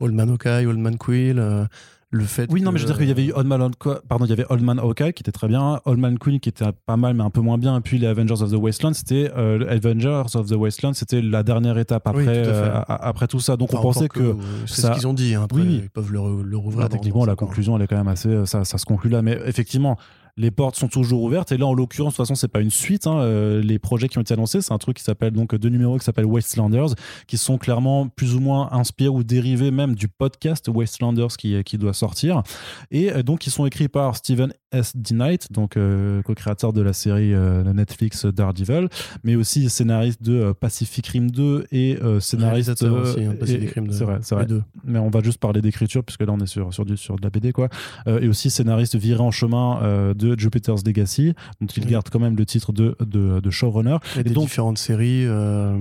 Old 0.00 0.14
Man 0.14 0.30
Hawkeye, 0.30 0.66
Old 0.66 0.78
Man 0.78 0.96
Quill. 0.96 1.68
Euh, 2.12 2.18
le 2.18 2.24
fait 2.24 2.46
oui 2.50 2.60
non 2.60 2.72
mais 2.72 2.78
je 2.78 2.84
veux 2.84 2.88
dire 2.88 2.98
qu'il 2.98 3.08
y 3.08 3.12
avait 3.12 3.26
eu 3.26 3.32
Old 3.32 3.46
Man 3.46 3.70
pardon 4.08 4.24
il 4.24 4.30
y 4.30 4.32
avait 4.32 4.46
Old 4.48 4.62
Man 4.62 4.78
Hawkeye 4.78 5.12
qui 5.12 5.22
était 5.22 5.32
très 5.32 5.48
bien 5.48 5.80
Old 5.84 5.98
Man 5.98 6.18
Queen 6.18 6.40
qui 6.40 6.48
était 6.48 6.64
pas 6.86 6.96
mal 6.96 7.14
mais 7.14 7.22
un 7.22 7.30
peu 7.30 7.40
moins 7.40 7.58
bien 7.58 7.76
et 7.76 7.80
puis 7.80 7.98
les 7.98 8.06
Avengers 8.06 8.42
of 8.42 8.50
the 8.50 8.56
Wasteland 8.56 8.94
c'était 8.94 9.30
euh, 9.36 9.64
Avengers 9.68 10.34
of 10.34 10.46
the 10.46 10.54
Wasteland 10.54 10.94
c'était 10.94 11.22
la 11.22 11.42
dernière 11.42 11.78
étape 11.78 12.06
après 12.06 12.42
après 12.88 13.26
tout 13.28 13.40
ça. 13.40 13.56
Donc 13.56 13.72
on 13.74 13.80
pensait 13.80 14.08
que, 14.08 14.36
c'est 14.66 14.82
ce 14.82 14.90
qu'ils 14.92 15.06
ont 15.06 15.14
dit 15.14 15.34
hein. 15.34 15.42
après 15.44 15.62
ils 15.62 15.90
peuvent 15.90 16.12
le, 16.12 16.42
le 16.42 16.56
rouvrir 16.56 16.88
techniquement 16.88 17.24
la 17.24 17.36
conclusion 17.36 17.76
elle 17.76 17.82
est 17.82 17.86
quand 17.86 17.96
même 17.96 18.08
assez 18.08 18.46
ça, 18.46 18.64
ça 18.64 18.78
se 18.78 18.84
conclut 18.84 19.10
là 19.10 19.22
mais 19.22 19.38
effectivement 19.46 19.96
les 20.40 20.50
portes 20.50 20.76
sont 20.76 20.88
toujours 20.88 21.22
ouvertes. 21.22 21.52
Et 21.52 21.58
là, 21.58 21.66
en 21.66 21.74
l'occurrence, 21.74 22.14
de 22.14 22.16
toute 22.16 22.26
façon, 22.26 22.34
c'est 22.34 22.48
pas 22.48 22.60
une 22.60 22.70
suite. 22.70 23.06
Hein. 23.06 23.18
Euh, 23.18 23.60
les 23.60 23.78
projets 23.78 24.08
qui 24.08 24.16
ont 24.16 24.22
été 24.22 24.32
annoncés, 24.32 24.62
c'est 24.62 24.72
un 24.72 24.78
truc 24.78 24.96
qui 24.96 25.04
s'appelle 25.04 25.32
donc 25.32 25.54
deux 25.54 25.68
numéros 25.68 25.98
qui 25.98 26.04
s'appellent 26.04 26.26
Wastelanders, 26.26 26.94
qui 27.26 27.36
sont 27.36 27.58
clairement 27.58 28.08
plus 28.08 28.34
ou 28.34 28.40
moins 28.40 28.70
inspirés 28.72 29.10
ou 29.10 29.22
dérivés 29.22 29.70
même 29.70 29.94
du 29.94 30.08
podcast 30.08 30.68
Wastelanders 30.68 31.36
qui, 31.36 31.62
qui 31.62 31.76
doit 31.76 31.92
sortir. 31.92 32.42
Et 32.90 33.12
euh, 33.12 33.22
donc, 33.22 33.46
ils 33.46 33.50
sont 33.50 33.66
écrits 33.66 33.88
par 33.88 34.16
Steven 34.16 34.52
S. 34.72 34.92
D. 34.94 35.14
Knight, 35.14 35.52
donc 35.52 35.76
euh, 35.76 36.22
co-créateur 36.22 36.72
de 36.72 36.80
la 36.80 36.92
série 36.92 37.34
Netflix 37.74 38.24
Daredevil, 38.24 38.88
mais 39.24 39.34
aussi 39.34 39.68
scénariste 39.68 40.22
de 40.22 40.52
Pacific 40.52 41.06
Rim 41.08 41.30
2 41.30 41.66
et 41.72 41.98
scénariste 42.20 42.82
aussi, 42.82 43.24
hein, 43.24 43.34
Pacific 43.38 43.70
Rim 43.72 43.88
2. 43.88 43.92
C'est 43.92 44.04
vrai, 44.04 44.18
c'est 44.22 44.34
vrai. 44.34 44.46
Mais 44.84 44.98
on 45.00 45.10
va 45.10 45.20
juste 45.22 45.38
parler 45.38 45.60
d'écriture 45.60 46.04
puisque 46.04 46.22
là 46.22 46.32
on 46.32 46.38
est 46.38 46.46
sur 46.46 46.72
sur 46.72 46.84
du 46.84 46.96
sur 46.96 47.16
de 47.16 47.22
la 47.22 47.30
BD 47.30 47.52
quoi. 47.52 47.68
et 48.06 48.28
aussi 48.28 48.48
scénariste 48.48 48.94
viré 48.96 49.20
en 49.20 49.32
chemin 49.32 50.14
de 50.14 50.29
Jupiter's 50.38 50.84
Legacy, 50.84 51.34
dont 51.60 51.66
il 51.66 51.86
garde 51.86 52.08
quand 52.10 52.20
même 52.20 52.36
le 52.36 52.46
titre 52.46 52.72
de, 52.72 52.96
de, 53.00 53.40
de 53.40 53.50
showrunner. 53.50 53.98
Et, 54.16 54.22
des 54.22 54.34
différentes 54.34 54.78
séries, 54.78 55.26
euh, 55.26 55.76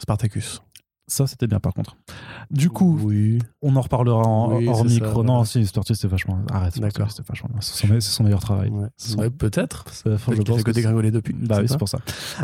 Spartacus. 0.00 0.62
Ça, 1.08 1.28
c'était 1.28 1.46
bien 1.46 1.60
par 1.60 1.72
contre. 1.72 1.96
Du 2.50 2.68
coup, 2.68 2.98
oui. 3.04 3.38
on 3.62 3.76
en 3.76 3.80
reparlera 3.80 4.22
en, 4.22 4.66
hors 4.66 4.84
micro. 4.84 5.22
non, 5.22 5.44
si, 5.44 5.64
Spartacus, 5.64 5.98
c'était 5.98 6.10
vachement. 6.10 6.40
Arrête, 6.50 6.80
D'accord. 6.80 7.10
C'était 7.12 7.22
vachement. 7.28 7.50
C'est 7.60 8.00
son, 8.00 8.24
meilleur 8.24 8.40
travail. 8.40 8.70
Ouais. 8.70 9.30
peut-être. 9.30 9.84
Je 10.04 10.42
pense 10.42 10.64
que 10.64 10.70
dégringoler 10.72 11.12
depuis. 11.12 11.32
Bah 11.32 11.58
oui, 11.60 11.68
c'est 11.68 11.78
pour 11.78 11.88
ça. 11.88 12.00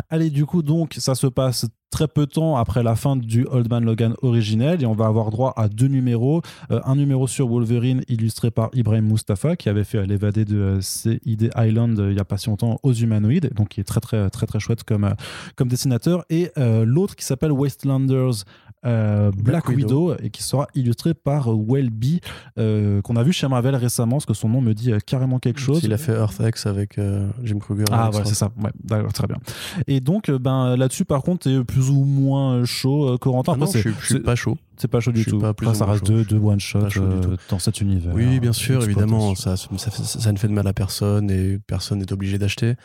Allez, 0.09 0.29
du 0.29 0.45
coup, 0.45 0.63
donc, 0.63 0.95
ça 0.97 1.13
se 1.13 1.27
passe 1.27 1.65
très 1.93 2.07
peu 2.07 2.25
de 2.25 2.31
temps 2.31 2.57
après 2.57 2.81
la 2.81 2.95
fin 2.95 3.15
du 3.15 3.45
Old 3.51 3.69
Man 3.69 3.85
Logan 3.85 4.15
originel 4.23 4.81
et 4.81 4.85
on 4.87 4.95
va 4.95 5.05
avoir 5.05 5.29
droit 5.29 5.53
à 5.55 5.67
deux 5.67 5.87
numéros. 5.87 6.41
Euh, 6.71 6.81
un 6.85 6.95
numéro 6.95 7.27
sur 7.27 7.47
Wolverine 7.47 8.01
illustré 8.07 8.49
par 8.49 8.71
Ibrahim 8.73 9.05
Mustafa 9.05 9.55
qui 9.55 9.69
avait 9.69 9.83
fait 9.83 10.03
l'évadé 10.07 10.43
de 10.43 10.57
euh, 10.57 10.81
CID 10.81 11.51
Island 11.55 11.99
euh, 11.99 12.11
il 12.11 12.17
y 12.17 12.19
a 12.19 12.25
pas 12.25 12.37
si 12.37 12.49
longtemps 12.49 12.79
aux 12.81 12.93
humanoïdes, 12.93 13.53
donc 13.53 13.69
qui 13.69 13.79
est 13.79 13.83
très 13.83 13.99
très 13.99 14.31
très 14.31 14.47
très 14.47 14.59
chouette 14.59 14.83
comme, 14.83 15.13
comme 15.55 15.67
dessinateur. 15.67 16.25
Et 16.31 16.51
l'autre 16.57 17.15
qui 17.15 17.25
s'appelle 17.25 17.51
Wastelanders 17.51 18.43
Black, 18.83 19.69
Widow. 19.69 20.15
et 20.21 20.29
qui 20.31 20.41
sera 20.41 20.67
illustré 20.73 21.13
par 21.13 21.49
Welby 21.55 22.21
qu'on 22.55 23.15
a 23.15 23.23
vu 23.23 23.31
chez 23.31 23.47
Marvel 23.47 23.75
récemment 23.75 24.13
parce 24.13 24.25
que 24.25 24.33
son 24.33 24.49
nom 24.49 24.61
me 24.61 24.73
dit 24.73 24.91
carrément 25.05 25.37
quelque 25.37 25.59
chose. 25.59 25.81
Il 25.83 25.93
a 25.93 25.97
fait 25.97 26.13
Earth 26.13 26.41
X 26.43 26.65
avec 26.65 26.99
Jim 27.43 27.59
Kruger. 27.59 27.85
Ah 27.91 28.09
ouais 28.09 28.21
c'est 28.25 28.33
ça, 28.33 28.49
ouais, 28.63 28.71
d'accord, 28.83 29.13
très 29.13 29.27
bien. 29.27 29.37
Et 29.85 29.99
donc 29.99 30.31
ben 30.31 30.75
là-dessus 30.75 31.05
par 31.05 31.21
contre 31.21 31.43
c'est 31.43 31.63
plus 31.63 31.82
ou 31.89 32.03
moins 32.03 32.65
chaud, 32.65 33.09
euh, 33.09 33.17
Corentin. 33.17 33.57
Ah 33.59 33.65
je, 33.73 33.89
suis 34.05 34.19
pas 34.19 34.35
chaud. 34.35 34.57
C'est 34.77 34.87
pas 34.87 34.99
chaud 34.99 35.11
du 35.11 35.25
tout. 35.25 35.39
Pas 35.39 35.73
ça 35.73 35.85
reste 35.85 36.05
deux, 36.05 36.23
deux 36.23 36.37
one 36.37 36.59
shot 36.59 36.87
euh, 36.97 37.37
dans 37.49 37.59
cet 37.59 37.81
univers. 37.81 38.13
Oui, 38.13 38.39
bien 38.39 38.53
sûr, 38.53 38.83
évidemment. 38.83 39.35
Ça, 39.35 39.57
ça, 39.57 39.69
ça, 39.77 40.31
ne 40.31 40.37
fait 40.37 40.47
de 40.47 40.53
mal 40.53 40.67
à 40.67 40.73
personne 40.73 41.29
et 41.29 41.59
personne 41.67 41.99
n'est 41.99 42.11
obligé 42.11 42.37
d'acheter. 42.37 42.75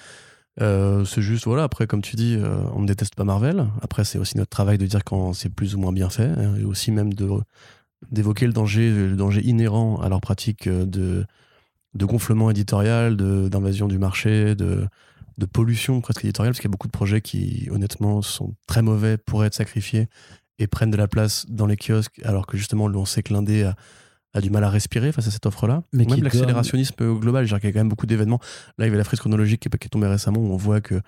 Euh, 0.60 1.04
c'est 1.04 1.22
juste, 1.22 1.44
voilà, 1.44 1.62
après, 1.62 1.86
comme 1.86 2.02
tu 2.02 2.16
dis, 2.16 2.36
on 2.74 2.80
ne 2.82 2.86
déteste 2.86 3.14
pas 3.14 3.24
Marvel. 3.24 3.66
Après, 3.82 4.04
c'est 4.04 4.18
aussi 4.18 4.36
notre 4.36 4.50
travail 4.50 4.78
de 4.78 4.86
dire 4.86 5.04
quand 5.04 5.32
c'est 5.32 5.50
plus 5.50 5.74
ou 5.74 5.78
moins 5.78 5.92
bien 5.92 6.10
fait. 6.10 6.28
Hein, 6.28 6.54
et 6.60 6.64
aussi 6.64 6.90
même 6.90 7.10
d'évoquer 8.10 8.46
le 8.46 8.52
danger, 8.52 8.90
le 8.90 9.16
danger 9.16 9.42
inhérent 9.44 10.00
à 10.00 10.08
leur 10.08 10.20
pratique 10.20 10.68
de, 10.68 11.24
de 11.94 12.04
gonflement 12.04 12.50
éditorial, 12.50 13.16
d'invasion 13.16 13.88
du 13.88 13.98
marché, 13.98 14.54
de, 14.54 14.86
de 15.38 15.46
pollution 15.46 16.00
presque 16.00 16.24
éditoriale, 16.24 16.52
parce 16.52 16.60
qu'il 16.60 16.68
y 16.68 16.70
a 16.70 16.72
beaucoup 16.72 16.88
de 16.88 16.92
projets 16.92 17.20
qui, 17.20 17.68
honnêtement, 17.70 18.22
sont 18.22 18.54
très 18.66 18.82
mauvais, 18.82 19.16
pourraient 19.16 19.46
être 19.46 19.54
sacrifiés 19.54 20.08
et 20.58 20.66
prennent 20.66 20.90
de 20.90 20.96
la 20.96 21.08
place 21.08 21.46
dans 21.48 21.66
les 21.66 21.76
kiosques, 21.76 22.20
alors 22.24 22.46
que 22.46 22.56
justement, 22.56 22.86
on 22.86 23.04
sait 23.04 23.22
que 23.22 23.32
l'indé 23.32 23.62
a, 23.62 24.40
du 24.40 24.50
mal 24.50 24.62
à 24.62 24.70
respirer 24.70 25.10
face 25.10 25.26
à 25.26 25.30
cette 25.32 25.46
offre-là. 25.46 25.82
Mais 25.92 26.04
Même 26.04 26.22
l'accélérationnisme 26.22 27.18
global, 27.18 27.44
il 27.44 27.50
y 27.50 27.54
a 27.54 27.58
quand 27.58 27.74
même 27.74 27.88
beaucoup 27.88 28.06
d'événements. 28.06 28.38
Là, 28.76 28.84
il 28.84 28.88
y 28.88 28.88
avait 28.88 28.98
la 28.98 29.04
frise 29.04 29.18
chronologique 29.18 29.60
qui 29.60 29.68
est, 29.68 29.78
qui 29.78 29.86
est 29.86 29.88
tombée 29.88 30.06
récemment, 30.06 30.40
où 30.40 30.52
on 30.52 30.56
voit 30.56 30.80
que 30.80 31.00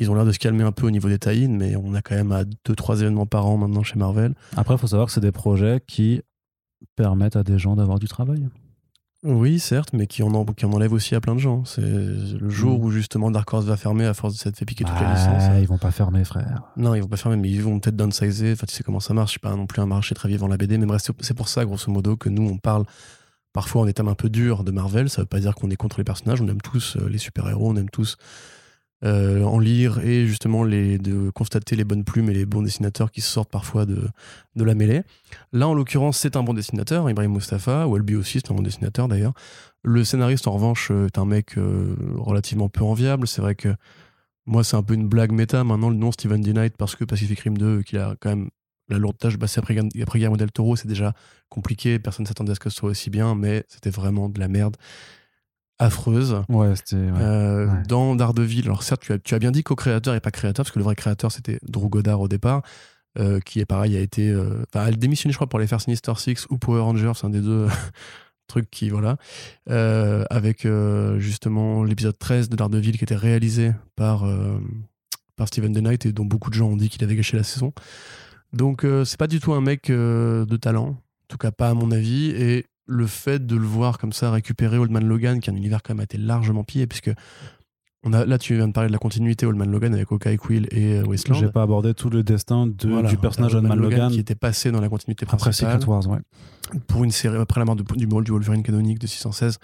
ils 0.00 0.10
ont 0.10 0.14
l'air 0.14 0.24
de 0.24 0.32
se 0.32 0.38
calmer 0.38 0.64
un 0.64 0.72
peu 0.72 0.86
au 0.86 0.90
niveau 0.90 1.08
des 1.08 1.18
tie 1.18 1.46
mais 1.46 1.76
on 1.76 1.94
a 1.94 2.00
quand 2.00 2.14
même 2.14 2.32
à 2.32 2.44
2-3 2.44 3.00
événements 3.00 3.26
par 3.26 3.46
an 3.46 3.58
maintenant 3.58 3.82
chez 3.82 3.98
Marvel. 3.98 4.34
Après, 4.56 4.74
il 4.74 4.78
faut 4.78 4.86
savoir 4.86 5.06
que 5.06 5.12
c'est 5.12 5.20
des 5.20 5.32
projets 5.32 5.80
qui 5.86 6.22
permettent 6.96 7.36
à 7.36 7.42
des 7.42 7.58
gens 7.58 7.76
d'avoir 7.76 7.98
du 7.98 8.08
travail. 8.08 8.48
Oui, 9.22 9.58
certes, 9.58 9.92
mais 9.92 10.06
qui 10.06 10.22
en, 10.22 10.32
en, 10.32 10.46
qui 10.46 10.64
en 10.64 10.72
enlève 10.72 10.94
aussi 10.94 11.14
à 11.14 11.20
plein 11.20 11.34
de 11.34 11.40
gens. 11.40 11.64
C'est 11.66 11.82
le 11.82 12.48
jour 12.48 12.78
mm. 12.78 12.84
où 12.84 12.90
justement 12.90 13.30
Dark 13.30 13.52
Horse 13.52 13.66
va 13.66 13.76
fermer 13.76 14.06
à 14.06 14.14
force 14.14 14.34
de 14.34 14.38
s'être 14.38 14.56
fait 14.56 14.64
piquer 14.64 14.84
toute 14.84 14.98
la 14.98 15.12
licence. 15.12 15.42
Ils 15.60 15.66
vont 15.66 15.76
pas 15.76 15.90
fermer, 15.90 16.24
frère. 16.24 16.62
Non, 16.76 16.94
ils 16.94 17.02
vont 17.02 17.08
pas 17.08 17.18
fermer, 17.18 17.36
mais 17.36 17.50
ils 17.50 17.62
vont 17.62 17.78
peut-être 17.80 17.96
downsizer. 17.96 18.52
Enfin, 18.52 18.66
tu 18.66 18.74
sais 18.74 18.82
comment 18.82 19.00
ça 19.00 19.12
marche. 19.12 19.28
Je 19.28 19.32
suis 19.32 19.40
pas 19.40 19.54
non 19.54 19.66
plus 19.66 19.82
un 19.82 19.86
marché 19.86 20.14
très 20.14 20.28
vivant 20.28 20.48
la 20.48 20.56
BD, 20.56 20.78
mais 20.78 20.86
bref, 20.86 21.02
c'est 21.20 21.34
pour 21.34 21.48
ça, 21.48 21.66
grosso 21.66 21.90
modo, 21.92 22.16
que 22.16 22.30
nous, 22.30 22.48
on 22.48 22.56
parle 22.56 22.84
parfois 23.52 23.82
en 23.82 23.84
des 23.84 23.92
un 23.98 24.14
peu 24.14 24.30
durs 24.30 24.64
de 24.64 24.70
Marvel. 24.70 25.10
Ça 25.10 25.20
veut 25.20 25.26
pas 25.26 25.40
dire 25.40 25.54
qu'on 25.54 25.70
est 25.70 25.76
contre 25.76 25.98
les 25.98 26.04
personnages. 26.04 26.40
On 26.40 26.48
aime 26.48 26.62
tous 26.62 26.96
euh, 26.96 27.06
les 27.08 27.18
super-héros, 27.18 27.70
on 27.70 27.76
aime 27.76 27.90
tous 27.90 28.16
euh, 29.02 29.42
en 29.44 29.58
lire 29.58 29.98
et 30.00 30.26
justement 30.26 30.66
de 30.66 31.30
constater 31.30 31.74
les 31.74 31.84
bonnes 31.84 32.04
plumes 32.04 32.28
et 32.28 32.34
les 32.34 32.44
bons 32.44 32.60
dessinateurs 32.60 33.10
qui 33.10 33.22
sortent 33.22 33.50
parfois 33.50 33.86
de, 33.86 34.08
la 34.56 34.74
mêlée. 34.74 35.02
Là, 35.52 35.68
en 35.68 35.74
l'occurrence, 35.74 36.18
c'est 36.18 36.36
un 36.36 36.42
bon 36.42 36.52
dessinateur, 36.52 37.08
Ibrahim 37.08 37.32
Mustafa, 37.32 37.86
Welby 37.86 38.16
aussi, 38.16 38.40
c'est 38.40 38.50
un 38.50 38.54
bon 38.54 38.62
dessinateur 38.62 39.08
d'ailleurs. 39.08 39.32
Le 39.82 40.04
scénariste, 40.04 40.46
en 40.48 40.52
revanche, 40.52 40.90
est 40.90 41.16
un 41.16 41.24
mec 41.24 41.56
euh, 41.56 41.96
relativement 42.16 42.68
peu 42.68 42.84
enviable. 42.84 43.26
C'est 43.26 43.40
vrai 43.40 43.54
que 43.54 43.74
moi, 44.44 44.64
c'est 44.64 44.76
un 44.76 44.82
peu 44.82 44.92
une 44.92 45.08
blague 45.08 45.32
méta 45.32 45.64
maintenant, 45.64 45.88
le 45.88 45.96
nom 45.96 46.12
Steven 46.12 46.42
D. 46.42 46.52
Knight, 46.52 46.76
parce 46.76 46.94
que 46.94 47.04
Pacific 47.04 47.40
Rim 47.40 47.56
2, 47.56 47.82
qu'il 47.82 47.98
a 47.98 48.16
quand 48.20 48.28
même 48.28 48.50
la 48.90 48.98
lourde 48.98 49.16
tâche, 49.16 49.38
bah, 49.38 49.46
après, 49.56 49.78
après 49.78 50.18
Guillermo 50.18 50.36
del 50.36 50.52
Toro, 50.52 50.76
c'est 50.76 50.88
déjà 50.88 51.14
compliqué, 51.48 51.98
personne 51.98 52.24
ne 52.24 52.28
s'attendait 52.28 52.52
à 52.52 52.54
ce 52.54 52.60
que 52.60 52.68
ce 52.68 52.76
soit 52.76 52.90
aussi 52.90 53.08
bien, 53.08 53.34
mais 53.34 53.64
c'était 53.68 53.90
vraiment 53.90 54.28
de 54.28 54.38
la 54.40 54.48
merde 54.48 54.76
affreuse. 55.80 56.36
Ouais, 56.48 56.76
c'était. 56.76 56.96
Euh, 56.96 57.68
dans 57.88 58.14
Daredevil, 58.14 58.66
alors 58.66 58.82
certes, 58.82 59.00
tu 59.00 59.12
as, 59.12 59.18
tu 59.18 59.34
as 59.34 59.38
bien 59.38 59.50
dit 59.50 59.62
co-créateur 59.62 60.14
et 60.14 60.20
pas 60.20 60.30
créateur, 60.30 60.64
parce 60.64 60.72
que 60.72 60.78
le 60.78 60.84
vrai 60.84 60.94
créateur, 60.94 61.32
c'était 61.32 61.58
Drew 61.62 61.88
Goddard 61.88 62.20
au 62.20 62.28
départ, 62.28 62.62
euh, 63.18 63.40
qui 63.40 63.60
est 63.60 63.66
pareil, 63.66 63.96
a 63.96 64.00
été. 64.00 64.28
Euh, 64.28 64.64
elle 64.74 64.98
démissionné, 64.98 65.32
je 65.32 65.38
crois, 65.38 65.48
pour 65.48 65.58
aller 65.58 65.66
faire 65.66 65.80
Sinister 65.80 66.12
Six 66.16 66.46
ou 66.50 66.58
Power 66.58 66.82
Rangers, 66.82 67.12
un 67.22 67.30
des 67.30 67.40
deux 67.40 67.66
trucs 68.46 68.70
qui. 68.70 68.90
Voilà. 68.90 69.16
avec 69.66 70.68
justement 71.18 71.82
l'épisode 71.82 72.18
13 72.18 72.50
de 72.50 72.56
Daredevil 72.56 72.98
qui 72.98 73.04
était 73.04 73.16
réalisé 73.16 73.72
par, 73.96 74.24
par 75.36 75.48
Steven 75.48 75.72
The 75.72 75.78
Knight 75.78 76.06
et 76.06 76.12
dont 76.12 76.26
beaucoup 76.26 76.50
de 76.50 76.54
gens 76.54 76.68
ont 76.68 76.76
dit 76.76 76.90
qu'il 76.90 77.02
avait 77.02 77.16
gâché 77.16 77.36
la 77.36 77.42
saison. 77.42 77.72
Donc, 78.52 78.84
c'est 79.04 79.18
pas 79.18 79.28
du 79.28 79.40
tout 79.40 79.54
un 79.54 79.60
mec 79.60 79.90
de 79.90 80.56
talent, 80.56 80.88
en 80.88 80.98
tout 81.28 81.38
cas 81.38 81.52
pas 81.52 81.70
à 81.70 81.74
mon 81.74 81.90
avis, 81.90 82.30
et 82.30 82.66
le 82.90 83.06
fait 83.06 83.46
de 83.46 83.56
le 83.56 83.66
voir 83.66 83.98
comme 83.98 84.12
ça 84.12 84.30
récupérer 84.30 84.76
Old 84.76 84.90
Man 84.90 85.06
Logan, 85.06 85.40
qui 85.40 85.48
est 85.48 85.52
un 85.52 85.56
univers 85.56 85.82
quand 85.82 85.94
même 85.94 86.02
été 86.02 86.18
largement 86.18 86.64
pillé, 86.64 86.86
puisque 86.86 87.12
on 88.02 88.12
a, 88.12 88.24
là, 88.24 88.38
tu 88.38 88.56
viens 88.56 88.66
de 88.66 88.72
parler 88.72 88.88
de 88.88 88.92
la 88.92 88.98
continuité 88.98 89.46
Old 89.46 89.56
Man 89.56 89.70
Logan 89.70 89.94
avec 89.94 90.10
Hawkeye, 90.10 90.38
Quill 90.38 90.68
et 90.70 90.98
euh, 90.98 91.04
Wasteland. 91.04 91.38
J'ai 91.38 91.48
pas 91.48 91.62
abordé 91.62 91.94
tout 91.94 92.10
le 92.10 92.22
destin 92.22 92.66
de, 92.66 93.06
du 93.06 93.16
personnage 93.16 93.54
Old 93.54 93.66
Man, 93.66 93.78
Logan, 93.78 94.10
qui 94.10 94.18
était 94.18 94.34
passé 94.34 94.72
dans 94.72 94.80
la 94.80 94.88
continuité 94.88 95.26
principale. 95.26 95.68
Après 95.68 95.80
Secret 95.80 95.90
Wars, 95.90 96.08
ouais. 96.08 96.80
Pour 96.86 97.04
une 97.04 97.10
série, 97.10 97.36
après 97.36 97.60
la 97.60 97.66
mort 97.66 97.76
du, 97.76 97.82
du, 97.82 98.06
du 98.06 98.30
Wolverine 98.32 98.62
canonique 98.62 98.98
de 98.98 99.06
616, 99.06 99.58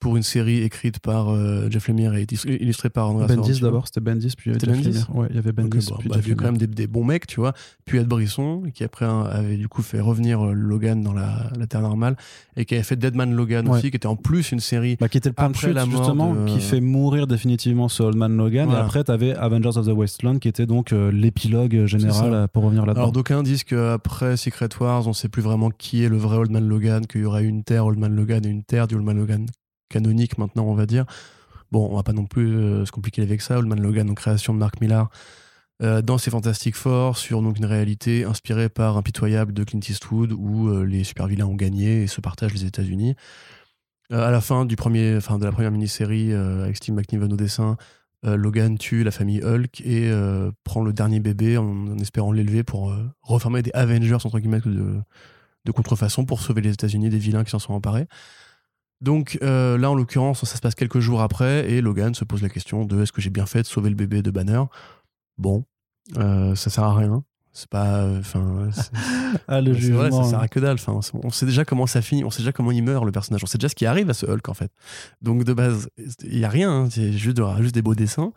pour 0.00 0.16
une 0.16 0.22
série 0.22 0.62
écrite 0.62 0.98
par 0.98 1.28
euh, 1.28 1.68
Jeff 1.70 1.86
Lemire 1.88 2.14
et 2.14 2.26
illustrée 2.46 2.88
par 2.88 3.10
Andrea 3.10 3.26
Bendis 3.26 3.60
d'abord, 3.60 3.86
c'était 3.86 4.00
Bendis, 4.00 4.32
puis 4.36 4.52
Jeff 4.52 4.62
Lemire. 4.62 5.14
Ouais, 5.14 5.26
il 5.28 5.36
y 5.36 5.38
avait 5.38 5.52
Bendis. 5.52 5.88
Okay, 5.92 6.08
bon, 6.08 6.14
bah, 6.14 6.20
quand 6.36 6.44
même 6.44 6.56
des, 6.56 6.66
des, 6.66 6.86
bons 6.86 7.04
mecs, 7.04 7.26
tu 7.26 7.38
vois. 7.38 7.52
Puis 7.84 7.98
Ed 7.98 8.08
Brisson, 8.08 8.62
qui 8.74 8.82
après 8.82 9.04
avait 9.04 9.56
du 9.56 9.68
coup 9.68 9.82
fait 9.82 10.00
revenir 10.00 10.44
euh, 10.44 10.52
Logan 10.52 11.02
dans 11.02 11.12
la, 11.12 11.50
la 11.56 11.66
Terre 11.66 11.82
normale, 11.82 12.16
et 12.56 12.64
qui 12.64 12.74
avait 12.74 12.82
fait 12.82 12.96
Deadman 12.96 13.34
Logan 13.34 13.68
aussi, 13.68 13.90
qui 13.90 13.96
était 13.96 14.06
en 14.06 14.16
plus 14.16 14.52
une 14.52 14.60
série. 14.60 14.96
Bah, 14.98 15.08
qui 15.08 15.18
était 15.18 15.28
le 15.28 15.34
point 15.34 15.50
de 15.50 15.72
la 15.72 15.84
justement, 15.84 16.46
qui 16.46 16.60
fait 16.60 16.80
mourir 16.80 17.26
définitivement 17.26 17.88
ce 17.88 18.02
Old 18.02 18.16
Man 18.16 18.36
Logan. 18.36 18.70
Et 18.70 18.74
après, 18.74 19.04
tu 19.04 19.12
avais 19.12 19.34
Avengers 19.34 19.76
of 19.76 19.86
the 19.86 19.92
Westland, 19.92 20.38
qui 20.38 20.48
était 20.48 20.66
donc 20.66 20.92
euh, 20.92 21.12
l'épilogue 21.12 21.84
général 21.84 22.48
pour 22.48 22.64
revenir 22.64 22.86
là-dedans. 22.86 23.02
Alors 23.02 23.12
d'aucuns 23.12 23.42
disent 23.42 23.64
qu'après 23.64 24.38
Secret 24.38 24.70
Wars, 24.80 25.06
on 25.06 25.12
sait 25.12 25.28
plus 25.28 25.42
vraiment 25.42 25.70
qui 25.70 26.02
est 26.04 26.08
le 26.08 26.16
vrai 26.16 26.38
Old 26.38 26.50
Man 26.50 26.66
Logan, 26.66 27.06
qu'il 27.06 27.20
y 27.20 27.24
aurait 27.24 27.44
une 27.44 27.64
Terre 27.64 27.84
Old 27.84 27.98
Man 27.98 28.16
Logan 28.16 28.46
et 28.46 28.48
une 28.48 28.64
Terre 28.64 28.86
du 28.86 28.94
Old 28.94 29.04
Man 29.04 29.18
Logan 29.18 29.46
canonique 29.90 30.38
maintenant, 30.38 30.64
on 30.64 30.74
va 30.74 30.86
dire. 30.86 31.04
Bon, 31.70 31.88
on 31.90 31.96
va 31.96 32.02
pas 32.02 32.12
non 32.12 32.26
plus 32.26 32.56
euh, 32.56 32.84
se 32.84 32.90
compliquer 32.92 33.22
avec 33.22 33.42
ça. 33.42 33.58
Old 33.58 33.68
Man 33.68 33.80
Logan, 33.80 34.10
en 34.10 34.14
création 34.14 34.52
de 34.54 34.58
Mark 34.58 34.80
Millar, 34.80 35.10
euh, 35.82 36.02
dans 36.02 36.18
ses 36.18 36.30
Fantastic 36.30 36.74
Four, 36.74 37.16
sur 37.16 37.42
donc 37.42 37.58
une 37.58 37.64
réalité 37.64 38.24
inspirée 38.24 38.68
par 38.68 38.96
Impitoyable 38.96 39.52
de 39.52 39.62
Clint 39.62 39.80
Eastwood, 39.88 40.32
où 40.32 40.68
euh, 40.68 40.84
les 40.84 41.04
super-vilains 41.04 41.46
ont 41.46 41.54
gagné 41.54 42.02
et 42.02 42.06
se 42.06 42.20
partagent 42.20 42.54
les 42.54 42.64
États-Unis. 42.64 43.14
À 44.10 44.32
la 44.32 44.40
fin 44.40 44.64
du 44.64 44.74
premier, 44.74 45.16
enfin, 45.16 45.38
de 45.38 45.44
la 45.44 45.52
première 45.52 45.70
mini-série, 45.70 46.32
avec 46.32 46.76
Steve 46.76 46.96
McNiven 46.96 47.32
au 47.32 47.36
dessin, 47.36 47.76
Logan 48.24 48.76
tue 48.76 49.04
la 49.04 49.12
famille 49.12 49.40
Hulk 49.40 49.80
et 49.82 50.10
prend 50.64 50.82
le 50.82 50.92
dernier 50.92 51.20
bébé 51.20 51.58
en, 51.58 51.96
espérant 51.98 52.32
l'élever 52.32 52.64
pour 52.64 52.92
reformer 53.22 53.62
des 53.62 53.70
Avengers, 53.72 54.16
entre 54.24 54.40
guillemets, 54.40 54.58
de, 54.66 55.00
de 55.64 55.70
contrefaçon 55.72 56.24
pour 56.24 56.40
sauver 56.40 56.60
les 56.60 56.72
États-Unis 56.72 57.08
des 57.08 57.18
vilains 57.18 57.44
qui 57.44 57.50
s'en 57.50 57.60
sont 57.60 57.72
emparés. 57.72 58.08
Donc 59.00 59.38
euh, 59.42 59.78
là, 59.78 59.90
en 59.90 59.94
l'occurrence, 59.94 60.44
ça 60.44 60.56
se 60.56 60.60
passe 60.60 60.74
quelques 60.74 61.00
jours 61.00 61.22
après 61.22 61.70
et 61.70 61.80
Logan 61.80 62.14
se 62.14 62.24
pose 62.24 62.42
la 62.42 62.48
question 62.48 62.84
de 62.84 63.02
est-ce 63.02 63.12
que 63.12 63.20
j'ai 63.20 63.30
bien 63.30 63.46
fait 63.46 63.62
de 63.62 63.66
sauver 63.66 63.88
le 63.88 63.96
bébé 63.96 64.22
de 64.22 64.30
Banner? 64.30 64.62
Bon, 65.38 65.64
euh, 66.18 66.54
ça 66.54 66.68
sert 66.70 66.84
à 66.84 66.94
rien. 66.94 67.24
C'est 67.52 67.68
pas. 67.68 68.06
Enfin. 68.18 68.68
c'est- 68.72 68.90
Ah, 69.48 69.60
le 69.60 69.72
vrai, 69.72 70.10
ça 70.10 70.22
sert 70.24 70.38
à 70.40 70.48
que 70.48 70.60
dalle. 70.60 70.74
Enfin, 70.74 71.00
on- 71.24 71.30
sait 71.30 71.46
déjà 71.46 71.64
comment 71.64 71.86
ça 71.86 72.02
finit, 72.02 72.24
on 72.24 72.30
sait 72.30 72.42
déjà 72.42 72.52
comment 72.52 72.70
il 72.72 72.82
meurt 72.82 73.04
le 73.04 73.10
personnage, 73.12 73.42
on 73.42 73.46
sait 73.46 73.58
déjà 73.58 73.68
ce 73.70 73.74
qui 73.74 73.86
arrive 73.86 74.08
à 74.10 74.14
ce 74.14 74.26
Hulk 74.26 74.48
en 74.48 74.54
fait. 74.54 74.70
Donc 75.22 75.44
de 75.44 75.52
base, 75.54 75.88
il 76.22 76.38
y 76.38 76.44
a 76.44 76.48
rien, 76.48 76.70
hein, 76.70 76.88
c'est 76.90 77.12
juste, 77.12 77.40
juste 77.60 77.74
des 77.74 77.82
beaux 77.82 77.94
dessins. 77.94 78.32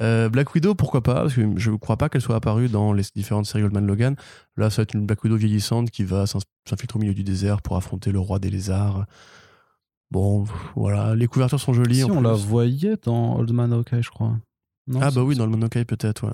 Euh, 0.00 0.30
Black 0.30 0.54
Widow, 0.54 0.74
pourquoi 0.74 1.02
pas? 1.02 1.14
Parce 1.22 1.34
que 1.34 1.42
je 1.58 1.70
ne 1.70 1.76
crois 1.76 1.98
pas 1.98 2.08
qu'elle 2.08 2.22
soit 2.22 2.34
apparue 2.36 2.68
dans 2.68 2.94
les 2.94 3.02
différentes 3.14 3.44
séries 3.44 3.64
Old 3.64 3.74
Man 3.74 3.86
Logan. 3.86 4.16
Là, 4.56 4.70
ça 4.70 4.76
va 4.76 4.82
être 4.84 4.94
une 4.94 5.04
Black 5.04 5.22
Widow 5.22 5.36
vieillissante 5.36 5.90
qui 5.90 6.04
va 6.04 6.24
s'infiltrer 6.26 6.96
au 6.96 7.00
milieu 7.00 7.12
du 7.14 7.22
désert 7.22 7.60
pour 7.60 7.76
affronter 7.76 8.10
le 8.10 8.18
roi 8.18 8.38
des 8.38 8.48
lézards. 8.48 9.04
Bon, 10.10 10.44
voilà, 10.74 11.14
les 11.14 11.26
couvertures 11.28 11.60
sont 11.60 11.72
jolies. 11.72 11.96
Si, 11.96 12.04
en 12.04 12.10
on 12.16 12.20
la 12.20 12.32
voyait 12.32 12.96
dans 13.04 13.36
Old 13.38 13.52
Man 13.52 13.72
Hawkeye, 13.72 14.02
je 14.02 14.10
crois. 14.10 14.36
Non, 14.88 14.98
Ah 15.02 15.10
bah 15.10 15.22
oui, 15.22 15.36
dans 15.36 15.44
le 15.44 15.50
Monokai 15.52 15.84
peut-être, 15.84 16.26
ouais. 16.26 16.32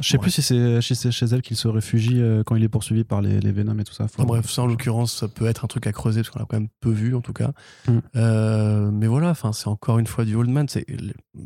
Je 0.00 0.08
sais 0.08 0.16
Ouais. 0.16 0.22
plus 0.22 0.30
si 0.32 0.42
c'est 0.42 0.80
chez, 0.80 1.26
elle 1.30 1.42
qu'il 1.42 1.56
se 1.56 1.68
réfugie 1.68 2.20
euh, 2.20 2.42
quand 2.44 2.56
il 2.56 2.62
est 2.64 2.68
poursuivi 2.68 3.04
par 3.04 3.22
les, 3.22 3.38
les 3.40 3.52
Venom 3.52 3.78
et 3.78 3.84
tout 3.84 3.92
ça. 3.92 4.08
Faut- 4.08 4.24
bref, 4.24 4.50
ça 4.50 4.62
en 4.62 4.66
l'occurrence, 4.66 5.14
ça 5.14 5.28
peut 5.28 5.46
être 5.46 5.64
un 5.64 5.68
truc 5.68 5.86
à 5.86 5.92
creuser 5.92 6.20
parce 6.22 6.30
qu'on 6.30 6.40
l'a 6.40 6.46
quand 6.48 6.58
même 6.58 6.68
peu 6.80 6.90
vu 6.90 7.14
en 7.14 7.20
tout 7.20 7.32
cas. 7.32 7.52
Mm. 7.86 7.98
Euh, 8.16 8.90
mais 8.90 9.06
voilà, 9.06 9.34
c'est 9.52 9.68
encore 9.68 9.98
une 9.98 10.06
fois 10.08 10.24
du 10.24 10.34
Old 10.34 10.50
Man. 10.50 10.66
C'est 10.68 10.84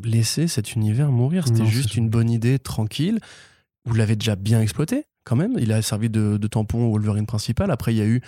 laisser 0.03 0.47
cet 0.47 0.73
univers 0.75 1.11
mourir. 1.11 1.45
C'était 1.47 1.65
juste 1.67 1.95
une 1.95 2.09
bonne 2.09 2.29
idée, 2.31 2.57
tranquille. 2.57 3.19
Vous 3.85 3.93
l'avez 3.93 4.15
déjà 4.15 4.35
bien 4.35 4.59
exploité 4.59 5.05
quand 5.23 5.35
même. 5.35 5.53
Il 5.59 5.71
a 5.71 5.81
servi 5.83 6.09
de, 6.09 6.37
de 6.37 6.47
tampon 6.47 6.85
au 6.85 6.91
Wolverine 6.93 7.27
principal. 7.27 7.69
Après, 7.69 7.93
il 7.93 7.97
y 7.97 8.01
a 8.01 8.07
eu 8.07 8.21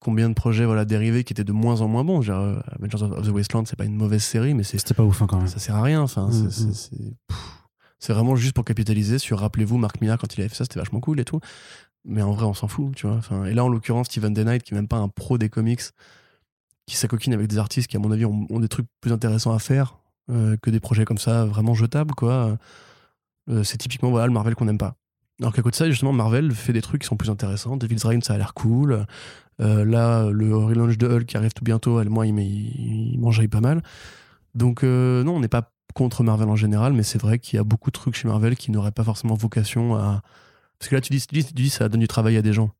combien 0.00 0.28
de 0.28 0.34
projets 0.34 0.64
voilà 0.64 0.84
dérivés 0.84 1.24
qui 1.24 1.32
étaient 1.32 1.44
de 1.44 1.52
moins 1.52 1.80
en 1.82 1.88
moins 1.88 2.04
bons. 2.04 2.22
Genre, 2.22 2.62
Avengers 2.72 3.02
of 3.02 3.26
the 3.26 3.30
Wasteland, 3.30 3.64
c'est 3.66 3.76
pas 3.76 3.84
une 3.84 3.96
mauvaise 3.96 4.22
série, 4.24 4.54
mais 4.54 4.62
C'était 4.62 4.94
pas 4.94 5.04
ouf 5.04 5.22
hein, 5.22 5.26
quand 5.28 5.36
même. 5.38 5.46
ça 5.46 5.58
sert 5.58 5.76
à 5.76 5.82
rien. 5.82 6.00
Enfin, 6.02 6.28
Mm, 6.28 6.50
c'est- 6.50 6.64
mm. 6.66 6.72
c'est- 6.74 7.36
c'est 7.98 8.12
vraiment 8.12 8.34
juste 8.34 8.54
pour 8.54 8.64
capitaliser 8.64 9.18
sur. 9.18 9.38
Rappelez-vous, 9.40 9.76
Mark 9.78 10.00
Millar 10.00 10.18
quand 10.18 10.34
il 10.34 10.40
avait 10.40 10.48
fait 10.48 10.54
ça, 10.56 10.64
c'était 10.64 10.80
vachement 10.80 11.00
cool 11.00 11.20
et 11.20 11.24
tout. 11.24 11.40
Mais 12.06 12.22
en 12.22 12.32
vrai, 12.32 12.46
on 12.46 12.54
s'en 12.54 12.66
fout, 12.66 12.94
tu 12.96 13.06
vois. 13.06 13.16
Enfin, 13.16 13.44
et 13.44 13.52
là, 13.52 13.62
en 13.62 13.68
l'occurrence, 13.68 14.06
Steven 14.06 14.32
Day 14.32 14.44
Knight, 14.44 14.62
qui 14.62 14.72
est 14.72 14.76
même 14.76 14.88
pas 14.88 14.96
un 14.96 15.08
pro 15.08 15.36
des 15.36 15.50
comics, 15.50 15.82
qui 16.86 16.96
s'acoquine 16.96 17.34
avec 17.34 17.46
des 17.46 17.58
artistes 17.58 17.88
qui, 17.88 17.96
à 17.96 18.00
mon 18.00 18.10
avis, 18.10 18.24
ont, 18.24 18.46
ont 18.48 18.58
des 18.60 18.68
trucs 18.68 18.86
plus 19.02 19.12
intéressants 19.12 19.52
à 19.52 19.58
faire 19.58 19.98
euh, 20.30 20.56
que 20.62 20.70
des 20.70 20.80
projets 20.80 21.04
comme 21.04 21.18
ça, 21.18 21.44
vraiment 21.44 21.74
jetables, 21.74 22.14
quoi. 22.14 22.56
Euh, 23.50 23.64
c'est 23.64 23.76
typiquement 23.78 24.10
voilà, 24.10 24.26
le 24.26 24.32
Marvel 24.32 24.54
qu'on 24.54 24.64
n'aime 24.64 24.78
pas. 24.78 24.94
Alors 25.40 25.54
qu'à 25.54 25.62
côté 25.62 25.72
de 25.72 25.76
ça, 25.76 25.90
justement, 25.90 26.12
Marvel 26.12 26.52
fait 26.52 26.72
des 26.72 26.82
trucs 26.82 27.02
qui 27.02 27.08
sont 27.08 27.16
plus 27.16 27.30
intéressants. 27.30 27.76
Devil's 27.76 28.04
Reign, 28.04 28.20
ça 28.22 28.34
a 28.34 28.38
l'air 28.38 28.54
cool. 28.54 29.06
Euh, 29.60 29.84
là, 29.84 30.28
le 30.30 30.56
relaunch 30.56 30.98
de 30.98 31.06
Hulk 31.06 31.26
qui 31.26 31.36
arrive 31.36 31.52
tout 31.52 31.64
bientôt, 31.64 32.00
elle, 32.00 32.10
moi, 32.10 32.26
il, 32.26 32.38
il, 32.38 33.48
pas 33.48 33.60
mal. 33.60 33.82
Donc, 34.54 34.84
euh, 34.84 35.22
non, 35.22 35.36
on 35.36 35.40
n'est 35.40 35.48
pas 35.48 35.72
contre 35.94 36.22
Marvel 36.22 36.48
en 36.48 36.56
général, 36.56 36.92
mais 36.92 37.02
c'est 37.02 37.20
vrai 37.20 37.38
qu'il 37.38 37.56
y 37.56 37.60
a 37.60 37.64
beaucoup 37.64 37.90
de 37.90 37.98
trucs 37.98 38.14
chez 38.14 38.28
Marvel 38.28 38.56
qui 38.56 38.70
n'auraient 38.70 38.92
pas 38.92 39.04
forcément 39.04 39.34
vocation 39.34 39.96
à. 39.96 40.22
Parce 40.78 40.88
que 40.88 40.94
là, 40.94 41.00
tu 41.00 41.12
dis, 41.12 41.20
tu 41.26 41.34
dis, 41.34 41.44
tu 41.44 41.52
dis 41.52 41.70
ça 41.70 41.88
donne 41.88 42.00
du 42.00 42.08
travail 42.08 42.36
à 42.36 42.42
des 42.42 42.52
gens. 42.52 42.70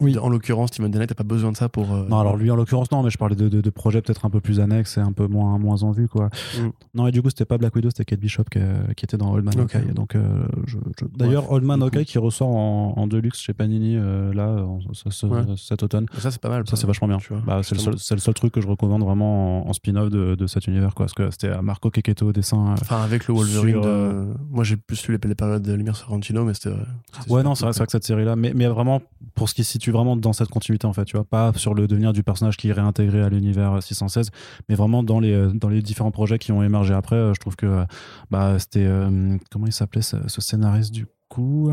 Oui. 0.00 0.18
En 0.18 0.28
l'occurrence, 0.28 0.70
Steven 0.70 0.90
Knight 0.90 1.10
n'a 1.10 1.14
pas 1.14 1.22
besoin 1.22 1.52
de 1.52 1.56
ça 1.56 1.68
pour. 1.68 1.92
euh, 1.92 2.06
Non, 2.08 2.18
alors 2.18 2.36
lui 2.36 2.50
en 2.50 2.56
l'occurrence, 2.56 2.90
non, 2.90 3.02
mais 3.04 3.10
je 3.10 3.18
parlais 3.18 3.36
de, 3.36 3.48
de, 3.48 3.60
de 3.60 3.70
projets 3.70 4.02
peut-être 4.02 4.24
un 4.24 4.30
peu 4.30 4.40
plus 4.40 4.58
annexes 4.58 4.96
et 4.96 5.00
un 5.00 5.12
peu 5.12 5.28
moins, 5.28 5.58
moins 5.58 5.84
en 5.84 5.92
vue, 5.92 6.08
quoi. 6.08 6.26
Mm. 6.58 6.68
Non, 6.94 7.06
et 7.06 7.12
du 7.12 7.22
coup, 7.22 7.28
c'était 7.28 7.44
pas 7.44 7.56
Black 7.56 7.74
Widow, 7.76 7.90
c'était 7.90 8.04
Kate 8.04 8.18
Bishop 8.18 8.44
qui, 8.50 8.58
qui 8.96 9.04
était 9.04 9.16
dans 9.16 9.32
Old 9.32 9.44
Man 9.44 9.54
Ok. 9.60 9.74
Hawkeye. 9.76 9.92
Donc, 9.94 10.16
euh, 10.16 10.44
je- 10.66 10.78
je- 10.98 11.04
D'ailleurs, 11.16 11.52
Old 11.52 11.64
Man. 11.64 11.80
Hawkeye 11.82 12.04
qui 12.04 12.18
ressort 12.18 12.48
en, 12.48 12.94
en 12.96 13.06
deluxe 13.06 13.38
chez 13.40 13.52
Panini, 13.52 13.96
euh, 13.96 14.32
là, 14.34 14.48
en- 14.64 14.80
ce- 14.92 15.10
ce- 15.10 15.26
Ouais. 15.26 15.42
cet 15.56 15.84
automne. 15.84 16.06
Ça, 16.18 16.30
c'est 16.32 16.40
pas 16.40 16.48
mal. 16.48 16.64
Ça, 16.66 16.74
c'est 16.76 16.86
vachement 16.88 17.06
bien. 17.06 17.18
Tu 17.18 17.32
vois, 17.32 17.42
Bah, 17.46 17.60
c'est, 17.62 17.74
le 17.76 17.80
seul, 17.80 17.98
c'est 17.98 18.14
le 18.14 18.20
seul 18.20 18.34
truc 18.34 18.52
que 18.52 18.60
je 18.60 18.66
recommande 18.66 19.02
vraiment 19.04 19.66
en, 19.66 19.68
en 19.68 19.72
spin-off 19.72 20.10
de, 20.10 20.34
de 20.34 20.46
cet 20.48 20.66
univers, 20.66 20.94
quoi. 20.94 21.06
Parce 21.06 21.14
que 21.14 21.30
c'était 21.30 21.62
Marco 21.62 21.90
Keketto 21.90 22.26
au 22.28 22.32
dessin. 22.32 22.70
euh. 22.70 22.74
Enfin, 22.80 23.02
avec 23.02 23.28
le 23.28 23.34
Wolverine. 23.34 23.70
Sur, 23.74 23.82
de- 23.82 23.88
euh, 23.88 24.34
Moi, 24.50 24.64
j'ai 24.64 24.76
plus 24.76 25.06
lu 25.06 25.16
les, 25.22 25.28
les 25.28 25.34
périodes 25.36 25.62
de 25.62 25.72
Lumière 25.74 25.94
Sorrentino, 25.96 26.44
mais 26.44 26.54
c'était. 26.54 26.70
euh, 26.70 26.82
Ouais, 27.28 27.44
non, 27.44 27.54
c'est 27.54 27.64
vrai, 27.64 27.68
cool, 27.70 27.74
c'est 27.74 27.78
vrai 27.78 27.86
que 27.86 27.92
cette 27.92 28.04
série-là, 28.04 28.34
mais, 28.34 28.52
mais 28.54 28.66
vraiment 28.66 29.00
pour 29.34 29.48
ce 29.48 29.54
qui 29.54 29.62
se 29.64 29.70
situe 29.82 29.90
vraiment 29.90 30.16
dans 30.16 30.32
cette 30.32 30.48
continuité, 30.48 30.86
en 30.86 30.92
fait, 30.92 31.04
tu 31.04 31.16
vois, 31.16 31.24
pas 31.24 31.52
sur 31.56 31.74
le 31.74 31.88
devenir 31.88 32.12
du 32.12 32.22
personnage 32.22 32.56
qui 32.56 32.68
est 32.68 32.72
réintégré 32.72 33.20
à 33.20 33.28
l'univers 33.28 33.82
616, 33.82 34.30
mais 34.68 34.76
vraiment 34.76 35.02
dans 35.02 35.18
les, 35.18 35.32
euh, 35.32 35.50
dans 35.52 35.68
les 35.68 35.82
différents 35.82 36.12
projets 36.12 36.38
qui 36.38 36.52
ont 36.52 36.62
émergé 36.62 36.94
après. 36.94 37.16
euh, 37.16 37.34
Je 37.34 37.40
trouve 37.40 37.56
que 37.56 37.66
euh, 37.66 37.84
bah, 38.30 38.58
c'était. 38.60 38.84
euh, 38.86 39.36
comment 39.50 39.66
il 39.66 39.72
s'appelait 39.72 40.02
ce, 40.02 40.16
ce 40.28 40.40
scénariste 40.40 40.92
du 40.92 41.06
coup 41.28 41.72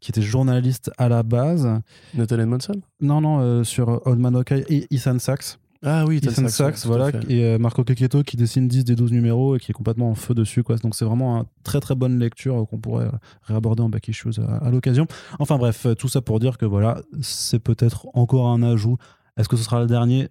Qui 0.00 0.10
était 0.10 0.22
journaliste 0.22 0.90
à 0.98 1.08
la 1.08 1.22
base. 1.22 1.68
Nathan 2.14 2.38
Edmondson? 2.40 2.80
Non, 3.00 3.20
non, 3.20 3.38
euh, 3.40 3.62
sur 3.62 4.04
Old 4.06 4.18
Man 4.18 4.34
Hawkeye 4.34 4.64
et 4.68 4.86
Ethan 4.92 5.18
Sachs. 5.20 5.58
Ah 5.86 6.04
oui, 6.06 6.16
Ethan 6.16 6.48
Sachs, 6.48 6.86
voilà, 6.86 7.10
et 7.28 7.44
euh, 7.44 7.58
Marco 7.58 7.84
Keketto 7.84 8.22
qui 8.22 8.36
dessine 8.38 8.66
10 8.68 8.84
des 8.84 8.96
12 8.96 9.12
numéros 9.12 9.54
et 9.56 9.58
qui 9.58 9.70
est 9.70 9.74
complètement 9.74 10.10
en 10.10 10.14
feu 10.14 10.34
dessus, 10.34 10.62
quoi. 10.62 10.76
Donc 10.76 10.94
c'est 10.94 11.04
vraiment 11.04 11.36
une 11.40 11.44
très 11.62 11.78
très 11.80 11.94
bonne 11.94 12.18
lecture 12.18 12.62
euh, 12.62 12.64
qu'on 12.64 12.78
pourrait 12.78 13.04
euh, 13.06 13.10
réaborder 13.42 13.82
en 13.82 13.90
back 13.90 14.08
issues 14.08 14.30
à, 14.40 14.56
à 14.66 14.70
l'occasion. 14.70 15.06
Enfin 15.38 15.58
bref, 15.58 15.86
tout 15.98 16.08
ça 16.08 16.22
pour 16.22 16.40
dire 16.40 16.56
que 16.56 16.64
voilà, 16.64 17.02
c'est 17.20 17.58
peut-être 17.58 18.06
encore 18.14 18.48
un 18.48 18.62
ajout. 18.62 18.96
Est-ce 19.36 19.48
que 19.48 19.56
ce 19.56 19.64
sera 19.64 19.80
le 19.80 19.86
dernier? 19.86 20.28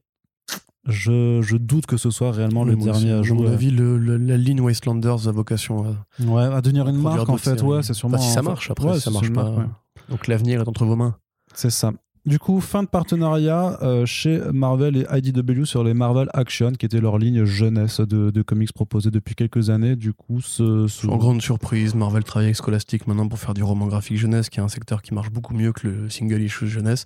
Je, 0.86 1.42
je 1.42 1.56
doute 1.56 1.86
que 1.86 1.96
ce 1.96 2.10
soit 2.10 2.32
réellement 2.34 2.66
le 2.66 2.76
dernier 2.76 2.90
aussi. 2.92 3.10
À 3.12 3.20
ajout. 3.20 3.36
mon 3.36 3.48
avis, 3.48 3.72
le- 3.72 3.98
le- 3.98 4.18
la 4.18 4.36
ligne 4.36 4.60
Wastelanders 4.60 5.28
a 5.30 5.32
vocation 5.32 5.86
à. 5.86 6.24
ouais, 6.26 6.44
à 6.44 6.60
devenir 6.62 6.90
une 6.90 6.98
marque 6.98 7.30
en 7.30 7.38
fait, 7.38 7.62
ouais, 7.62 7.84
c'est 7.84 7.94
sûrement. 7.94 8.18
Enfin, 8.18 8.26
si 8.26 8.32
ça 8.34 8.42
marche, 8.42 8.70
après, 8.70 8.88
ouais, 8.90 8.96
si 8.96 9.02
ça 9.02 9.12
marche 9.12 9.32
pas. 9.32 9.44
marque, 9.44 9.58
ouais. 9.60 9.66
Donc 10.10 10.28
l'avenir 10.28 10.62
est 10.62 10.68
entre 10.68 10.84
vos 10.84 10.98
mains. 10.98 11.16
C'est 11.54 11.70
ça. 11.70 11.94
Du 12.26 12.40
coup, 12.40 12.62
fin 12.62 12.84
de 12.84 12.88
partenariat 12.88 13.78
euh, 13.82 14.06
chez 14.06 14.40
Marvel 14.54 14.96
et 14.96 15.06
IDW 15.12 15.66
sur 15.66 15.84
les 15.84 15.94
Marvel 15.94 16.30
Action, 16.34 16.72
qui 16.72 16.86
était 16.86 17.02
leur 17.02 17.18
ligne 17.18 17.44
jeunesse 17.44 18.00
de, 18.00 18.30
de 18.32 18.42
comics 18.42 18.72
proposée 18.72 19.12
depuis 19.12 19.36
quelques 19.36 19.70
années. 19.70 19.98
Du 19.98 20.14
coup, 20.14 20.40
ce, 20.40 20.88
ce- 20.88 21.06
En 21.08 21.18
grande 21.18 21.42
surprise, 21.42 21.96
Marvel 21.96 22.24
travaille 22.24 22.46
avec 22.48 22.56
Scholastic 22.56 23.08
maintenant 23.08 23.28
pour 23.28 23.40
faire 23.40 23.54
du 23.54 23.62
roman 23.62 23.88
graphique 23.88 24.18
jeunesse, 24.18 24.50
qui 24.50 24.60
est 24.62 24.64
un 24.64 24.70
secteur 24.70 25.02
qui 25.02 25.14
marche 25.14 25.32
beaucoup 25.32 25.54
mieux 25.54 25.74
que 25.74 25.86
le 25.86 26.10
single 26.10 26.42
issue 26.42 26.68
jeunesse. 26.70 27.04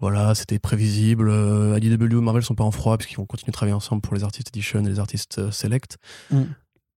Voilà, 0.00 0.36
c'était 0.36 0.60
prévisible. 0.60 1.28
Euh, 1.28 1.76
IDW 1.82 2.04
et 2.18 2.20
Marvel 2.20 2.44
sont 2.44 2.54
pas 2.54 2.62
en 2.62 2.70
froid 2.70 2.96
puisqu'ils 2.96 3.16
vont 3.16 3.26
continuer 3.26 3.50
de 3.50 3.54
travailler 3.54 3.74
ensemble 3.74 4.02
pour 4.02 4.14
les 4.14 4.22
artistes 4.22 4.48
edition 4.50 4.78
et 4.84 4.88
les 4.88 5.00
artistes 5.00 5.38
euh, 5.40 5.50
select. 5.50 5.96
Mm. 6.30 6.42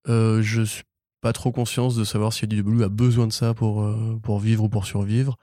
Euh, 0.10 0.44
je 0.44 0.62
suis 0.62 0.84
pas 1.22 1.34
trop 1.34 1.52
conscience 1.52 1.96
de 1.96 2.04
savoir 2.04 2.34
si 2.34 2.46
IDW 2.46 2.84
a 2.84 2.90
besoin 2.90 3.26
de 3.26 3.34
ça 3.34 3.56
pour, 3.56 3.84
pour 4.22 4.40
vivre 4.40 4.64
ou 4.66 4.70
pour 4.70 4.86
survivre. 4.86 5.38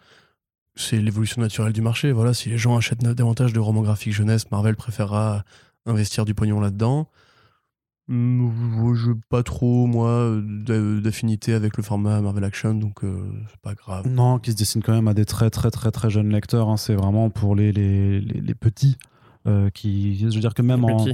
C'est 0.80 1.00
l'évolution 1.00 1.42
naturelle 1.42 1.72
du 1.72 1.82
marché. 1.82 2.12
Voilà, 2.12 2.32
si 2.34 2.48
les 2.48 2.56
gens 2.58 2.76
achètent 2.76 3.00
davantage 3.02 3.52
de 3.52 3.58
romans 3.58 3.82
graphiques 3.82 4.12
jeunesse, 4.12 4.50
Marvel 4.52 4.76
préférera 4.76 5.44
investir 5.86 6.24
du 6.24 6.34
pognon 6.34 6.60
là-dedans. 6.60 7.08
Mm, 8.08 8.94
Je 8.94 9.12
pas 9.28 9.42
trop, 9.42 9.86
moi, 9.86 10.38
d'a- 10.42 11.00
d'affinité 11.00 11.52
avec 11.52 11.76
le 11.76 11.82
format 11.82 12.20
Marvel 12.20 12.44
Action, 12.44 12.74
donc 12.74 13.04
euh, 13.04 13.30
c'est 13.50 13.60
pas 13.60 13.74
grave. 13.74 14.06
Non, 14.08 14.38
qui 14.38 14.52
se 14.52 14.56
dessine 14.56 14.82
quand 14.82 14.92
même 14.94 15.08
à 15.08 15.14
des 15.14 15.24
très 15.26 15.50
très 15.50 15.70
très 15.70 15.90
très 15.90 16.08
jeunes 16.10 16.30
lecteurs. 16.30 16.68
hein. 16.68 16.76
C'est 16.76 16.94
vraiment 16.94 17.28
pour 17.28 17.54
les, 17.54 17.72
les, 17.72 18.20
les, 18.20 18.40
les 18.40 18.54
petits. 18.54 18.96
euh, 19.46 19.70
qui, 19.70 20.18
je 20.18 20.24
veux 20.26 20.40
dire 20.40 20.54
que 20.54 20.62
même 20.62 20.84
en. 20.84 21.04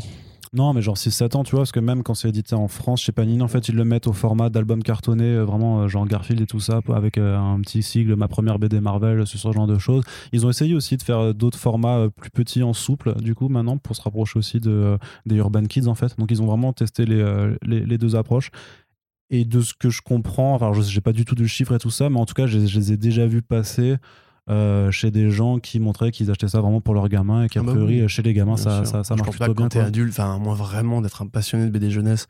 Non, 0.54 0.72
mais 0.72 0.82
genre 0.82 0.96
6-7 0.96 1.36
ans, 1.36 1.42
tu 1.42 1.50
vois, 1.50 1.60
parce 1.60 1.72
que 1.72 1.80
même 1.80 2.04
quand 2.04 2.14
c'est 2.14 2.28
édité 2.28 2.54
en 2.54 2.68
France, 2.68 3.02
chez 3.02 3.10
Panini, 3.10 3.42
en 3.42 3.48
fait, 3.48 3.68
ils 3.68 3.74
le 3.74 3.84
mettent 3.84 4.06
au 4.06 4.12
format 4.12 4.50
d'album 4.50 4.84
cartonné, 4.84 5.24
euh, 5.24 5.44
vraiment 5.44 5.80
euh, 5.80 5.88
genre 5.88 6.06
Garfield 6.06 6.40
et 6.40 6.46
tout 6.46 6.60
ça, 6.60 6.80
avec 6.94 7.18
euh, 7.18 7.36
un 7.36 7.60
petit 7.60 7.82
sigle, 7.82 8.14
ma 8.14 8.28
première 8.28 8.60
BD 8.60 8.78
Marvel, 8.78 9.26
ce 9.26 9.36
genre 9.36 9.66
de 9.66 9.78
choses. 9.78 10.04
Ils 10.32 10.46
ont 10.46 10.50
essayé 10.50 10.76
aussi 10.76 10.96
de 10.96 11.02
faire 11.02 11.34
d'autres 11.34 11.58
formats 11.58 12.06
plus 12.14 12.30
petits 12.30 12.62
en 12.62 12.72
souple, 12.72 13.20
du 13.20 13.34
coup, 13.34 13.48
maintenant, 13.48 13.78
pour 13.78 13.96
se 13.96 14.02
rapprocher 14.02 14.38
aussi 14.38 14.60
de, 14.60 14.96
des 15.26 15.34
Urban 15.34 15.64
Kids, 15.64 15.88
en 15.88 15.96
fait. 15.96 16.16
Donc, 16.18 16.30
ils 16.30 16.40
ont 16.40 16.46
vraiment 16.46 16.72
testé 16.72 17.04
les, 17.04 17.56
les, 17.62 17.98
deux 17.98 18.14
approches. 18.14 18.50
Et 19.30 19.44
de 19.44 19.60
ce 19.60 19.74
que 19.74 19.90
je 19.90 20.02
comprends, 20.02 20.54
enfin, 20.54 20.72
je 20.72 20.94
n'ai 20.94 21.00
pas 21.00 21.12
du 21.12 21.24
tout 21.24 21.34
de 21.34 21.46
chiffres 21.46 21.74
et 21.74 21.78
tout 21.78 21.90
ça, 21.90 22.10
mais 22.10 22.20
en 22.20 22.26
tout 22.26 22.34
cas, 22.34 22.46
je 22.46 22.58
les 22.58 22.92
ai 22.92 22.96
déjà 22.96 23.26
vus 23.26 23.42
passer. 23.42 23.96
Euh, 24.50 24.90
chez 24.90 25.10
des 25.10 25.30
gens 25.30 25.58
qui 25.58 25.80
montraient 25.80 26.10
qu'ils 26.10 26.30
achetaient 26.30 26.48
ça 26.48 26.60
vraiment 26.60 26.80
pour 26.80 26.94
leurs 26.94 27.08
gamins 27.08 27.44
et 27.44 27.48
qu'a 27.48 27.60
Ah 27.60 27.62
bah 27.62 27.72
priori 27.72 28.02
oui. 28.02 28.08
chez 28.08 28.22
les 28.22 28.34
gamins 28.34 28.54
Bien 28.54 28.62
ça, 28.62 28.84
ça, 28.84 29.04
ça 29.04 29.14
Je 29.14 29.20
marche 29.20 29.30
pense 29.30 29.36
pas 29.38 29.44
plutôt 29.46 29.54
quand 29.54 29.62
bien 29.62 29.68
t'es 29.68 29.80
adulte, 29.80 30.10
enfin, 30.10 30.34
à 30.34 30.38
moins 30.38 30.54
vraiment 30.54 31.00
d'être 31.00 31.22
un 31.22 31.26
passionné 31.26 31.64
de 31.66 31.70
BD 31.70 31.90
jeunesse, 31.90 32.26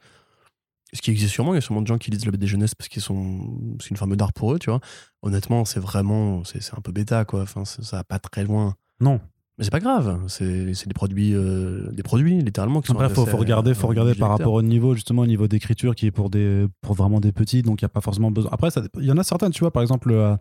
ce 0.93 1.03
qui 1.03 1.11
existe 1.11 1.33
sûrement, 1.33 1.53
il 1.53 1.57
y 1.57 1.59
a 1.59 1.61
sûrement 1.61 1.83
de 1.83 1.87
gens 1.87 1.99
qui 1.99 2.11
lisent 2.11 2.25
la 2.25 2.31
BD 2.31 2.47
jeunesse 2.47 2.75
parce 2.75 2.89
qu'ils 2.89 3.03
sont, 3.03 3.59
c'est 3.81 3.91
une 3.91 3.97
forme 3.97 4.17
d'art 4.17 4.33
pour 4.33 4.55
eux, 4.55 4.59
tu 4.59 4.71
vois. 4.71 4.81
Honnêtement, 5.23 5.65
c'est 5.65 5.81
vraiment, 5.81 6.45
c'est 6.45 6.61
un 6.77 6.81
peu 6.81 6.93
bêta, 6.93 7.25
quoi. 7.25 7.43
Enfin, 7.43 7.65
ça 7.65 7.97
va 7.97 8.05
pas 8.05 8.19
très 8.21 8.45
loin. 8.45 8.75
Non. 9.01 9.21
Mais 9.59 9.65
c'est 9.65 9.71
pas 9.71 9.81
grave, 9.81 10.21
c'est 10.27 10.67
des 10.67 10.95
produits, 10.95 11.33
euh, 11.33 11.89
des 11.93 12.03
produits 12.03 12.43
littéralement 12.43 12.81
qui 12.81 12.89
sont 12.89 12.95
Après, 12.95 13.09
faut, 13.09 13.25
faut 13.25 13.37
regarder, 13.37 13.73
faut 13.73 13.87
regarder 13.87 14.15
par 14.17 14.31
rapport 14.31 14.53
au 14.53 14.63
niveau, 14.63 14.95
justement, 14.97 15.23
au 15.23 15.27
niveau 15.27 15.47
d'écriture 15.47 15.95
qui 15.95 16.07
est 16.07 16.11
pour 16.11 16.29
des, 16.29 16.67
pour 16.81 16.97
vraiment 16.97 17.21
des 17.21 17.31
petits, 17.31 17.63
donc 17.63 17.81
il 17.81 17.85
n'y 17.85 17.87
a 17.87 17.91
pas 17.91 18.01
forcément 18.01 18.33
besoin. 18.33 18.51
Après, 18.53 18.71
il 18.99 19.05
y 19.05 19.13
en 19.13 19.17
a 19.17 19.23
certaines, 19.23 19.53
tu 19.53 19.61
vois, 19.61 19.71
par 19.71 19.83
exemple, 19.83 20.09
le, 20.09 20.37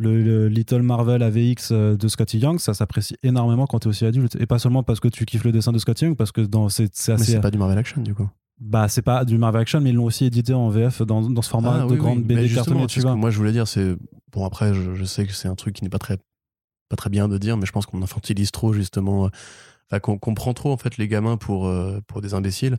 le- 0.00 0.22
le 0.22 0.48
Little 0.48 0.82
Marvel 0.82 1.22
AVX 1.22 1.70
euh, 1.72 1.96
de 1.96 2.08
Scotty 2.08 2.38
Young, 2.38 2.58
ça 2.58 2.74
s'apprécie 2.74 3.16
énormément 3.22 3.66
quand 3.66 3.78
tu 3.80 3.86
es 3.86 3.90
aussi 3.90 4.04
adulte. 4.06 4.36
Et 4.40 4.46
pas 4.46 4.58
seulement 4.58 4.82
parce 4.82 4.98
que 5.00 5.08
tu 5.08 5.24
kiffes 5.26 5.44
le 5.44 5.52
dessin 5.52 5.72
de 5.72 5.78
Scotty 5.78 6.06
Young, 6.06 6.16
parce 6.16 6.32
que 6.32 6.40
dans, 6.40 6.68
c'est, 6.68 6.88
c'est 6.94 7.12
Mais 7.12 7.20
assez. 7.20 7.32
c'est 7.32 7.40
pas 7.40 7.50
du 7.50 7.58
Marvel 7.58 7.78
Action 7.78 8.00
du 8.02 8.14
coup. 8.14 8.28
Bah, 8.58 8.88
c'est 8.88 9.02
pas 9.02 9.24
du 9.24 9.38
Marvel 9.38 9.60
Action, 9.62 9.80
mais 9.80 9.90
ils 9.90 9.96
l'ont 9.96 10.04
aussi 10.04 10.24
édité 10.24 10.52
en 10.52 10.68
VF 10.68 11.02
dans, 11.02 11.22
dans 11.30 11.42
ce 11.42 11.48
format 11.48 11.80
Ah, 11.82 11.86
de 11.86 11.92
oui, 11.92 11.96
grande 11.98 12.18
oui. 12.18 12.24
BD 12.24 12.48
tu 12.88 13.00
vois. 13.00 13.14
moi 13.16 13.30
je 13.30 13.38
voulais 13.38 13.52
dire, 13.52 13.66
c'est 13.68 13.96
bon 14.32 14.44
après, 14.44 14.74
je, 14.74 14.94
je 14.94 15.04
sais 15.04 15.26
que 15.26 15.32
c'est 15.32 15.48
un 15.48 15.54
truc 15.54 15.74
qui 15.76 15.84
n'est 15.84 15.90
pas 15.90 15.98
très 15.98 16.18
pas 16.88 16.96
très 16.96 17.08
bien 17.10 17.28
de 17.28 17.38
dire, 17.38 17.56
mais 17.56 17.66
je 17.66 17.72
pense 17.72 17.86
qu'on 17.86 18.02
infantilise 18.02 18.50
trop 18.50 18.72
justement, 18.72 19.26
euh, 19.26 19.28
enfin 19.90 20.00
qu'on 20.00 20.18
qu'on 20.18 20.34
prend 20.34 20.52
trop 20.54 20.72
en 20.72 20.76
fait 20.76 20.96
les 20.98 21.08
gamins 21.08 21.36
pour 21.36 21.66
euh, 21.68 22.00
pour 22.06 22.20
des 22.20 22.34
imbéciles. 22.34 22.76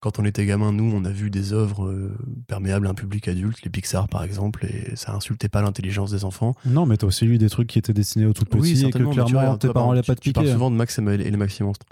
Quand 0.00 0.20
on 0.20 0.24
était 0.24 0.46
gamin, 0.46 0.72
nous, 0.72 0.92
on 0.94 1.04
a 1.04 1.10
vu 1.10 1.28
des 1.28 1.52
œuvres 1.52 1.86
euh, 1.86 2.16
perméables 2.46 2.86
à 2.86 2.90
un 2.90 2.94
public 2.94 3.26
adulte, 3.26 3.62
les 3.62 3.70
Pixar 3.70 4.06
par 4.06 4.22
exemple, 4.22 4.64
et 4.64 4.94
ça 4.94 5.12
insultait 5.12 5.48
pas 5.48 5.60
l'intelligence 5.60 6.12
des 6.12 6.24
enfants. 6.24 6.54
Non, 6.64 6.86
mais 6.86 6.96
t'as 6.96 7.08
aussi 7.08 7.24
lu 7.24 7.36
des 7.36 7.50
trucs 7.50 7.66
qui 7.68 7.80
étaient 7.80 7.92
destinés 7.92 8.26
aux 8.26 8.32
tout 8.32 8.44
petits 8.44 8.86
et 8.86 8.90
que 8.92 8.98
tu 8.98 9.04
clairement 9.08 9.46
vois, 9.48 9.58
tes 9.58 9.66
parents 9.68 9.86
par 9.86 9.88
n'allaient 9.88 10.02
pas 10.02 10.14
te 10.14 10.20
tu, 10.20 10.28
tu 10.28 10.32
parles 10.32 10.46
piquer. 10.46 10.54
souvent 10.54 10.70
de 10.70 10.76
Max 10.76 10.98
et, 10.98 11.02
et 11.02 11.16
les 11.30 11.36
Maxi 11.36 11.64
Monstres. 11.64 11.86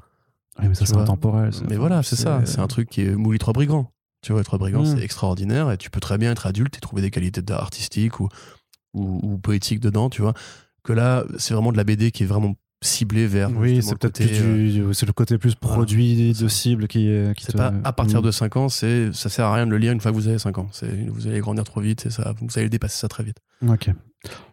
Oui, 0.61 0.68
mais 0.68 0.74
ça, 0.74 0.86
c'est 0.86 0.96
intemporel. 0.96 1.52
ça. 1.52 1.62
Mais 1.68 1.76
voilà, 1.76 2.02
c'est 2.02 2.16
ça. 2.16 2.42
C'est 2.44 2.61
un 2.61 2.66
truc 2.68 2.88
qui 2.88 3.02
est 3.02 3.11
Mouli 3.14 3.38
Trois 3.38 3.52
Brigands. 3.52 3.90
Tu 4.22 4.32
vois, 4.32 4.40
les 4.40 4.44
Trois 4.44 4.59
Brigands, 4.59 4.84
c'est 4.84 5.02
extraordinaire 5.02 5.70
et 5.72 5.76
tu 5.76 5.90
peux 5.90 6.00
très 6.00 6.16
bien 6.16 6.30
être 6.30 6.46
adulte 6.46 6.76
et 6.76 6.80
trouver 6.80 7.02
des 7.02 7.11
qualités 7.11 7.42
d'art 7.42 7.61
artistiques 7.61 8.20
ou, 8.20 8.28
ou, 8.94 9.20
ou 9.22 9.38
poétiques 9.38 9.80
dedans, 9.80 10.11
tu 10.11 10.22
vois. 10.22 10.32
Que 10.84 10.92
là, 10.92 11.24
c'est 11.38 11.54
vraiment 11.54 11.72
de 11.72 11.76
la 11.76 11.84
BD 11.84 12.12
qui 12.12 12.22
est 12.22 12.26
vraiment 12.26 12.54
ciblée 12.83 13.27
vers. 13.27 13.51
Oui, 13.57 13.83
c'est 13.83 13.93
le 13.93 13.97
peut-être 13.97 14.18
côté, 14.18 14.39
euh, 14.39 14.55
plus 14.55 14.72
du, 14.72 14.95
c'est 14.95 15.07
le 15.07 15.12
côté 15.12 15.39
plus 15.39 15.55
produit 15.55 16.33
de 16.35 16.49
cible 16.49 16.87
qui 16.89 17.09
est. 17.09 17.37
qui 17.37 17.45
C'est 17.45 17.57
pas 17.57 17.72
à 17.85 17.93
partir 17.93 18.20
Mm. 18.20 18.24
de 18.27 18.31
5 18.31 18.57
ans, 18.57 18.68
c'est 18.68 19.12
ça 19.12 19.29
sert 19.29 19.47
à 19.47 19.55
rien 19.55 19.66
de 19.66 19.70
le 19.70 19.79
lire 19.79 19.93
une 19.93 20.01
fois 20.01 20.11
que 20.12 20.16
vous 20.16 20.29
avez 20.29 20.39
5 20.39 20.59
ans. 20.59 20.68
C'est 20.72 20.89
vous 21.09 21.27
allez 21.27 21.41
grandir 21.41 21.64
trop 21.64 21.81
vite 21.81 22.07
et 22.07 22.11
ça 22.11 22.35
vous 22.41 22.47
allez 22.59 22.68
dépasser 22.68 22.99
ça 22.99 23.09
très 23.09 23.24
vite. 23.24 23.39
Ok. 23.66 23.91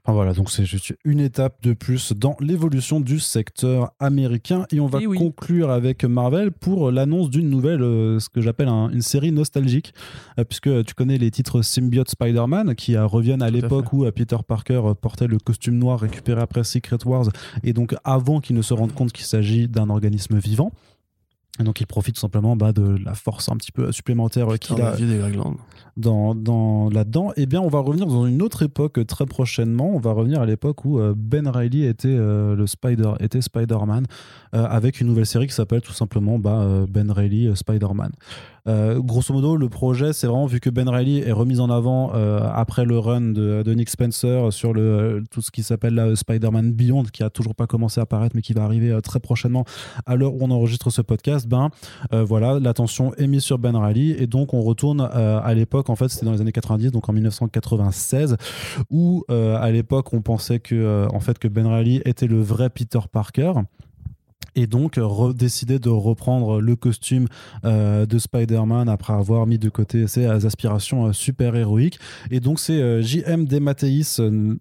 Enfin 0.05 0.15
voilà, 0.15 0.33
donc 0.33 0.51
c'est 0.51 0.65
juste 0.65 0.93
une 1.05 1.21
étape 1.21 1.63
de 1.63 1.71
plus 1.71 2.11
dans 2.11 2.35
l'évolution 2.41 2.99
du 2.99 3.21
secteur 3.21 3.93
américain. 3.99 4.65
Et 4.73 4.81
on 4.81 4.87
va 4.87 4.99
Eh 5.01 5.07
oui. 5.07 5.17
conclure 5.17 5.69
avec 5.69 6.03
Marvel 6.03 6.51
pour 6.51 6.91
l'annonce 6.91 7.29
d'une 7.29 7.49
nouvelle, 7.49 7.81
euh, 7.81 8.19
ce 8.19 8.27
que 8.27 8.41
j'appelle 8.41 8.67
un- 8.67 8.89
une 8.89 9.01
série 9.01 9.31
nostalgique, 9.31 9.93
euh, 10.37 10.43
puisque 10.43 10.83
tu 10.83 10.93
connais 10.93 11.17
les 11.17 11.31
titres 11.31 11.61
Symbiote 11.61 12.09
Spider-Man 12.09 12.75
qui 12.75 12.97
euh, 12.97 13.05
reviennent 13.05 13.41
à 13.41 13.49
l'époque 13.49 13.93
où 13.93 14.05
Peter 14.11 14.35
Parker 14.45 14.81
portait 14.99 15.27
le 15.27 15.37
costume 15.37 15.77
noir 15.77 16.01
récupéré 16.01 16.41
après 16.41 16.65
Secret 16.65 16.97
Wars, 17.05 17.29
et 17.63 17.71
donc 17.71 17.95
avant 18.03 18.41
qu'il 18.41 18.57
ne 18.57 18.61
se 18.61 18.73
rende 18.73 18.91
compte 18.91 19.13
qu'il 19.13 19.25
s'agit 19.25 19.69
d'un 19.69 19.89
organisme 19.89 20.37
vivant. 20.37 20.73
Et 21.59 21.63
donc 21.63 21.79
il 21.81 21.85
profite 21.85 22.15
tout 22.15 22.21
simplement 22.21 22.55
bah, 22.55 22.73
de 22.73 22.97
la 23.03 23.13
force 23.13 23.47
un 23.49 23.55
petit 23.57 23.71
peu 23.71 23.91
supplémentaire 23.91 24.51
euh, 24.51 24.57
qu'il 24.57 24.81
a 24.81 24.91
la 24.91 24.95
vie 24.95 25.05
des 25.05 25.19
Greg 25.19 25.35
Land. 25.35 25.55
dans, 25.97 26.33
dans, 26.33 26.89
là-dedans, 26.89 27.31
eh 27.37 27.45
bien, 27.45 27.61
on 27.61 27.67
va 27.67 27.79
revenir 27.79 28.07
dans 28.07 28.25
une 28.25 28.41
autre 28.41 28.63
époque 28.63 28.97
euh, 28.97 29.05
très 29.05 29.27
prochainement. 29.27 29.91
On 29.93 29.99
va 29.99 30.13
revenir 30.13 30.41
à 30.41 30.47
l'époque 30.47 30.83
où 30.83 30.99
euh, 30.99 31.13
Ben 31.15 31.47
Reilly 31.47 31.85
était 31.85 32.07
euh, 32.07 32.55
le 32.55 32.65
Spider, 32.65 33.13
était 33.19 33.41
Spider-Man, 33.41 34.07
euh, 34.55 34.65
avec 34.65 34.99
une 34.99 35.07
nouvelle 35.07 35.27
série 35.27 35.45
qui 35.45 35.53
s'appelle 35.53 35.81
tout 35.81 35.93
simplement 35.93 36.39
bah, 36.39 36.85
Ben 36.89 37.11
Reilly 37.11 37.55
Spider-Man. 37.55 38.11
Euh, 38.68 38.99
grosso 38.99 39.34
modo, 39.34 39.57
le 39.57 39.70
projet, 39.70 40.14
c'est 40.14 40.28
vraiment 40.28 40.45
vu 40.45 40.59
que 40.59 40.70
Ben 40.70 40.88
Reilly 40.88 41.20
est 41.20 41.32
remis 41.32 41.59
en 41.59 41.70
avant 41.70 42.11
euh, 42.14 42.39
après 42.53 42.86
le 42.86 42.97
run 42.97 43.22
de, 43.22 43.74
Nick 43.74 43.89
Spencer 43.89 44.51
sur 44.51 44.74
euh, 44.76 45.22
tout 45.32 45.41
ce 45.41 45.51
qui 45.51 45.64
s'appelle 45.64 45.95
là, 45.95 46.16
Spider-Man 46.16 46.72
Beyond, 46.72 47.03
qui 47.03 47.24
a 47.24 47.30
toujours 47.30 47.55
pas 47.55 47.68
commencé 47.68 47.99
à 47.99 48.03
apparaître, 48.03 48.36
mais 48.36 48.41
qui 48.41 48.53
va 48.53 48.64
arriver 48.64 48.91
euh, 48.91 49.01
très 49.01 49.20
prochainement 49.20 49.66
à 50.05 50.16
l'heure 50.16 50.34
où 50.34 50.39
on 50.41 50.51
enregistre 50.51 50.89
ce 50.89 51.01
podcast. 51.01 51.47
Ben, 51.47 51.70
euh, 52.14 52.24
voilà, 52.24 52.59
l'attention 52.59 53.14
est 53.16 53.28
mise 53.28 53.43
sur 53.43 53.57
Ben 53.57 53.76
Reilly 53.76 54.11
et 54.11 54.28
donc 54.28 54.53
on 54.53 54.61
retourne 54.61 55.01
euh, 55.14 55.39
à 55.43 55.53
l'époque, 55.53 55.89
en 55.89 55.95
fait, 55.95 56.09
c'était 56.09 56.26
dans 56.26 56.32
les 56.32 56.41
années 56.41 56.51
90, 56.51 56.91
donc 56.91 57.09
en 57.09 57.14
1996, 57.14 58.38
où 58.89 59.24
euh, 59.30 59.57
à 59.57 59.72
l'époque 59.72 60.14
on 60.14 60.22
pensait 60.22 60.61
euh, 60.72 61.07
que 61.39 61.47
Ben 61.47 61.68
Reilly 61.68 62.01
était 62.05 62.28
le 62.28 62.41
vrai 62.41 62.70
Peter 62.70 62.99
Parker. 63.11 63.53
Et 64.55 64.67
donc, 64.67 64.97
euh, 64.97 65.33
décidé 65.33 65.79
de 65.79 65.89
reprendre 65.89 66.61
le 66.61 66.75
costume 66.75 67.27
euh, 67.65 68.05
de 68.05 68.17
Spider-Man 68.17 68.89
après 68.89 69.13
avoir 69.13 69.47
mis 69.47 69.57
de 69.57 69.69
côté 69.69 70.07
ses 70.07 70.25
aspirations 70.25 71.07
euh, 71.07 71.13
super-héroïques. 71.13 71.99
Et 72.31 72.39
donc, 72.39 72.59
c'est 72.59 72.81
euh, 72.81 73.01
J.M. 73.01 73.45
DeMatteis, 73.45 74.19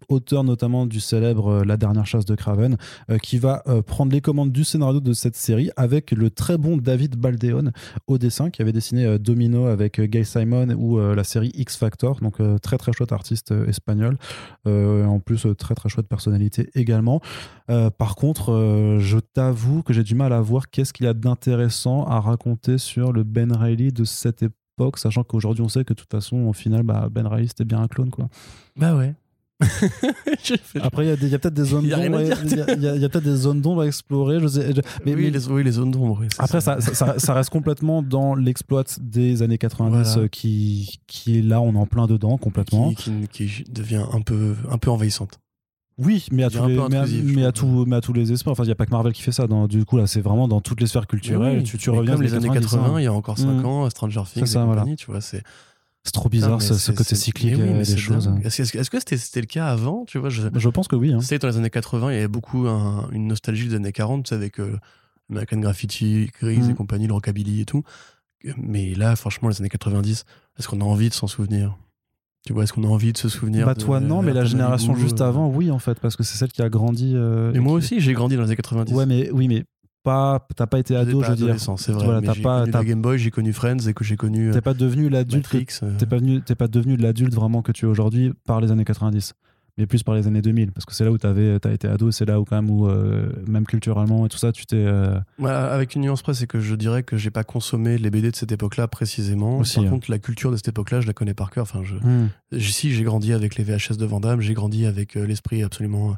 auteur 0.09 0.45
notamment 0.45 0.87
du 0.87 1.01
célèbre 1.01 1.65
La 1.65 1.77
dernière 1.77 2.07
chasse 2.07 2.25
de 2.25 2.35
Craven, 2.35 2.77
qui 3.23 3.39
va 3.39 3.63
prendre 3.87 4.13
les 4.13 4.21
commandes 4.21 4.53
du 4.53 4.65
scénario 4.65 5.01
de 5.01 5.13
cette 5.13 5.37
série 5.37 5.71
avec 5.77 6.11
le 6.13 6.31
très 6.31 6.59
bon 6.59 6.77
David 6.77 7.17
Baldeón 7.17 7.73
au 8.07 8.19
dessin, 8.19 8.51
qui 8.51 8.63
avait 8.63 8.73
dessiné 8.73 9.19
Domino 9.19 9.67
avec 9.67 10.01
Guy 10.01 10.25
Simon 10.25 10.71
ou 10.77 10.99
la 10.99 11.25
série 11.25 11.51
X 11.55 11.77
Factor. 11.77 12.21
Donc, 12.21 12.37
très 12.61 12.79
très 12.79 12.93
chouette 12.93 13.13
artiste 13.13 13.53
espagnol. 13.69 14.17
En 14.67 15.21
plus, 15.21 15.47
très 15.59 15.75
très 15.75 15.89
chouette 15.89 16.09
personnalité 16.09 16.71
également. 16.75 17.21
Par 17.67 18.17
contre, 18.17 18.99
je 18.99 19.19
t'avoue 19.19 19.82
que 19.85 19.93
j'ai 19.93 20.03
du 20.03 20.15
mal 20.15 20.33
à 20.33 20.41
voir 20.41 20.71
qu'est-ce 20.71 20.93
qu'il 20.93 21.07
y 21.07 21.09
a 21.09 21.15
d'intéressant 21.15 22.05
à 22.07 22.21
raconter 22.21 22.79
sur 22.79 23.13
le 23.13 23.23
Ben 23.25 23.53
Reilly 23.53 23.93
de 23.93 24.05
cette 24.05 24.43
époque, 24.43 24.99
sachant 24.99 25.25
qu'aujourd'hui 25.25 25.63
on 25.63 25.69
sait 25.69 25.85
que 25.85 25.93
de 25.95 25.99
toute 25.99 26.11
façon, 26.11 26.37
au 26.47 26.53
final, 26.53 26.83
bah, 26.83 27.09
Ben 27.11 27.27
Reilly 27.27 27.49
c'était 27.49 27.65
bien 27.65 27.81
un 27.81 27.89
clone. 27.89 28.11
Quoi. 28.11 28.29
Bah 28.77 28.95
ouais. 28.97 29.15
Après, 30.83 31.05
il 31.05 31.09
y 31.09 31.11
a, 31.13 31.15
y 31.15 31.39
peut-être 31.39 31.55
des 31.55 31.65
zones 31.65 31.85
Il 31.85 31.89
y 31.91 31.93
a 31.93 31.97
rien 31.97 32.11
d'ombre 32.11 32.23
il 32.23 32.29
y 32.57 32.61
a- 32.61 32.75
il 32.75 32.83
y 32.83 32.89
a- 32.89 32.97
il 32.97 33.03
y 33.03 33.05
a 33.05 33.09
peut-être 33.09 33.25
des 33.25 33.37
zones 33.37 33.61
d'ombre 33.61 33.83
à 33.83 33.87
explorer. 33.87 34.41
Je 34.41 34.47
sais, 34.49 34.75
je- 34.75 34.81
mais, 35.05 35.15
oui, 35.15 35.25
mais- 35.25 35.31
les, 35.31 35.49
oui, 35.49 35.63
les 35.63 35.71
zones 35.73 35.91
d'ombre. 35.93 36.19
oui, 36.21 36.27
après, 36.39 36.61
ça, 36.61 36.81
ça, 36.81 36.95
ça- 36.95 37.19
ça 37.19 37.35
reste 37.35 37.51
complètement 37.51 38.03
dans 38.03 38.35
l'exploit 38.35 38.85
des 39.01 39.43
années 39.43 39.59
90 39.59 39.91
Voilà. 40.15 40.19
euh, 40.25 40.29
qui, 40.29 40.99
qui 41.07 41.39
est 41.39 41.43
là, 41.43 41.61
on 41.61 41.75
est 41.75 41.79
en 41.79 41.87
plein 41.87 42.07
dedans 42.07 42.39
complètement. 42.39 42.93
qui, 42.93 43.27
qui- 43.29 43.49
qui 43.51 43.65
devient 43.71 44.05
un 44.13 44.21
peu, 44.21 44.55
un 44.71 44.79
peu 44.79 44.91
envahissante. 44.91 45.39
Oui, 45.99 46.27
mais 46.33 46.43
à, 46.45 46.51
tous 46.51 46.67
les, 46.67 46.77
mais, 46.77 46.97
à, 46.97 47.01
intrusif, 47.03 47.29
je 47.29 47.35
mais 47.35 47.45
à 47.45 47.53
trouve. 47.53 47.85
tout- 47.85 47.91
mais 47.91 47.97
à 47.97 48.01
tous 48.01 48.13
les 48.13 48.33
esprits. 48.33 48.51
Enfin, 48.51 48.65
il 48.65 48.67
n'y 48.67 48.73
a 48.73 48.75
pas 48.77 48.87
que 48.87 48.91
Marvel 48.91 49.13
qui 49.13 49.23
fait 49.23 49.33
ça. 49.33 49.47
Dans, 49.47 49.67
du 49.69 49.85
coup, 49.85 49.97
là, 49.99 50.07
c'est 50.07 50.21
vraiment 50.21 50.49
dans 50.49 50.61
toutes 50.61 50.81
les 50.81 50.87
sphères 50.87 51.07
culturelles. 51.07 51.59
Oui, 51.59 51.63
tu, 51.65 51.91
reviens 51.91 52.15
comme 52.15 52.23
les 52.23 52.35
années 52.35 52.49
80, 52.49 52.95
hein. 52.95 53.01
il 53.01 53.05
y 53.05 53.07
a 53.07 53.13
encore 53.13 53.39
5 53.39 53.47
Mm. 53.63 53.67
ans, 53.67 53.91
Stranger 53.91 54.23
Things 54.33 54.47
ça, 54.47 54.63
et 54.63 54.65
voilà. 54.65 54.81
compagnie, 54.81 54.97
tu 54.97 55.07
vois, 55.07 55.21
c'est 55.21 55.43
C'est 56.05 56.13
trop 56.13 56.29
bizarre 56.29 56.61
ce, 56.61 56.75
c'est- 56.75 56.93
côté 56.95 57.11
c'est- 57.11 57.15
cyclique 57.17 57.55
oui, 57.57 57.63
euh, 57.63 57.79
des 57.79 57.85
c'est 57.85 57.97
choses. 57.97 58.25
dingue. 58.27 58.45
Est-ce 58.45 58.91
que 58.91 58.99
c'était 59.01 59.41
le 59.41 59.47
cas 59.47 59.67
avant 59.69 60.05
Tu 60.07 60.19
vois, 60.19 60.31
je, 60.31 60.43
Je 60.53 60.69
pense 60.69 60.89
que 60.89 60.97
oui. 60.97 61.13
hein. 61.13 61.21
c'était 61.21 61.39
dans 61.39 61.49
les 61.49 61.57
années 61.59 61.71
80, 61.71 62.11
il 62.11 62.15
y 62.15 62.19
avait 62.19 62.27
beaucoup 62.29 62.67
un- 62.67 63.09
une 63.13 63.29
nostalgie 63.29 63.69
des 63.69 63.77
années 63.77 63.93
40, 63.93 64.25
tu 64.25 64.31
sais, 64.31 64.35
avec 64.35 64.59
euh, 64.59 64.79
American 65.31 65.59
Graffiti, 65.59 66.29
Grease 66.41 66.67
Mm. 66.67 66.71
et 66.71 66.75
compagnie, 66.75 67.07
le 67.07 67.13
rockabilly 67.15 67.61
et 67.61 67.65
tout. 67.65 67.85
Mais 68.57 68.95
là, 68.95 69.15
franchement, 69.15 69.49
les 69.49 69.61
années 69.61 69.69
90, 69.69 70.25
est-ce 70.59 70.67
qu'on 70.67 70.81
a 70.81 70.85
envie 70.85 71.09
de 71.09 71.15
s'en 71.15 71.29
souvenir? 71.29 71.77
Tu 72.47 72.53
vois, 72.53 72.65
est-ce 72.65 72.73
qu'on 72.73 72.83
a 72.85 72.89
envie 72.89 73.13
de 73.13 73.19
se 73.19 73.29
souvenir 73.29 73.67
Bah 73.67 73.75
de 73.75 73.81
toi 73.81 74.01
non, 74.01 74.21
mais 74.23 74.33
la 74.33 74.45
génération 74.45 74.95
juste 74.97 75.21
euh, 75.21 75.29
avant, 75.29 75.49
oui 75.49 75.71
en 75.71 75.79
fait, 75.79 76.01
parce 76.01 76.17
que 76.17 76.23
c'est 76.25 76.37
celle 76.37 76.51
qui 76.51 76.61
a 76.63 76.69
grandi. 76.69 77.13
euh, 77.15 77.53
et 77.55 77.61
moi 77.61 77.73
qui- 77.73 77.77
aussi, 77.85 78.01
j'ai 78.01 78.13
grandi 78.15 78.35
dans 78.37 78.43
les 78.43 78.49
années 78.49 78.57
90. 78.57 78.93
Ouais, 78.93 79.07
mais 79.07 79.31
oui, 79.31 79.47
mais 79.47 79.65
pas. 80.03 80.45
T'as 80.57 80.67
pas 80.67 80.81
été 80.81 80.97
ado, 80.97 81.21
pas 81.21 81.27
je 81.27 81.31
veux 81.31 81.37
dire. 81.37 81.57
c'est 81.79 81.93
vrai. 81.93 82.05
Voilà, 82.05 82.21
t'as 82.21 82.35
pas- 82.35 82.61
connu 82.63 82.73
la 82.73 82.85
Game 82.85 83.01
Boy, 83.03 83.19
j'ai 83.19 83.31
connu 83.31 83.53
Friends 83.53 83.87
et 83.87 83.95
que 83.95 84.03
j'ai 84.03 84.17
connu 84.17 84.49
euh, 84.49 84.53
T'es 84.53 84.61
pas 84.61 84.75
devenu 84.75 85.09
l'adulte. 85.09 85.49
T'es 85.99 86.07
pas 86.07 86.17
venu. 86.17 86.41
Pas 86.41 86.67
devenu 86.69 86.97
de 86.97 87.03
l'adulte 87.03 87.33
vraiment 87.35 87.63
que 87.63 87.71
tu 87.71 87.85
es 87.87 87.89
aujourd'hui 87.89 88.33
par 88.45 88.61
les 88.61 88.73
années 88.73 88.85
90, 88.85 89.35
mais 89.79 89.87
plus 89.87 90.03
par 90.03 90.15
les 90.15 90.27
années 90.27 90.43
2000, 90.43 90.73
parce 90.73 90.85
que 90.85 90.95
c'est 90.95 91.05
là 91.05 91.11
où 91.11 91.17
t'avais, 91.17 91.59
t'as 91.59 91.73
été 91.73 91.89
ado, 91.89 92.11
c'est 92.11 92.27
là 92.27 92.39
où 92.41 92.45
quand 92.45 92.57
même 92.57 92.71
où 92.71 92.87
euh, 92.89 93.33
même 93.47 93.65
culturellement 93.65 94.27
et 94.27 94.29
tout 94.29 94.37
ça, 94.37 94.53
tu 94.53 94.67
t'es. 94.67 94.77
euh, 94.77 95.19
Ouais, 95.39 95.51
avec 95.51 95.95
une 95.95 96.03
nuance 96.03 96.23
près, 96.23 96.35
c'est 96.35 96.47
que 96.47 96.61
je 96.61 96.75
dirais 96.75 97.03
que 97.03 97.17
j'ai 97.17 97.31
pas 97.31 97.45
consommé 97.45 97.97
les 97.97 98.11
BD 98.11 98.31
de 98.31 98.37
cette 98.37 98.53
époque-là 98.53 98.87
précisément. 98.89 99.59
Aussi, 99.59 99.77
Par 99.77 99.85
hein. 99.85 99.91
contre, 99.91 100.11
la 100.11 100.19
culture 100.19 100.51
de 100.51 100.57
cette 100.57 100.69
époque-là, 100.69 101.01
je 101.01 101.07
la 101.07 101.15
connais 101.15 101.35
par 101.35 101.51
cœur. 101.51 101.63
Enfin, 101.63 101.83
je, 101.83 101.95
hmm. 101.95 102.29
Si, 102.61 102.93
j'ai 102.93 103.05
grandi 103.05 103.33
avec 103.33 103.57
les 103.57 103.65
VHS 103.65 103.97
de 103.97 104.05
Van 104.05 104.21
Damme, 104.21 104.41
j'ai 104.43 104.55
grandi 104.55 104.85
avec 104.85 105.17
euh, 105.17 105.27
l'esprit 105.27 105.63
absolument. 105.63 106.17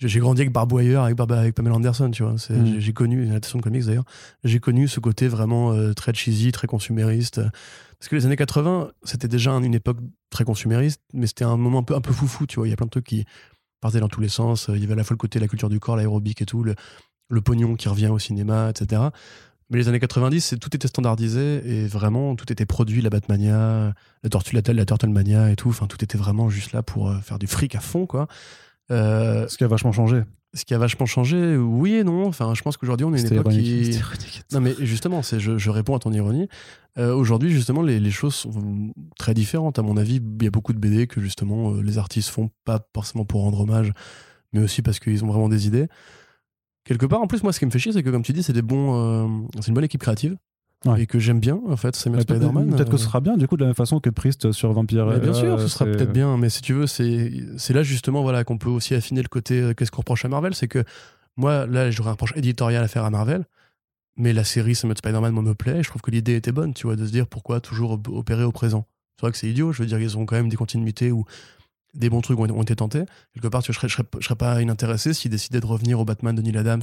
J'ai 0.00 0.18
grandi 0.20 0.40
avec 0.42 0.52
Barbouilleur, 0.52 1.04
avec, 1.04 1.16
Barba- 1.16 1.38
avec 1.38 1.54
Pamela 1.54 1.76
Anderson, 1.76 2.10
tu 2.10 2.22
vois. 2.24 2.36
C'est- 2.36 2.52
Mm. 2.54 2.80
J'ai 2.80 2.92
connu, 2.92 3.22
une 3.24 3.30
adaptation 3.30 3.58
de 3.58 3.62
comics 3.62 3.84
d'ailleurs, 3.84 4.04
j'ai 4.42 4.58
connu 4.60 4.88
ce 4.88 5.00
côté 5.00 5.28
vraiment 5.28 5.72
euh, 5.72 5.92
très 5.94 6.12
cheesy, 6.12 6.50
très 6.52 6.66
consumériste. 6.66 7.40
Parce 7.98 8.08
que 8.08 8.16
les 8.16 8.26
années 8.26 8.36
80, 8.36 8.90
c'était 9.04 9.28
déjà 9.28 9.52
un- 9.52 9.62
une 9.62 9.74
époque 9.74 9.98
très 10.30 10.44
consumériste, 10.44 11.00
mais 11.14 11.26
c'était 11.26 11.44
un 11.44 11.56
moment 11.56 11.78
un 11.78 11.82
peu, 11.84 11.94
un 11.94 12.00
peu 12.00 12.12
foufou, 12.12 12.46
tu 12.46 12.56
vois. 12.56 12.66
Il 12.66 12.70
y 12.70 12.72
a 12.72 12.76
plein 12.76 12.86
de 12.86 12.90
trucs 12.90 13.06
qui 13.06 13.24
partaient 13.80 14.00
dans 14.00 14.08
tous 14.08 14.20
les 14.20 14.28
sens. 14.28 14.68
Il 14.74 14.80
y 14.80 14.84
avait 14.84 14.92
à 14.94 14.96
la 14.96 15.04
fois 15.04 15.14
le 15.14 15.18
côté 15.18 15.38
de 15.38 15.44
la 15.44 15.48
culture 15.48 15.68
du 15.68 15.78
corps, 15.80 15.96
l'aérobic 15.96 16.42
et 16.42 16.46
tout, 16.46 16.64
le, 16.64 16.74
le 17.30 17.40
pognon 17.40 17.76
qui 17.76 17.88
revient 17.88 18.08
au 18.08 18.18
cinéma, 18.18 18.70
etc. 18.70 19.00
Mais 19.70 19.78
les 19.78 19.88
années 19.88 20.00
90, 20.00 20.40
c'est- 20.44 20.58
tout 20.58 20.74
était 20.76 20.88
standardisé 20.88 21.62
et 21.64 21.86
vraiment 21.86 22.34
tout 22.36 22.52
était 22.52 22.66
produit, 22.66 23.00
la 23.00 23.10
Batmania, 23.10 23.94
la 24.22 24.28
Tortue, 24.28 24.54
la, 24.56 24.72
la 24.74 24.84
Turtlemania 24.84 25.50
et 25.50 25.56
tout. 25.56 25.68
Enfin, 25.70 25.86
tout 25.86 26.02
était 26.04 26.18
vraiment 26.18 26.50
juste 26.50 26.72
là 26.72 26.82
pour 26.82 27.08
euh, 27.08 27.18
faire 27.20 27.38
du 27.38 27.46
fric 27.46 27.74
à 27.74 27.80
fond, 27.80 28.06
quoi. 28.06 28.26
Euh, 28.90 29.48
Ce 29.48 29.56
qui 29.56 29.64
a 29.64 29.68
vachement 29.68 29.92
changé. 29.92 30.22
ce 30.52 30.64
qui 30.64 30.74
a 30.74 30.78
vachement 30.78 31.06
changé, 31.06 31.56
oui 31.56 31.94
et 31.94 32.04
non. 32.04 32.26
Enfin, 32.26 32.54
je 32.54 32.62
pense 32.62 32.76
qu'aujourd'hui, 32.76 33.04
on 33.06 33.14
est 33.14 33.20
une 33.20 33.32
époque 33.32 33.52
ironique. 33.52 33.90
qui. 33.90 33.98
Ironique. 33.98 34.42
Non, 34.52 34.60
mais 34.60 34.74
justement, 34.78 35.22
c'est, 35.22 35.40
je, 35.40 35.58
je 35.58 35.70
réponds 35.70 35.96
à 35.96 35.98
ton 35.98 36.12
ironie. 36.12 36.48
Euh, 36.98 37.12
aujourd'hui, 37.14 37.50
justement, 37.50 37.82
les, 37.82 37.98
les 37.98 38.10
choses 38.10 38.34
sont 38.34 38.92
très 39.18 39.34
différentes. 39.34 39.78
À 39.78 39.82
mon 39.82 39.96
avis, 39.96 40.16
il 40.16 40.44
y 40.44 40.46
a 40.46 40.50
beaucoup 40.50 40.72
de 40.72 40.78
BD 40.78 41.06
que, 41.06 41.20
justement, 41.20 41.72
euh, 41.72 41.82
les 41.82 41.98
artistes 41.98 42.28
font 42.28 42.50
pas 42.64 42.86
forcément 42.94 43.24
pour 43.24 43.40
rendre 43.42 43.60
hommage, 43.60 43.92
mais 44.52 44.60
aussi 44.60 44.80
parce 44.82 45.00
qu'ils 45.00 45.24
ont 45.24 45.28
vraiment 45.28 45.48
des 45.48 45.66
idées. 45.66 45.88
quelque 46.84 47.06
part, 47.06 47.20
en 47.22 47.26
plus, 47.26 47.42
moi, 47.42 47.52
ce 47.52 47.58
qui 47.58 47.66
me 47.66 47.70
fait 47.70 47.78
chier, 47.80 47.92
c'est 47.92 48.02
que, 48.02 48.10
comme 48.10 48.22
tu 48.22 48.32
dis, 48.32 48.42
c'est 48.42 48.52
des 48.52 48.62
bons, 48.62 48.94
euh, 48.94 49.46
c'est 49.60 49.68
une 49.68 49.74
bonne 49.74 49.84
équipe 49.84 50.02
créative. 50.02 50.36
Ouais. 50.86 51.02
Et 51.02 51.06
que 51.06 51.18
j'aime 51.18 51.40
bien, 51.40 51.58
en 51.68 51.76
fait, 51.76 51.96
Ouais, 52.06 52.12
peut- 52.12 52.20
Spider-Man. 52.20 52.70
Peut-être 52.70 52.90
que 52.90 52.94
euh, 52.96 52.98
ce 52.98 53.04
sera 53.04 53.20
bien, 53.20 53.36
du 53.36 53.48
coup, 53.48 53.56
de 53.56 53.62
la 53.62 53.68
même 53.68 53.74
façon 53.74 54.00
que 54.00 54.10
Priest 54.10 54.52
sur 54.52 54.72
Vampire. 54.72 55.06
mais 55.06 55.18
bien 55.18 55.30
euh, 55.30 55.34
sûr, 55.34 55.60
ce 55.60 55.68
sera 55.68 55.84
c'est- 55.86 55.92
peut-être 55.92 56.12
bien, 56.12 56.36
mais 56.36 56.50
si 56.50 56.60
tu 56.62 56.74
veux, 56.74 56.86
c'est 56.86 57.32
c'est 57.56 57.72
là 57.72 57.82
justement 57.82 58.22
voilà, 58.22 58.44
qu'on 58.44 58.58
peut 58.58 58.68
aussi 58.68 58.94
affiner 58.94 59.22
le 59.22 59.28
côté 59.28 59.60
euh, 59.60 59.72
qu'est-ce 59.74 59.90
qu'on 59.90 59.98
reproche 60.02 60.24
à 60.24 60.28
Marvel. 60.28 60.54
C'est 60.54 60.68
que 60.68 60.84
moi, 61.36 61.66
là, 61.66 61.90
j'aurais 61.90 62.10
un 62.10 62.12
reproche 62.12 62.34
éditorial 62.36 62.84
à 62.84 62.88
faire 62.88 63.04
à 63.04 63.10
Marvel, 63.10 63.44
mais 64.16 64.32
la 64.32 64.44
série 64.44 64.74
Summit 64.74 64.94
Spider-Man, 64.96 65.32
moi, 65.32 65.42
me 65.42 65.54
plaît. 65.54 65.82
Je 65.82 65.88
trouve 65.88 66.02
que 66.02 66.10
l'idée 66.10 66.36
était 66.36 66.52
bonne, 66.52 66.74
tu 66.74 66.86
vois, 66.86 66.96
de 66.96 67.06
se 67.06 67.10
dire 67.12 67.26
pourquoi 67.26 67.60
toujours 67.60 67.92
op- 67.92 68.08
opérer 68.08 68.44
au 68.44 68.52
présent. 68.52 68.86
C'est 69.16 69.22
vrai 69.26 69.32
que 69.32 69.38
c'est 69.38 69.48
idiot, 69.48 69.72
je 69.72 69.82
veux 69.82 69.88
dire, 69.88 69.98
ils 70.00 70.18
ont 70.18 70.26
quand 70.26 70.36
même 70.36 70.48
des 70.48 70.56
continuités 70.56 71.10
où 71.12 71.24
des 71.94 72.10
bons 72.10 72.20
trucs 72.20 72.38
ont, 72.38 72.50
ont 72.50 72.62
été 72.62 72.76
tentés. 72.76 73.04
Quelque 73.32 73.48
part, 73.48 73.62
tu 73.62 73.72
vois, 73.72 73.74
je, 73.74 73.78
serais, 73.78 73.88
je, 73.88 73.94
serais, 73.94 74.06
je 74.20 74.24
serais 74.24 74.34
pas 74.36 74.60
inintéressé 74.60 75.14
s'ils 75.14 75.30
décidaient 75.30 75.60
de 75.60 75.66
revenir 75.66 75.98
au 76.00 76.04
Batman 76.04 76.34
de 76.34 76.42
Neil 76.42 76.56
Adams 76.58 76.82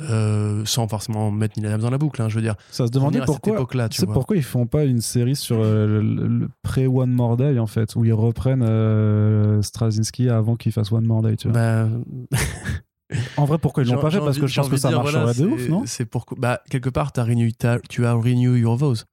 euh, 0.00 0.62
sans 0.64 0.88
forcément 0.88 1.30
mettre 1.30 1.58
Neil 1.58 1.66
Adams 1.66 1.80
dans 1.82 1.90
la 1.90 1.98
boucle. 1.98 2.20
hein, 2.22 2.28
je 2.28 2.36
veux 2.36 2.42
dire, 2.42 2.54
Ça 2.70 2.86
se 2.86 2.90
demandait 2.90 3.20
pourquoi. 3.24 3.66
C'est 3.90 4.06
pourquoi 4.06 4.36
ils 4.36 4.42
font 4.42 4.66
pas 4.66 4.84
une 4.84 5.00
série 5.00 5.36
sur 5.36 5.58
euh, 5.60 5.86
le, 5.86 6.26
le 6.26 6.48
pré-One 6.62 7.10
More 7.10 7.36
Day, 7.36 7.58
en 7.58 7.66
fait, 7.66 7.94
où 7.96 8.04
ils 8.04 8.12
reprennent 8.12 8.62
euh, 8.62 9.62
Straczynski 9.62 10.28
avant 10.28 10.56
qu'il 10.56 10.72
fasse 10.72 10.90
One 10.92 11.06
More 11.06 11.22
Day, 11.22 11.36
tu 11.36 11.48
vois. 11.48 11.54
Bah, 11.54 11.88
en 13.36 13.44
vrai, 13.44 13.58
pourquoi 13.58 13.82
ils 13.82 13.90
l'ont 13.90 14.00
pas 14.00 14.10
fait? 14.10 14.18
Parce 14.18 14.38
que 14.38 14.46
je 14.46 14.56
pense 14.60 14.68
que 14.68 14.76
ça 14.76 14.90
marcherait 14.90 15.22
voilà, 15.24 15.34
de 15.34 15.46
ouf, 15.46 15.68
non? 15.68 15.82
C'est 15.86 16.04
pourquoi. 16.04 16.36
Bah, 16.40 16.60
quelque 16.70 16.90
part, 16.90 17.12
t'as 17.12 17.24
renew, 17.24 17.50
tu 17.88 18.06
as 18.06 18.12
renew 18.12 18.56
your 18.56 18.76
vows. 18.76 19.04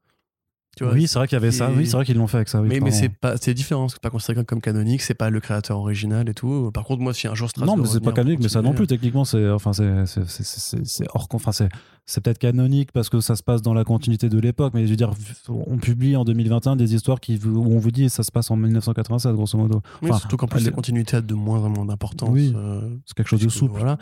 Tu 0.78 0.84
vois, 0.84 0.94
Oui, 0.94 1.08
c'est 1.08 1.18
vrai 1.20 1.28
qu'il 1.28 1.36
y 1.36 1.42
avait 1.42 1.52
ça. 1.52 1.70
Oui, 1.76 1.86
c'est 1.88 1.94
vrai 1.98 2.06
qu'ils 2.06 2.16
l'ont 2.18 2.28
fait 2.28 2.38
avec 2.38 2.50
ça. 2.50 2.62
oui, 2.62 2.68
mais, 2.70 2.80
mais 2.80 2.92
c'est 2.92 3.10
pas 3.10 3.36
c'est 3.38 3.54
différent, 3.54 3.90
c'est 3.90 4.00
pas 4.00 4.10
considéré 4.12 4.46
comme 4.46 4.62
canonique, 4.62 5.02
c'est 5.02 5.14
pas 5.16 5.30
le 5.30 5.40
créateur 5.40 5.80
original 5.80 6.30
et 6.30 6.34
tout. 6.34 6.72
Par 6.74 6.84
contre, 6.86 7.02
moi, 7.02 7.14
si 7.14 7.28
un 7.28 7.36
jour 7.36 7.50
Strasbourg 7.50 7.76
Non, 7.78 7.84
mais 7.84 7.90
c'est 7.90 8.00
pas 8.04 8.12
canonique, 8.12 8.40
mais 8.42 8.48
ça 8.50 8.62
non 8.62 8.74
plus. 8.74 8.88
Techniquement, 8.88 9.26
c'est 9.26 9.50
enfin 9.50 9.74
c'est 9.74 10.06
c'est- 10.06 10.28
c'est- 10.28 10.44
c'est- 10.46 10.86
c'est 10.86 11.06
hors. 11.14 11.28
Enfin, 11.34 11.52
c'est 11.52 11.68
c'est 12.06 12.22
peut-être 12.24 12.38
canonique 12.38 12.92
parce 12.94 13.10
que 13.10 13.20
ça 13.20 13.36
se 13.36 13.44
passe 13.44 13.62
dans 13.62 13.74
la 13.74 13.84
continuité 13.84 14.30
de 14.30 14.40
l'époque. 14.40 14.74
Mais 14.76 14.86
je 14.86 14.92
veux 14.92 14.96
dire, 14.96 15.12
on 15.50 15.78
publie 15.78 16.16
en 16.16 16.24
2021 16.24 16.76
des 16.76 16.94
histoires 16.96 17.20
qui 17.20 17.40
où 17.46 17.58
on 17.74 17.80
vous 17.80 17.92
dit 17.92 18.10
ça 18.10 18.24
se 18.24 18.32
passe 18.32 18.50
en 18.52 18.56
1987, 18.56 19.34
grosso 19.34 19.58
modo. 19.58 19.82
Oui, 20.04 20.10
surtout 20.18 20.38
qu'en 20.38 20.48
plus, 20.48 20.64
la 20.64 20.72
continuité 20.72 21.18
a 21.18 21.22
de 21.22 21.34
moins 21.34 21.60
en 21.60 21.70
moins 21.70 21.86
d'importance. 21.86 22.30
Oui, 22.32 22.54
euh, 22.56 22.82
C'est 23.06 23.16
quelque 23.18 23.28
chose 23.30 23.42
de 23.42 23.50
souple. 23.50 23.74
Voilà. 23.78 23.98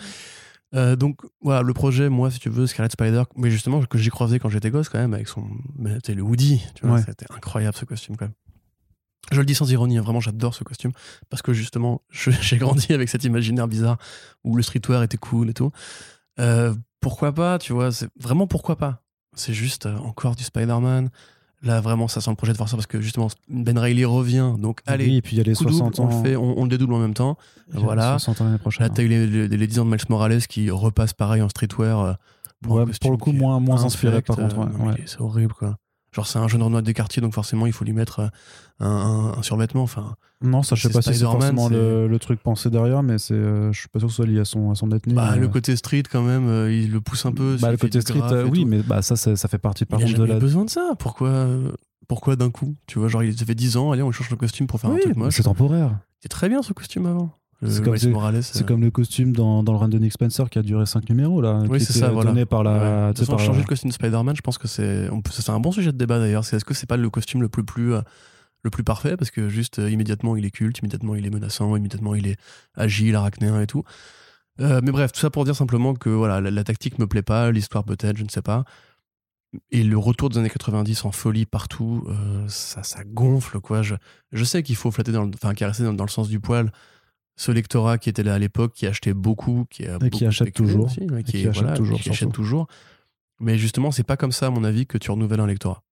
Euh, 0.75 0.95
donc 0.95 1.21
voilà, 1.41 1.61
le 1.61 1.73
projet, 1.73 2.09
moi, 2.09 2.29
si 2.31 2.39
tu 2.39 2.49
veux, 2.49 2.67
Scarlet 2.67 2.89
Spider, 2.91 3.23
mais 3.37 3.49
justement 3.49 3.81
que 3.83 3.97
j'ai 3.97 4.09
croisé 4.09 4.39
quand 4.39 4.49
j'étais 4.49 4.69
gosse 4.71 4.89
quand 4.89 4.99
même 4.99 5.13
avec 5.13 5.27
son, 5.27 5.45
c'était 5.95 6.13
le 6.13 6.21
Woody, 6.21 6.61
tu 6.75 6.85
vois, 6.85 6.97
Ouais. 6.97 7.03
c'était 7.05 7.25
incroyable 7.33 7.75
ce 7.77 7.85
costume 7.85 8.17
quand 8.17 8.25
même. 8.25 8.33
Je 9.31 9.39
le 9.39 9.45
dis 9.45 9.55
sans 9.55 9.71
ironie, 9.71 9.97
hein, 9.97 10.01
vraiment 10.01 10.19
j'adore 10.19 10.53
ce 10.53 10.63
costume 10.63 10.91
parce 11.29 11.41
que 11.41 11.51
justement 11.53 12.01
j'ai 12.11 12.57
grandi 12.57 12.93
avec 12.93 13.09
cet 13.09 13.23
imaginaire 13.23 13.67
bizarre 13.67 13.97
où 14.43 14.55
le 14.55 14.61
streetwear 14.61 15.01
était 15.01 15.17
cool 15.17 15.49
et 15.49 15.53
tout. 15.53 15.71
Euh, 16.39 16.75
pourquoi 16.99 17.33
pas, 17.33 17.57
tu 17.57 17.73
vois, 17.73 17.91
c'est 17.91 18.09
vraiment 18.19 18.45
pourquoi 18.45 18.75
pas? 18.75 19.01
C'est 19.35 19.53
juste 19.53 19.85
euh, 19.85 19.97
encore 19.97 20.35
du 20.35 20.43
Spider-Man. 20.43 21.09
Là 21.65 21.81
vraiment 21.81 22.07
ça 22.07 22.21
sent 22.21 22.29
le 22.29 22.35
projet 22.35 22.53
de 22.53 22.57
voir 22.57 22.69
ça 22.69 22.77
parce 22.77 22.85
que 22.87 23.01
justement 23.01 23.27
Ben 23.49 23.77
Reilly 23.77 24.05
revient, 24.05 24.53
donc 24.59 24.81
allez, 24.85 25.05
oui, 25.07 25.15
et 25.17 25.21
puis 25.21 25.35
il 25.35 25.39
y 25.39 25.41
a 25.41 25.43
les 25.43 25.53
coup 25.53 25.63
double, 25.65 25.75
60 25.75 25.99
on 25.99 26.03
ans. 26.03 26.21
le 26.23 26.23
fait, 26.29 26.35
on, 26.35 26.59
on 26.59 26.63
le 26.63 26.69
dédouble 26.69 26.93
en 26.93 26.99
même 26.99 27.13
temps. 27.15 27.37
voilà. 27.73 28.11
60 28.19 28.41
ans 28.41 28.45
l'année 28.45 28.57
prochaine. 28.59 28.85
Là, 28.87 28.93
t'as 28.93 29.01
eu 29.03 29.07
les, 29.07 29.25
les, 29.27 29.47
les 29.47 29.67
10 29.67 29.79
ans 29.79 29.85
de 29.85 29.89
Miles 29.89 29.99
Morales 30.09 30.45
qui 30.47 30.69
repassent 30.69 31.13
pareil 31.13 31.41
en 31.41 31.49
streetwear. 31.49 31.99
euh, 31.99 32.13
Ouais, 32.67 32.85
pour 33.01 33.11
le 33.11 33.17
coup, 33.17 33.31
moins, 33.31 33.59
moins 33.59 33.83
inspiré 33.83 34.21
par 34.21 34.35
contre. 34.37 34.59
euh, 34.59 34.63
ouais, 34.65 34.87
ouais. 34.91 35.03
C'est 35.05 35.21
horrible, 35.21 35.53
quoi. 35.53 35.77
Genre, 36.15 36.25
c'est 36.25 36.39
un 36.39 36.47
jeune 36.47 36.63
Renoir 36.63 36.81
des 36.81 36.93
quartiers, 36.93 37.21
donc 37.21 37.33
forcément, 37.33 37.65
il 37.67 37.73
faut 37.73 37.83
lui 37.83 37.91
mettre 37.91 38.19
euh, 38.19 38.27
un, 38.79 38.87
un- 38.87 39.37
un 39.37 39.41
survêtement. 39.43 39.83
Enfin, 39.83 40.15
Non, 40.41 40.63
ça, 40.63 40.75
je 40.75 40.83
sais 40.87 40.89
pas 40.93 41.01
si 41.01 41.13
c'est 41.13 41.25
forcément 41.25 41.67
le, 41.67 42.07
le 42.07 42.19
truc 42.19 42.39
pensé 42.41 42.69
derrière, 42.69 43.03
mais 43.03 43.17
c'est, 43.17 43.33
euh, 43.33 43.73
je 43.73 43.79
suis 43.81 43.89
pas 43.89 43.99
sûr 43.99 44.07
que 44.07 44.11
ce 44.13 44.15
soit 44.15 44.25
lié 44.25 44.39
à 44.39 44.45
son, 44.45 44.71
à 44.71 44.75
son 44.75 44.89
ethnie. 44.91 45.13
bah, 45.13 45.31
mais, 45.33 45.39
le 45.39 45.47
euh, 45.47 45.49
côté 45.49 45.75
street, 45.75 46.03
quand 46.09 46.21
même, 46.23 46.47
euh, 46.47 46.71
il 46.71 46.91
le 46.93 47.01
pousse 47.01 47.25
un 47.25 47.33
peu. 47.33 47.57
bah, 47.61 47.69
le 47.71 47.77
côté 47.77 47.99
street, 47.99 48.21
euh, 48.31 48.45
oui, 48.45 48.61
tout. 48.61 48.67
mais 48.67 48.81
bah, 48.81 49.01
ça, 49.01 49.17
ça 49.17 49.47
fait 49.49 49.57
partie 49.57 49.83
par 49.83 49.99
il 49.99 50.03
a 50.03 50.07
contre 50.07 50.19
de 50.21 50.25
la. 50.25 50.39
besoin 50.39 50.63
de 50.63 50.69
ça. 50.69 50.91
Pourquoi, 50.97 51.47
pourquoi 52.07 52.37
d'un 52.37 52.49
coup 52.49 52.75
Tu 52.87 52.97
vois, 52.97 53.09
genre, 53.09 53.23
il 53.23 53.37
ça 53.37 53.45
fait 53.45 53.53
10 53.55 53.75
ans, 53.75 53.91
allez, 53.91 54.01
on 54.03 54.11
change 54.13 54.29
le 54.29 54.37
costume 54.37 54.67
pour 54.67 54.79
faire 54.79 54.91
Oui, 54.91 54.97
un 54.99 55.01
truc 55.01 55.15
moche. 55.17 55.35
c'est 55.35 55.43
temporaire. 55.43 55.99
C'est 56.21 56.29
très 56.29 56.47
bien 56.47 56.61
ce 56.61 56.71
costume 56.71 57.07
avant. 57.07 57.31
C'est 57.67 57.83
comme. 57.83 57.97
C'est 57.97 58.61
euh, 58.61 58.63
comme 58.65 58.81
le 58.81 58.91
costume 58.91 59.33
dans, 59.33 59.63
dans 59.63 59.81
le 59.85 59.99
Nick 59.99 60.13
Spencer 60.13 60.49
qui 60.49 60.59
a 60.59 60.61
duré 60.61 60.85
5 60.85 61.09
numéros, 61.09 61.41
là. 61.41 61.61
Oui, 61.69 61.79
c'est 61.79 61.93
ça, 61.93 62.09
voilà. 62.09 62.45
par 62.45 62.63
la. 62.63 62.71
Ouais. 62.73 63.13
De 63.13 63.17
toute 63.17 63.25
façon, 63.25 63.37
changer 63.37 63.61
le 63.61 63.67
costume 63.67 63.89
de 63.89 63.93
Spider-Man, 63.93 64.35
je 64.35 64.41
pense 64.41 64.57
que 64.57 64.67
c'est 64.67 65.09
c'est 65.31 65.49
un 65.49 65.59
bon 65.59 65.71
sujet 65.71 65.91
de 65.91 65.97
débat 65.97 66.19
d'ailleurs. 66.19 66.45
C'est 66.45 66.57
est-ce 66.57 66.65
que 66.65 66.73
c'est 66.73 66.87
pas 66.87 66.97
le 66.97 67.09
costume 67.09 67.41
le 67.41 67.49
plus 67.49 67.63
plus 67.63 67.93
euh, 67.93 68.01
le 68.63 68.69
plus 68.69 68.83
parfait? 68.83 69.17
Parce 69.17 69.31
que 69.31 69.49
juste 69.49 69.79
euh, 69.79 69.89
immédiatement 69.89 70.35
il 70.35 70.45
est 70.45 70.51
culte, 70.51 70.79
immédiatement 70.79 71.15
il 71.15 71.25
est 71.25 71.29
menaçant, 71.29 71.75
immédiatement 71.75 72.15
il 72.15 72.27
est 72.27 72.37
agile, 72.75 73.15
arachnéen 73.15 73.61
et 73.61 73.67
tout. 73.67 73.83
Euh, 74.61 74.79
mais 74.83 74.91
bref, 74.91 75.11
tout 75.11 75.19
ça 75.19 75.29
pour 75.29 75.45
dire 75.45 75.55
simplement 75.55 75.93
que 75.95 76.09
voilà, 76.09 76.39
la, 76.41 76.51
la 76.51 76.63
tactique 76.63 76.97
me 76.99 77.07
plaît 77.07 77.21
pas, 77.21 77.51
l'histoire 77.51 77.83
peut-être, 77.83 78.17
je 78.17 78.23
ne 78.23 78.29
sais 78.29 78.41
pas. 78.41 78.63
Et 79.71 79.83
le 79.83 79.97
retour 79.97 80.29
des 80.29 80.37
années 80.37 80.49
90 80.49 81.05
en 81.05 81.11
folie 81.11 81.45
partout, 81.45 82.05
euh, 82.07 82.45
ça, 82.47 82.83
ça 82.83 83.03
gonfle 83.05 83.59
quoi. 83.59 83.81
Je, 83.81 83.95
je 84.31 84.43
sais 84.43 84.63
qu'il 84.63 84.75
faut 84.75 84.91
flatter 84.91 85.11
dans 85.11 85.23
le, 85.23 85.31
enfin 85.33 85.53
caresser 85.53 85.83
dans, 85.83 85.93
dans 85.93 86.03
le 86.05 86.09
sens 86.09 86.29
du 86.29 86.39
poil 86.39 86.71
ce 87.37 87.51
lectorat 87.51 87.97
qui 87.97 88.09
était 88.09 88.23
là 88.23 88.35
à 88.35 88.39
l'époque, 88.39 88.73
qui 88.73 88.87
achetait 88.87 89.13
beaucoup, 89.13 89.65
qui 89.69 89.85
a 89.85 89.97
Et 90.03 90.09
qui 90.09 90.25
achète 90.25 90.53
toujours. 90.53 90.85
aussi, 90.85 91.01
Et 91.01 91.23
qui, 91.23 91.47
achète 91.47 91.53
voilà, 91.63 91.75
toujours, 91.77 91.97
qui 91.99 92.09
achète 92.09 92.19
surtout. 92.19 92.33
toujours. 92.33 92.67
Mais 93.39 93.57
justement, 93.57 93.91
c'est 93.91 94.03
pas 94.03 94.15
comme 94.17 94.31
ça, 94.31 94.47
à 94.47 94.49
mon 94.49 94.63
avis, 94.63 94.85
que 94.87 94.97
tu 94.97 95.11
renouvelles 95.11 95.41
un 95.41 95.47
lectorat. 95.47 95.83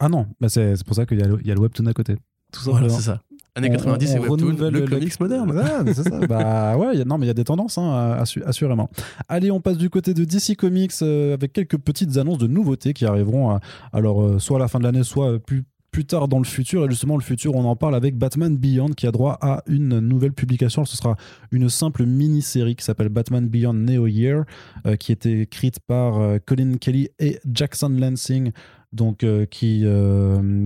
Ah 0.00 0.08
non, 0.08 0.26
bah 0.40 0.48
c'est 0.48 0.82
pour 0.84 0.94
ça 0.96 1.06
qu'il 1.06 1.18
y, 1.18 1.22
a 1.22 1.26
le- 1.26 1.38
il 1.40 1.46
y 1.46 1.50
a 1.50 1.54
le 1.54 1.60
webtoon 1.60 1.86
à 1.86 1.92
côté. 1.92 2.16
Tout 2.52 2.60
Voilà, 2.64 2.88
simplement. 2.88 2.98
c'est 2.98 3.04
ça. 3.04 3.22
Années 3.54 3.68
On- 3.70 3.72
90, 3.76 4.06
on 4.08 4.12
c'est 4.12 4.18
Webtoon, 4.20 4.56
le 4.70 4.70
le- 4.70 4.86
comics 4.86 5.20
moderne. 5.20 5.92
C'est 5.92 6.04
ça. 6.08 6.18
bah 6.28 6.76
ouais, 6.78 7.00
a- 7.00 7.04
non, 7.04 7.18
mais 7.18 7.26
il 7.26 7.28
y 7.28 7.30
a 7.30 7.34
des 7.34 7.44
tendances, 7.44 7.76
hein, 7.78 8.16
assu- 8.22 8.42
assurément. 8.44 8.88
Allez, 9.28 9.50
on 9.50 9.60
passe 9.60 9.76
du 9.76 9.90
côté 9.90 10.14
de 10.14 10.24
DC 10.24 10.54
Comics 10.56 10.92
euh, 11.02 11.34
avec 11.34 11.52
quelques 11.52 11.76
petites 11.78 12.16
annonces 12.16 12.38
de 12.38 12.46
nouveautés 12.46 12.92
qui 12.94 13.04
arriveront, 13.04 13.54
euh, 13.54 13.58
alors 13.92 14.22
euh, 14.22 14.38
soit 14.38 14.56
à 14.58 14.60
la 14.60 14.68
fin 14.68 14.78
de 14.78 14.84
l'année, 14.84 15.02
soit 15.02 15.38
plus 15.40 15.64
plus 15.98 16.06
tard 16.06 16.28
dans 16.28 16.38
le 16.38 16.44
futur. 16.44 16.84
Et 16.84 16.88
justement 16.88 17.16
le 17.16 17.22
futur 17.22 17.56
on 17.56 17.64
en 17.64 17.74
parle 17.74 17.96
avec 17.96 18.16
Batman 18.16 18.56
Beyond 18.56 18.90
qui 18.90 19.08
a 19.08 19.10
droit 19.10 19.36
à 19.40 19.64
une 19.66 19.98
nouvelle 19.98 20.32
publication. 20.32 20.84
Ce 20.84 20.96
sera 20.96 21.16
une 21.50 21.68
simple 21.68 22.06
mini-série 22.06 22.76
qui 22.76 22.84
s'appelle 22.84 23.08
Batman 23.08 23.48
Beyond 23.48 23.72
Neo 23.72 24.06
Year 24.06 24.44
euh, 24.86 24.94
qui 24.94 25.10
était 25.10 25.40
écrite 25.40 25.80
par 25.80 26.20
euh, 26.20 26.38
Colin 26.38 26.74
Kelly 26.80 27.08
et 27.18 27.40
Jackson 27.52 27.88
Lansing. 27.88 28.52
Donc 28.92 29.24
euh, 29.24 29.44
qui 29.46 29.84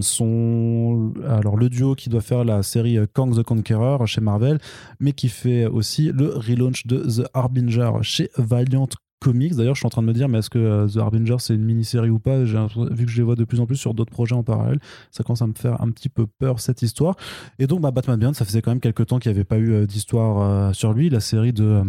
sont 0.03 1.15
alors 1.27 1.57
le 1.57 1.71
duo 1.71 1.95
qui 1.95 2.11
doit 2.11 2.21
faire 2.21 2.45
la 2.45 2.63
série 2.63 2.99
Kang 3.15 3.35
the 3.35 3.43
Conqueror 3.43 4.07
chez 4.07 4.21
Marvel 4.21 4.59
mais 5.01 5.13
qui 5.13 5.31
fait 5.31 5.65
aussi 5.65 6.13
le 6.13 6.29
relaunch 6.29 6.87
de 6.87 6.99
The 6.99 7.27
Harbinger 7.33 7.93
chez 8.03 8.29
Valiant 8.37 8.89
Comics. 9.23 9.55
D'ailleurs, 9.55 9.77
je 9.77 9.81
suis 9.81 9.87
en 9.87 9.91
train 9.91 10.03
de 10.03 10.09
me 10.09 10.13
dire, 10.13 10.29
mais 10.29 10.39
est-ce 10.39 10.51
que 10.51 10.59
euh, 10.59 10.89
The 10.89 10.97
Harbinger 10.97 11.37
c'est 11.39 11.55
une 11.55 11.65
mini-série 11.65 12.11
ou 12.11 12.19
pas? 12.19 12.43
Vu 12.43 13.07
que 13.07 13.11
je 13.11 13.17
les 13.17 13.23
vois 13.23 13.37
de 13.37 13.45
plus 13.45 13.61
en 13.61 13.67
plus 13.67 13.77
sur 13.77 13.95
d'autres 13.95 14.11
projets 14.11 14.35
en 14.35 14.43
parallèle, 14.43 14.81
ça 15.13 15.23
commence 15.23 15.43
à 15.43 15.47
me 15.47 15.55
faire 15.55 15.81
un 15.81 15.91
petit 15.91 16.09
peu 16.09 16.27
peur 16.27 16.59
cette 16.59 16.83
histoire. 16.83 17.17
Et 17.61 17.69
donc, 17.69 17.81
bah, 17.81 17.93
Batman 17.93 18.19
Beyond, 18.19 18.33
ça 18.33 18.45
faisait 18.45 18.63
quand 18.63 18.73
même 18.73 18.81
quelques 18.81 19.07
temps 19.07 19.21
qu'il 19.21 19.31
n'y 19.31 19.37
avait 19.37 19.45
pas 19.45 19.59
eu 19.59 19.73
euh, 19.73 19.87
d'histoire 19.87 20.43
euh, 20.43 20.73
sur 20.73 20.93
lui. 20.93 21.09
La 21.09 21.21
série 21.21 21.53
de. 21.53 21.85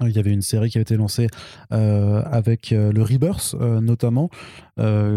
il 0.00 0.10
y 0.10 0.18
avait 0.18 0.32
une 0.32 0.42
série 0.42 0.70
qui 0.70 0.78
avait 0.78 0.82
été 0.82 0.96
lancée 0.96 1.26
avec 1.70 2.70
le 2.70 3.02
Rebirth, 3.02 3.54
notamment, 3.60 4.30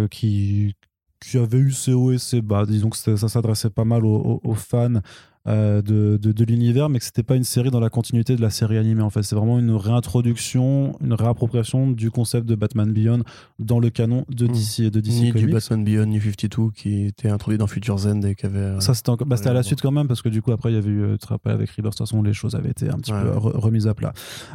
qui, 0.10 0.76
qui 1.20 1.38
avait 1.38 1.58
eu 1.58 1.72
ses 1.72 1.94
hauts 1.94 2.12
et 2.12 2.18
ses 2.18 2.42
bas. 2.42 2.66
Disons 2.66 2.90
que 2.90 2.98
ça 2.98 3.28
s'adressait 3.28 3.70
pas 3.70 3.86
mal 3.86 4.06
aux, 4.06 4.54
fans 4.56 5.02
de, 5.48 6.18
de, 6.22 6.32
de 6.32 6.44
l'univers, 6.44 6.90
mais 6.90 7.00
que 7.00 7.06
c'était 7.06 7.24
pas 7.24 7.36
une 7.36 7.44
série 7.44 7.72
dans 7.72 7.80
la 7.80 7.90
continuité 7.90 8.36
de 8.36 8.42
la 8.42 8.50
série 8.50 8.78
animée. 8.78 9.02
En 9.02 9.10
fait, 9.10 9.24
c'est 9.24 9.36
vraiment 9.36 9.60
une 9.60 9.72
réintroduction, 9.72 10.98
une 11.04 11.14
réappropriation 11.14 11.92
du 11.92 12.12
concept 12.12 12.48
de 12.48 12.56
Batman 12.56 12.92
Beyond 12.92 13.22
dans 13.60 13.80
le 13.80 13.90
canon 13.90 14.26
de 14.30 14.46
Mm. 14.46 14.52
DC 14.52 14.80
et 14.80 14.92
de 14.92 15.00
DC 15.00 15.14
Ni 15.22 15.32
du. 15.32 15.48
Batman 15.48 15.84
Beyond, 15.84 16.06
ni 16.08 16.20
52 16.20 16.72
qui 16.76 17.06
était 17.06 17.30
introduit 17.30 17.58
dans 17.58 17.68
Future 17.68 18.06
End 18.08 18.22
et 18.22 18.36
qui 18.36 18.46
avait. 18.46 18.58
euh, 18.60 18.80
Ça, 18.80 18.94
c'était, 18.94 19.12
bah, 19.26 19.38
c'était 19.38 19.50
à 19.50 19.54
la 19.54 19.64
suite 19.64 19.82
quand 19.82 19.92
même, 19.92 20.08
parce 20.08 20.22
que 20.22 20.30
du 20.30 20.42
coup, 20.42 20.52
après, 20.52 20.72
il 20.72 20.76
y 20.76 20.78
avait 20.78 20.90
eu, 20.90 21.02
euh, 21.04 21.18
te 21.18 21.28
rappelles, 21.28 21.54
avec 21.54 21.70
Rebirth, 21.72 21.94
de 21.94 21.98
toute 21.98 22.08
façon, 22.08 22.22
les 22.24 22.34
choses 22.34 22.56
avaient 22.56 22.72
été 22.72 22.90
un 22.90 22.98
petit 22.98 23.12
Ouais. 23.12 23.22
peu 23.24 23.30
re- 23.30 23.58
remises 23.58 23.88
à 23.88 23.94
plat. 23.94 24.14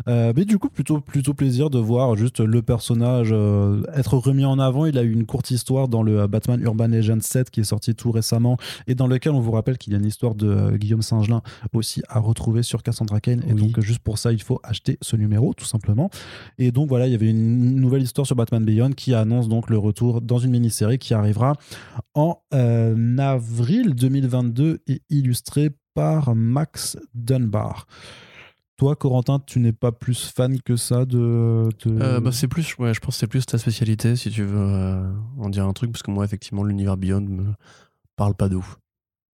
Euh, 0.08 0.32
mais 0.36 0.44
du 0.44 0.58
coup, 0.58 0.68
plutôt, 0.68 1.00
plutôt 1.00 1.34
plaisir 1.34 1.70
de 1.70 1.78
voir 1.78 2.16
juste 2.16 2.40
le 2.40 2.62
personnage 2.62 3.30
euh, 3.32 3.82
être 3.94 4.16
remis 4.16 4.44
en 4.44 4.58
avant. 4.58 4.86
Il 4.86 4.98
a 4.98 5.02
eu 5.02 5.12
une 5.12 5.26
courte 5.26 5.50
histoire 5.50 5.88
dans 5.88 6.02
le 6.02 6.20
euh, 6.20 6.28
Batman 6.28 6.60
Urban 6.60 6.88
Legend 6.88 7.22
7 7.22 7.50
qui 7.50 7.60
est 7.60 7.64
sorti 7.64 7.94
tout 7.94 8.10
récemment 8.10 8.56
et 8.86 8.94
dans 8.94 9.06
lequel 9.06 9.32
on 9.32 9.40
vous 9.40 9.52
rappelle 9.52 9.78
qu'il 9.78 9.92
y 9.92 9.96
a 9.96 9.98
une 9.98 10.06
histoire 10.06 10.34
de 10.34 10.46
euh, 10.48 10.76
Guillaume 10.82 11.02
Singelin 11.02 11.40
aussi 11.72 12.02
à 12.08 12.18
retrouver 12.18 12.62
sur 12.62 12.82
Cassandra 12.82 13.20
Kane. 13.20 13.42
Et 13.48 13.52
Oui. 13.52 13.60
donc, 13.62 13.80
juste 13.80 14.00
pour 14.00 14.18
ça, 14.18 14.32
il 14.32 14.42
faut 14.42 14.60
acheter 14.62 14.98
ce 15.00 15.16
numéro, 15.16 15.54
tout 15.54 15.64
simplement. 15.64 16.10
Et 16.58 16.72
donc, 16.72 16.88
voilà, 16.88 17.06
il 17.06 17.12
y 17.12 17.14
avait 17.14 17.30
une 17.30 17.76
nouvelle 17.76 18.02
histoire 18.02 18.26
sur 18.26 18.36
Batman 18.36 18.64
Beyond 18.64 18.90
qui 18.92 19.14
annonce 19.14 19.48
donc 19.48 19.70
le 19.70 19.78
retour 19.78 20.20
dans 20.20 20.38
une 20.38 20.50
mini-série 20.50 20.98
qui 20.98 21.14
arrivera 21.14 21.54
en 22.14 22.38
euh, 22.54 23.18
avril 23.18 23.94
2022 23.94 24.80
et 24.88 25.02
illustré 25.10 25.70
par 25.94 26.34
Max 26.34 26.96
Dunbar. 27.14 27.86
Toi, 28.78 28.96
Corentin, 28.96 29.38
tu 29.46 29.60
n'es 29.60 29.72
pas 29.72 29.92
plus 29.92 30.24
fan 30.34 30.60
que 30.60 30.74
ça 30.76 31.04
de. 31.04 31.68
de- 31.84 32.00
Euh, 32.02 32.20
bah, 32.20 32.32
c'est 32.32 32.48
plus, 32.48 32.76
ouais, 32.78 32.92
je 32.94 33.00
pense 33.00 33.14
que 33.14 33.20
c'est 33.20 33.26
plus 33.28 33.46
ta 33.46 33.58
spécialité 33.58 34.16
si 34.16 34.30
tu 34.30 34.42
veux 34.42 34.58
euh, 34.58 35.08
en 35.38 35.50
dire 35.50 35.66
un 35.66 35.72
truc, 35.72 35.92
parce 35.92 36.02
que 36.02 36.10
moi, 36.10 36.24
effectivement, 36.24 36.64
l'univers 36.64 36.96
Beyond 36.96 37.20
me 37.20 37.44
parle 38.16 38.34
pas 38.34 38.48
de 38.48 38.56
ouf. 38.56 38.78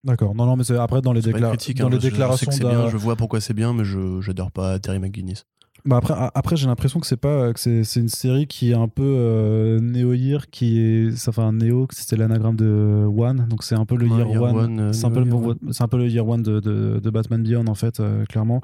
D'accord. 0.05 0.35
Non, 0.35 0.45
non, 0.45 0.55
mais 0.55 0.63
après 0.77 1.01
dans 1.01 1.11
les, 1.13 1.21
décla- 1.21 1.47
critique, 1.49 1.77
dans 1.79 1.87
hein, 1.87 1.89
les 1.89 1.95
je- 1.97 2.01
je 2.01 2.05
sais 2.05 2.11
déclarations 2.11 2.51
d'un- 2.51 2.69
bien, 2.69 2.89
je 2.89 2.97
vois 2.97 3.15
pourquoi 3.15 3.41
c'est 3.41 3.53
bien, 3.55 3.73
mais 3.73 3.83
je 3.83 4.21
j'adore 4.21 4.51
pas 4.51 4.79
Terry 4.79 4.99
McGuinness. 4.99 5.45
Bah 5.83 5.97
après, 5.97 6.13
après 6.33 6.55
j'ai 6.55 6.65
l'impression 6.65 6.99
que 6.99 7.05
c'est 7.05 7.15
pas 7.17 7.53
que 7.53 7.59
c'est 7.59 7.99
une 7.99 8.07
série 8.09 8.47
qui 8.47 8.71
est 8.71 8.75
un 8.75 8.87
peu 8.87 9.03
euh, 9.03 9.79
Neo 9.79 10.13
Year, 10.13 10.49
qui 10.49 10.79
est 10.79 11.15
ça 11.15 11.31
fait 11.31 11.41
un 11.41 11.51
Neo, 11.53 11.87
c'était 11.91 12.15
l'anagramme 12.15 12.55
de 12.55 13.05
One, 13.05 13.45
donc 13.49 13.63
c'est 13.63 13.75
un 13.75 13.85
peu 13.85 13.95
le 13.95 14.07
Ouais, 14.07 14.17
Year, 14.17 14.27
Year 14.29 14.41
One. 14.41 14.55
One, 14.55 14.79
euh, 14.79 14.93
c'est 14.93 15.05
un 15.05 15.11
peu 15.11 15.19
le 15.19 15.25
Year 15.27 15.37
bon- 15.37 15.55
c'est 15.71 15.83
un 15.83 15.87
peu 15.87 15.97
le 15.97 16.07
Year 16.07 16.27
One 16.27 16.41
de, 16.41 16.59
de, 16.59 16.99
de 16.99 17.09
Batman 17.11 17.43
Beyond 17.43 17.67
en 17.67 17.75
fait, 17.75 17.99
euh, 17.99 18.25
clairement, 18.25 18.61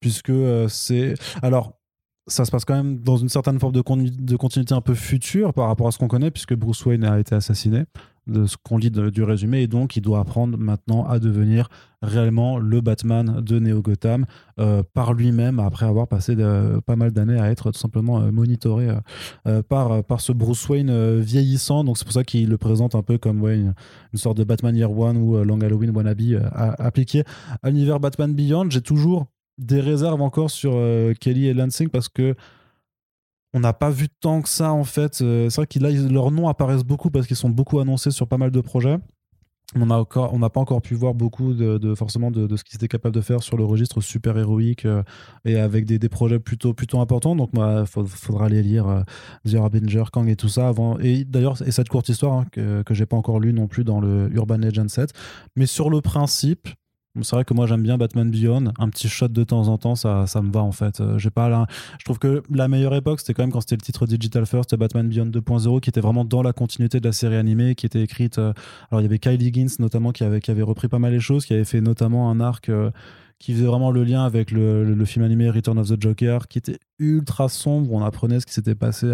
puisque 0.00 0.28
euh, 0.30 0.68
c'est 0.68 1.14
alors. 1.42 1.77
Ça 2.28 2.44
se 2.44 2.50
passe 2.50 2.64
quand 2.64 2.76
même 2.76 2.98
dans 3.00 3.16
une 3.16 3.28
certaine 3.28 3.58
forme 3.58 3.72
de, 3.72 3.80
con- 3.80 3.96
de 4.06 4.36
continuité 4.36 4.74
un 4.74 4.80
peu 4.80 4.94
future 4.94 5.52
par 5.54 5.66
rapport 5.68 5.88
à 5.88 5.92
ce 5.92 5.98
qu'on 5.98 6.08
connaît, 6.08 6.30
puisque 6.30 6.54
Bruce 6.54 6.84
Wayne 6.86 7.04
a 7.04 7.18
été 7.18 7.34
assassiné, 7.34 7.84
de 8.26 8.44
ce 8.44 8.56
qu'on 8.62 8.76
lit 8.76 8.90
du 8.90 9.22
résumé, 9.22 9.62
et 9.62 9.66
donc 9.66 9.96
il 9.96 10.02
doit 10.02 10.20
apprendre 10.20 10.58
maintenant 10.58 11.06
à 11.06 11.18
devenir 11.18 11.70
réellement 12.02 12.58
le 12.58 12.82
Batman 12.82 13.40
de 13.40 13.58
Neo 13.58 13.80
Gotham 13.80 14.26
euh, 14.60 14.82
par 14.92 15.14
lui-même 15.14 15.58
après 15.58 15.86
avoir 15.86 16.06
passé 16.06 16.36
de- 16.36 16.78
pas 16.84 16.94
mal 16.96 17.12
d'années 17.12 17.40
à 17.40 17.50
être 17.50 17.70
tout 17.72 17.78
simplement 17.78 18.20
euh, 18.20 18.30
monitoré 18.30 18.90
euh, 18.90 18.94
euh, 19.46 19.62
par, 19.62 20.04
par 20.04 20.20
ce 20.20 20.32
Bruce 20.32 20.68
Wayne 20.68 20.90
euh, 20.90 21.20
vieillissant. 21.24 21.82
Donc 21.84 21.96
c'est 21.96 22.04
pour 22.04 22.12
ça 22.12 22.22
qu'il 22.24 22.50
le 22.50 22.58
présente 22.58 22.94
un 22.94 23.02
peu 23.02 23.16
comme 23.16 23.48
une, 23.48 23.72
sorte 24.14 24.36
de 24.36 24.44
Batman 24.44 24.76
Year 24.76 24.90
One 24.96 25.16
ou 25.16 25.36
euh, 25.36 25.44
Long 25.44 25.60
Halloween 25.62 25.90
wannabe 25.96 26.20
euh, 26.20 26.40
appliqué 26.52 27.24
à 27.62 27.70
l'univers 27.70 27.98
Batman 27.98 28.34
Beyond. 28.34 28.68
J'ai 28.68 28.82
toujours 28.82 29.26
des 29.58 29.80
réserves 29.80 30.22
encore 30.22 30.50
sur 30.50 30.72
euh, 30.74 31.12
Kelly 31.14 31.46
et 31.46 31.54
Lansing 31.54 31.88
parce 31.88 32.08
que 32.08 32.34
on 33.54 33.60
n'a 33.60 33.72
pas 33.72 33.90
vu 33.90 34.08
tant 34.08 34.42
que 34.42 34.48
ça 34.48 34.72
en 34.72 34.84
fait. 34.84 35.20
Euh, 35.22 35.48
c'est 35.50 35.56
vrai 35.56 35.66
que 35.66 35.78
là, 35.78 35.90
ils- 35.90 36.12
leurs 36.12 36.30
noms 36.30 36.48
apparaissent 36.48 36.84
beaucoup 36.84 37.10
parce 37.10 37.26
qu'ils 37.26 37.36
sont 37.36 37.50
beaucoup 37.50 37.80
annoncés 37.80 38.10
sur 38.10 38.28
pas 38.28 38.38
mal 38.38 38.50
de 38.50 38.60
projets. 38.60 38.98
On 39.74 39.84
n'a 39.84 40.48
pas 40.48 40.60
encore 40.60 40.80
pu 40.80 40.94
voir 40.94 41.12
beaucoup 41.12 41.52
de, 41.52 41.94
forcément 41.94 42.30
de, 42.30 42.56
ce 42.56 42.64
qu'ils 42.64 42.76
étaient 42.76 42.88
capables 42.88 43.14
de 43.14 43.20
faire 43.20 43.42
sur 43.42 43.58
le 43.58 43.64
registre 43.66 44.00
super 44.00 44.38
héroïque 44.38 44.86
euh, 44.86 45.02
et 45.44 45.56
avec 45.58 45.84
des, 45.84 46.08
projets 46.08 46.38
plutôt 46.38 46.72
plutôt 46.72 47.00
importants. 47.00 47.36
Donc, 47.36 47.50
il 47.52 47.84
faudra 47.86 48.46
aller 48.46 48.62
lire 48.62 48.88
euh, 48.88 49.02
The 49.46 49.56
Harbinger, 49.56 50.04
Kang 50.10 50.26
et 50.26 50.36
tout 50.36 50.48
ça 50.48 50.68
avant. 50.68 50.98
Et 51.00 51.24
d'ailleurs, 51.24 51.60
et 51.66 51.70
cette 51.70 51.90
courte 51.90 52.08
histoire 52.08 52.32
hein, 52.32 52.46
que 52.50 52.82
que 52.82 52.94
j'ai 52.94 53.04
pas 53.04 53.18
encore 53.18 53.40
lue 53.40 53.52
non 53.52 53.66
plus 53.66 53.84
dans 53.84 54.00
le 54.00 54.30
Urban 54.32 54.56
Legend 54.56 54.88
7. 54.88 55.12
Mais 55.54 55.66
sur 55.66 55.90
le 55.90 56.00
principe, 56.00 56.68
c'est 57.22 57.34
vrai 57.34 57.44
que 57.44 57.52
moi 57.54 57.66
j'aime 57.66 57.82
bien 57.82 57.98
Batman 57.98 58.30
Beyond. 58.30 58.72
Un 58.78 58.88
petit 58.90 59.08
shot 59.08 59.28
de 59.28 59.42
temps 59.44 59.68
en 59.68 59.78
temps, 59.78 59.94
ça, 59.96 60.26
ça 60.26 60.40
me 60.42 60.52
va 60.52 60.60
en 60.62 60.72
fait. 60.72 61.00
Euh, 61.00 61.18
j'ai 61.18 61.30
pas. 61.30 61.66
Je 61.98 62.04
trouve 62.04 62.18
que 62.18 62.42
la 62.50 62.68
meilleure 62.68 62.94
époque, 62.94 63.20
c'était 63.20 63.34
quand 63.34 63.42
même 63.42 63.50
quand 63.52 63.60
c'était 63.60 63.76
le 63.76 63.80
titre 63.80 64.06
Digital 64.06 64.46
First, 64.46 64.76
Batman 64.76 65.08
Beyond 65.08 65.26
2.0, 65.26 65.80
qui 65.80 65.90
était 65.90 66.00
vraiment 66.00 66.24
dans 66.24 66.42
la 66.42 66.52
continuité 66.52 67.00
de 67.00 67.06
la 67.06 67.12
série 67.12 67.36
animée, 67.36 67.74
qui 67.74 67.86
était 67.86 68.02
écrite. 68.02 68.38
euh, 68.38 68.52
alors 68.90 69.00
il 69.00 69.04
y 69.04 69.06
avait 69.06 69.18
Kylie 69.18 69.46
Higgins 69.46 69.74
notamment 69.78 70.12
qui 70.12 70.22
avait, 70.24 70.40
qui 70.40 70.50
avait 70.50 70.62
repris 70.62 70.88
pas 70.88 70.98
mal 70.98 71.12
les 71.12 71.20
choses, 71.20 71.44
qui 71.46 71.54
avait 71.54 71.64
fait 71.64 71.80
notamment 71.80 72.30
un 72.30 72.40
arc. 72.40 72.68
euh, 72.68 72.90
qui 73.40 73.52
faisait 73.52 73.66
vraiment 73.66 73.92
le 73.92 74.02
lien 74.02 74.24
avec 74.24 74.50
le, 74.50 74.82
le- 74.84 74.94
le 74.96 75.04
film 75.04 75.24
animé 75.24 75.48
Return 75.48 75.78
of 75.78 75.88
the 75.88 76.02
Joker, 76.02 76.48
qui 76.48 76.58
était 76.58 76.80
ultra 76.98 77.48
sombre. 77.48 77.92
On 77.92 78.02
apprenait 78.02 78.40
ce 78.40 78.46
qui 78.46 78.52
s'était 78.52 78.74
passé 78.74 79.06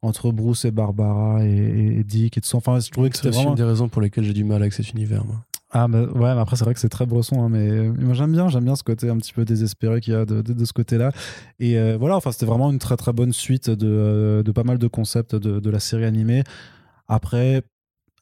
entre 0.00 0.32
Bruce 0.32 0.64
et 0.64 0.70
Barbara 0.70 1.44
et, 1.44 2.02
Dick 2.02 2.38
et 2.38 2.40
tout 2.40 2.48
ça. 2.48 2.56
Enfin, 2.56 2.80
je 2.80 2.90
trouvais 2.90 3.10
que 3.10 3.16
C'est 3.16 3.24
c'était 3.24 3.34
vraiment 3.36 3.50
une 3.50 3.56
des 3.56 3.62
raisons 3.64 3.90
pour 3.90 4.00
lesquelles 4.00 4.24
j'ai 4.24 4.32
du 4.32 4.44
mal 4.44 4.62
avec 4.62 4.72
cet 4.72 4.90
univers. 4.92 5.24
Moi. 5.26 5.36
Ah 5.74 5.88
bah, 5.88 6.02
ouais, 6.02 6.34
mais 6.34 6.40
après 6.40 6.56
c'est 6.56 6.64
vrai 6.64 6.74
que 6.74 6.80
c'est 6.80 6.90
très 6.90 7.06
bresson, 7.06 7.42
hein, 7.42 7.48
mais 7.48 7.66
euh, 7.70 7.92
moi 7.98 8.12
j'aime 8.12 8.32
bien, 8.32 8.48
j'aime 8.48 8.64
bien 8.64 8.76
ce 8.76 8.82
côté 8.84 9.08
un 9.08 9.16
petit 9.16 9.32
peu 9.32 9.46
désespéré 9.46 10.02
qu'il 10.02 10.12
y 10.12 10.16
a 10.16 10.26
de, 10.26 10.42
de- 10.42 10.64
ce 10.66 10.72
côté-là. 10.74 11.12
Et 11.60 11.78
euh, 11.78 11.96
voilà, 11.98 12.16
enfin 12.16 12.30
c'était 12.30 12.44
vraiment 12.44 12.70
une 12.70 12.78
très 12.78 12.96
très 12.98 13.14
bonne 13.14 13.32
suite 13.32 13.70
de, 13.70 13.86
euh, 13.88 14.52
pas 14.52 14.64
mal 14.64 14.76
de 14.76 14.86
concepts 14.86 15.34
de, 15.34 15.70
la 15.70 15.80
série 15.80 16.04
animée. 16.04 16.44
Après, 17.08 17.62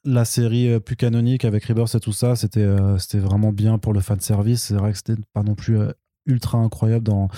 la 0.05 0.25
série 0.25 0.79
plus 0.81 0.97
canonique 0.97 1.45
avec 1.45 1.65
Rebirth 1.65 1.95
et 1.97 2.01
tout 2.01 2.13
ça, 2.13 2.37
c'était 2.37 2.69
c'était 2.99 3.19
vraiment 3.19 3.53
bien 3.53 3.79
pour 3.79 3.93
le 3.93 4.01
fan 4.01 4.21
service. 4.21 4.63
C'est 4.65 4.75
vrai 4.75 4.93
que 4.93 4.99
c'était 4.99 5.21
pas 5.35 5.43
non 5.43 5.55
plus 5.57 5.79
ultra 6.27 6.59
incroyable 6.59 7.05
dans 7.05 7.29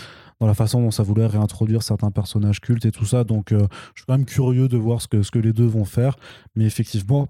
dans 0.41 0.47
la 0.47 0.55
façon 0.55 0.83
dont 0.83 0.91
ça 0.91 1.03
voulait 1.05 1.27
réintroduire 1.27 1.83
certains 1.83 2.11
personnages 2.11 2.61
cultes 2.61 2.85
et 2.85 2.93
tout 2.93 3.07
ça. 3.07 3.25
Donc, 3.25 3.51
je 3.51 3.57
suis 3.57 4.07
quand 4.07 4.17
même 4.17 4.27
curieux 4.27 4.69
de 4.69 4.77
voir 4.77 5.01
ce 5.03 5.09
que, 5.09 5.23
ce 5.23 5.31
que 5.31 5.39
les 5.39 5.53
deux 5.53 5.67
vont 5.67 5.85
faire. 5.85 6.17
Mais 6.57 6.65
effectivement, 6.65 7.29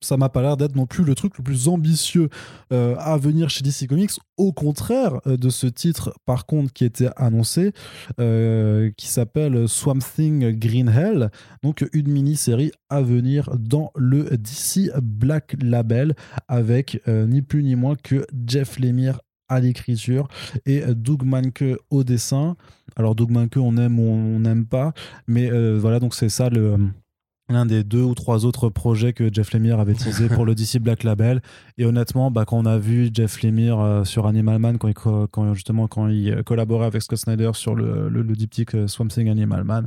ça 0.00 0.16
m'a 0.16 0.28
pas 0.28 0.42
l'air 0.42 0.56
d'être 0.56 0.76
non 0.76 0.86
plus 0.86 1.04
le 1.04 1.14
truc 1.14 1.36
le 1.38 1.44
plus 1.44 1.68
ambitieux 1.68 2.28
euh, 2.72 2.96
à 2.98 3.16
venir 3.18 3.50
chez 3.50 3.62
DC 3.62 3.86
Comics. 3.88 4.12
Au 4.36 4.52
contraire 4.52 5.20
euh, 5.26 5.36
de 5.36 5.50
ce 5.50 5.66
titre, 5.66 6.14
par 6.24 6.46
contre, 6.46 6.72
qui 6.72 6.84
était 6.84 7.10
annoncé, 7.16 7.72
euh, 8.18 8.90
qui 8.96 9.08
s'appelle 9.08 9.68
Swamp 9.68 9.98
Thing 9.98 10.52
Green 10.58 10.88
Hell, 10.88 11.30
donc 11.62 11.86
une 11.92 12.08
mini-série 12.08 12.72
à 12.88 13.02
venir 13.02 13.50
dans 13.58 13.92
le 13.94 14.36
DC 14.36 14.90
Black 15.02 15.56
Label 15.60 16.14
avec 16.48 17.02
ni 17.06 17.42
plus 17.42 17.62
ni 17.62 17.76
moins 17.76 17.94
que 17.94 18.26
Jeff 18.46 18.78
Lemire 18.78 19.20
à 19.48 19.60
l'écriture 19.60 20.28
et 20.66 20.82
Doug 20.94 21.24
Manke 21.24 21.64
au 21.90 22.04
dessin. 22.04 22.56
Alors 22.96 23.14
Doug 23.14 23.30
Manke, 23.30 23.56
on 23.56 23.76
aime 23.76 23.98
ou 23.98 24.10
on 24.10 24.40
n'aime 24.40 24.66
pas, 24.66 24.92
mais 25.26 25.50
voilà, 25.76 26.00
donc 26.00 26.14
c'est 26.14 26.28
ça 26.28 26.48
le 26.48 26.76
l'un 27.50 27.66
des 27.66 27.84
deux 27.84 28.02
ou 28.02 28.14
trois 28.14 28.44
autres 28.46 28.68
projets 28.68 29.12
que 29.12 29.32
Jeff 29.32 29.52
Lemire 29.52 29.80
avait 29.80 29.94
teasé 29.94 30.28
pour 30.28 30.44
le 30.44 30.54
DC 30.54 30.78
Black 30.80 31.02
Label. 31.02 31.40
Et 31.78 31.84
honnêtement, 31.84 32.30
bah, 32.30 32.44
quand 32.46 32.58
on 32.58 32.66
a 32.66 32.78
vu 32.78 33.10
Jeff 33.12 33.42
Lemire 33.42 33.78
euh, 33.80 34.04
sur 34.04 34.26
Animal 34.26 34.58
Man, 34.58 34.78
quand, 34.78 34.88
il 34.88 34.94
quand 34.94 35.54
justement 35.54 35.88
quand 35.88 36.08
il 36.08 36.42
collaborait 36.44 36.86
avec 36.86 37.02
Scott 37.02 37.18
Snyder 37.18 37.50
sur 37.54 37.74
le, 37.74 38.08
le, 38.08 38.22
le 38.22 38.34
diptyque 38.34 38.74
euh, 38.74 38.86
Swamp 38.86 39.08
Thing 39.08 39.28
Animal 39.28 39.64
Man, 39.64 39.86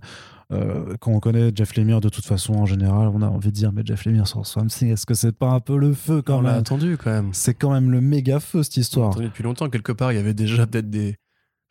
euh, 0.51 0.95
quand 0.99 1.11
on 1.11 1.19
connaît 1.19 1.51
Jeff 1.55 1.75
Lemire 1.75 2.01
de 2.01 2.09
toute 2.09 2.25
façon 2.25 2.53
en 2.53 2.65
général, 2.65 3.07
on 3.13 3.21
a 3.21 3.27
envie 3.27 3.47
de 3.49 3.53
dire 3.53 3.71
mais 3.71 3.81
Jeff 3.85 4.05
Lemire 4.05 4.27
sur 4.27 4.45
Swamp 4.45 4.67
Thing, 4.67 4.89
est-ce 4.91 5.05
que 5.05 5.13
c'est 5.13 5.31
pas 5.31 5.49
un 5.49 5.59
peu 5.59 5.77
le 5.77 5.93
feu 5.93 6.21
quand 6.21 6.39
on 6.39 6.41
l'a 6.41 6.55
attendu 6.55 6.97
quand 6.97 7.11
même. 7.11 7.29
C'est 7.31 7.53
quand 7.53 7.71
même 7.71 7.91
le 7.91 8.01
méga 8.01 8.39
feu 8.39 8.61
cette 8.61 8.77
On 8.77 8.81
histoire. 8.81 9.09
attendu 9.11 9.25
depuis 9.27 9.43
longtemps. 9.43 9.69
Quelque 9.69 9.91
part, 9.93 10.11
il 10.11 10.15
y 10.15 10.19
avait 10.19 10.33
déjà 10.33 10.67
peut-être 10.67 10.89
des. 10.89 11.15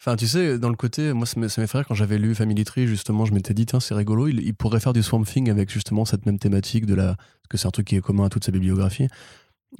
Enfin, 0.04 0.16
tu 0.16 0.26
sais, 0.26 0.58
dans 0.58 0.68
le 0.68 0.74
côté, 0.74 1.12
moi, 1.12 1.26
ça 1.26 1.38
m'est- 1.38 1.48
ça 1.48 1.60
m'effraie 1.60 1.84
quand 1.86 1.94
j'avais 1.94 2.18
lu 2.18 2.34
Family 2.34 2.64
Tree, 2.64 2.88
justement, 2.88 3.24
je 3.24 3.32
m'étais 3.32 3.54
dit, 3.54 3.66
tiens, 3.66 3.78
c'est 3.78 3.94
rigolo, 3.94 4.26
il, 4.26 4.40
il 4.40 4.52
pourrait 4.52 4.80
faire 4.80 4.92
du 4.92 5.00
Swamp 5.00 5.22
Thing 5.22 5.48
avec 5.48 5.70
justement 5.70 6.04
cette 6.04 6.26
même 6.26 6.40
thématique 6.40 6.86
de 6.86 6.94
la. 6.94 7.14
Parce 7.14 7.48
que 7.50 7.56
c'est 7.56 7.68
un 7.68 7.70
truc 7.70 7.86
qui 7.86 7.94
est 7.96 8.00
commun 8.00 8.24
à 8.24 8.28
toute 8.28 8.44
sa 8.44 8.50
bibliographie. 8.50 9.06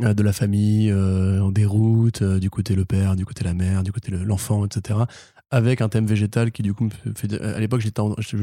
euh, 0.01 0.15
De 0.15 0.23
la 0.23 0.33
famille, 0.33 0.91
euh, 0.93 1.41
en 1.43 1.51
déroute, 1.51 2.23
euh, 2.23 2.39
du 2.39 2.51
côté 2.51 2.75
le 2.77 2.85
père, 2.85 3.17
du 3.17 3.27
côté 3.27 3.43
la 3.45 3.53
mère, 3.53 3.83
du 3.83 3.91
côté 3.93 4.11
le- 4.13 4.23
l'enfant, 4.25 4.65
etc. 4.65 5.01
Avec 5.51 5.81
un 5.81 5.89
thème 5.89 6.07
végétal 6.07 6.53
qui, 6.53 6.63
du 6.63 6.73
coup, 6.73 6.85
me 6.85 6.91
fait. 7.17 7.41
À 7.43 7.59
l'époque, 7.59 7.81
je, 7.83 7.91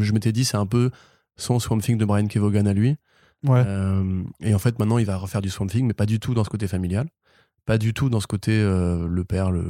je 0.02 0.14
m'étais 0.14 0.32
dit, 0.34 0.44
c'est 0.46 0.58
un 0.58 0.66
peu 0.68 0.92
son 1.38 1.60
Swamp 1.60 1.80
Thing 1.80 1.98
de 1.98 2.04
Brian 2.06 2.28
Kevogan 2.28 2.68
à 2.68 2.74
lui. 2.74 2.98
Ouais. 3.48 3.64
Euh, 3.66 4.22
et 4.42 4.54
en 4.54 4.60
fait, 4.60 4.78
maintenant, 4.80 4.98
il 4.98 5.06
va 5.06 5.16
refaire 5.16 5.42
du 5.42 5.50
Swamp 5.50 5.68
Thing, 5.68 5.88
mais 5.88 5.94
pas 5.94 6.06
du 6.06 6.20
tout 6.20 6.34
dans 6.34 6.44
ce 6.44 6.50
côté 6.50 6.68
familial. 6.68 7.08
Pas 7.70 7.78
du 7.78 7.94
tout 7.94 8.10
dans 8.10 8.20
ce 8.20 8.26
côté 8.26 8.52
euh, 8.52 9.08
le 9.08 9.24
père, 9.24 9.52
le, 9.52 9.68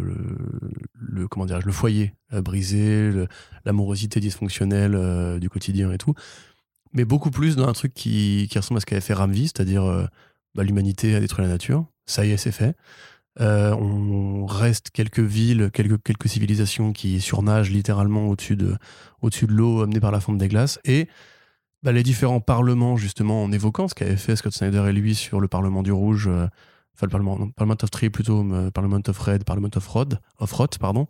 foyer 1.74 2.14
euh, 2.32 2.42
brisé, 2.42 3.12
l'amorosité 3.66 4.22
dysfonctionnelle 4.22 4.96
euh, 4.96 5.38
du 5.38 5.50
quotidien 5.50 5.92
et 5.92 5.98
tout. 5.98 6.14
Mais 6.94 7.04
beaucoup 7.04 7.30
plus 7.30 7.58
dans 7.58 7.68
un 7.68 7.74
truc 7.74 7.94
qui, 7.94 8.48
qui 8.50 8.58
ressemble 8.58 8.78
à 8.78 8.80
ce 8.80 8.86
qu'avait 8.86 9.02
fait 9.02 9.14
Ramvi, 9.14 9.48
c'est-à-dire 9.48 9.84
bah, 10.56 10.64
l'humanité 10.64 11.14
a 11.14 11.20
détruit 11.20 11.44
la 11.44 11.52
nature. 11.52 11.88
Ça 12.06 12.26
y 12.26 12.32
est, 12.32 12.38
c'est 12.38 12.54
fait. 12.54 12.78
On 13.38 14.46
reste 14.46 14.92
quelques 14.92 15.20
villes, 15.20 15.70
quelques, 15.74 16.30
civilisations 16.30 16.94
qui 16.94 17.20
surnagent 17.20 17.70
littéralement 17.70 18.30
au-dessus 18.30 18.56
de, 18.56 18.78
au-dessus 19.22 19.46
de 19.46 19.52
l'eau 19.52 19.82
amenée 19.82 20.00
par 20.00 20.12
la 20.12 20.22
fonte 20.22 20.38
des 20.38 20.48
glaces. 20.48 20.80
Et 20.86 21.10
bah, 21.84 21.92
les 21.92 22.04
différents 22.04 22.40
parlements, 22.40 22.96
justement, 22.96 23.44
en 23.44 23.52
évoquant 23.52 23.90
ce 23.90 23.94
qu'avait 23.94 24.16
fait 24.16 24.38
Scott 24.38 24.54
Snyder 24.54 24.86
et 24.88 24.94
lui 24.94 25.16
sur 25.16 25.42
le 25.42 25.50
Parlement 25.50 25.84
du 25.84 25.92
Rouge, 25.92 26.30
enfin 27.00 27.06
le 27.06 27.12
Parlement, 27.12 27.40
non, 27.40 27.52
of 27.82 27.92
Tree 27.92 28.10
plutôt, 28.10 28.44
mais 28.44 28.72
Parlement 28.72 29.00
of 29.08 29.18
Red, 29.20 29.46
Parlement 29.46 29.70
of 29.76 29.88
Rod, 29.88 30.20
of 30.40 30.52
Rot, 30.52 30.68
pardon. 30.80 31.08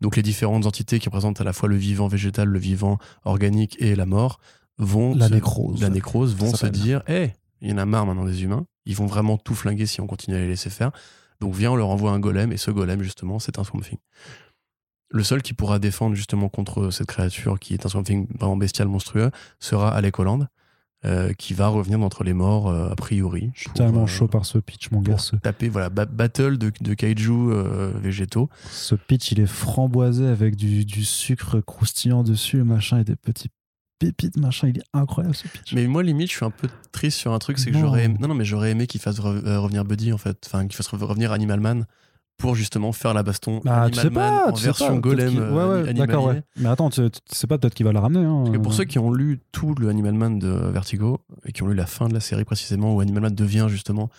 Donc 0.00 0.14
les 0.16 0.22
différentes 0.22 0.66
entités 0.66 0.98
qui 1.00 1.08
représentent 1.08 1.40
à 1.40 1.44
la 1.44 1.52
fois 1.52 1.68
le 1.68 1.76
vivant 1.76 2.06
végétal, 2.06 2.48
le 2.48 2.58
vivant 2.58 2.98
organique 3.24 3.76
et 3.80 3.96
la 3.96 4.06
mort 4.06 4.38
vont 4.78 5.14
La 5.14 5.28
se- 5.28 5.34
nécrose. 5.34 5.80
la 5.80 5.88
nécrose 5.90 6.36
vont 6.36 6.54
se 6.54 6.66
dire, 6.66 7.02
hé, 7.08 7.32
il 7.60 7.70
y 7.70 7.72
en 7.72 7.78
a 7.78 7.84
marre 7.86 8.06
maintenant 8.06 8.24
des 8.24 8.42
humains, 8.44 8.66
ils 8.86 8.94
vont 8.96 9.06
vraiment 9.06 9.36
tout 9.38 9.54
flinguer 9.54 9.86
si 9.86 10.00
on 10.00 10.06
continue 10.06 10.36
à 10.36 10.40
les 10.40 10.48
laisser 10.48 10.70
faire. 10.70 10.92
Donc 11.40 11.54
viens, 11.54 11.72
on 11.72 11.76
leur 11.76 11.88
envoie 11.88 12.12
un 12.12 12.20
golem 12.20 12.52
et 12.52 12.56
ce 12.56 12.70
golem 12.70 13.02
justement, 13.02 13.38
c'est 13.40 13.58
un 13.58 13.64
Swamp 13.64 13.80
Thing. 13.80 13.98
Le 15.10 15.22
seul 15.22 15.42
qui 15.42 15.52
pourra 15.54 15.78
défendre 15.78 16.14
justement 16.16 16.48
contre 16.48 16.90
cette 16.90 17.06
créature 17.06 17.58
qui 17.58 17.74
est 17.74 17.86
un 17.86 17.88
Swamp 17.88 18.02
Thing 18.04 18.26
vraiment 18.38 18.56
bestial, 18.56 18.88
monstrueux, 18.88 19.30
sera 19.60 19.92
Alec 19.94 20.18
Holland, 20.18 20.48
euh, 21.04 21.32
qui 21.34 21.52
va 21.54 21.68
revenir 21.68 21.98
d'entre 21.98 22.24
les 22.24 22.32
morts 22.32 22.68
euh, 22.68 22.90
a 22.90 22.96
priori. 22.96 23.50
Je 23.54 23.60
suis 23.62 23.70
tellement 23.70 24.04
euh, 24.04 24.06
chaud 24.06 24.26
par 24.28 24.46
ce 24.46 24.58
pitch, 24.58 24.90
mon 24.90 25.00
gars. 25.00 25.18
Ce, 25.18 25.36
taper 25.36 25.68
voilà 25.68 25.90
ba- 25.90 26.06
battle 26.06 26.56
de, 26.58 26.72
de 26.80 26.94
kaiju 26.94 27.52
végétaux 28.00 28.48
ce 28.70 28.94
pitch, 28.94 29.32
il 29.32 29.40
est 29.40 29.46
framboisé 29.46 30.26
avec 30.26 30.56
du, 30.56 30.84
du 30.84 31.04
sucre 31.04 31.60
croustillant 31.60 32.22
dessus, 32.22 32.62
machin, 32.62 32.98
et 33.00 33.04
des 33.04 33.16
petits 33.16 33.50
pépites, 33.98 34.36
machin. 34.36 34.68
Il 34.68 34.78
est 34.78 34.84
incroyable 34.92 35.34
ce 35.34 35.46
pitch. 35.48 35.72
mais 35.74 35.86
moi 35.86 36.02
limite 36.02 36.30
je 36.30 36.36
suis 36.36 36.44
un 36.44 36.50
peu 36.50 36.68
triste 36.92 37.18
sur 37.18 37.32
un 37.32 37.38
truc 37.38 37.58
c'est 37.58 37.70
que 37.70 37.78
j'aurais 37.78 38.04
aimé, 38.04 38.16
non 38.20 38.28
non 38.28 38.34
mais 38.34 38.44
j'aurais 38.44 38.70
aimé 38.70 38.86
qu'il 38.86 39.00
fasse 39.00 39.18
re- 39.20 39.56
revenir 39.56 39.84
Buddy 39.84 40.12
en 40.12 40.18
fait 40.18 40.36
enfin 40.46 40.66
qu'il 40.66 40.74
fasse 40.76 40.88
re- 40.92 41.02
revenir 41.04 41.32
Animal 41.32 41.60
Man 41.60 41.86
pour 42.36 42.54
justement 42.54 42.92
faire 42.92 43.14
la 43.14 43.22
baston 43.22 43.60
Bah, 43.64 43.88
tu 43.90 43.98
sais 43.98 44.04
Man 44.10 44.14
pas, 44.14 44.48
en 44.48 44.52
tu 44.52 44.60
sais 44.60 44.66
version 44.66 44.94
pas, 44.94 44.98
golem 45.00 45.38
euh, 45.38 45.50
Ouais, 45.50 45.64
ouais, 45.82 45.88
animalier. 45.88 45.94
d'accord, 46.06 46.26
ouais. 46.26 46.42
Mais 46.56 46.68
attends, 46.68 46.90
tu, 46.90 47.10
tu 47.10 47.20
sais 47.26 47.46
pas, 47.46 47.58
peut-être 47.58 47.74
qu'il 47.74 47.86
va 47.86 47.92
la 47.92 48.00
ramener. 48.00 48.24
Hein. 48.24 48.42
Parce 48.44 48.56
que 48.56 48.62
pour 48.62 48.72
ceux 48.74 48.84
qui 48.84 48.98
ont 48.98 49.12
lu 49.12 49.40
tout 49.52 49.74
le 49.76 49.88
Animal 49.88 50.14
Man 50.14 50.38
de 50.38 50.48
Vertigo 50.48 51.20
et 51.44 51.52
qui 51.52 51.62
ont 51.62 51.68
lu 51.68 51.74
la 51.74 51.86
fin 51.86 52.08
de 52.08 52.14
la 52.14 52.20
série 52.20 52.44
précisément 52.44 52.94
où 52.94 53.00
Animal 53.00 53.22
Man 53.22 53.34
devient 53.34 53.66
justement 53.68 54.10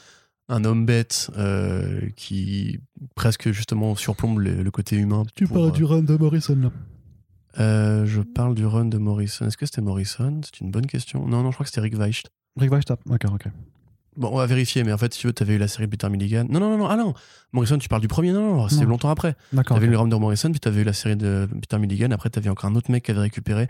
un 0.48 0.64
homme 0.64 0.86
bête 0.86 1.32
euh, 1.38 2.02
qui 2.16 2.80
presque 3.16 3.52
justement 3.52 3.96
surplombe 3.96 4.40
le, 4.40 4.62
le 4.64 4.72
côté 4.72 4.96
humain. 4.96 5.24
Tu 5.36 5.46
pour, 5.48 5.58
parles 5.58 5.70
euh, 5.70 5.72
du 5.72 5.84
run 5.84 6.04
de 6.04 6.16
Morrison 6.16 6.56
là. 6.56 6.72
Euh, 7.60 8.06
je 8.06 8.22
parle 8.22 8.54
du 8.54 8.66
run 8.66 8.86
de 8.86 8.98
Morrison. 8.98 9.46
Est-ce 9.48 9.58
que 9.58 9.66
c'était 9.66 9.82
Morrison? 9.82 10.42
C'est 10.44 10.60
une 10.62 10.72
bonne 10.72 10.86
question. 10.88 11.26
Non, 11.26 11.42
non, 11.42 11.52
je 11.52 11.56
crois 11.56 11.64
que 11.64 11.70
c'était 11.70 11.82
Rick 11.82 11.96
Weicht. 11.98 12.30
Rick 12.60 12.72
Weicht, 12.72 12.94
d'accord, 13.06 13.34
ok. 13.34 13.48
Bon, 14.18 14.30
on 14.32 14.38
va 14.38 14.46
vérifier, 14.46 14.84
mais 14.84 14.94
en 14.94 14.98
fait, 14.98 15.14
si 15.14 15.20
tu 15.22 15.28
veux, 15.28 15.34
t'avais 15.34 15.56
eu 15.56 15.58
la 15.58 15.68
série 15.68 15.86
de 15.86 15.92
Peter 15.92 16.10
Milligan. 16.10 16.46
Non, 16.50 16.60
non, 16.60 16.70
non, 16.72 16.78
non, 16.78 16.88
ah 16.88 16.96
non 16.96 17.14
Morrison, 17.52 17.78
tu 17.78 17.90
parles 17.90 18.02
du 18.02 18.08
premier, 18.08 18.32
non, 18.32 18.56
non, 18.56 18.68
c'était 18.70 18.84
Non. 18.84 18.92
longtemps 18.92 19.10
après. 19.10 19.36
D'accord. 19.54 19.76
T'avais 19.76 19.88
ok. 19.88 19.94
eu 20.02 20.04
le 20.04 20.10
de 20.10 20.16
Morrison, 20.16 20.52
puis 20.52 20.60
t'avais 20.60 20.82
eu 20.82 20.86
la 20.86 20.94
série 20.94 21.16
de 21.16 21.48
Peter 21.62 21.78
Milligan. 21.78 22.12
Après, 22.12 22.30
t'avais 22.30 22.50
encore 22.50 22.70
un 22.70 22.76
autre 22.76 22.92
mec 22.92 23.04
qui 23.04 23.12
avait 23.12 23.22
récupéré 23.22 23.68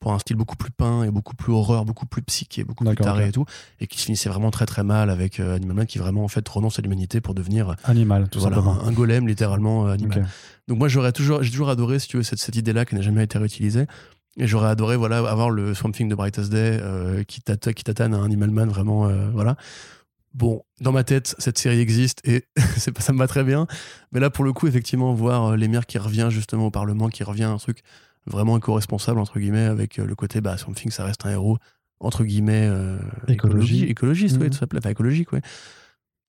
pour 0.00 0.12
un 0.12 0.18
style 0.18 0.34
beaucoup 0.36 0.56
plus 0.56 0.72
peint 0.72 1.04
et 1.04 1.10
beaucoup 1.12 1.36
plus 1.36 1.52
horreur, 1.52 1.84
beaucoup 1.84 2.06
plus 2.06 2.22
psyché, 2.22 2.64
beaucoup 2.64 2.84
plus 2.84 2.96
taré 2.96 3.28
et 3.28 3.32
tout, 3.32 3.44
et 3.80 3.86
qui 3.86 3.98
se 4.00 4.06
finissait 4.06 4.28
vraiment 4.28 4.50
très 4.50 4.66
très 4.66 4.82
mal 4.82 5.10
avec 5.10 5.38
euh, 5.38 5.54
Animal 5.54 5.76
Man 5.76 5.86
qui 5.86 5.98
vraiment 5.98 6.24
en 6.24 6.28
fait 6.28 6.46
renonce 6.48 6.78
à 6.80 6.82
l'humanité 6.82 7.20
pour 7.20 7.34
devenir 7.34 7.70
euh, 7.70 7.74
Animal, 7.84 8.28
tout 8.28 8.40
voilà, 8.40 8.56
simplement. 8.56 8.82
un, 8.82 8.88
un 8.88 8.92
golem 8.92 9.28
littéralement 9.28 9.86
euh, 9.86 9.92
animal. 9.92 10.26
Donc 10.66 10.78
moi 10.78 10.88
j'aurais 10.88 11.12
toujours, 11.12 11.44
j'ai 11.44 11.52
toujours 11.52 11.68
adoré 11.70 12.00
si 12.00 12.08
tu 12.08 12.16
veux 12.16 12.24
cette, 12.24 12.40
cette 12.40 12.56
idée-là 12.56 12.84
qui 12.84 12.96
n'a 12.96 13.00
jamais 13.00 13.22
été 13.22 13.38
réutilisée. 13.38 13.86
Et 14.38 14.46
j'aurais 14.46 14.68
adoré 14.68 14.96
voilà 14.96 15.18
avoir 15.18 15.50
le 15.50 15.74
Swamp 15.74 15.92
Thing 15.92 16.08
de 16.08 16.14
Brightest 16.14 16.50
Day 16.50 16.78
euh, 16.80 17.22
qui 17.24 17.40
tata- 17.42 17.74
qui 17.74 17.84
tatane 17.84 18.14
à 18.14 18.22
Animal 18.24 18.50
Man 18.50 18.68
vraiment 18.70 19.06
euh, 19.08 19.28
voilà. 19.30 19.56
Bon, 20.34 20.62
dans 20.80 20.92
ma 20.92 21.04
tête, 21.04 21.34
cette 21.38 21.58
série 21.58 21.80
existe 21.80 22.26
et 22.26 22.46
ça 22.78 23.12
me 23.12 23.18
va 23.18 23.26
très 23.26 23.44
bien. 23.44 23.66
Mais 24.12 24.20
là, 24.20 24.30
pour 24.30 24.44
le 24.46 24.54
coup, 24.54 24.66
effectivement, 24.66 25.12
voir 25.12 25.44
euh, 25.52 25.56
l'émir 25.56 25.84
qui 25.84 25.98
revient 25.98 26.28
justement 26.30 26.66
au 26.66 26.70
Parlement, 26.70 27.08
qui 27.10 27.22
revient 27.24 27.44
à 27.44 27.50
un 27.50 27.58
truc 27.58 27.82
vraiment 28.26 28.56
éco-responsable, 28.56 29.18
entre 29.20 29.38
guillemets, 29.38 29.66
avec 29.66 29.98
euh, 29.98 30.06
le 30.06 30.14
côté, 30.14 30.40
bah, 30.40 30.56
Swamp 30.56 30.72
Thing, 30.72 30.90
ça 30.90 31.04
reste 31.04 31.26
un 31.26 31.30
héros, 31.32 31.58
entre 32.00 32.24
guillemets, 32.24 32.66
euh, 32.70 32.96
Écologie. 33.28 33.84
écologiste, 33.84 34.38
ouais, 34.38 34.44
Mhm. 34.44 34.50
tout 34.50 34.58
s'appelait, 34.58 34.78
enfin, 34.78 34.88
écologique, 34.90 35.32
ouais. 35.32 35.42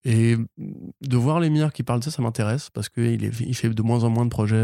Et 0.04 0.36
de 0.58 1.16
voir 1.18 1.40
l'émir 1.40 1.72
qui 1.72 1.84
parle 1.84 2.00
de 2.00 2.04
ça, 2.04 2.12
ça 2.12 2.22
m'intéresse 2.22 2.70
parce 2.72 2.90
qu'il 2.90 3.24
il 3.24 3.56
fait 3.56 3.70
de 3.70 3.82
moins 3.82 4.04
en 4.04 4.10
moins 4.10 4.26
de 4.26 4.30
projets 4.30 4.58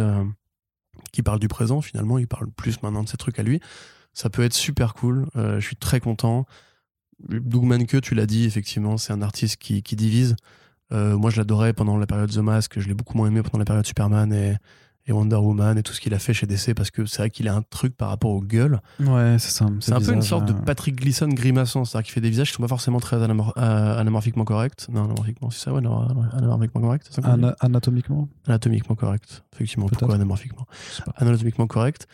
qui 1.12 1.24
parlent 1.24 1.40
du 1.40 1.48
présent, 1.48 1.82
finalement. 1.82 2.18
Il 2.18 2.28
parle 2.28 2.50
plus 2.52 2.82
maintenant 2.82 3.04
de 3.04 3.10
ses 3.10 3.18
trucs 3.18 3.40
à 3.40 3.44
lui. 3.44 3.60
Ça 4.14 4.30
peut 4.30 4.44
être 4.44 4.54
super 4.54 4.94
cool. 4.94 5.28
Euh, 5.36 5.60
je 5.60 5.66
suis 5.66 5.76
très 5.76 6.00
content. 6.00 6.46
Doug 7.28 7.64
Manke, 7.64 8.02
tu 8.02 8.16
l'as 8.16 8.26
dit, 8.26 8.46
effectivement, 8.46 8.98
c'est 8.98 9.14
un 9.14 9.22
artiste 9.22 9.58
qui, 9.58 9.84
qui 9.84 9.96
divise. 9.96 10.36
Euh, 10.92 11.18
moi, 11.18 11.30
je 11.30 11.38
l'adorais 11.38 11.74
pendant 11.74 11.98
la 11.98 12.08
période 12.08 12.32
The 12.32 12.38
Mask. 12.38 12.80
Je 12.80 12.88
l'ai 12.88 12.94
beaucoup 12.94 13.18
moins 13.18 13.28
aimé 13.28 13.42
pendant 13.44 13.60
la 13.60 13.66
période 13.66 13.86
Superman 13.86 14.34
et, 14.34 14.56
et 15.10 15.12
Wonder 15.12 15.36
Woman 15.38 15.78
et 15.78 15.84
tout 15.84 15.92
ce 15.92 16.00
qu'il 16.00 16.14
a 16.14 16.20
fait 16.20 16.34
chez 16.34 16.46
DC 16.46 16.74
parce 16.76 16.92
que 16.92 17.06
c'est 17.06 17.18
vrai 17.24 17.30
qu'il 17.32 17.48
a 17.48 17.56
un 17.56 17.64
truc 17.64 17.98
par 17.98 18.10
rapport 18.10 18.30
aux 18.32 18.42
gueules. 18.42 18.80
Ouais, 19.00 19.38
c'est 19.40 19.50
ça. 19.52 19.66
C'est 19.82 19.92
un 19.94 20.00
peu 20.00 20.14
une 20.14 20.22
sorte 20.22 20.46
de 20.46 20.54
Patrick 20.54 20.96
Gleason 20.96 21.28
grimaçant, 21.28 21.84
c'est-à-dire 21.84 22.06
qu'il 22.06 22.14
fait 22.14 22.22
des 22.22 22.30
visages 22.30 22.50
qui 22.50 22.54
sont 22.54 22.62
pas 22.62 22.68
forcément 22.68 23.00
très 23.00 23.18
anamor- 23.18 23.54
euh, 23.58 24.00
anamorphiquement 24.00 24.46
corrects. 24.46 24.88
Non, 24.90 25.06
anamorphiquement, 25.06 25.50
c'est 25.50 25.60
ça, 25.60 25.74
ouais, 25.74 25.82
non, 25.82 26.08
anamorphiquement 26.32 26.82
correct, 26.82 27.08
ça 27.10 27.22
ana- 27.24 27.56
anatomiquement? 27.60 28.30
Anatomiquement 28.48 28.96
correct, 28.96 29.44
effectivement. 29.54 29.88
Pourquoi 29.88 30.14
anamorphiquement? 30.16 30.68
Anatomiquement 31.18 31.68
correct. 31.68 32.08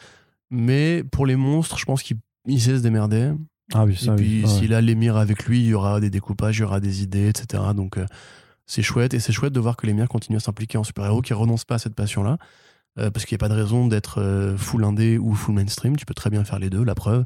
Mais 0.49 1.03
pour 1.03 1.25
les 1.25 1.35
monstres, 1.35 1.77
je 1.77 1.85
pense 1.85 2.01
qu'il 2.01 2.17
il 2.47 2.61
sait 2.61 2.77
se 2.77 2.81
démerder. 2.83 3.31
Ah 3.73 3.83
oui, 3.85 3.95
ça 3.97 4.13
et 4.13 4.15
puis, 4.15 4.43
s'il 4.47 4.73
a 4.73 4.79
l'émir 4.81 5.17
avec 5.17 5.45
lui, 5.47 5.59
il 5.61 5.65
y 5.67 5.73
aura 5.73 5.99
des 5.99 6.09
découpages, 6.11 6.57
il 6.59 6.61
y 6.61 6.63
aura 6.63 6.79
des 6.79 7.01
idées, 7.01 7.27
etc. 7.29 7.63
Donc, 7.75 7.97
euh, 7.97 8.05
c'est 8.67 8.83
chouette. 8.83 9.15
Et 9.15 9.19
c'est 9.19 9.33
chouette 9.33 9.53
de 9.53 9.59
voir 9.59 9.75
que 9.75 9.87
l'émir 9.87 10.07
continue 10.07 10.37
à 10.37 10.39
s'impliquer 10.39 10.77
en 10.77 10.83
super-héros, 10.83 11.21
qui 11.21 11.33
renonce 11.33 11.65
pas 11.65 11.75
à 11.75 11.79
cette 11.79 11.95
passion-là. 11.95 12.37
Euh, 12.97 13.11
parce 13.11 13.25
qu'il 13.25 13.35
n'y 13.35 13.39
a 13.39 13.45
pas 13.47 13.53
de 13.53 13.59
raison 13.59 13.87
d'être 13.87 14.21
euh, 14.21 14.55
full 14.57 14.83
indé 14.83 15.17
ou 15.17 15.33
full 15.33 15.55
mainstream. 15.55 15.97
Tu 15.97 16.05
peux 16.05 16.13
très 16.13 16.29
bien 16.29 16.43
faire 16.45 16.59
les 16.59 16.69
deux, 16.69 16.83
la 16.83 16.95
preuve. 16.95 17.25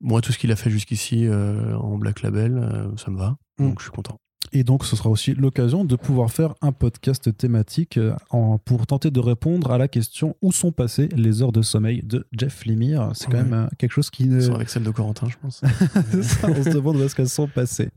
Moi, 0.00 0.20
tout 0.20 0.32
ce 0.32 0.38
qu'il 0.38 0.52
a 0.52 0.56
fait 0.56 0.70
jusqu'ici 0.70 1.26
euh, 1.26 1.76
en 1.78 1.96
Black 1.96 2.20
Label, 2.22 2.58
euh, 2.58 2.96
ça 2.96 3.10
me 3.10 3.16
va. 3.16 3.36
Mm. 3.58 3.68
Donc, 3.68 3.78
je 3.78 3.84
suis 3.84 3.92
content. 3.92 4.18
Et 4.56 4.62
donc, 4.62 4.84
ce 4.84 4.94
sera 4.94 5.10
aussi 5.10 5.34
l'occasion 5.34 5.84
de 5.84 5.96
pouvoir 5.96 6.30
faire 6.30 6.54
un 6.62 6.70
podcast 6.70 7.36
thématique 7.36 7.96
euh, 7.98 8.14
en- 8.30 8.56
pour 8.58 8.86
tenter 8.86 9.10
de 9.10 9.18
répondre 9.18 9.72
à 9.72 9.78
la 9.78 9.88
question 9.88 10.36
où 10.42 10.52
sont 10.52 10.70
passées 10.70 11.08
les 11.16 11.42
heures 11.42 11.50
de 11.50 11.60
sommeil 11.60 12.02
de 12.04 12.24
Jeff 12.32 12.64
Lemire? 12.64 13.10
C'est 13.14 13.26
quand 13.26 13.32
Ouais. 13.38 13.42
même 13.42 13.52
euh, 13.52 13.66
quelque 13.78 13.90
chose 13.90 14.10
qui 14.10 14.26
ne. 14.28 14.48
Avec 14.54 14.68
celle 14.70 14.84
de 14.84 14.90
Corentin, 14.90 15.26
je 15.28 15.36
pense. 15.42 15.60
Ça, 16.22 16.48
on 16.48 16.62
se 16.62 16.70
demande 16.70 16.96
où 16.96 17.02
est-ce 17.02 17.16
qu'elles 17.16 17.28
sont 17.28 17.48
passées. 17.48 17.88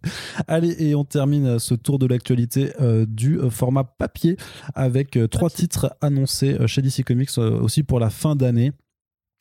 Allez, 0.48 0.76
et 0.80 0.96
on 0.96 1.06
termine 1.06 1.46
euh, 1.46 1.60
ce 1.60 1.76
tour 1.76 2.00
de 2.00 2.08
l'actualité 2.08 2.72
euh, 2.82 3.06
du 3.08 3.40
format 3.52 3.84
papier 3.84 4.36
avec 4.74 5.16
euh, 5.16 5.28
trois 5.28 5.52
titres 5.52 5.96
annoncés 6.02 6.58
chez 6.66 6.82
DC 6.82 7.04
Comics 7.06 7.30
euh, 7.38 7.60
aussi 7.62 7.84
pour 7.84 8.00
la 8.00 8.10
fin 8.10 8.36
d'année. 8.36 8.72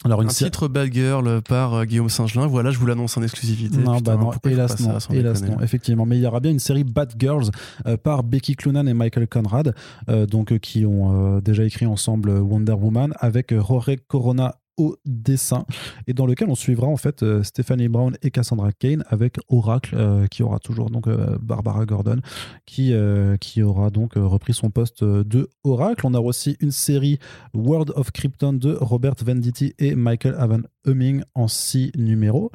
Alors, 0.06 0.22
une 0.22 0.28
un 0.28 0.30
série- 0.30 0.50
titre 0.50 0.68
Bad 0.68 0.92
Girl 0.92 1.42
par 1.42 1.74
euh, 1.74 1.84
Guillaume 1.84 2.08
Saint-Gelin. 2.08 2.46
Voilà, 2.46 2.70
je 2.70 2.78
vous 2.78 2.86
l'annonce 2.86 3.16
en 3.16 3.22
exclusivité. 3.22 3.76
Non, 3.78 3.96
Putain, 3.96 4.16
bah 4.16 4.20
non, 4.22 4.50
hélas 4.50 4.80
non, 4.80 4.98
hélas 5.10 5.42
non, 5.42 5.60
effectivement. 5.60 6.06
Mais 6.06 6.16
il 6.16 6.22
y 6.22 6.26
aura 6.26 6.40
bien 6.40 6.50
une 6.50 6.58
série 6.58 6.84
Bad 6.84 7.12
Girls 7.18 7.50
euh, 7.86 7.96
par 7.96 8.22
Becky 8.22 8.56
Cloonan 8.56 8.86
et 8.86 8.94
Michael 8.94 9.28
Conrad, 9.28 9.74
euh, 10.08 10.26
donc 10.26 10.52
euh, 10.52 10.58
qui 10.58 10.86
ont 10.86 11.38
déjà 11.40 11.64
écrit 11.64 11.86
ensemble 11.86 12.30
Wonder 12.30 12.72
Woman 12.72 13.12
avec 13.20 13.52
Jorge 13.54 13.96
Corona 14.08 14.56
au 14.76 14.96
dessin 15.04 15.64
et 16.06 16.12
dans 16.12 16.26
lequel 16.26 16.48
on 16.48 16.54
suivra 16.54 16.86
en 16.86 16.96
fait 16.96 17.22
euh, 17.22 17.42
Stephanie 17.42 17.88
Brown 17.88 18.16
et 18.22 18.30
Cassandra 18.30 18.72
Kane 18.72 19.04
avec 19.08 19.36
Oracle 19.48 19.94
euh, 19.96 20.26
qui 20.26 20.42
aura 20.42 20.58
toujours 20.58 20.90
donc 20.90 21.06
euh, 21.06 21.38
Barbara 21.40 21.86
Gordon 21.86 22.20
qui 22.64 22.94
qui 23.40 23.62
aura 23.62 23.90
donc 23.90 24.12
repris 24.14 24.54
son 24.54 24.70
poste 24.70 25.02
de 25.02 25.48
Oracle. 25.64 26.06
On 26.06 26.14
aura 26.14 26.26
aussi 26.26 26.56
une 26.60 26.70
série 26.70 27.18
World 27.54 27.92
of 27.96 28.10
Krypton 28.10 28.54
de 28.54 28.76
Robert 28.80 29.14
Venditti 29.24 29.74
et 29.78 29.94
Michael 29.94 30.34
Avan 30.38 30.62
Humming 30.86 31.22
en 31.34 31.48
six 31.48 31.92
numéros 31.96 32.50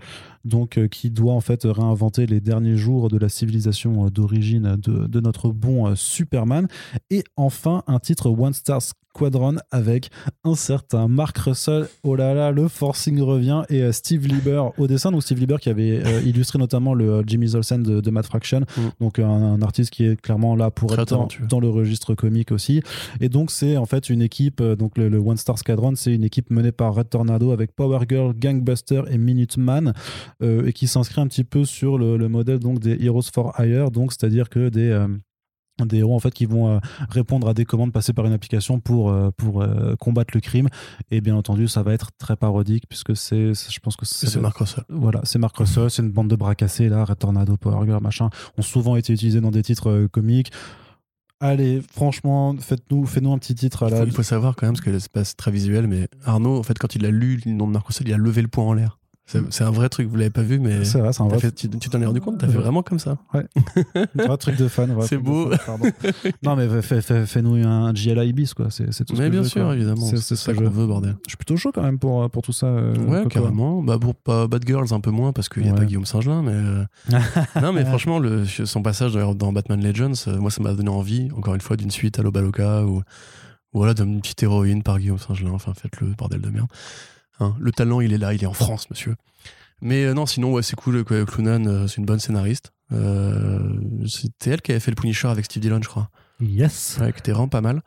donc 0.45 0.77
euh, 0.77 0.87
qui 0.87 1.09
doit 1.09 1.33
en 1.33 1.41
fait 1.41 1.63
réinventer 1.63 2.25
les 2.25 2.39
derniers 2.39 2.77
jours 2.77 3.09
de 3.09 3.17
la 3.17 3.29
civilisation 3.29 4.05
euh, 4.05 4.09
d'origine 4.09 4.77
de, 4.81 5.07
de 5.07 5.19
notre 5.19 5.49
bon 5.49 5.87
euh, 5.87 5.95
Superman. 5.95 6.67
Et 7.09 7.23
enfin 7.35 7.83
un 7.87 7.99
titre 7.99 8.29
One 8.29 8.53
Star 8.53 8.81
Squadron 8.81 9.57
avec 9.71 10.09
un 10.45 10.55
certain 10.55 11.07
Mark 11.07 11.37
Russell. 11.37 11.87
Oh 12.03 12.15
là 12.15 12.33
là 12.33 12.51
le 12.51 12.67
forcing 12.67 13.21
revient. 13.21 13.63
Et 13.69 13.91
Steve 13.91 14.25
Lieber 14.25 14.63
au 14.77 14.87
dessin. 14.87 15.11
Donc 15.11 15.21
Steve 15.21 15.39
Lieber 15.39 15.57
qui 15.59 15.69
avait 15.69 16.01
illustré 16.23 16.57
notamment 16.57 16.93
le 16.93 17.21
Jimmy 17.27 17.53
Olsen 17.53 17.83
de, 17.83 17.99
de 17.99 18.09
Mad 18.09 18.25
Fraction. 18.25 18.61
Mm. 18.61 18.81
donc 19.01 19.19
un, 19.19 19.27
un 19.27 19.61
artiste 19.61 19.89
qui 19.89 20.05
est 20.05 20.19
clairement 20.19 20.55
là 20.55 20.71
pour 20.71 20.91
Très 20.91 21.01
être 21.01 21.27
dans, 21.49 21.59
le 21.59 21.69
registre 21.69 22.15
comique 22.15 22.53
aussi. 22.53 22.81
Et 23.19 23.27
donc 23.27 23.51
c'est 23.51 23.75
en 23.75 23.85
fait 23.85 24.09
une 24.09 24.21
équipe 24.21 24.63
donc 24.63 24.97
le, 24.97 25.09
le 25.09 25.17
One 25.17 25.37
Star 25.37 25.57
Squadron 25.57 25.93
c'est 25.95 26.13
une 26.13 26.23
équipe 26.23 26.49
menée 26.49 26.71
par 26.71 26.95
Red 26.95 27.09
Tornado 27.09 27.51
avec 27.51 27.75
Power 27.75 27.99
Girl 28.07 28.20
Gangbuster 28.29 29.03
et 29.09 29.17
Minuteman 29.17 29.93
euh, 30.41 30.65
et 30.65 30.73
qui 30.73 30.87
s'inscrit 30.87 31.21
un 31.21 31.27
petit 31.27 31.43
peu 31.43 31.65
sur 31.65 31.97
le, 31.97 32.17
le 32.17 32.29
modèle 32.29 32.59
donc 32.59 32.79
des 32.79 33.03
Heroes 33.03 33.29
for 33.33 33.53
Hire, 33.59 33.91
donc 33.91 34.11
c'est-à-dire 34.13 34.49
que 34.49 34.69
des 34.69 34.91
euh, 35.81 35.85
des 35.85 35.97
héros 35.97 36.15
en 36.15 36.19
fait 36.19 36.31
qui 36.31 36.45
vont 36.45 36.69
euh, 36.69 36.79
répondre 37.09 37.47
à 37.47 37.53
des 37.53 37.65
commandes 37.65 37.91
passées 37.91 38.13
par 38.13 38.25
une 38.25 38.33
application 38.33 38.79
pour 38.79 39.09
euh, 39.09 39.31
pour 39.35 39.65
combattre 39.99 40.31
le 40.35 40.41
crime 40.41 40.67
et 41.09 41.21
bien 41.21 41.35
entendu 41.35 41.67
ça 41.67 41.81
va 41.81 41.93
être 41.93 42.11
très 42.19 42.35
parodique 42.35 42.83
puisque 42.87 43.15
c'est 43.15 43.53
je 43.53 43.79
pense 43.79 43.95
que 43.95 44.05
c'est 44.05 44.39
Marc 44.39 44.57
Russell. 44.57 44.83
voilà, 44.89 45.21
c'est 45.23 45.39
Mark 45.39 45.57
Russell, 45.57 45.89
c'est 45.89 46.03
une 46.03 46.11
bande 46.11 46.27
de 46.27 46.35
bras 46.35 46.55
cassés 46.55 46.89
là, 46.89 47.03
Red 47.05 47.17
Tornado, 47.17 47.57
Power 47.57 47.85
Girl, 47.85 48.01
machin, 48.01 48.29
ont 48.57 48.61
souvent 48.61 48.95
été 48.95 49.13
utilisés 49.13 49.41
dans 49.41 49.51
des 49.51 49.63
titres 49.63 50.07
comiques. 50.11 50.51
Allez, 51.43 51.81
franchement, 51.91 52.55
faites-nous 52.55 53.07
faites-nous 53.07 53.33
un 53.33 53.39
petit 53.39 53.55
titre 53.55 53.83
à 53.83 53.87
Il 53.87 53.91
la 53.91 53.97
faut, 54.01 54.05
il 54.05 54.11
faut 54.11 54.23
savoir 54.23 54.55
quand 54.55 54.67
même, 54.67 54.75
parce 54.75 54.85
que 54.85 54.99
c'est 54.99 55.11
pas 55.11 55.23
très 55.25 55.49
visuel, 55.49 55.87
mais 55.87 56.07
Arnaud, 56.23 56.59
en 56.59 56.63
fait, 56.63 56.77
quand 56.77 56.93
il 56.95 57.03
a 57.03 57.09
lu 57.09 57.41
le 57.43 57.51
nom 57.51 57.67
de 57.67 57.77
Russell, 57.79 58.07
il 58.07 58.13
a 58.13 58.17
levé 58.17 58.43
le 58.43 58.47
poing 58.47 58.65
en 58.65 58.73
l'air. 58.73 58.99
C'est 59.49 59.63
un 59.63 59.71
vrai 59.71 59.89
truc, 59.89 60.07
vous 60.07 60.15
l'avez 60.15 60.29
pas 60.29 60.41
vu, 60.41 60.59
mais 60.59 60.83
C'est 60.85 60.99
vrai, 60.99 61.13
c'est 61.13 61.21
un 61.21 61.27
t'as 61.27 61.35
vrai, 61.37 61.39
fait- 61.39 61.51
tu 61.79 61.89
t'en 61.89 62.01
es 62.01 62.05
rendu 62.05 62.21
compte, 62.21 62.37
t'as 62.39 62.47
fait 62.47 62.57
Ouais. 62.57 62.61
vraiment 62.63 62.83
comme 62.83 62.99
ça? 62.99 63.17
un 63.33 63.43
vrai 64.27 64.37
truc 64.37 64.57
de 64.57 64.67
fan. 64.67 64.95
C'est 65.01 65.17
beau. 65.17 65.51
fan, 65.51 65.79
non, 66.43 66.55
mais 66.55 66.67
fais- 66.81 67.01
fais- 67.01 67.25
fais-nous 67.25 67.55
un 67.67 67.93
GLA 67.93 68.25
Ibis, 68.25 68.53
quoi. 68.53 68.67
C'est 68.69 68.85
tout 69.05 69.15
ce 69.15 69.21
Mais 69.21 69.27
que 69.27 69.31
bien 69.31 69.43
sûr, 69.43 69.63
quoi. 69.65 69.75
évidemment, 69.75 70.05
C'est- 70.05 70.35
ça 70.35 70.53
qu'on 70.53 70.65
je- 70.65 70.69
veut, 70.69 70.87
bordel. 70.87 71.15
Je 71.25 71.31
suis 71.31 71.37
plutôt 71.37 71.57
chaud 71.57 71.71
quand 71.73 71.83
même 71.83 71.99
pour, 71.99 72.29
pour 72.29 72.41
tout 72.41 72.53
ça. 72.53 72.67
euh, 72.67 72.95
Ouais, 73.05 73.17
Coco. 73.23 73.29
carrément. 73.29 73.81
Bah, 73.83 73.97
pour 73.99 74.15
pas 74.15 74.47
Bad 74.47 74.63
Girls, 74.67 74.87
un 74.91 74.99
peu 74.99 75.11
moins, 75.11 75.31
parce 75.33 75.49
qu'il 75.49 75.63
n'y 75.63 75.69
a 75.69 75.73
Ouais. 75.73 75.79
pas 75.79 75.85
Guillaume 75.85 76.05
Saint-Gelin, 76.05 76.41
mais. 76.43 76.51
euh, 76.53 76.83
non, 77.61 77.73
mais 77.73 77.83
franchement, 77.85 78.19
le, 78.19 78.45
son 78.45 78.81
passage 78.81 79.13
dans, 79.13 79.51
Batman 79.53 79.81
Legends, 79.83 80.11
euh, 80.27 80.37
moi, 80.39 80.51
ça 80.51 80.61
m'a 80.61 80.73
donné 80.73 80.89
envie, 80.89 81.29
encore 81.37 81.55
une 81.55 81.61
fois, 81.61 81.77
d'une 81.77 81.91
suite 81.91 82.19
à 82.19 82.21
l'Obaloka 82.21 82.85
ou, 82.85 82.97
ou 82.97 83.03
voilà, 83.77 83.93
d'une 83.93 84.19
petite 84.21 84.41
héroïne 84.43 84.83
par 84.83 84.99
Guillaume 84.99 85.17
Saint-Gelin. 85.17 85.51
Enfin, 85.53 85.73
faites-le, 85.73 86.07
bordel 86.17 86.41
de 86.41 86.49
merde. 86.49 86.67
Hein, 87.41 87.55
le 87.59 87.71
talent, 87.73 87.99
il 88.01 88.13
est 88.13 88.17
là, 88.17 88.33
il 88.33 88.41
est 88.43 88.47
en 88.47 88.53
France, 88.53 88.89
monsieur. 88.89 89.15
Mais 89.81 90.05
euh, 90.05 90.13
non, 90.13 90.25
sinon, 90.25 90.53
ouais, 90.53 90.61
c'est 90.61 90.75
cool. 90.75 91.03
Clunan, 91.03 91.65
euh, 91.67 91.87
c'est 91.87 91.97
une 91.97 92.05
bonne 92.05 92.19
scénariste. 92.19 92.71
Euh, 92.93 93.59
C'était 94.07 94.51
elle 94.51 94.61
qui 94.61 94.71
avait 94.71 94.79
fait 94.79 94.91
le 94.91 94.95
Punisher 94.95 95.27
avec 95.27 95.45
Steve 95.45 95.61
Dillon, 95.61 95.81
je 95.81 95.89
crois. 95.89 96.09
Yes. 96.39 96.97
Ouais, 97.01 97.11
qui 97.11 97.19
était 97.19 97.31
vraiment 97.31 97.47
pas 97.49 97.61
mal. 97.61 97.81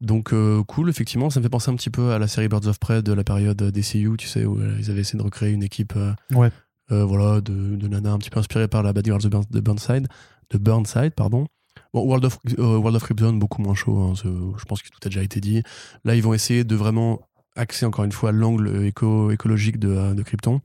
Donc 0.00 0.32
euh, 0.32 0.62
cool, 0.64 0.88
effectivement, 0.88 1.28
ça 1.28 1.40
me 1.40 1.42
fait 1.42 1.50
penser 1.50 1.70
un 1.70 1.74
petit 1.76 1.90
peu 1.90 2.12
à 2.12 2.18
la 2.18 2.26
série 2.26 2.48
Birds 2.48 2.66
of 2.66 2.78
Prey 2.78 3.02
de 3.02 3.12
la 3.12 3.22
période 3.24 3.62
DCU, 3.62 4.16
tu 4.16 4.26
sais, 4.26 4.44
où 4.46 4.58
euh, 4.58 4.74
ils 4.78 4.90
avaient 4.90 5.00
essayé 5.02 5.18
de 5.18 5.22
recréer 5.24 5.52
une 5.52 5.62
équipe 5.62 5.92
euh, 5.96 6.12
Ouais. 6.34 6.50
voilà, 6.90 7.40
de, 7.42 7.76
de 7.76 7.88
nana 7.88 8.12
un 8.12 8.18
petit 8.18 8.30
peu 8.30 8.40
inspirée 8.40 8.66
par 8.68 8.82
la 8.82 8.92
Bad 8.94 9.04
Girls 9.04 9.20
de, 9.22 9.28
Burn- 9.28 9.44
de 9.50 9.60
Burnside, 9.60 10.08
de 10.50 10.58
Burnside, 10.58 11.12
pardon. 11.14 11.46
Bon, 11.92 12.02
World 12.04 12.24
of, 12.24 12.38
World 12.58 12.96
of 12.96 13.02
Krypton, 13.04 13.34
beaucoup 13.34 13.60
moins 13.62 13.74
chaud, 13.74 13.98
hein, 14.00 14.14
je 14.14 14.64
pense 14.64 14.80
que 14.82 14.88
tout 14.88 14.98
a 15.04 15.08
déjà 15.08 15.22
été 15.22 15.40
dit. 15.40 15.62
Là, 16.04 16.14
ils 16.14 16.22
vont 16.22 16.32
essayer 16.34 16.64
de 16.64 16.74
vraiment 16.76 17.20
axer 17.56 17.86
encore 17.86 18.04
une 18.04 18.12
fois 18.12 18.32
l'angle 18.32 18.84
éco 18.84 19.30
écologique 19.30 19.78
de, 19.78 19.88
euh, 19.88 20.14
de 20.14 20.22
Krypton. 20.22 20.60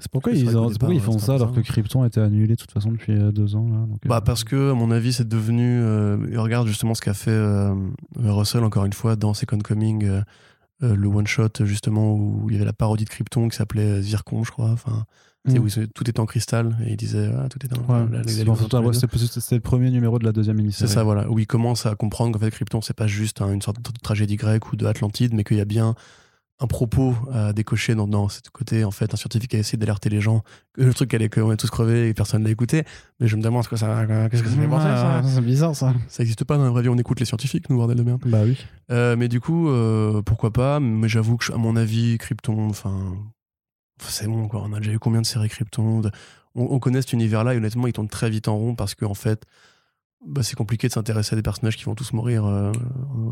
C'est 0.00 0.10
pourquoi, 0.12 0.32
C'est 0.32 0.38
ils, 0.40 0.56
ont- 0.56 0.68
c'est 0.70 0.78
pourquoi 0.78 0.94
ils 0.94 0.98
départ, 1.00 1.12
font 1.14 1.18
c'est 1.18 1.26
ça 1.26 1.34
alors 1.34 1.52
que 1.52 1.60
Krypton 1.60 2.04
était 2.04 2.20
annulé 2.20 2.48
de 2.48 2.54
toute 2.54 2.70
façon 2.70 2.92
depuis 2.92 3.12
euh, 3.14 3.32
deux 3.32 3.56
ans. 3.56 3.66
Là, 3.68 3.78
donc, 3.86 3.98
euh, 4.04 4.08
Bah 4.08 4.20
parce 4.20 4.44
que 4.44 4.70
à 4.70 4.74
mon 4.74 4.90
avis 4.92 5.12
c'est 5.12 5.26
devenu 5.26 5.80
euh, 5.82 6.16
regarde 6.36 6.68
justement 6.68 6.94
ce 6.94 7.00
qu'a 7.02 7.14
fait 7.14 7.30
euh, 7.32 7.74
Russell 8.16 8.62
encore 8.62 8.84
une 8.84 8.92
fois 8.92 9.16
dans 9.16 9.34
Second 9.34 9.58
Coming 9.58 10.22
le 10.80 11.08
one 11.08 11.26
shot 11.26 11.48
justement 11.64 12.14
où 12.14 12.44
il 12.48 12.52
y 12.52 12.56
avait 12.56 12.64
la 12.64 12.72
parodie 12.72 13.04
de 13.04 13.10
Krypton 13.10 13.48
qui 13.48 13.56
s'appelait 13.56 14.00
Zircon, 14.00 14.44
je 14.44 14.50
crois. 14.52 14.70
Enfin, 14.70 15.04
Mm. 15.46 15.58
où 15.58 15.68
tout 15.94 16.08
est 16.08 16.18
en 16.18 16.26
cristal 16.26 16.76
et 16.84 16.90
il 16.90 16.96
disait 16.96 17.30
ah, 17.38 17.48
tout 17.48 17.58
est 17.64 17.72
en. 17.72 17.80
Ouais, 17.80 18.06
c'est 18.26 18.44
c'est 18.44 19.16
c'est- 19.18 19.26
c'est 19.28 19.40
c'est 19.40 19.54
le 19.54 19.60
premier 19.60 19.90
numéro 19.90 20.18
de 20.18 20.24
la 20.24 20.32
deuxième 20.32 20.56
c'est 20.58 20.62
émission. 20.62 20.86
ça, 20.88 21.04
voilà, 21.04 21.30
où 21.30 21.38
il 21.38 21.46
commence 21.46 21.86
à 21.86 21.94
comprendre 21.94 22.32
qu'en 22.32 22.38
fait 22.40 22.50
Krypton 22.50 22.80
c'est 22.82 22.92
pas 22.96 23.06
juste 23.06 23.40
hein, 23.40 23.52
une 23.52 23.62
sorte 23.62 23.78
de 23.80 23.90
tragédie 24.02 24.34
grecque 24.36 24.72
ou 24.72 24.76
de 24.76 24.84
Atlantide, 24.84 25.32
mais 25.34 25.44
qu'il 25.44 25.56
y 25.56 25.60
a 25.60 25.64
bien 25.64 25.94
un 26.60 26.66
propos 26.66 27.14
à 27.32 27.52
décocher 27.52 27.94
dans, 27.94 28.08
dans 28.08 28.28
ce 28.28 28.40
côté 28.52 28.84
en 28.84 28.90
fait 28.90 29.14
un 29.14 29.16
scientifique 29.16 29.54
a 29.54 29.58
essayé 29.58 29.78
d'alerter 29.78 30.08
les 30.08 30.20
gens 30.20 30.42
que 30.74 30.82
le 30.82 30.92
truc 30.92 31.14
allait 31.14 31.28
qu'on 31.28 31.52
est 31.52 31.56
tous 31.56 31.70
crevés 31.70 32.08
et 32.08 32.14
personne 32.14 32.42
l'a 32.42 32.50
écouté 32.50 32.82
mais 33.20 33.28
je 33.28 33.36
me 33.36 33.42
demande 33.42 33.62
ce 33.62 33.68
que 33.68 33.76
ça 33.76 34.04
qu'est-ce 34.30 34.42
que 34.42 34.48
ça 34.48 34.56
fait 34.56 34.66
penser 34.66 34.86
ça 34.88 35.22
c'est 35.24 35.40
bizarre 35.40 35.76
ça. 35.76 35.94
ça 36.08 36.22
existe 36.22 36.42
pas 36.44 36.56
dans 36.56 36.64
la 36.64 36.70
vraie 36.70 36.82
vie 36.82 36.88
on 36.88 36.98
écoute 36.98 37.20
les 37.20 37.26
scientifiques 37.26 37.70
nous 37.70 37.76
bordel 37.76 37.96
de 37.96 38.02
merde 38.02 38.22
Bah 38.26 38.40
oui. 38.44 38.56
Euh, 38.90 39.14
mais 39.16 39.28
du 39.28 39.40
coup, 39.40 39.68
euh, 39.68 40.22
pourquoi 40.22 40.50
pas? 40.52 40.80
Mais 40.80 41.08
j'avoue 41.08 41.36
que, 41.36 41.52
à 41.52 41.56
mon 41.58 41.76
avis, 41.76 42.16
Krypton, 42.16 42.68
enfin, 42.70 43.14
c'est 44.00 44.26
bon, 44.26 44.48
quoi. 44.48 44.62
On 44.64 44.72
a 44.72 44.78
déjà 44.80 44.92
eu 44.92 44.98
combien 44.98 45.20
de 45.20 45.26
séries 45.26 45.48
Krypton? 45.50 46.00
De- 46.00 46.10
on, 46.54 46.62
on 46.70 46.78
connaît 46.78 47.02
cet 47.02 47.12
univers-là 47.12 47.54
et 47.54 47.58
honnêtement, 47.58 47.86
il 47.86 47.92
tourne 47.92 48.08
très 48.08 48.30
vite 48.30 48.48
en 48.48 48.56
rond 48.56 48.74
parce 48.74 48.94
qu'en 48.94 49.14
fait, 49.14 49.44
bah, 50.26 50.42
c'est 50.42 50.56
compliqué 50.56 50.88
de 50.88 50.92
s'intéresser 50.92 51.34
à 51.34 51.36
des 51.36 51.42
personnages 51.42 51.76
qui 51.76 51.84
vont 51.84 51.94
tous 51.94 52.12
mourir 52.12 52.44
euh, 52.44 52.72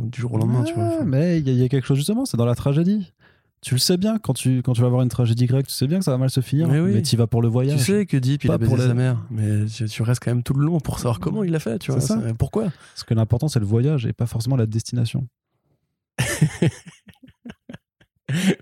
du 0.04 0.20
jour 0.20 0.32
au 0.34 0.38
lendemain, 0.38 0.62
tu 0.64 0.74
vois. 0.74 0.84
Enfin, 0.84 1.04
mais 1.04 1.38
il 1.38 1.46
y, 1.46 1.50
a- 1.50 1.52
il 1.52 1.58
y 1.58 1.64
a 1.64 1.68
quelque 1.68 1.86
chose 1.86 1.96
justement, 1.98 2.24
c'est 2.24 2.36
dans 2.36 2.46
la 2.46 2.54
tragédie. 2.54 3.12
Tu 3.62 3.74
le 3.74 3.78
sais 3.80 3.96
bien, 3.96 4.18
quand 4.18 4.34
tu, 4.34 4.62
quand 4.62 4.74
tu 4.74 4.82
vas 4.82 4.88
voir 4.88 5.02
une 5.02 5.08
tragédie 5.08 5.46
grecque, 5.46 5.66
tu 5.66 5.72
sais 5.74 5.86
bien 5.88 5.98
que 5.98 6.04
ça 6.04 6.10
va 6.12 6.18
mal 6.18 6.30
se 6.30 6.40
finir, 6.40 6.68
Mais 6.68 6.78
oui. 6.78 6.92
mais 6.92 7.02
tu 7.02 7.16
vas 7.16 7.26
pour 7.26 7.42
le 7.42 7.48
voyage. 7.48 7.78
tu 7.78 7.84
sais 7.84 8.06
que 8.06 8.16
Deep, 8.16 8.44
il 8.44 8.50
a 8.52 8.58
baisé 8.58 8.68
pour 8.68 8.76
les- 8.78 8.86
sa 8.86 8.94
mère, 8.94 9.24
mais 9.30 9.64
tu, 9.66 9.86
tu 9.88 10.02
restes 10.02 10.22
quand 10.22 10.30
même 10.30 10.42
tout 10.44 10.54
le 10.54 10.64
long 10.64 10.78
pour 10.78 10.98
savoir 10.98 11.18
comment 11.18 11.42
il 11.42 11.50
l'a 11.50 11.58
fait, 11.58 11.78
tu 11.78 11.90
vois. 11.90 12.00
Ça. 12.00 12.20
Pourquoi? 12.38 12.64
Parce 12.94 13.02
que 13.04 13.14
l'important, 13.14 13.48
c'est 13.48 13.58
le 13.58 13.66
voyage 13.66 14.06
et 14.06 14.12
pas 14.12 14.26
forcément 14.26 14.56
la 14.56 14.66
destination. 14.66 15.26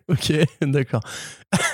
Ok, 0.09 0.33
d'accord. 0.63 1.01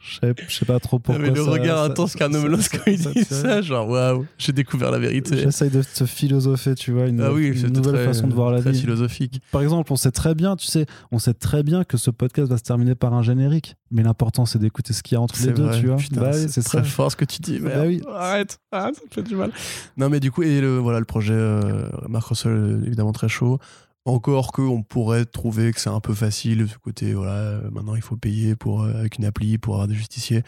Je 0.00 0.20
sais, 0.54 0.64
pas 0.64 0.78
trop 0.80 0.98
pourquoi. 0.98 1.22
mais 1.22 1.30
le 1.30 1.44
ça- 1.44 1.50
regard 1.50 1.78
ça- 1.78 1.84
intense 1.84 2.12
ça- 2.12 2.28
Melos 2.28 2.60
ça- 2.62 2.78
quand 2.78 2.90
il 2.90 2.96
dit 2.98 3.24
ça- 3.24 3.42
ça, 3.42 3.60
genre 3.62 3.88
waouh, 3.88 4.24
j'ai 4.38 4.52
découvert 4.52 4.90
la 4.90 4.98
vérité. 4.98 5.36
J'essaye 5.36 5.68
de 5.70 5.82
te 5.82 6.06
philosopher, 6.06 6.74
tu 6.74 6.92
vois, 6.92 7.06
une, 7.06 7.20
Ah 7.20 7.32
oui, 7.32 7.48
une 7.48 7.72
nouvelle 7.72 7.94
très- 7.94 8.04
façon 8.06 8.26
de 8.28 8.32
voir 8.32 8.50
la 8.52 8.60
très 8.60 8.70
vie. 8.70 8.80
philosophique. 8.80 9.42
Par 9.52 9.62
exemple, 9.62 9.92
on 9.92 9.96
sait 9.96 10.12
très 10.12 10.34
bien, 10.34 10.56
tu 10.56 10.66
sais, 10.66 10.86
on 11.12 11.18
sait 11.18 11.34
très 11.34 11.62
bien 11.62 11.84
que 11.84 11.96
ce 11.98 12.10
podcast 12.10 12.48
va 12.50 12.56
se 12.56 12.62
terminer 12.62 12.94
par 12.94 13.12
un 13.14 13.22
générique. 13.22 13.76
Mais 13.90 14.02
l'important, 14.02 14.46
c'est 14.46 14.58
d'écouter 14.58 14.92
ce 14.92 15.02
qu'il 15.02 15.14
y 15.16 15.18
a 15.18 15.20
entre 15.20 15.34
les 15.44 15.52
deux, 15.52 15.70
tu 15.78 15.86
vois. 15.86 15.96
Bah 16.12 16.30
oui, 16.34 16.46
c'est 16.48 16.62
très 16.62 16.82
fort 16.84 17.10
ce 17.12 17.16
que 17.16 17.24
tu 17.24 17.40
dis. 17.40 17.58
Bah 17.58 17.68
merde. 17.68 17.86
oui. 17.86 18.02
Arrête, 18.12 18.58
arrête, 18.72 18.94
ça 18.96 19.02
me 19.08 19.14
fait 19.14 19.22
du 19.28 19.36
mal. 19.36 19.50
Non, 19.96 20.08
mais 20.08 20.20
du 20.20 20.30
coup, 20.30 20.42
et 20.42 20.60
le, 20.60 20.78
voilà, 20.78 20.98
le 21.00 21.04
projet 21.04 21.34
euh, 21.34 21.88
Marc 22.08 22.28
Russell, 22.28 22.80
évidemment 22.86 23.12
très 23.12 23.28
chaud. 23.28 23.58
Encore 24.06 24.52
que 24.52 24.62
on 24.62 24.82
pourrait 24.82 25.24
trouver 25.24 25.72
que 25.72 25.80
c'est 25.80 25.90
un 25.90 26.00
peu 26.00 26.14
facile, 26.14 26.68
ce 26.68 26.78
côté, 26.78 27.12
voilà, 27.12 27.60
maintenant 27.72 27.96
il 27.96 28.02
faut 28.02 28.16
payer 28.16 28.54
pour, 28.54 28.82
euh, 28.82 28.94
avec 28.94 29.18
une 29.18 29.24
appli 29.24 29.58
pour 29.58 29.74
avoir 29.74 29.88
des 29.88 29.94
justiciers. 29.94 30.42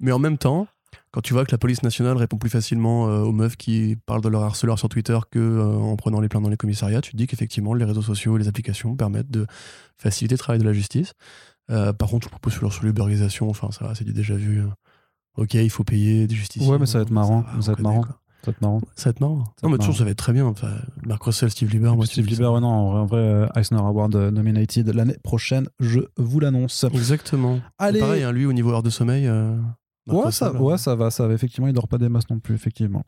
Mais 0.00 0.10
en 0.10 0.18
même 0.18 0.38
temps, 0.38 0.66
quand 1.10 1.20
tu 1.20 1.32
vois 1.32 1.44
que 1.44 1.52
la 1.52 1.58
police 1.58 1.82
nationale 1.82 2.16
répond 2.16 2.38
plus 2.38 2.50
facilement 2.50 3.08
euh, 3.08 3.20
aux 3.20 3.32
meufs 3.32 3.56
qui 3.56 3.96
parlent 4.06 4.22
de 4.22 4.28
leur 4.28 4.42
harceleur 4.42 4.78
sur 4.78 4.88
Twitter 4.88 5.18
que 5.30 5.38
euh, 5.38 5.76
en 5.76 5.96
prenant 5.96 6.20
les 6.20 6.28
plaintes 6.28 6.42
dans 6.42 6.48
les 6.48 6.56
commissariats, 6.56 7.00
tu 7.00 7.12
te 7.12 7.16
dis 7.16 7.26
qu'effectivement 7.26 7.74
les 7.74 7.84
réseaux 7.84 8.02
sociaux 8.02 8.36
et 8.36 8.40
les 8.40 8.48
applications 8.48 8.96
permettent 8.96 9.30
de 9.30 9.46
faciliter 9.98 10.34
le 10.34 10.38
travail 10.38 10.58
de 10.58 10.64
la 10.64 10.72
justice. 10.72 11.12
Euh, 11.70 11.92
par 11.92 12.08
contre, 12.08 12.24
je 12.24 12.30
propose 12.30 12.52
sur, 12.52 12.72
sur 12.72 12.84
l'uberisation, 12.84 13.48
enfin 13.48 13.70
ça 13.70 13.86
va, 13.86 13.94
c'est 13.94 14.04
du 14.04 14.12
déjà 14.12 14.34
vu. 14.34 14.64
Ok, 15.36 15.54
il 15.54 15.70
faut 15.70 15.84
payer 15.84 16.26
des 16.26 16.34
justiciers. 16.34 16.70
Ouais, 16.70 16.78
mais 16.78 16.86
ça 16.86 16.98
va 16.98 17.02
être 17.02 17.10
marrant, 17.10 17.42
va, 17.42 17.60
ça 17.60 17.66
va 17.68 17.72
être 17.74 17.80
marrant. 17.80 18.02
quoi. 18.02 18.20
Ça 18.44 18.50
va 18.50 18.52
être 18.52 18.60
marrant. 18.60 18.80
Ça 18.94 19.04
va 19.04 19.10
être 19.10 19.20
marrant. 19.20 19.44
Non, 19.62 19.68
mais 19.70 19.78
toujours, 19.78 19.96
ça 19.96 20.04
va 20.04 20.10
être 20.10 20.18
très 20.18 20.32
bien. 20.32 20.46
Enfin, 20.46 20.70
Mark 21.06 21.22
Russell, 21.22 21.50
Steve 21.50 21.70
Lieber, 21.70 21.92
moi, 21.96 22.06
Steve 22.06 22.26
Lieber, 22.26 22.46
ouais, 22.46 22.60
non, 22.60 22.68
en 22.68 23.06
vrai, 23.06 23.20
euh, 23.20 23.46
Eisner 23.56 23.78
Award 23.78 24.14
euh, 24.16 24.30
nominated 24.30 24.88
l'année 24.94 25.16
prochaine, 25.22 25.68
je 25.80 26.00
vous 26.16 26.40
l'annonce. 26.40 26.84
Exactement. 26.92 27.60
Allez. 27.78 28.00
Pareil, 28.00 28.22
hein, 28.22 28.32
lui, 28.32 28.46
au 28.46 28.52
niveau 28.52 28.70
heure 28.72 28.82
de 28.82 28.90
sommeil. 28.90 29.26
euh, 29.26 29.56
Ouais 30.06 30.30
ça, 30.32 30.52
ouais, 30.52 30.76
ça 30.76 30.94
va, 30.94 31.10
ça 31.10 31.26
va. 31.26 31.32
Effectivement, 31.32 31.66
il 31.66 31.72
dort 31.72 31.88
pas 31.88 31.96
des 31.96 32.10
masses 32.10 32.28
non 32.28 32.38
plus, 32.38 32.54
effectivement. 32.54 33.04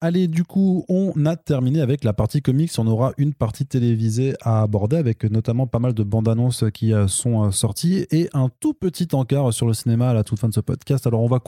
Allez, 0.00 0.28
du 0.28 0.44
coup, 0.44 0.84
on 0.88 1.12
a 1.26 1.34
terminé 1.34 1.80
avec 1.80 2.04
la 2.04 2.12
partie 2.12 2.40
comics. 2.40 2.70
On 2.78 2.86
aura 2.86 3.10
une 3.18 3.34
partie 3.34 3.66
télévisée 3.66 4.34
à 4.42 4.62
aborder 4.62 4.96
avec 4.96 5.24
notamment 5.24 5.66
pas 5.66 5.80
mal 5.80 5.92
de 5.94 6.04
bandes 6.04 6.28
annonces 6.28 6.62
qui 6.72 6.92
sont 7.08 7.50
sorties 7.50 8.06
et 8.12 8.28
un 8.32 8.48
tout 8.60 8.74
petit 8.74 9.08
encart 9.12 9.52
sur 9.52 9.66
le 9.66 9.72
cinéma 9.74 10.10
à 10.10 10.14
la 10.14 10.22
toute 10.22 10.38
fin 10.38 10.48
de 10.48 10.54
ce 10.54 10.60
podcast. 10.60 11.04
Alors, 11.08 11.22
on 11.22 11.26
va 11.26 11.40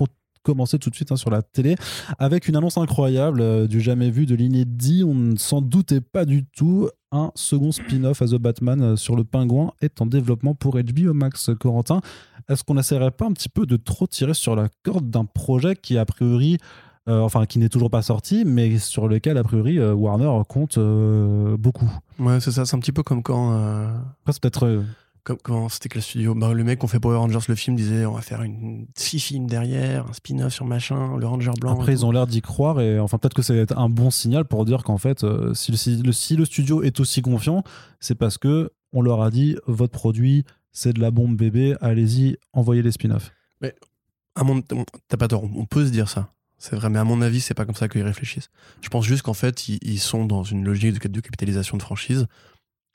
commencer 0.42 0.78
tout 0.78 0.90
de 0.90 0.94
suite 0.94 1.12
hein, 1.12 1.16
sur 1.16 1.30
la 1.30 1.42
télé 1.42 1.76
avec 2.18 2.48
une 2.48 2.56
annonce 2.56 2.78
incroyable 2.78 3.40
euh, 3.40 3.66
du 3.66 3.80
jamais 3.80 4.10
vu, 4.10 4.26
de 4.26 4.34
l'inédit. 4.34 5.04
On 5.06 5.14
ne 5.14 5.36
s'en 5.36 5.60
doutait 5.60 6.00
pas 6.00 6.24
du 6.24 6.44
tout. 6.46 6.88
Un 7.12 7.32
second 7.34 7.72
spin-off 7.72 8.22
à 8.22 8.26
The 8.26 8.36
Batman 8.36 8.80
euh, 8.82 8.96
sur 8.96 9.16
le 9.16 9.24
pingouin 9.24 9.72
est 9.80 10.00
en 10.00 10.06
développement 10.06 10.54
pour 10.54 10.78
HBO 10.80 11.12
Max. 11.12 11.50
Corentin, 11.58 12.00
est-ce 12.48 12.62
qu'on 12.64 12.74
n'essaierait 12.74 13.10
pas 13.10 13.26
un 13.26 13.32
petit 13.32 13.48
peu 13.48 13.66
de 13.66 13.76
trop 13.76 14.06
tirer 14.06 14.34
sur 14.34 14.54
la 14.56 14.68
corde 14.84 15.10
d'un 15.10 15.24
projet 15.24 15.74
qui, 15.76 15.98
a 15.98 16.04
priori, 16.04 16.58
euh, 17.08 17.20
enfin, 17.20 17.46
qui 17.46 17.58
n'est 17.58 17.68
toujours 17.68 17.90
pas 17.90 18.02
sorti, 18.02 18.44
mais 18.44 18.78
sur 18.78 19.08
lequel, 19.08 19.38
a 19.38 19.42
priori, 19.42 19.78
euh, 19.80 19.92
Warner 19.92 20.30
compte 20.48 20.78
euh, 20.78 21.56
beaucoup? 21.56 21.90
Ouais, 22.20 22.38
c'est 22.40 22.52
ça. 22.52 22.64
C'est 22.64 22.76
un 22.76 22.80
petit 22.80 22.92
peu 22.92 23.02
comme 23.02 23.22
quand. 23.24 23.54
euh, 23.54 23.88
Après, 24.22 24.32
c'est 24.32 24.40
peut-être. 24.42 24.82
Comme 25.22 25.36
quand 25.42 25.68
c'était 25.68 25.88
quel 25.88 26.02
studio? 26.02 26.34
Bah, 26.34 26.52
Le 26.54 26.64
mec 26.64 26.78
qui 26.78 26.84
ont 26.84 26.88
fait 26.88 26.98
Power 27.00 27.16
Rangers, 27.18 27.38
le 27.48 27.54
film, 27.54 27.76
disait 27.76 28.06
on 28.06 28.12
va 28.12 28.22
faire 28.22 28.42
une, 28.42 28.86
six 28.96 29.20
films 29.20 29.46
derrière, 29.46 30.06
un 30.08 30.12
spin-off 30.12 30.52
sur 30.52 30.64
machin, 30.64 31.16
le 31.18 31.26
Ranger 31.26 31.50
blanc. 31.60 31.72
Après, 31.72 31.92
ils 31.92 32.06
ont 32.06 32.10
l'air 32.10 32.26
d'y 32.26 32.40
croire 32.40 32.80
et 32.80 32.98
enfin 32.98 33.18
peut-être 33.18 33.34
que 33.34 33.42
c'est 33.42 33.70
un 33.72 33.88
bon 33.88 34.10
signal 34.10 34.44
pour 34.46 34.64
dire 34.64 34.82
qu'en 34.82 34.98
fait, 34.98 35.22
euh, 35.24 35.52
si, 35.54 35.70
le, 35.72 35.76
si 35.76 35.96
le- 36.02 36.12
si 36.12 36.36
le 36.36 36.44
studio 36.44 36.82
est 36.82 36.98
aussi 37.00 37.20
confiant, 37.22 37.62
c'est 38.00 38.14
parce 38.14 38.38
que 38.38 38.70
on 38.92 39.02
leur 39.02 39.20
a 39.22 39.30
dit 39.30 39.56
votre 39.66 39.92
produit 39.92 40.44
c'est 40.72 40.92
de 40.92 41.00
la 41.00 41.10
bombe 41.10 41.36
bébé, 41.36 41.74
allez-y, 41.80 42.36
envoyez 42.52 42.80
les 42.82 42.92
spin-offs. 42.92 43.32
À 44.36 44.44
mon- 44.44 44.62
T'as 44.62 45.16
pas 45.16 45.28
tort, 45.28 45.42
on 45.44 45.64
peut 45.66 45.84
se 45.84 45.90
dire 45.90 46.08
ça. 46.08 46.32
C'est 46.58 46.76
vrai, 46.76 46.88
mais 46.90 46.98
à 46.98 47.04
mon 47.04 47.20
avis, 47.22 47.40
c'est 47.40 47.54
pas 47.54 47.64
comme 47.64 47.74
ça 47.74 47.88
qu'ils 47.88 48.02
réfléchissent. 48.02 48.50
Je 48.82 48.88
pense 48.88 49.04
juste 49.04 49.22
qu'en 49.22 49.34
fait, 49.34 49.68
ils, 49.68 49.78
ils 49.82 49.98
sont 49.98 50.24
dans 50.26 50.44
une 50.44 50.64
logique 50.64 51.00
de, 51.02 51.08
de 51.08 51.20
capitalisation 51.20 51.76
de 51.76 51.82
franchise, 51.82 52.26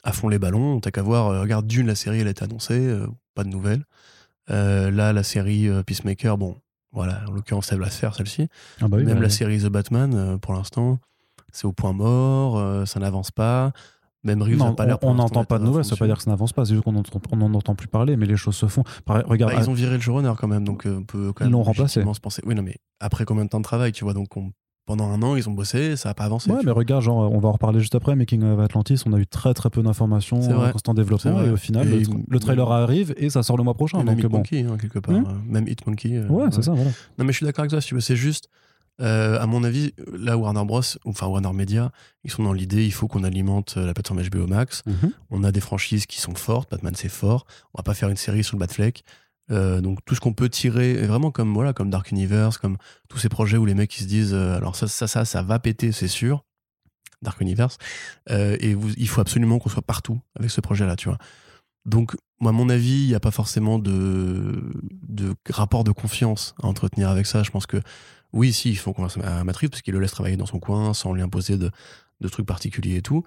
à 0.06 0.12
fond 0.14 0.30
les 0.30 0.40
ballons. 0.40 0.80
T'as 0.80 0.92
qu'à 0.92 1.02
voir, 1.02 1.28
euh, 1.28 1.42
regarde 1.42 1.68
Dune, 1.68 1.88
la 1.88 1.96
série, 1.96 2.20
elle 2.22 2.28
a 2.28 2.32
été 2.32 2.44
annoncée, 2.46 2.80
euh, 2.80 3.08
pas 3.34 3.44
de 3.44 3.50
nouvelles. 3.50 3.84
Euh, 4.52 4.92
là, 4.92 5.12
la 5.12 5.24
série 5.24 5.68
Peacemaker, 5.86 6.38
bon, 6.38 6.56
voilà, 6.94 7.24
en 7.28 7.32
l'occurrence, 7.32 7.72
elle 7.72 7.80
va 7.80 7.90
se 7.90 7.98
faire 8.00 8.16
celle-ci. 8.16 8.48
Ah 8.82 8.88
bah 8.88 8.98
oui, 8.98 9.04
Même 9.04 9.16
bah, 9.16 9.24
la 9.24 9.30
série 9.30 9.60
The 9.60 9.66
Batman, 9.68 10.38
pour 10.40 10.54
l'instant, 10.54 11.00
c'est 11.52 11.66
au 11.66 11.74
point 11.74 11.92
mort, 11.94 12.88
ça 12.88 13.00
n'avance 13.00 13.32
pas. 13.32 13.72
Même 14.24 14.42
Reeves 14.42 14.58
non, 14.58 14.70
n'a 14.70 14.98
pas 14.98 14.98
on 15.04 15.14
n'entend 15.14 15.44
pas 15.46 15.60
de 15.60 15.64
nouvelles, 15.66 15.86
ça 15.86 15.92
veut 15.94 16.00
pas 16.00 16.08
dire 16.08 16.18
que 16.18 16.24
ça 16.24 16.32
n'avance 16.32 16.52
pas, 16.52 16.66
c'est 16.66 16.74
juste 16.74 16.84
qu'on 16.84 16.94
n'en 17.38 17.54
entend 17.54 17.76
plus 17.76 17.88
parler, 17.88 18.18
mais 18.18 18.26
les 18.26 18.38
choses 18.38 18.56
se 18.56 18.66
font. 18.68 18.84
Regarde, 19.08 19.54
Bah, 19.54 19.60
ils 19.62 19.70
ont 19.70 19.74
viré 19.74 19.94
le 19.96 20.02
showrunner 20.02 20.34
quand 20.38 20.48
même, 20.48 20.64
donc 20.64 20.84
on 20.88 21.04
peut 21.04 21.32
quand 21.34 21.44
Ils 21.46 21.48
même 21.48 21.54
l'ont 21.54 21.64
remplacé. 21.64 22.02
se 22.04 22.20
penser. 22.20 22.42
Oui, 22.46 22.56
non, 22.56 22.64
mais 22.64 22.76
après 23.00 23.26
combien 23.26 23.46
de 23.46 23.50
temps 23.50 23.60
de 23.60 23.64
travail, 23.64 23.92
tu 23.92 24.04
vois 24.04 24.14
Donc 24.14 24.36
on- 24.38 24.52
pendant 24.86 25.10
un 25.10 25.22
an, 25.24 25.36
ils 25.36 25.50
ont 25.50 25.54
bossé, 25.54 25.96
ça 25.96 26.10
n'a 26.10 26.14
pas 26.14 26.26
avancé. 26.26 26.50
Ouais, 26.52 26.58
mais 26.58 26.64
vois. 26.66 26.74
regarde, 26.74 27.02
genre, 27.04 27.32
on 27.32 27.40
va 27.40 27.50
en 27.50 27.54
reparler 27.54 27.80
juste 27.80 27.96
après, 27.96 28.16
Making 28.16 28.44
of 28.44 28.60
Atlantis, 28.60 29.02
on 29.06 29.14
a 29.14 29.20
eu 29.20 29.26
très 29.28 29.54
très 29.54 29.70
peu 29.70 29.82
d'informations, 29.82 30.40
euh, 30.42 30.72
constant 30.72 30.94
développement, 30.94 31.44
et 31.44 31.50
au 31.50 31.58
final, 31.58 31.88
Et 31.92 32.04
le, 32.28 32.40
trailer 32.40 32.70
même- 32.70 32.78
arrive 32.84 33.14
et 33.18 33.30
ça 33.30 33.42
sort 33.44 33.58
le 33.58 33.64
mois 33.64 33.74
prochain. 33.74 34.00
Et 34.02 34.04
même 34.04 34.16
Donc 34.16 34.24
Hit 34.26 34.30
bon. 34.32 34.38
Monkey, 34.38 34.62
hein, 34.64 34.78
quelque 34.80 35.00
part. 35.00 35.16
Hmm. 35.16 35.26
euh, 35.26 35.34
même 35.48 35.68
Hit 35.68 35.86
Monkey. 35.88 36.18
euh, 36.18 36.28
Ouais, 36.28 36.46
c'est 36.52 36.62
ça, 36.64 36.72
voilà. 36.74 36.92
Non, 37.18 37.26
mais 37.26 37.32
je 37.32 37.38
suis 37.38 37.46
d'accord 37.46 37.62
avec 37.64 37.72
toi, 37.72 37.82
si 37.82 37.88
tu 37.88 37.96
veux. 37.96 38.02
C'est 38.02 38.16
juste, 38.16 38.48
euh, 39.02 39.40
à 39.42 39.46
mon 39.48 39.64
avis, 39.64 39.94
là, 40.18 40.38
Warner 40.38 40.64
Bros, 40.66 40.82
enfin 41.06 41.28
Warner 41.28 41.52
Media, 41.52 41.92
ils 42.24 42.32
sont 42.32 42.44
dans 42.44 42.54
l'idée, 42.54 42.86
il 42.86 42.92
faut 42.94 43.08
qu'on 43.08 43.24
alimente 43.24 43.76
euh, 43.78 43.86
la 43.86 43.94
plateforme 43.94 44.22
HBO 44.22 44.48
Max. 44.48 44.84
On 45.32 45.44
a 45.44 45.52
des 45.52 45.60
franchises 45.62 46.06
qui 46.06 46.22
sont 46.22 46.36
fortes. 46.36 46.70
Batman, 46.72 46.94
c'est 46.96 47.10
fort. 47.10 47.46
On 47.74 47.80
va 47.80 47.84
pas 47.84 47.94
faire 47.94 48.10
une 48.10 48.16
série 48.18 48.44
sur 48.44 48.56
le 48.56 48.60
Batfleck. 48.60 49.04
Euh, 49.52 49.80
donc 49.82 50.00
tout 50.06 50.16
ce 50.16 50.20
qu'on 50.20 50.34
peut 50.34 50.50
tirer, 50.50 51.06
vraiment 51.06 51.32
comme 51.32 51.54
voilà, 51.54 51.74
comme 51.74 51.90
Dark 51.90 52.12
Universe, 52.12 52.58
comme 52.58 52.78
tous 53.10 53.20
ces 53.20 53.30
projets 53.30 53.58
où 53.58 53.66
les 53.66 53.76
mecs 53.76 53.96
ils 53.98 54.04
se 54.04 54.08
disent, 54.08 54.34
euh, 54.34 54.56
alors 54.56 54.76
ça, 54.76 54.88
ça, 54.88 55.08
ça, 55.08 55.26
ça 55.26 55.42
va 55.44 55.60
péter, 55.60 55.92
c'est 55.92 56.08
sûr. 56.08 56.44
Dark 57.22 57.40
Universe. 57.42 57.78
Euh, 58.30 58.58
et 58.60 58.76
il 58.98 59.08
faut 59.08 59.22
absolument 59.22 59.60
qu'on 59.60 59.70
soit 59.70 59.82
partout 59.82 60.20
avec 60.36 60.52
ce 60.52 60.62
projet-là, 60.62 60.96
tu 60.96 61.10
vois. 61.10 61.18
Donc, 61.86 62.16
moi, 62.40 62.50
à 62.50 62.54
mon 62.54 62.70
avis, 62.70 63.04
il 63.04 63.08
n'y 63.08 63.16
a 63.16 63.20
pas 63.20 63.32
forcément 63.32 63.80
de, 63.80 64.74
de 65.08 65.36
rapport 65.50 65.84
de 65.84 65.92
confiance 65.92 66.56
à 66.62 66.68
entretenir 66.68 67.10
avec 67.10 67.26
ça. 67.26 67.44
Je 67.44 67.52
pense 67.52 67.66
que 67.66 67.82
oui, 68.34 68.52
si, 68.54 68.70
il 68.70 68.78
faut 68.78 68.94
qu'on 68.94 69.08
à 69.08 69.44
Matrix, 69.44 69.70
parce 69.70 69.82
qu'il 69.82 69.94
le 69.94 70.00
laisse 70.00 70.12
travailler 70.12 70.38
dans 70.38 70.46
son 70.46 70.60
coin 70.60 70.94
sans 70.94 71.14
lui 71.14 71.22
imposer 71.22 71.58
de, 71.58 71.72
de 72.22 72.28
trucs 72.28 72.46
particuliers 72.46 72.98
et 72.98 73.02
tout. 73.02 73.24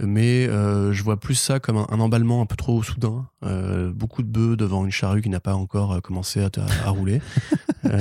Mais 0.00 0.46
euh, 0.46 0.92
je 0.92 1.02
vois 1.02 1.18
plus 1.18 1.34
ça 1.34 1.58
comme 1.58 1.76
un, 1.76 2.00
emballement 2.00 2.40
un 2.40 2.46
peu 2.46 2.54
trop 2.56 2.82
soudain. 2.82 3.26
Euh, 3.42 3.90
beaucoup 3.92 4.22
de 4.22 4.28
bœufs 4.28 4.56
devant 4.56 4.84
une 4.84 4.92
charrue 4.92 5.22
qui 5.22 5.28
n'a 5.28 5.40
pas 5.40 5.54
encore 5.54 5.92
euh, 5.92 6.00
commencé 6.00 6.40
à 6.40 6.90
rouler. 6.90 7.20
Euh, 7.88 7.98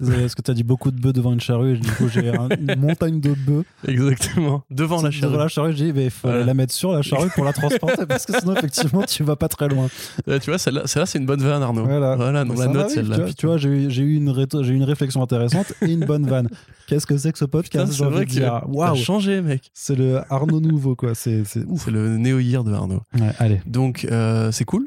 Désolé, 0.00 0.20
parce 0.20 0.34
que 0.34 0.42
tu 0.42 0.50
as 0.50 0.54
dit 0.54 0.62
beaucoup 0.64 0.90
de 0.90 1.00
bœufs 1.00 1.12
devant 1.12 1.32
une 1.32 1.40
charrue 1.40 1.74
et 1.74 1.78
du 1.78 1.90
coup 1.90 2.08
j'ai 2.08 2.28
un- 2.30 2.48
une 2.50 2.74
montagne 2.78 3.20
de 3.20 3.32
bœufs 3.34 3.64
exactement. 3.86 4.62
Devant 4.70 5.02
la 5.02 5.10
charrue. 5.10 5.32
Devant 5.32 5.42
la 5.42 5.48
charrue, 5.48 5.72
j'ai 5.74 5.92
dit, 5.92 6.00
il 6.04 6.10
faut 6.10 6.28
Voilà. 6.28 6.44
la 6.44 6.54
mettre 6.54 6.72
sur 6.74 6.92
la 6.92 7.02
charrue 7.02 7.28
pour 7.34 7.44
la 7.44 7.52
transporter 7.52 8.06
parce 8.06 8.26
que 8.26 8.38
sinon, 8.38 8.54
effectivement, 8.56 9.02
tu 9.02 9.22
vas 9.24 9.36
pas 9.36 9.48
très 9.48 9.68
loin. 9.68 9.88
Euh, 10.28 10.38
tu 10.40 10.50
vois, 10.50 10.58
celle-là, 10.58 10.82
c'est 11.06 11.18
une 11.18 11.26
bonne 11.26 11.40
vanne, 11.42 11.62
Arnaud. 11.62 11.84
Voilà. 11.84 12.16
dans 12.16 12.56
Ça 12.56 12.66
la 12.66 12.72
note, 12.72 12.90
celle-là. 12.90 13.16
Tu 13.16 13.22
vois, 13.22 13.32
tu 13.32 13.46
vois, 13.46 13.56
j'ai 13.58 13.68
eu, 14.02 14.16
une, 14.16 14.30
réto- 14.30 14.62
j'ai 14.64 14.72
eu 14.72 14.76
une 14.76 14.82
réflexion 14.84 15.22
intéressante 15.22 15.72
et 15.82 15.92
une 15.92 16.04
bonne 16.04 16.26
vanne. 16.26 16.48
Qu'est-ce 16.88 17.06
que 17.06 17.16
c'est 17.16 17.30
que 17.32 17.38
ce 17.38 17.44
podcast 17.44 17.92
c'est 17.92 18.04
vrai 18.04 18.26
t'as 18.26 18.64
Waouh, 18.66 18.96
changé, 18.96 19.40
mec. 19.42 19.70
c'est 19.74 19.94
le 19.96 20.20
Arnaud 20.32 20.60
nouveau, 20.60 20.96
quoi. 20.96 21.14
C'est, 21.14 21.44
c'est 21.44 21.64
ouf. 21.66 21.84
C'est 21.84 21.90
le 21.90 22.16
néo-year 22.18 22.64
de 22.64 22.72
Arnaud. 22.72 23.02
Ouais, 23.14 23.30
allez. 23.38 23.60
Donc, 23.66 24.06
euh, 24.10 24.50
c'est 24.52 24.64
cool. 24.64 24.86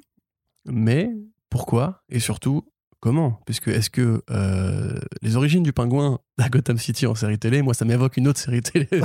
Mais 0.66 1.10
pourquoi 1.50 2.02
Et 2.10 2.20
surtout, 2.20 2.64
comment? 3.00 3.40
Puisque 3.46 3.68
est-ce 3.70 3.90
que 3.90 4.22
euh, 4.32 5.00
les 5.22 5.36
origines 5.36 5.64
du 5.64 5.74
pingouin 5.74 6.20
à 6.38 6.50
Gotham 6.50 6.78
City 6.78 7.08
en 7.08 7.16
série 7.16 7.40
télé, 7.40 7.62
moi, 7.62 7.74
ça 7.74 7.86
m'évoque 7.86 8.18
une 8.18 8.28
autre 8.28 8.40
série 8.40 8.62
télé. 8.62 8.88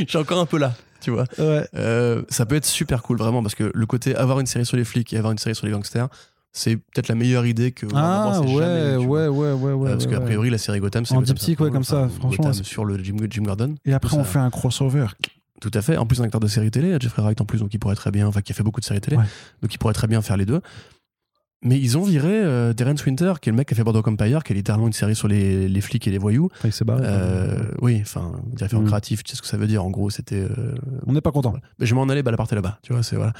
Je 0.00 0.04
suis 0.08 0.18
encore 0.18 0.40
un 0.40 0.46
peu 0.46 0.58
là, 0.58 0.74
tu 1.00 1.10
vois. 1.10 1.24
Ouais. 1.38 1.66
Euh, 1.76 2.22
ça 2.28 2.46
peut 2.46 2.56
être 2.56 2.64
super 2.64 3.02
cool, 3.02 3.16
vraiment, 3.18 3.42
parce 3.42 3.54
que 3.54 3.70
le 3.72 3.86
côté 3.86 4.14
avoir 4.16 4.40
une 4.40 4.46
série 4.46 4.66
sur 4.66 4.76
les 4.76 4.84
flics 4.84 5.12
et 5.12 5.18
avoir 5.18 5.32
une 5.32 5.38
série 5.38 5.54
sur 5.54 5.66
les 5.66 5.72
gangsters, 5.72 6.08
c'est 6.52 6.76
peut-être 6.76 7.08
la 7.08 7.14
meilleure 7.14 7.46
idée 7.46 7.72
que. 7.72 7.86
Ah, 7.94 8.40
ouais, 8.40 8.46
jamais 8.58 8.96
ouais, 8.96 9.28
ouais, 9.28 9.52
ouais, 9.52 9.72
ouais. 9.72 9.90
Parce 9.90 10.06
qu'a 10.06 10.20
priori, 10.20 10.50
la 10.50 10.58
série 10.58 10.80
Gotham, 10.80 11.04
c'est 11.04 11.14
En 11.14 11.20
Gotham 11.20 11.34
diptyque, 11.36 11.60
ouais, 11.60 11.70
comme 11.70 11.84
ça, 11.84 12.02
enfin, 12.02 12.08
franchement, 12.08 12.44
Gotham 12.46 12.64
sur 12.64 12.84
le 12.84 13.02
Jim, 13.02 13.16
Jim 13.30 13.42
Gordon. 13.42 13.74
Et 13.84 13.92
après, 13.92 14.10
Ça- 14.14 14.20
on 14.20 14.24
fait 14.24 14.38
un 14.38 14.50
crossover. 14.50 15.06
Tout 15.60 15.70
à 15.72 15.82
fait. 15.82 15.96
En 15.96 16.04
plus, 16.06 16.20
un 16.20 16.24
acteur 16.24 16.40
de 16.40 16.46
série 16.48 16.70
télé, 16.70 16.96
Jeffrey 17.00 17.22
Wright 17.22 17.40
en 17.40 17.44
plus, 17.44 17.60
donc 17.60 17.72
il 17.72 17.78
pourrait 17.78 17.94
très 17.94 18.10
bien, 18.10 18.26
enfin, 18.26 18.40
qui 18.42 18.52
a 18.52 18.54
fait 18.54 18.62
beaucoup 18.64 18.80
de 18.80 18.84
séries 18.84 19.00
télé, 19.00 19.16
donc 19.16 19.72
il 19.72 19.78
pourrait 19.78 19.94
très 19.94 20.06
bien 20.08 20.20
faire 20.20 20.36
les 20.36 20.44
deux. 20.46 20.60
Mais 21.64 21.78
ils 21.80 21.96
ont 21.96 22.02
viré 22.02 22.30
euh, 22.30 22.72
Terrence 22.74 23.04
Winter, 23.06 23.32
qui 23.40 23.48
est 23.48 23.52
le 23.52 23.56
mec 23.56 23.66
qui 23.68 23.74
a 23.74 23.76
fait 23.76 23.82
Bordeaux 23.84 24.02
Empire, 24.06 24.44
qui 24.44 24.52
est 24.52 24.56
littéralement 24.56 24.86
une 24.86 24.92
série 24.92 25.16
sur 25.16 25.28
les, 25.28 25.66
les 25.66 25.80
flics 25.80 26.06
et 26.06 26.10
les 26.10 26.18
voyous. 26.18 26.50
Enfin, 26.52 26.68
il 26.68 26.72
s'est 26.72 26.84
barré. 26.84 27.02
Euh, 27.06 27.64
oui, 27.80 27.98
enfin, 28.02 28.32
directeur 28.52 28.80
Mm. 28.82 28.86
créatif, 28.86 29.24
tu 29.24 29.30
sais 29.30 29.36
ce 29.36 29.42
que 29.42 29.48
ça 29.48 29.56
veut 29.56 29.66
dire. 29.66 29.82
En 29.84 29.90
gros, 29.90 30.10
c'était. 30.10 30.36
euh, 30.42 30.74
On 31.06 31.12
n'est 31.14 31.20
pas 31.22 31.32
content. 31.32 31.50
voilà. 31.50 31.64
Mais 31.78 31.86
je 31.86 31.94
m'en 31.94 32.04
allais, 32.04 32.22
bah, 32.22 32.30
la 32.30 32.36
partie 32.36 32.54
là-bas. 32.54 32.78
Tu 32.82 32.92
vois, 32.92 33.02
c'est 33.02 33.16
voilà. 33.16 33.32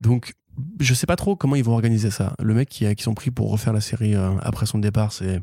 Donc, 0.00 0.34
je 0.80 0.92
sais 0.92 1.06
pas 1.06 1.14
trop 1.16 1.36
comment 1.36 1.54
ils 1.54 1.62
vont 1.62 1.72
organiser 1.74 2.10
ça. 2.10 2.34
Le 2.42 2.52
mec 2.52 2.68
qui, 2.68 2.92
qui 2.96 3.02
sont 3.04 3.14
pris 3.14 3.30
pour 3.30 3.50
refaire 3.50 3.72
la 3.72 3.80
série 3.80 4.16
euh, 4.16 4.30
après 4.42 4.66
son 4.66 4.78
départ, 4.80 5.12
c'est 5.12 5.40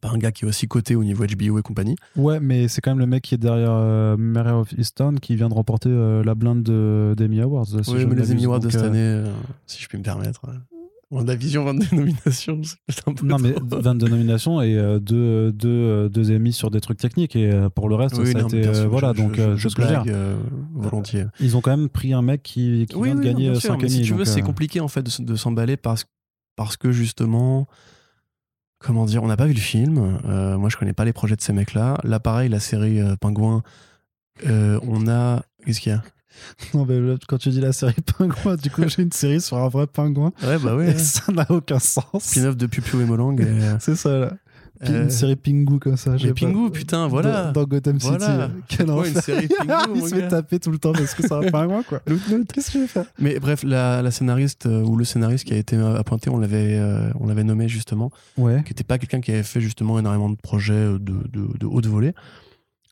pas 0.00 0.10
un 0.10 0.18
gars 0.18 0.30
qui 0.30 0.44
est 0.44 0.48
aussi 0.48 0.68
coté 0.68 0.94
au 0.94 1.02
niveau 1.02 1.24
HBO 1.26 1.58
et 1.58 1.62
compagnie. 1.62 1.96
Ouais, 2.16 2.38
mais 2.38 2.68
c'est 2.68 2.80
quand 2.80 2.90
même 2.92 2.98
le 3.00 3.06
mec 3.06 3.24
qui 3.24 3.34
est 3.34 3.38
derrière 3.38 3.72
euh, 3.72 4.16
Mary 4.16 4.50
of 4.52 4.72
Easton 4.78 5.14
qui 5.20 5.34
vient 5.34 5.48
de 5.48 5.54
remporter 5.54 5.88
euh, 5.90 6.22
la 6.22 6.34
blinde 6.36 6.62
de- 6.62 7.14
d'Emmy 7.16 7.40
Awards. 7.40 7.66
si 7.66 7.90
oui, 7.92 8.06
mais 8.06 8.14
les 8.14 8.30
Emmy. 8.30 8.44
Awards 8.44 8.60
de 8.60 8.68
cette 8.70 8.82
année, 8.82 8.98
euh, 9.00 9.32
si 9.66 9.82
je 9.82 9.88
puis 9.88 9.98
me 9.98 10.02
permettre. 10.04 10.42
Euh, 11.12 11.16
On 11.18 11.28
a 11.28 11.34
vision 11.34 11.64
22 11.64 11.94
nominations. 11.96 12.60
un 13.06 13.14
peu 13.14 13.26
Non, 13.26 13.38
mais 13.38 13.52
trop. 13.52 13.80
22 13.80 14.08
nominations 14.08 14.60
et 14.62 14.74
euh, 14.76 14.98
deux, 14.98 15.52
deux, 15.52 15.68
euh, 15.68 16.08
deux 16.08 16.50
sur 16.52 16.70
des 16.70 16.80
trucs 16.80 16.98
techniques. 16.98 17.36
Et 17.36 17.50
euh, 17.50 17.68
pour 17.68 17.88
le 17.88 17.94
reste, 17.94 18.18
Oui, 18.18 18.32
ça 18.32 18.38
a 18.38 18.42
non, 18.42 18.48
été. 18.48 18.66
euh, 18.66 18.74
sûr, 18.74 18.90
voilà, 18.90 19.12
je- 19.14 19.22
donc 19.22 19.34
je, 19.36 19.42
euh, 19.42 19.56
je 19.56 19.68
je 19.68 19.74
blague, 19.76 20.08
euh, 20.10 20.36
volontiers. 20.74 21.26
Ils 21.40 21.56
ont 21.56 21.60
quand 21.60 21.76
même 21.76 21.88
pris 21.88 22.12
un 22.12 22.22
mec 22.22 22.42
qui, 22.42 22.86
qui 22.88 22.96
Oui, 22.96 23.08
vient 23.08 23.14
de 23.14 23.20
oui, 23.20 23.26
non, 23.26 23.32
gagner 23.32 23.54
sûr, 23.54 23.70
5 23.72 23.76
mais 23.78 23.84
Emmy. 23.84 23.90
si 23.90 24.02
tu 24.02 24.14
veux, 24.14 24.24
c'est 24.24 24.40
euh, 24.42 24.44
compliqué 24.44 24.80
en 24.80 24.88
fait 24.88 25.02
de, 25.20 25.34
s'emballer 25.36 25.76
parce, 25.76 26.04
parce 26.56 26.76
que 26.76 26.90
justement, 26.92 27.66
comment 28.78 29.04
dire, 29.06 29.22
on 29.22 29.26
n'a 29.28 29.36
pas 29.36 29.46
vu 29.46 29.54
le 29.54 29.60
film. 29.60 30.18
Euh, 30.24 30.58
moi, 30.58 30.68
je 30.70 30.76
connais 30.76 30.92
pas 30.92 31.04
les 31.04 31.12
projets 31.12 31.36
de 31.36 31.40
ces 31.42 31.52
mecs-là. 31.52 31.98
Là, 32.04 32.20
pareil, 32.20 32.48
la 32.48 32.60
série 32.60 33.00
euh, 33.00 33.16
Pingouin, 33.16 33.62
euh, 34.46 34.78
on 34.82 35.06
a. 35.08 35.42
Qu'est-ce 35.64 35.80
qu'il 35.80 35.92
y 35.92 35.94
a? 35.94 36.02
Non, 36.74 36.86
mais 36.88 36.98
quand 37.28 37.38
tu 37.38 37.48
dis 37.50 37.60
la 37.60 37.72
série 37.72 37.94
Pingouin, 38.18 38.56
du 38.56 38.70
coup, 38.70 38.82
j'ai 38.88 39.02
une 39.02 39.12
série 39.12 39.40
sur 39.40 39.56
un 39.58 39.68
vrai 39.68 39.86
pingouin. 39.86 40.32
Ouais, 40.42 40.58
bah 40.58 40.74
ouais. 40.76 40.90
Et 40.90 40.98
ça 40.98 41.32
n'a 41.32 41.46
aucun 41.50 41.78
sens. 41.78 42.04
Spin-off 42.20 42.56
de 42.56 42.66
Pupiou 42.66 43.00
et 43.00 43.04
Molang. 43.04 43.38
et, 43.40 43.44
euh, 43.46 43.76
C'est 43.80 43.96
ça, 43.96 44.18
là. 44.18 44.32
Pi- 44.84 44.92
euh, 44.92 45.04
Une 45.04 45.10
série 45.10 45.36
Pingu 45.36 45.78
comme 45.78 45.96
ça. 45.96 46.10
mais 46.10 46.18
sais 46.18 46.28
pas. 46.28 46.34
Pingu, 46.34 46.70
putain, 46.70 47.08
voilà. 47.08 47.44
Dans, 47.46 47.62
dans 47.62 47.64
Gotham 47.66 47.98
City. 47.98 48.14
Voilà. 48.18 48.50
Quel 48.68 48.90
Ouais, 48.90 49.08
une 49.08 49.20
série 49.22 49.48
Pingu, 49.66 49.90
Il 49.94 50.02
se 50.02 50.14
fait 50.14 50.28
taper 50.28 50.58
tout 50.58 50.70
le 50.70 50.76
temps 50.78 50.92
parce 50.92 51.14
que 51.14 51.22
c'est 51.22 51.32
un 51.32 51.50
pingouin, 51.50 51.82
quoi. 51.82 52.00
Qu'est-ce 52.52 52.66
que 52.66 52.72
je 52.74 52.78
vais 52.80 52.86
faire? 52.86 53.06
Mais 53.18 53.38
bref, 53.38 53.62
la, 53.64 54.02
la 54.02 54.10
scénariste 54.10 54.66
euh, 54.66 54.82
ou 54.82 54.96
le 54.96 55.04
scénariste 55.06 55.44
qui 55.46 55.54
a 55.54 55.56
été 55.56 55.76
euh, 55.76 55.96
appointé, 55.98 56.28
on 56.28 56.36
l'avait 56.38 56.76
euh, 56.78 57.08
on 57.18 57.26
l'avait 57.26 57.44
nommé 57.44 57.68
justement, 57.68 58.10
Ouais. 58.36 58.62
qui 58.66 58.72
n'était 58.72 58.84
pas 58.84 58.98
quelqu'un 58.98 59.22
qui 59.22 59.30
avait 59.32 59.42
fait 59.42 59.62
justement 59.62 59.98
énormément 59.98 60.28
de 60.28 60.36
projets 60.36 60.74
euh, 60.74 60.98
de, 60.98 61.14
de, 61.32 61.58
de 61.58 61.66
haute 61.66 61.86
volée. 61.86 62.12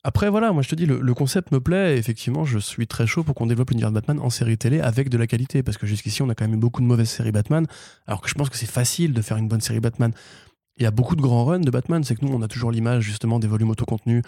Après, 0.07 0.29
voilà, 0.29 0.53
moi 0.53 0.61
je 0.61 0.69
te 0.69 0.75
dis, 0.75 0.85
le, 0.85 1.15
concept 1.15 1.51
me 1.51 1.61
plaît. 1.61 1.97
effectivement, 1.97 2.45
je 2.45 2.59
suis 2.59 2.87
très 2.87 3.07
chaud 3.07 3.25
pour 3.25 3.35
qu'on 3.35 3.47
développe 3.47 3.71
l'univers 3.71 3.89
de 3.89 3.95
Batman 3.95 4.21
en 4.21 4.29
série 4.29 4.59
télé 4.59 4.81
avec 4.81 5.09
de 5.09 5.17
la 5.17 5.27
qualité. 5.27 5.63
Parce 5.63 5.79
que 5.79 5.87
jusqu'ici, 5.87 6.21
on 6.21 6.29
a 6.29 6.35
quand 6.35 6.45
même 6.45 6.55
eu 6.55 6.61
beaucoup 6.61 6.83
de 6.83 6.87
mauvaises 6.87 7.09
séries 7.09 7.33
Batman. 7.33 7.67
Alors 8.07 8.21
que 8.21 8.29
je 8.29 8.35
pense 8.35 8.51
que 8.51 8.57
c'est 8.57 8.71
facile 8.71 9.15
de 9.15 9.23
faire 9.23 9.39
une 9.39 9.49
bonne 9.49 9.63
série 9.63 9.81
Batman. 9.81 10.13
Il 10.77 10.83
y 10.83 10.87
a 10.87 10.91
beaucoup 10.91 11.17
de 11.17 11.23
grands 11.23 11.47
runs 11.47 11.61
de 11.61 11.71
Batman. 11.71 12.05
C'est 12.05 12.17
que 12.17 12.25
nous, 12.25 12.33
on 12.35 12.43
a 12.43 12.49
toujours 12.49 12.71
l'image 12.71 13.03
justement 13.03 13.39
des 13.39 13.49
volumes 13.49 13.71
autocontenus, 13.71 14.23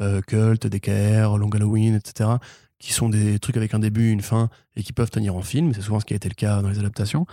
euh, 0.00 0.22
Cult, 0.22 0.66
DKR, 0.66 1.36
Long 1.36 1.50
Halloween, 1.50 1.94
etc. 1.94 2.30
Qui 2.78 2.94
sont 2.94 3.10
des 3.10 3.38
trucs 3.38 3.58
avec 3.58 3.74
un 3.74 3.80
début, 3.80 4.10
une 4.10 4.22
fin 4.22 4.48
et 4.76 4.82
qui 4.82 4.94
peuvent 4.94 5.10
tenir 5.10 5.36
en 5.36 5.42
film. 5.42 5.74
C'est 5.74 5.82
souvent 5.82 6.00
ce 6.00 6.06
qui 6.06 6.14
a 6.14 6.16
été 6.16 6.30
le 6.30 6.36
cas 6.36 6.62
dans 6.62 6.70
les 6.70 6.78
adaptations. 6.78 7.26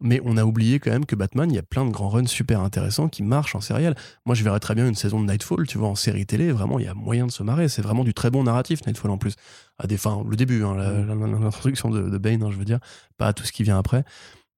Mais 0.00 0.20
on 0.24 0.36
a 0.36 0.44
oublié 0.44 0.80
quand 0.80 0.90
même 0.90 1.06
que 1.06 1.14
Batman, 1.16 1.50
il 1.50 1.54
y 1.54 1.58
a 1.58 1.62
plein 1.62 1.84
de 1.84 1.90
grands 1.90 2.08
runs 2.08 2.26
super 2.26 2.60
intéressants 2.60 3.08
qui 3.08 3.22
marchent 3.22 3.54
en 3.54 3.60
sérial. 3.60 3.94
Moi, 4.26 4.34
je 4.34 4.42
verrais 4.42 4.60
très 4.60 4.74
bien 4.74 4.88
une 4.88 4.94
saison 4.94 5.20
de 5.20 5.26
Nightfall, 5.26 5.66
tu 5.66 5.78
vois, 5.78 5.88
en 5.88 5.94
série 5.94 6.26
télé. 6.26 6.50
Vraiment, 6.52 6.78
il 6.78 6.84
y 6.84 6.88
a 6.88 6.94
moyen 6.94 7.26
de 7.26 7.30
se 7.32 7.42
marrer. 7.42 7.68
C'est 7.68 7.82
vraiment 7.82 8.04
du 8.04 8.12
très 8.12 8.30
bon 8.30 8.44
narratif, 8.44 8.84
Nightfall 8.86 9.10
en 9.10 9.18
plus. 9.18 9.34
À 9.78 9.86
des 9.86 9.96
fins, 9.96 10.24
le 10.28 10.36
début, 10.36 10.64
hein, 10.64 10.74
la- 10.74 11.14
l'introduction 11.14 11.90
de, 11.90 12.08
de 12.08 12.18
Bane, 12.18 12.42
hein, 12.42 12.50
je 12.50 12.56
veux 12.56 12.64
dire, 12.64 12.80
pas 13.16 13.32
tout 13.32 13.44
ce 13.44 13.52
qui 13.52 13.62
vient 13.62 13.78
après. 13.78 14.04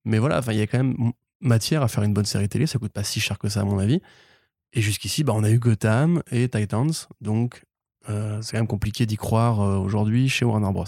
Mais 0.04 0.18
voilà, 0.18 0.40
il 0.48 0.56
y 0.56 0.62
a 0.62 0.66
quand 0.66 0.78
même 0.78 1.12
matière 1.40 1.82
à 1.82 1.88
faire 1.88 2.02
une 2.02 2.14
bonne 2.14 2.24
série 2.24 2.48
télé. 2.48 2.66
Ça 2.66 2.78
coûte 2.78 2.92
pas 2.92 3.04
si 3.04 3.20
cher 3.20 3.38
que 3.38 3.48
ça, 3.48 3.60
à 3.60 3.64
mon 3.64 3.78
avis. 3.78 4.00
Et 4.72 4.80
jusqu'ici, 4.80 5.22
bah, 5.24 5.32
on 5.36 5.44
a 5.44 5.50
eu 5.50 5.58
Gotham 5.58 6.22
et 6.30 6.48
Titans. 6.48 6.92
Donc, 7.20 7.62
euh, 8.08 8.40
c'est 8.40 8.52
quand 8.52 8.58
même 8.58 8.66
compliqué 8.66 9.04
d'y 9.06 9.16
croire 9.16 9.60
euh, 9.60 9.76
aujourd'hui 9.76 10.28
chez 10.28 10.44
Warner 10.44 10.72
Bros. 10.72 10.84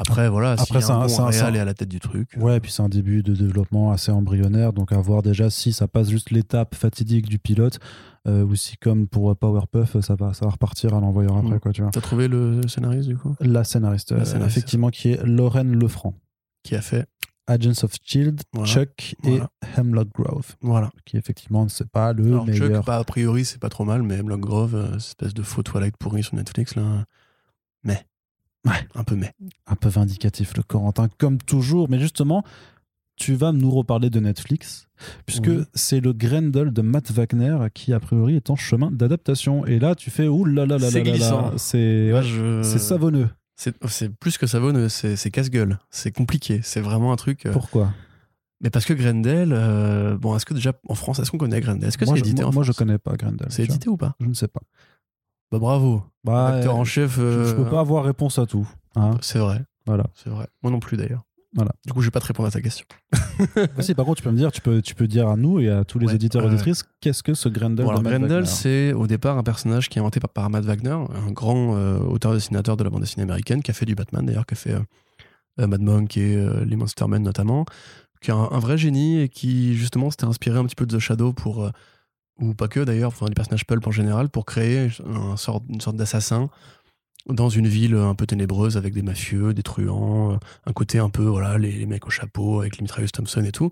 Après, 0.00 0.28
voilà, 0.28 0.52
Après, 0.52 0.80
c'est 0.80 0.92
un- 0.92 1.00
un 1.00 1.06
bon 1.08 1.20
un- 1.26 1.30
est 1.32 1.58
à 1.58 1.64
la 1.64 1.74
tête 1.74 1.88
du 1.88 1.98
truc. 1.98 2.30
Ouais, 2.38 2.56
et 2.56 2.60
puis 2.60 2.70
c'est 2.70 2.82
un 2.82 2.88
début 2.88 3.24
de 3.24 3.34
développement 3.34 3.90
assez 3.90 4.12
embryonnaire, 4.12 4.72
donc 4.72 4.92
à 4.92 4.98
voir 5.00 5.22
déjà 5.22 5.50
si 5.50 5.72
ça 5.72 5.88
passe 5.88 6.08
juste 6.08 6.30
l'étape 6.30 6.76
fatidique 6.76 7.28
du 7.28 7.40
pilote, 7.40 7.80
euh, 8.28 8.44
ou 8.44 8.54
si 8.54 8.76
comme 8.76 9.08
pour 9.08 9.34
Powerpuff, 9.36 9.98
ça 10.00 10.14
va, 10.14 10.34
ça 10.34 10.44
va 10.46 10.52
repartir 10.52 10.94
à 10.94 11.00
l'envoyer 11.00 11.28
après, 11.28 11.56
Mm. 11.56 11.60
quoi, 11.60 11.72
tu 11.72 11.82
vois. 11.82 11.90
T'as 11.90 12.00
trouvé 12.00 12.28
le 12.28 12.60
scénariste, 12.68 13.08
du 13.08 13.16
coup? 13.16 13.34
La 13.40 13.64
scénariste, 13.64 14.12
La 14.12 14.18
euh, 14.18 14.24
scénariste. 14.24 14.56
effectivement, 14.56 14.90
qui 14.90 15.10
est 15.10 15.22
Lorraine 15.26 15.76
Lefranc. 15.76 16.14
Qui 16.62 16.76
a 16.76 16.80
fait 16.80 17.06
Agents 17.48 17.82
of 17.82 17.92
Shield, 18.04 18.42
Voilà. 18.52 18.68
Chuck 18.68 19.16
Voilà. 19.22 19.48
et 19.74 19.80
Hemlock 19.80 20.08
Grove, 20.14 20.54
Voilà. 20.60 20.90
qui 21.06 21.16
effectivement 21.16 21.64
ne 21.64 21.70
c'est 21.70 21.88
pas 21.88 22.12
le 22.12 22.26
Alors, 22.26 22.46
meilleur. 22.46 22.76
Chuck, 22.76 22.84
pas 22.84 22.98
a 22.98 23.04
priori, 23.04 23.44
c'est 23.44 23.58
pas 23.58 23.70
trop 23.70 23.84
mal, 23.84 24.02
mais 24.02 24.16
Hemlock 24.18 24.40
Grove, 24.40 24.74
euh, 24.76 24.96
espèce 24.96 25.32
de 25.34 25.42
faux 25.42 25.62
Twilight 25.64 25.96
pourri 25.96 26.22
sur 26.22 26.36
Netflix, 26.36 26.76
là. 26.76 27.04
Mais. 27.82 28.04
Ouais. 28.66 28.86
Un 28.94 29.04
peu 29.04 29.14
mais. 29.16 29.32
Un 29.66 29.76
peu 29.76 29.88
vindicatif, 29.88 30.56
le 30.56 30.62
Corentin, 30.62 31.08
comme 31.18 31.38
toujours. 31.38 31.88
Mais 31.88 31.98
justement, 31.98 32.42
tu 33.16 33.34
vas 33.34 33.52
nous 33.52 33.70
reparler 33.70 34.10
de 34.10 34.20
Netflix, 34.20 34.88
puisque 35.26 35.46
Oui. 35.48 35.62
c'est 35.74 36.00
le 36.00 36.12
Grendel 36.12 36.72
de 36.72 36.82
Matt 36.82 37.10
Wagner 37.10 37.56
qui, 37.74 37.92
a 37.92 38.00
priori, 38.00 38.36
est 38.36 38.50
en 38.50 38.56
chemin 38.56 38.90
d'adaptation. 38.90 39.64
Et 39.66 39.78
là, 39.78 39.94
tu 39.94 40.10
fais 40.10 40.28
ouh 40.28 40.44
là 40.44 40.66
là 40.66 40.78
là 40.78 40.90
C'est 40.90 41.02
là 41.04 41.16
là 41.18 41.50
ouais, 41.54 42.22
je- 42.22 42.62
savonneux. 42.78 43.28
C'est 43.56 44.08
plus 44.20 44.38
que 44.38 44.46
savonneux, 44.46 44.88
c'est 44.88 45.30
casse-gueule. 45.32 45.78
C'est 45.90 46.12
compliqué. 46.12 46.60
C'est 46.62 46.80
vraiment 46.80 47.12
un 47.12 47.16
truc. 47.16 47.46
euh, 47.46 47.52
Pourquoi? 47.52 47.92
Mais 48.60 48.70
parce 48.70 48.84
que 48.84 48.92
Grendel, 48.92 49.52
euh, 49.52 50.16
bon, 50.16 50.34
est-ce 50.36 50.44
que 50.46 50.54
déjà 50.54 50.72
en 50.88 50.94
France, 50.94 51.18
est-ce 51.20 51.30
qu'on 51.30 51.38
connaît 51.38 51.60
Grendel? 51.60 51.88
Est-ce 51.88 51.98
que 51.98 52.04
Moi, 52.04 52.14
c'est 52.14 52.20
je, 52.20 52.24
édité 52.26 52.42
moi, 52.42 52.50
en 52.50 52.54
moi, 52.54 52.62
je 52.64 52.72
France? 52.72 52.78
connais 52.78 52.98
pas 52.98 53.16
Grendel. 53.16 53.46
C'est 53.50 53.64
édité 53.64 53.88
ou 53.88 53.96
pas? 53.96 54.14
Je 54.20 54.26
ne 54.26 54.34
sais 54.34 54.48
pas. 54.48 54.60
Bah 55.50 55.58
bravo. 55.58 56.02
Bah, 56.24 56.48
Acteur 56.56 56.74
euh, 56.74 56.78
en 56.78 56.84
chef. 56.84 57.16
je, 57.16 57.44
je 57.46 57.54
peux 57.54 57.62
euh, 57.62 57.70
pas 57.70 57.80
avoir 57.80 58.04
réponse 58.04 58.38
à 58.38 58.46
tout. 58.46 58.68
hein. 58.96 59.12
C'est 59.22 59.38
vrai. 59.38 59.62
Voilà. 59.86 60.04
C'est 60.14 60.28
vrai. 60.30 60.46
Moi 60.62 60.70
non 60.70 60.80
plus 60.80 60.96
d'ailleurs. 60.96 61.22
Voilà. 61.54 61.70
Du 61.86 61.94
coup, 61.94 62.02
je 62.02 62.06
vais 62.08 62.10
pas 62.10 62.20
te 62.20 62.26
répondre 62.26 62.46
à 62.48 62.50
ta 62.50 62.60
question. 62.60 62.84
Ah, 63.78 63.82
si, 63.82 63.94
par 63.94 64.04
contre, 64.04 64.18
tu 64.18 64.24
peux 64.24 64.30
me 64.32 64.36
dire, 64.36 64.50
tu 64.52 64.60
peux, 64.60 64.82
tu 64.82 64.94
peux 64.96 65.06
dire 65.06 65.28
à 65.28 65.36
nous 65.36 65.60
et 65.60 65.68
à 65.70 65.84
tous 65.84 65.98
les 66.00 66.08
Ouais, 66.08 66.14
auditeurs 66.14 66.42
et 66.42 66.46
auditrices, 66.46 66.84
qu'est-ce 67.00 67.22
que 67.22 67.34
ce 67.34 67.48
Grendel 67.48 67.86
Bon, 67.86 67.90
alors, 67.92 68.02
Grendel, 68.02 68.46
c'est 68.48 68.92
au 68.92 69.06
départ 69.06 69.38
un 69.38 69.44
personnage 69.44 69.88
qui 69.88 69.98
est 69.98 70.00
inventé 70.00 70.18
par, 70.20 70.28
par 70.30 70.50
Matt 70.50 70.64
Wagner, 70.64 70.90
un 70.90 71.30
grand 71.30 71.76
euh, 71.76 71.98
auteur-dessinateur 72.00 72.76
de 72.76 72.82
la 72.84 72.90
bande 72.90 73.00
dessinée 73.02 73.22
américaine, 73.22 73.62
qui 73.62 73.70
a 73.70 73.74
fait 73.74 73.86
du 73.86 73.94
Batman 73.94 74.26
d'ailleurs, 74.26 74.44
qui 74.44 74.54
a 74.54 74.56
fait 74.56 74.74
euh, 74.74 74.80
euh, 75.60 75.66
Mad 75.68 75.80
Monk 75.80 76.16
et 76.16 76.36
euh, 76.36 76.64
les 76.64 76.74
Monstermen 76.76 77.22
notamment, 77.22 77.64
qui 78.20 78.30
est 78.32 78.34
un, 78.34 78.48
un 78.50 78.58
vrai 78.58 78.76
génie 78.76 79.20
et 79.20 79.28
qui 79.28 79.74
justement 79.76 80.10
s'était 80.10 80.26
inspiré 80.26 80.58
un 80.58 80.64
petit 80.64 80.74
peu 80.76 80.84
de 80.84 80.96
The 80.96 81.00
Shadow 81.00 81.32
pour, 81.32 81.62
euh, 81.64 81.70
ou 82.40 82.54
pas 82.54 82.68
que 82.68 82.80
d'ailleurs, 82.80 83.08
enfin, 83.08 83.26
du 83.26 83.34
personnage 83.34 83.66
pulp 83.66 83.86
en 83.86 83.90
général, 83.90 84.28
pour 84.28 84.44
créer 84.46 84.88
un 85.06 85.36
sort, 85.36 85.62
une 85.68 85.80
sorte 85.80 85.96
d'assassin 85.96 86.50
dans 87.28 87.48
une 87.48 87.68
ville 87.68 87.94
un 87.94 88.14
peu 88.14 88.26
ténébreuse 88.26 88.76
avec 88.76 88.94
des 88.94 89.02
mafieux, 89.02 89.52
des 89.52 89.62
truands, 89.62 90.32
euh, 90.32 90.36
un 90.66 90.72
côté 90.72 90.98
un 90.98 91.10
peu, 91.10 91.24
voilà, 91.24 91.58
les, 91.58 91.84
mecs 91.86 92.06
au 92.06 92.10
chapeau 92.10 92.60
avec 92.60 92.78
les 92.78 92.82
mitrailleuses 92.82 93.12
Thompson 93.12 93.44
et 93.44 93.52
tout, 93.52 93.70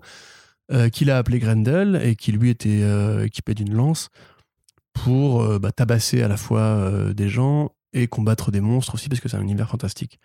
euh, 0.71 0.89
qu'il 0.89 1.09
a 1.09 1.17
appelé 1.17 1.39
Grendel 1.39 1.97
et 2.03 2.15
qui 2.15 2.33
lui 2.33 2.49
était 2.49 2.81
euh, 2.83 3.25
équipé 3.25 3.53
d'une 3.53 3.73
lance 3.73 4.09
pour 4.93 5.41
euh, 5.41 5.59
bah, 5.59 5.71
tabasser 5.71 6.21
à 6.21 6.27
la 6.27 6.35
fois 6.35 6.91
des 7.13 7.29
gens 7.29 7.71
et 7.93 8.07
combattre 8.07 8.51
des 8.51 8.59
monstres 8.59 8.95
aussi 8.95 9.07
parce 9.07 9.21
que 9.21 9.29
c'est 9.29 9.37
un 9.37 9.41
univers 9.41 9.69
fantastique. 9.69 10.19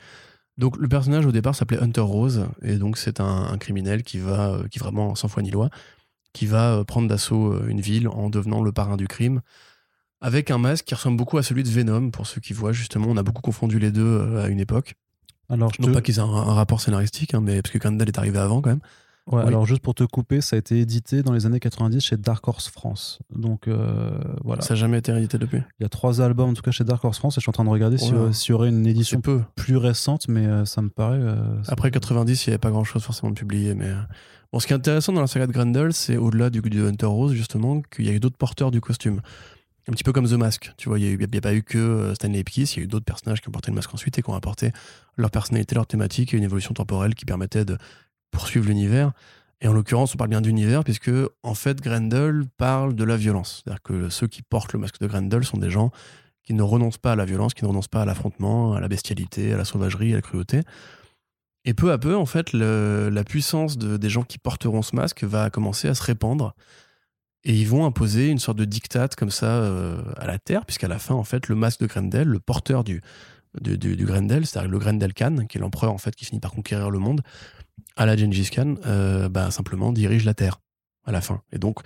Donc 0.58 0.76
le 0.78 0.88
personnage 0.88 1.26
au 1.26 1.32
départ 1.32 1.54
s'appelait 1.54 1.80
Hunter 1.80 2.00
Rose 2.00 2.48
et 2.62 2.76
donc 2.76 2.98
c'est 2.98 3.20
un, 3.20 3.44
un 3.52 3.56
criminel 3.56 4.02
qui 4.02 4.18
va, 4.18 4.58
qui 4.70 4.80
vraiment 4.80 5.14
sans 5.14 5.28
foi 5.28 5.42
ni 5.42 5.52
loi, 5.52 5.70
qui 6.32 6.46
va 6.46 6.74
euh, 6.76 6.84
prendre 6.84 7.08
d'assaut 7.08 7.52
euh, 7.52 7.66
une 7.68 7.80
ville 7.80 8.08
en 8.08 8.30
devenant 8.30 8.62
le 8.62 8.72
parrain 8.72 8.96
du 8.96 9.06
crime, 9.08 9.40
avec 10.20 10.50
un 10.50 10.58
masque 10.58 10.84
qui 10.84 10.94
ressemble 10.94 11.16
beaucoup 11.16 11.38
à 11.38 11.42
celui 11.42 11.62
de 11.62 11.68
Venom, 11.68 12.10
pour 12.10 12.26
ceux 12.26 12.40
qui 12.40 12.52
voient 12.52 12.72
justement, 12.72 13.06
on 13.08 13.16
a 13.16 13.22
beaucoup 13.22 13.42
confondu 13.42 13.78
les 13.78 13.90
deux 13.90 14.02
euh, 14.06 14.44
à 14.44 14.48
une 14.48 14.60
époque. 14.60 14.94
Alors, 15.48 15.70
Non 15.78 15.86
je 15.86 15.90
te- 15.90 15.94
pas 15.94 16.00
qu'ils 16.00 16.16
aient 16.16 16.20
un, 16.20 16.24
un 16.26 16.54
rapport 16.54 16.80
scénaristique, 16.80 17.34
hein, 17.34 17.40
mais 17.42 17.60
parce 17.60 17.72
que 17.72 17.78
Grendel 17.78 18.08
est 18.08 18.18
arrivé 18.18 18.38
avant 18.38 18.60
quand 18.62 18.70
même. 18.70 18.80
Ouais, 19.28 19.40
Oui. 19.42 19.46
alors 19.48 19.66
juste 19.66 19.82
pour 19.82 19.94
te 19.94 20.02
couper, 20.02 20.40
ça 20.40 20.56
a 20.56 20.58
été 20.58 20.80
édité 20.80 21.22
dans 21.22 21.32
les 21.32 21.46
années 21.46 21.60
90 21.60 22.00
chez 22.00 22.16
Dark 22.16 22.46
Horse 22.48 22.68
France. 22.68 23.20
Donc 23.34 23.68
euh, 23.68 24.10
voilà, 24.42 24.62
Ça 24.62 24.74
n'a 24.74 24.80
jamais 24.80 24.98
été 24.98 25.12
réédité 25.12 25.38
depuis. 25.38 25.58
il 25.78 25.82
y 25.82 25.86
a 25.86 25.88
trois 25.88 26.20
albums 26.20 26.50
en 26.50 26.54
tout 26.54 26.62
cas 26.62 26.72
chez 26.72 26.82
Dark 26.82 27.04
Horse 27.04 27.18
France 27.18 27.34
et 27.34 27.40
je 27.40 27.42
suis 27.42 27.50
en 27.50 27.52
train 27.52 27.64
de 27.64 27.68
regarder 27.68 27.98
s'il 27.98 28.08
y 28.08 28.12
Ouais. 28.14 28.18
aurait- 28.18 28.32
s'il 28.32 28.50
y 28.50 28.54
aurait 28.54 28.68
une 28.70 28.84
édition 28.86 29.20
peu. 29.20 29.42
plus 29.54 29.76
récente, 29.76 30.26
mais 30.28 30.64
ça 30.66 30.82
me 30.82 30.88
paraît. 30.88 31.18
euh, 31.20 31.36
Après 31.68 31.90
90, 31.92 32.46
il 32.46 32.50
n'y 32.50 32.54
avait 32.54 32.58
pas 32.58 32.70
grand 32.70 32.82
chose 32.84 33.02
forcément 33.04 33.30
de 33.30 33.36
publié. 33.38 33.74
Mais... 33.74 33.92
Bon, 34.52 34.60
ce 34.60 34.66
qui 34.66 34.74
est 34.74 34.76
intéressant 34.76 35.14
dans 35.14 35.22
la 35.22 35.26
saga 35.26 35.46
de 35.46 35.52
Grendel, 35.52 35.94
c'est 35.94 36.18
au-delà 36.18 36.50
du, 36.50 36.60
du 36.60 36.82
Hunter 36.84 37.06
Rose, 37.06 37.32
justement, 37.32 37.80
qu'il 37.80 38.04
y 38.04 38.10
a 38.10 38.12
eu 38.12 38.20
d'autres 38.20 38.36
porteurs 38.36 38.70
du 38.70 38.82
costume. 38.82 39.22
Un 39.88 39.92
petit 39.92 40.04
peu 40.04 40.12
comme 40.12 40.28
The 40.28 40.34
Mask. 40.34 40.72
Tu 40.76 40.90
vois, 40.90 40.98
il 40.98 41.16
n'y 41.16 41.24
a, 41.24 41.40
pas 41.40 41.54
eu 41.54 41.62
que 41.62 41.78
euh, 41.78 42.14
Stanley 42.14 42.40
Ipkiss, 42.40 42.76
il 42.76 42.80
y 42.80 42.82
a 42.82 42.84
eu 42.84 42.86
d'autres 42.86 43.06
personnages 43.06 43.40
qui 43.40 43.48
ont 43.48 43.52
porté 43.52 43.70
le 43.70 43.76
masque 43.76 43.94
ensuite 43.94 44.18
et 44.18 44.22
qui 44.22 44.28
ont 44.28 44.34
apporté 44.34 44.70
leur 45.16 45.30
personnalité, 45.30 45.74
leur 45.74 45.86
thématique 45.86 46.34
et 46.34 46.36
une 46.36 46.42
évolution 46.42 46.74
temporelle 46.74 47.14
qui 47.14 47.24
permettait 47.24 47.64
de 47.64 47.78
poursuivre 48.30 48.66
l'univers. 48.66 49.12
Et 49.62 49.68
en 49.68 49.72
l'occurrence, 49.72 50.14
on 50.14 50.18
parle 50.18 50.28
bien 50.28 50.42
d'univers, 50.42 50.84
puisque 50.84 51.10
en 51.42 51.54
fait, 51.54 51.80
Grendel 51.80 52.42
parle 52.58 52.94
de 52.94 53.04
la 53.04 53.16
violence. 53.16 53.62
C'est-à-dire 53.64 53.82
que 53.82 54.10
ceux 54.10 54.26
qui 54.26 54.42
portent 54.42 54.74
le 54.74 54.80
masque 54.80 55.00
de 55.00 55.06
Grendel 55.06 55.44
sont 55.44 55.56
des 55.56 55.70
gens 55.70 55.92
qui 56.42 56.52
ne 56.52 56.62
renoncent 56.62 56.98
pas 56.98 57.12
à 57.12 57.16
la 57.16 57.24
violence, 57.24 57.54
qui 57.54 57.64
ne 57.64 57.68
renoncent 57.68 57.88
pas 57.88 58.02
à 58.02 58.04
l'affrontement, 58.04 58.74
à 58.74 58.80
la 58.80 58.88
bestialité, 58.88 59.54
à 59.54 59.56
la 59.56 59.64
sauvagerie, 59.64 60.12
à 60.12 60.16
la 60.16 60.22
cruauté. 60.22 60.60
Et 61.64 61.74
peu 61.74 61.92
à 61.92 61.98
peu, 61.98 62.16
en 62.16 62.26
fait, 62.26 62.52
la 62.52 63.24
puissance 63.24 63.78
de- 63.78 63.96
des 63.96 64.08
gens 64.10 64.22
qui 64.22 64.38
porteront 64.38 64.82
ce 64.82 64.96
masque 64.96 65.24
va 65.24 65.50
commencer 65.50 65.88
à 65.88 65.94
se 65.94 66.02
répandre. 66.02 66.54
Et 67.44 67.54
ils 67.54 67.66
vont 67.66 67.84
imposer 67.84 68.28
une 68.28 68.38
sorte 68.38 68.58
de 68.58 68.64
diktat 68.64 69.08
comme 69.16 69.30
ça 69.30 69.46
euh, 69.46 70.00
à 70.16 70.26
la 70.26 70.38
Terre, 70.38 70.64
puisqu'à 70.64 70.88
la 70.88 70.98
fin, 70.98 71.14
en 71.14 71.24
fait, 71.24 71.48
le 71.48 71.54
masque 71.56 71.80
de 71.80 71.86
Grendel, 71.86 72.28
le 72.28 72.38
porteur 72.38 72.84
du, 72.84 73.02
Grendel, 73.60 74.46
c'est-à-dire 74.46 74.70
le 74.70 74.78
Grendel 74.78 75.12
Khan, 75.12 75.46
qui 75.48 75.58
est 75.58 75.60
l'empereur 75.60 75.92
en 75.92 75.98
fait 75.98 76.14
qui 76.14 76.24
finit 76.24 76.40
par 76.40 76.52
conquérir 76.52 76.90
le 76.90 76.98
monde, 77.00 77.20
à 77.96 78.06
la 78.06 78.16
Gengis 78.16 78.50
Khan, 78.50 78.76
euh, 78.86 79.28
bah, 79.28 79.50
simplement 79.50 79.92
dirige 79.92 80.24
la 80.24 80.34
Terre 80.34 80.60
à 81.04 81.10
la 81.12 81.20
fin. 81.20 81.42
Et 81.52 81.58
donc, 81.58 81.80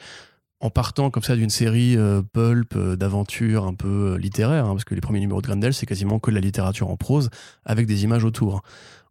en 0.60 0.70
partant 0.70 1.10
comme 1.10 1.22
ça 1.22 1.36
d'une 1.36 1.50
série 1.50 1.96
euh, 1.96 2.22
pulp, 2.22 2.76
d'aventures 2.78 3.64
un 3.64 3.74
peu 3.74 4.16
littéraire, 4.16 4.66
hein, 4.66 4.72
parce 4.72 4.84
que 4.84 4.94
les 4.94 5.00
premiers 5.00 5.20
numéros 5.20 5.40
de 5.40 5.46
Grendel, 5.46 5.72
c'est 5.74 5.86
quasiment 5.86 6.18
que 6.18 6.30
de 6.30 6.34
la 6.34 6.40
littérature 6.42 6.90
en 6.90 6.96
prose, 6.96 7.30
avec 7.64 7.86
des 7.86 8.04
images 8.04 8.24
autour. 8.24 8.62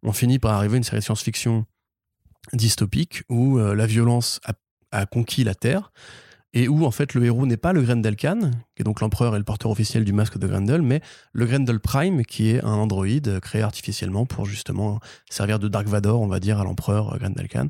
On 0.05 0.13
finit 0.13 0.37
par 0.37 0.53
arriver 0.53 0.75
à 0.75 0.77
une 0.77 0.83
série 0.83 0.99
de 0.99 1.03
science-fiction 1.03 1.65
dystopique 2.53 3.23
où 3.27 3.57
euh, 3.57 3.73
la 3.73 3.87
violence 3.87 4.39
a, 4.91 5.05
conquis 5.07 5.43
la 5.43 5.55
Terre 5.55 5.91
et 6.53 6.69
où 6.69 6.85
en 6.85 6.91
fait 6.91 7.15
le 7.15 7.25
héros 7.25 7.45
n'est 7.47 7.57
pas 7.57 7.73
le 7.73 7.81
Grendel 7.81 8.15
Khan, 8.15 8.51
qui 8.75 8.81
est 8.81 8.83
donc 8.83 9.01
l'empereur 9.01 9.35
et 9.35 9.39
le 9.39 9.43
porteur 9.43 9.71
officiel 9.71 10.05
du 10.05 10.13
masque 10.13 10.37
de 10.37 10.47
Grendel, 10.47 10.83
mais 10.83 11.01
le 11.33 11.45
Grendel 11.47 11.79
Prime, 11.79 12.23
qui 12.23 12.51
est 12.51 12.63
un 12.63 12.75
androïde 12.75 13.39
créé 13.41 13.63
artificiellement 13.63 14.25
pour 14.25 14.45
justement 14.45 14.99
servir 15.29 15.59
de 15.59 15.67
Dark 15.67 15.87
Vador, 15.87 16.21
on 16.21 16.27
va 16.27 16.39
dire, 16.39 16.59
à 16.59 16.63
l'empereur 16.63 17.13
euh, 17.13 17.17
Grendel 17.17 17.49
Khan, 17.49 17.67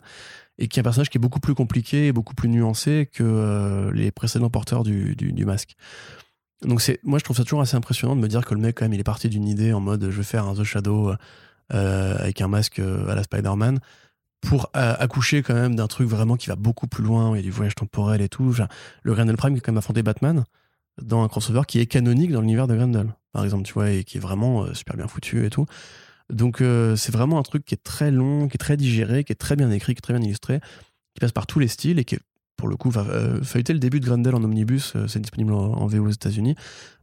et 0.60 0.68
qui 0.68 0.78
est 0.78 0.82
un 0.82 0.84
personnage 0.84 1.10
qui 1.10 1.18
est 1.18 1.22
beaucoup 1.22 1.40
plus 1.40 1.56
compliqué 1.56 2.08
et 2.08 2.12
beaucoup 2.12 2.36
plus 2.36 2.50
nuancé 2.50 3.10
que 3.12 3.24
euh, 3.24 3.92
les 3.94 4.12
précédents 4.12 4.50
porteurs 4.50 4.84
du, 4.84 5.16
masque. 5.46 5.78
Donc 6.64 6.82
moi 7.04 7.18
je 7.18 7.24
trouve 7.24 7.38
ça 7.38 7.44
toujours 7.44 7.62
assez 7.62 7.78
impressionnant 7.78 8.16
de 8.16 8.22
me 8.22 8.28
dire 8.28 8.46
que 8.46 8.54
le 8.54 8.60
mec 8.60 8.76
quand 8.78 8.86
même 8.86 8.94
il 8.94 9.00
est 9.00 9.04
parti 9.04 9.30
d'une 9.30 9.48
idée 9.48 9.74
en 9.74 9.80
mode 9.80 10.10
je 10.10 10.18
vais 10.18 10.24
faire 10.24 10.46
un 10.46 10.54
The 10.54 10.64
Shadow 10.64 11.14
avec 11.70 12.42
un 12.42 12.48
masque 12.48 12.80
euh, 12.80 13.08
à 13.08 13.16
la 13.16 13.24
Spider-Man 13.24 13.80
pour 14.46 14.70
euh, 14.76 14.96
accoucher 15.00 15.42
quand 15.42 15.54
même 15.54 15.76
d'un 15.76 15.88
truc 15.88 16.08
vraiment 16.08 16.38
qui 16.38 16.48
va 16.48 16.56
beaucoup 16.56 16.88
plus 16.88 17.04
loin, 17.04 17.32
il 17.34 17.38
y 17.38 17.40
a 17.40 17.44
du 17.44 17.52
voyage 17.52 17.76
temporel 17.76 18.22
et 18.22 18.30
tout. 18.30 18.56
Le 19.04 19.14
Grendel 19.14 19.36
Prime 19.38 19.54
qui 19.54 19.60
a 19.60 19.62
quand 19.62 19.72
même 19.72 19.80
affronté 19.80 20.04
Batman 20.04 20.44
dans 21.02 21.24
un 21.24 21.28
crossover 21.28 21.62
qui 21.68 21.80
est 21.80 21.88
canonique 21.88 22.32
dans 22.32 22.42
l'univers 22.42 22.68
de 22.68 22.76
Grendel, 22.76 23.14
par 23.34 23.44
exemple, 23.44 23.64
tu 23.64 23.74
vois, 23.74 23.90
et 23.90 24.04
qui 24.04 24.18
est 24.18 24.22
vraiment 24.22 24.64
euh, 24.64 24.74
super 24.74 24.96
bien 24.96 25.08
foutu 25.08 25.46
et 25.46 25.50
tout. 25.50 25.66
Donc 26.30 26.62
euh, 26.62 26.96
c'est 26.96 27.12
vraiment 27.12 27.38
un 27.38 27.44
truc 27.44 27.66
qui 27.66 27.76
est 27.76 27.84
très 27.84 28.12
long, 28.12 28.48
qui 28.48 28.56
est 28.56 28.60
très 28.60 28.78
digéré, 28.78 29.24
qui 29.24 29.32
est 29.34 29.36
très 29.36 29.56
bien 29.56 29.70
écrit, 29.72 29.94
qui 29.94 30.00
est 30.00 30.02
très 30.02 30.14
bien 30.14 30.24
illustré, 30.24 30.60
qui 31.14 31.20
passe 31.20 31.32
par 31.32 31.48
tous 31.48 31.60
les 31.60 31.68
styles 31.68 32.00
et 32.00 32.06
qui, 32.06 32.18
pour 32.58 32.68
le 32.68 32.76
coup, 32.78 32.92
euh, 32.96 33.42
feuilleter 33.44 33.74
le 33.74 33.80
début 33.80 34.00
de 34.00 34.06
Grendel 34.06 34.34
en 34.36 34.44
omnibus, 34.44 34.94
euh, 34.96 35.08
c'est 35.08 35.20
disponible 35.20 35.54
en, 35.54 35.86
VO 35.88 36.06
aux 36.06 36.10
États-Unis. 36.10 36.56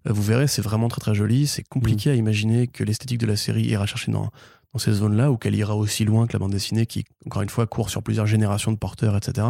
Euh, 0.07 0.13
vous 0.13 0.23
verrez, 0.23 0.47
c'est 0.47 0.63
vraiment 0.63 0.89
très 0.89 1.01
très 1.01 1.15
joli. 1.15 1.47
C'est 1.47 1.63
compliqué 1.63 2.11
à 2.11 2.15
imaginer 2.15 2.67
que 2.69 2.85
l'esthétique 2.85 3.19
de 3.19 3.27
la 3.27 3.37
série 3.37 3.63
ira 3.65 3.87
chercher 3.87 4.13
dans, 4.13 4.31
dans 4.73 4.79
ces 4.79 4.93
zones-là, 4.93 5.31
ou 5.31 5.37
qu'elle 5.37 5.55
ira 5.55 5.77
aussi 5.77 6.05
loin 6.05 6.27
que 6.27 6.33
la 6.33 6.39
bande 6.39 6.53
dessinée 6.53 6.87
qui, 6.87 7.05
encore 7.27 7.43
une 7.43 7.49
fois, 7.51 7.67
court 7.67 7.91
sur 7.91 8.03
plusieurs 8.03 8.27
générations 8.27 8.73
de 8.73 8.79
porteurs, 8.79 9.17
etc. 9.17 9.49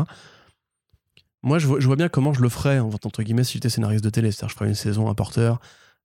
Moi, 1.43 1.59
je 1.59 1.67
vois, 1.67 1.81
je 1.81 1.87
vois 1.87 1.97
bien 1.97 2.09
comment 2.09 2.33
je 2.33 2.41
le 2.43 2.49
ferais, 2.49 2.79
en- 2.79 2.89
entre 2.91 3.23
guillemets, 3.23 3.45
si 3.45 3.55
j'étais 3.55 3.69
scénariste 3.71 4.05
de 4.05 4.11
télé. 4.11 4.31
C'est-à-dire, 4.31 4.49
je 4.51 4.55
ferais 4.55 4.69
une 4.69 4.75
saison, 4.75 5.09
un 5.09 5.15
porteur 5.15 5.61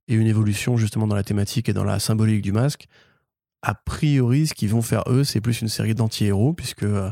et 0.08 0.16
une 0.16 0.28
évolution 0.28 0.78
justement 0.78 1.08
dans 1.08 1.16
la 1.16 1.24
thématique 1.24 1.70
et 1.70 1.74
dans 1.74 1.84
la 1.84 2.00
symbolique 2.00 2.42
du 2.42 2.52
masque. 2.52 2.88
A 3.62 3.74
priori, 3.76 4.48
ce 4.48 4.54
qu'ils 4.54 4.70
vont 4.70 4.82
faire 4.82 5.04
eux, 5.08 5.24
c'est 5.24 5.42
plus 5.42 5.62
une 5.62 5.68
série 5.68 5.96
d'anti-héros, 5.96 6.54
puisque 6.54 6.84
euh, 6.84 7.12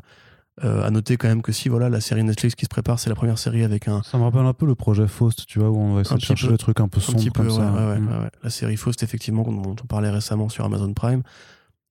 euh, 0.64 0.84
à 0.86 0.90
noter 0.90 1.18
quand 1.18 1.28
même 1.28 1.42
que 1.42 1.52
si 1.52 1.68
voilà 1.68 1.90
la 1.90 2.00
série 2.00 2.24
Netflix 2.24 2.56
qui 2.56 2.64
se 2.66 2.70
prépare, 2.70 2.98
c'est 3.00 3.10
la 3.10 3.16
première 3.16 3.38
série 3.38 3.64
avec 3.64 3.88
un, 3.90 4.02
Ça 4.04 4.18
me 4.18 4.24
rappelle 4.24 4.46
un 4.46 4.54
peu 4.54 4.66
le 4.66 4.76
projet 4.76 5.06
Faust, 5.08 5.46
tu 5.48 5.60
vois, 5.60 5.70
où 5.70 5.78
on 5.78 5.96
va 5.96 6.02
essayer 6.02 6.14
Un 6.14 6.18
de 6.18 6.22
chercher 6.24 6.48
peu. 6.48 6.54
des 6.54 6.58
trucs 6.58 6.80
un 6.80 6.88
peu 6.88 7.00
un 7.00 7.02
sombres 7.02 7.18
petit 7.18 7.30
peu, 7.32 7.40
comme 7.44 7.48
ouais, 7.48 7.56
ça. 7.58 7.74
ouais, 7.74 7.86
ouais, 7.88 8.00
Mm. 8.00 8.08
ouais, 8.08 8.18
ouais. 8.20 8.32
La 8.44 8.50
série 8.50 8.78
Faust, 8.78 9.04
effectivement, 9.04 9.44
dont 9.44 9.76
on 9.84 9.86
parlait 9.88 10.10
récemment 10.10 10.48
sur 10.50 10.64
Amazon 10.64 10.94
Prime 10.94 11.24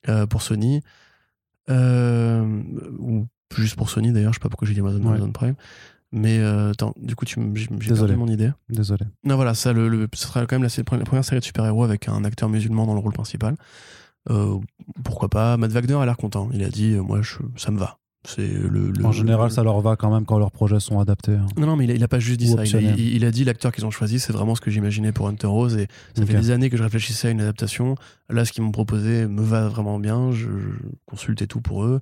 euh, 0.08 0.26
pour 0.26 0.40
Sony. 0.42 0.80
Euh, 1.70 2.62
ou 2.98 3.26
juste 3.56 3.76
pour 3.76 3.88
Sony 3.90 4.12
d'ailleurs, 4.12 4.32
je 4.32 4.38
sais 4.38 4.42
pas 4.42 4.48
pourquoi 4.48 4.66
j'ai 4.68 4.74
dit 4.74 4.80
Amazon, 4.80 5.30
Prime. 5.32 5.54
Mais 6.12 6.40
attends, 6.42 6.94
du 6.96 7.16
coup, 7.16 7.24
j'ai 7.26 7.66
perdu 7.66 8.16
mon 8.16 8.28
idée. 8.28 8.50
Désolé. 8.68 9.04
Non, 9.24 9.36
voilà, 9.36 9.54
ça, 9.54 9.72
le, 9.72 9.88
le- 9.88 10.08
ce 10.14 10.22
sera 10.28 10.46
quand 10.46 10.58
même 10.58 10.62
la, 10.62 10.84
première 11.04 11.24
série 11.24 11.40
de 11.40 11.44
super-héros 11.44 11.82
avec 11.84 12.08
un 12.08 12.22
acteur 12.24 12.48
musulman 12.48 12.86
dans 12.86 12.94
le 12.94 13.00
rôle 13.00 13.12
principal. 13.12 13.56
Pourquoi 15.04 15.28
pas 15.28 15.56
Matt 15.56 15.72
Wagner 15.72 15.94
a 15.94 16.06
l'air 16.06 16.16
content. 16.16 16.48
Il 16.52 16.62
a 16.62 16.68
dit, 16.70 16.94
moi, 16.96 17.20
je, 17.22 17.36
ça 17.56 17.70
me 17.72 17.78
va. 17.78 17.98
C'est 18.26 18.46
le, 18.48 18.90
le- 18.90 19.04
En 19.04 19.12
général, 19.12 19.48
le- 19.48 19.54
ça 19.54 19.62
leur 19.62 19.80
va 19.80 19.96
quand 19.96 20.12
même 20.12 20.24
quand 20.24 20.38
leurs 20.38 20.50
projets 20.50 20.80
sont 20.80 20.98
adaptés. 20.98 21.34
hein. 21.34 21.46
Non, 21.58 21.66
non, 21.66 21.76
mais 21.76 21.84
il 21.84 21.90
a, 21.90 21.94
il 21.94 22.02
a 22.02 22.08
pas 22.08 22.18
juste 22.18 22.40
dit 22.40 22.46
Ou 22.46 22.48
ça. 22.48 22.54
Il 22.54 22.58
a, 22.58 22.62
optionnel. 22.62 22.94
il- 22.98 23.14
il 23.16 23.24
a 23.24 23.30
dit 23.30 23.44
l'acteur 23.44 23.70
qu'ils 23.72 23.84
ont 23.84 23.90
choisi, 23.90 24.18
c'est 24.18 24.32
vraiment 24.32 24.54
ce 24.54 24.60
que 24.60 24.70
j'imaginais 24.70 25.12
pour 25.12 25.28
Hunter 25.28 25.46
Rose. 25.46 25.76
Et 25.76 25.88
ça 26.16 26.24
fait 26.24 26.34
des 26.34 26.50
années 26.50 26.70
que 26.70 26.76
je 26.76 26.82
réfléchissais 26.82 27.28
à 27.28 27.30
une 27.30 27.40
adaptation. 27.40 27.96
Là, 28.30 28.44
ce 28.44 28.52
qu'ils 28.52 28.62
m'ont 28.64 28.72
proposé 28.72 29.26
me 29.26 29.42
va 29.42 29.68
vraiment 29.68 29.98
bien. 29.98 30.32
Je, 30.32 30.46
je 30.46 30.88
consulte 31.06 31.42
et 31.42 31.46
tout 31.46 31.60
pour 31.60 31.84
eux. 31.84 32.00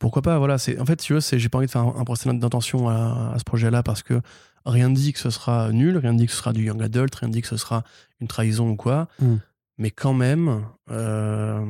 Pourquoi 0.00 0.22
pas 0.22 0.38
Voilà. 0.38 0.58
C'est 0.58 0.78
en 0.80 0.84
fait, 0.84 0.96
tu 0.96 1.12
vois, 1.14 1.20
j'ai 1.32 1.48
pas 1.48 1.58
envie 1.58 1.66
de 1.66 1.70
faire 1.70 1.82
un, 1.82 1.94
un 1.98 2.04
procès 2.04 2.32
d'intention 2.32 2.88
à, 2.88 3.32
à 3.34 3.38
ce 3.38 3.44
projet-là 3.44 3.82
parce 3.84 4.02
que 4.02 4.20
rien 4.66 4.88
ne 4.88 4.94
dit 4.94 5.12
que 5.12 5.18
ce 5.20 5.30
sera 5.30 5.70
nul, 5.72 5.96
rien 5.98 6.12
ne 6.12 6.18
dit 6.18 6.26
que 6.26 6.32
ce 6.32 6.38
sera 6.38 6.52
du 6.52 6.64
young 6.64 6.82
adult, 6.82 7.14
rien 7.14 7.28
ne 7.28 7.32
dit 7.32 7.42
que 7.42 7.48
ce 7.48 7.56
sera 7.56 7.84
une 8.20 8.26
trahison 8.28 8.70
ou 8.70 8.76
quoi. 8.76 9.08
Mm. 9.20 9.34
Mais 9.78 9.90
quand 9.90 10.14
même, 10.14 10.62
euh, 10.90 11.64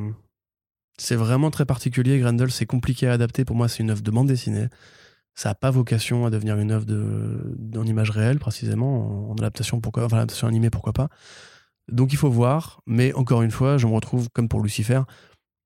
c'est 0.97 1.15
vraiment 1.15 1.51
très 1.51 1.65
particulier. 1.65 2.19
Grendel, 2.19 2.51
c'est 2.51 2.65
compliqué 2.65 3.07
à 3.07 3.13
adapter. 3.13 3.45
Pour 3.45 3.55
moi, 3.55 3.67
c'est 3.67 3.79
une 3.83 3.89
œuvre 3.89 4.01
de 4.01 4.11
bande 4.11 4.27
dessinée. 4.27 4.67
Ça 5.33 5.49
n'a 5.49 5.55
pas 5.55 5.69
vocation 5.71 6.25
à 6.25 6.29
devenir 6.29 6.57
une 6.57 6.71
œuvre 6.71 6.85
de, 6.85 7.77
en 7.77 7.83
image 7.85 8.09
réelle, 8.09 8.39
précisément, 8.39 9.29
en, 9.29 9.31
en 9.31 9.35
adaptation, 9.35 9.81
pourquoi, 9.81 10.05
enfin, 10.05 10.17
adaptation 10.17 10.47
animée, 10.47 10.69
pourquoi 10.69 10.93
pas. 10.93 11.09
Donc 11.91 12.13
il 12.13 12.17
faut 12.17 12.29
voir, 12.29 12.81
mais 12.87 13.13
encore 13.13 13.41
une 13.41 13.51
fois, 13.51 13.77
je 13.77 13.85
me 13.85 13.93
retrouve, 13.93 14.29
comme 14.33 14.47
pour 14.47 14.61
Lucifer, 14.61 15.01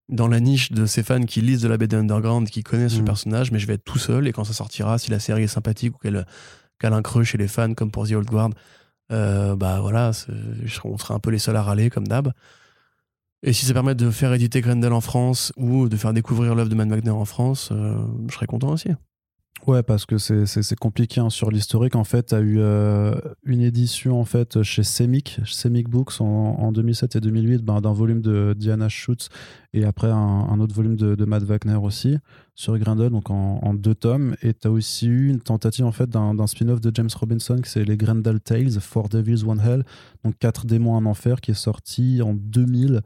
dans 0.10 0.27
la 0.27 0.39
niche 0.39 0.72
de 0.72 0.88
ces 0.88 1.03
fans 1.03 1.23
qui 1.23 1.41
lisent 1.41 1.61
de 1.61 1.68
la 1.68 1.77
BD 1.77 1.95
underground, 1.95 2.49
qui 2.49 2.64
connaissent 2.64 2.95
le 2.95 3.03
Mm. 3.03 3.06
personnage, 3.06 3.51
mais 3.51 3.60
je 3.60 3.68
vais 3.68 3.76
être 3.76 3.84
tout 3.84 3.99
seul, 3.99 4.27
et 4.27 4.31
quand 4.34 4.43
ça 4.43 4.53
sortira, 4.53 4.97
si 4.97 5.11
la 5.11 5.19
série 5.19 5.43
est 5.43 5.47
sympathique 5.47 5.93
ou 5.95 5.99
qu'elle 5.99 6.26
a 6.93 6.95
un 6.95 7.01
creux 7.03 7.23
chez 7.23 7.38
les 7.38 7.47
fans, 7.47 7.73
comme 7.76 7.91
pour 7.91 8.07
The 8.07 8.14
Old 8.14 8.27
Guard, 8.27 8.49
euh, 9.11 9.56
bah 9.56 9.80
voilà, 9.81 10.11
on 10.84 10.97
sera 10.97 11.14
un 11.14 11.19
peu 11.19 11.30
les 11.30 11.39
seuls 11.39 11.56
à 11.56 11.61
râler, 11.61 11.91
comme 11.91 12.07
d'hab. 12.07 12.34
Et 13.41 13.53
si 13.53 13.66
ça 13.66 13.74
permet 13.74 13.95
de 13.95 14.10
faire 14.11 14.34
éditer 14.34 14.61
Grendel 14.61 14.91
en 14.91 15.02
France 15.02 15.53
ou 15.56 15.88
de 15.88 15.95
faire 15.95 16.14
découvrir 16.14 16.56
l'œuvre 16.56 16.70
de 16.70 16.76
Man 16.76 16.90
Wagner 16.90 17.10
en 17.11 17.26
France, 17.26 17.70
euh, 17.72 17.95
je 18.28 18.34
serais 18.34 18.48
content 18.48 18.72
aussi. 18.72 18.90
Ouais, 19.68 19.84
parce 19.84 20.06
que 20.06 20.18
c'est- 20.18 20.76
compliqué 20.76 21.20
hein. 21.20 21.30
sur 21.30 21.52
l'historique. 21.52 21.95
En 21.95 22.06
fait, 22.06 22.28
tu 22.28 22.36
as 22.36 22.40
eu 22.40 22.60
euh, 22.60 23.14
une 23.44 23.61
édition 23.61 24.20
en 24.20 24.26
fait 24.26 24.64
chez 24.64 24.84
Semic, 24.84 25.40
Semic 25.45 25.90
Books 25.90 26.22
en, 26.22 26.26
en 26.26 26.72
2007 26.72 27.18
et 27.18 27.20
2008 27.20 27.64
ben, 27.64 27.82
d'un 27.82 27.91
volume 27.91 28.22
de 28.22 28.56
Diana 28.57 28.88
Schutz 28.88 29.30
et 29.74 29.84
après 29.84 30.10
un, 30.10 30.60
autre 30.60 30.74
volume 30.74 30.95
de, 30.95 31.16
de 31.16 31.26
Wagner 31.26 31.76
aussi 31.76 32.18
sur 32.60 32.77
Grendel, 32.77 33.10
donc 33.10 33.30
en, 33.30 33.73
deux 33.73 33.95
tomes. 33.95 34.36
Et 34.41 34.53
tu 34.53 34.68
as 34.68 34.72
aussi 34.72 35.07
eu 35.07 35.30
une 35.30 35.40
tentative 35.40 35.86
en 35.86 35.94
fait 35.94 36.10
d'un 36.10 36.45
spin-off 36.45 36.81
de 36.81 36.91
James 36.94 37.10
Robinson 37.18 37.56
qui 37.64 37.69
c'est 37.69 37.86
les 37.86 37.95
Grendel 37.95 38.41
Tales, 38.41 38.81
Four 38.81 39.07
Devils, 39.07 39.45
One 39.45 39.61
Hell, 39.61 39.86
donc 40.26 40.38
quatre 40.40 40.65
démons 40.65 40.94
en 40.94 41.06
enfer 41.06 41.40
qui 41.40 41.52
est 41.52 41.53
sorti 41.53 42.22
en 42.22 42.34
2000, 42.34 42.99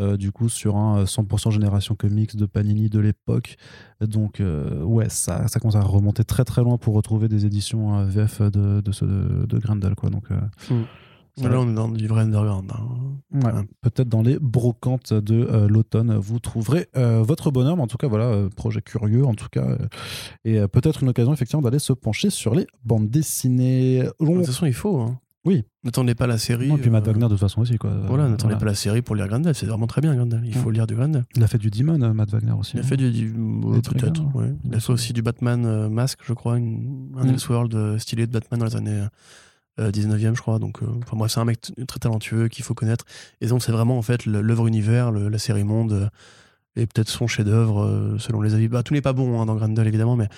euh, 0.00 0.16
du 0.16 0.32
coup 0.32 0.48
sur 0.48 0.76
un 0.76 1.00
euh, 1.00 1.04
100% 1.04 1.50
génération 1.50 1.94
comics 1.94 2.34
de 2.34 2.46
Panini 2.46 2.88
de 2.88 2.98
l'époque. 2.98 3.58
Donc, 4.00 4.40
euh, 4.40 4.82
ouais, 4.82 5.10
ça, 5.10 5.46
commence 5.60 5.76
à 5.76 5.82
remonter 5.82 6.24
très 6.24 6.44
très 6.44 6.62
loin 6.62 6.78
pour 6.78 6.94
retrouver 6.94 7.28
des 7.28 7.44
éditions 7.44 7.98
euh, 7.98 8.04
VF 8.06 8.40
de, 8.40 8.80
de, 8.80 8.80
de, 8.80 9.46
de 9.46 9.58
Grendel. 9.58 9.94
Quoi. 9.94 10.08
Donc, 10.08 10.30
euh, 10.30 10.40
Mm. 10.70 10.84
Ça, 11.36 11.48
là, 11.48 11.58
on 11.60 11.68
est 11.68 11.74
dans 11.74 11.88
du 11.88 12.06
vrai 12.06 12.22
underground. 12.22 12.70
hein. 12.72 12.86
Ouais, 13.32 13.52
Ouais. 13.52 13.62
Peut-être 13.80 14.08
dans 14.08 14.22
les 14.22 14.38
brocantes 14.38 15.12
de 15.12 15.34
euh, 15.50 15.66
l'automne, 15.68 16.14
vous 16.16 16.38
trouverez 16.38 16.86
euh, 16.96 17.22
votre 17.22 17.50
bonheur. 17.50 17.76
Mais 17.76 17.82
en 17.82 17.86
tout 17.88 17.96
cas, 17.96 18.06
voilà, 18.06 18.26
euh, 18.26 18.48
projet 18.48 18.80
curieux, 18.82 19.24
en 19.26 19.34
tout 19.34 19.48
cas. 19.50 19.64
euh, 19.64 19.78
et 20.44 20.60
euh, 20.60 20.68
peut-être 20.68 21.02
une 21.02 21.08
occasion, 21.08 21.32
effectivement, 21.32 21.62
d'aller 21.62 21.80
se 21.80 21.92
pencher 21.92 22.30
sur 22.30 22.54
les 22.54 22.66
bandes 22.84 23.08
dessinées. 23.10 24.02
De 24.04 24.12
On- 24.20 24.36
toute 24.36 24.46
façon, 24.46 24.66
il 24.66 24.72
faut. 24.74 25.00
hein. 25.00 25.18
Oui. 25.46 25.62
N'attendez 25.82 26.14
pas 26.14 26.26
la 26.26 26.38
série. 26.38 26.68
Non, 26.68 26.76
et 26.78 26.80
puis 26.80 26.88
Matt 26.88 27.06
euh, 27.06 27.10
Wagner, 27.12 27.24
de 27.26 27.30
toute 27.30 27.40
façon, 27.40 27.60
aussi. 27.60 27.76
Quoi. 27.76 27.90
Voilà, 28.06 28.24
n'attendez 28.28 28.54
Voilà. 28.54 28.58
pas 28.60 28.64
la 28.66 28.74
série 28.74 29.02
pour 29.02 29.14
lire 29.14 29.28
Grendel. 29.28 29.54
C'est 29.54 29.66
vraiment 29.66 29.86
très 29.86 30.00
bien, 30.00 30.14
Grendel. 30.14 30.40
Il 30.46 30.54
faut 30.54 30.70
lire 30.70 30.86
du 30.86 30.94
Grendel. 30.94 31.24
Il 31.36 31.42
a 31.42 31.46
fait 31.48 31.58
du 31.58 31.68
Demon, 31.68 32.00
euh, 32.00 32.14
Matt 32.14 32.30
Wagner 32.30 32.52
aussi. 32.52 32.72
Il 32.76 32.80
a 32.80 32.82
hein. 32.82 32.86
fait 32.86 32.96
du. 32.96 33.10
du- 33.10 33.32
Peut-être, 33.32 34.22
hein. 34.22 34.54
Il 34.64 34.74
a 34.74 34.80
fait 34.80 34.92
aussi 34.92 35.12
du 35.12 35.20
Batman 35.20 35.66
euh, 35.66 35.88
Mask, 35.90 36.20
je 36.24 36.32
crois, 36.32 36.56
une, 36.56 37.12
un 37.18 37.24
Mm. 37.24 37.28
Elseworld 37.30 37.74
euh, 37.74 37.98
stylé 37.98 38.26
de 38.26 38.32
Batman 38.32 38.60
dans 38.60 38.66
les 38.66 38.76
années 38.76 39.00
euh, 39.00 39.08
19e, 39.78 40.34
je 40.36 40.40
crois. 40.40 40.58
Donc, 40.58 40.82
euh, 40.82 40.86
enfin, 41.02 41.16
moi, 41.16 41.28
c'est 41.28 41.40
un 41.40 41.44
mec 41.44 41.60
très 41.88 41.98
talentueux 41.98 42.48
qu'il 42.48 42.64
faut 42.64 42.74
connaître. 42.74 43.04
Et 43.40 43.46
donc, 43.46 43.62
c'est 43.62 43.72
vraiment, 43.72 43.98
en 43.98 44.02
fait, 44.02 44.26
l'œuvre 44.26 44.66
univers, 44.66 45.10
le- 45.10 45.28
la 45.28 45.38
série 45.38 45.64
monde, 45.64 45.92
euh, 45.92 46.08
et 46.76 46.86
peut-être 46.86 47.08
son 47.08 47.26
chef-d'œuvre, 47.26 47.82
euh, 47.84 48.18
selon 48.18 48.40
les 48.42 48.54
avis. 48.54 48.68
Bah, 48.68 48.82
tout 48.82 48.94
n'est 48.94 49.00
pas 49.02 49.12
bon 49.12 49.40
hein, 49.40 49.46
dans 49.46 49.54
Grendel, 49.56 49.86
évidemment, 49.86 50.16
mais. 50.16 50.28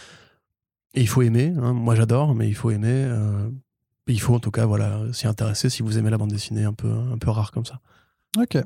Et 0.94 1.00
il 1.02 1.08
faut 1.08 1.22
aimer. 1.22 1.52
hein. 1.60 1.72
Moi, 1.72 1.94
j'adore, 1.94 2.34
mais 2.34 2.48
il 2.48 2.54
faut 2.54 2.70
aimer. 2.70 2.88
euh, 2.90 3.48
et 4.08 4.12
il 4.12 4.20
faut, 4.20 4.34
en 4.34 4.38
tout 4.40 4.50
cas, 4.50 4.66
voilà, 4.66 5.00
s'y 5.12 5.26
intéresser 5.26 5.68
si 5.68 5.82
vous 5.82 5.98
aimez 5.98 6.10
la 6.10 6.18
bande 6.18 6.30
dessinée 6.30 6.64
un 6.64 6.72
peu, 6.72 6.88
un 6.90 7.18
peu 7.18 7.30
rare 7.30 7.50
comme 7.52 7.64
ça. 7.66 7.80
Ok. 8.38 8.58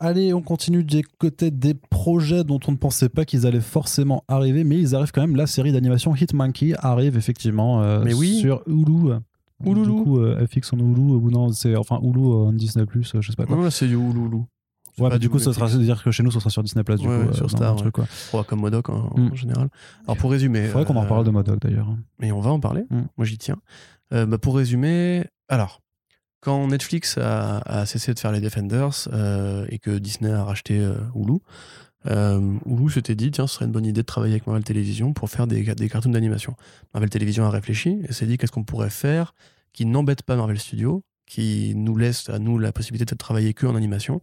Allez, 0.00 0.34
on 0.34 0.42
continue 0.42 0.82
des 0.82 1.02
côtés 1.04 1.50
des 1.52 1.74
projets 1.74 2.42
dont 2.42 2.58
on 2.66 2.72
ne 2.72 2.76
pensait 2.76 3.08
pas 3.08 3.24
qu'ils 3.24 3.46
allaient 3.46 3.60
forcément 3.60 4.24
arriver, 4.28 4.64
mais 4.64 4.76
ils 4.78 4.94
arrivent 4.96 5.12
quand 5.12 5.20
même. 5.20 5.36
La 5.36 5.46
série 5.46 5.70
d'animation 5.72 6.14
Hitmonkey 6.16 6.74
arrive 6.78 7.16
effectivement 7.16 7.80
euh, 7.82 8.02
Mais 8.04 8.12
oui. 8.12 8.40
sur 8.40 8.62
Hulu. 8.66 9.14
Hulu. 9.64 9.82
Du 9.82 9.90
coup, 9.90 10.18
euh, 10.20 10.46
FX 10.46 10.72
en 10.72 10.78
Hulu, 10.78 11.00
ou 11.00 11.30
non, 11.30 11.50
c'est 11.52 11.76
enfin 11.76 12.00
Hulu 12.02 12.20
en 12.20 12.52
Disney+, 12.52 12.84
euh, 12.84 13.20
je 13.20 13.30
sais 13.30 13.36
pas 13.36 13.46
quoi. 13.46 13.56
Non, 13.56 13.62
là, 13.62 13.70
c'est 13.70 13.86
du 13.86 13.94
Ouloulou. 13.96 14.46
C'est 14.96 15.02
Ouais, 15.02 15.18
du 15.18 15.28
coup, 15.28 15.38
ça 15.40 15.50
Netflix. 15.50 15.72
sera 15.72 15.82
dire 15.82 16.02
que 16.04 16.10
chez 16.12 16.22
nous, 16.22 16.30
ça 16.30 16.38
sera 16.38 16.50
sur 16.50 16.62
Disney+, 16.62 16.84
du 16.84 16.92
Ouais, 16.92 16.96
coup, 16.98 17.06
ouais, 17.08 17.14
euh, 17.28 17.32
sur 17.32 17.46
dans 17.48 17.56
Star, 17.56 17.74
le 17.74 17.80
truc, 17.80 17.94
quoi. 17.94 18.04
Ouais, 18.32 18.44
comme 18.46 18.60
Modoc 18.60 18.88
en, 18.90 19.12
Mm. 19.16 19.30
en 19.32 19.34
général. 19.34 19.68
Alors 20.06 20.16
pour 20.16 20.30
résumer. 20.30 20.66
Faudrait 20.68 20.84
qu'on 20.84 20.96
en 20.96 21.04
euh, 21.04 21.08
parle 21.08 21.24
de 21.24 21.30
Modoc 21.30 21.58
d'ailleurs. 21.60 21.88
hein. 21.88 21.98
Mais 22.20 22.30
on 22.32 22.40
va 22.40 22.50
en 22.50 22.60
parler. 22.60 22.84
Mm. 22.90 23.00
Moi 23.16 23.24
j'y 23.26 23.38
tiens. 23.38 23.56
Euh, 24.12 24.24
bah, 24.26 24.38
pour 24.38 24.56
résumer, 24.56 25.24
alors, 25.48 25.80
quand 26.40 26.66
Netflix 26.68 27.18
a, 27.18 27.58
a 27.58 27.86
cessé 27.86 28.12
de 28.14 28.18
faire 28.20 28.30
les 28.30 28.40
Defenders 28.40 29.08
euh, 29.12 29.66
et 29.70 29.78
que 29.78 29.98
Disney 29.98 30.30
a 30.30 30.44
racheté 30.44 30.78
euh, 30.78 30.94
Hulu, 31.16 31.38
euh, 32.06 32.58
Hulu 32.66 32.90
s'était 32.90 33.14
dit 33.14 33.30
tiens, 33.30 33.46
ce 33.46 33.54
serait 33.54 33.64
une 33.64 33.72
bonne 33.72 33.86
idée 33.86 34.02
de 34.02 34.06
travailler 34.06 34.34
avec 34.34 34.46
Marvel 34.46 34.64
Television 34.64 35.12
pour 35.12 35.30
faire 35.30 35.46
des, 35.46 35.62
des 35.62 35.88
cartoons 35.88 36.10
d'animation. 36.10 36.56
Marvel 36.92 37.10
Television 37.10 37.44
a 37.44 37.50
réfléchi 37.50 38.00
et 38.08 38.12
s'est 38.12 38.26
dit 38.26 38.38
qu'est-ce 38.38 38.52
qu'on 38.52 38.64
pourrait 38.64 38.90
faire 38.90 39.34
qui 39.72 39.86
n'embête 39.86 40.22
pas 40.22 40.36
Marvel 40.36 40.58
Studios, 40.58 41.02
qui 41.26 41.74
nous 41.74 41.96
laisse 41.96 42.28
à 42.28 42.38
nous 42.38 42.58
la 42.58 42.72
possibilité 42.72 43.14
de 43.14 43.18
travailler 43.18 43.54
que 43.54 43.66
en 43.66 43.74
animation? 43.74 44.20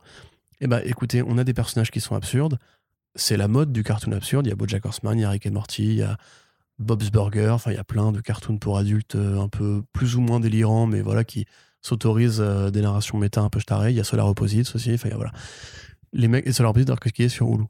Et 0.61 0.67
bah 0.67 0.81
écoutez, 0.85 1.23
on 1.23 1.37
a 1.37 1.43
des 1.43 1.53
personnages 1.53 1.91
qui 1.91 1.99
sont 1.99 2.15
absurdes. 2.15 2.57
C'est 3.15 3.35
la 3.35 3.47
mode 3.47 3.73
du 3.73 3.83
cartoon 3.83 4.11
absurde. 4.11 4.45
Il 4.45 4.49
y 4.49 4.53
a 4.53 4.55
BoJack 4.55 4.85
Horseman, 4.85 5.17
il 5.17 5.21
y 5.21 5.25
a 5.25 5.29
Rick 5.29 5.45
et 5.47 5.49
Morty, 5.49 5.83
il 5.83 5.95
y 5.95 6.03
a 6.03 6.17
Bob's 6.77 7.09
Burger. 7.11 7.49
Enfin, 7.49 7.71
il 7.71 7.75
y 7.75 7.79
a 7.79 7.83
plein 7.83 8.11
de 8.11 8.21
cartoons 8.21 8.59
pour 8.59 8.77
adultes 8.77 9.15
euh, 9.15 9.41
un 9.41 9.49
peu 9.49 9.81
plus 9.91 10.15
ou 10.15 10.21
moins 10.21 10.39
délirants, 10.39 10.85
mais 10.85 11.01
voilà, 11.01 11.23
qui 11.23 11.45
s'autorisent 11.81 12.39
euh, 12.39 12.69
des 12.69 12.81
narrations 12.81 13.17
méta 13.17 13.41
un 13.41 13.49
peu 13.49 13.59
starées. 13.59 13.89
Il 13.89 13.97
y 13.97 13.99
a 13.99 14.03
Solar 14.03 14.27
Opposites 14.27 14.73
aussi. 14.75 14.93
Enfin, 14.93 15.09
voilà. 15.15 15.31
Les 16.13 16.27
mecs, 16.27 16.45
et 16.45 16.61
Opposites, 16.63 16.89
alors 16.89 16.99
que 16.99 17.09
qui 17.09 17.23
est 17.23 17.29
sur 17.29 17.47
Hulu. 17.47 17.63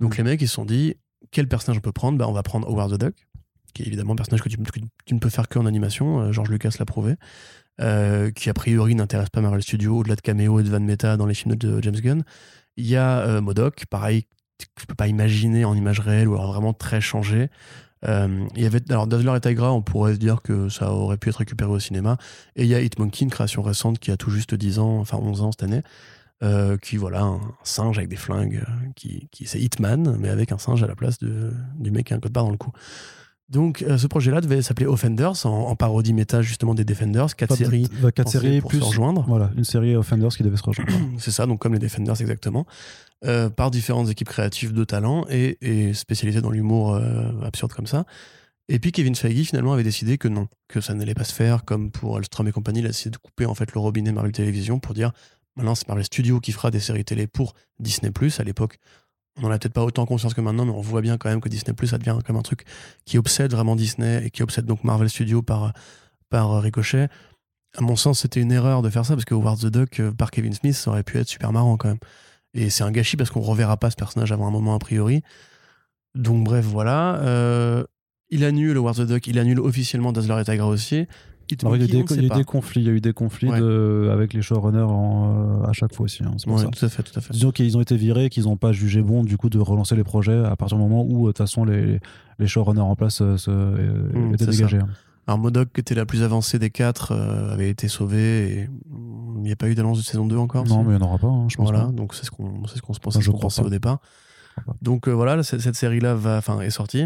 Donc 0.00 0.16
les 0.16 0.22
mecs, 0.24 0.40
ils 0.40 0.48
se 0.48 0.54
sont 0.54 0.64
dit, 0.64 0.94
quel 1.30 1.48
personnage 1.48 1.78
on 1.78 1.80
peut 1.80 1.92
prendre? 1.92 2.16
Bah, 2.18 2.26
On 2.28 2.32
va 2.32 2.42
prendre 2.42 2.68
Howard 2.68 2.92
the 2.92 3.00
Duck, 3.00 3.14
qui 3.74 3.82
est 3.82 3.86
évidemment 3.86 4.12
un 4.12 4.16
personnage 4.16 4.42
que 4.42 4.48
tu, 4.48 4.56
que 4.56 4.80
tu 5.04 5.14
ne 5.14 5.18
peux 5.18 5.30
faire 5.30 5.48
qu'en 5.48 5.66
animation. 5.66 6.20
euh, 6.20 6.32
George 6.32 6.50
Lucas 6.50 6.70
l'a 6.78 6.84
prouvé. 6.84 7.16
euh, 7.80 8.30
qui 8.32 8.50
a 8.50 8.54
priori 8.54 8.94
n'intéresse 8.96 9.30
pas 9.30 9.40
Marvel 9.40 9.62
Studios 9.62 9.98
au-delà 9.98 10.16
de 10.16 10.20
caméo 10.20 10.58
et 10.58 10.64
de 10.64 10.68
van 10.68 10.80
meta 10.80 11.16
dans 11.16 11.26
les 11.26 11.34
films 11.34 11.54
de 11.54 11.80
James 11.80 11.94
Gunn. 11.94 12.22
Il 12.76 12.86
y 12.86 12.96
a 12.96 13.20
euh, 13.20 13.40
Modoc, 13.40 13.86
pareil, 13.86 14.24
je 14.80 14.84
peux 14.86 14.96
pas 14.96 15.06
imaginer 15.06 15.64
en 15.64 15.74
image 15.76 16.00
réelle 16.00 16.26
ou 16.28 16.34
alors 16.34 16.52
vraiment 16.52 16.72
très 16.72 17.00
changé. 17.00 17.48
Il 18.04 18.48
y 18.62 18.64
avait 18.66 18.80
alors 18.90 19.08
Dazzler 19.08 19.34
et 19.36 19.40
Tigra, 19.40 19.72
on 19.72 19.82
pourrait 19.82 20.14
se 20.14 20.18
dire 20.18 20.40
que 20.42 20.68
ça 20.68 20.92
aurait 20.92 21.16
pu 21.18 21.30
être 21.30 21.36
récupéré 21.36 21.70
au 21.70 21.80
cinéma. 21.80 22.16
Et 22.54 22.62
il 22.62 22.68
y 22.68 22.74
a 22.76 22.80
Hitmonkey, 22.80 23.24
une 23.24 23.30
création 23.30 23.60
récente 23.62 23.98
qui 23.98 24.12
a 24.12 24.16
tout 24.16 24.30
juste 24.30 24.54
10 24.54 24.78
ans, 24.78 24.98
enfin 24.98 25.18
11 25.20 25.42
ans 25.42 25.50
cette 25.52 25.64
année, 25.64 25.82
euh, 26.42 26.76
qui 26.76 26.96
voilà 26.96 27.22
un 27.22 27.40
singe 27.64 27.98
avec 27.98 28.08
des 28.08 28.16
flingues, 28.16 28.62
euh, 28.68 28.72
qui, 28.94 29.28
qui 29.32 29.46
c'est 29.46 29.58
Hitman, 29.58 30.16
mais 30.20 30.28
avec 30.28 30.52
un 30.52 30.58
singe 30.58 30.82
à 30.82 30.86
la 30.86 30.94
place 30.94 31.18
de, 31.18 31.52
du 31.78 31.90
mec 31.90 32.06
qui 32.06 32.12
a 32.12 32.16
un 32.16 32.20
code 32.20 32.32
barre 32.32 32.44
dans 32.44 32.52
le 32.52 32.56
cou. 32.56 32.70
Donc 33.48 33.82
euh, 33.82 33.96
ce 33.98 34.06
projet-là 34.06 34.40
devait 34.40 34.62
s'appeler 34.62 34.86
Offenders, 34.86 35.46
en, 35.46 35.68
en 35.68 35.74
parodie 35.74 36.12
méta 36.12 36.42
justement 36.42 36.74
des 36.74 36.84
Defenders, 36.84 37.34
quatre 37.34 37.56
séries 37.56 37.88
quatre 38.14 38.28
séries 38.30 38.60
pour 38.60 38.70
plus 38.70 38.80
se 38.80 38.84
rejoindre. 38.84 39.24
voilà 39.26 39.50
une 39.56 39.64
série 39.64 39.96
Offenders 39.96 40.28
qui 40.28 40.42
devait 40.42 40.56
se 40.56 40.62
rejoindre. 40.62 40.92
C'est 41.18 41.30
ça, 41.30 41.46
donc 41.46 41.58
comme 41.58 41.72
les 41.72 41.78
Defenders 41.78 42.20
exactement, 42.20 42.66
euh, 43.24 43.50
par 43.50 43.70
différentes 43.70 44.10
équipes 44.10 44.28
créatives 44.28 44.72
de 44.72 44.84
talent 44.84 45.24
et, 45.30 45.58
et 45.60 45.94
spécialisées 45.94 46.40
dans 46.42 46.50
l'humour 46.50 47.00
absurde 47.42 47.72
comme 47.72 47.86
ça. 47.86 48.04
Et 48.68 48.78
puis 48.78 48.92
Kevin 48.92 49.14
Feige 49.14 49.48
finalement 49.48 49.72
avait 49.72 49.82
décidé 49.82 50.18
que 50.18 50.28
non, 50.28 50.46
que 50.68 50.82
ça 50.82 50.92
n'allait 50.92 51.14
pas 51.14 51.24
se 51.24 51.32
faire, 51.32 51.64
comme 51.64 51.90
pour 51.90 52.18
Alstrom 52.18 52.46
et 52.48 52.52
compagnie, 52.52 52.80
il 52.80 52.84
a 52.84 52.88
décidé 52.88 53.10
de 53.10 53.16
couper 53.16 53.46
en 53.46 53.54
fait 53.54 53.72
le 53.72 53.80
robinet 53.80 54.12
Marvel 54.12 54.32
Television 54.32 54.78
pour 54.78 54.92
dire 54.92 55.12
maintenant 55.58 55.74
c'est 55.74 55.86
Marvel 55.88 56.04
Studios 56.04 56.40
qui 56.40 56.52
fera 56.52 56.70
des 56.70 56.80
séries 56.80 57.04
télé 57.04 57.26
pour 57.26 57.54
Disney+. 57.78 58.10
À 58.38 58.44
l'époque, 58.44 58.78
on 59.36 59.42
n'en 59.42 59.50
a 59.50 59.58
peut-être 59.58 59.74
pas 59.74 59.84
autant 59.84 60.06
conscience 60.06 60.34
que 60.34 60.40
maintenant, 60.40 60.64
mais 60.64 60.72
on 60.72 60.80
voit 60.80 61.00
bien 61.02 61.18
quand 61.18 61.28
même 61.28 61.40
que 61.40 61.48
Disney+, 61.48 61.74
ça 61.86 61.98
devient 61.98 62.18
comme 62.24 62.36
un 62.36 62.42
truc 62.42 62.64
qui 63.04 63.18
obsède 63.18 63.52
vraiment 63.52 63.76
Disney 63.76 64.24
et 64.24 64.30
qui 64.30 64.42
obsède 64.42 64.64
donc 64.64 64.82
Marvel 64.84 65.10
Studios 65.10 65.42
par, 65.42 65.72
par 66.30 66.62
ricochet. 66.62 67.08
À 67.76 67.82
mon 67.82 67.96
sens, 67.96 68.20
c'était 68.20 68.40
une 68.40 68.52
erreur 68.52 68.82
de 68.82 68.88
faire 68.88 69.04
ça 69.04 69.14
parce 69.14 69.24
que 69.24 69.34
Howard 69.34 69.60
the 69.60 69.66
Duck 69.66 70.00
euh, 70.00 70.10
par 70.10 70.30
Kevin 70.30 70.54
Smith, 70.54 70.74
ça 70.74 70.90
aurait 70.90 71.02
pu 71.02 71.18
être 71.18 71.28
super 71.28 71.52
marrant 71.52 71.76
quand 71.76 71.88
même. 71.88 71.98
Et 72.54 72.70
c'est 72.70 72.82
un 72.82 72.90
gâchis 72.90 73.16
parce 73.16 73.30
qu'on 73.30 73.42
reverra 73.42 73.76
pas 73.76 73.90
ce 73.90 73.96
personnage 73.96 74.32
avant 74.32 74.48
un 74.48 74.50
moment 74.50 74.74
a 74.74 74.78
priori. 74.78 75.22
Donc 76.14 76.44
bref, 76.44 76.64
voilà. 76.64 77.16
Euh, 77.16 77.84
il 78.30 78.44
annule 78.44 78.76
Howard 78.78 78.96
the 78.96 79.02
Duck, 79.02 79.26
il 79.26 79.38
annule 79.38 79.60
officiellement 79.60 80.12
Dazzler 80.12 80.40
et 80.40 80.44
Tigra 80.44 80.66
aussi. 80.66 81.06
Alors, 81.62 81.76
il 81.76 81.80
y 81.82 81.84
a 81.84 81.86
des, 81.86 82.14
il 82.16 82.24
y 82.24 82.30
a 82.32 82.36
des 82.36 82.44
conflits, 82.44 82.80
il 82.82 82.86
y 82.86 82.90
a 82.90 82.92
eu 82.92 83.00
des 83.00 83.12
conflits 83.12 83.48
Ouais. 83.50 83.60
de- 83.60 84.08
avec 84.12 84.32
les 84.34 84.42
showrunners 84.42 84.80
en, 84.82 85.62
euh, 85.62 85.66
à 85.66 85.72
chaque 85.72 85.94
fois 85.94 86.04
aussi. 86.04 86.22
hein, 86.24 86.32
c'est 86.38 86.46
pour 86.46 86.56
Ouais, 86.56 86.64
ça. 86.64 86.68
tout 86.70 86.84
à 86.84 86.88
fait, 86.88 87.02
tout 87.02 87.12
à 87.16 87.20
fait. 87.20 87.32
Disons 87.32 87.50
qu'ils 87.50 87.76
ont 87.76 87.80
été 87.80 87.96
virés, 87.96 88.28
qu'ils 88.28 88.44
n'ont 88.44 88.56
pas 88.56 88.72
jugé 88.72 89.02
bon 89.02 89.24
du 89.24 89.36
coup 89.36 89.48
de 89.50 89.58
relancer 89.58 89.96
les 89.96 90.04
projets 90.04 90.44
à 90.44 90.56
partir 90.56 90.76
du 90.78 90.82
moment 90.82 91.04
où 91.04 91.24
euh, 91.24 91.28
de 91.28 91.32
toute 91.32 91.38
façon 91.38 91.64
les, 91.64 92.00
les 92.38 92.46
showrunners 92.46 92.80
en 92.80 92.94
place 92.96 93.20
euh, 93.22 93.36
se, 93.36 93.50
euh, 93.50 94.10
Mm, 94.14 94.34
étaient 94.34 94.46
dégagés. 94.46 94.78
hein. 94.78 94.88
Alors 95.26 95.38
Modoc, 95.38 95.68
qui 95.74 95.80
était 95.80 95.94
la 95.94 96.06
plus 96.06 96.22
avancée 96.22 96.58
des 96.58 96.70
quatre, 96.70 97.12
euh, 97.12 97.52
avait 97.52 97.68
été 97.68 97.86
sauvée 97.88 98.50
et 98.62 98.68
il 99.36 99.42
n'y 99.42 99.52
a 99.52 99.56
pas 99.56 99.68
eu 99.68 99.74
d'annonce 99.74 99.98
de 99.98 100.02
saison 100.02 100.26
2 100.26 100.38
encore. 100.38 100.64
Non, 100.66 100.82
mais 100.84 100.94
il 100.94 100.96
n'y 100.96 101.02
en 101.02 101.06
aura 101.06 101.18
pas, 101.18 101.26
hein, 101.26 101.46
je 101.48 101.56
pense 101.56 101.68
Voilà, 101.70 101.84
pas. 101.86 101.92
donc 101.92 102.14
c'est 102.14 102.24
ce 102.24 102.30
qu'on 102.30 102.66
c'est 102.66 102.76
ce 102.78 102.82
qu'on 102.82 102.94
se 102.94 102.98
pensait, 103.00 103.18
Enfin, 103.18 103.24
je 103.60 103.66
au 103.66 103.70
départ. 103.70 103.98
Donc 104.82 105.06
euh, 105.06 105.12
voilà, 105.12 105.36
là, 105.36 105.42
cette, 105.42 105.60
cette 105.60 105.76
série-là 105.76 106.16
est 106.62 106.70
sortie. 106.70 107.04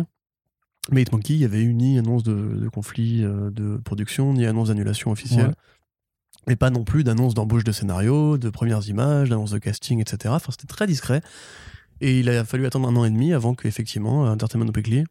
Mais 0.90 1.02
Hitmonkey, 1.02 1.34
il 1.34 1.40
y 1.40 1.44
avait 1.44 1.62
eu 1.62 1.74
ni 1.74 1.98
annonce 1.98 2.22
de, 2.24 2.32
de 2.34 2.68
conflit 2.68 3.24
euh, 3.24 3.50
de 3.50 3.76
production, 3.76 4.32
ni 4.32 4.46
annonce 4.46 4.68
d'annulation 4.68 5.10
officielle. 5.12 5.54
Ouais. 6.46 6.52
Et 6.52 6.56
pas 6.56 6.70
non 6.70 6.82
plus 6.82 7.04
d'annonce 7.04 7.34
d'embauche 7.34 7.62
de 7.62 7.70
scénario, 7.70 8.36
de 8.36 8.50
premières 8.50 8.88
images, 8.88 9.28
d'annonce 9.28 9.52
de 9.52 9.58
casting, 9.58 10.00
etc. 10.00 10.34
Enfin, 10.34 10.50
c'était 10.50 10.66
très 10.66 10.88
discret. 10.88 11.22
Et 12.00 12.18
il 12.18 12.28
a 12.30 12.44
fallu 12.44 12.66
attendre 12.66 12.88
un 12.88 12.96
an 12.96 13.04
et 13.04 13.10
demi 13.10 13.32
avant 13.32 13.54
qu'effectivement, 13.54 14.22
Entertainment 14.24 14.72
Weekly, 14.74 15.04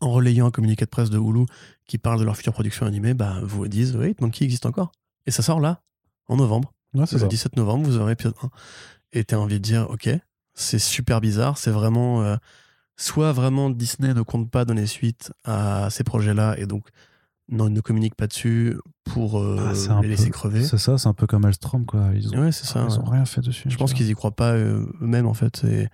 en 0.00 0.12
relayant 0.12 0.46
un 0.46 0.50
communiqué 0.52 0.84
de 0.84 0.90
presse 0.90 1.10
de 1.10 1.18
Hulu 1.18 1.44
qui 1.88 1.98
parle 1.98 2.20
de 2.20 2.24
leur 2.24 2.36
future 2.36 2.52
production 2.52 2.86
animée, 2.86 3.14
bah, 3.14 3.40
vous 3.42 3.66
disent 3.66 3.96
Oui, 3.96 4.10
Hitmonkey 4.10 4.44
existe 4.44 4.64
encore. 4.64 4.92
Et 5.26 5.32
ça 5.32 5.42
sort 5.42 5.58
là, 5.58 5.82
en 6.28 6.36
novembre. 6.36 6.72
Ouais, 6.94 7.04
c'est 7.06 7.16
Le 7.16 7.22
ça. 7.22 7.26
17 7.26 7.56
novembre, 7.56 7.84
vous 7.84 7.96
aurez 7.98 8.12
épisode 8.12 8.34
1. 8.40 8.50
Et 9.14 9.24
t'as 9.24 9.38
envie 9.38 9.54
de 9.54 9.58
dire, 9.64 9.90
ok, 9.90 10.08
c'est 10.54 10.78
super 10.78 11.20
bizarre. 11.20 11.58
C'est 11.58 11.72
vraiment. 11.72 12.22
euh, 12.22 12.36
soit 13.00 13.32
vraiment 13.32 13.70
Disney 13.70 14.12
ne 14.12 14.22
compte 14.22 14.50
pas 14.50 14.64
donner 14.66 14.86
suite 14.86 15.32
à 15.44 15.88
ces 15.90 16.04
projets-là 16.04 16.56
et 16.58 16.66
donc 16.66 16.88
non, 17.50 17.70
ne 17.70 17.80
communique 17.80 18.14
pas 18.14 18.26
dessus 18.26 18.76
pour 19.04 19.38
euh, 19.40 19.72
Ah, 19.88 20.00
les 20.02 20.08
laisser 20.08 20.26
peu- 20.26 20.32
crever. 20.32 20.64
C'est 20.64 20.76
ça, 20.76 20.98
c'est 20.98 21.08
un 21.08 21.14
peu 21.14 21.26
comme 21.26 21.46
Alstrom 21.46 21.86
quoi. 21.86 22.08
Ils 22.14 22.34
ont, 22.34 22.40
Ouais, 22.42 22.52
c'est 22.52 22.66
ça. 22.66 22.84
ils 22.86 22.92
ouais. 22.92 22.98
ont 22.98 23.08
rien 23.10 23.24
fait 23.24 23.40
dessus. 23.40 23.70
Je 23.70 23.76
pense 23.78 23.94
qu'ils 23.94 24.10
y 24.10 24.14
croient 24.14 24.36
pas 24.36 24.50
euh, 24.52 24.84
eux-mêmes 25.00 25.26
en 25.26 25.32
fait. 25.32 25.64
Et, 25.64 25.88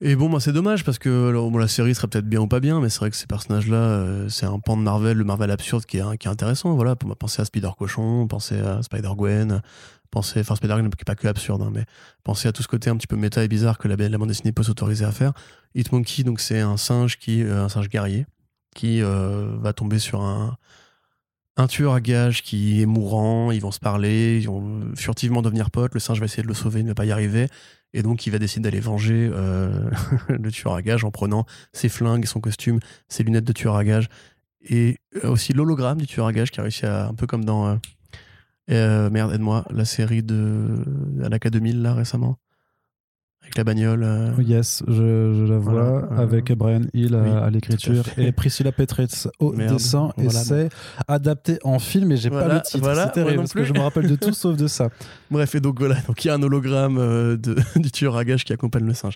et 0.00 0.16
bon, 0.16 0.28
moi 0.28 0.40
c'est 0.40 0.52
dommage 0.52 0.84
parce 0.84 0.98
que 0.98 1.28
alors, 1.28 1.50
bon, 1.50 1.58
la 1.58 1.68
série 1.68 1.94
serait 1.94 2.08
peut-être 2.08 2.28
bien 2.28 2.40
ou 2.40 2.46
pas 2.48 2.60
bien, 2.60 2.80
mais 2.80 2.88
c'est 2.88 3.00
vrai 3.00 3.10
que 3.10 3.16
ces 3.16 3.26
personnages-là, 3.26 3.76
euh, 3.76 4.28
c'est 4.28 4.46
un 4.46 4.58
pan 4.60 4.76
de 4.76 4.82
Marvel, 4.82 5.16
le 5.18 5.24
Marvel 5.24 5.50
absurde 5.50 5.84
qui 5.84 5.98
est, 5.98 6.18
qui 6.18 6.26
est 6.26 6.30
intéressant. 6.30 6.74
Voilà, 6.74 6.96
pour 6.96 7.14
penser 7.16 7.42
à 7.42 7.44
Spider 7.44 7.70
Cochon, 7.78 8.26
penser 8.26 8.58
à 8.60 8.82
Spider 8.82 9.12
Gwen, 9.16 9.60
penser, 10.14 10.40
enfin 10.40 10.54
Spider 10.54 10.74
Gwen 10.74 10.88
qui 10.90 11.00
est 11.00 11.04
pas 11.04 11.16
que 11.16 11.26
absurde, 11.26 11.62
hein, 11.62 11.70
mais 11.72 11.84
penser 12.22 12.46
à 12.46 12.52
tout 12.52 12.62
ce 12.62 12.68
côté 12.68 12.88
un 12.88 12.96
petit 12.96 13.08
peu 13.08 13.16
méta 13.16 13.42
et 13.42 13.48
bizarre 13.48 13.78
que 13.78 13.88
la, 13.88 13.96
bande 13.96 14.28
dessinée 14.28 14.52
peut 14.52 14.62
s'autoriser 14.62 15.04
à 15.04 15.10
faire. 15.10 15.32
Hitmonkey, 15.74 16.22
donc 16.22 16.40
c'est 16.40 16.60
un 16.60 16.76
singe 16.76 17.18
qui, 17.18 17.42
euh, 17.42 17.64
un 17.64 17.68
singe 17.68 17.88
guerrier, 17.88 18.24
qui 18.76 19.02
euh, 19.02 19.48
va 19.58 19.72
tomber 19.72 19.98
sur 19.98 20.22
un 21.56 21.66
tueur 21.66 21.94
à 21.94 22.00
gages 22.00 22.42
qui 22.42 22.80
est 22.80 22.86
mourant, 22.86 23.50
ils 23.50 23.60
vont 23.60 23.72
se 23.72 23.80
parler, 23.80 24.38
ils 24.38 24.46
vont 24.46 24.92
furtivement 24.96 25.42
devenir 25.42 25.70
potes, 25.70 25.94
le 25.94 26.00
singe 26.00 26.20
va 26.20 26.26
essayer 26.26 26.42
de 26.44 26.48
le 26.48 26.54
sauver, 26.54 26.80
il 26.80 26.84
ne 26.84 26.90
va 26.90 26.94
pas 26.94 27.06
y 27.06 27.12
arriver, 27.12 27.48
et 27.92 28.02
donc 28.02 28.26
il 28.26 28.30
va 28.30 28.38
décider 28.38 28.62
d'aller 28.62 28.80
venger 28.80 29.28
euh, 29.32 29.90
le 30.28 30.50
tueur 30.52 30.74
à 30.74 30.82
gages 30.82 31.04
en 31.04 31.10
prenant 31.10 31.44
ses 31.72 31.88
flingues, 31.88 32.24
son 32.26 32.40
costume, 32.40 32.78
ses 33.08 33.24
lunettes 33.24 33.44
de 33.44 33.52
tueur 33.52 33.74
à 33.74 33.84
gages, 33.84 34.08
et 34.62 34.98
aussi 35.24 35.52
l'hologramme 35.52 35.98
du 35.98 36.06
tueur 36.06 36.26
à 36.26 36.32
gages 36.32 36.52
qui 36.52 36.60
a 36.60 36.62
réussi 36.62 36.86
à, 36.86 37.08
un 37.08 37.14
peu 37.14 37.26
comme 37.26 37.44
dans, 37.44 37.78
euh, 38.70 38.72
Et, 38.72 38.76
euh, 38.76 39.10
merde, 39.10 39.32
aide-moi, 39.32 39.64
la 39.70 39.84
série 39.84 40.22
de 40.22 40.76
Anaka 41.22 41.50
2000 41.50 41.82
là 41.82 41.94
récemment 41.94 42.38
avec 43.42 43.58
la 43.58 43.64
bagnole. 43.64 44.02
euh, 44.04 44.32
Yes, 44.42 44.82
je, 44.88 44.94
je 44.94 45.44
la 45.44 45.58
vois 45.58 45.72
Voilà, 45.74 45.88
euh, 46.12 46.16
avec 46.22 46.50
Brian 46.52 46.80
Hill 46.94 47.14
à, 47.14 47.22
oui, 47.22 47.28
à 47.30 47.50
l'écriture 47.50 48.02
à 48.16 48.20
et 48.22 48.32
Priscilla 48.32 48.72
Petritz 48.72 49.28
au 49.38 49.52
Merde, 49.52 49.74
dessin. 49.74 50.12
Et 50.16 50.30
c'est 50.30 50.70
adapté 51.08 51.58
en 51.62 51.78
film 51.78 52.10
et 52.12 52.16
j'ai 52.16 52.30
pas 52.30 52.48
le 52.48 52.62
titre. 52.62 52.78
voilà, 52.78 53.04
c'est 53.08 53.12
terrible 53.12 53.36
parce 53.40 53.52
que 53.52 53.64
je 53.64 53.74
me 53.74 53.80
rappelle 53.80 54.08
de 54.08 54.16
tout 54.16 54.32
sauf 54.32 54.56
de 54.56 54.66
ça. 54.66 54.88
Bref, 55.30 55.54
et 55.54 55.60
donc 55.60 55.78
voilà, 55.78 55.96
donc 56.06 56.24
il 56.24 56.28
y 56.28 56.30
a 56.30 56.34
un 56.34 56.42
hologramme 56.42 56.96
euh, 56.96 57.36
de, 57.36 57.54
du 57.78 57.90
tueur 57.92 58.16
à 58.16 58.24
gages 58.24 58.44
qui 58.44 58.54
accompagne 58.54 58.86
le 58.86 58.94
singe 58.94 59.14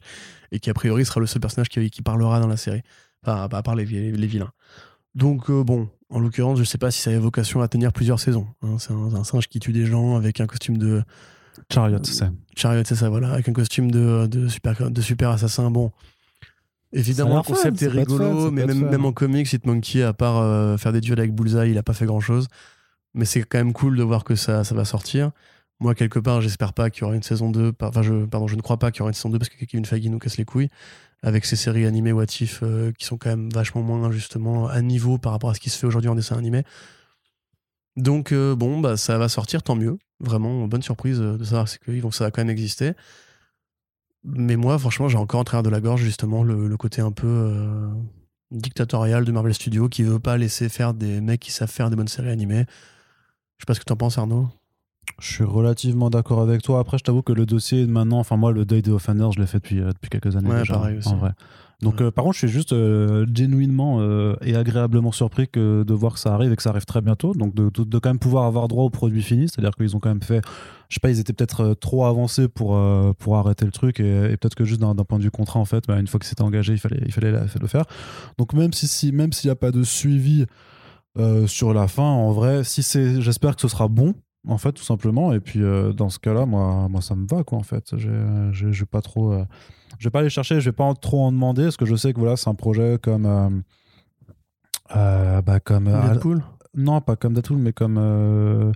et 0.53 0.61
qui 0.61 0.69
a 0.69 0.75
priori 0.75 1.07
sera 1.07 1.21
le 1.21 1.27
seul 1.27 1.41
personnage 1.41 1.71
qui, 1.71 1.89
qui 1.89 2.03
parlera 2.03 2.39
dans 2.39 2.49
la 2.49 2.59
série, 2.59 2.83
enfin, 3.27 3.49
à 3.51 3.63
part 3.63 3.77
les 3.77 3.85
vilains. 3.85 4.53
Donc 5.15 5.51
euh, 5.51 5.65
bon, 5.65 5.89
en 6.11 6.21
l'occurrence, 6.21 6.59
je 6.59 6.65
sais 6.65 6.79
pas 6.79 6.91
si 6.91 7.01
ça 7.01 7.11
a 7.11 7.19
vocation 7.19 7.61
à 7.61 7.69
tenir 7.69 7.93
plusieurs 7.93 8.21
saisons. 8.21 8.47
hein. 8.63 8.77
C'est 8.79 8.93
un, 8.93 9.15
un 9.15 9.25
singe 9.25 9.49
qui 9.49 9.59
tue 9.61 9.73
des 9.73 9.87
gens 9.87 10.17
avec 10.17 10.41
un 10.41 10.47
costume 10.47 10.77
de 10.79 11.03
Chariot, 11.73 11.99
c'est. 12.05 12.15
chariot, 12.57 12.83
c'est 12.87 12.95
ça, 12.95 13.09
voilà, 13.11 13.33
avec 13.33 13.49
un 13.49 13.53
costume 13.53 13.91
de, 13.91 14.27
de 14.29 14.47
super 14.49 14.91
de 14.91 15.01
super 15.01 15.31
assassin. 15.31 15.71
Bon, 15.73 15.91
évidemment, 16.93 17.43
Ça 17.43 17.51
le 17.51 17.55
concept 17.57 17.79
fun, 17.81 17.87
est 17.87 17.89
ça 17.89 17.95
fun, 17.95 18.01
rigolo, 18.01 18.45
ça 18.45 18.51
mais 18.53 18.63
même, 18.91 19.05
en 19.05 19.13
comics, 19.13 19.53
Hitmonkey, 19.53 20.03
à 20.03 20.13
part 20.13 20.39
euh, 20.39 20.77
faire 20.77 20.93
des 20.93 21.01
duels 21.01 21.19
avec 21.19 21.35
Bullseye, 21.35 21.71
il 21.73 21.79
a 21.79 21.83
pas 21.83 21.95
fait 21.95 22.07
grand 22.07 22.21
chose. 22.21 22.47
Mais 23.15 23.25
c'est 23.25 23.43
quand 23.43 23.59
même 23.59 23.73
cool 23.73 23.97
de 23.97 24.03
voir 24.03 24.23
que 24.25 24.37
ça, 24.37 24.63
ça 24.65 24.75
va 24.75 24.85
sortir. 24.85 25.33
Moi, 25.81 25.95
quelque 25.95 26.19
part, 26.19 26.41
j'espère 26.41 26.73
pas 26.73 26.91
qu'il 26.91 27.03
y 27.03 27.05
aura 27.05 27.15
une 27.15 27.23
saison 27.23 27.51
2. 27.51 27.73
par- 27.73 27.89
Enfin, 27.91 28.03
je, 28.03 28.25
pardon, 28.27 28.47
je 28.47 28.57
ne 28.57 28.61
crois 28.61 28.79
pas 28.79 28.91
qu'il 28.91 29.01
y 29.01 29.03
aura 29.03 29.11
une 29.11 29.15
saison 29.15 29.31
2 29.31 29.39
parce 29.39 29.49
que 29.49 29.65
Kevin 29.65 29.85
Feige 29.85 30.07
nous 30.09 30.19
casse 30.19 30.37
les 30.37 30.45
couilles 30.45 30.69
avec 31.23 31.45
ces 31.45 31.57
séries 31.57 31.87
animées 31.87 32.13
What 32.13 32.27
If 32.41 32.61
euh, 32.63 32.93
qui 32.93 33.05
sont 33.05 33.19
quand 33.19 33.31
même 33.31 33.51
vachement 33.51 33.83
moins, 33.83 34.11
justement, 34.11 34.69
à 34.69 34.81
niveau 34.83 35.19
par 35.19 35.33
rapport 35.33 35.51
à 35.51 35.55
ce 35.55 35.61
qui 35.61 35.71
se 35.71 35.79
fait 35.79 35.87
aujourd'hui 35.87 36.11
en 36.11 36.15
dessin 36.15 36.37
animé. 36.37 36.63
Donc, 37.97 38.33
euh, 38.33 38.55
bon, 38.55 38.81
bah, 38.81 38.97
ça 38.97 39.19
va 39.19 39.29
sortir, 39.29 39.63
tant 39.63 39.75
mieux. 39.75 39.99
Vraiment, 40.21 40.67
bonne 40.69 40.83
surprise 40.83 41.21
euh, 41.21 41.37
de 41.37 41.45
savoir 41.45 41.67
que 41.67 42.11
ça 42.13 42.25
va 42.25 42.31
quand 42.31 42.43
même 42.43 42.51
exister. 42.51 42.93
Mais 44.25 44.57
moi, 44.57 44.79
franchement, 44.79 45.09
j'ai 45.09 45.19
encore 45.19 45.41
en 45.41 45.45
travers 45.45 45.63
de 45.63 45.71
la 45.71 45.81
gorge, 45.81 46.03
justement, 46.03 46.43
le, 46.45 46.77
côté 46.77 47.01
un 47.01 47.13
peu 47.13 47.89
dictatorial 48.51 49.25
de 49.25 49.33
Marvel 49.33 49.55
Studios 49.55 49.89
qui 49.89 50.03
veut 50.03 50.19
pas 50.19 50.37
laisser 50.37 50.69
faire 50.69 50.93
des 50.95 51.21
mecs 51.21 51.41
qui 51.41 51.53
savent 51.53 51.71
faire 51.71 51.89
des 51.89 51.97
bonnes 51.97 52.09
séries 52.09 52.31
animées. 52.31 52.65
Je 53.59 53.63
sais 53.63 53.67
pas 53.67 53.75
ce 53.75 53.81
que 53.81 53.85
t'en 53.85 53.97
penses, 53.97 54.19
Arnaud. 54.19 54.49
Je 55.21 55.33
suis 55.33 55.45
relativement 55.45 56.11
d'accord 56.11 56.41
avec 56.41 56.63
toi. 56.63 56.79
Après, 56.81 56.99
je 56.99 57.05
t'avoue 57.05 57.23
que 57.23 57.33
le 57.33 57.47
dossier 57.47 57.87
maintenant, 57.87 58.19
enfin 58.19 58.37
moi, 58.37 58.53
le 58.53 58.65
deuil 58.65 58.83
des 58.83 58.91
Offenders, 58.91 59.33
je 59.33 59.41
l'ai 59.41 59.47
fait 59.47 59.59
depuis, 59.59 59.81
euh, 59.81 59.89
depuis 59.93 60.09
quelques 60.11 60.37
années 60.37 60.49
Ouais, 60.51 60.59
déjà, 60.61 60.75
pareil 60.75 60.99
aussi. 60.99 61.09
en 61.09 61.17
vrai. 61.17 61.33
Donc 61.81 62.01
Ouais. 62.01 62.07
euh, 62.07 62.11
par 62.11 62.25
contre, 62.25 62.35
je 62.35 62.41
suis 62.41 62.49
juste 62.49 62.73
euh, 62.73 63.25
genuinement 63.33 63.99
euh, 64.01 64.35
et 64.43 64.57
agréablement 64.57 65.13
surpris 65.13 65.47
que 65.47 65.85
de 65.85 65.95
voir 65.95 66.15
que 66.15 66.19
ça 66.19 66.35
arrive 66.35 66.53
et 66.53 66.57
que 66.57 66.63
ça 66.63 66.71
arrive 66.71 66.85
très 66.87 67.01
bientôt. 67.01 67.35
Donc 67.35 67.55
de, 67.55 67.71
de- 67.71 67.85
de 67.85 67.99
quand 68.01 68.11
même 68.11 68.19
pouvoir 68.19 68.47
avoir 68.47 68.67
droit 68.67 68.83
au 68.85 68.91
produit 68.91 69.23
fini, 69.23 69.49
c'est-à-dire 69.49 69.71
qu'ils 69.77 69.95
ont 69.95 70.01
quand 70.01 70.09
même 70.09 70.23
fait, 70.23 70.43
je 70.89 70.95
sais 70.95 71.01
pas, 71.01 71.09
ils 71.11 71.21
étaient 71.21 71.33
peut-être 71.33 71.75
trop 71.75 72.05
avancés 72.05 72.49
pour 72.49 72.77
pour 73.19 73.37
arrêter 73.37 73.65
le 73.65 73.71
truc 73.71 74.01
et, 74.01 74.33
et 74.33 74.37
peut-être 74.37 74.57
que 74.57 74.65
juste 74.65 74.81
d'un 74.81 74.93
point 74.97 75.19
de 75.19 75.23
vue 75.25 75.31
contrat 75.31 75.61
en 75.61 75.65
fait, 75.65 75.85
bah, 75.87 76.01
une 76.01 76.09
fois 76.09 76.19
que 76.19 76.27
c'était 76.27 76.43
engagé, 76.43 76.73
il 76.73 76.79
fallait 76.81 77.01
il 77.07 77.13
fallait 77.13 77.31
la- 77.31 77.45
le 77.61 77.67
faire. 77.69 77.85
Donc 78.39 78.55
même 78.55 78.73
si, 78.73 78.89
si 78.89 79.13
même 79.13 79.33
s'il 79.33 79.47
n'y 79.49 79.53
a 79.53 79.57
pas 79.57 79.71
de 79.71 79.85
suivi 79.85 80.47
sur 81.47 81.75
la 81.75 81.89
fin, 81.89 82.03
en 82.05 82.31
vrai, 82.33 82.63
si 82.65 82.83
c'est, 82.83 83.21
j'espère 83.21 83.57
que 83.57 83.63
ce 83.63 83.69
sera 83.69 83.89
bon 83.89 84.15
en 84.47 84.59
fait 84.59 84.73
tout 84.73 84.85
simplement. 84.85 85.33
Et 85.33 85.41
puis 85.41 85.63
euh, 85.63 85.93
dans 85.93 86.09
ce 86.11 86.19
cas-là 86.19 86.47
moi 86.47 86.87
moi 86.89 87.01
ça 87.03 87.15
me 87.15 87.27
va 87.27 87.43
quoi 87.45 87.59
en 87.59 87.63
fait. 87.63 87.97
Je 87.97 88.53
vais 88.67 88.87
pas 88.87 89.01
trop 89.03 89.33
euh, 89.33 89.45
je 89.99 90.07
vais 90.07 90.11
pas 90.11 90.21
aller 90.21 90.31
chercher 90.31 90.61
je 90.61 90.67
vais 90.71 90.77
pas 90.77 90.85
en- 90.85 90.95
trop 90.95 91.25
en 91.25 91.33
demander 91.33 91.65
parce 91.65 91.77
que 91.77 91.87
je 91.87 91.97
sais 91.97 92.13
que 92.13 92.19
voilà 92.19 92.37
c'est 92.37 92.49
un 92.51 92.55
projet 92.55 92.99
comme 93.03 93.27
euh, 93.27 93.49
euh, 94.97 95.43
bah 95.43 95.61
comme 95.61 95.85
Deadpool? 95.85 96.43
Non 96.75 97.01
pas 97.01 97.17
comme 97.17 97.35
Deadpool 97.35 97.59
mais 97.59 97.73
comme 97.73 98.73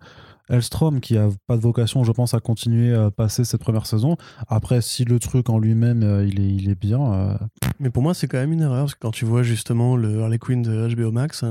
Elstrom 0.48 1.00
qui 1.00 1.16
a 1.16 1.28
pas 1.46 1.56
de 1.56 1.62
vocation 1.62 2.04
je 2.04 2.12
pense 2.12 2.34
à 2.34 2.40
continuer 2.40 2.94
à 2.94 3.10
passer 3.10 3.44
cette 3.44 3.60
première 3.60 3.86
saison. 3.86 4.16
Après 4.48 4.80
si 4.82 5.04
le 5.04 5.18
truc 5.18 5.48
en 5.48 5.58
lui-même 5.58 6.02
euh, 6.02 6.26
il 6.26 6.40
est 6.40 6.48
il 6.54 6.68
est 6.70 6.78
bien 6.78 7.00
euh, 7.12 7.34
Mais 7.78 7.90
pour 7.90 8.02
moi, 8.02 8.12
c'est 8.14 8.26
quand 8.28 8.38
même 8.38 8.52
une 8.52 8.60
erreur 8.62 8.80
parce 8.84 8.94
que 8.94 9.00
quand 9.00 9.10
tu 9.12 9.24
vois 9.24 9.42
justement 9.42 9.96
le 9.96 10.22
Harley 10.22 10.38
Quinn 10.38 10.62
de 10.62 10.94
HBO 10.94 11.10
Max, 11.12 11.44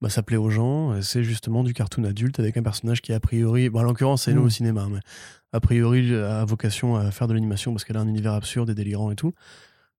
bah, 0.00 0.08
ça 0.10 0.22
plaît 0.22 0.36
aux 0.36 0.50
gens. 0.50 1.00
C'est 1.02 1.22
justement 1.24 1.62
du 1.64 1.74
cartoon 1.74 2.04
adulte 2.04 2.38
avec 2.40 2.56
un 2.56 2.62
personnage 2.62 3.02
qui, 3.02 3.12
a 3.12 3.20
priori, 3.20 3.68
bon, 3.70 3.80
en 3.80 3.82
l'occurrence, 3.82 4.22
c'est 4.24 4.34
nous 4.34 4.42
Mm. 4.42 4.46
au 4.46 4.50
cinéma, 4.50 4.86
mais 4.90 5.00
a 5.52 5.60
priori, 5.60 6.14
a 6.14 6.44
vocation 6.44 6.96
à 6.96 7.10
faire 7.10 7.28
de 7.28 7.34
l'animation 7.34 7.72
parce 7.72 7.84
qu'elle 7.84 7.96
a 7.96 8.00
un 8.00 8.08
univers 8.08 8.32
absurde 8.34 8.70
et 8.70 8.74
délirant 8.74 9.10
et 9.10 9.16
tout. 9.16 9.32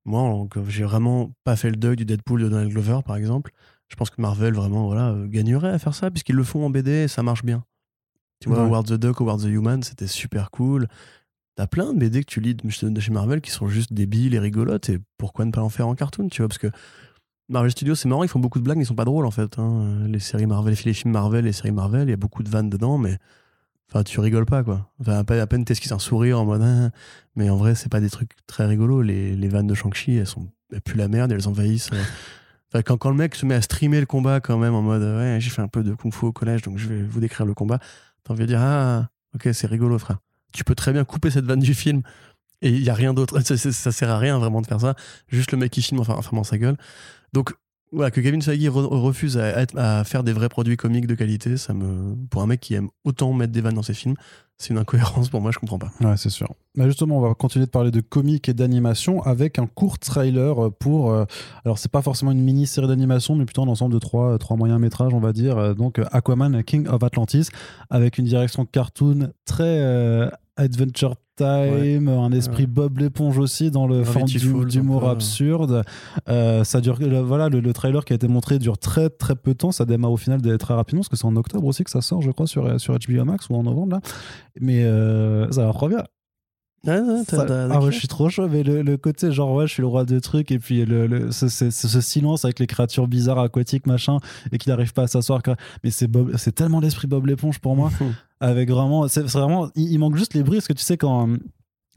Moi, 0.05 0.47
j'ai 0.67 0.83
vraiment 0.83 1.31
pas 1.43 1.55
fait 1.55 1.69
le 1.69 1.75
deuil 1.75 1.95
du 1.95 2.05
Deadpool 2.05 2.41
de 2.41 2.49
Donald 2.49 2.71
Glover, 2.71 2.99
par 3.05 3.15
exemple. 3.17 3.51
Je 3.89 3.95
pense 3.95 4.09
que 4.09 4.19
Marvel, 4.21 4.53
vraiment, 4.53 4.85
voilà, 4.87 5.09
euh, 5.09 5.27
gagnerait 5.27 5.69
à 5.69 5.77
faire 5.77 5.93
ça 5.93 6.09
puisqu'ils 6.09 6.35
le 6.35 6.43
font 6.43 6.65
en 6.65 6.69
BD 6.69 6.91
et 7.03 7.07
ça 7.07 7.21
marche 7.23 7.43
bien. 7.43 7.63
Tu 8.39 8.49
vois, 8.49 8.57
Ouais. 8.59 8.63
Howard 8.69 8.87
the 8.87 8.93
Duck, 8.93 9.21
Howard 9.21 9.41
the 9.41 9.45
Human, 9.45 9.83
c'était 9.83 10.07
super 10.07 10.49
cool. 10.49 10.87
T'as 11.55 11.67
plein 11.67 11.93
de 11.93 11.99
BD 11.99 12.21
que 12.21 12.31
tu 12.31 12.39
lis 12.39 12.55
de 12.55 12.99
chez 13.01 13.11
Marvel 13.11 13.41
qui 13.41 13.51
sont 13.51 13.67
juste 13.67 13.93
débiles 13.93 14.33
et 14.33 14.39
rigolotes, 14.39 14.89
et 14.89 14.97
pourquoi 15.17 15.45
ne 15.45 15.51
pas 15.51 15.61
en 15.61 15.69
faire 15.69 15.87
en 15.87 15.93
cartoon, 15.93 16.29
tu 16.29 16.41
vois 16.41 16.47
Parce 16.47 16.57
que 16.57 16.67
Marvel 17.49 17.71
Studios, 17.71 17.95
c'est 17.95 18.07
marrant, 18.07 18.23
ils 18.23 18.29
font 18.29 18.39
beaucoup 18.39 18.59
de 18.59 18.63
blagues, 18.63 18.77
mais 18.77 18.83
ils 18.83 18.87
sont 18.87 18.95
pas 18.95 19.05
drôles 19.05 19.25
en 19.25 19.31
fait. 19.31 19.59
hein. 19.59 20.05
Les 20.07 20.19
séries 20.19 20.45
Marvel, 20.45 20.75
les 20.85 20.93
films 20.93 21.13
Marvel, 21.13 21.45
les 21.45 21.51
séries 21.51 21.71
Marvel, 21.71 22.07
il 22.07 22.11
y 22.11 22.13
a 22.13 22.17
beaucoup 22.17 22.43
de 22.43 22.49
vannes 22.49 22.69
dedans, 22.69 22.97
mais 22.97 23.17
enfin, 23.89 24.03
tu 24.03 24.19
rigoles 24.21 24.45
pas 24.45 24.63
quoi. 24.63 24.89
Enfin, 25.01 25.17
à 25.27 25.47
peine, 25.47 25.65
t'esquisses 25.65 25.91
un 25.91 25.99
sourire 25.99 26.39
en 26.39 26.45
mode, 26.45 26.61
Ah. 26.63 26.91
mais 27.35 27.49
en 27.49 27.57
vrai, 27.57 27.75
c'est 27.75 27.89
pas 27.89 27.99
des 27.99 28.09
trucs 28.09 28.31
très 28.47 28.65
rigolos. 28.65 29.01
Les, 29.01 29.35
les 29.35 29.47
vannes 29.49 29.67
de 29.67 29.73
Shang-Chi, 29.75 30.15
elles 30.15 30.27
sont 30.27 30.47
elles 30.71 30.81
la 30.95 31.07
merde, 31.09 31.31
elles 31.33 31.47
envahissent. 31.49 31.89
euh. 32.73 32.81
Quand, 32.83 32.95
quand 32.97 33.09
le 33.09 33.17
mec 33.17 33.35
se 33.35 33.45
met 33.45 33.55
à 33.55 33.61
streamer 33.61 33.99
le 33.99 34.05
combat 34.05 34.39
quand 34.39 34.57
même 34.57 34.73
en 34.73 34.81
mode, 34.81 35.01
ouais, 35.01 35.37
j'ai 35.41 35.49
fait 35.49 35.61
un 35.61 35.67
peu 35.67 35.83
de 35.83 35.93
kung-fu 35.93 36.25
au 36.27 36.31
collège, 36.31 36.61
donc 36.61 36.77
je 36.77 36.87
vais 36.87 37.03
vous 37.03 37.19
décrire 37.19 37.45
le 37.45 37.53
combat. 37.53 37.79
T'as 38.23 38.33
envie 38.33 38.43
de 38.43 38.47
dire, 38.47 38.61
ah, 38.61 39.09
ok, 39.35 39.49
c'est 39.51 39.67
rigolo, 39.67 39.99
frère. 39.99 40.19
Tu 40.53 40.63
peux 40.63 40.75
très 40.75 40.93
bien 40.93 41.03
couper 41.03 41.29
cette 41.31 41.43
vanne 41.43 41.59
du 41.59 41.73
film 41.73 42.01
et 42.61 42.69
il 42.69 42.81
y 42.81 42.89
a 42.89 42.93
rien 42.93 43.13
d'autre. 43.13 43.37
Ça, 43.45 43.57
ça- 43.57 43.73
ça 43.73 43.91
sert 43.91 44.09
à 44.09 44.17
rien 44.17 44.37
vraiment 44.39 44.61
de 44.61 44.67
faire 44.67 44.79
ça. 44.79 44.95
Juste 45.27 45.51
le 45.51 45.57
mec 45.57 45.71
qui 45.71 45.81
filme 45.81 45.99
en 45.99 46.03
fermant 46.21 46.45
sa 46.45 46.57
gueule. 46.57 46.77
Donc, 47.33 47.53
voilà, 47.93 48.09
que 48.09 48.21
Kevin 48.21 48.41
Feige 48.41 48.69
re- 48.69 48.85
refuse 48.87 49.37
à, 49.37 50.03
faire 50.05 50.23
des 50.23 50.31
vrais 50.31 50.47
produits 50.47 50.77
comiques 50.77 51.07
de 51.07 51.15
qualité, 51.15 51.57
ça 51.57 51.73
me, 51.73 52.15
pour 52.29 52.41
un 52.41 52.47
mec 52.47 52.61
qui 52.61 52.73
aime 52.73 52.89
autant 53.03 53.33
mettre 53.33 53.51
des 53.51 53.59
vannes 53.59 53.75
dans 53.75 53.83
ses 53.83 53.93
films, 53.93 54.15
c'est 54.57 54.69
une 54.69 54.77
incohérence 54.77 55.29
pour 55.29 55.41
moi, 55.41 55.51
je 55.51 55.59
comprends 55.59 55.79
pas. 55.79 55.91
Ouais, 56.01 56.15
c'est 56.15 56.29
sûr. 56.29 56.47
Mais 56.77 56.85
justement, 56.85 57.17
on 57.17 57.21
va 57.21 57.33
continuer 57.33 57.65
de 57.65 57.71
parler 57.71 57.91
de 57.91 57.99
comics 57.99 58.47
et 58.47 58.53
d'animation 58.53 59.21
avec 59.23 59.59
un 59.59 59.65
court 59.67 59.99
trailer 59.99 60.71
pour. 60.79 61.11
euh, 61.11 61.25
alors, 61.65 61.79
c'est 61.79 61.91
pas 61.91 62.01
forcément 62.01 62.31
une 62.31 62.41
mini-série 62.43 62.87
d'animation, 62.87 63.35
mais 63.35 63.43
plutôt 63.45 63.63
un 63.63 63.67
ensemble 63.67 63.93
de 63.93 63.99
trois, 63.99 64.37
trois 64.37 64.55
moyens 64.55 64.79
métrages, 64.79 65.13
on 65.13 65.19
va 65.19 65.33
dire. 65.33 65.57
Euh, 65.57 65.73
Donc, 65.73 65.99
euh, 65.99 66.05
Aquaman, 66.11 66.63
King 66.63 66.87
of 66.87 67.03
Atlantis, 67.03 67.49
avec 67.89 68.17
une 68.19 68.25
direction 68.25 68.65
cartoon 68.65 69.31
très 69.45 69.63
euh, 69.81 70.29
Adventure 70.57 71.15
Time, 71.41 72.07
un 72.07 72.31
esprit 72.31 72.63
Ouais. 72.63 72.67
Bob 72.67 72.99
l'éponge 72.99 73.37
aussi 73.39 73.71
dans 73.71 73.87
le 73.87 74.01
un 74.01 74.03
d'humour 74.65 75.07
absurde. 75.09 75.83
Euh, 76.29 76.63
ça 76.63 76.81
dure. 76.81 76.97
le- 76.99 77.19
voilà, 77.19 77.49
le, 77.49 77.59
le 77.59 77.73
trailer 77.73 78.05
qui 78.05 78.13
a 78.13 78.15
été 78.15 78.27
montré 78.27 78.59
dure 78.59 78.77
très 78.77 79.09
très 79.09 79.35
peu 79.35 79.51
de 79.51 79.57
temps. 79.57 79.71
Ça 79.71 79.85
démarre 79.85 80.11
au 80.11 80.17
final 80.17 80.41
très 80.57 80.73
rapidement, 80.73 81.01
parce 81.01 81.09
que 81.09 81.15
c'est 81.17 81.25
en 81.25 81.35
octobre 81.35 81.65
aussi 81.65 81.83
que 81.83 81.89
ça 81.91 82.01
sort, 82.01 82.21
je 82.21 82.31
crois, 82.31 82.47
sur, 82.47 82.79
sur 82.79 82.93
HBO 82.97 83.25
Max 83.25 83.49
ou 83.49 83.55
en 83.55 83.63
novembre 83.63 83.95
là. 83.95 84.01
Mais 84.59 84.83
euh, 84.83 85.49
ça 85.51 85.65
va 85.65 85.71
Ça- 87.25 87.45
ah 87.71 87.79
ouais, 87.85 87.91
je 87.91 87.99
suis 87.99 88.07
trop 88.07 88.29
chaud, 88.29 88.47
mais 88.47 88.63
le, 88.63 88.81
le 88.81 88.97
côté 88.97 89.31
genre 89.31 89.53
ouais, 89.53 89.67
je 89.67 89.73
suis 89.73 89.81
le 89.81 89.87
roi 89.87 90.03
de 90.03 90.17
trucs 90.19 90.51
et 90.51 90.57
puis 90.59 90.83
le, 90.85 91.05
le- 91.07 91.31
ce, 91.31 91.47
ce- 91.47 91.69
ce- 91.69 91.87
ce 91.87 92.01
silence 92.01 92.43
avec 92.43 92.57
les 92.59 92.65
créatures 92.67 93.07
bizarres 93.07 93.39
aquatiques 93.39 93.85
machin 93.85 94.17
et 94.51 94.57
qu'il 94.57 94.71
n'arrive 94.71 94.91
pas 94.93 95.03
à 95.03 95.07
s'asseoir. 95.07 95.41
Mais 95.83 95.91
c'est 95.91 96.07
Bob, 96.07 96.31
c'est 96.37 96.53
tellement 96.55 96.79
l'esprit 96.79 97.07
Bob 97.07 97.25
l'éponge 97.27 97.59
pour 97.59 97.75
moi, 97.75 97.91
avec 98.39 98.69
vraiment, 98.71 99.07
c'est 99.07 99.21
vraiment, 99.21 99.69
il, 99.75 99.91
il 99.91 99.99
manque 99.99 100.15
juste 100.15 100.33
les 100.33 100.41
bruits 100.43 100.57
parce 100.57 100.67
que 100.67 100.73
tu 100.73 100.83
sais 100.83 100.97
quand 100.97 101.29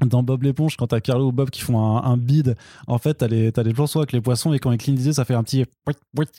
dans 0.04 0.22
Bob 0.24 0.42
l'éponge, 0.42 0.76
quand 0.76 0.88
t'as 0.88 1.00
Carlo 1.00 1.28
ou 1.28 1.32
Bob 1.32 1.50
qui 1.50 1.60
font 1.60 1.78
un, 1.78 2.02
un 2.02 2.16
bid, 2.16 2.56
en 2.88 2.98
fait, 2.98 3.14
t'as 3.14 3.28
les, 3.28 3.52
t'as 3.52 3.62
les 3.62 3.72
plans 3.72 3.84
avec 3.94 4.10
les 4.12 4.20
poissons 4.20 4.52
et 4.52 4.58
quand 4.58 4.72
ils 4.72 4.78
clignent 4.78 4.96
des 4.96 5.06
yeux, 5.06 5.12
ça 5.12 5.24
fait 5.24 5.34
un 5.34 5.42
petit 5.44 5.64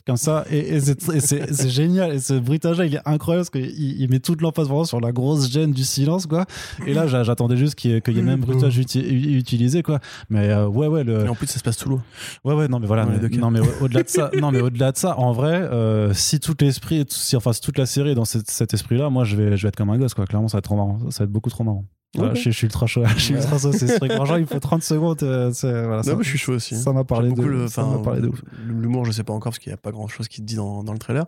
comme 0.06 0.16
ça. 0.18 0.44
Et, 0.50 0.76
et 0.76 0.80
c'est 0.80 1.68
génial. 1.68 2.12
Et 2.12 2.20
ce 2.20 2.34
bruitage-là, 2.34 2.84
il 2.84 2.94
est 2.94 3.00
incroyable 3.08 3.46
parce 3.48 3.50
qu'il 3.64 4.00
il 4.00 4.08
met 4.10 4.20
toute 4.20 4.42
l'emphase 4.42 4.66
vraiment 4.68 4.84
sur 4.84 5.00
la 5.00 5.10
grosse 5.12 5.50
gêne 5.50 5.72
du 5.72 5.84
silence, 5.84 6.26
quoi. 6.26 6.44
Et 6.86 6.92
là, 6.92 7.06
j'a- 7.06 7.22
j'attendais 7.22 7.56
juste 7.56 7.74
qu'il 7.76 7.92
y 7.92 7.94
ait, 7.94 8.02
y 8.06 8.22
même 8.22 8.40
bruitage 8.40 8.78
uti- 8.78 9.00
utilisé, 9.36 9.82
quoi. 9.82 10.00
Mais 10.28 10.50
euh, 10.50 10.66
ouais, 10.68 10.86
ouais, 10.86 11.02
le, 11.02 11.24
Et 11.24 11.28
en 11.28 11.34
plus, 11.34 11.46
ça 11.46 11.58
se 11.58 11.64
passe 11.64 11.78
sous 11.78 11.88
l'eau. 11.88 12.00
Ouais, 12.44 12.54
ouais, 12.54 12.68
non, 12.68 12.78
mais 12.78 12.86
voilà. 12.86 13.04
Est 13.04 13.22
mais- 13.30 13.36
non, 13.38 13.50
mais 13.50 13.60
au- 13.60 13.84
au-delà 13.84 14.02
de 14.02 14.08
ça, 14.08 14.30
non, 14.38 14.52
mais 14.52 14.60
au-delà 14.60 14.92
de 14.92 14.96
ça, 14.98 15.18
en 15.18 15.32
vrai, 15.32 15.62
euh, 15.62 16.12
si 16.12 16.40
tout 16.40 16.54
l'esprit, 16.60 17.04
si, 17.08 17.36
enfin, 17.36 17.52
si 17.54 17.60
toute 17.62 17.78
la 17.78 17.86
série 17.86 18.10
est 18.10 18.14
dans 18.14 18.24
cet, 18.26 18.50
cet 18.50 18.74
esprit-là, 18.74 19.08
moi, 19.08 19.24
je 19.24 19.34
vais, 19.36 19.56
je 19.56 19.62
vais 19.62 19.68
être 19.68 19.76
comme 19.76 19.90
un 19.90 19.98
gosse, 19.98 20.14
quoi. 20.14 20.26
Clairement, 20.26 20.48
ça 20.48 20.56
va 20.56 20.58
être 20.58 20.64
trop 20.64 20.76
marrant. 20.76 20.98
Ça 21.10 21.20
va 21.20 21.24
être 21.24 21.32
beaucoup 21.32 21.50
trop 21.50 21.64
marrant. 21.64 21.84
Voilà, 22.14 22.30
Ok. 22.30 22.36
je, 22.36 22.40
suis- 22.42 22.52
je 22.52 22.56
suis 22.56 22.66
ultra 22.66 22.86
chaud. 22.86 23.04
Je 23.16 23.20
suis 23.22 23.34
ultra 23.34 23.58
chaud. 23.58 23.72
C'est 23.72 23.88
ce 23.88 23.96
truc. 23.98 24.12
Franchement, 24.12 24.36
il 24.36 24.46
faut 24.46 24.58
30 24.60 24.82
secondes. 24.82 25.22
euh, 25.22 25.50
voilà, 25.60 26.02
ça, 26.02 26.12
Non, 26.12 26.18
mais 26.18 26.24
je 26.24 26.28
suis 26.30 26.38
chaud 26.38 26.54
aussi. 26.54 26.74
ça 26.76 26.92
m'a 26.92 27.04
parlé 27.04 27.28
J'aime 27.28 27.36
de, 27.36 27.42
beaucoup 27.42 27.54
le- 27.54 27.68
ça 27.68 27.84
m'a 27.84 27.98
parlé 27.98 28.22
de 28.22 28.28
ouf. 28.28 28.42
L'humour, 28.66 29.04
je 29.04 29.12
sais 29.12 29.24
pas 29.24 29.32
encore 29.34 29.50
parce 29.52 29.58
qu'il 29.58 29.70
n'y 29.70 29.74
a 29.74 29.78
pas 29.78 29.90
grand 29.92 30.06
chose 30.08 30.28
qui 30.28 30.40
te 30.40 30.46
dit 30.46 30.54
dans, 30.56 30.82
dans 30.82 30.92
le 30.92 30.98
trailer. 30.98 31.26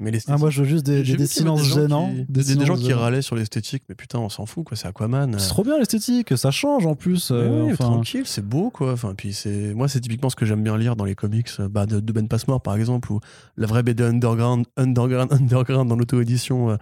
Mais 0.00 0.10
Ah, 0.26 0.38
moi, 0.38 0.50
je 0.50 0.62
veux 0.62 0.68
juste 0.68 0.84
des, 0.84 1.04
silences 1.26 1.62
gens 1.62 1.76
gênants. 1.82 2.10
qui- 2.12 2.24
Des, 2.28 2.56
des, 2.56 2.66
gens 2.66 2.74
qui 2.76 2.92
râlaient 2.92 3.22
sur 3.22 3.36
l'esthétique, 3.36 3.84
mais 3.88 3.94
putain, 3.94 4.18
on 4.18 4.28
s'en 4.28 4.44
fout, 4.44 4.64
quoi. 4.64 4.76
C'est 4.76 4.88
Aquaman. 4.88 5.38
C'est 5.38 5.46
trop 5.48 5.62
bien 5.62 5.78
l'esthétique. 5.78 6.36
Ça 6.36 6.50
change 6.50 6.84
en 6.84 6.96
plus. 6.96 7.28
Euh, 7.30 7.66
enfin, 7.66 7.84
tranquille, 7.84 8.24
c'est 8.26 8.44
beau 8.44 8.70
quoi. 8.70 8.92
Enfin, 8.92 9.14
puis 9.16 9.32
c'est 9.32 9.72
moi, 9.72 9.86
c'est 9.86 10.00
typiquement 10.00 10.30
ce 10.30 10.36
que 10.36 10.46
j'aime 10.46 10.64
bien 10.64 10.76
lire 10.76 10.96
dans 10.96 11.04
les 11.04 11.14
comics 11.14 11.46
euh, 11.60 11.68
bah, 11.68 11.86
de, 11.86 12.00
de 12.00 12.12
Ben 12.12 12.26
Passmore 12.26 12.60
par 12.60 12.74
exemple, 12.76 13.12
ou 13.12 13.20
la 13.56 13.68
vraie 13.68 13.84
BD 13.84 14.02
underground, 14.02 14.66
underground, 14.76 15.32
underground 15.32 15.88
dans 15.88 15.96
l'auto-édition 15.96 16.70
euh, 16.70 16.72
euh, 16.72 16.76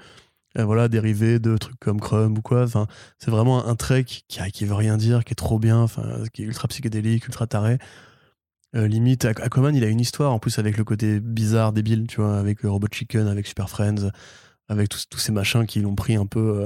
voilà, 0.57 0.89
dérivé 0.89 1.39
de 1.39 1.57
trucs 1.57 1.79
comme 1.81 2.01
Chrome 2.01 2.39
ou 2.39 2.43
quoi. 2.43 2.65
Enfin, 2.65 2.87
c'est 3.19 3.31
vraiment 3.31 3.66
un 3.66 3.74
trait 3.74 4.05
qui, 4.05 4.24
qui, 4.27 4.65
veut 4.65 4.74
rien 4.74 4.97
dire, 4.97 5.24
qui 5.24 5.33
est 5.33 5.37
trop 5.37 5.59
bien, 5.59 5.79
enfin, 5.79 6.03
qui 6.33 6.43
est 6.43 6.47
ultra 6.47 6.69
psychédélique, 6.69 7.27
ultra 7.27 7.47
taré. 7.47 7.79
Euh, 8.74 8.89
limite, 8.89 9.27
Aquaman, 9.27 9.74
il 9.74 9.85
a 9.85 9.89
une 9.89 10.01
histoire 10.01 10.33
en 10.33 10.39
plus 10.39 10.59
avec 10.59 10.79
le 10.79 10.85
côté 10.85 11.20
bizarre, 11.20 11.73
débile, 11.73 12.07
tu 12.07 12.20
vois, 12.20 12.39
avec 12.39 12.61
Robot 12.62 12.89
Chicken, 12.91 13.27
avec 13.27 13.47
Super 13.47 13.69
Friends, 13.69 14.11
avec 14.69 14.89
tous, 14.89 15.19
ces 15.19 15.33
machins 15.33 15.66
qui 15.66 15.81
l'ont 15.81 15.95
pris 15.95 16.16
un 16.16 16.27
peu 16.27 16.65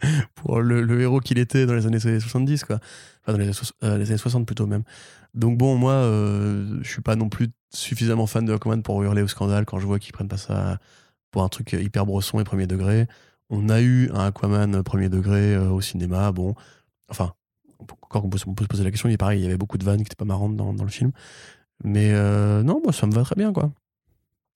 pour 0.34 0.60
le, 0.60 1.00
héros 1.00 1.20
qu'il 1.20 1.38
était 1.38 1.66
dans 1.66 1.74
les 1.74 1.86
années 1.86 2.00
70, 2.00 2.64
quoi. 2.64 2.80
Enfin, 3.22 3.32
dans 3.32 3.38
les, 3.38 4.10
années 4.10 4.18
60 4.18 4.46
plutôt 4.46 4.66
même. 4.66 4.82
Donc 5.34 5.58
bon, 5.58 5.76
moi, 5.76 5.92
euh, 5.92 6.78
je 6.82 6.90
suis 6.90 7.02
pas 7.02 7.14
non 7.14 7.28
plus 7.28 7.48
suffisamment 7.70 8.26
fan 8.26 8.44
de 8.44 8.52
Aquaman 8.52 8.82
pour 8.82 9.02
hurler 9.02 9.22
au 9.22 9.28
scandale 9.28 9.64
quand 9.64 9.78
je 9.78 9.86
vois 9.86 9.98
qu'ils 9.98 10.12
prennent 10.12 10.28
pas 10.28 10.38
ça 10.38 10.78
pour 11.30 11.42
un 11.42 11.48
truc 11.48 11.72
hyper 11.72 12.06
brosson 12.06 12.40
et 12.40 12.44
premier 12.44 12.66
degré. 12.66 13.06
On 13.50 13.68
a 13.68 13.80
eu 13.80 14.10
un 14.12 14.26
Aquaman 14.26 14.82
premier 14.82 15.08
degré 15.08 15.54
euh, 15.54 15.70
au 15.70 15.80
cinéma, 15.80 16.32
bon, 16.32 16.54
enfin, 17.08 17.32
encore 17.78 18.22
qu'on 18.22 18.28
peut, 18.28 18.38
se 18.38 18.44
poser 18.44 18.84
la 18.84 18.90
question, 18.90 19.08
il 19.08 19.12
est 19.12 19.18
pareil, 19.18 19.40
il 19.40 19.44
y 19.44 19.46
avait 19.46 19.56
beaucoup 19.56 19.78
de 19.78 19.84
vannes 19.84 19.98
qui 19.98 20.02
étaient 20.02 20.16
pas 20.16 20.24
marrantes 20.24 20.56
dans, 20.56 20.74
dans 20.74 20.84
le 20.84 20.90
film. 20.90 21.12
Mais 21.84 22.10
euh, 22.12 22.62
non, 22.62 22.80
moi, 22.82 22.92
ça 22.92 23.06
me 23.06 23.12
va 23.12 23.22
très 23.22 23.36
bien, 23.36 23.52
quoi. 23.52 23.72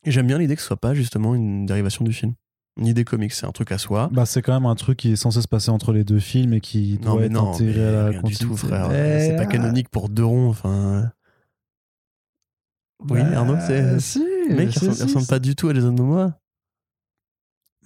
Et 0.05 0.11
j'aime 0.11 0.27
bien 0.27 0.39
l'idée 0.39 0.57
que 0.57 0.61
ce 0.61 0.66
soit 0.66 0.77
pas 0.77 0.94
justement 0.94 1.35
une 1.35 1.65
dérivation 1.65 2.05
du 2.05 2.12
film 2.12 2.35
ni 2.78 2.94
des 2.94 3.05
comics, 3.05 3.32
c'est 3.32 3.47
un 3.47 3.53
truc 3.53 3.73
à 3.73 3.78
soi. 3.78 4.09
Bah, 4.12 4.27
c'est 4.27 4.43
quand 4.43 4.55
même 4.55 4.66
un 4.66 4.74
truc 4.74 4.99
qui 4.99 5.12
est 5.12 5.16
censé 5.16 5.43
se 5.43 5.49
passer 5.49 5.70
entre 5.70 5.93
les 5.93 6.05
deux 6.05 6.19
films 6.19 6.55
et 6.55 6.61
qui 6.61 6.99
non, 7.03 7.12
doit 7.12 7.20
mais 7.20 7.27
être 7.27 7.32
non, 7.32 7.53
intégré 7.53 7.81
mais 7.81 7.86
à 7.86 7.93
la 7.93 8.09
rien 8.09 8.23
du 8.23 8.36
tout, 8.36 8.57
frère. 8.57 8.89
Mais, 8.89 9.28
C'est 9.28 9.36
pas 9.36 9.43
ah, 9.43 9.47
canonique 9.47 9.89
pour 9.89 10.09
deux 10.09 10.24
ronds, 10.24 10.49
enfin. 10.49 11.11
Oui, 13.11 13.20
bah, 13.20 13.40
Arnaud, 13.40 13.57
c'est. 13.66 14.01
Si, 14.01 14.24
Le 14.49 14.55
mec, 14.55 14.69
il 14.69 14.73
si, 14.73 14.78
ressemble, 14.78 14.94
si, 14.94 15.03
ressemble 15.03 15.24
si. 15.24 15.31
pas 15.31 15.39
du 15.39 15.55
tout 15.55 15.69
à 15.69 15.74
Jason 15.74 15.93
Momoa. 15.93 16.39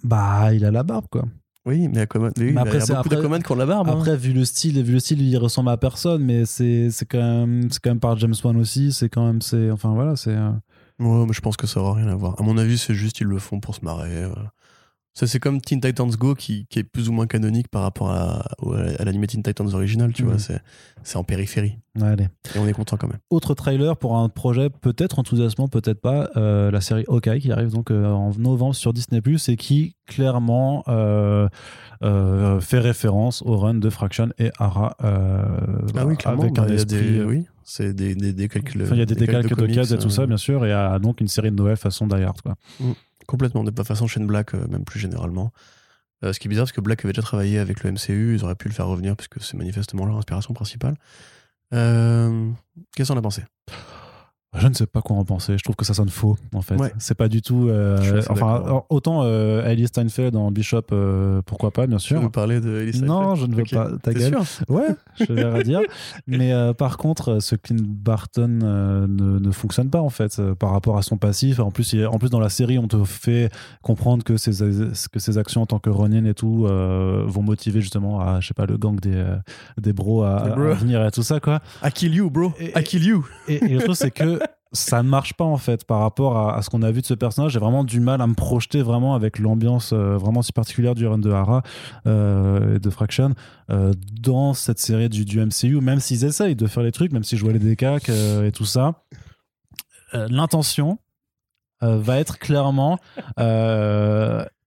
Bah, 0.03 0.53
il 0.53 0.63
a 0.65 0.71
la 0.71 0.83
barbe, 0.83 1.05
quoi. 1.11 1.25
Oui, 1.65 1.89
mais 1.89 1.99
Aquaman, 2.01 2.31
oui, 2.37 2.45
Mais 2.45 2.51
il 2.51 2.57
après, 2.59 2.77
y 2.79 2.81
a 2.81 2.85
beaucoup 2.85 2.99
après- 2.99 3.15
d'Aquaman 3.17 3.43
qui 3.43 3.51
ont 3.51 3.55
la 3.55 3.65
barbe. 3.65 3.89
hein. 3.89 3.93
Après, 3.93 4.15
vu 4.15 4.31
le 4.31 4.45
style, 4.45 4.81
vu 4.83 4.93
le 4.93 4.99
style, 5.01 5.21
il 5.21 5.37
ressemble 5.37 5.69
à 5.69 5.75
personne, 5.77 6.23
mais 6.23 6.45
c'est 6.45 6.89
quand 7.09 7.17
même 7.17 7.69
c'est 7.69 7.79
quand 7.81 7.89
même 7.89 7.99
par 7.99 8.17
James 8.17 8.33
Wan 8.43 8.55
aussi. 8.57 8.93
C'est 8.93 9.09
quand 9.09 9.25
même 9.25 9.41
c'est 9.41 9.69
enfin 9.69 9.93
voilà, 9.93 10.15
c'est 10.15 10.31
euh, 10.35 10.51
Ouais, 10.99 11.25
mais 11.27 11.33
je 11.33 11.41
pense 11.41 11.57
que 11.57 11.67
ça 11.67 11.81
aura 11.81 11.95
rien 11.95 12.07
à 12.07 12.15
voir. 12.15 12.39
À 12.39 12.43
mon 12.43 12.57
avis, 12.57 12.77
c'est 12.77 12.93
juste 12.93 13.19
ils 13.19 13.27
le 13.27 13.37
font 13.37 13.59
pour 13.59 13.75
se 13.75 13.83
marrer. 13.83 14.23
euh. 14.23 14.33
Ça, 15.17 15.25
c'est 15.25 15.39
comme 15.39 15.59
Teen 15.61 15.81
Titans 15.81 16.11
Go 16.11 16.35
qui, 16.35 16.67
qui 16.69 16.77
est 16.77 16.83
plus 16.83 17.09
ou 17.09 17.11
moins 17.11 17.25
canonique 17.25 17.69
par 17.69 17.81
rapport 17.81 18.11
à, 18.11 18.45
à 18.99 19.03
l'anime 19.03 19.25
Teen 19.25 19.41
Titans 19.41 19.73
original, 19.73 20.13
tu 20.13 20.21
Mhm. 20.21 20.29
vois. 20.29 20.37
C'est, 20.37 21.15
en 21.17 21.23
périphérie. 21.23 21.79
allez. 21.99 22.25
Et 22.53 22.59
on 22.59 22.67
est 22.67 22.73
content 22.73 22.97
quand 22.97 23.07
même. 23.07 23.17
Autre 23.31 23.55
trailer 23.55 23.97
pour 23.97 24.15
un 24.17 24.29
projet 24.29 24.69
peut-être 24.69 25.17
enthousiasmant, 25.17 25.69
peut-être 25.69 26.01
pas, 26.01 26.29
euh, 26.37 26.69
la 26.69 26.81
série 26.81 27.03
Hawkeye 27.07 27.39
qui 27.39 27.51
arrive 27.51 27.71
donc 27.71 27.89
euh, 27.89 28.05
en 28.05 28.31
novembre 28.37 28.75
sur 28.75 28.93
Disney 28.93 29.19
et 29.47 29.55
qui 29.55 29.95
clairement 30.05 30.83
euh, 30.87 31.49
fait 32.59 32.77
référence 32.79 33.41
au 33.41 33.57
run 33.57 33.73
de 33.73 33.89
Fraction 33.89 34.29
et 34.37 34.51
Ara 34.59 34.95
Ah 35.01 36.05
oui, 36.05 36.15
clairement. 36.15 36.43
avec 36.43 36.53
bah, 36.53 36.61
un 36.63 36.67
a 36.67 36.73
esprit. 36.73 37.01
des, 37.01 37.23
oui, 37.23 37.45
c'est 37.63 37.93
des, 37.95 38.13
des, 38.13 38.33
des 38.33 38.47
calculs. 38.49 38.83
enfin, 38.83 38.93
il 38.95 38.99
y 38.99 39.01
a 39.01 39.05
des 39.07 39.15
décalques 39.15 39.49
de, 39.49 39.55
comics, 39.55 39.73
cases 39.75 39.91
et 39.91 39.97
tout 39.97 40.09
ça, 40.11 40.27
bien 40.27 40.37
sûr, 40.37 40.63
et 40.65 40.71
à, 40.71 40.99
donc 40.99 41.21
une 41.21 41.27
série 41.27 41.49
de 41.49 41.55
Noël 41.55 41.75
façon 41.77 42.05
Die 42.05 42.21
Hard, 42.21 42.41
quoi. 42.41 42.55
Complètement, 43.27 43.63
de 43.63 43.83
façon, 43.83 44.07
Shane 44.07 44.25
Black, 44.25 44.53
euh, 44.55 44.67
même 44.67 44.85
plus 44.85 44.99
généralement. 44.99 45.51
Euh, 46.23 46.33
ce 46.33 46.39
qui 46.39 46.47
est 46.47 46.49
bizarre, 46.49 46.63
parce 46.63 46.71
que 46.71 46.81
Black 46.81 47.03
avait 47.05 47.13
déjà 47.13 47.21
travaillé 47.21 47.59
avec 47.59 47.83
le 47.83 47.91
MCU, 47.91 48.35
ils 48.35 48.43
auraient 48.43 48.55
pu 48.55 48.67
le 48.69 48.73
faire 48.73 48.87
revenir, 48.87 49.15
puisque 49.15 49.41
c'est 49.41 49.57
manifestement 49.57 50.05
leur 50.05 50.17
inspiration 50.17 50.53
principale. 50.53 50.95
Euh, 51.73 52.49
Qu'est-ce 52.95 53.11
qu'on 53.11 53.19
a 53.19 53.21
pensé? 53.21 53.43
Je 54.55 54.67
ne 54.67 54.73
sais 54.73 54.87
pas 54.87 55.01
quoi 55.01 55.15
en 55.17 55.25
penser. 55.25 55.55
Je 55.57 55.63
trouve 55.63 55.75
que 55.75 55.85
ça 55.85 55.93
sonne 55.93 56.09
faux, 56.09 56.35
en 56.55 56.61
fait. 56.61 56.75
Ouais. 56.77 56.91
C'est 56.97 57.15
pas 57.17 57.27
du 57.27 57.41
tout. 57.41 57.67
euh, 57.69 58.21
enfin, 58.29 58.55
alors, 58.63 58.85
autant 58.89 59.21
euh, 59.23 59.63
Ellie 59.65 59.87
Steinfeld 59.87 60.35
en 60.35 60.51
Bishop, 60.51 60.83
euh, 60.93 61.41
pourquoi 61.45 61.69
pas, 61.71 61.85
bien 61.85 61.97
Tu 61.97 62.13
veux 62.15 62.21
sûr. 62.21 62.31
parler 62.31 62.59
de 62.61 62.79
Ellie 62.81 63.01
Non, 63.01 63.35
Steinfeld 63.35 63.39
je 63.41 63.45
ne 63.45 63.55
veux 63.55 63.63
pas. 63.69 63.97
Ta 64.01 64.13
gueule. 64.13 64.37
sûr 64.43 64.65
Ouais, 64.69 64.87
je 65.19 65.31
vais 65.33 65.43
rien 65.43 65.61
dire. 65.63 65.81
Mais 66.27 66.53
euh, 66.53 66.73
par 66.73 66.97
contre, 66.97 67.39
ce 67.39 67.55
Clint 67.55 67.75
Barton 67.83 68.47
ne, 68.47 69.05
ne 69.39 69.51
fonctionne 69.51 69.89
pas 69.89 70.01
en 70.01 70.09
fait 70.09 70.41
par 70.53 70.71
rapport 70.71 70.97
à 70.97 71.01
son 71.03 71.17
passif. 71.17 71.59
En 71.59 71.69
plus, 71.69 71.93
il 71.93 72.07
en 72.07 72.17
plus 72.17 72.29
dans 72.29 72.39
la 72.39 72.49
série, 72.49 72.79
on 72.79 72.87
te 72.87 73.03
fait 73.03 73.51
comprendre 73.83 74.23
que 74.23 74.37
ses, 74.37 74.51
que 75.11 75.19
ses 75.19 75.37
actions 75.37 75.61
en 75.61 75.65
tant 75.67 75.79
que 75.79 75.89
Ronin 75.89 76.25
et 76.25 76.33
tout 76.33 76.65
vont 76.65 77.43
motiver 77.43 77.81
justement 77.81 78.21
à, 78.21 78.39
je 78.39 78.47
sais 78.47 78.53
pas, 78.55 78.65
le 78.65 78.77
gang 78.77 78.99
des, 78.99 79.23
des 79.79 79.93
bros 79.93 80.23
à, 80.23 80.41
Des 80.45 80.51
à 80.51 80.73
venir 80.73 81.05
et 81.05 81.11
tout 81.11 81.21
ça 81.23 81.39
quoi. 81.39 81.59
I 81.83 81.91
kill 81.91 82.15
you, 82.15 82.29
bro. 82.29 82.53
I 82.75 82.81
kill 82.83 83.03
you. 83.05 83.25
Et, 83.47 83.55
et 83.63 83.73
le 83.75 83.79
truc, 83.81 83.95
c'est 83.97 84.09
que 84.11 84.39
ça 84.71 85.03
ne 85.03 85.09
marche 85.09 85.33
pas 85.33 85.43
en 85.43 85.57
fait 85.57 85.85
par 85.85 85.99
rapport 85.99 86.37
à, 86.37 86.61
ce 86.61 86.69
qu'on 86.69 86.81
a 86.81 86.91
vu 86.91 87.01
de 87.01 87.05
ce 87.05 87.13
personnage. 87.13 87.53
J'ai 87.53 87.59
vraiment 87.59 87.83
du 87.83 87.99
mal 87.99 88.21
à 88.21 88.27
me 88.27 88.33
projeter 88.33 88.81
vraiment 88.81 89.15
avec 89.15 89.39
l'ambiance 89.39 89.91
euh, 89.93 90.17
vraiment 90.17 90.41
si 90.41 90.51
particulière 90.51 90.95
du 90.95 91.07
run 91.07 91.17
de 91.19 91.31
Hara 91.31 91.63
euh, 92.05 92.75
et 92.75 92.79
de 92.79 92.89
Fraction 92.89 93.33
euh, 93.69 93.93
dans 94.21 94.53
cette 94.53 94.79
série 94.79 95.09
du, 95.09 95.39
MCU, 95.39 95.79
même 95.81 95.99
s'ils 95.99 96.25
essayent 96.25 96.55
de 96.55 96.67
faire 96.67 96.83
les 96.83 96.91
trucs, 96.91 97.11
même 97.11 97.23
si 97.23 97.37
je 97.37 97.43
vois 97.43 97.53
les 97.53 97.59
décacs 97.59 98.09
et 98.09 98.51
tout 98.51 98.65
ça. 98.65 99.03
L'intention 100.13 100.99
va 101.81 102.19
être 102.19 102.39
clairement 102.39 102.97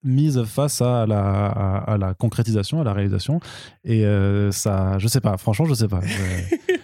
mise 0.03 0.43
face 0.45 0.81
à 0.81 1.07
la, 1.07 2.15
concrétisation, 2.19 2.81
à 2.81 2.85
la 2.85 2.93
réalisation. 2.93 3.41
Et 3.85 4.05
ça, 4.51 4.99
je 4.99 5.09
sais 5.09 5.21
pas, 5.21 5.37
franchement, 5.39 5.67
je 5.67 5.75
sais 5.75 5.89
pas. 5.89 6.01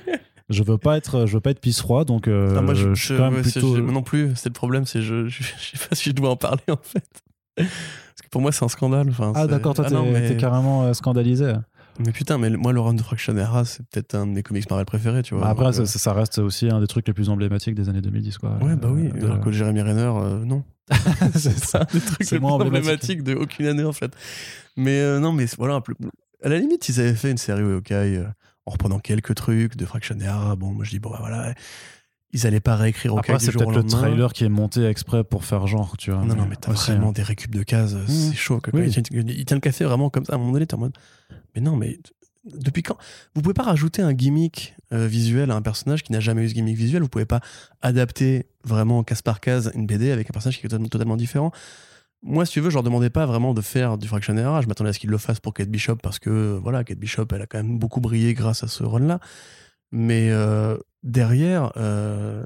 je 0.49 0.63
veux 0.63 0.79
pas 0.79 0.97
être, 0.97 1.27
je 1.27 1.35
veux 1.35 1.41
pas 1.41 1.51
être 1.51 1.61
pisse 1.61 1.81
froid, 1.81 2.05
donc 2.05 2.29
euh, 2.29 2.55
Ah, 2.59 2.63
moi, 2.63 2.75
je, 2.75 2.95
je 2.95 3.05
suis 3.05 3.15
je- 3.15 3.19
quand 3.19 3.25
même 3.31 3.35
ouais, 3.35 3.43
c'est- 3.45 3.53
plutôt. 3.61 3.77
je- 3.77 3.81
moi 3.81 3.93
non 3.93 4.03
plus, 4.03 4.33
c'est 4.37 4.49
le 4.49 4.53
problème, 4.55 4.87
c'est 4.87 5.03
je, 5.03 5.27
je, 5.29 5.43
je 5.73 5.77
sais 5.79 5.89
pas 5.89 5.95
si 5.97 6.11
je 6.11 6.15
dois 6.15 6.31
en 6.31 6.37
parler 6.37 6.63
en 6.69 6.79
fait. 6.83 7.05
Parce 7.57 8.23
que 8.23 8.29
pour 8.31 8.41
moi, 8.43 8.53
c'est 8.53 8.65
un 8.65 8.69
scandale. 8.69 9.09
Enfin, 9.11 9.33
Ah 9.35 9.47
d'accord, 9.47 9.75
toi 9.75 9.85
Ah 9.87 9.89
t'es 9.91 9.95
non, 9.95 10.11
mais... 10.11 10.37
carrément 10.37 10.85
euh, 10.85 10.93
scandalisé. 10.93 11.53
mais 11.99 12.13
putain, 12.13 12.37
mais 12.39 12.51
moi, 12.51 12.73
le 12.73 12.81
run 12.81 12.95
de 12.95 13.03
Fraction 13.03 13.37
Era, 13.37 13.65
c'est 13.65 13.83
peut-être 13.89 14.15
un 14.15 14.27
de 14.27 14.33
mes 14.33 14.43
comics 14.43 14.69
Marvel 14.69 14.85
préférés, 14.87 15.23
tu 15.23 15.35
vois. 15.35 15.45
Bah, 15.45 15.51
après, 15.51 15.73
ça, 15.73 16.11
euh, 16.11 16.13
reste 16.15 16.39
aussi 16.39 16.69
un 16.69 16.81
des 16.81 16.87
trucs 16.87 17.07
les 17.09 17.15
plus 17.15 17.29
emblématiques 17.31 17.75
des 17.75 17.89
années 17.89 18.03
2010, 18.03 18.39
quoi. 18.39 18.59
Ouais, 18.63 18.77
bah 18.77 18.89
oui. 18.91 19.09
Euh, 19.15 19.19
de- 19.21 19.27
Alors 19.27 19.41
que 19.41 19.51
Jeremy 19.51 19.81
Renner, 19.81 20.01
euh, 20.17 20.45
non. 20.45 20.65
c'est 21.35 21.59
ça. 21.59 21.85
des 21.93 22.01
trucs 22.01 22.31
les 22.31 22.39
plus 22.39 22.47
emblématique. 22.47 22.77
emblématiques 22.85 23.23
de 23.25 23.35
aucune 23.35 23.67
année 23.67 23.85
en 23.85 23.93
fait. 23.93 24.13
Mais 24.77 25.01
euh, 25.01 25.19
non, 25.19 25.33
mais 25.33 25.47
voilà, 25.59 25.81
à 26.45 26.49
la 26.49 26.59
limite, 26.59 26.89
ils 26.89 27.01
avaient 27.01 27.15
fait 27.15 27.31
une 27.31 27.39
série 27.39 27.63
Hawkeye 27.63 28.19
euh, 28.19 28.25
en 28.67 28.73
reprenant 28.73 28.99
quelques 28.99 29.35
trucs 29.35 29.77
de 29.77 29.87
Fraction 29.87 30.19
Era. 30.21 30.57
Bon, 30.57 30.73
moi 30.73 30.85
je 30.85 30.91
dis, 30.91 30.99
bon, 30.99 31.11
bah 31.11 31.19
voilà, 31.21 31.55
ils 32.33 32.47
allaient 32.47 32.61
pas 32.61 32.77
réécrire 32.77 33.13
Hawkeye 33.13 33.33
Après, 33.33 33.45
c'est 33.45 33.55
au 33.57 33.59
peut-être 33.59 33.75
le 33.77 33.85
trailer 33.85 34.33
qui 34.33 34.45
est 34.45 34.49
monté 34.49 34.85
exprès 34.85 35.25
pour 35.25 35.45
faire 35.45 35.67
genre, 35.67 35.97
tu 35.97 36.11
vois. 36.11 36.25
Non, 36.25 36.35
non, 36.35 36.47
mais 36.49 36.57
t'as 36.57 36.73
aussi, 36.73 36.91
vraiment 36.91 37.09
hein. 37.09 37.13
des 37.13 37.23
récup 37.23 37.51
de 37.55 37.63
cases, 37.63 37.95
euh, 37.95 38.05
c'est 38.07 38.35
chaud. 38.35 38.61
quoi. 38.61 38.73
Quand 38.73 38.79
Oui. 38.79 38.87
il, 38.89 39.03
tient, 39.03 39.23
il 39.27 39.45
tient 39.45 39.57
le 39.57 39.61
café 39.61 39.85
vraiment 39.85 40.11
comme 40.11 40.25
ça, 40.25 40.33
à 40.33 40.37
un 40.37 40.39
moment 40.39 40.53
donné, 40.53 40.67
t'es 40.67 40.75
en 40.75 40.79
mode, 40.79 40.97
mais 41.55 41.61
non, 41.61 41.77
mais 41.77 41.99
depuis 42.45 42.83
quand 42.83 42.97
Vous 43.35 43.43
pouvez 43.43 43.55
pas 43.55 43.63
rajouter 43.65 44.03
un 44.03 44.13
gimmick 44.13 44.75
euh, 44.93 45.07
visuel 45.07 45.51
à 45.51 45.55
un 45.57 45.63
personnage 45.63 46.03
qui 46.03 46.13
n'a 46.13 46.21
jamais 46.21 46.45
eu 46.45 46.49
ce 46.49 46.55
gimmick 46.55 46.77
visuel, 46.77 47.03
vous 47.03 47.09
pouvez 47.09 47.25
pas 47.25 47.41
adapter 47.83 48.47
vraiment 48.65 49.03
case 49.03 49.23
par 49.23 49.41
case 49.41 49.71
une 49.75 49.87
BD 49.87 50.11
avec 50.11 50.29
un 50.31 50.33
personnage 50.33 50.59
qui 50.61 50.67
est 50.67 50.69
totalement, 50.69 50.89
totalement 50.89 51.17
différent. 51.17 51.51
Moi, 52.27 52.45
si 52.45 52.53
tu 52.55 52.61
veux, 52.61 52.71
je 52.71 52.75
leur 52.75 52.83
demandais 52.83 53.09
pas 53.11 53.25
vraiment 53.25 53.55
de 53.55 53.61
faire 53.61 53.97
du 53.99 54.09
Fraction 54.09 54.37
Era. 54.37 54.61
Je 54.61 54.67
m'attendais 54.67 54.91
à 54.91 54.93
ce 54.93 54.99
qu'ils 54.99 55.11
le 55.11 55.19
fassent 55.19 55.41
pour 55.41 55.55
Kate 55.55 55.69
Bishop 55.69 55.97
parce 56.03 56.19
que, 56.19 56.59
voilà, 56.61 56.83
Kate 56.85 56.99
Bishop, 56.99 57.27
elle 57.33 57.43
a 57.43 57.47
quand 57.47 57.59
même 57.59 57.79
beaucoup 57.79 58.01
brillé 58.01 58.35
grâce 58.35 58.65
à 58.65 58.69
ce 58.69 58.83
run-là. 58.83 59.21
Mais 59.93 60.31
euh, 60.31 60.77
derrière, 61.05 61.73
euh, 61.77 62.45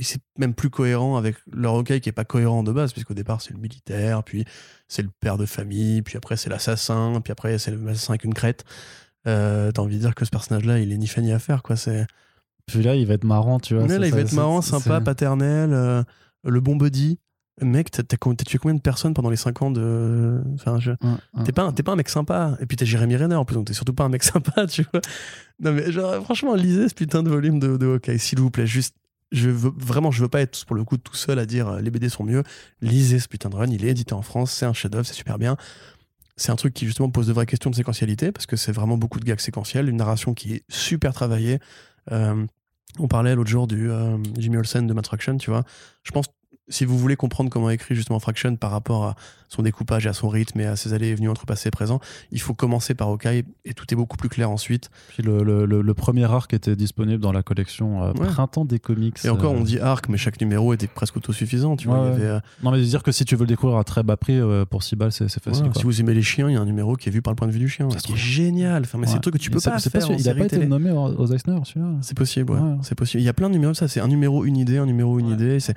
c'est 0.00 0.20
même 0.38 0.54
plus 0.54 0.70
cohérent 0.70 1.16
avec 1.16 1.34
leur 1.52 1.74
hockey 1.74 2.00
qui 2.00 2.08
est 2.08 2.12
pas 2.12 2.24
cohérent 2.24 2.62
de 2.62 2.70
base, 2.72 2.92
puisqu'au 2.92 3.14
départ, 3.14 3.40
c'est 3.42 3.52
le 3.52 3.58
militaire, 3.60 4.22
puis 4.22 4.44
c'est 4.86 5.02
le 5.02 5.10
père 5.20 5.36
de 5.36 5.46
famille, 5.46 6.02
puis 6.02 6.16
après, 6.16 6.36
c'est 6.36 6.48
l'assassin, 6.50 7.20
puis 7.22 7.32
après, 7.32 7.58
c'est 7.58 7.72
l'assassin 7.72 8.12
avec 8.12 8.24
une 8.24 8.34
crête. 8.34 8.64
Euh, 9.26 9.72
T'as 9.72 9.82
envie 9.82 9.96
de 9.96 10.00
dire 10.02 10.14
que 10.14 10.24
ce 10.24 10.30
personnage-là, 10.30 10.78
il 10.78 10.92
est 10.92 10.96
ni 10.96 11.08
fait 11.08 11.20
ni 11.22 11.32
à 11.32 11.38
faire, 11.40 11.62
quoi. 11.64 11.74
C'est 11.76 12.06
Puis 12.66 12.82
là, 12.82 12.94
il 12.94 13.06
va 13.06 13.14
être 13.14 13.24
marrant, 13.24 13.58
tu 13.58 13.74
vois. 13.74 13.88
Ça- 13.88 13.98
là, 13.98 14.06
il 14.06 14.10
ça- 14.10 14.16
va 14.16 14.22
être 14.22 14.32
marrant, 14.32 14.62
sympa, 14.62 15.00
paternel, 15.00 16.04
le 16.44 16.60
bon 16.60 16.76
buddy. 16.76 17.18
Mec, 17.60 17.90
t'as 17.90 18.02
tué 18.04 18.58
combien 18.58 18.74
de 18.74 18.80
personnes 18.80 19.14
pendant 19.14 19.30
les 19.30 19.36
5 19.36 19.62
ans 19.62 19.70
de. 19.70 20.40
Enfin, 20.54 20.78
je- 20.78 20.92
Hum, 21.02 21.18
hum. 21.34 21.44
T'es 21.44 21.52
pas, 21.52 21.62
un- 21.64 21.72
t'es 21.72 21.82
pas 21.82 21.92
un 21.92 21.96
mec 21.96 22.08
sympa. 22.08 22.56
Et 22.60 22.66
puis 22.66 22.76
t'es 22.76 22.86
Jérémy 22.86 23.16
Renner 23.16 23.34
en 23.34 23.44
plus, 23.44 23.54
donc 23.56 23.66
t'es 23.66 23.72
surtout 23.74 23.92
pas 23.94 24.04
un 24.04 24.08
mec 24.08 24.22
sympa, 24.62 24.66
tu 24.66 24.84
vois. 24.92 25.00
Non, 25.60 25.72
mais 25.72 25.90
genre, 25.90 26.22
franchement, 26.24 26.54
lisez 26.54 26.88
ce 26.88 26.94
putain 26.94 27.22
de 27.22 27.28
volume 27.30 27.58
de, 27.58 27.76
de 27.76 27.86
Hawkeye, 27.86 28.18
s'il 28.18 28.38
vous 28.40 28.50
plaît. 28.50 28.66
Juste, 28.66 28.94
je 29.32 29.50
veux, 29.50 29.72
vraiment, 29.76 30.10
je 30.10 30.22
veux 30.22 30.28
pas 30.28 30.40
être 30.40 30.64
pour 30.66 30.76
le 30.76 30.84
coup 30.84 30.96
tout 30.96 31.14
seul 31.16 31.38
à 31.38 31.46
dire 31.46 31.68
euh, 31.68 31.80
les 31.80 31.90
BD 31.90 32.08
sont 32.08 32.24
mieux. 32.24 32.42
Lisez 32.80 33.18
ce 33.18 33.28
putain 33.28 33.48
de 33.48 33.56
run, 33.56 33.66
il 33.70 33.84
est 33.84 33.88
édité 33.88 34.14
en 34.14 34.22
France, 34.22 34.52
c'est 34.52 34.66
un 34.66 34.72
chef-d'œuvre, 34.72 35.04
c'est 35.06 35.14
super 35.14 35.38
bien. 35.38 35.56
C'est 36.36 36.52
un 36.52 36.56
truc 36.56 36.72
qui 36.72 36.86
justement 36.86 37.10
pose 37.10 37.26
de 37.26 37.32
vraies 37.32 37.46
questions 37.46 37.68
de 37.70 37.74
séquentialité, 37.74 38.30
parce 38.30 38.46
que 38.46 38.54
c'est 38.56 38.70
vraiment 38.70 38.96
beaucoup 38.96 39.18
de 39.18 39.24
gags 39.24 39.40
séquentiels, 39.40 39.88
une 39.88 39.96
narration 39.96 40.34
qui 40.34 40.54
est 40.54 40.62
super 40.68 41.12
travaillée. 41.12 41.58
Euh, 42.12 42.46
on 43.00 43.08
parlait 43.08 43.34
l'autre 43.34 43.50
jour 43.50 43.66
du 43.66 43.90
euh, 43.90 44.16
Jimmy 44.38 44.56
Olsen 44.56 44.86
de 44.86 44.94
Matraction, 44.94 45.36
tu 45.36 45.50
vois. 45.50 45.64
Je 46.04 46.12
pense 46.12 46.26
si 46.68 46.84
vous 46.84 46.98
voulez 46.98 47.16
comprendre 47.16 47.50
comment 47.50 47.70
écrit 47.70 47.94
justement 47.94 48.18
Fraction 48.20 48.56
par 48.56 48.70
rapport 48.70 49.04
à 49.04 49.16
son 49.48 49.62
découpage 49.62 50.04
et 50.04 50.08
à 50.10 50.12
son 50.12 50.28
rythme 50.28 50.60
et 50.60 50.66
à 50.66 50.76
ses 50.76 50.92
allées 50.92 51.08
et 51.08 51.14
venues 51.14 51.30
entre 51.30 51.46
passé 51.46 51.68
et 51.68 51.70
présent, 51.70 52.00
il 52.32 52.40
faut 52.40 52.52
commencer 52.52 52.92
par 52.94 53.08
Hawkeye 53.08 53.44
et 53.64 53.72
tout 53.72 53.86
est 53.90 53.96
beaucoup 53.96 54.18
plus 54.18 54.28
clair 54.28 54.50
ensuite. 54.50 54.90
Puis 55.08 55.22
le, 55.22 55.42
le- 55.42 55.64
le- 55.64 55.80
le 55.80 55.94
premier 55.94 56.24
arc 56.24 56.52
était 56.52 56.76
disponible 56.76 57.22
dans 57.22 57.32
la 57.32 57.42
collection 57.42 58.02
euh, 58.04 58.12
Ouais. 58.12 58.26
Printemps 58.26 58.66
des 58.66 58.78
comics. 58.78 59.16
Et 59.24 59.30
encore, 59.30 59.54
euh, 59.54 59.58
on 59.58 59.62
dit 59.62 59.78
arc, 59.78 60.08
mais 60.10 60.18
chaque 60.18 60.38
numéro 60.40 60.74
était 60.74 60.86
presque 60.86 61.16
autosuffisant. 61.16 61.76
Tu 61.76 61.88
Ouais, 61.88 61.94
vois, 61.94 62.04
il 62.04 62.08
y 62.08 62.10
ouais. 62.10 62.16
avait, 62.16 62.26
euh, 62.36 62.40
Non, 62.62 62.70
mais 62.72 62.80
dire 62.82 63.02
que 63.02 63.12
si 63.12 63.24
tu 63.24 63.36
veux 63.36 63.42
le 63.44 63.48
découvrir 63.48 63.78
à 63.78 63.84
très 63.84 64.02
bas 64.02 64.18
prix, 64.18 64.38
euh, 64.38 64.66
pour 64.66 64.82
6 64.82 64.96
balles, 64.96 65.12
c'est 65.12 65.28
c'est 65.28 65.42
facile. 65.42 65.64
quoi. 65.64 65.72
si 65.74 65.84
vous 65.84 66.00
aimez 66.00 66.12
les 66.12 66.22
chiens, 66.22 66.50
il 66.50 66.52
y 66.52 66.56
a 66.56 66.60
un 66.60 66.66
numéro 66.66 66.96
qui 66.96 67.08
est 67.08 67.12
vu 67.12 67.22
par 67.22 67.32
le 67.32 67.36
point 67.36 67.46
de 67.48 67.52
vue 67.52 67.58
du 67.60 67.68
chien. 67.70 67.88
Ça 67.88 67.94
Ce 67.96 68.02
se 68.02 68.06
qui 68.06 68.12
est 68.12 68.16
trouve. 68.16 68.24
génial. 68.26 68.82
Enfin, 68.82 68.98
mais 68.98 69.06
c'est 69.06 69.14
des 69.14 69.20
trucs 69.20 69.34
que 69.34 69.40
tu 69.40 69.50
peux 69.50 69.60
ça- 69.60 69.70
pas 69.70 69.78
c'est 69.78 69.88
faire. 69.88 70.02
sûr, 70.02 70.10
en 70.10 70.14
Il 70.14 70.20
a 70.20 70.24
série 70.24 70.38
pas 70.40 70.44
été 70.44 70.56
télé. 70.56 70.68
nommé 70.68 70.90
aux 70.90 71.26
Eisner, 71.32 71.58
celui-là. 71.64 71.92
C'est 72.02 72.16
possible. 72.16 72.52
C'est 72.82 72.94
possible. 72.94 73.22
Il 73.22 73.24
y 73.26 73.30
a 73.30 73.32
plein 73.32 73.48
de 73.48 73.54
numéros, 73.54 73.72
ça, 73.72 73.88
c'est 73.88 74.00
un 74.00 74.08
numéro, 74.08 74.44
une 74.44 74.58
idée, 74.58 74.76
un 74.76 74.84
numéro, 74.86 75.18
une 75.18 75.28
idée. 75.30 75.58
C'est 75.60 75.74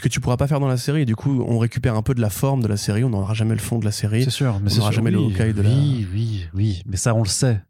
que 0.00 0.08
tu 0.08 0.20
pourras 0.20 0.36
pas 0.36 0.46
faire 0.46 0.60
dans 0.60 0.68
la 0.68 0.76
série. 0.76 1.02
Et 1.02 1.04
du 1.04 1.16
coup, 1.16 1.42
on 1.46 1.58
récupère 1.58 1.94
un 1.96 2.02
peu 2.02 2.14
de 2.14 2.20
la 2.20 2.30
forme 2.30 2.62
de 2.62 2.68
la 2.68 2.76
série. 2.76 3.04
On 3.04 3.10
n'aura 3.10 3.34
jamais 3.34 3.54
le 3.54 3.60
fond 3.60 3.78
de 3.78 3.84
la 3.84 3.92
série. 3.92 4.24
C'est 4.24 4.30
sûr, 4.30 4.58
mais 4.60 4.72
on 4.72 4.76
n'aura 4.76 4.90
jamais 4.92 5.10
le 5.10 5.18
oui, 5.18 5.32
Hawkeye 5.34 5.52
de 5.54 5.62
la- 5.62 5.68
Oui, 5.70 6.06
oui, 6.12 6.46
oui. 6.54 6.82
Mais 6.86 6.96
ça, 6.96 7.14
on 7.14 7.22
le 7.22 7.28
sait. 7.28 7.60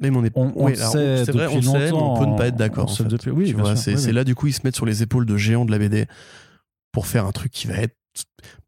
Mais 0.00 0.10
on 0.10 0.24
est, 0.24 0.32
On, 0.34 0.52
on 0.56 0.64
oui, 0.66 0.72
le 0.72 0.76
sait 0.76 1.24
c'est 1.24 1.32
vrai, 1.32 1.46
on 1.46 1.62
sait, 1.62 1.90
on 1.92 2.18
peut 2.18 2.26
ne 2.26 2.36
pas 2.36 2.48
être 2.48 2.56
d'accord. 2.56 2.94
depuis- 3.08 3.30
Oui, 3.30 3.54
c'est 3.76 3.94
oui, 3.94 4.02
oui. 4.06 4.12
là, 4.12 4.24
du 4.24 4.34
coup, 4.34 4.46
ils 4.46 4.52
se 4.52 4.60
mettent 4.64 4.76
sur 4.76 4.84
les 4.84 5.02
épaules 5.02 5.24
de 5.24 5.36
géants 5.38 5.64
de 5.64 5.70
la 5.70 5.78
BD 5.78 6.06
pour 6.92 7.06
faire 7.06 7.24
un 7.26 7.32
truc 7.32 7.50
qui 7.50 7.66
va 7.66 7.74
être 7.76 7.94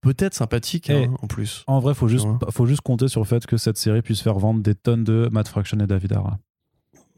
peut-être 0.00 0.34
sympathique 0.34 0.88
hein, 0.90 1.14
en 1.20 1.26
plus. 1.26 1.64
En 1.66 1.80
vrai, 1.80 1.94
faut 1.94 2.08
juste, 2.08 2.26
faut 2.50 2.66
juste 2.66 2.80
compter 2.82 3.08
sur 3.08 3.20
le 3.20 3.26
fait 3.26 3.46
que 3.46 3.56
cette 3.58 3.76
série 3.76 4.00
puisse 4.02 4.20
faire 4.22 4.38
vendre 4.38 4.62
des 4.62 4.74
tonnes 4.74 5.04
de 5.04 5.28
Matt 5.32 5.48
Fraction 5.48 5.78
et 5.80 5.86
David 5.86 6.12
Ara. 6.14 6.38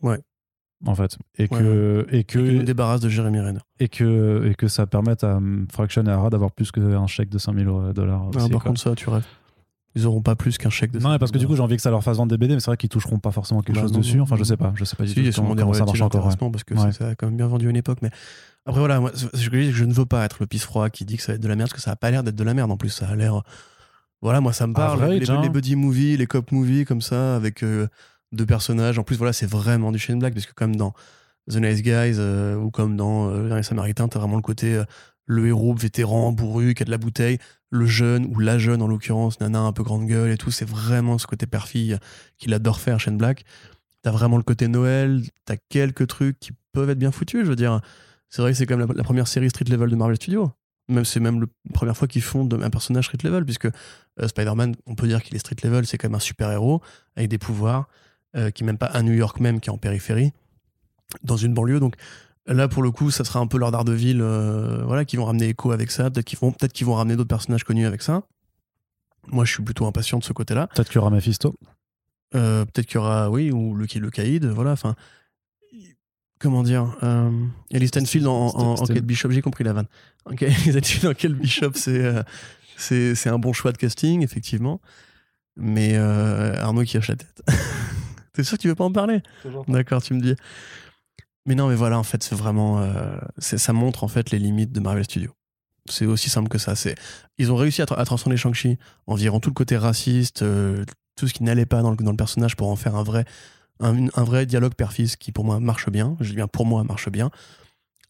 Ouais. 0.03 0.19
En 0.86 0.94
fait. 0.94 1.19
Et 1.39 1.43
Ouais, 1.43 1.48
que, 1.48 2.07
et 2.11 2.24
Que 2.24 2.39
nous 2.39 2.62
débarrasse 2.62 3.01
de 3.01 3.09
Jérémy 3.11 3.40
Renner. 3.40 3.59
et 3.81 3.89
que, 3.89 4.48
et 4.51 4.55
que 4.55 4.66
ça 4.69 4.86
permette 4.86 5.24
à 5.24 5.36
hum, 5.36 5.66
Fraction 5.70 6.05
et 6.07 6.11
Ara 6.11 6.31
d'avoir 6.31 6.51
plus 6.52 6.73
qu'un 6.73 7.07
chèque 7.07 7.28
de 7.28 7.39
5000 7.39 7.66
dollars. 7.94 8.23
Ah, 8.28 8.39
par 8.39 8.48
quoi. 8.48 8.61
contre, 8.61 8.81
ça, 8.81 8.94
tu 8.94 9.09
rêves. 9.11 9.24
Ils 9.97 10.07
auront 10.07 10.23
pas 10.23 10.36
plus 10.36 10.57
qu'un 10.57 10.70
chèque 10.70 10.93
de 10.93 11.01
Non, 11.01 11.19
parce 11.19 11.32
que 11.32 11.39
du 11.39 11.47
coup, 11.48 11.57
j'ai 11.57 11.62
envie 11.62 11.74
que 11.77 11.82
ça 11.82 11.90
leur 11.90 12.02
fasse 12.05 12.16
vendre 12.16 12.31
des 12.31 12.39
BD, 12.39 12.55
mais 12.55 12.61
c'est 12.61 12.70
vrai 12.70 12.77
qu'ils 12.77 12.89
toucheront 12.89 13.19
pas 13.19 13.32
forcément 13.32 13.61
quelque 13.61 13.74
Bah, 13.77 13.82
chose 13.82 13.93
non, 13.93 13.98
dessus. 13.98 14.16
non, 14.19 14.23
Enfin, 14.23 14.36
je 14.36 14.44
sais 14.44 14.57
pas. 14.57 14.73
Je 14.77 14.85
sais 14.85 14.94
pas 14.97 15.02
du 15.05 15.11
Si, 15.11 15.19
a 15.27 15.32
tout 15.32 15.43
comment, 15.43 15.55
comment 15.57 15.73
ça 15.74 15.85
marche 15.85 16.01
encore. 16.01 16.27
ouais. 16.27 16.51
parce 16.52 16.62
que 16.65 16.74
Ouais. 16.74 16.93
ça, 16.93 17.09
a 17.09 17.15
quand 17.16 17.27
même 17.27 17.36
bien 17.36 17.48
vendu 17.48 17.66
à 17.66 17.70
une 17.70 17.77
époque. 17.77 17.98
Mais 18.01 18.11
après, 18.65 18.78
voilà, 18.78 19.01
moi, 19.01 19.11
je 19.15 19.27
dis, 19.27 19.31
c'est 19.35 19.51
que 19.51 19.73
je 19.73 19.85
ne 19.85 19.93
veux 19.93 20.07
pas 20.07 20.24
être 20.24 20.36
le 20.40 20.47
pisse 20.47 20.65
froid 20.65 20.89
qui 20.90 21.05
dit 21.05 21.16
que 21.16 21.23
ça 21.24 21.32
va 21.32 21.36
être 21.36 21.43
de 21.43 21.48
la 21.48 21.57
merde 21.57 21.69
parce 21.70 21.81
que 21.81 21.85
ça 21.85 21.90
a 21.90 21.97
pas 21.97 22.11
l'air 22.12 22.23
d'être 22.23 22.36
de 22.36 22.44
la 22.44 22.55
merde 22.55 22.70
en 22.70 22.77
plus. 22.77 22.90
Ça 22.90 23.09
a 23.09 23.16
l'air. 23.16 23.43
Voilà, 24.23 24.40
moi, 24.40 24.52
ça 24.52 24.66
me 24.69 24.74
parle. 24.74 25.05
Les, 25.11 25.28
hein. 25.31 25.40
les 25.43 25.48
buddy 25.48 25.74
movies, 25.77 26.16
les 26.16 26.27
cop 26.27 26.52
movies 26.52 26.85
comme 26.85 27.01
ça, 27.01 27.35
avec 27.35 27.65
euh, 27.65 27.89
deux 28.32 28.47
personnages. 28.47 28.98
En 28.98 29.02
plus, 29.02 29.16
voilà, 29.16 29.32
c'est 29.32 29.47
vraiment 29.47 29.93
du 29.93 29.98
Shane 29.98 30.19
Black 30.19 30.35
parce 30.35 30.47
que 30.47 30.55
comme 30.55 30.77
dans 30.77 30.94
The 31.51 31.57
Nice 31.57 31.82
Guys 31.82 32.16
euh, 32.19 32.57
ou 32.57 32.70
comme 32.70 32.97
dans 32.97 33.28
euh, 33.28 33.43
Le 33.43 33.48
Dernier 33.48 33.62
Samaritain, 33.62 34.09
t'as 34.09 34.19
vraiment 34.19 34.36
le 34.36 34.43
côté 34.43 34.74
euh, 34.74 34.85
le 35.27 35.47
héros 35.47 35.74
vétéran, 35.74 36.32
bourru, 36.32 36.74
qui 36.74 36.82
a 36.82 36.86
de 36.86 36.90
la 36.90 36.98
bouteille, 36.98 37.39
le 37.70 37.86
jeune 37.86 38.27
ou 38.27 38.40
la 38.40 38.59
jeune 38.59 38.82
en 38.82 38.89
l'occurrence, 38.89 39.40
nana 39.40 39.61
un 39.61 39.73
peu 39.73 39.82
grande 39.82 40.07
gueule 40.07 40.31
et 40.31 40.36
tout. 40.36 40.51
C'est 40.51 40.69
vraiment 40.69 41.19
ce 41.19 41.27
côté 41.27 41.47
père-fille 41.47 41.98
qu'il 42.39 42.52
adore 42.52 42.81
faire, 42.81 42.98
Shane 42.98 43.16
Black. 43.16 43.44
T'as 44.02 44.11
vraiment 44.11 44.39
le 44.39 44.43
côté 44.43 44.66
Noël, 44.66 45.23
t'as 45.44 45.57
quelques 45.69 46.07
trucs 46.07 46.39
qui 46.40 46.52
peuvent 46.73 46.90
être 46.90 46.98
bien 46.98 47.12
foutus, 47.12 47.44
je 47.44 47.51
veux 47.51 47.57
dire. 47.57 47.81
C'est 48.28 48.43
vrai 48.43 48.52
que 48.52 48.59
c'est 48.59 48.66
quand 48.66 48.77
même 48.77 48.93
la, 48.93 49.02
première 49.02 49.28
série 49.28 49.51
street 49.51 49.66
level 49.69 49.90
de 49.90 49.97
Marvel 49.97 50.16
Studios. 50.16 50.51
Même 50.89 51.05
c'est 51.05 51.20
même 51.20 51.40
la 51.40 51.73
première 51.73 51.97
fois 51.97 52.09
qu'ils 52.09 52.23
font 52.23 52.44
de- 52.44 52.61
un 52.61 52.70
personnage 52.70 53.07
street 53.07 53.19
level, 53.23 53.44
puisque 53.44 53.66
euh, 53.66 54.28
Spider-Man, 54.28 54.74
on 54.86 54.94
peut 54.94 55.07
dire 55.07 55.23
qu'il 55.23 55.36
est 55.36 55.40
street 55.40 55.57
level, 55.62 55.86
c'est 55.86 55.98
quand 55.98 56.09
même 56.09 56.16
un 56.16 56.20
super 56.20 56.51
héros 56.51 56.81
avec 57.16 57.28
des 57.28 57.39
pouvoirs, 57.39 57.89
euh, 58.36 58.51
qui 58.51 58.62
est 58.62 58.66
même 58.66 58.78
pas 58.78 58.86
à 58.86 59.02
New 59.02 59.12
York 59.12 59.40
même, 59.40 59.61
qui 59.61 59.69
est 59.70 59.73
en 59.73 59.78
périphérie, 59.78 60.32
dans 61.23 61.36
une 61.36 61.55
banlieue. 61.55 61.81
Donc 61.81 61.94
là, 62.47 62.69
pour 62.69 62.82
le 62.82 62.90
coup, 62.90 63.11
ça 63.11 63.24
sera 63.24 63.40
un 63.40 63.47
peu 63.47 63.59
leur 63.59 63.70
Daredevil, 63.73 64.20
euh, 64.20 64.82
voilà, 64.85 65.05
qui 65.05 65.16
vont 65.16 65.24
ramener 65.24 65.48
Echo 65.51 65.73
avec 65.73 65.90
ça. 65.90 66.11
Peut-être 66.11 66.27
qu'ils 66.27 66.39
vont, 66.39 66.52
peut-être 66.52 66.73
qu'ils 66.73 66.86
vont 66.86 66.94
ramener 66.94 67.16
d'autres 67.16 67.28
personnages 67.28 67.65
connus 67.65 67.86
avec 67.86 68.02
ça. 68.02 68.23
Moi, 69.28 69.44
je 69.44 69.52
suis 69.52 69.62
plutôt 69.62 69.86
impatient 69.86 70.19
de 70.19 70.24
ce 70.24 70.32
côté-là. 70.32 70.66
Peut-être 70.69 70.89
qu'il 70.89 70.97
y 70.97 70.98
aura 70.98 71.11
Mephisto. 71.11 71.55
Euh, 72.35 72.65
peut-être 72.65 72.86
qu'il 72.86 72.94
y 72.97 72.98
aura, 72.98 73.28
oui, 73.31 73.51
ou 73.51 73.74
Lucky 73.74 73.98
le 73.98 74.11
Caïd, 74.11 74.44
voilà, 74.47 74.73
enfin. 74.73 74.94
Comment 76.39 76.62
dire 76.62 76.97
euh, 77.02 77.31
Ellie 77.70 77.89
Stanfield 77.89 78.27
en, 78.27 78.32
en, 78.47 78.52
en 78.73 78.77
C'était- 78.77 78.94
Kate 78.94 79.05
Bishop, 79.05 79.31
j'ai 79.31 79.43
compris 79.43 79.62
la 79.62 79.74
vanne. 79.74 79.89
Ok, 80.24 80.40
Ellie 80.43 80.55
Stanfield 80.70 81.07
en 81.07 81.12
Kate 81.12 81.32
Bishop, 81.32 81.73
c'est 81.74 82.15
c'est 82.78 83.15
c'est 83.15 83.28
un 83.28 83.39
bon 83.39 83.52
choix 83.52 83.73
de 83.73 83.77
casting, 83.77 84.23
effectivement. 84.23 84.81
Mais 85.57 85.97
euh, 85.97 86.57
Arnaud 86.62 86.85
qui 86.85 86.97
hoche 86.97 87.09
la 87.09 87.16
tête. 87.16 87.43
T'es 88.41 88.49
sûr 88.49 88.57
que 88.57 88.62
tu 88.62 88.69
veux 88.69 88.75
pas 88.75 88.85
en 88.85 88.93
parler? 88.93 89.23
D'accord, 89.69 90.03
tu 90.03 90.15
me 90.15 90.21
dis. 90.21 90.35
Mais 91.47 91.55
non, 91.55 91.69
mais 91.69 91.75
voilà, 91.75 91.99
en 91.99 92.03
fait, 92.03 92.23
c'est 92.23 92.35
vraiment. 92.35 92.81
euh, 92.81 93.17
ça 93.39 93.73
montre 93.73 94.05
en 94.05 94.09
fait 94.09 94.31
les 94.31 94.39
limites 94.39 94.73
de 94.73 94.81
Marvel 94.81 95.05
Studios. 95.05 95.33
C'est 95.89 96.07
aussi 96.07 96.31
simple 96.31 96.49
que 96.49 96.59
ça. 96.59 96.77
C'est, 96.77 96.95
ils 97.39 97.51
ont 97.51 97.57
réussi 97.57 97.83
à, 97.83 97.85
tra- 97.85 97.97
à 97.97 98.05
transformer 98.05 98.37
Shang-Chi 98.37 98.79
en 99.07 99.15
virant 99.15 99.41
tout 99.41 99.51
le 99.51 99.55
côté 99.55 99.77
raciste, 99.77 100.43
euh, 100.43 100.85
tout 101.17 101.27
ce 101.27 101.35
qui 101.35 101.43
n'allait 101.43 101.67
pas 101.67 101.83
dans 101.83 101.91
le, 101.91 101.97
dans 101.97 102.11
le 102.11 102.17
personnage 102.17 102.57
pour 102.57 102.69
en 102.69 102.77
faire 102.77 102.95
un 102.97 103.03
vrai, 103.03 103.25
un, 103.81 104.07
un 104.15 104.25
vrai 104.25 104.47
dialogue 104.47 104.75
père-fils 104.75 105.17
qui 105.17 105.33
pour 105.33 105.45
moi 105.45 105.59
marche 105.61 105.89
bien. 105.91 106.17
Je 106.21 106.31
dis 106.31 106.37
bien 106.37 106.47
pour 106.47 106.67
moi 106.67 106.85
marche 106.85 107.09
bien. 107.11 107.31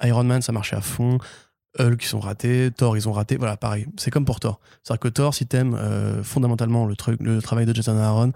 Iron 0.03 0.25
Man, 0.25 0.43
ça 0.43 0.53
marchait 0.53 0.77
à 0.77 0.81
fond. 0.81 1.19
Hulk, 1.79 2.03
ils 2.03 2.09
sont 2.09 2.21
ratés. 2.21 2.71
Thor, 2.77 2.97
ils 2.97 3.09
ont 3.09 3.13
raté. 3.13 3.37
Voilà, 3.37 3.57
pareil. 3.57 3.87
C'est 3.97 4.11
comme 4.11 4.25
pour 4.25 4.41
Thor. 4.41 4.61
C'est-à-dire 4.83 5.01
que 5.01 5.09
Thor, 5.09 5.35
si 5.35 5.47
t'aimes 5.47 5.75
euh, 5.75 6.23
fondamentalement 6.25 6.87
le, 6.87 6.97
le 7.21 7.41
travail 7.41 7.65
de 7.65 7.75
Jason 7.75 7.97
Aaron, 7.97 8.33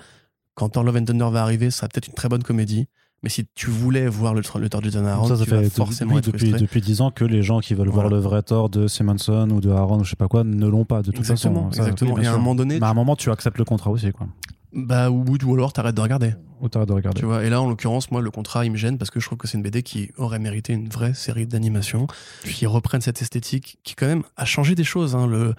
quand 0.55 0.69
Thor 0.71 0.85
Love 0.85 0.97
and 0.97 1.05
Thunder 1.05 1.29
va 1.31 1.43
arriver, 1.43 1.71
ça 1.71 1.79
sera 1.79 1.89
peut-être 1.89 2.09
une 2.09 2.15
très 2.15 2.29
bonne 2.29 2.43
comédie. 2.43 2.87
Mais 3.23 3.31
si 3.31 3.47
tu 3.55 3.71
voulais 3.71 4.07
voir 4.07 4.35
le, 4.35 4.43
le 4.61 4.69
Thor 4.69 4.81
de 4.83 4.85
Jason 4.91 5.07
Aaron, 5.07 5.27
ça, 5.29 5.37
ça 5.37 5.45
tu 5.45 5.51
vas 5.51 5.63
fait 5.63 5.71
forcément 5.71 6.13
oui, 6.13 6.19
être 6.19 6.27
depuis, 6.27 6.53
depuis 6.53 6.81
10 6.83 7.01
ans 7.01 7.11
que 7.11 7.25
les 7.25 7.43
gens 7.43 7.61
qui 7.61 7.73
veulent 7.73 7.89
voir 7.89 8.03
Voilà. 8.09 8.17
le 8.17 8.23
vrai 8.23 8.43
Thor 8.43 8.69
de 8.69 8.87
Simonson 8.87 9.49
ou 9.51 9.61
de 9.61 9.71
Aaron 9.71 10.01
ou 10.01 10.05
je 10.05 10.11
sais 10.11 10.17
pas 10.17 10.29
quoi 10.29 10.45
ne 10.45 10.67
l'ont 10.67 10.85
pas 10.85 11.01
de 11.01 11.11
toute 11.11 11.21
Exactement, 11.21 11.71
façon. 11.71 11.83
Ça, 11.83 11.83
exactement. 11.89 12.19
Et 12.19 12.27
à 12.27 12.35
un 12.35 12.37
moment 12.37 12.55
donné, 12.55 12.79
Mais 12.81 12.87
à 12.87 12.91
un 12.91 12.95
moment, 12.95 13.17
tu 13.17 13.31
acceptes 13.31 13.57
le 13.57 13.65
contrat 13.65 13.91
aussi. 13.91 14.13
Quoi. 14.13 14.27
bah, 14.75 15.11
ou, 15.11 15.25
ou 15.43 15.55
alors 15.55 15.73
t'arrêtes 15.73 15.95
de 15.95 16.03
regarder. 16.03 16.35
Ou 16.61 16.69
t'arrêtes 16.69 16.89
de 16.89 16.93
regarder. 16.93 17.19
Tu 17.19 17.25
vois, 17.25 17.45
et 17.45 17.49
là, 17.51 17.63
en 17.63 17.69
l'occurrence, 17.69 18.11
moi, 18.11 18.21
le 18.21 18.31
contrat, 18.31 18.67
il 18.67 18.73
me 18.73 18.77
gêne 18.77 18.99
parce 18.99 19.11
que 19.11 19.21
je 19.21 19.27
trouve 19.27 19.39
que 19.39 19.49
c'est 19.49 19.57
une 19.57 19.63
BD 19.63 19.83
qui 19.83 20.11
aurait 20.19 20.39
mérité 20.39 20.75
une 20.75 20.89
vraie 20.91 21.15
série 21.15 21.47
d'animation, 21.47 22.07
qui 22.45 22.67
reprenne 22.67 23.01
cette 23.01 23.23
esthétique, 23.23 23.79
qui 23.85 23.95
quand 23.95 24.07
même 24.07 24.23
a 24.37 24.45
changé 24.45 24.75
des 24.75 24.85
choses. 24.85 25.15
hein. 25.17 25.27
Le, 25.27 25.55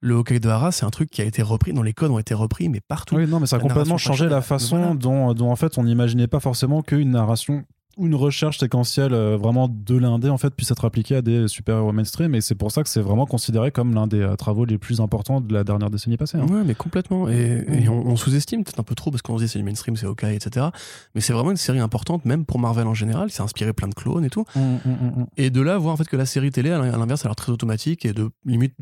le 0.00 0.16
Hawkeye 0.16 0.40
de 0.40 0.48
Hara, 0.48 0.72
c'est 0.72 0.84
un 0.84 0.90
truc 0.90 1.10
qui 1.10 1.22
a 1.22 1.24
été 1.24 1.42
repris, 1.42 1.72
dont 1.72 1.82
les 1.82 1.92
codes 1.92 2.10
ont 2.10 2.18
été 2.18 2.34
repris, 2.34 2.68
mais 2.68 2.80
partout. 2.80 3.16
Oui, 3.16 3.26
non, 3.26 3.40
mais 3.40 3.46
ça 3.46 3.56
a 3.56 3.58
La 3.58 3.62
complètement 3.62 3.98
changé 3.98 4.28
la 4.28 4.42
façon 4.42 4.78
voilà. 4.78 4.94
dont, 4.94 5.34
dont, 5.34 5.50
en 5.50 5.56
fait, 5.56 5.78
on 5.78 5.84
n'imaginait 5.84 6.26
pas 6.28 6.40
forcément 6.40 6.82
qu'une 6.82 7.10
narration 7.10 7.64
une 7.98 8.14
recherche 8.14 8.58
séquentielle 8.58 9.14
euh, 9.14 9.36
vraiment 9.36 9.68
de 9.68 9.96
l'indé 9.96 10.28
en 10.28 10.36
fait 10.38 10.50
puisse 10.54 10.70
être 10.70 10.84
appliquée 10.84 11.16
à 11.16 11.22
des 11.22 11.48
super-héros 11.48 11.92
mainstream 11.92 12.34
et 12.34 12.40
c'est 12.40 12.54
pour 12.54 12.70
ça 12.70 12.82
que 12.82 12.88
c'est 12.88 13.00
vraiment 13.00 13.24
considéré 13.26 13.70
comme 13.70 13.94
l'un 13.94 14.06
des 14.06 14.20
euh, 14.20 14.36
travaux 14.36 14.64
les 14.64 14.76
plus 14.78 15.00
importants 15.00 15.40
de 15.40 15.52
la 15.54 15.64
dernière 15.64 15.88
décennie 15.90 16.16
passée. 16.16 16.36
hein. 16.38 16.46
Ouais, 16.46 16.62
mais 16.64 16.74
complètement. 16.74 17.28
Et, 17.28 17.64
et 17.68 17.88
on, 17.88 18.06
on 18.06 18.16
sous-estime 18.16 18.64
peut-être 18.64 18.80
un 18.80 18.82
peu 18.84 18.94
trop 18.94 19.10
parce 19.10 19.22
qu'on 19.22 19.38
se 19.38 19.44
dit 19.44 19.48
c'est 19.48 19.58
du 19.58 19.64
mainstream, 19.64 19.96
c'est 19.96 20.06
Hawkeye, 20.06 20.34
etc. 20.34 20.66
Mais 21.14 21.20
c'est 21.20 21.32
vraiment 21.32 21.50
une 21.50 21.56
série 21.56 21.78
importante, 21.80 22.24
même 22.24 22.44
pour 22.44 22.58
Marvel 22.58 22.86
en 22.86 22.94
général. 22.94 23.30
C'est 23.30 23.42
inspiré 23.42 23.72
plein 23.72 23.88
de 23.88 23.94
clones 23.94 24.24
et 24.24 24.30
tout. 24.30 24.44
Hum, 24.56 24.78
hum, 24.84 24.96
hum. 25.16 25.26
Et 25.36 25.50
de 25.50 25.60
là, 25.60 25.78
voir 25.78 25.94
en 25.94 25.96
fait 25.96 26.08
que 26.08 26.16
la 26.16 26.26
série 26.26 26.50
télé, 26.50 26.70
à 26.70 26.78
l'inverse, 26.78 27.24
a 27.24 27.28
l'air 27.28 27.36
très 27.36 27.52
automatique 27.52 28.04
et 28.04 28.12
de 28.12 28.28
limite 28.44 28.74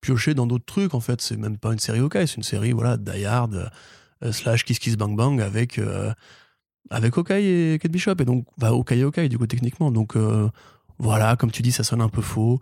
piocher 0.00 0.34
dans 0.34 0.46
d'autres 0.46 0.64
trucs. 0.64 0.94
En 0.94 1.00
fait, 1.00 1.20
c'est 1.20 1.36
même 1.36 1.58
pas 1.58 1.72
une 1.72 1.78
série 1.78 1.98
Hawkeye, 2.00 2.26
c'est 2.26 2.36
une 2.36 2.42
série, 2.42 2.72
voilà, 2.72 2.96
Die 2.96 3.24
Hard, 3.24 3.70
euh, 4.24 4.32
slash 4.32 4.64
Kiss 4.64 4.78
Kiss 4.78 4.96
Bang 4.96 5.16
Bang 5.16 5.40
avec, 5.40 5.78
euh, 5.78 6.12
avec 6.90 7.16
Hawkeye 7.16 7.46
et 7.74 7.78
Kate 7.80 7.90
Bishop. 7.92 8.14
Et 8.20 8.24
donc, 8.24 8.44
bah, 8.58 8.68
Hawkeye 8.68 8.98
et 9.00 9.02
Hawkeye, 9.02 9.28
du 9.28 9.38
coup, 9.38 9.46
techniquement. 9.46 9.90
Donc, 9.90 10.16
euh, 10.16 10.48
voilà, 10.98 11.36
comme 11.36 11.50
tu 11.50 11.62
dis, 11.62 11.72
ça 11.72 11.84
sonne 11.84 12.00
un 12.00 12.08
peu 12.08 12.22
faux. 12.22 12.60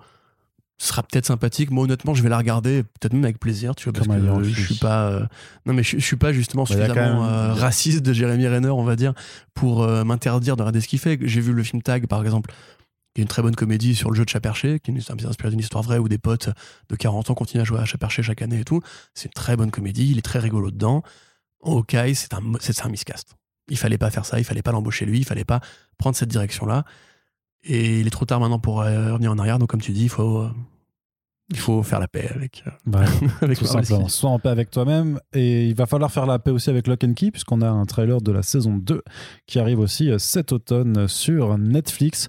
Ce 0.79 0.89
sera 0.89 1.03
peut-être 1.03 1.27
sympathique. 1.27 1.71
Moi, 1.71 1.85
honnêtement, 1.85 2.15
je 2.15 2.23
vais 2.23 2.31
la 2.31 2.39
regarder, 2.39 2.83
peut-être 2.85 3.13
même 3.13 3.25
avec 3.25 3.39
plaisir, 3.39 3.75
tu 3.75 3.85
vois, 3.85 3.93
parce 3.93 4.07
que 4.19 4.23
je 4.45 4.55
suis 4.65 4.75
pas. 4.81 5.11
euh, 5.11 5.27
Non, 5.67 5.75
mais 5.75 5.83
je, 5.83 5.99
je 5.99 6.05
suis 6.05 6.17
pas 6.17 6.33
justement 6.33 6.63
Bah, 6.63 6.69
suffisamment 6.75 7.23
même- 7.23 7.31
euh, 7.31 7.53
raciste 7.53 8.01
de 8.01 8.13
Jeremy 8.15 8.49
Renner, 8.49 8.71
on 8.71 8.83
va 8.85 8.97
dire, 8.97 9.13
pour 9.53 9.87
m'interdire 9.87 10.57
de 10.57 10.63
regarder 10.63 10.81
ce 10.81 10.89
qu'il 10.89 10.99
fait. 10.99 11.19
J'ai 11.23 11.41
vu 11.43 11.53
le 11.53 11.63
film 11.63 11.83
Tag, 11.83 12.07
par 12.07 12.23
exemple, 12.23 12.51
qui 13.15 13.21
est 13.21 13.25
une 13.25 13.29
très 13.29 13.43
bonne 13.43 13.57
comédie 13.57 13.95
sur 13.95 14.11
le 14.11 14.17
jeu 14.17 14.25
de 14.25 14.31
chat 14.31 14.41
perché, 14.41 14.79
qui 14.81 14.91
est 14.93 15.11
inspiré 15.27 15.51
d'une 15.51 15.61
histoire 15.61 15.83
vraie 15.83 15.99
où 15.99 16.09
des 16.09 16.17
potes 16.17 16.49
de 16.89 16.97
40 16.97 17.29
ans 17.29 17.35
continuent 17.35 17.61
à 17.61 17.65
jouer 17.65 17.81
à 17.81 17.85
chat 17.85 17.99
perché 17.99 18.23
chaque 18.23 18.41
année 18.41 18.61
et 18.61 18.65
tout. 18.65 18.81
C'est 19.13 19.27
une 19.27 19.33
très 19.35 19.57
bonne 19.57 19.71
comédie, 19.71 20.11
il 20.13 20.17
est 20.19 20.23
très 20.23 20.39
rigolo 20.39 20.71
dedans. 20.71 21.03
Hawkeye, 21.63 22.15
c'est 22.15 22.33
un, 22.33 22.41
c'est 22.61 22.87
un 22.87 22.89
miscast. 22.89 23.35
Il 23.71 23.79
fallait 23.79 23.99
pas 23.99 24.11
faire 24.11 24.25
ça, 24.25 24.39
il 24.39 24.45
fallait 24.45 24.63
pas 24.63 24.73
l'embaucher 24.73 25.07
lui, 25.07 25.19
il 25.19 25.25
fallait 25.25 25.45
pas 25.45 25.61
prendre 25.99 26.17
cette 26.17 26.29
direction-là. 26.29 26.85
Et 27.63 28.01
il 28.01 28.07
est 28.07 28.11
trop 28.11 28.25
tard 28.25 28.41
maintenant 28.41 28.59
pour 28.59 28.81
euh, 28.81 29.13
revenir 29.13 29.33
en 29.33 29.39
arrière, 29.39 29.59
donc 29.59 29.69
comme 29.69 29.83
tu 29.83 29.93
dis, 29.93 30.05
il 30.05 30.09
faut, 30.09 30.39
euh, 30.39 30.51
il 31.51 31.59
faut 31.59 31.83
faire 31.83 32.01
la 32.01 32.09
paix 32.09 32.31
avec, 32.35 32.65
euh, 32.67 32.71
Bah, 32.87 33.05
avec 33.43 33.59
tout 33.59 33.67
simplement. 33.67 34.09
Sois 34.09 34.31
en 34.31 34.39
paix 34.39 34.49
avec 34.49 34.71
toi-même 34.71 35.21
et 35.35 35.67
il 35.67 35.75
va 35.75 35.87
falloir 35.87 36.11
faire 36.11 36.27
la 36.27 36.39
paix 36.39 36.51
aussi 36.51 36.71
avec 36.71 36.87
Lock 36.87 37.05
and 37.05 37.15
Key 37.15 37.31
puisqu'on 37.31 37.61
a 37.61 37.69
un 37.69 37.85
trailer 37.85 38.21
de 38.21 38.33
la 38.33 38.43
saison 38.43 38.77
2 38.77 39.03
qui 39.47 39.59
arrive 39.59 39.79
aussi 39.79 40.11
cet 40.19 40.53
automne 40.53 41.07
sur 41.07 41.59
Netflix. 41.59 42.29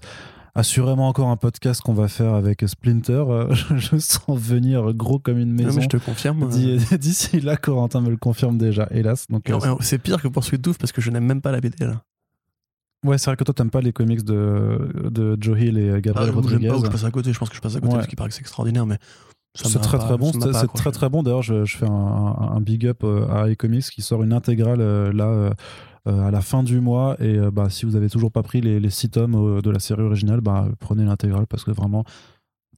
Assurément 0.54 1.08
encore 1.08 1.30
un 1.30 1.38
podcast 1.38 1.82
qu'on 1.82 1.94
va 1.94 2.08
faire 2.08 2.34
avec 2.34 2.64
Splinter. 2.68 3.24
Euh, 3.30 3.54
Je, 3.78 3.98
sens 3.98 4.38
venir 4.40 4.94
gros 4.94 5.18
comme 5.20 5.38
une 5.38 5.56
Non, 5.56 5.64
maison. 5.66 5.78
mais 5.78 5.84
je 5.84 5.90
te 5.90 5.98
confirme. 5.98 6.44
euh, 6.44 6.48
D'i- 6.50 6.98
D'ici 6.98 7.40
là, 7.40 7.56
Corentin 7.58 8.02
me 8.02 8.10
le 8.10 8.18
confirme 8.18 8.58
déjà, 8.58 8.88
hélas. 8.92 9.28
Donc, 9.30 9.50
euh, 9.50 9.60
c'est 9.80 9.98
pire 9.98 10.22
que 10.22 10.28
pour 10.28 10.44
Sweet 10.44 10.62
Tooth 10.62 10.78
parce 10.78 10.92
que 10.92 11.02
je 11.02 11.10
n'aime 11.12 11.26
même 11.26 11.42
pas 11.42 11.52
la 11.52 11.62
BD 11.62 11.86
là. 11.86 12.02
Ouais, 13.06 13.18
c'est 13.18 13.32
vrai 13.32 13.38
que 13.38 13.44
toi, 13.44 13.54
t'aimes 13.54 13.72
pas 13.72 13.82
les 13.82 13.94
comics 13.94 14.24
de, 14.24 15.10
de 15.10 15.36
Joe 15.42 15.60
Hill 15.60 15.78
et 15.80 16.02
Gabriel 16.02 16.30
Ah, 16.32 16.36
Rodriguez. 16.36 16.68
pas 16.68 16.78
ou 16.78 16.86
je 16.86 16.92
passe 16.92 17.04
à 17.04 17.10
côté. 17.12 17.34
Je 17.34 17.40
pense 17.40 17.50
que 17.50 17.56
je 17.56 17.62
passe 17.62 17.76
à 17.76 17.80
côté 17.80 17.94
Ouais. 17.94 17.98
parce 18.00 18.08
qu'il 18.08 18.16
paraît 18.18 18.30
que 18.30 18.36
c'est 18.36 18.42
extraordinaire, 18.42 18.86
mais 18.86 18.98
C'est 19.56 19.80
très 19.82 19.98
très 19.98 20.18
bon, 20.18 20.32
c'est 20.34 20.68
très 20.76 20.92
très 20.92 21.10
bon. 21.10 21.24
D'ailleurs, 21.24 21.42
je, 21.42 21.66
je 21.66 21.78
fais 21.78 21.88
un, 21.90 21.92
un- 21.92 22.62
big 22.62 22.86
up 22.86 23.04
euh, 23.04 23.28
à 23.30 23.50
iComics 23.50 23.90
qui 23.90 24.02
sort 24.04 24.22
une 24.22 24.34
intégrale 24.34 24.82
euh, 24.82 25.12
là 25.12 25.26
euh, 25.26 25.50
euh, 25.50 25.54
à 26.06 26.32
la 26.32 26.42
fin 26.42 26.64
du 26.64 26.80
mois. 26.80 27.16
Et 27.20 27.38
euh, 27.38 27.52
bah, 27.52 27.70
si 27.70 27.86
vous 27.86 27.96
avez 27.96 28.10
toujours 28.10 28.32
pas 28.32 28.44
pris 28.44 28.62
les, 28.62 28.80
les 28.80 28.90
six 28.90 29.10
tomes 29.10 29.36
euh, 29.36 29.62
de 29.62 29.70
la 29.70 29.80
série 29.80 30.02
originale, 30.02 30.42
bah, 30.42 30.68
prenez 30.80 31.06
l'intégrale 31.06 31.48
parce 31.48 31.64
que 31.64 31.72
vraiment 31.72 32.04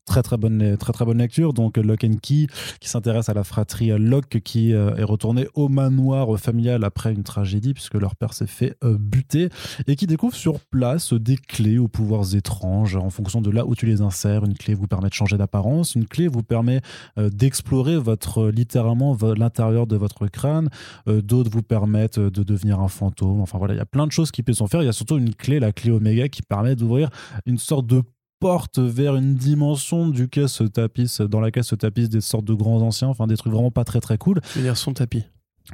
très 0.05 0.21
très 0.21 0.37
bonne 0.37 1.17
lecture. 1.17 1.53
Donc 1.53 1.77
Lock 1.77 2.03
and 2.03 2.17
Key 2.21 2.47
qui 2.79 2.89
s'intéresse 2.89 3.29
à 3.29 3.33
la 3.33 3.43
fratrie 3.43 3.89
Locke 3.97 4.39
qui 4.43 4.73
euh, 4.73 4.95
est 4.95 5.03
retournée 5.03 5.47
au 5.53 5.69
manoir 5.69 6.37
familial 6.39 6.83
après 6.83 7.13
une 7.13 7.23
tragédie 7.23 7.73
puisque 7.73 7.95
leur 7.95 8.15
père 8.15 8.33
s'est 8.33 8.47
fait 8.47 8.75
euh, 8.83 8.97
buter 8.97 9.49
et 9.87 9.95
qui 9.95 10.07
découvre 10.07 10.35
sur 10.35 10.59
place 10.59 11.13
des 11.13 11.37
clés 11.37 11.77
aux 11.77 11.87
pouvoirs 11.87 12.35
étranges 12.35 12.95
en 12.95 13.09
fonction 13.09 13.41
de 13.41 13.49
là 13.49 13.65
où 13.65 13.75
tu 13.75 13.85
les 13.85 14.01
insères. 14.01 14.43
Une 14.43 14.55
clé 14.55 14.73
vous 14.73 14.87
permet 14.87 15.09
de 15.09 15.13
changer 15.13 15.37
d'apparence, 15.37 15.95
une 15.95 16.05
clé 16.05 16.27
vous 16.27 16.43
permet 16.43 16.81
euh, 17.17 17.29
d'explorer 17.29 17.97
votre 17.97 18.49
littéralement 18.49 19.17
l'intérieur 19.37 19.87
de 19.87 19.95
votre 19.95 20.27
crâne. 20.27 20.69
Euh, 21.07 21.21
D'autres 21.21 21.49
vous 21.51 21.63
permettent 21.63 22.17
euh, 22.17 22.29
de 22.29 22.43
devenir 22.43 22.79
un 22.79 22.87
fantôme. 22.87 23.41
Enfin 23.41 23.57
voilà, 23.57 23.73
il 23.73 23.77
y 23.77 23.81
a 23.81 23.85
plein 23.85 24.07
de 24.07 24.11
choses 24.11 24.31
qui 24.31 24.43
peuvent 24.43 24.55
s'en 24.55 24.67
faire. 24.67 24.81
Il 24.81 24.85
y 24.85 24.89
a 24.89 24.93
surtout 24.93 25.17
une 25.17 25.33
clé, 25.33 25.59
la 25.59 25.71
clé 25.71 25.91
Oméga, 25.91 26.27
qui 26.29 26.41
permet 26.41 26.75
d'ouvrir 26.75 27.09
une 27.45 27.57
sorte 27.57 27.87
de 27.87 28.03
porte 28.43 28.77
vers 28.77 29.15
une 29.15 29.35
dimension 29.35 30.09
duquel 30.09 30.49
se 30.49 30.65
tapissent, 30.65 31.21
dans 31.21 31.39
laquelle 31.39 31.63
se 31.63 31.75
tapissent 31.75 32.09
des 32.09 32.19
sortes 32.19 32.43
de 32.43 32.53
grands 32.53 32.81
anciens, 32.81 33.07
enfin 33.07 33.25
des 33.25 33.37
trucs 33.37 33.53
vraiment 33.53 33.71
pas 33.71 33.85
très 33.85 34.01
très 34.01 34.17
cool. 34.17 34.41
Je 34.51 34.59
veux 34.59 34.65
dire, 34.65 34.75
son 34.75 34.93
tapis. 34.93 35.23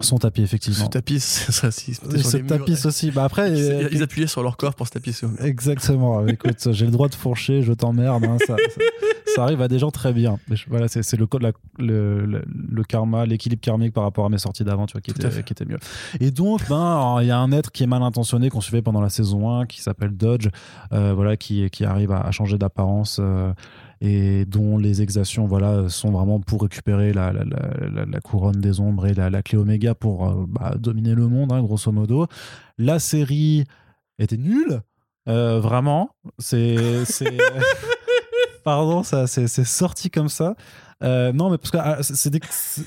Son 0.01 0.17
tapis 0.17 0.43
effectivement. 0.43 0.85
Ce 0.85 0.89
tapis, 0.89 1.19
c'est 1.19 1.51
ça, 1.51 1.71
si, 1.71 1.91
Et 1.91 1.93
ce 2.19 2.37
tapis 2.37 2.85
aussi. 2.85 3.11
Bah 3.11 3.23
après, 3.23 3.49
euh, 3.51 3.87
Ils, 3.91 3.97
ils 3.97 4.03
appuyaient 4.03 4.27
sur 4.27 4.43
leur 4.43 4.55
corps 4.55 4.75
pour 4.75 4.85
se 4.87 4.91
tapisser. 4.91 5.25
Exactement. 5.39 6.25
Écoute, 6.27 6.71
j'ai 6.71 6.85
le 6.85 6.91
droit 6.91 7.07
de 7.09 7.15
fourcher, 7.15 7.63
je 7.63 7.73
t'emmerde. 7.73 8.23
hein, 8.23 8.37
ça, 8.45 8.55
ça- 8.55 8.81
ça 9.35 9.43
arrive 9.43 9.61
à 9.61 9.67
des 9.67 9.77
gens 9.77 9.91
très 9.91 10.11
bien. 10.11 10.39
Voilà, 10.67 10.87
c'est 10.87 11.13
le, 11.15 11.27
code- 11.27 11.43
la- 11.43 11.51
le, 11.77 12.25
le, 12.25 12.43
le 12.47 12.83
karma, 12.83 13.25
l'équilibre 13.27 13.61
karmique 13.61 13.93
par 13.93 14.03
rapport 14.03 14.25
à 14.25 14.29
mes 14.29 14.39
sorties 14.39 14.63
d'avant, 14.63 14.85
tu 14.87 14.93
vois, 14.93 15.01
était, 15.07 15.43
qui 15.43 15.53
était 15.53 15.65
mieux. 15.65 15.77
Et 16.19 16.31
donc, 16.31 16.67
ben, 16.67 17.17
il 17.21 17.27
y 17.27 17.31
a 17.31 17.37
un 17.37 17.51
être 17.51 17.71
qui 17.71 17.83
est 17.83 17.87
mal 17.87 18.01
intentionné 18.01 18.49
qu'on 18.49 18.61
suivait 18.61 18.81
pendant 18.81 19.01
la 19.01 19.09
saison 19.09 19.51
1, 19.59 19.65
qui 19.67 19.81
s'appelle 19.81 20.15
Dodge, 20.17 20.47
euh, 20.93 21.13
voilà, 21.13 21.37
qui, 21.37 21.69
qui 21.69 21.85
arrive 21.85 22.11
à, 22.11 22.21
à 22.21 22.31
changer 22.31 22.57
d'apparence. 22.57 23.17
euh, 23.19 23.53
et 24.01 24.45
dont 24.45 24.77
les 24.77 25.01
exactions 25.01 25.45
voilà, 25.45 25.89
sont 25.89 26.11
vraiment 26.11 26.39
pour 26.39 26.61
récupérer 26.61 27.11
la, 27.13 27.33
la, 27.33 27.43
la- 27.43 27.89
la- 27.89 28.05
la 28.05 28.19
couronne 28.21 28.61
des 28.61 28.79
ombres 28.79 29.07
et 29.07 29.13
la, 29.13 29.41
clé 29.43 29.57
Oméga 29.57 29.93
pour 29.95 30.27
euh, 30.29 30.45
bah, 30.47 30.75
dominer 30.79 31.15
le 31.15 31.27
monde, 31.27 31.51
hein, 31.51 31.61
grosso 31.61 31.91
modo. 31.91 32.27
La 32.77 32.99
série 32.99 33.65
était 34.17 34.37
nulle, 34.37 34.81
euh, 35.27 35.59
vraiment. 35.59 36.11
C'est. 36.37 36.75
Pardon, 38.63 39.03
ça, 39.03 39.25
c'est 39.25 39.47
sorti 39.63 40.09
comme 40.09 40.29
ça. 40.29 40.55
Euh, 41.01 41.31
non, 41.31 41.49
mais 41.49 41.57
parce 41.57 41.71
que 41.71 41.77
ah, 41.77 41.97
c'est 42.01 42.29
des- 42.29 42.41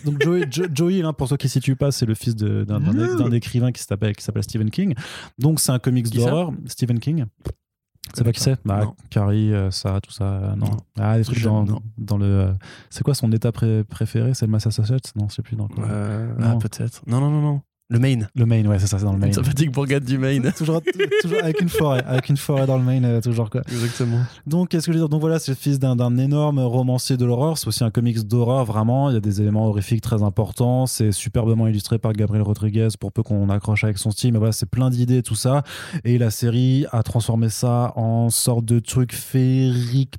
donc 0.05 0.23
Joey, 0.23 0.47
Jo- 0.51 0.67
Joey, 0.73 1.03
hein, 1.03 1.15
pour 1.15 1.29
ceux 1.29 1.39
qui 1.39 1.47
ne 1.47 1.51
situent 1.51 1.77
pas, 1.77 1.91
c'est 1.91 2.05
le 2.05 2.15
fils 2.15 2.37
d'un 2.37 3.31
écrivain 3.33 3.73
qui 3.73 3.83
s'appelle 3.83 4.15
qui 4.15 4.23
s'appelle 4.23 4.43
Stephen 4.43 4.71
King. 4.71 4.95
Donc 5.39 5.61
c'est 5.61 5.73
un 5.73 5.79
comics 5.79 6.11
d'horreur. 6.11 6.53
Stephen 6.67 7.01
King. 7.01 7.25
C'est 8.15 8.25
pas 8.25 8.33
qui 8.33 8.41
c'est? 8.41 8.59
Bah. 8.65 8.93
Carrie, 9.11 9.55
euh, 9.55 9.71
ça, 9.71 10.01
tout 10.03 10.11
ça, 10.11 10.25
euh, 10.25 10.55
non. 10.57 10.67
Non. 10.67 10.77
Ah, 10.99 11.17
des 11.17 11.25
trucs 11.25 11.43
dans, 11.43 11.65
non. 11.65 11.81
dans 11.97 12.19
le. 12.19 12.27
euh, 12.27 12.53
c'est 12.91 13.03
quoi 13.05 13.15
son 13.15 13.31
état 13.33 13.53
pré- 13.53 13.85
préféré? 13.85 14.35
C'est 14.35 14.45
le 14.47 14.53
Massachusetts? 14.53 15.13
Non, 15.17 15.29
je 15.29 15.35
sais 15.37 15.43
plus 15.43 15.57
dans 15.57 15.69
quoi. 15.69 15.85
Euh, 15.89 16.35
ah, 16.43 16.57
peut-être. 16.61 17.03
Non, 17.07 17.21
non, 17.21 17.31
non, 17.31 17.41
non. 17.41 17.61
Le 17.93 17.99
Maine. 17.99 18.27
Le 18.35 18.47
Maine, 18.47 18.67
ouais, 18.69 18.79
c'est 18.79 18.87
ça, 18.87 18.99
c'est 18.99 19.05
dans 19.05 19.13
le 19.13 19.19
Maine. 19.19 19.35
Sympathique 19.35 19.71
bourgade 19.71 20.03
du 20.03 20.17
Maine. 20.17 20.51
toujours, 20.57 20.81
toujours 21.21 21.39
avec 21.43 21.61
une 21.61 21.69
forêt, 21.69 22.03
avec 22.07 22.31
une 22.31 22.39
forêt 22.39 22.67
dans 22.67 22.79
le 22.79 22.85
Maine, 22.85 23.05
euh, 23.05 23.21
toujours 23.21 23.51
quoi. 23.51 23.61
Exactement. 23.71 24.21
Donc, 24.47 24.71
qu'est-ce 24.71 24.87
que 24.87 24.93
je 24.93 24.97
veux 24.97 25.03
dire? 25.03 25.11
Donc 25.11 25.21
voilà, 25.21 25.39
c'est 25.39 25.53
le 25.53 25.57
fils 25.57 25.79
d'un 25.79 25.95
d'un 25.95 26.17
énorme 26.17 26.59
romancier 26.59 27.19
de 27.19 27.27
l'horreur. 27.27 27.59
C'est 27.59 27.69
aussi 27.69 27.85
un 27.85 27.91
comics 27.91 28.27
d'horreur, 28.27 28.65
vraiment. 28.65 29.11
Il 29.11 29.13
y 29.13 29.17
a 29.19 29.21
des 29.21 29.43
éléments 29.43 29.67
horrifiques 29.67 30.01
très 30.01 30.23
importants. 30.23 30.87
C'est 30.87 31.13
superbement 31.13 31.67
illustré 31.67 31.99
par 31.99 32.15
Gabriel 32.15 32.43
Rodriguez 32.43 32.89
pour 32.99 33.13
peu 33.13 33.23
qu'on 33.23 33.51
accroche 33.51 33.85
avec 33.85 33.99
son 33.99 34.11
style. 34.11 34.33
Mais 34.33 34.39
voilà, 34.39 34.53
c'est 34.53 34.71
plein 34.71 34.89
d'idées, 34.89 35.23
tout 35.23 35.35
ça. 35.35 35.63
Et 36.05 36.17
la 36.17 36.31
série 36.31 36.87
a 36.93 37.03
transformé 37.03 37.51
ça 37.51 37.93
en 37.97 38.31
sorte 38.31 38.65
de 38.65 38.79
truc 38.79 39.15
féerique 39.15 40.15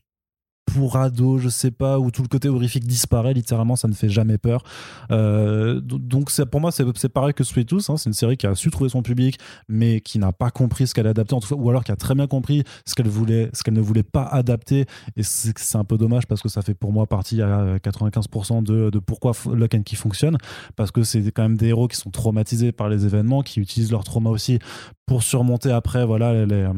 pour 0.74 0.96
ados, 0.98 1.42
je 1.42 1.50
sais 1.50 1.72
pas, 1.72 2.00
où 2.00 2.12
tout 2.12 2.22
le 2.22 2.28
côté 2.28 2.50
horrifique 2.50 2.86
disparaît, 2.86 3.34
littéralement, 3.34 3.76
ça 3.76 3.88
ne 3.88 3.94
fait 3.94 4.10
jamais 4.10 4.38
peur. 4.38 4.64
Euh, 5.12 5.80
do- 5.82 5.98
donc 6.00 6.30
pour 6.52 6.62
moi, 6.62 6.72
c'est 6.72 7.10
pareil 7.10 7.34
que 7.34 7.44
Sweet 7.44 7.68
Tooth, 7.70 7.90
hein, 7.90 7.98
c'est 7.98 8.10
une 8.10 8.14
série 8.14 8.38
qui 8.38 8.48
a 8.48 8.56
su 8.56 8.70
trouver 8.72 8.90
son 8.90 9.02
public, 9.02 9.38
mais 9.68 10.02
qui 10.02 10.20
n'a 10.20 10.32
pas 10.32 10.52
compris 10.52 10.88
ce 10.88 10.94
qu'elle 10.94 11.08
adaptait, 11.08 11.34
en 11.34 11.40
tout 11.40 11.56
cas, 11.56 11.62
ou 11.62 11.70
alors 11.70 11.84
qui 11.84 11.92
a 11.92 11.96
très 11.96 12.16
bien 12.16 12.28
compris 12.28 12.64
ce 12.86 12.96
qu'elle 12.96 13.08
voulait, 13.08 13.50
ce 13.54 13.64
qu'elle 13.64 13.74
ne 13.74 13.82
voulait 13.82 14.04
pas 14.04 14.24
adapter. 14.26 14.86
Et 15.16 15.24
c'est 15.24 15.76
un 15.78 15.84
peu 15.84 15.98
dommage 15.98 16.28
parce 16.28 16.42
que 16.42 16.50
ça 16.50 16.62
fait 16.62 16.74
pour 16.74 16.92
moi 16.92 17.06
partie 17.06 17.42
à 17.42 17.78
95% 17.78 18.64
de, 18.64 18.90
pourquoi 19.00 19.34
Lock 19.54 19.74
and 19.76 19.84
Key 19.84 19.96
fonctionne, 19.96 20.38
parce 20.76 20.92
que 20.92 21.04
c'est 21.04 21.32
quand 21.32 21.44
même 21.44 21.58
des 21.58 21.68
héros 21.68 21.88
qui 21.88 21.98
sont 21.98 22.10
traumatisés 22.10 22.72
par 22.72 22.90
les 22.90 23.06
événements, 23.06 23.42
qui 23.42 23.60
utilisent 23.60 23.92
leur 23.92 24.04
trauma 24.04 24.30
aussi 24.30 24.60
pour 25.06 25.24
surmonter 25.24 25.72
après, 25.72 26.06
voilà, 26.06 26.34
les. 26.34 26.46
les, 26.46 26.56
euh, 26.64 26.74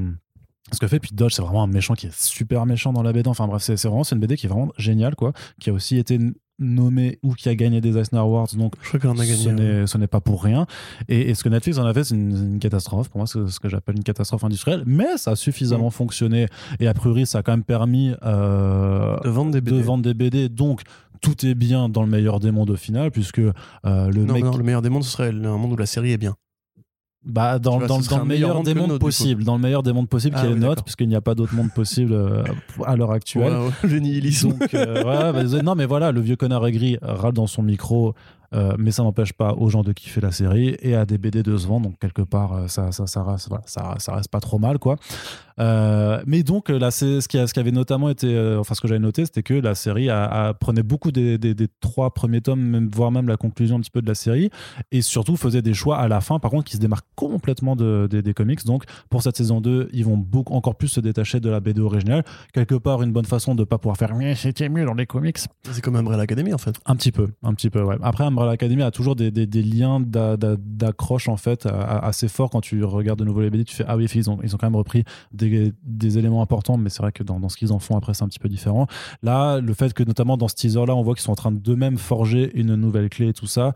ce 0.72 0.80
que 0.80 0.88
fait 0.88 1.00
puis 1.00 1.12
Dodge 1.14 1.34
c'est 1.34 1.42
vraiment 1.42 1.64
un 1.64 1.68
méchant 1.68 1.94
qui 1.94 2.08
est 2.08 2.14
super 2.20 2.66
méchant 2.66 2.92
dans 2.94 3.04
la 3.04 3.14
BD 3.14 3.30
enfin 3.30 3.48
bref 3.48 3.62
c'est 3.62 3.78
c'est 3.78 3.88
vraiment 3.88 4.04
c'est 4.04 4.16
une 4.16 4.22
BD 4.22 4.36
qui 4.36 4.46
est 4.48 4.50
vraiment 4.50 4.72
géniale 4.78 5.16
quoi 5.16 5.32
qui 5.60 5.70
a 5.70 5.74
aussi 5.74 5.98
été 5.98 6.16
n- 6.16 6.34
nommée 6.58 7.20
ou 7.22 7.34
qui 7.34 7.50
a 7.50 7.56
gagné 7.56 7.82
des 7.82 7.98
Eisner 7.98 8.18
Awards 8.20 8.48
donc 8.58 8.74
Je 8.82 8.88
crois 8.88 9.00
qu'on 9.02 9.10
en 9.10 9.20
a 9.20 9.26
gagné. 9.26 9.86
ce 9.88 9.98
n'est- 9.98 10.08
pas 10.08 10.22
pour 10.22 10.42
rien. 10.42 10.66
Et, 11.10 11.30
et 11.30 11.36
ce 11.36 11.44
que 11.44 11.50
Netflix 11.50 11.78
en 11.80 11.86
a 11.86 11.94
fait, 11.94 12.06
c'est 12.06 12.16
une, 12.16 12.54
une 12.54 12.60
catastrophe. 12.60 13.10
Pour 13.10 13.18
moi, 13.18 13.28
c'est 13.28 13.46
ce 13.50 13.60
que 13.60 13.68
j'appelle 13.68 13.98
une 13.98 14.04
catastrophe 14.04 14.46
industrielle. 14.46 14.84
Mais 14.86 15.18
ça 15.18 15.32
a 15.32 15.36
suffisamment 15.36 15.90
fonctionné. 15.90 16.46
Et 16.80 16.88
a 16.88 16.94
priori, 16.94 17.26
ça 17.26 17.40
a 17.40 17.44
quand 17.44 17.52
même 17.52 17.66
permis 17.66 18.14
euh, 18.24 19.18
De 19.26 19.30
vendre 19.30 19.52
des 19.52 19.60
BD. 19.60 19.78
de 19.78 19.82
vendre 19.82 20.04
des 20.04 20.14
BD. 20.14 20.48
Donc, 20.48 20.84
tout 21.22 21.46
est 21.46 21.56
bien 21.56 21.90
dans 21.90 22.04
le 22.04 22.10
meilleur 22.10 22.40
des 22.40 22.52
mondes 22.52 22.70
au 22.70 22.76
final, 22.78 23.12
puisque 23.12 23.40
euh, 23.40 23.52
le 23.84 24.24
Non, 24.24 24.34
mec. 24.36 24.44
non, 24.46 24.56
le 24.56 24.64
meilleur 24.64 24.82
des 24.82 24.90
mondes, 24.90 25.04
ce 25.04 25.10
serait 25.12 25.30
un 25.30 25.58
monde 25.58 25.74
où 25.74 25.78
la 25.78 25.86
série 25.86 26.12
est 26.14 26.18
bien. 26.18 26.36
Bah, 27.26 27.57
dans, 27.57 27.80
vois, 27.80 28.19
le 28.19 28.26
meilleur 28.26 28.61
des 28.61 28.76
mondes 28.76 28.99
possibles. 28.99 29.43
Dans 29.43 29.56
le 29.56 29.61
meilleur 29.61 29.81
des 29.81 29.93
mondes 29.93 30.07
possibles, 30.07 30.38
qui 30.38 30.45
est 30.45 30.49
le 30.49 30.56
nôtre, 30.56 30.84
puisqu'il 30.84 31.07
n'y 31.07 31.15
a 31.15 31.22
pas 31.22 31.34
d'autre 31.34 31.56
monde 31.56 31.72
possible 31.73 32.14
euh, 32.14 32.43
à 32.85 32.95
l'heure 32.95 33.11
actuelle. 33.11 33.53
Le 33.84 33.99
nihilisme. 33.99 34.49
Donc, 34.49 34.73
euh, 34.73 35.03
ouais, 35.03 35.34
bah, 35.34 35.61
non, 35.64 35.73
mais 35.73 35.85
voilà, 35.85 36.11
le 36.11 36.22
vieux 36.22 36.35
connard 36.35 36.65
aigri 36.68 36.97
râle 37.02 37.34
dans 37.34 37.47
son 37.47 37.64
micro, 37.64 38.14
euh, 38.56 38.73
mais 38.80 38.91
ça 38.91 39.03
n'empêche 39.03 39.34
pas 39.34 39.53
aux 39.53 39.69
gens 39.69 39.84
de 39.84 39.91
kiffer 39.94 40.22
la 40.22 40.32
série 40.32 40.76
et 40.82 40.95
à 40.95 41.06
des 41.06 41.18
BD 41.18 41.44
de 41.44 41.56
se 41.57 41.68
vendre. 41.68 41.88
Donc, 41.90 41.99
quelque 41.99 42.22
part, 42.23 42.53
euh, 42.53 42.68
ça, 42.68 42.91
ça, 42.91 43.06
ça, 43.06 43.23
reste, 43.23 43.49
voilà, 43.49 43.64
ça, 43.68 43.95
ça 43.99 44.15
reste 44.15 44.30
pas 44.30 44.40
trop 44.40 44.57
mal, 44.60 44.80
quoi. 44.80 44.95
Euh, 45.60 46.22
mais 46.26 46.44
donc, 46.44 46.69
là, 46.69 46.91
c'est 46.91 47.22
ce 47.22 47.27
qui, 47.27 47.38
a, 47.38 47.48
ce 47.48 47.53
qui 47.53 47.60
avait 47.60 47.72
notamment 47.72 48.10
été, 48.10 48.27
euh, 48.36 48.60
enfin, 48.60 48.76
ce 48.76 48.82
que 48.82 48.88
j'avais 48.88 48.99
noté, 48.99 49.26
c'était 49.26 49.44
que 49.44 49.53
la 49.53 49.73
série 49.76 50.10
a, 50.10 50.26
a- 50.26 50.53
prenait 50.53 50.84
beaucoup 50.84 51.11
des, 51.11 51.38
des- 51.38 51.53
des 51.53 51.68
trois 51.80 52.14
premiers 52.14 52.41
tomes, 52.41 52.60
même, 52.61 52.90
voire 52.94 53.11
même 53.11 53.27
la 53.27 53.38
conclusion 53.38 53.77
un 53.77 53.80
petit 53.80 53.91
peu 53.91 54.02
de 54.02 54.07
la 54.07 54.15
série, 54.15 54.49
et 54.91 55.02
surtout 55.02 55.38
faisait 55.38 55.61
des 55.61 55.73
choix 55.73 55.98
à 55.98 56.07
la 56.07 56.19
fin, 56.22 56.40
par 56.40 56.52
contre, 56.52 56.65
qui 56.65 56.76
se 56.76 56.82
démarquent 56.82 57.06
complètement 57.15 57.76
de- 57.76 58.07
des- 58.10 58.22
des 58.22 58.34
comics. 58.34 58.65
Donc, 58.65 58.84
pour 59.10 59.23
cette 59.23 59.38
saison 59.38 59.61
2, 59.61 59.90
ils 59.94 60.03
vont 60.06 60.18
beaucoup, 60.18 60.53
encore 60.53 60.76
plus 60.76 60.90
se 60.90 60.99
détacher 60.99 61.40
de 61.40 61.49
la 61.49 61.60
BD 61.60 61.80
originale. 61.82 62.23
Quelque 62.53 62.76
part, 62.76 63.02
une 63.02 63.11
bonne 63.14 63.26
façon 63.26 63.56
de 63.56 63.64
pas 63.64 63.77
pouvoir 63.77 63.98
faire 63.98 64.14
mais 64.15 64.36
c'était 64.36 64.69
mieux 64.69 64.86
dans 64.86 64.94
les 64.94 65.06
comics. 65.06 65.38
C'est 65.64 65.82
comme 65.82 65.95
Umbrella 65.95 66.23
Academy, 66.23 66.53
en 66.53 66.57
fait. 66.57 66.76
Un 66.86 66.95
petit 66.95 67.11
peu, 67.11 67.30
un 67.44 67.53
petit 67.53 67.69
peu, 67.69 67.82
ouais. 67.82 67.95
Après, 68.03 68.23
Umbrella 68.26 68.45
Academy 68.50 68.84
a 68.84 68.92
toujours 68.92 69.16
des, 69.16 69.32
liens 69.48 70.00
d'a- 70.00 70.38
d'a- 70.38 70.56
d'accroche, 70.58 71.28
en 71.28 71.38
fait, 71.38 71.68
assez 71.68 72.28
forts. 72.28 72.50
Quand 72.50 72.62
tu 72.62 72.84
regardes 72.84 73.20
de 73.20 73.26
nouveau 73.26 73.42
les 73.42 73.50
BD, 73.50 73.64
tu 73.64 73.76
fais 73.76 73.86
Ah 73.88 73.98
oui, 73.98 74.06
ils 74.14 74.30
ont, 74.30 74.38
quand 74.38 74.64
même 74.64 74.76
repris 74.76 75.04
des, 75.32 75.74
éléments 76.18 76.42
importants, 76.42 76.78
mais 76.78 76.90
c'est 76.90 77.02
vrai 77.02 77.12
que 77.12 77.24
dans, 77.24 77.50
ce 77.50 77.58
qu'ils 77.58 77.72
en 77.72 77.80
font 77.80 77.98
après, 77.98 78.14
c'est 78.14 78.24
un 78.24 78.28
petit 78.28 78.40
peu 78.40 78.50
différent. 78.50 78.88
Là, 79.24 79.60
le 79.60 79.74
fait 79.74 79.94
que, 79.94 80.04
notamment 80.04 80.38
dans 80.38 80.48
ce 80.48 80.56
teaser-là, 80.56 80.96
on 80.96 81.04
voit 81.04 81.14
qu'ils 81.16 81.24
sont 81.24 81.32
en 81.32 81.36
train 81.36 81.52
d'eux-mêmes 81.52 81.98
forger 81.98 82.52
une 82.58 82.76
nouvelle 82.76 83.10
clé 83.10 83.30
et 83.30 83.34
tout 83.34 83.48
ça. 83.48 83.74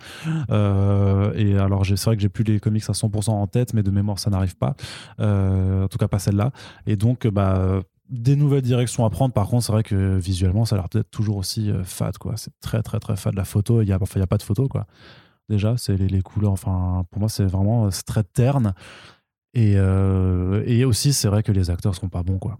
Euh, 0.51 1.33
et 1.35 1.57
alors, 1.57 1.85
c'est 1.85 2.03
vrai 2.03 2.15
que 2.15 2.21
j'ai 2.21 2.29
plus 2.29 2.43
les 2.43 2.59
comics 2.59 2.83
à 2.87 2.93
100% 2.93 3.29
en 3.31 3.47
tête, 3.47 3.73
mais 3.73 3.83
de 3.83 3.91
mémoire, 3.91 4.19
ça 4.19 4.29
n'arrive 4.29 4.55
pas. 4.55 4.75
Euh, 5.19 5.85
en 5.85 5.87
tout 5.87 5.97
cas, 5.97 6.07
pas 6.07 6.19
celle-là. 6.19 6.51
Et 6.85 6.95
donc, 6.95 7.27
bah 7.27 7.81
des 8.09 8.35
nouvelles 8.35 8.61
directions 8.63 9.05
à 9.05 9.09
prendre. 9.09 9.33
Par 9.33 9.47
contre, 9.47 9.65
c'est 9.65 9.71
vrai 9.71 9.83
que 9.83 10.17
visuellement, 10.17 10.65
ça 10.65 10.75
a 10.75 10.79
l'air 10.79 10.89
peut-être 10.89 11.11
toujours 11.11 11.37
aussi 11.37 11.69
euh, 11.71 11.83
fade, 11.83 12.17
quoi. 12.17 12.37
C'est 12.37 12.51
très, 12.61 12.81
très, 12.81 12.99
très 12.99 13.15
fade 13.15 13.35
la 13.35 13.45
photo. 13.45 13.81
Il 13.81 13.87
y 13.87 13.91
a, 13.93 13.97
enfin, 14.01 14.19
a 14.21 14.27
pas 14.27 14.37
de 14.37 14.43
photo, 14.43 14.67
quoi. 14.67 14.85
Déjà, 15.49 15.77
c'est 15.77 15.95
les, 15.97 16.07
les 16.07 16.21
couleurs. 16.21 16.51
Enfin, 16.51 17.03
pour 17.11 17.19
moi, 17.19 17.29
c'est 17.29 17.45
vraiment 17.45 17.89
c'est 17.91 18.03
très 18.05 18.23
terne. 18.23 18.73
Et, 19.53 19.73
euh, 19.77 20.63
et 20.65 20.85
aussi, 20.85 21.13
c'est 21.13 21.27
vrai 21.27 21.43
que 21.43 21.51
les 21.51 21.69
acteurs 21.69 21.95
sont 21.95 22.09
pas 22.09 22.23
bons, 22.23 22.37
quoi. 22.39 22.57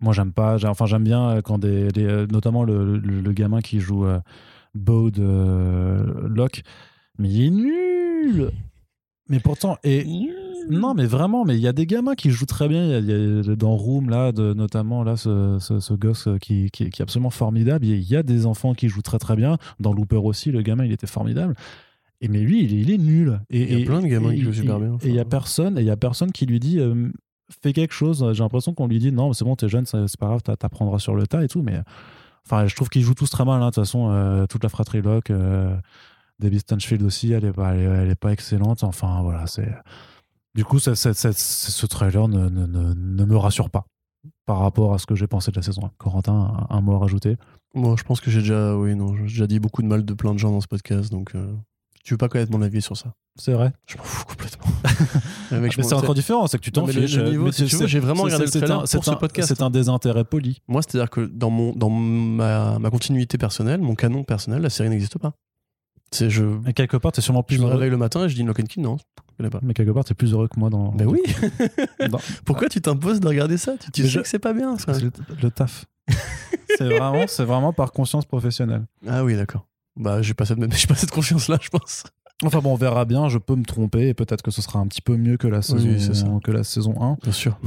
Moi, 0.00 0.12
j'aime 0.12 0.32
pas. 0.32 0.56
Enfin, 0.66 0.86
j'aime 0.86 1.04
bien 1.04 1.30
euh, 1.30 1.42
quand 1.42 1.58
des, 1.58 1.88
euh, 1.98 2.26
notamment 2.26 2.64
le, 2.64 2.98
le- 2.98 3.32
gamin 3.32 3.60
qui 3.60 3.80
joue 3.80 4.04
euh, 4.06 4.20
Bode 4.74 5.18
euh, 5.18 6.28
Locke, 6.28 6.62
mais 7.18 7.28
il 7.28 7.44
est 7.46 7.50
nul. 7.50 8.50
Mais 9.28 9.40
pourtant, 9.40 9.78
et 9.84 10.04
non, 10.70 10.94
mais 10.94 11.06
vraiment, 11.06 11.44
mais 11.44 11.54
il 11.56 11.60
y 11.60 11.68
a 11.68 11.72
des 11.72 11.86
gamins 11.86 12.14
qui 12.14 12.30
jouent 12.30 12.46
très 12.46 12.68
bien. 12.68 12.84
Il 12.84 12.90
y 12.90 12.94
a, 12.94 12.98
il 12.98 13.46
y 13.46 13.50
a- 13.50 13.56
dans 13.56 13.74
Room, 13.76 14.08
là, 14.10 14.32
de, 14.32 14.52
notamment, 14.54 15.02
là, 15.02 15.16
ce, 15.16 15.58
ce, 15.60 15.80
ce 15.80 15.94
gosse 15.94 16.28
qui, 16.40 16.70
qui, 16.70 16.90
qui 16.90 17.00
est 17.00 17.04
absolument 17.04 17.30
formidable. 17.30 17.84
Il 17.84 18.02
y 18.02 18.16
a- 18.16 18.22
des 18.22 18.46
enfants 18.46 18.74
qui 18.74 18.88
jouent 18.88 19.02
très 19.02 19.18
très 19.18 19.36
bien. 19.36 19.58
Dans 19.80 19.92
Looper 19.92 20.16
aussi, 20.16 20.50
le 20.52 20.62
gamin, 20.62 20.84
il 20.84 20.92
était 20.92 21.06
formidable. 21.06 21.54
Et 22.20 22.28
mais 22.28 22.40
lui, 22.40 22.64
il 22.64 22.72
est, 22.74 22.80
il 22.80 22.90
est 22.90 22.98
nul. 22.98 23.40
Et, 23.50 23.62
Il 23.62 23.72
y 23.72 23.74
a 23.74 23.78
et- 23.80 23.84
plein 23.84 24.00
de 24.00 24.06
gamins 24.06 24.32
qui 24.34 24.42
jouent 24.42 24.52
super 24.52 24.78
bien, 24.78 24.96
Et 25.02 25.08
il 25.08 25.14
y 25.14 25.18
a 25.20 25.24
personne, 25.24 25.76
et 25.78 25.80
il 25.80 25.86
y 25.86 25.90
a 25.90 25.96
personne 25.96 26.32
qui 26.32 26.46
lui 26.46 26.60
dit. 26.60 26.78
euh, 26.78 27.08
fait 27.62 27.74
quelque 27.74 27.92
chose. 27.92 28.24
J'ai 28.32 28.42
l'impression 28.42 28.72
qu'on 28.72 28.86
lui 28.86 28.98
dit 28.98 29.12
non, 29.12 29.34
c'est 29.34 29.44
bon, 29.44 29.56
t'es 29.56 29.68
jeune, 29.68 29.84
c'est 29.84 29.98
pas 30.18 30.26
grave, 30.26 30.42
t'a- 30.42 30.56
t'apprendras 30.56 30.98
sur 30.98 31.14
le 31.14 31.26
tas 31.26 31.44
et 31.44 31.48
tout. 31.48 31.60
Mais 31.60 31.80
enfin, 32.46 32.66
je 32.66 32.74
trouve 32.74 32.88
qu'ils 32.88 33.02
jouent 33.02 33.12
tous 33.14 33.28
très 33.28 33.44
mal. 33.44 33.60
hein. 33.60 33.66
De 33.66 33.74
toute 33.74 33.82
façon, 33.84 34.08
euh, 34.10 34.46
toute 34.46 34.62
la 34.62 34.70
fratrie 34.70 35.02
Locke, 35.02 35.30
euh, 35.30 35.76
Debbie 36.38 36.60
Stanfield 36.60 37.02
aussi, 37.02 37.30
elle 37.32 37.44
est 37.44 37.52
pas, 37.52 37.74
elle 37.74 37.80
est, 37.80 37.82
elle 38.04 38.08
est 38.10 38.14
pas 38.14 38.32
excellente. 38.32 38.84
Enfin, 38.84 39.20
voilà, 39.22 39.46
c'est. 39.46 39.68
Du 40.54 40.64
coup, 40.64 40.78
ça- 40.78 40.94
ça- 40.94 41.14
ça- 41.14 41.32
ce 41.32 41.86
trailer 41.86 42.28
ne, 42.28 42.48
ne, 42.48 42.66
ne, 42.66 42.92
ne 42.94 43.24
me 43.24 43.36
rassure 43.36 43.70
pas 43.70 43.86
par 44.46 44.58
rapport 44.58 44.92
à 44.94 44.98
ce 44.98 45.06
que 45.06 45.14
j'ai 45.14 45.26
pensé 45.26 45.50
de 45.50 45.56
la 45.56 45.62
saison 45.62 45.82
1. 45.86 45.90
Corentin, 45.98 46.66
un, 46.70 46.76
un 46.76 46.80
mot 46.80 46.94
à 46.94 46.98
rajouter? 46.98 47.36
Moi, 47.74 47.94
je 47.98 48.02
pense 48.04 48.20
que 48.20 48.30
j'ai 48.30 48.40
déjà, 48.40 48.76
oui, 48.76 48.94
non, 48.94 49.16
j'ai 49.16 49.22
déjà 49.24 49.46
dit 49.46 49.58
beaucoup 49.60 49.82
de 49.82 49.86
mal 49.86 50.04
de 50.04 50.14
plein 50.14 50.34
de 50.34 50.38
gens 50.38 50.50
dans 50.50 50.60
ce 50.60 50.68
podcast, 50.68 51.10
donc 51.10 51.34
euh, 51.34 51.54
tu 52.04 52.12
veux 52.14 52.18
pas 52.18 52.28
connaître 52.28 52.52
mon 52.52 52.60
avis 52.60 52.82
sur 52.82 52.96
ça. 52.96 53.14
C'est 53.36 53.54
vrai? 53.54 53.72
Je 53.86 53.96
m'en 53.96 54.02
fous 54.04 54.26
complètement. 54.26 54.66
M'en- 55.82 55.88
c'est 55.88 55.94
encore 56.04 56.14
différent, 56.14 56.46
c'est 56.46 56.58
que 56.58 56.62
tu 56.64 56.70
t'en 56.72 56.82
fiches. 57.00 57.16
si 57.68 57.88
j'ai 57.88 57.98
vraiment 58.00 58.24
regardé 58.24 58.44
le 58.44 58.50
trailer 58.60 58.76
un- 58.80 58.86
pour 58.98 59.04
ce 59.04 59.10
podcast. 59.20 59.48
C'est 59.48 59.62
un 59.62 59.70
désintérêt 59.70 60.24
poli. 60.24 60.60
Moi, 60.68 60.82
c'est-à-dire 60.82 61.08
que 61.08 61.22
dans, 61.22 61.48
mon, 61.48 61.72
dans 61.72 61.88
ma, 61.88 62.78
ma 62.78 62.90
continuité 62.90 63.38
personnelle, 63.38 63.80
mon 63.80 63.94
canon 63.94 64.22
personnel, 64.22 64.60
la 64.60 64.68
série 64.70 64.90
n'existe 64.90 65.18
pas. 65.18 65.32
C'est 66.12 66.28
je, 66.30 66.44
Et 66.68 66.72
quelque 66.74 66.96
part, 66.96 67.10
t'es 67.12 67.20
sûrement 67.22 67.42
plus 67.42 67.56
je 67.56 67.60
me 67.62 67.66
heureux. 67.66 67.74
réveille 67.74 67.90
le 67.90 67.96
matin 67.96 68.24
et 68.24 68.28
je 68.28 68.34
dis 68.34 68.42
Lock 68.42 68.60
and 68.60 68.64
Key, 68.64 68.80
non, 68.80 68.98
je 68.98 69.04
connais 69.38 69.50
pas. 69.50 69.60
Mais 69.62 69.72
quelque 69.74 69.90
part, 69.90 70.04
t'es 70.04 70.14
plus 70.14 70.32
heureux 70.32 70.46
que 70.48 70.58
moi 70.60 70.68
dans. 70.70 70.92
Ben 70.92 71.06
oui. 71.06 71.20
dans- 72.10 72.20
Pourquoi 72.44 72.68
tu 72.68 72.80
t'imposes 72.80 73.18
de 73.20 73.28
regarder 73.28 73.56
ça? 73.56 73.72
Tu, 73.78 73.90
tu 73.90 74.02
Mais 74.02 74.08
sais 74.08 74.12
je- 74.14 74.20
que 74.20 74.28
c'est 74.28 74.38
pas 74.38 74.52
bien. 74.52 74.76
ça. 74.78 74.92
le, 74.98 75.10
le 75.42 75.50
taf. 75.50 75.86
c'est 76.76 76.84
vraiment, 76.88 77.24
c'est 77.26 77.44
vraiment 77.44 77.72
par 77.72 77.92
conscience 77.92 78.24
professionnelle. 78.26 78.84
Ah 79.08 79.24
oui, 79.24 79.36
d'accord. 79.36 79.66
Bah, 79.96 80.20
j'ai 80.22 80.34
pas 80.34 80.44
cette, 80.44 80.58
j'ai 80.76 80.86
pas 80.86 80.94
cette 80.94 81.10
confiance-là, 81.10 81.58
je 81.62 81.70
pense. 81.70 82.04
Enfin 82.44 82.58
bon, 82.58 82.72
on 82.72 82.76
verra 82.76 83.04
bien. 83.04 83.28
Je 83.28 83.38
peux 83.38 83.54
me 83.54 83.64
tromper 83.64 84.08
et 84.08 84.14
peut-être 84.14 84.42
que 84.42 84.50
ce 84.50 84.60
sera 84.62 84.80
un 84.80 84.86
petit 84.88 85.00
peu 85.00 85.16
mieux 85.16 85.36
que 85.36 85.46
la 85.46 85.62
saison, 85.62 85.88
Oui, 85.88 86.00
c'est 86.00 86.14
ça. 86.14 86.26
que 86.44 86.50
la 86.50 86.64
saison 86.64 86.94
1. 87.00 87.16
Bien 87.22 87.32
sûr. 87.32 87.58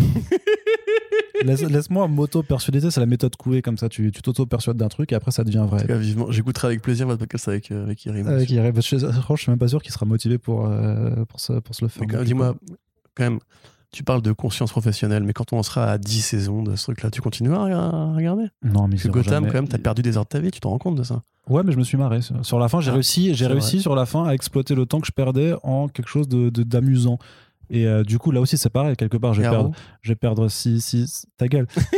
Laisse- 1.44 1.64
Laisse-moi 1.64 2.08
m'auto-persuader. 2.08 2.90
C'est 2.92 3.00
la 3.00 3.06
méthode 3.06 3.36
Coué 3.36 3.62
comme 3.62 3.78
ça. 3.78 3.90
Tu 3.90 4.12
t'auto-persuades 4.12 4.78
d'un 4.78 4.88
truc 4.88 5.12
et 5.12 5.16
après 5.16 5.32
ça 5.32 5.44
devient 5.44 5.60
En 5.60 5.66
vrai. 5.66 5.86
cas, 5.86 5.98
vivement. 5.98 6.32
J'écouterai 6.32 6.68
avec 6.68 6.82
plaisir 6.82 7.08
votre 7.08 7.20
podcast 7.20 7.48
avec, 7.48 7.72
euh, 7.72 7.84
avec 7.84 8.06
Irim. 8.06 8.28
Avec 8.28 8.50
Iré, 8.50 8.72
parce 8.72 8.90
que 8.90 8.98
je, 8.98 9.06
franchement, 9.08 9.36
je 9.36 9.42
suis 9.42 9.52
même 9.52 9.60
pas 9.60 9.68
sûr 9.68 9.82
qu'il 9.82 9.92
sera 9.92 10.06
motivé 10.06 10.38
pour, 10.38 10.66
euh, 10.68 11.26
pour, 11.26 11.40
se, 11.40 11.54
pour 11.54 11.76
se 11.76 11.84
le 11.84 11.90
faire. 11.90 12.24
Dis-moi, 12.24 12.56
quand 13.16 13.24
même, 13.24 13.40
tu 13.92 14.04
parles 14.04 14.22
de 14.22 14.32
conscience 14.34 14.72
professionnelle, 14.72 15.24
mais 15.24 15.34
quand 15.34 15.54
on 15.54 15.64
sera 15.64 15.86
à 15.92 15.98
10 15.98 16.22
saisons 16.22 16.64
de 16.64 16.76
ce 16.76 16.84
truc-là, 16.86 17.10
tu 17.12 17.22
continueras 17.22 17.70
à 17.72 18.14
regarder? 18.14 18.46
Non, 18.64 18.88
mais 18.88 18.96
Parce 18.96 19.04
que 19.04 19.08
Gotham, 19.10 19.32
jamais- 19.34 19.48
quand 19.48 19.54
même, 19.54 19.68
t'as 19.68 19.78
perdu 19.78 20.02
des 20.02 20.18
heures 20.18 20.24
de 20.26 20.30
ta 20.30 20.40
vie, 20.40 20.52
tu 20.52 20.60
te 20.60 20.68
rends 20.68 20.78
compte 20.78 20.96
de 20.96 21.04
ça? 21.04 21.22
Ouais, 21.48 21.62
mais 21.64 21.72
je 21.72 21.78
me 21.78 21.84
suis 21.84 21.96
marré. 21.98 22.20
Sur 22.42 22.58
la 22.60 22.68
fin, 22.68 22.82
j'ai 22.82 22.90
Ah, 22.90 22.94
réussi, 22.96 23.36
j'ai 23.36 23.46
réussi 23.46 23.76
vrai. 23.78 23.82
sur 23.84 23.96
la 23.96 24.06
fin 24.08 24.26
à 24.26 24.34
exploiter 24.34 24.74
le 24.74 24.86
temps 24.88 25.00
que 25.00 25.06
je 25.08 25.12
perdais 25.12 25.54
en 25.64 25.88
quelque 25.88 26.10
chose 26.10 26.28
de 26.28 26.50
de- 26.50 26.64
d'amusant. 26.64 27.20
Et 27.70 27.88
euh, 27.88 28.04
du 28.04 28.18
coup, 28.20 28.32
là 28.32 28.42
aussi, 28.42 28.58
c'est 28.58 28.70
pareil. 28.70 28.96
Quelque 28.96 29.18
part, 29.18 29.34
je 29.34 29.42
vais 29.42 29.48
perdre, 29.50 29.72
je 30.02 30.12
vais 30.12 30.16
perdre 30.16 30.48
6, 30.48 30.82
6, 30.82 31.26
ta 31.38 31.48
gueule. 31.48 31.68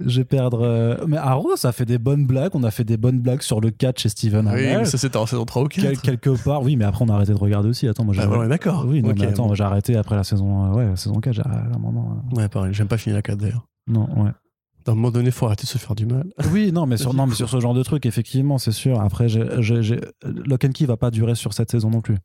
je, 0.00 0.18
vais... 0.20 0.24
perdre. 0.24 0.62
euh, 0.62 0.96
Mais 1.06 1.16
Arrow, 1.16 1.56
ça 1.56 1.72
fait 1.72 1.84
des 1.84 1.98
bonnes 1.98 2.26
blagues. 2.26 2.50
On 2.54 2.62
a 2.62 2.70
fait 2.70 2.84
des 2.84 2.96
bonnes 2.96 3.20
blagues 3.20 3.42
sur 3.42 3.60
le 3.60 3.70
catch 3.70 4.02
chez 4.02 4.08
Steven 4.08 4.46
Oui, 4.48 4.62
mais 4.62 4.84
ça 4.84 4.98
c'était 4.98 5.16
en 5.16 5.26
saison 5.26 5.44
3 5.44 5.62
ou 5.62 5.66
4. 5.68 5.82
Quel- 5.84 5.98
quelque 6.00 6.30
part, 6.42 6.62
oui, 6.62 6.76
mais 6.76 6.84
après, 6.84 7.04
on 7.04 7.08
a 7.08 7.14
arrêté 7.14 7.32
de 7.32 7.38
regarder 7.38 7.68
aussi. 7.68 7.86
Attends, 7.88 8.04
moi, 8.04 8.14
j'ai. 8.14 8.24
Voilà, 8.26 8.48
d'accord. 8.48 8.84
oui, 8.86 9.02
non, 9.02 9.12
mais 9.18 9.26
attends, 9.26 9.48
bon. 9.48 9.54
j'ai 9.54 9.64
arrêté 9.64 9.96
après 9.96 10.16
la 10.16 10.24
saison, 10.24 10.66
euh, 10.72 10.76
ouais, 10.76 10.86
la 10.86 10.96
saison 10.96 11.20
4. 11.20 11.34
J'ai 11.34 11.42
à 11.42 11.66
un 11.74 11.78
moment. 11.78 12.22
euh, 12.32 12.36
Ouais, 12.36 12.48
pareil, 12.48 12.72
j'aime 12.74 12.88
pas 12.88 12.98
finir 12.98 13.16
la 13.16 13.22
4 13.22 13.38
d'ailleurs. 13.38 13.66
Non, 13.88 14.08
ouais. 14.22 14.30
À 14.86 14.92
un 14.92 14.94
moment 14.94 15.10
donné, 15.10 15.30
faut 15.30 15.44
arrêter 15.44 15.64
de 15.64 15.68
se 15.68 15.76
faire 15.76 15.94
du 15.94 16.06
mal. 16.06 16.24
Oui, 16.52 16.72
non, 16.72 16.86
mais 16.86 16.96
sur, 16.96 17.12
non, 17.12 17.26
mais 17.26 17.34
sur 17.36 17.50
ce 17.50 17.60
genre 17.60 17.74
de 17.74 17.82
truc, 17.82 18.06
effectivement, 18.06 18.56
c'est 18.56 18.72
sûr. 18.72 19.00
Après, 19.02 19.28
j'ai- 19.28 19.60
j'ai- 19.60 19.82
j'ai- 19.82 20.00
Lock 20.24 20.64
and 20.64 20.70
Key 20.70 20.86
va 20.86 20.96
pas 20.96 21.10
durer 21.10 21.34
sur 21.34 21.52
cette 21.52 21.70
saison 21.70 21.90
non 21.90 22.00
plus. 22.00 22.16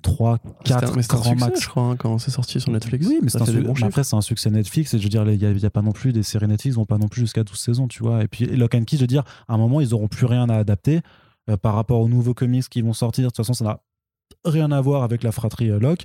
3, 0.00 0.38
C'était 0.58 0.72
un- 0.74 0.80
4 0.80 0.96
mais 0.96 1.02
c'était 1.02 1.14
un 1.14 1.18
grand 1.18 1.30
succès, 1.30 1.46
max. 1.46 1.60
je 1.62 1.68
crois, 1.68 1.82
hein, 1.84 1.96
quand 1.96 2.18
c'est 2.18 2.30
sorti 2.30 2.60
sur 2.60 2.70
Netflix. 2.72 3.06
Oui, 3.06 3.18
mais 3.22 3.28
c'est 3.30 3.40
un, 3.40 3.44
mais 3.52 3.84
après, 3.84 4.04
c'est 4.04 4.16
un 4.16 4.20
succès 4.20 4.50
Netflix. 4.50 4.94
Et 4.94 4.98
je 4.98 5.02
veux 5.04 5.08
dire, 5.08 5.22
il 5.30 5.38
n'y 5.38 5.44
a, 5.46 5.50
il 5.50 5.58
y 5.58 5.66
a 5.66 5.70
pas 5.70 5.82
non 5.82 5.92
plus 5.92 6.12
des 6.12 6.22
séries 6.22 6.46
Netflix 6.48 6.76
vont 6.76 6.86
pas 6.86 6.98
non 6.98 7.08
plus 7.08 7.22
jusqu'à 7.22 7.44
12 7.44 7.58
saisons, 7.58 7.88
tu 7.88 8.02
vois. 8.02 8.22
Et 8.24 8.28
puis, 8.28 8.44
Lock 8.46 8.74
and 8.74 8.84
Key, 8.84 8.96
je 8.96 9.02
veux 9.02 9.06
dire, 9.06 9.24
à 9.48 9.54
un 9.54 9.58
moment, 9.58 9.80
ils 9.80 9.94
auront 9.94 10.08
plus 10.08 10.26
rien 10.26 10.48
à 10.48 10.56
adapter 10.56 11.00
euh, 11.48 11.56
par 11.56 11.74
rapport 11.74 12.00
aux 12.00 12.08
nouveaux 12.08 12.34
comics 12.34 12.68
qui 12.68 12.82
vont 12.82 12.92
sortir. 12.92 13.24
De 13.24 13.28
toute 13.28 13.36
façon, 13.36 13.52
ça 13.54 13.64
n'a 13.64 13.80
rien 14.44 14.70
à 14.72 14.80
voir 14.80 15.02
avec 15.02 15.22
la 15.22 15.32
fratrie 15.32 15.70
euh, 15.70 15.78
Locke. 15.78 16.04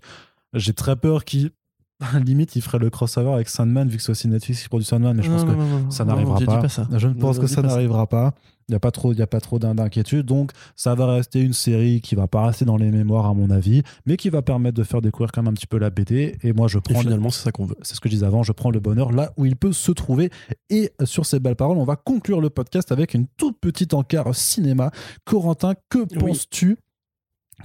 J'ai 0.54 0.74
très 0.74 0.96
peur 0.96 1.26
qu'ils, 1.26 1.52
limite, 2.26 2.56
ils 2.56 2.62
feraient 2.62 2.80
le 2.80 2.90
crossover 2.90 3.32
avec 3.32 3.48
Sandman, 3.50 3.88
vu 3.88 3.98
que 3.98 4.04
c'est 4.04 4.12
aussi 4.12 4.28
Netflix 4.28 4.64
qui 4.64 4.68
produit 4.70 4.86
Sandman. 4.86 5.16
Mais 5.16 5.24
je 5.24 5.30
pense 5.32 5.46
Non, 5.46 5.54
que 5.54 5.58
non, 5.58 5.66
non, 5.80 5.92
ça 5.92 6.04
n'arrivera 6.06 6.40
pas. 6.42 6.62
pas 6.62 6.70
ça. 6.70 6.88
Je 6.96 7.08
ne 7.08 7.14
pense 7.14 7.40
que 7.40 7.48
ça 7.48 7.62
n'arrivera 7.62 8.08
pas. 8.08 8.34
Il 8.68 8.72
n'y 8.72 8.76
a 8.76 8.80
pas 8.80 8.90
trop, 8.90 9.14
il 9.14 9.20
y 9.20 9.22
a 9.22 9.28
pas 9.28 9.40
trop 9.40 9.60
d'in- 9.60 9.76
d'inquiétude. 9.76 10.26
Donc, 10.26 10.52
ça 10.76 10.96
va 10.96 11.06
rester 11.14 11.40
une 11.40 11.54
série 11.54 12.02
qui 12.02 12.16
va 12.16 12.26
pas 12.28 12.48
rester 12.48 12.66
dans 12.66 12.78
les 12.78 12.90
mémoires, 12.90 13.28
à 13.28 13.34
mon 13.36 13.52
avis, 13.52 13.84
mais 14.08 14.18
qui 14.18 14.30
va 14.32 14.42
permettre 14.42 14.76
de 14.76 14.84
faire 14.84 15.02
découvrir 15.02 15.32
quand 15.32 15.44
même 15.44 15.52
un 15.52 15.54
petit 15.54 15.68
peu 15.68 15.78
la 15.78 15.92
BD. 15.92 16.36
Et 16.42 16.52
moi, 16.52 16.68
je 16.68 16.80
Et 16.80 16.82
prends. 16.82 16.96
le- 16.96 17.02
finalement, 17.02 17.30
c'est 17.30 17.44
ça 17.44 17.52
qu'on 17.52 17.66
veut. 17.66 17.76
C'est 17.84 17.94
ce 17.96 18.02
que 18.02 18.10
je 18.10 18.16
disais 18.16 18.26
avant. 18.26 18.42
Je 18.44 18.52
prends 18.54 18.72
le 18.72 18.80
bonheur 18.80 19.12
là 19.12 19.32
où 19.38 19.46
il 19.46 19.56
peut 19.56 19.72
se 19.72 19.92
trouver. 19.92 20.32
Et 20.72 20.92
sur 21.04 21.26
ces 21.28 21.40
belles 21.40 21.56
paroles, 21.56 21.78
on 21.78 21.84
va 21.86 21.96
conclure 21.96 22.42
le 22.42 22.50
podcast 22.50 22.92
avec 22.92 23.14
une 23.14 23.28
toute 23.38 23.60
petite 23.60 23.94
encart 23.94 24.34
cinéma. 24.36 24.90
Corentin, 25.26 25.76
que 25.90 26.00
penses-tu 26.20 26.78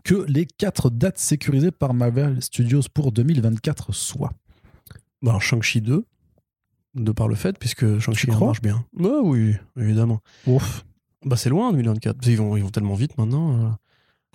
que 0.05 0.25
les 0.29 0.47
quatre 0.47 0.91
dates 0.91 1.19
sécurisées 1.19 1.71
par 1.71 1.95
Marvel 1.95 2.41
Studios 2.43 2.83
pour 2.93 3.12
2024 3.12 3.93
soient 3.93 4.33
Bon, 5.23 5.31
alors, 5.31 5.43
Shang-Chi 5.43 5.81
2, 5.83 6.05
de 6.95 7.12
par 7.12 7.29
le 7.29 7.35
fait, 7.35 7.59
puisque 7.59 7.99
Shang-Chi 7.99 8.27
Tu 8.27 8.31
1 8.31 8.35
crois 8.35 8.47
marche 8.49 8.62
bien. 8.62 8.85
Bah 8.95 9.21
oui, 9.23 9.55
évidemment. 9.79 10.21
Ouf. 10.47 10.85
Bah 11.25 11.37
c'est 11.37 11.51
loin 11.51 11.71
2024. 11.73 12.17
Parce 12.17 12.27
qu'ils 12.27 12.39
vont, 12.39 12.57
ils 12.57 12.62
vont 12.62 12.71
tellement 12.71 12.95
vite 12.95 13.19
maintenant. 13.19 13.53
euh. 13.67 13.69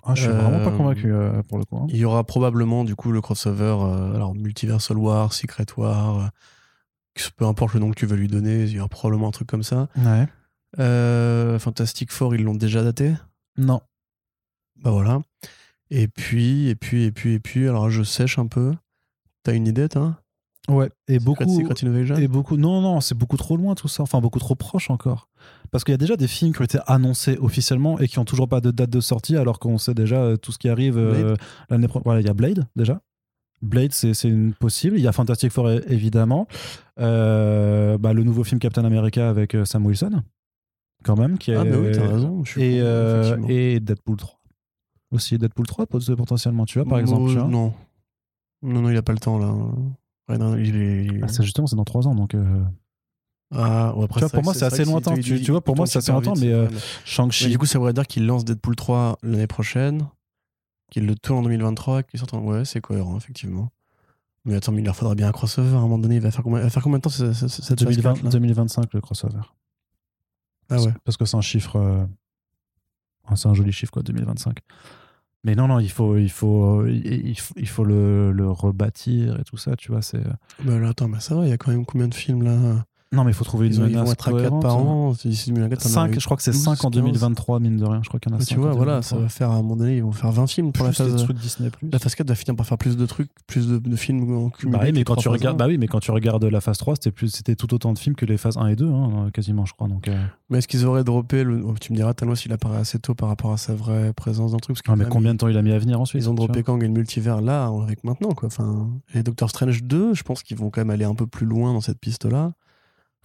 Ah, 0.04 0.14
je 0.14 0.22
suis 0.22 0.30
vraiment 0.30 0.62
pas 0.62 0.70
Euh, 0.70 0.76
convaincu 0.76 1.12
euh, 1.12 1.42
pour 1.42 1.58
le 1.58 1.64
coup. 1.64 1.76
hein. 1.78 1.86
Il 1.88 1.96
y 1.96 2.04
aura 2.04 2.22
probablement 2.22 2.84
du 2.84 2.94
coup 2.94 3.10
le 3.10 3.20
crossover, 3.20 3.76
euh, 3.80 4.14
alors 4.14 4.36
Multiversal 4.36 4.96
War, 4.96 5.32
Secret 5.32 5.66
War, 5.76 6.30
peu 7.36 7.44
importe 7.44 7.74
le 7.74 7.80
nom 7.80 7.90
que 7.90 7.96
tu 7.96 8.06
veux 8.06 8.14
lui 8.16 8.28
donner, 8.28 8.62
il 8.64 8.70
y 8.70 8.78
aura 8.78 8.88
probablement 8.88 9.26
un 9.26 9.32
truc 9.32 9.48
comme 9.48 9.64
ça. 9.64 9.88
Ouais. 9.96 10.28
Fantastic 11.58 12.12
Four, 12.12 12.34
ils 12.36 12.44
l'ont 12.44 12.54
déjà 12.54 12.84
daté? 12.84 13.14
Non. 13.56 13.80
Bah 14.82 14.90
voilà. 14.90 15.20
Et 15.90 16.08
puis, 16.08 16.68
et 16.68 16.74
puis, 16.74 17.04
et 17.04 17.12
puis, 17.12 17.34
et 17.34 17.40
puis, 17.40 17.68
alors 17.68 17.90
je 17.90 18.02
sèche 18.02 18.38
un 18.38 18.46
peu. 18.46 18.72
T'as 19.42 19.54
une 19.54 19.66
idée, 19.66 19.88
toi? 19.88 20.16
Ouais. 20.68 20.90
Et 21.06 21.20
beaucoup. 21.20 21.44
Et 22.18 22.28
beaucoup, 22.28 22.56
non, 22.56 22.80
non, 22.80 23.00
c'est 23.00 23.14
beaucoup 23.16 23.36
trop 23.36 23.56
loin 23.56 23.74
tout 23.76 23.86
ça, 23.86 24.02
enfin 24.02 24.20
beaucoup 24.20 24.40
trop 24.40 24.56
proche 24.56 24.90
encore. 24.90 25.28
Parce 25.70 25.84
qu'il 25.84 25.92
y 25.92 25.94
a 25.94 25.98
déjà 25.98 26.16
des 26.16 26.26
films 26.26 26.52
qui 26.52 26.60
ont 26.60 26.64
été 26.64 26.78
annoncés 26.86 27.38
officiellement 27.40 28.00
et 28.00 28.08
qui 28.08 28.18
ont 28.18 28.24
toujours 28.24 28.48
pas 28.48 28.60
de 28.60 28.72
date 28.72 28.90
de 28.90 29.00
sortie, 29.00 29.36
alors 29.36 29.60
qu'on 29.60 29.78
sait 29.78 29.94
déjà 29.94 30.16
euh, 30.16 30.36
tout 30.36 30.50
ce 30.50 30.58
qui 30.58 30.68
arrive 30.68 30.98
euh, 30.98 31.36
l'année 31.70 31.86
prochaine. 31.86 32.04
Voilà, 32.04 32.20
il 32.20 32.26
y 32.26 32.30
a 32.30 32.34
Blade 32.34 32.66
déjà. 32.74 33.00
Blade, 33.62 33.92
c'est 33.92 34.12
une 34.24 34.52
possible. 34.54 34.98
Il 34.98 35.02
y 35.02 35.08
a 35.08 35.12
Fantastic 35.12 35.52
Four 35.52 35.70
évidemment. 35.70 36.46
Euh, 36.98 37.96
bah, 37.96 38.12
le 38.12 38.24
nouveau 38.24 38.44
film 38.44 38.58
Captain 38.58 38.84
America 38.84 39.28
avec 39.28 39.56
Sam 39.64 39.86
Wilson, 39.86 40.22
quand 41.04 41.16
même, 41.16 41.38
qui 41.38 41.52
est. 41.52 41.56
Ah, 41.56 41.64
bah 41.64 41.76
oui, 41.78 41.92
t'as 41.92 42.06
raison. 42.06 42.44
je 42.44 42.60
et, 42.60 42.80
euh, 42.80 43.36
et 43.48 43.80
Deadpool 43.80 44.16
3. 44.16 44.35
Aussi 45.12 45.38
Deadpool 45.38 45.66
3 45.66 45.86
pot- 45.86 46.14
potentiellement, 46.16 46.64
tu 46.66 46.78
vois, 46.78 46.88
par 46.88 46.98
exemple. 46.98 47.28
tu 47.30 47.38
vois. 47.38 47.48
Non. 47.48 47.72
Non, 48.62 48.82
non, 48.82 48.90
il 48.90 48.96
a 48.96 49.02
pas 49.02 49.12
le 49.12 49.18
temps 49.18 49.38
là. 49.38 49.52
Ouais, 50.28 50.38
non, 50.38 50.56
il 50.56 50.74
est... 50.76 51.20
Ah, 51.22 51.28
c'est 51.28 51.42
justement, 51.44 51.66
c'est 51.68 51.76
dans 51.76 51.84
3 51.84 52.08
ans, 52.08 52.14
donc. 52.14 52.34
euh, 52.34 52.64
Ah, 53.52 53.94
ouais, 53.96 54.04
après, 54.04 54.20
Tu 54.20 54.20
vois, 54.20 54.28
c'est 54.28 54.34
pour 54.34 54.42
moi, 54.44 54.54
c'est 54.54 54.64
assez 54.64 54.84
lointain. 54.84 55.14
Tu- 55.22 55.40
tu 55.44 55.50
vois, 55.52 55.60
pour 55.60 55.76
moi, 55.76 55.86
c'est 55.86 55.98
assez 55.98 56.10
vite, 56.32 56.40
mais, 56.40 56.52
euh, 56.52 56.68
Shang-Chi. 57.04 57.48
Du 57.50 57.58
coup, 57.58 57.66
ça 57.66 57.78
voudrait 57.78 57.92
dire 57.92 58.06
qu'il 58.06 58.26
lance 58.26 58.44
Deadpool 58.44 58.74
3 58.74 59.18
l'année 59.22 59.46
prochaine, 59.46 60.08
qu'il 60.90 61.06
le 61.06 61.14
tourne 61.14 61.38
en 61.38 61.42
2023, 61.42 62.02
qu'il 62.02 62.18
sorte 62.18 62.34
en... 62.34 62.40
Ouais, 62.42 62.64
c'est 62.64 62.80
cohérent, 62.80 63.16
effectivement. 63.16 63.70
Mais 64.44 64.56
attends, 64.56 64.72
mais 64.72 64.80
il 64.80 64.84
leur 64.84 64.96
faudra 64.96 65.14
bien 65.14 65.28
un 65.28 65.32
crossover 65.32 65.74
à 65.74 65.78
un 65.78 65.82
moment 65.82 65.98
donné. 65.98 66.16
Il 66.16 66.20
va 66.20 66.30
faire 66.32 66.42
combien, 66.42 66.60
va 66.60 66.70
faire 66.70 66.82
combien 66.82 66.98
de 66.98 67.02
temps 67.02 67.10
ce- 67.10 67.32
ce- 67.32 67.46
ce- 67.48 67.62
cette 67.62 67.80
phase 67.82 67.96
2020 67.96 68.14
4, 68.14 68.24
là 68.24 68.30
2025 68.30 68.94
le 68.94 69.00
crossover. 69.00 69.40
Ah 70.70 70.80
ouais. 70.82 70.92
Parce 71.04 71.16
que 71.16 71.24
c'est 71.24 71.36
un 71.36 71.40
chiffre. 71.40 71.76
euh, 71.76 72.04
C'est 73.34 73.48
un 73.48 73.54
joli 73.54 73.72
chiffre, 73.72 73.92
quoi, 73.92 74.02
2025. 74.02 74.58
Mais 75.44 75.54
non, 75.54 75.68
non, 75.68 75.78
il 75.78 75.90
faut, 75.90 76.16
il 76.16 76.30
faut, 76.30 76.86
il 76.86 77.68
faut, 77.68 77.84
le, 77.84 78.50
rebâtir 78.50 79.38
et 79.40 79.44
tout 79.44 79.56
ça, 79.56 79.76
tu 79.76 79.92
vois. 79.92 80.02
C'est... 80.02 80.22
Bah 80.64 80.78
là, 80.78 80.88
attends, 80.88 81.08
mais 81.08 81.20
ça 81.20 81.34
va, 81.34 81.44
il 81.44 81.50
y 81.50 81.52
a 81.52 81.58
quand 81.58 81.70
même 81.70 81.86
combien 81.86 82.08
de 82.08 82.14
films 82.14 82.42
là? 82.42 82.84
Non, 83.16 83.24
mais 83.24 83.30
il 83.30 83.34
faut 83.34 83.44
trouver 83.44 83.66
ils, 83.68 83.74
une 83.76 83.82
ont- 83.82 83.86
ils 83.86 83.94
vont 83.94 84.00
menace 84.00 84.12
être 84.12 84.28
à 84.28 84.30
4 84.30 84.36
cohérente. 84.38 84.62
par 84.62 84.76
an. 84.76 85.12
D'ici 85.24 85.48
2024, 85.50 85.82
t'en 85.82 85.88
auras 85.88 85.94
5, 86.08 86.16
eu 86.16 86.20
je 86.20 86.24
crois 86.26 86.36
que 86.36 86.42
c'est 86.42 86.50
12, 86.52 86.60
5 86.62 86.84
en 86.84 86.90
15. 86.90 87.02
2023, 87.02 87.60
mine 87.60 87.76
de 87.78 87.84
rien. 87.84 88.00
Je 88.02 88.08
crois 88.08 88.20
qu'il 88.20 88.30
y 88.30 88.34
en 88.34 88.36
a 88.36 88.38
Mais 88.38 88.44
5 88.44 88.54
tu 88.54 88.60
vois, 88.60 88.72
voilà, 88.72 89.02
ça 89.02 89.16
2023. 89.16 89.22
va 89.22 89.28
faire 89.28 89.50
à 89.50 89.54
un 89.54 89.62
moment 89.62 89.76
donné, 89.76 89.96
ils 89.96 90.02
vont 90.02 90.12
faire 90.12 90.30
20 90.30 90.46
films 90.46 90.72
pour 90.72 90.84
la 90.86 90.92
phase. 90.92 91.16
trucs 91.16 91.38
Disney+. 91.38 91.70
La 91.90 91.98
phase 91.98 92.14
4 92.14 92.28
va 92.28 92.34
finir 92.34 92.54
par 92.56 92.66
faire 92.66 92.78
plus 92.78 92.96
de 92.96 93.06
trucs, 93.06 93.30
plus 93.46 93.66
de, 93.68 93.96
films 93.96 94.36
en 94.36 94.50
cumulé. 94.50 94.78
Bah 94.78 94.84
oui, 94.86 94.92
mais 94.92 95.04
quand 95.04 95.16
tu 95.16 95.28
regardes, 95.28 95.56
bah 95.56 95.66
oui, 95.66 95.78
mais 95.78 95.88
quand 95.88 96.00
tu 96.00 96.10
regardes 96.10 96.44
la 96.44 96.60
phase 96.60 96.78
3, 96.78 96.94
c'était 97.26 97.56
tout 97.56 97.72
autant 97.74 97.92
de 97.92 97.98
films 97.98 98.14
que 98.16 98.26
les 98.26 98.36
phases 98.36 98.56
1 98.58 98.66
et 98.68 98.76
2, 98.76 98.86
hein, 98.86 99.30
quasiment, 99.32 99.64
je 99.64 99.72
crois. 99.72 99.88
Donc, 99.88 100.08
euh, 100.08 100.22
Mais 100.50 100.58
est-ce 100.58 100.68
qu'ils 100.68 100.84
auraient 100.84 101.04
droppé 101.04 101.42
le... 101.42 101.62
oh, 101.64 101.74
Tu 101.80 101.92
me 101.92 101.96
diras, 101.96 102.12
Thanos, 102.14 102.44
il 102.44 102.52
apparaît 102.52 102.78
assez 102.78 102.98
tôt 102.98 103.14
par 103.14 103.28
rapport 103.28 103.52
à 103.52 103.56
sa 103.56 103.74
vraie 103.74 104.12
présence 104.12 104.50
dans 104.50 104.58
le 104.58 104.60
truc. 104.60 104.76
Ah, 104.86 104.96
mais 104.96 105.06
combien 105.08 105.32
de 105.32 105.38
temps 105.38 105.48
il 105.48 105.56
a 105.56 105.62
mis 105.62 105.72
à 105.72 105.78
venir 105.78 106.00
ensuite 106.00 106.22
Ils 106.22 106.28
ont 106.28 106.34
droppé 106.34 106.62
Kang 106.62 106.82
et 106.82 106.86
le 106.86 106.92
multivers 106.92 107.40
là, 107.40 107.70
avec 107.82 108.04
maintenant, 108.04 108.30
quoi. 108.32 108.46
Enfin, 108.48 108.88
et 109.14 109.22
Doctor 109.22 109.48
Strange 109.50 109.82
2, 109.84 110.14
je 110.14 110.22
pense 110.22 110.42
qu'ils 110.42 110.56
vont 110.56 110.70
quand 110.70 110.80
même 110.80 110.90
aller 110.90 111.04
un 111.04 111.14
peu 111.14 111.26
plus 111.26 111.46
loin 111.46 111.72
dans 111.72 111.80
cette 111.80 111.98
piste-là. 111.98 112.52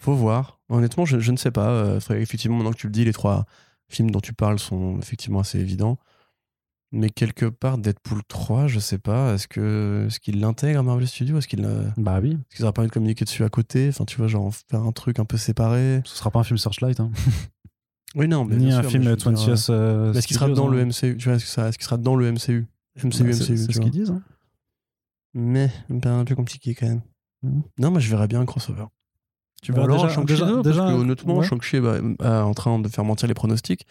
Faut 0.01 0.15
voir. 0.15 0.59
Honnêtement, 0.69 1.05
je, 1.05 1.19
je 1.19 1.31
ne 1.31 1.37
sais 1.37 1.51
pas. 1.51 1.69
Euh, 1.69 1.99
effectivement, 2.11 2.57
maintenant 2.57 2.71
que 2.71 2.77
tu 2.77 2.87
le 2.87 2.91
dis, 2.91 3.05
les 3.05 3.13
trois 3.13 3.45
films 3.87 4.09
dont 4.09 4.19
tu 4.19 4.33
parles 4.33 4.57
sont 4.57 4.97
effectivement 4.99 5.39
assez 5.39 5.59
évidents. 5.59 5.97
Mais 6.91 7.09
quelque 7.09 7.45
part, 7.45 7.77
Deadpool 7.77 8.21
3, 8.27 8.67
je 8.67 8.79
sais 8.79 8.97
pas, 8.97 9.33
est-ce 9.35 9.47
que 9.47 10.05
est-ce 10.07 10.19
qu'il 10.19 10.39
l'intègre 10.41 10.79
à 10.79 10.83
Marvel 10.83 11.07
Studios? 11.07 11.37
Est-ce 11.37 11.47
qu'il 11.47 11.61
l'a- 11.61 11.93
Bah 11.97 12.19
oui. 12.21 12.31
est-ce 12.31 12.55
qu'ils 12.57 12.65
auraient 12.65 12.73
pas 12.73 12.81
envie 12.81 12.89
de 12.89 12.93
communiquer 12.93 13.23
dessus 13.25 13.43
à 13.45 13.49
côté? 13.49 13.87
Enfin, 13.89 14.03
tu 14.05 14.17
vois, 14.17 14.27
genre 14.27 14.51
faire 14.69 14.81
un 14.81 14.91
truc 14.91 15.19
un 15.19 15.23
peu 15.25 15.37
séparé. 15.37 16.01
Ce 16.03 16.15
sera 16.17 16.31
pas 16.31 16.39
un 16.39 16.43
film 16.43 16.57
Searchlight. 16.57 16.99
Hein. 16.99 17.11
Oui, 18.13 18.27
non, 18.27 18.43
mais 18.43 18.57
Ni 18.57 18.73
un 18.73 18.81
sûr, 18.81 18.89
film 18.91 19.03
mais 19.03 19.09
je 19.17 19.23
veux 19.29 19.31
20 19.31 19.31
dire, 19.45 19.55
th 19.55 19.69
euh, 19.69 20.11
mais 20.11 20.17
Est-ce 20.19 20.27
qu'il 20.27 20.35
sera 20.35 20.49
dans 20.49 20.67
hein. 20.67 20.71
le 20.73 20.85
MCU 20.85 21.15
Tu 21.17 21.29
vois, 21.29 21.35
est-ce 21.37 21.77
qu'il 21.77 21.83
sera 21.85 21.95
dans 21.95 22.17
le 22.17 22.29
MCU 22.29 22.67
MCU, 22.97 23.23
Bah, 23.23 23.29
MCU, 23.29 23.33
C'est 23.35 23.55
ce 23.71 23.79
qu'ils 23.79 23.89
disent. 23.89 24.09
hein. 24.11 24.21
Mais 25.33 25.71
ben, 25.89 26.19
un 26.19 26.25
peu 26.25 26.35
compliqué 26.35 26.75
quand 26.75 26.87
même. 26.87 27.01
Mhm. 27.43 27.63
Non, 27.79 27.91
mais 27.91 28.01
je 28.01 28.09
verrais 28.09 28.27
bien 28.27 28.41
un 28.41 28.45
crossover. 28.45 28.83
Tu 29.61 29.73
alors 29.73 29.87
déjà- 29.87 30.09
Shang-Chi 30.09 30.25
déjà- 30.33 30.45
2, 30.47 30.61
déjà- 30.63 30.81
parce 30.83 30.93
que 30.95 30.99
honnêtement, 31.01 31.37
ouais. 31.37 31.45
Shang-Chi 31.45 31.77
est 31.77 31.81
bah, 31.81 31.97
euh, 32.23 32.41
en 32.41 32.53
train 32.53 32.79
de 32.79 32.87
faire 32.87 33.03
mentir 33.05 33.27
les 33.27 33.33
pronostics. 33.35 33.85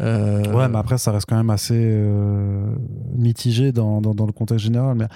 Euh, 0.00 0.42
Ouais, 0.54 0.68
mais 0.68 0.78
après, 0.78 0.98
ça 0.98 1.12
reste 1.12 1.26
quand 1.28 1.36
même 1.36 1.50
assez 1.50 1.74
euh, 1.78 2.74
mitigé 3.16 3.72
dans, 3.72 4.00
dans, 4.00 4.14
dans 4.14 4.26
le 4.26 4.32
contexte 4.32 4.64
général. 4.64 4.96
Mais 4.96 5.06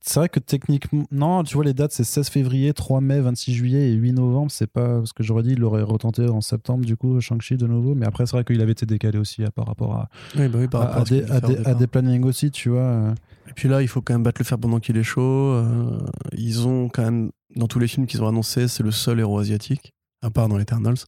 c'est 0.00 0.20
vrai 0.20 0.28
que 0.28 0.38
techniquement, 0.38 1.04
non, 1.10 1.42
tu 1.44 1.54
vois, 1.54 1.64
les 1.64 1.72
dates, 1.74 1.92
c'est 1.92 2.04
16 2.04 2.28
février, 2.28 2.72
3 2.74 3.00
mai, 3.00 3.20
26 3.20 3.54
juillet 3.54 3.90
et 3.90 3.92
8 3.94 4.12
novembre. 4.12 4.50
C'est 4.50 4.66
pas 4.70 5.00
ce 5.04 5.12
que 5.14 5.22
j'aurais 5.22 5.42
dit, 5.42 5.52
il 5.52 5.58
l'aurait 5.60 5.82
retenté 5.82 6.28
en 6.28 6.40
septembre, 6.42 6.84
du 6.84 6.96
coup, 6.96 7.20
Shang-Chi 7.20 7.56
de 7.56 7.66
nouveau. 7.66 7.94
Mais 7.94 8.06
après, 8.06 8.26
c'est 8.26 8.32
vrai 8.36 8.44
qu'il 8.44 8.60
avait 8.60 8.72
été 8.72 8.86
décalé 8.86 9.18
aussi 9.18 9.44
à- 9.44 9.50
par 9.50 9.66
rapport 9.66 9.94
à, 9.94 10.08
oui, 10.38 10.48
bah 10.48 10.58
oui, 10.60 10.68
par 10.68 10.82
à- 10.82 10.84
rapport 10.86 10.98
à 10.98 11.02
à, 11.02 11.04
ce 11.06 11.14
qu'il 11.14 11.24
des, 11.56 11.66
à 11.66 11.70
à 11.70 11.86
plannings 11.86 12.24
aussi, 12.24 12.50
tu 12.50 12.68
vois. 12.70 12.80
euh. 12.80 13.14
Et 13.48 13.52
puis 13.54 13.68
là, 13.68 13.80
il 13.82 13.88
faut 13.88 14.00
quand 14.02 14.12
même 14.14 14.22
battre 14.22 14.40
le 14.40 14.44
fer 14.44 14.58
pendant 14.58 14.78
qu'il 14.80 14.96
est 14.98 15.02
chaud. 15.02 15.22
Euh, 15.22 15.98
ils 16.36 16.66
ont 16.68 16.88
quand 16.88 17.02
même, 17.02 17.30
dans 17.54 17.66
tous 17.68 17.78
les 17.78 17.88
films 17.88 18.06
qu'ils 18.06 18.22
ont 18.22 18.28
annoncés, 18.28 18.68
c'est 18.68 18.82
le 18.82 18.90
seul 18.90 19.20
héros 19.20 19.38
asiatique, 19.38 19.94
à 20.22 20.30
part 20.30 20.48
dans 20.48 20.58
Eternals. 20.58 20.98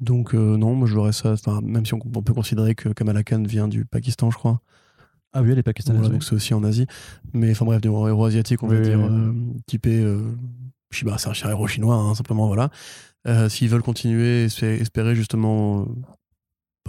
Donc 0.00 0.34
euh, 0.34 0.56
non, 0.56 0.74
moi 0.74 0.86
je 0.88 0.94
l'aurais 0.94 1.12
ça. 1.12 1.34
Même 1.62 1.84
si 1.84 1.94
on, 1.94 1.98
on 2.14 2.22
peut 2.22 2.32
considérer 2.34 2.74
que 2.74 2.88
Kamala 2.90 3.22
Khan 3.24 3.42
vient 3.42 3.68
du 3.68 3.84
Pakistan, 3.84 4.30
je 4.30 4.38
crois. 4.38 4.60
Ah 5.32 5.42
oui, 5.42 5.54
les 5.54 5.62
Pakistanais. 5.62 5.98
Voilà, 5.98 6.10
oui. 6.10 6.14
donc 6.16 6.24
c'est 6.24 6.34
aussi 6.34 6.54
en 6.54 6.64
Asie. 6.64 6.86
Mais 7.34 7.50
enfin 7.50 7.64
bref, 7.66 7.80
des 7.80 7.88
héros 7.88 8.24
asiatiques, 8.24 8.62
on 8.62 8.68
va 8.68 8.76
Oui, 8.76 8.82
dire, 8.82 8.98
oui, 8.98 9.06
oui. 9.08 9.10
euh, 9.10 9.58
typé. 9.66 10.00
Euh, 10.00 10.22
c'est 10.90 11.44
un 11.44 11.50
héros 11.50 11.66
chinois, 11.66 11.96
hein, 11.96 12.14
simplement, 12.14 12.46
voilà. 12.46 12.70
Euh, 13.26 13.48
S'ils 13.50 13.68
veulent 13.68 13.82
continuer, 13.82 14.44
espérer, 14.44 15.14
justement 15.14 15.86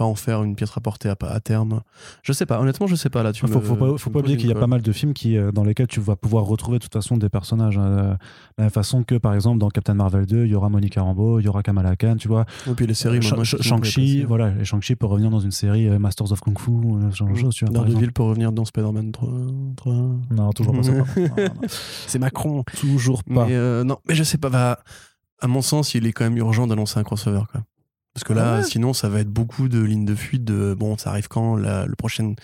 pas 0.00 0.06
en 0.06 0.14
faire 0.14 0.42
une 0.42 0.56
pièce 0.56 0.70
rapportée 0.70 1.10
à, 1.10 1.16
à 1.28 1.40
terme. 1.40 1.82
Je 2.22 2.32
sais 2.32 2.46
pas, 2.46 2.58
honnêtement, 2.58 2.86
je 2.86 2.94
sais 2.96 3.10
pas 3.10 3.22
là. 3.22 3.32
Tu 3.34 3.42
faut, 3.42 3.48
me- 3.48 3.60
faut 3.60 3.76
pas, 3.76 3.98
faut 3.98 4.08
pas 4.08 4.20
oublier 4.20 4.38
qu'il 4.38 4.48
y 4.48 4.52
a 4.52 4.54
pas 4.54 4.66
mal 4.66 4.80
de 4.80 4.92
films 4.92 5.12
qui, 5.12 5.36
euh, 5.36 5.52
dans 5.52 5.62
lesquels 5.62 5.88
tu 5.88 6.00
vas 6.00 6.16
pouvoir 6.16 6.44
retrouver 6.46 6.78
de 6.78 6.82
toute 6.84 6.94
façon 6.94 7.18
des 7.18 7.28
personnages. 7.28 7.76
hein. 7.76 7.82
Euh, 7.84 8.02
de 8.12 8.16
la 8.56 8.64
même 8.64 8.70
façon 8.70 9.02
que, 9.04 9.16
par 9.16 9.34
exemple, 9.34 9.58
dans 9.58 9.68
Captain 9.68 9.92
Marvel 9.92 10.24
2, 10.24 10.46
il 10.46 10.50
y 10.50 10.54
aura 10.54 10.70
Monica 10.70 11.02
Rambeau, 11.02 11.38
il 11.38 11.44
y 11.44 11.48
aura 11.48 11.62
Kamala 11.62 11.96
Khan, 11.96 12.16
tu 12.18 12.28
vois. 12.28 12.46
Et 12.66 12.72
puis 12.74 12.86
les 12.86 12.94
séries, 12.94 13.18
Euh, 13.18 13.20
Sh- 13.20 13.44
Sh- 13.44 13.62
Shang-Chi, 13.62 14.24
voilà, 14.24 14.52
et 14.58 14.64
Shang-Chi 14.64 14.96
peut 14.96 15.04
revenir 15.06 15.28
dans 15.30 15.40
une 15.40 15.50
série 15.50 15.86
Masters 15.98 16.32
of 16.32 16.40
Kung 16.40 16.58
Fu, 16.58 16.70
genre 17.12 17.28
de 17.28 17.34
choses, 17.34 17.54
tu 17.54 17.66
vois. 17.66 17.74
Daredevil 17.74 18.12
peut 18.12 18.22
revenir 18.22 18.52
dans 18.52 18.64
Spider-Man 18.64 19.12
3. 19.12 19.28
3. 19.76 19.92
Non, 20.30 20.50
toujours 20.52 20.74
pas 20.74 20.82
ça. 20.82 20.92
C'est 22.06 22.18
Macron. 22.18 22.64
Toujours 22.80 23.22
pas. 23.24 23.44
Mais 23.46 23.54
euh, 23.54 23.84
non, 23.84 23.98
mais 24.08 24.14
je 24.14 24.22
sais 24.24 24.38
pas. 24.38 24.48
bah, 24.48 24.78
à 25.42 25.46
mon 25.46 25.62
sens, 25.62 25.94
il 25.94 26.06
est 26.06 26.12
quand 26.12 26.24
même 26.24 26.36
urgent 26.36 26.66
d'annoncer 26.66 26.98
un 26.98 27.02
crossover. 27.02 27.42
Quoi. 27.50 27.62
Parce 28.20 28.28
que 28.28 28.32
là, 28.32 28.54
Ah 28.54 28.58
ouais 28.58 28.64
sinon, 28.64 28.92
ça 28.92 29.08
va 29.08 29.20
être 29.20 29.30
beaucoup 29.30 29.68
de 29.68 29.80
lignes 29.80 30.04
de 30.04 30.14
fuite. 30.14 30.44
De 30.44 30.74
bon, 30.78 30.96
ça 30.98 31.10
arrive 31.10 31.28
quand 31.28 31.56
la, 31.56 31.86
le 31.86 31.94
prochaine, 31.96 32.36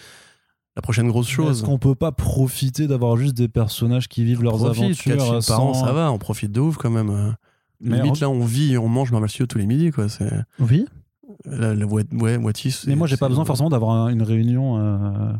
la 0.74 0.82
prochaine 0.82 1.09
grosse 1.09 1.27
Est-ce 1.28 1.35
chose? 1.36 1.62
qu'on 1.62 1.78
peut 1.78 1.94
pas 1.94 2.12
profiter 2.12 2.86
d'avoir 2.86 3.16
juste 3.16 3.35
des 3.35 3.48
personnages 3.48 4.09
qui 4.09 4.24
vivent 4.24 4.43
leurs 4.43 4.57
Profite, 4.57 4.82
aventures 4.82 5.05
quatre 5.16 5.32
euh, 5.35 5.40
par 5.47 5.61
an, 5.62 5.74
sans- 5.74 5.85
ça 5.86 5.93
va. 5.93 6.11
On 6.12 6.19
profite 6.19 6.53
de 6.53 6.61
ouf 6.61 6.77
quand 6.77 6.90
même. 6.90 7.11
euh. 7.11 7.31
Mais 7.81 7.97
Limite, 8.01 8.20
là, 8.20 8.31
on 8.31 8.44
vit 8.44 8.73
et 8.73 8.78
on 8.78 8.89
mange 8.89 9.12
Marvel 9.12 9.28
Studios 9.28 9.47
tous 9.47 9.59
les 9.59 9.66
midis. 9.66 9.90
Quoi. 9.90 10.09
C'est 10.09 10.31
Oui, 10.59 10.86
la, 11.44 11.74
la, 11.74 11.85
ouais, 11.86 12.05
ouais, 12.12 12.39
moitié. 12.39 12.73
mais 12.86 12.94
moi 12.97 13.07
j'ai 13.07 13.16
pas 13.19 13.28
besoin 13.28 13.44
forcément 13.44 13.69
d'avoir 13.69 13.90
un- 13.90 14.09
une 14.09 14.23
réunion 14.23 14.78
euh, 14.78 15.32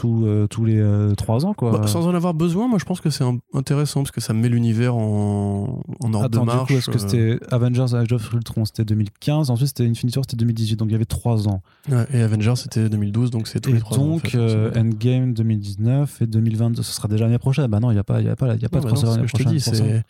tous, 0.00 0.24
euh, 0.24 0.46
tous 0.46 0.64
les 0.64 0.78
euh, 0.78 1.14
trois 1.14 1.44
ans, 1.44 1.52
quoi. 1.52 1.72
Bah, 1.72 1.86
sans 1.86 2.06
en 2.06 2.14
avoir 2.14 2.32
besoin, 2.32 2.68
moi 2.68 2.78
je 2.78 2.86
pense 2.86 3.02
que 3.02 3.10
c'est 3.10 3.24
intéressant 3.52 4.00
parce 4.00 4.12
que 4.12 4.22
ça 4.22 4.32
met 4.32 4.48
l'univers 4.48 4.96
en, 4.96 5.82
en 6.00 6.14
ordre 6.14 6.24
Attends, 6.24 6.40
de 6.40 6.46
marche. 6.46 6.70
est-ce 6.70 6.88
que 6.88 6.96
euh. 6.96 6.98
c'était 7.38 7.38
Avengers 7.54 7.94
Age 7.94 8.10
of 8.12 8.32
Ultron 8.32 8.64
C'était 8.64 8.86
2015, 8.86 9.50
ensuite 9.50 9.68
c'était 9.68 9.86
Infinity 9.86 10.16
War, 10.18 10.24
c'était 10.24 10.38
2018, 10.38 10.76
donc 10.76 10.88
il 10.88 10.92
y 10.92 10.94
avait 10.94 11.04
trois 11.04 11.48
ans. 11.48 11.60
Ouais, 11.90 12.06
et 12.14 12.22
Avengers 12.22 12.54
c'était 12.56 12.88
2012, 12.88 13.30
donc 13.30 13.46
c'est 13.46 13.60
tous 13.60 13.68
et 13.70 13.74
les 13.74 13.80
trois 13.80 13.98
ans. 13.98 14.02
en 14.02 14.08
donc, 14.12 14.28
fait, 14.28 14.38
euh, 14.38 14.72
Endgame 14.74 15.34
2019 15.34 16.22
et 16.22 16.26
2022, 16.26 16.82
ce 16.82 16.92
sera 16.92 17.06
déjà 17.06 17.26
l'année 17.26 17.38
prochaine. 17.38 17.66
Bah 17.66 17.80
non, 17.80 17.90
il 17.90 17.94
n'y 17.94 18.00
a 18.00 18.04
pas, 18.04 18.22
il 18.22 18.26
y 18.26 18.30
a 18.30 18.36
pas, 18.36 18.54
il 18.54 18.62
y 18.62 18.64
a 18.64 18.68
pas 18.70 18.78
Non, 18.78 18.84
de 18.86 18.90
bah 18.90 19.02
non, 19.02 19.14
ce 19.14 19.26
je 19.26 19.32
te 19.44 19.48
dis, 19.48 19.60
c'est. 19.60 20.02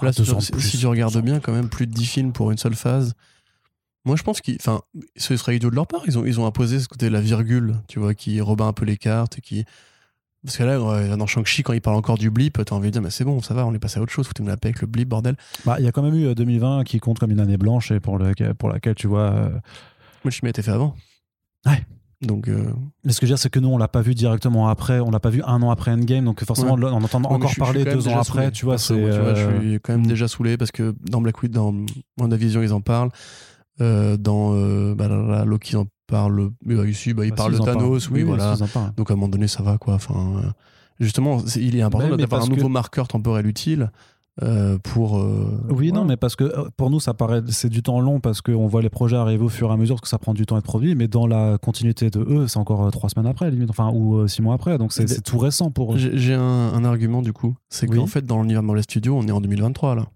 Ah, 0.00 0.06
Là, 0.06 0.10
ans 0.10 0.40
si, 0.40 0.78
tu 0.78 0.86
regardes 0.86 1.16
ans. 1.16 1.20
bien, 1.20 1.38
quand 1.38 1.52
même, 1.52 1.68
plus 1.68 1.86
de 1.86 1.92
10 1.92 2.04
films 2.06 2.32
pour 2.32 2.50
une 2.50 2.58
seule 2.58 2.74
phase. 2.74 3.14
Moi, 4.04 4.16
je 4.16 4.22
pense 4.22 4.40
qu'ils. 4.40 4.56
Enfin, 4.60 4.82
ce 5.16 5.36
serait 5.36 5.56
idiot 5.56 5.70
de 5.70 5.76
leur 5.76 5.86
part. 5.86 6.02
Ils 6.06 6.18
ont, 6.18 6.24
ils 6.26 6.38
ont 6.40 6.46
imposé 6.46 6.78
ce 6.78 6.88
côté, 6.88 7.08
la 7.10 7.20
virgule, 7.20 7.76
tu 7.88 7.98
vois, 7.98 8.14
qui 8.14 8.40
rebat 8.40 8.66
un 8.66 8.72
peu 8.72 8.84
les 8.84 8.96
cartes 8.96 9.40
qui. 9.40 9.64
Parce 10.44 10.58
que 10.58 10.62
là, 10.62 11.16
dans 11.16 11.26
Shang-Chi, 11.26 11.62
quand 11.62 11.72
il 11.72 11.80
parle 11.80 11.96
encore 11.96 12.18
du 12.18 12.28
blip, 12.30 12.62
t'as 12.66 12.74
envie 12.76 12.88
de 12.88 12.92
dire, 12.92 13.00
mais 13.00 13.08
c'est 13.08 13.24
bon, 13.24 13.40
ça 13.40 13.54
va, 13.54 13.64
on 13.64 13.72
est 13.72 13.78
passé 13.78 13.98
à 13.98 14.02
autre 14.02 14.12
chose, 14.12 14.26
foutez-nous 14.26 14.50
la 14.50 14.58
paix 14.58 14.68
avec 14.68 14.82
le 14.82 14.86
blip, 14.86 15.08
bordel. 15.08 15.36
Bah, 15.64 15.76
il 15.78 15.86
y 15.86 15.88
a 15.88 15.92
quand 15.92 16.02
même 16.02 16.14
eu 16.14 16.26
euh, 16.26 16.34
2020 16.34 16.84
qui 16.84 17.00
compte 17.00 17.18
comme 17.18 17.30
une 17.30 17.40
année 17.40 17.56
blanche 17.56 17.90
et 17.92 17.98
pour, 17.98 18.18
le, 18.18 18.34
pour 18.52 18.68
laquelle, 18.68 18.94
tu 18.94 19.06
vois. 19.06 19.30
euh, 19.32 19.48
Moi, 20.22 20.32
le 20.42 20.46
a 20.46 20.50
été 20.50 20.60
fait 20.60 20.70
avant. 20.70 20.94
Ouais. 21.64 21.82
Donc. 22.20 22.48
euh, 22.48 22.62
Mais 23.04 23.12
ce 23.14 23.20
que 23.20 23.26
je 23.26 23.30
veux 23.32 23.36
dire, 23.36 23.38
c'est 23.42 23.48
que 23.48 23.58
nous, 23.58 23.68
on 23.70 23.78
l'a 23.78 23.88
pas 23.88 24.02
vu 24.02 24.14
directement 24.14 24.68
après, 24.68 25.00
on 25.00 25.10
l'a 25.10 25.18
pas 25.20 25.30
vu 25.30 25.42
un 25.46 25.62
an 25.62 25.70
après 25.70 25.92
Endgame, 25.92 26.26
donc 26.26 26.44
forcément, 26.44 26.74
Ouais. 26.74 26.84
on 26.92 27.02
entend 27.02 27.20
Ouais, 27.22 27.28
mais 27.30 27.34
encore 27.36 27.40
je 27.48 27.54
suis- 27.54 27.54
je 27.54 27.60
parler 27.64 27.84
deux 27.86 28.06
ans 28.08 28.18
après, 28.18 28.24
saoulé, 28.42 28.52
tu 28.52 28.64
vois, 28.66 28.76
c'est. 28.76 28.94
moi, 28.98 29.10
tu 29.12 29.16
vois, 29.18 29.28
euh, 29.30 29.34
Je 29.62 29.66
suis 29.66 29.80
quand 29.80 29.92
même 29.94 30.02
mm. 30.02 30.08
déjà 30.08 30.28
saoulé 30.28 30.58
parce 30.58 30.72
que 30.72 30.94
dans 31.08 31.22
Black 31.22 31.42
Widow, 31.42 31.72
dans 31.72 31.86
WandaVision, 32.20 32.60
ils 32.62 32.74
en 32.74 32.82
parlent. 32.82 33.08
Euh, 33.80 34.16
dans 34.16 34.52
euh, 34.54 34.94
bah, 34.94 35.08
là, 35.08 35.16
là, 35.22 35.44
Loki, 35.44 35.76
en 35.76 35.86
parlent. 36.06 36.50
Mais 36.64 36.76
bah, 36.76 36.86
ici, 36.86 37.12
bah, 37.12 37.24
ils 37.24 37.30
bah, 37.30 37.36
parlent 37.36 37.54
si, 37.54 37.60
de 37.60 37.64
Thanos, 37.64 38.08
oui, 38.10 38.22
voilà. 38.22 38.54
Donc 38.96 39.10
à 39.10 39.14
un 39.14 39.16
moment 39.16 39.28
donné, 39.28 39.48
ça 39.48 39.62
va 39.62 39.78
quoi. 39.78 39.94
Enfin, 39.94 40.14
euh, 40.44 40.48
justement, 41.00 41.38
il 41.56 41.76
est 41.76 41.82
important 41.82 42.16
d'avoir 42.16 42.42
un 42.42 42.46
que- 42.46 42.50
nouveau 42.54 42.68
marqueur 42.68 43.08
temporel 43.08 43.46
utile 43.46 43.90
euh, 44.42 44.78
pour. 44.82 45.18
euh, 45.18 45.60
Oui, 45.70 45.90
non, 45.92 46.04
mais 46.04 46.16
parce 46.16 46.36
que 46.36 46.44
euh, 46.44 46.68
pour 46.76 46.90
nous, 46.90 47.00
ça 47.00 47.14
paraît, 47.14 47.42
c'est 47.48 47.68
du 47.68 47.82
temps 47.82 48.00
long 48.00 48.20
parce 48.20 48.42
qu'on 48.42 48.66
voit 48.68 48.82
les 48.82 48.90
projets 48.90 49.16
arriver 49.16 49.44
au 49.44 49.48
fur 49.48 49.70
et 49.70 49.72
à 49.72 49.76
mesure, 49.76 49.96
parce 49.96 50.02
que 50.02 50.08
ça 50.08 50.18
prend 50.18 50.34
du 50.34 50.44
temps 50.46 50.54
à 50.56 50.58
être 50.58 50.64
produit, 50.64 50.94
mais 50.94 51.08
dans 51.08 51.26
la 51.26 51.56
continuité 51.58 52.10
de 52.10 52.20
eux, 52.20 52.46
c'est 52.48 52.58
encore 52.58 52.84
euh, 52.86 52.90
trois 52.90 53.08
semaines 53.10 53.26
après, 53.28 53.50
limite, 53.50 53.70
enfin, 53.70 53.90
ou 53.92 54.16
euh, 54.18 54.28
six 54.28 54.42
mois 54.42 54.54
après, 54.54 54.76
donc 54.78 54.92
c'est 54.92 55.22
tout 55.22 55.38
récent 55.38 55.70
pour 55.72 55.94
eux. 55.94 55.98
J'ai 55.98 56.34
un, 56.34 56.40
un 56.40 56.84
argument 56.84 57.22
du 57.22 57.32
coup, 57.32 57.54
c'est 57.70 57.88
Oui. 57.88 57.96
qu'en 57.98 58.06
fait 58.06 58.24
dans 58.26 58.40
l'univers 58.42 58.62
de 58.62 58.66
Marvel 58.66 58.82
Studios, 58.84 59.16
on 59.16 59.26
est 59.26 59.32
en 59.32 59.40
2023 59.40 59.94
là, 59.96 60.06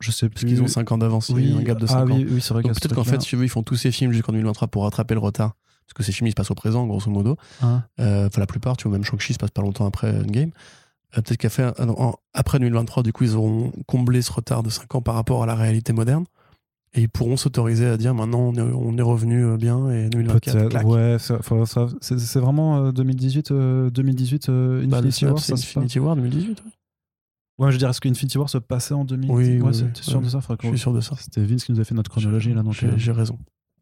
Je 0.00 0.10
sais 0.12 0.28
parce 0.28 0.42
plus. 0.42 0.48
qu'ils 0.50 0.62
ont 0.62 0.68
5 0.68 0.92
ans 0.92 0.98
d'avance, 0.98 1.30
a 1.30 1.34
un 1.34 1.62
gap 1.62 1.78
de 1.80 1.86
5 1.86 1.94
ah, 1.96 2.02
ans. 2.02 2.06
oui, 2.16 2.26
oui, 2.30 2.40
c'est 2.40 2.54
vrai 2.54 2.62
peut-être 2.62 2.94
qu'en 2.94 3.04
fait, 3.04 3.20
si 3.20 3.36
ils 3.36 3.48
font 3.48 3.62
tous 3.62 3.76
ces 3.76 3.90
films 3.90 4.12
jusqu'en 4.12 4.32
2023 4.32 4.68
pour 4.68 4.84
rattraper 4.84 5.14
le 5.14 5.20
retard, 5.20 5.54
parce 5.86 5.94
que 5.94 6.02
ces 6.02 6.12
films 6.12 6.28
ils 6.28 6.30
se 6.32 6.36
passent 6.36 6.50
au 6.50 6.54
présent, 6.54 6.86
grosso 6.86 7.10
modo. 7.10 7.36
Hein. 7.62 7.82
Euh, 7.98 8.26
Enfin 8.26 8.40
la 8.40 8.46
plupart, 8.46 8.76
tu 8.76 8.86
vois, 8.88 8.92
même 8.98 9.04
Shang-Chi 9.04 9.32
se 9.32 9.38
passe 9.38 9.50
pas 9.50 9.62
longtemps 9.62 9.86
après 9.86 10.10
Endgame. 10.10 10.50
Euh, 11.16 11.22
peut-être 11.22 11.48
faire 11.48 11.72
en- 11.78 12.16
après 12.34 12.58
2023, 12.58 13.02
du 13.02 13.12
coup, 13.12 13.24
ils 13.24 13.34
auront 13.34 13.72
comblé 13.86 14.20
ce 14.20 14.30
retard 14.30 14.62
de 14.62 14.70
5 14.70 14.94
ans 14.94 15.00
par 15.02 15.14
rapport 15.14 15.42
à 15.42 15.46
la 15.46 15.54
réalité 15.54 15.92
moderne. 15.92 16.24
Et 16.94 17.02
ils 17.02 17.08
pourront 17.08 17.36
s'autoriser 17.36 17.86
à 17.86 17.96
dire 17.98 18.14
maintenant 18.14 18.40
on 18.40 18.54
est, 18.54 18.60
on 18.62 18.96
est 18.96 19.02
revenu 19.02 19.44
euh, 19.44 19.56
bien 19.58 19.90
et 19.90 20.08
2024. 20.08 20.52
Peut-être, 20.56 20.68
clac. 20.70 20.86
ouais, 20.86 21.16
c'est 22.00 22.38
vraiment 22.38 22.86
euh, 22.86 22.92
2018, 22.92 23.50
euh, 23.50 23.90
2018 23.90 24.48
euh, 24.48 24.86
Bah, 24.86 25.00
le 25.02 25.08
Infinity 25.08 25.26
War, 25.26 25.36
Infinity 25.36 25.98
War 25.98 26.16
2018. 26.16 26.48
ouais. 26.48 26.70
Ouais, 27.58 27.68
je 27.70 27.72
veux 27.72 27.78
dire, 27.78 27.88
est-ce 27.88 28.00
que 28.00 28.08
Infinity 28.08 28.38
War 28.38 28.48
se 28.48 28.58
passait 28.58 28.94
en 28.94 29.04
2018 29.04 29.34
Oui, 29.36 29.44
ouais, 29.44 29.52
oui, 29.54 29.60
oui, 29.60 29.90
sûr 30.02 30.18
ouais. 30.18 30.24
de 30.24 30.28
ça? 30.28 30.40
Je 30.62 30.66
suis 30.68 30.78
sûr 30.78 30.92
de 30.92 31.00
ça. 31.00 31.16
C'était 31.18 31.44
Vince 31.44 31.64
qui 31.64 31.72
nous 31.72 31.80
a 31.80 31.84
fait 31.84 31.94
notre 31.94 32.10
chronologie 32.10 32.54
là, 32.54 32.62
donc. 32.62 32.74
J'ai 32.74 33.10
euh, 33.10 33.12
raison. 33.14 33.38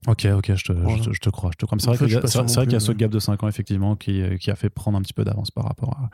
Ok, 0.07 0.27
ok, 0.27 0.55
je 0.55 0.65
te, 0.65 0.73
Voilà. 0.73 0.97
je, 0.99 1.03
te, 1.09 1.13
je 1.15 1.21
te 1.21 1.31
crois. 1.31 1.51
Je 1.53 1.57
te 1.59 1.67
crois. 1.67 1.79
C'est 1.81 1.89
En 1.89 1.93
vrai 1.93 1.99
qu'il 1.99 2.09
y 2.15 2.17
a- 2.17 2.77
y 2.79 2.81
ce 2.81 2.93
gap 2.93 3.11
de 3.11 3.19
5 3.19 3.43
ans, 3.43 3.49
effectivement, 3.49 3.97
qui, 3.97 4.23
euh, 4.23 4.37
qui 4.37 4.51
a 4.51 4.55
fait 4.57 4.69
prendre 4.71 4.97
un 4.97 5.03
petit 5.03 5.13
peu 5.15 5.25
d'avance 5.25 5.51
par 5.51 5.65
rapport 5.65 5.91
à. 5.99 6.11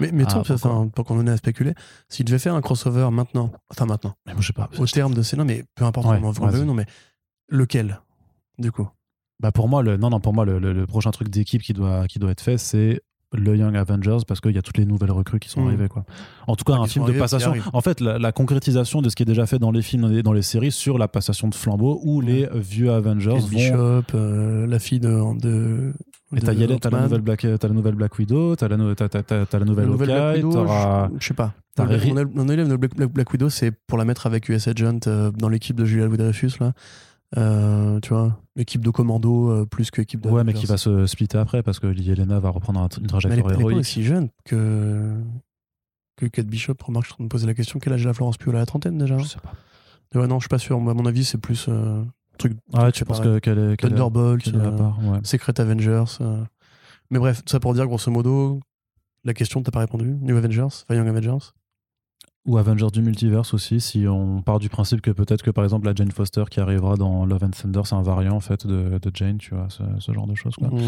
Mais, 0.00 0.10
mais 0.12 0.24
toi, 0.24 0.38
enfin, 0.48 0.88
tant 0.94 1.04
qu'on 1.04 1.18
en 1.20 1.26
est 1.26 1.30
à 1.30 1.36
spéculer, 1.36 1.74
s'il 2.08 2.24
devait 2.24 2.38
faire 2.38 2.54
un 2.54 2.60
crossover 2.62 3.08
maintenant, 3.12 3.52
enfin 3.70 3.86
maintenant, 3.86 4.14
Mais 4.26 4.32
moi, 4.32 4.40
je 4.40 4.46
sais 4.46 4.52
pas. 4.52 4.70
au 4.78 4.86
terme 4.86 5.14
de 5.14 5.22
ces. 5.22 5.36
Non, 5.36 5.44
mais 5.44 5.64
peu 5.74 5.84
importe 5.84 6.06
Ouais, 6.06 6.16
comment 6.16 6.30
vous 6.30 6.42
vas-y. 6.44 6.54
veut, 6.60 6.64
non, 6.64 6.74
mais 6.74 6.86
lequel, 7.48 8.00
du 8.58 8.72
coup? 8.72 8.88
Bah 9.40 9.52
pour 9.52 9.68
moi, 9.68 9.82
le, 9.82 9.96
non, 9.98 10.10
non, 10.10 10.20
pour 10.20 10.32
moi, 10.32 10.44
le, 10.46 10.58
le- 10.58 10.72
le 10.72 10.86
prochain 10.86 11.10
truc 11.10 11.28
d'équipe 11.28 11.60
qui 11.60 11.72
doit, 11.74 12.06
qui 12.06 12.18
doit 12.18 12.30
être 12.30 12.40
fait, 12.40 12.56
c'est 12.56 13.02
le 13.34 13.56
Young 13.56 13.76
Avengers 13.76 14.18
parce 14.26 14.40
qu'il 14.40 14.52
y 14.52 14.58
a 14.58 14.62
toutes 14.62 14.78
les 14.78 14.86
nouvelles 14.86 15.10
recrues 15.10 15.38
qui 15.40 15.48
sont 15.48 15.60
Mhm. 15.60 15.66
arrivées. 15.68 15.88
Quoi. 15.88 16.04
En 16.46 16.56
tout 16.56 16.64
cas, 16.64 16.74
Ah, 16.78 16.82
un 16.82 16.86
film 16.86 17.04
de 17.06 17.12
passation. 17.12 17.52
En 17.72 17.80
fait, 17.80 18.00
la, 18.00 18.18
la 18.18 18.32
concrétisation 18.32 19.02
de 19.02 19.08
ce 19.08 19.16
qui 19.16 19.22
est 19.22 19.26
déjà 19.26 19.46
fait 19.46 19.58
dans 19.58 19.70
les 19.70 19.82
films 19.82 20.10
et 20.12 20.22
dans 20.22 20.32
les 20.32 20.42
séries 20.42 20.72
sur 20.72 20.98
la 20.98 21.08
passation 21.08 21.48
de 21.48 21.54
flambeau 21.54 22.00
où 22.04 22.20
les 22.20 22.48
vieux 22.54 22.90
Avengers 22.92 23.30
vont. 23.38 23.48
Bishop, 23.48 24.02
euh, 24.14 24.66
la 24.66 24.78
fille 24.78 25.00
de. 25.00 25.38
de 25.40 25.92
Et 26.36 26.40
t'as 26.40 26.52
Yelena, 26.52 26.78
t'as 26.80 26.90
la, 26.90 27.02
nouvelle 27.02 27.20
Black, 27.20 27.46
t'as 27.60 27.68
la 27.68 27.74
nouvelle 27.74 27.94
Black 27.94 28.18
Widow, 28.18 28.56
t'as 28.56 28.68
la, 28.68 28.76
t'as 28.94 29.58
la 29.58 29.64
nouvelle 29.64 29.84
La 29.86 29.90
nouvelle 29.90 30.08
Black 30.08 30.20
Hawkeye, 30.20 30.36
Widow, 30.44 30.52
t'auras- 30.52 31.10
je, 31.20 31.26
sais 31.28 31.34
pas. 31.34 31.52
t'as 31.76 31.84
Mon, 31.84 31.90
Riri- 31.92 32.12
mon- 32.12 32.30
mon 32.44 32.48
élève 32.48 32.68
de 32.68 32.76
Black 33.06 33.32
Widow, 33.32 33.50
c'est 33.50 33.70
pour 33.86 33.98
la 33.98 34.04
mettre 34.04 34.26
avec 34.26 34.48
US 34.48 34.66
Agent 34.68 34.98
euh, 35.06 35.30
dans 35.32 35.48
l'équipe 35.48 35.76
de 35.76 35.84
Julia 35.84 36.06
Louis-Dreyfus, 36.06 36.52
là. 36.60 36.72
Euh, 37.36 37.98
tu 38.00 38.10
vois, 38.10 38.38
l'équipe 38.54 38.80
de 38.84 38.90
commando 38.90 39.50
euh, 39.50 39.66
plus 39.66 39.90
que 39.90 40.00
l'équipe 40.00 40.20
de. 40.20 40.30
Ouais, 40.30 40.44
mais 40.44 40.52
qui 40.54 40.66
va 40.66 40.76
se 40.76 41.06
splitter 41.06 41.38
après 41.38 41.62
parce 41.62 41.80
que 41.80 41.92
Yelena 41.92 42.38
va 42.38 42.50
reprendre 42.50 42.80
un- 42.80 42.88
une 42.88 42.88
Mais 42.88 42.96
elle 43.00 43.04
est, 43.04 43.08
trajectoire 43.08 43.36
elle 43.36 43.52
est 43.52 43.54
pas 43.56 43.60
héroïque. 43.60 43.78
aussi 43.78 44.02
jeune 44.04 44.28
que. 44.44 45.14
que 46.16 46.26
Kate 46.26 46.46
Bishop. 46.46 46.74
Remarque, 46.84 47.06
je 47.06 47.08
suis 47.08 47.14
en 47.14 47.16
train 47.16 47.24
de 47.24 47.26
me 47.26 47.30
poser 47.30 47.46
la 47.46 47.54
question 47.54 47.78
quel 47.80 47.92
âge 47.94 48.06
a 48.06 48.12
Florence 48.14 48.36
Pugh? 48.36 48.50
A 48.54 48.58
la 48.58 48.66
trentaine 48.66 48.98
déjà 48.98 49.18
Je 49.18 49.24
sais 49.24 49.38
pas. 49.40 49.52
Ouais, 50.18 50.28
non, 50.28 50.38
je 50.38 50.42
suis 50.44 50.48
pas 50.48 50.58
sûr. 50.60 50.76
À 50.76 50.80
mon 50.80 51.06
avis, 51.06 51.24
c'est 51.24 51.38
plus. 51.38 51.66
euh, 51.68 52.04
truc. 52.38 52.52
Ah 52.72 52.84
ouais, 52.84 52.92
tu 52.92 53.04
penses 53.04 53.20
qu'elle 53.40 53.58
est, 53.58 53.76
Thunderbolt, 53.78 54.46
est 54.46 54.54
à 54.54 54.58
euh, 54.60 54.76
part, 54.76 54.98
ouais. 55.04 55.18
Secret 55.24 55.58
Avengers. 55.60 56.04
Mais 57.10 57.18
bref, 57.18 57.42
ça 57.46 57.58
pour 57.60 57.74
dire 57.74 57.86
grosso 57.86 58.10
modo, 58.12 58.60
la 59.24 59.34
question, 59.34 59.62
t'as 59.62 59.70
pas 59.72 59.80
répondu 59.80 60.16
New 60.20 60.36
Avengers? 60.36 60.62
Enfin, 60.62 60.94
Young 60.94 61.08
Avengers? 61.08 61.52
Ou 62.46 62.58
Avengers 62.58 62.90
du 62.92 63.00
multiverse 63.00 63.54
aussi, 63.54 63.80
si 63.80 64.06
on 64.06 64.42
part 64.42 64.58
du 64.58 64.68
principe 64.68 65.00
que 65.00 65.10
peut-être 65.10 65.42
que 65.42 65.50
par 65.50 65.64
exemple 65.64 65.86
la 65.86 65.94
Jane 65.94 66.10
Foster 66.10 66.44
qui 66.50 66.60
arrivera 66.60 66.96
dans 66.96 67.24
Love 67.24 67.42
and 67.44 67.50
Thunder, 67.50 67.80
c'est 67.84 67.94
un 67.94 68.02
variant 68.02 68.34
en 68.36 68.40
fait 68.40 68.66
de, 68.66 68.98
de 69.00 69.10
Jane, 69.14 69.38
tu 69.38 69.54
vois, 69.54 69.66
ce, 69.70 69.82
ce 69.98 70.12
genre 70.12 70.26
de 70.26 70.34
choses. 70.34 70.54
Quoi. 70.56 70.68
Mmh, 70.68 70.80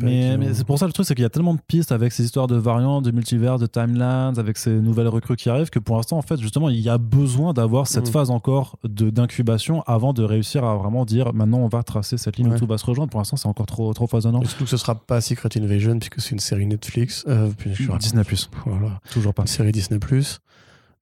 pas 0.00 0.06
Mais, 0.06 0.36
mais 0.36 0.54
c'est 0.54 0.64
pour 0.66 0.76
ça 0.76 0.86
le 0.88 0.92
truc, 0.92 1.06
c'est 1.06 1.14
qu'il 1.14 1.22
y 1.22 1.26
a 1.26 1.30
tellement 1.30 1.54
de 1.54 1.60
pistes 1.64 1.92
avec 1.92 2.10
ces 2.10 2.24
histoires 2.24 2.48
de 2.48 2.56
variants, 2.56 3.00
de 3.00 3.12
multivers, 3.12 3.58
de 3.60 3.66
timelines, 3.66 4.34
avec 4.38 4.56
ces 4.58 4.72
nouvelles 4.80 5.06
recrues 5.06 5.36
qui 5.36 5.48
arrivent, 5.48 5.70
que 5.70 5.78
pour 5.78 5.94
l'instant, 5.96 6.18
en 6.18 6.22
fait, 6.22 6.40
justement, 6.40 6.68
il 6.68 6.80
y 6.80 6.88
a 6.88 6.98
besoin 6.98 7.52
d'avoir 7.52 7.86
cette 7.86 8.08
Mm. 8.08 8.12
phase 8.12 8.30
encore 8.30 8.76
de 8.82 9.10
d'incubation 9.10 9.82
avant 9.86 10.12
de 10.12 10.24
réussir 10.24 10.64
à 10.64 10.74
vraiment 10.76 11.04
dire 11.04 11.32
maintenant 11.32 11.58
on 11.58 11.68
va 11.68 11.84
tracer 11.84 12.18
cette 12.18 12.38
ligne 12.38 12.48
Ouais. 12.48 12.56
où 12.56 12.58
tout 12.58 12.66
va 12.66 12.76
se 12.76 12.84
rejoindre. 12.86 13.10
Pour 13.10 13.20
l'instant, 13.20 13.36
c'est 13.36 13.46
encore 13.48 13.66
trop, 13.66 13.92
trop 13.94 14.08
foisonnant. 14.08 14.42
Et 14.42 14.46
surtout 14.46 14.64
que 14.64 14.70
ce 14.70 14.76
sera 14.76 14.96
pas 14.96 15.20
Secret 15.20 15.50
Invasion, 15.56 15.96
puisque 16.00 16.20
c'est 16.20 16.30
une 16.32 16.40
série 16.40 16.66
Netflix. 16.66 17.24
Euh, 17.28 17.50
puis 17.56 17.70
je 17.72 17.84
suis 17.84 17.98
Disney 18.00 18.24
Plus, 18.24 18.50
Voilà. 18.66 19.00
toujours 19.12 19.32
pas. 19.32 19.42
Une 19.42 19.46
série 19.48 19.70
Disney 19.70 20.00
Plus. 20.00 20.40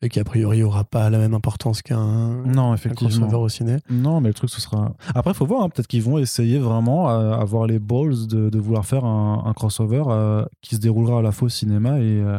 Et 0.03 0.09
qui 0.11 0.21
a 0.21 0.25
priori 0.25 0.63
aura 0.63 0.85
pas 0.85 1.09
la 1.09 1.19
même 1.19 1.33
importance 1.33 1.81
qu'un 1.81 2.43
Non, 2.45 2.73
un 2.73 2.75
effectivement. 2.75 3.09
crossover 3.09 3.37
au 3.43 3.49
ciné. 3.49 3.79
Non, 3.89 4.21
mais 4.21 4.29
le 4.29 4.35
truc, 4.35 4.51
ce 4.51 4.61
sera. 4.61 4.95
Après, 5.15 5.31
il 5.31 5.35
faut 5.35 5.47
voir. 5.47 5.63
hein, 5.63 5.69
Peut-être 5.71 5.87
qu'ils 5.87 6.03
vont 6.03 6.19
essayer 6.19 6.59
vraiment 6.59 7.09
à 7.09 7.37
avoir 7.41 7.67
les 7.67 7.79
balls 7.79 8.27
de, 8.27 8.51
de 8.51 8.59
vouloir 8.59 8.85
faire 8.85 9.05
un, 9.07 9.43
un 9.47 9.53
crossover 9.55 10.05
euh, 10.09 10.45
qui 10.61 10.75
se 10.77 10.81
déroulera 10.81 11.21
à 11.21 11.23
la 11.23 11.33
fois 11.33 11.47
au 11.47 11.49
cinéma 11.49 11.99
et, 11.99 12.21
euh, 12.21 12.39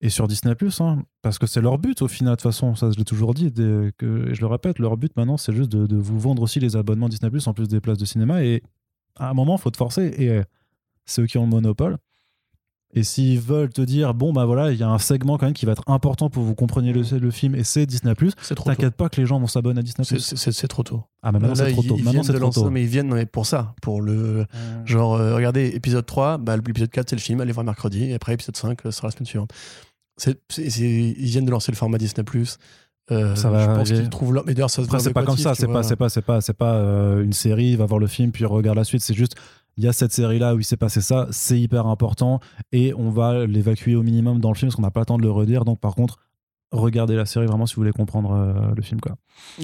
et 0.00 0.10
sur 0.10 0.28
Disney. 0.28 0.54
Hein, 0.78 1.02
parce 1.22 1.38
que 1.40 1.46
c'est 1.48 1.60
leur 1.60 1.76
but 1.78 2.02
au 2.02 2.08
final, 2.08 2.34
de 2.34 2.36
toute 2.36 2.42
façon. 2.52 2.76
Ça, 2.76 2.90
je 2.92 2.96
l'ai 2.98 3.04
toujours 3.04 3.34
dit. 3.34 3.52
que, 3.52 4.28
et 4.30 4.34
je 4.34 4.40
le 4.40 4.46
répète, 4.46 4.78
leur 4.78 4.96
but 4.96 5.14
maintenant, 5.16 5.36
c'est 5.38 5.52
juste 5.52 5.72
de, 5.72 5.86
de 5.88 5.96
vous 5.96 6.20
vendre 6.20 6.40
aussi 6.42 6.60
les 6.60 6.76
abonnements 6.76 7.08
Disney 7.08 7.30
en 7.46 7.52
plus 7.52 7.66
des 7.68 7.80
places 7.80 7.98
de 7.98 8.04
cinéma. 8.04 8.44
Et 8.44 8.62
à 9.18 9.30
un 9.30 9.34
moment, 9.34 9.56
il 9.56 9.60
faut 9.60 9.70
te 9.72 9.76
forcer. 9.76 10.14
Et 10.18 10.28
euh, 10.30 10.44
c'est 11.04 11.22
eux 11.22 11.26
qui 11.26 11.36
ont 11.36 11.42
le 11.44 11.50
monopole. 11.50 11.98
Et 12.92 13.04
s'ils 13.04 13.38
veulent 13.38 13.70
te 13.70 13.82
dire, 13.82 14.14
bon, 14.14 14.32
bah 14.32 14.44
voilà, 14.46 14.72
il 14.72 14.78
y 14.78 14.82
a 14.82 14.88
un 14.88 14.98
segment 14.98 15.38
quand 15.38 15.46
même 15.46 15.54
qui 15.54 15.64
va 15.64 15.72
être 15.72 15.84
important 15.86 16.28
pour 16.28 16.42
que 16.42 16.48
vous 16.48 16.56
compreniez 16.56 16.92
le, 16.92 17.02
le 17.18 17.30
film 17.30 17.54
et 17.54 17.62
c'est 17.62 17.86
Disney, 17.86 18.12
C'est 18.42 18.56
trop 18.56 18.68
t'inquiète 18.68 18.96
pas 18.96 19.08
que 19.08 19.20
les 19.20 19.26
gens 19.26 19.38
vont 19.38 19.46
s'abonner 19.46 19.78
à 19.78 19.82
Disney. 19.82 20.04
C'est- 20.04 20.66
trop 20.68 20.82
tôt. 20.82 21.04
Ah, 21.22 21.30
mais 21.30 21.38
maintenant 21.38 21.54
c'est 21.54 21.72
trop 21.72 21.82
ils- 21.82 21.88
tôt. 21.88 21.96
Ils, 21.98 22.04
Maintenant 22.04 22.22
de 22.22 22.32
trop 22.32 22.38
lancer, 22.38 22.60
tôt. 22.62 22.70
mais 22.70 22.82
ils 22.82 22.88
viennent 22.88 23.12
mais 23.14 23.26
pour 23.26 23.46
ça, 23.46 23.74
pour 23.82 24.02
le 24.02 24.44
genre 24.86 25.14
euh, 25.14 25.34
regardez 25.36 25.68
épisode 25.68 26.04
3, 26.06 26.38
bah 26.38 26.56
l'épisode 26.56 26.90
4 26.90 27.10
c'est 27.10 27.16
le 27.16 27.20
film, 27.20 27.40
allez 27.40 27.52
voir 27.52 27.64
mercredi 27.64 28.04
et 28.04 28.14
après 28.14 28.34
épisode 28.34 28.56
5 28.56 28.84
euh, 28.86 28.90
sera 28.90 29.08
la 29.08 29.12
semaine 29.12 29.26
suivante. 29.26 29.50
Ils 30.58 31.12
viennent 31.14 31.44
de 31.44 31.50
lancer 31.50 31.70
le 31.72 31.76
format 31.76 31.98
Disney 31.98 32.24
euh, 33.10 33.34
Ça 33.34 33.50
va 33.50 33.62
je 33.64 33.78
pense 33.78 33.90
qu'ils 33.90 34.08
trouvent 34.08 34.34
leur 34.34 34.44
mais 34.46 34.54
d'ailleurs 34.54 34.70
ça 34.70 34.82
se 34.84 34.98
c'est 34.98 35.12
pas 35.12 35.24
comme 35.24 35.36
ça. 35.36 35.54
C'est 35.54 35.66
pas, 35.66 35.82
c'est 35.82 35.96
pas, 35.96 36.08
c'est 36.08 36.22
pas, 36.22 36.40
c'est 36.40 36.52
pas 36.52 36.74
euh, 36.74 37.22
une 37.24 37.32
série. 37.32 37.76
Va 37.76 37.86
voir 37.86 37.98
le 38.00 38.06
film 38.06 38.32
puis 38.32 38.44
regarde 38.44 38.76
la 38.76 38.84
suite. 38.84 39.02
C'est 39.02 39.14
juste, 39.14 39.34
il 39.76 39.84
y 39.84 39.88
a 39.88 39.92
cette 39.92 40.12
série 40.12 40.38
là 40.38 40.54
où 40.54 40.58
il 40.58 40.64
s'est 40.64 40.76
passé 40.76 41.00
ça. 41.00 41.26
C'est 41.30 41.60
hyper 41.60 41.86
important 41.86 42.40
et 42.72 42.92
on 42.94 43.10
va 43.10 43.46
l'évacuer 43.46 43.96
au 43.96 44.02
minimum 44.02 44.40
dans 44.40 44.50
le 44.50 44.54
film 44.56 44.68
parce 44.68 44.76
qu'on 44.76 44.82
n'a 44.82 44.90
pas 44.90 45.00
le 45.00 45.06
temps 45.06 45.18
de 45.18 45.22
le 45.22 45.30
redire. 45.30 45.64
Donc, 45.64 45.80
par 45.80 45.94
contre, 45.94 46.18
regardez 46.72 47.16
la 47.16 47.26
série 47.26 47.46
vraiment 47.46 47.66
si 47.66 47.74
vous 47.74 47.80
voulez 47.80 47.92
comprendre 47.92 48.32
euh, 48.32 48.74
le 48.76 48.82
film 48.82 49.00
quoi. 49.00 49.16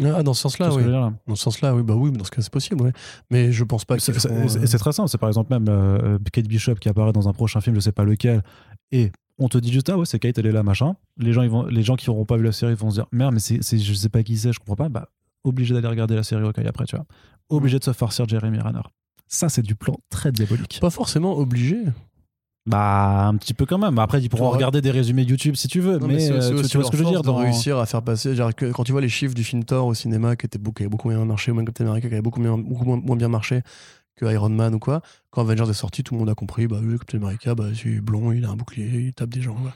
Ah, 0.05 0.23
dans 0.23 0.35
ce 0.35 0.43
sens-là, 0.43 0.75
oui. 0.75 0.83
que 0.83 0.89
là? 0.89 1.13
Dans 1.29 1.37
ce 1.37 1.43
senslà 1.43 1.75
oui, 1.75 1.83
bah 1.83 1.95
oui, 1.95 2.11
dans 2.11 2.25
ce 2.25 2.31
cas 2.31 2.43
c'est 2.43 2.53
possible, 2.53 2.83
ouais. 2.83 2.93
Mais 3.31 3.53
je 3.53 3.63
pense 3.65 3.85
pas 3.85 3.97
qu'ils 3.97 4.15
c'est- 4.15 4.29
euh, 4.29 4.79
très 4.79 4.93
simple. 4.93 5.09
C'est 5.09 5.19
par 5.19 5.29
exemple 5.29 5.53
même 5.53 5.67
euh, 5.69 6.19
Kate 6.33 6.49
Bishop 6.49 6.75
qui 6.77 6.89
apparaît 6.89 7.13
dans 7.13 7.29
un 7.29 7.33
prochain 7.33 7.61
film, 7.61 7.77
je 7.77 7.81
sais 7.81 7.93
pas 7.93 8.05
lequel, 8.05 8.43
et 8.91 9.13
on 9.39 9.49
te 9.49 9.59
dit 9.59 9.71
juste 9.73 9.89
ah 9.91 9.99
ouais 9.99 10.07
c'est 10.07 10.19
Kate 10.19 10.39
elle 10.39 10.47
est 10.47 10.53
là 10.53 10.63
machin. 10.63 10.97
Les 11.19 11.33
gens 11.33 11.43
ils 11.43 11.51
vont, 11.51 11.65
les 11.67 11.83
gens 11.83 11.95
qui 11.95 12.09
n'auront 12.11 12.25
pas 12.25 12.37
vu 12.39 12.43
la 12.43 12.53
série 12.53 12.75
vont 12.75 12.91
se 12.91 12.97
dire 12.97 13.07
merde 13.13 13.35
mais 13.35 13.41
c'est, 13.41 13.61
je 13.79 13.93
sais 13.95 14.09
pas 14.09 14.23
qui 14.25 14.37
c'est, 14.37 14.53
je 14.53 14.59
comprends 14.59 14.77
pas. 14.77 14.89
Bah 14.89 15.09
obligé 15.45 15.75
d'aller 15.75 15.87
regarder 15.87 16.17
la 16.17 16.25
série 16.25 16.43
au 16.43 16.51
cas 16.53 16.63
après 16.67 16.87
tu 16.87 16.97
vois. 16.97 17.05
Obligé 17.51 17.79
de 17.79 17.85
se 17.85 17.93
farcir 17.93 18.27
Jeremy 18.29 18.59
Renner. 18.59 18.81
Ça 19.29 19.49
c'est 19.49 19.63
du 19.63 19.75
plan 19.75 19.97
très 20.11 20.33
diabolique. 20.33 20.79
pas 20.81 20.91
forcément 20.91 21.37
obligé. 21.37 21.79
Bah 22.69 23.29
un 23.29 23.37
petit 23.37 23.55
peu 23.55 23.65
quand 23.65 23.79
même. 23.79 23.99
Après 24.01 24.21
ils 24.21 24.29
pourront 24.29 24.47
Toi, 24.49 24.55
regarder 24.57 24.81
des 24.81 24.91
résumés 24.91 25.23
YouTube 25.23 25.55
si 25.55 25.69
tu 25.69 25.79
veux, 25.81 25.99
Non, 25.99 26.09
mais, 26.09 26.29
euh, 26.31 26.39
aussi- 26.39 26.49
tu, 26.49 26.55
aussi 26.55 26.69
tu 26.71 26.77
vois 26.79 26.87
ce 26.87 26.91
que 26.91 26.97
je 26.97 27.05
veux 27.05 27.09
dire 27.11 27.21
de 27.23 27.27
dans- 27.27 27.37
réussir 27.37 27.79
à 27.79 27.87
faire 27.87 28.03
passer. 28.03 28.35
genre 28.35 28.53
que 28.55 28.67
quand 28.73 28.83
tu 28.83 28.91
vois 28.93 29.01
les 29.01 29.09
chiffres 29.09 29.35
du 29.35 29.45
film 29.45 29.63
Thor 29.65 29.87
au 29.87 29.95
cinéma 29.95 30.35
qui 30.35 30.47
était 30.47 30.59
beaucoup, 30.59 30.75
qui 30.75 30.83
avait 30.83 30.91
beaucoup 30.91 31.09
moins 31.11 31.25
marché, 31.25 31.53
ou 31.53 31.55
même 31.55 31.65
Captain 31.65 31.87
America 31.87 32.09
qui 32.09 32.15
avait 32.15 32.23
beaucoup, 32.23 32.41
moins, 32.41 32.59
beaucoup 32.59 32.85
moins, 32.85 32.97
moins 32.97 33.17
bien 33.17 33.29
marché 33.29 33.63
que 34.17 34.25
Iron 34.33 34.49
Man 34.49 34.75
ou 34.75 34.79
quoi. 34.81 35.01
Quand 35.31 35.43
Avengers 35.43 35.71
est 35.71 35.75
sorti, 35.75 36.03
tout 36.03 36.15
le 36.15 36.21
monde 36.21 36.31
a 36.31 36.35
compris. 36.35 36.67
Bah 36.67 36.79
oui, 36.83 36.99
Captain 36.99 37.19
America, 37.19 37.55
bah, 37.55 37.67
c'est 37.73 38.01
blond, 38.01 38.33
il 38.33 38.45
a 38.45 38.51
un 38.51 38.57
bouclier, 38.57 38.89
il 39.01 39.13
tape 39.13 39.31
des 39.31 39.43
gens. 39.43 39.55
quoi. 39.55 39.73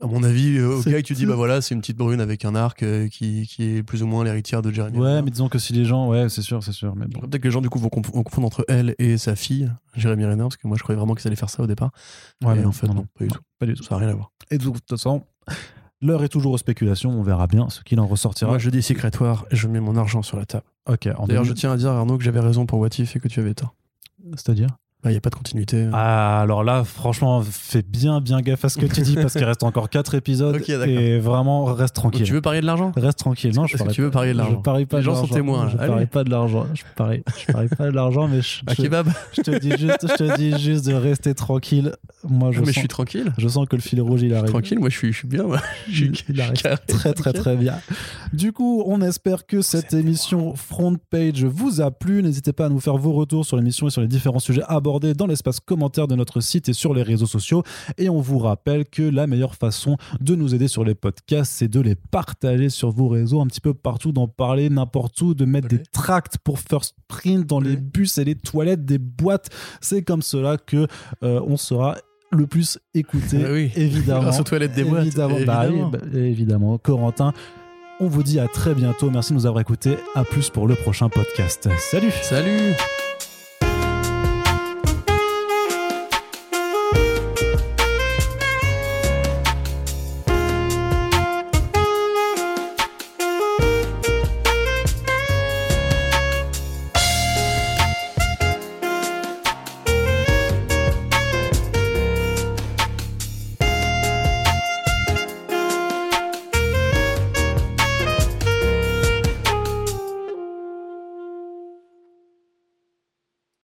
À 0.00 0.06
mon 0.06 0.22
avis, 0.22 0.58
euh, 0.58 0.76
au 0.76 0.82
C'est 0.82 0.90
gars, 0.90 1.02
tu 1.02 1.14
dis 1.14 1.24
bah 1.24 1.34
voilà, 1.36 1.60
c'est 1.62 1.74
une 1.74 1.80
petite 1.80 1.96
brune 1.96 2.20
avec 2.20 2.44
un 2.44 2.54
arc 2.54 2.82
euh, 2.82 3.08
qui, 3.08 3.46
qui 3.46 3.62
est 3.76 3.82
plus 3.82 4.02
ou 4.02 4.06
moins 4.06 4.24
l'héritière 4.24 4.60
de 4.60 4.70
Jeremy. 4.70 4.98
Ouais 4.98 5.08
Renner. 5.08 5.22
mais 5.22 5.30
disons 5.30 5.48
que 5.48 5.58
si 5.58 5.72
les 5.72 5.84
gens 5.84 6.08
ouais 6.08 6.28
c'est 6.28 6.42
sûr 6.42 6.62
c'est 6.62 6.72
sûr 6.72 6.94
mais 6.96 7.06
bon. 7.06 7.20
Peut-être 7.20 7.38
que 7.40 7.48
les 7.48 7.52
gens 7.52 7.60
du 7.60 7.70
coup 7.70 7.78
vont, 7.78 7.88
conf- 7.88 8.12
vont 8.12 8.22
confondre 8.24 8.46
entre 8.48 8.64
elle 8.68 8.94
et 8.98 9.16
sa 9.18 9.36
fille, 9.36 9.70
Jeremy 9.94 10.24
Renner, 10.26 10.42
parce 10.42 10.56
que 10.56 10.66
moi 10.66 10.76
je 10.76 10.82
croyais 10.82 10.98
vraiment 10.98 11.14
qu'ils 11.14 11.26
allaient 11.28 11.36
faire 11.36 11.48
ça 11.50 11.62
au 11.62 11.66
départ. 11.66 11.90
Ouais, 12.44 12.54
mais 12.56 12.64
en 12.64 12.72
fait, 12.72 12.88
non, 12.88 13.06
pas 13.18 13.24
du 13.24 13.30
tout. 13.30 13.40
pas 13.58 13.66
du 13.66 13.74
tout. 13.74 13.82
Ça 13.84 13.94
n'a 13.94 14.00
rien 14.00 14.10
à 14.10 14.14
voir. 14.14 14.30
Et 14.50 14.58
de 14.58 14.64
toute 14.64 14.82
façon, 14.90 15.22
l'heure 16.02 16.22
est 16.24 16.28
toujours 16.28 16.52
aux 16.52 16.58
spéculations. 16.58 17.10
On 17.10 17.22
verra 17.22 17.46
bien 17.46 17.70
ce 17.70 17.80
qu'il 17.82 17.98
en 18.00 18.06
ressortira. 18.06 18.50
Moi 18.50 18.58
je 18.58 18.70
dis 18.70 18.78
et 18.78 19.56
je 19.56 19.68
mets 19.68 19.80
mon 19.80 19.96
argent 19.96 20.22
sur 20.22 20.36
la 20.36 20.44
table. 20.44 20.64
Ok. 20.90 21.04
D'ailleurs, 21.04 21.44
je 21.44 21.50
2000 21.50 21.54
tiens 21.54 21.72
à 21.72 21.76
dire 21.76 21.90
Arnaud 21.92 22.18
que 22.18 22.24
j'avais 22.24 22.40
raison 22.40 22.66
pour 22.66 22.78
What 22.80 22.90
If 22.98 23.16
et 23.16 23.20
que 23.20 23.28
tu 23.28 23.40
avais 23.40 23.54
tort. 23.54 23.74
C'est-à-dire? 24.32 24.68
Il 25.04 25.10
n'y 25.10 25.16
a 25.16 25.20
pas 25.20 25.30
de 25.30 25.34
continuité. 25.34 25.86
Ah, 25.92 26.40
alors 26.40 26.64
là, 26.64 26.82
franchement, 26.84 27.42
fais 27.42 27.82
bien, 27.82 28.20
bien 28.20 28.40
gaffe 28.40 28.64
à 28.64 28.68
ce 28.68 28.78
que 28.78 28.86
tu 28.86 29.02
dis 29.02 29.14
parce 29.14 29.34
qu'il 29.34 29.44
reste 29.44 29.62
encore 29.62 29.90
4 29.90 30.14
épisodes 30.14 30.58
et 30.86 31.18
vraiment, 31.18 31.64
reste 31.64 31.96
Donc, 31.96 32.04
tranquille. 32.12 32.26
tu 32.26 32.32
veux 32.32 32.40
parier 32.40 32.60
de 32.60 32.66
l'argent? 32.66 32.92
Reste 32.96 33.18
tranquille. 33.18 33.52
Non, 33.54 33.66
je 33.66 33.76
que 33.76 33.90
tu 33.90 34.02
veux 34.02 34.10
parier 34.10 34.32
de 34.32 34.38
l'argent? 34.38 34.56
Je 34.58 34.62
parie 34.62 34.86
pas 34.86 34.98
Les 34.98 35.02
de 35.02 35.06
gens 35.10 35.14
sont 35.16 35.26
témoins, 35.26 35.68
Je 35.68 35.76
là. 35.76 35.86
parie 35.86 35.96
Allez. 35.98 36.06
pas 36.06 36.24
de 36.24 36.30
l'argent. 36.30 36.66
Je 36.74 36.82
parie, 36.96 37.22
je 37.46 37.52
parie 37.52 37.68
pas 37.68 37.86
de 37.86 37.94
l'argent, 37.94 38.28
mais 38.28 38.40
je, 38.40 38.60
je- 38.70 38.74
kebab 38.82 39.08
je 39.36 39.42
te 39.42 39.58
dis 39.58 39.70
juste, 39.76 40.06
je 40.08 40.14
te 40.14 40.36
dis 40.36 40.58
juste 40.58 40.86
de 40.86 40.94
rester 40.94 41.34
tranquille. 41.34 41.92
Moi, 42.26 42.50
je 42.52 42.60
Mais 42.60 42.66
je 42.66 42.70
sens, 42.72 42.78
suis 42.78 42.88
tranquille. 42.88 43.32
je 43.36 43.48
sens 43.48 43.66
que 43.68 43.76
le 43.76 43.82
fil 43.82 44.00
rouge, 44.00 44.22
il 44.22 44.32
arrive. 44.34 44.48
Tranquille, 44.50 44.78
moi 44.78 44.88
je 44.88 44.96
suis, 44.96 45.12
je 45.12 45.18
suis 45.18 45.28
bien. 45.28 45.42
moi. 45.44 45.58
Je 45.90 45.94
suis, 45.96 46.12
Il- 46.30 46.36
je 46.36 46.40
arrive 46.40 46.52
carré, 46.54 46.76
très 46.88 47.12
très 47.12 47.32
très 47.34 47.56
bien. 47.56 47.74
Du 48.32 48.52
coup, 48.52 48.82
on 48.86 49.00
espère 49.02 49.46
que 49.46 49.60
cette 49.60 49.92
émission 49.92 50.54
Front 50.54 50.96
Page 51.10 51.44
vous 51.44 51.80
a 51.82 51.90
plu. 51.90 52.22
N'hésitez 52.22 52.52
pas 52.54 52.66
à 52.66 52.68
nous 52.70 52.80
faire 52.80 52.96
vos 52.96 53.12
retours 53.12 53.44
sur 53.44 53.56
l'émission 53.58 53.86
et 53.86 53.90
sur 53.90 54.00
les 54.00 54.08
différents 54.08 54.38
sujets 54.38 54.62
abordés 54.66 54.93
dans 55.00 55.26
l'espace 55.26 55.60
commentaire 55.60 56.08
de 56.08 56.14
notre 56.14 56.40
site 56.40 56.68
et 56.68 56.72
sur 56.72 56.94
les 56.94 57.02
réseaux 57.02 57.26
sociaux. 57.26 57.62
Et 57.98 58.08
on 58.08 58.20
vous 58.20 58.38
rappelle 58.38 58.84
que 58.84 59.02
la 59.02 59.26
meilleure 59.26 59.54
façon 59.54 59.96
de 60.20 60.34
nous 60.34 60.54
aider 60.54 60.68
sur 60.68 60.84
les 60.84 60.94
podcasts, 60.94 61.52
c'est 61.52 61.68
de 61.68 61.80
les 61.80 61.94
partager 61.94 62.68
sur 62.68 62.90
vos 62.90 63.08
réseaux 63.08 63.40
un 63.40 63.46
petit 63.46 63.60
peu 63.60 63.74
partout, 63.74 64.12
d'en 64.12 64.28
parler 64.28 64.70
n'importe 64.70 65.20
où, 65.20 65.34
de 65.34 65.44
mettre 65.44 65.68
des 65.68 65.82
tracts 65.92 66.38
pour 66.38 66.58
first 66.58 66.94
print 67.08 67.46
dans 67.46 67.60
les 67.60 67.76
bus 67.76 68.18
et 68.18 68.24
les 68.24 68.34
toilettes 68.34 68.84
des 68.84 68.98
boîtes. 68.98 69.50
C'est 69.80 70.02
comme 70.02 70.22
cela 70.22 70.56
que 70.56 70.86
euh, 71.22 71.40
on 71.46 71.56
sera 71.56 71.96
le 72.30 72.46
plus 72.46 72.78
écouté, 72.94 73.38
oui. 73.50 73.70
évidemment. 73.76 74.22
Grâce 74.22 74.40
aux 74.40 74.44
toilettes 74.44 74.74
des 74.74 74.84
boîtes, 74.84 75.06
Évidemment, 75.06 75.38
bah 75.46 75.98
bah, 76.02 76.18
évidemment. 76.18 76.78
Corentin, 76.78 77.32
on 78.00 78.08
vous 78.08 78.22
dit 78.22 78.40
à 78.40 78.48
très 78.48 78.74
bientôt. 78.74 79.10
Merci 79.10 79.32
de 79.32 79.38
nous 79.38 79.46
avoir 79.46 79.60
écoutés. 79.60 79.96
À 80.14 80.24
plus 80.24 80.50
pour 80.50 80.66
le 80.66 80.74
prochain 80.74 81.08
podcast. 81.08 81.68
Salut 81.78 82.12
Salut 82.22 82.74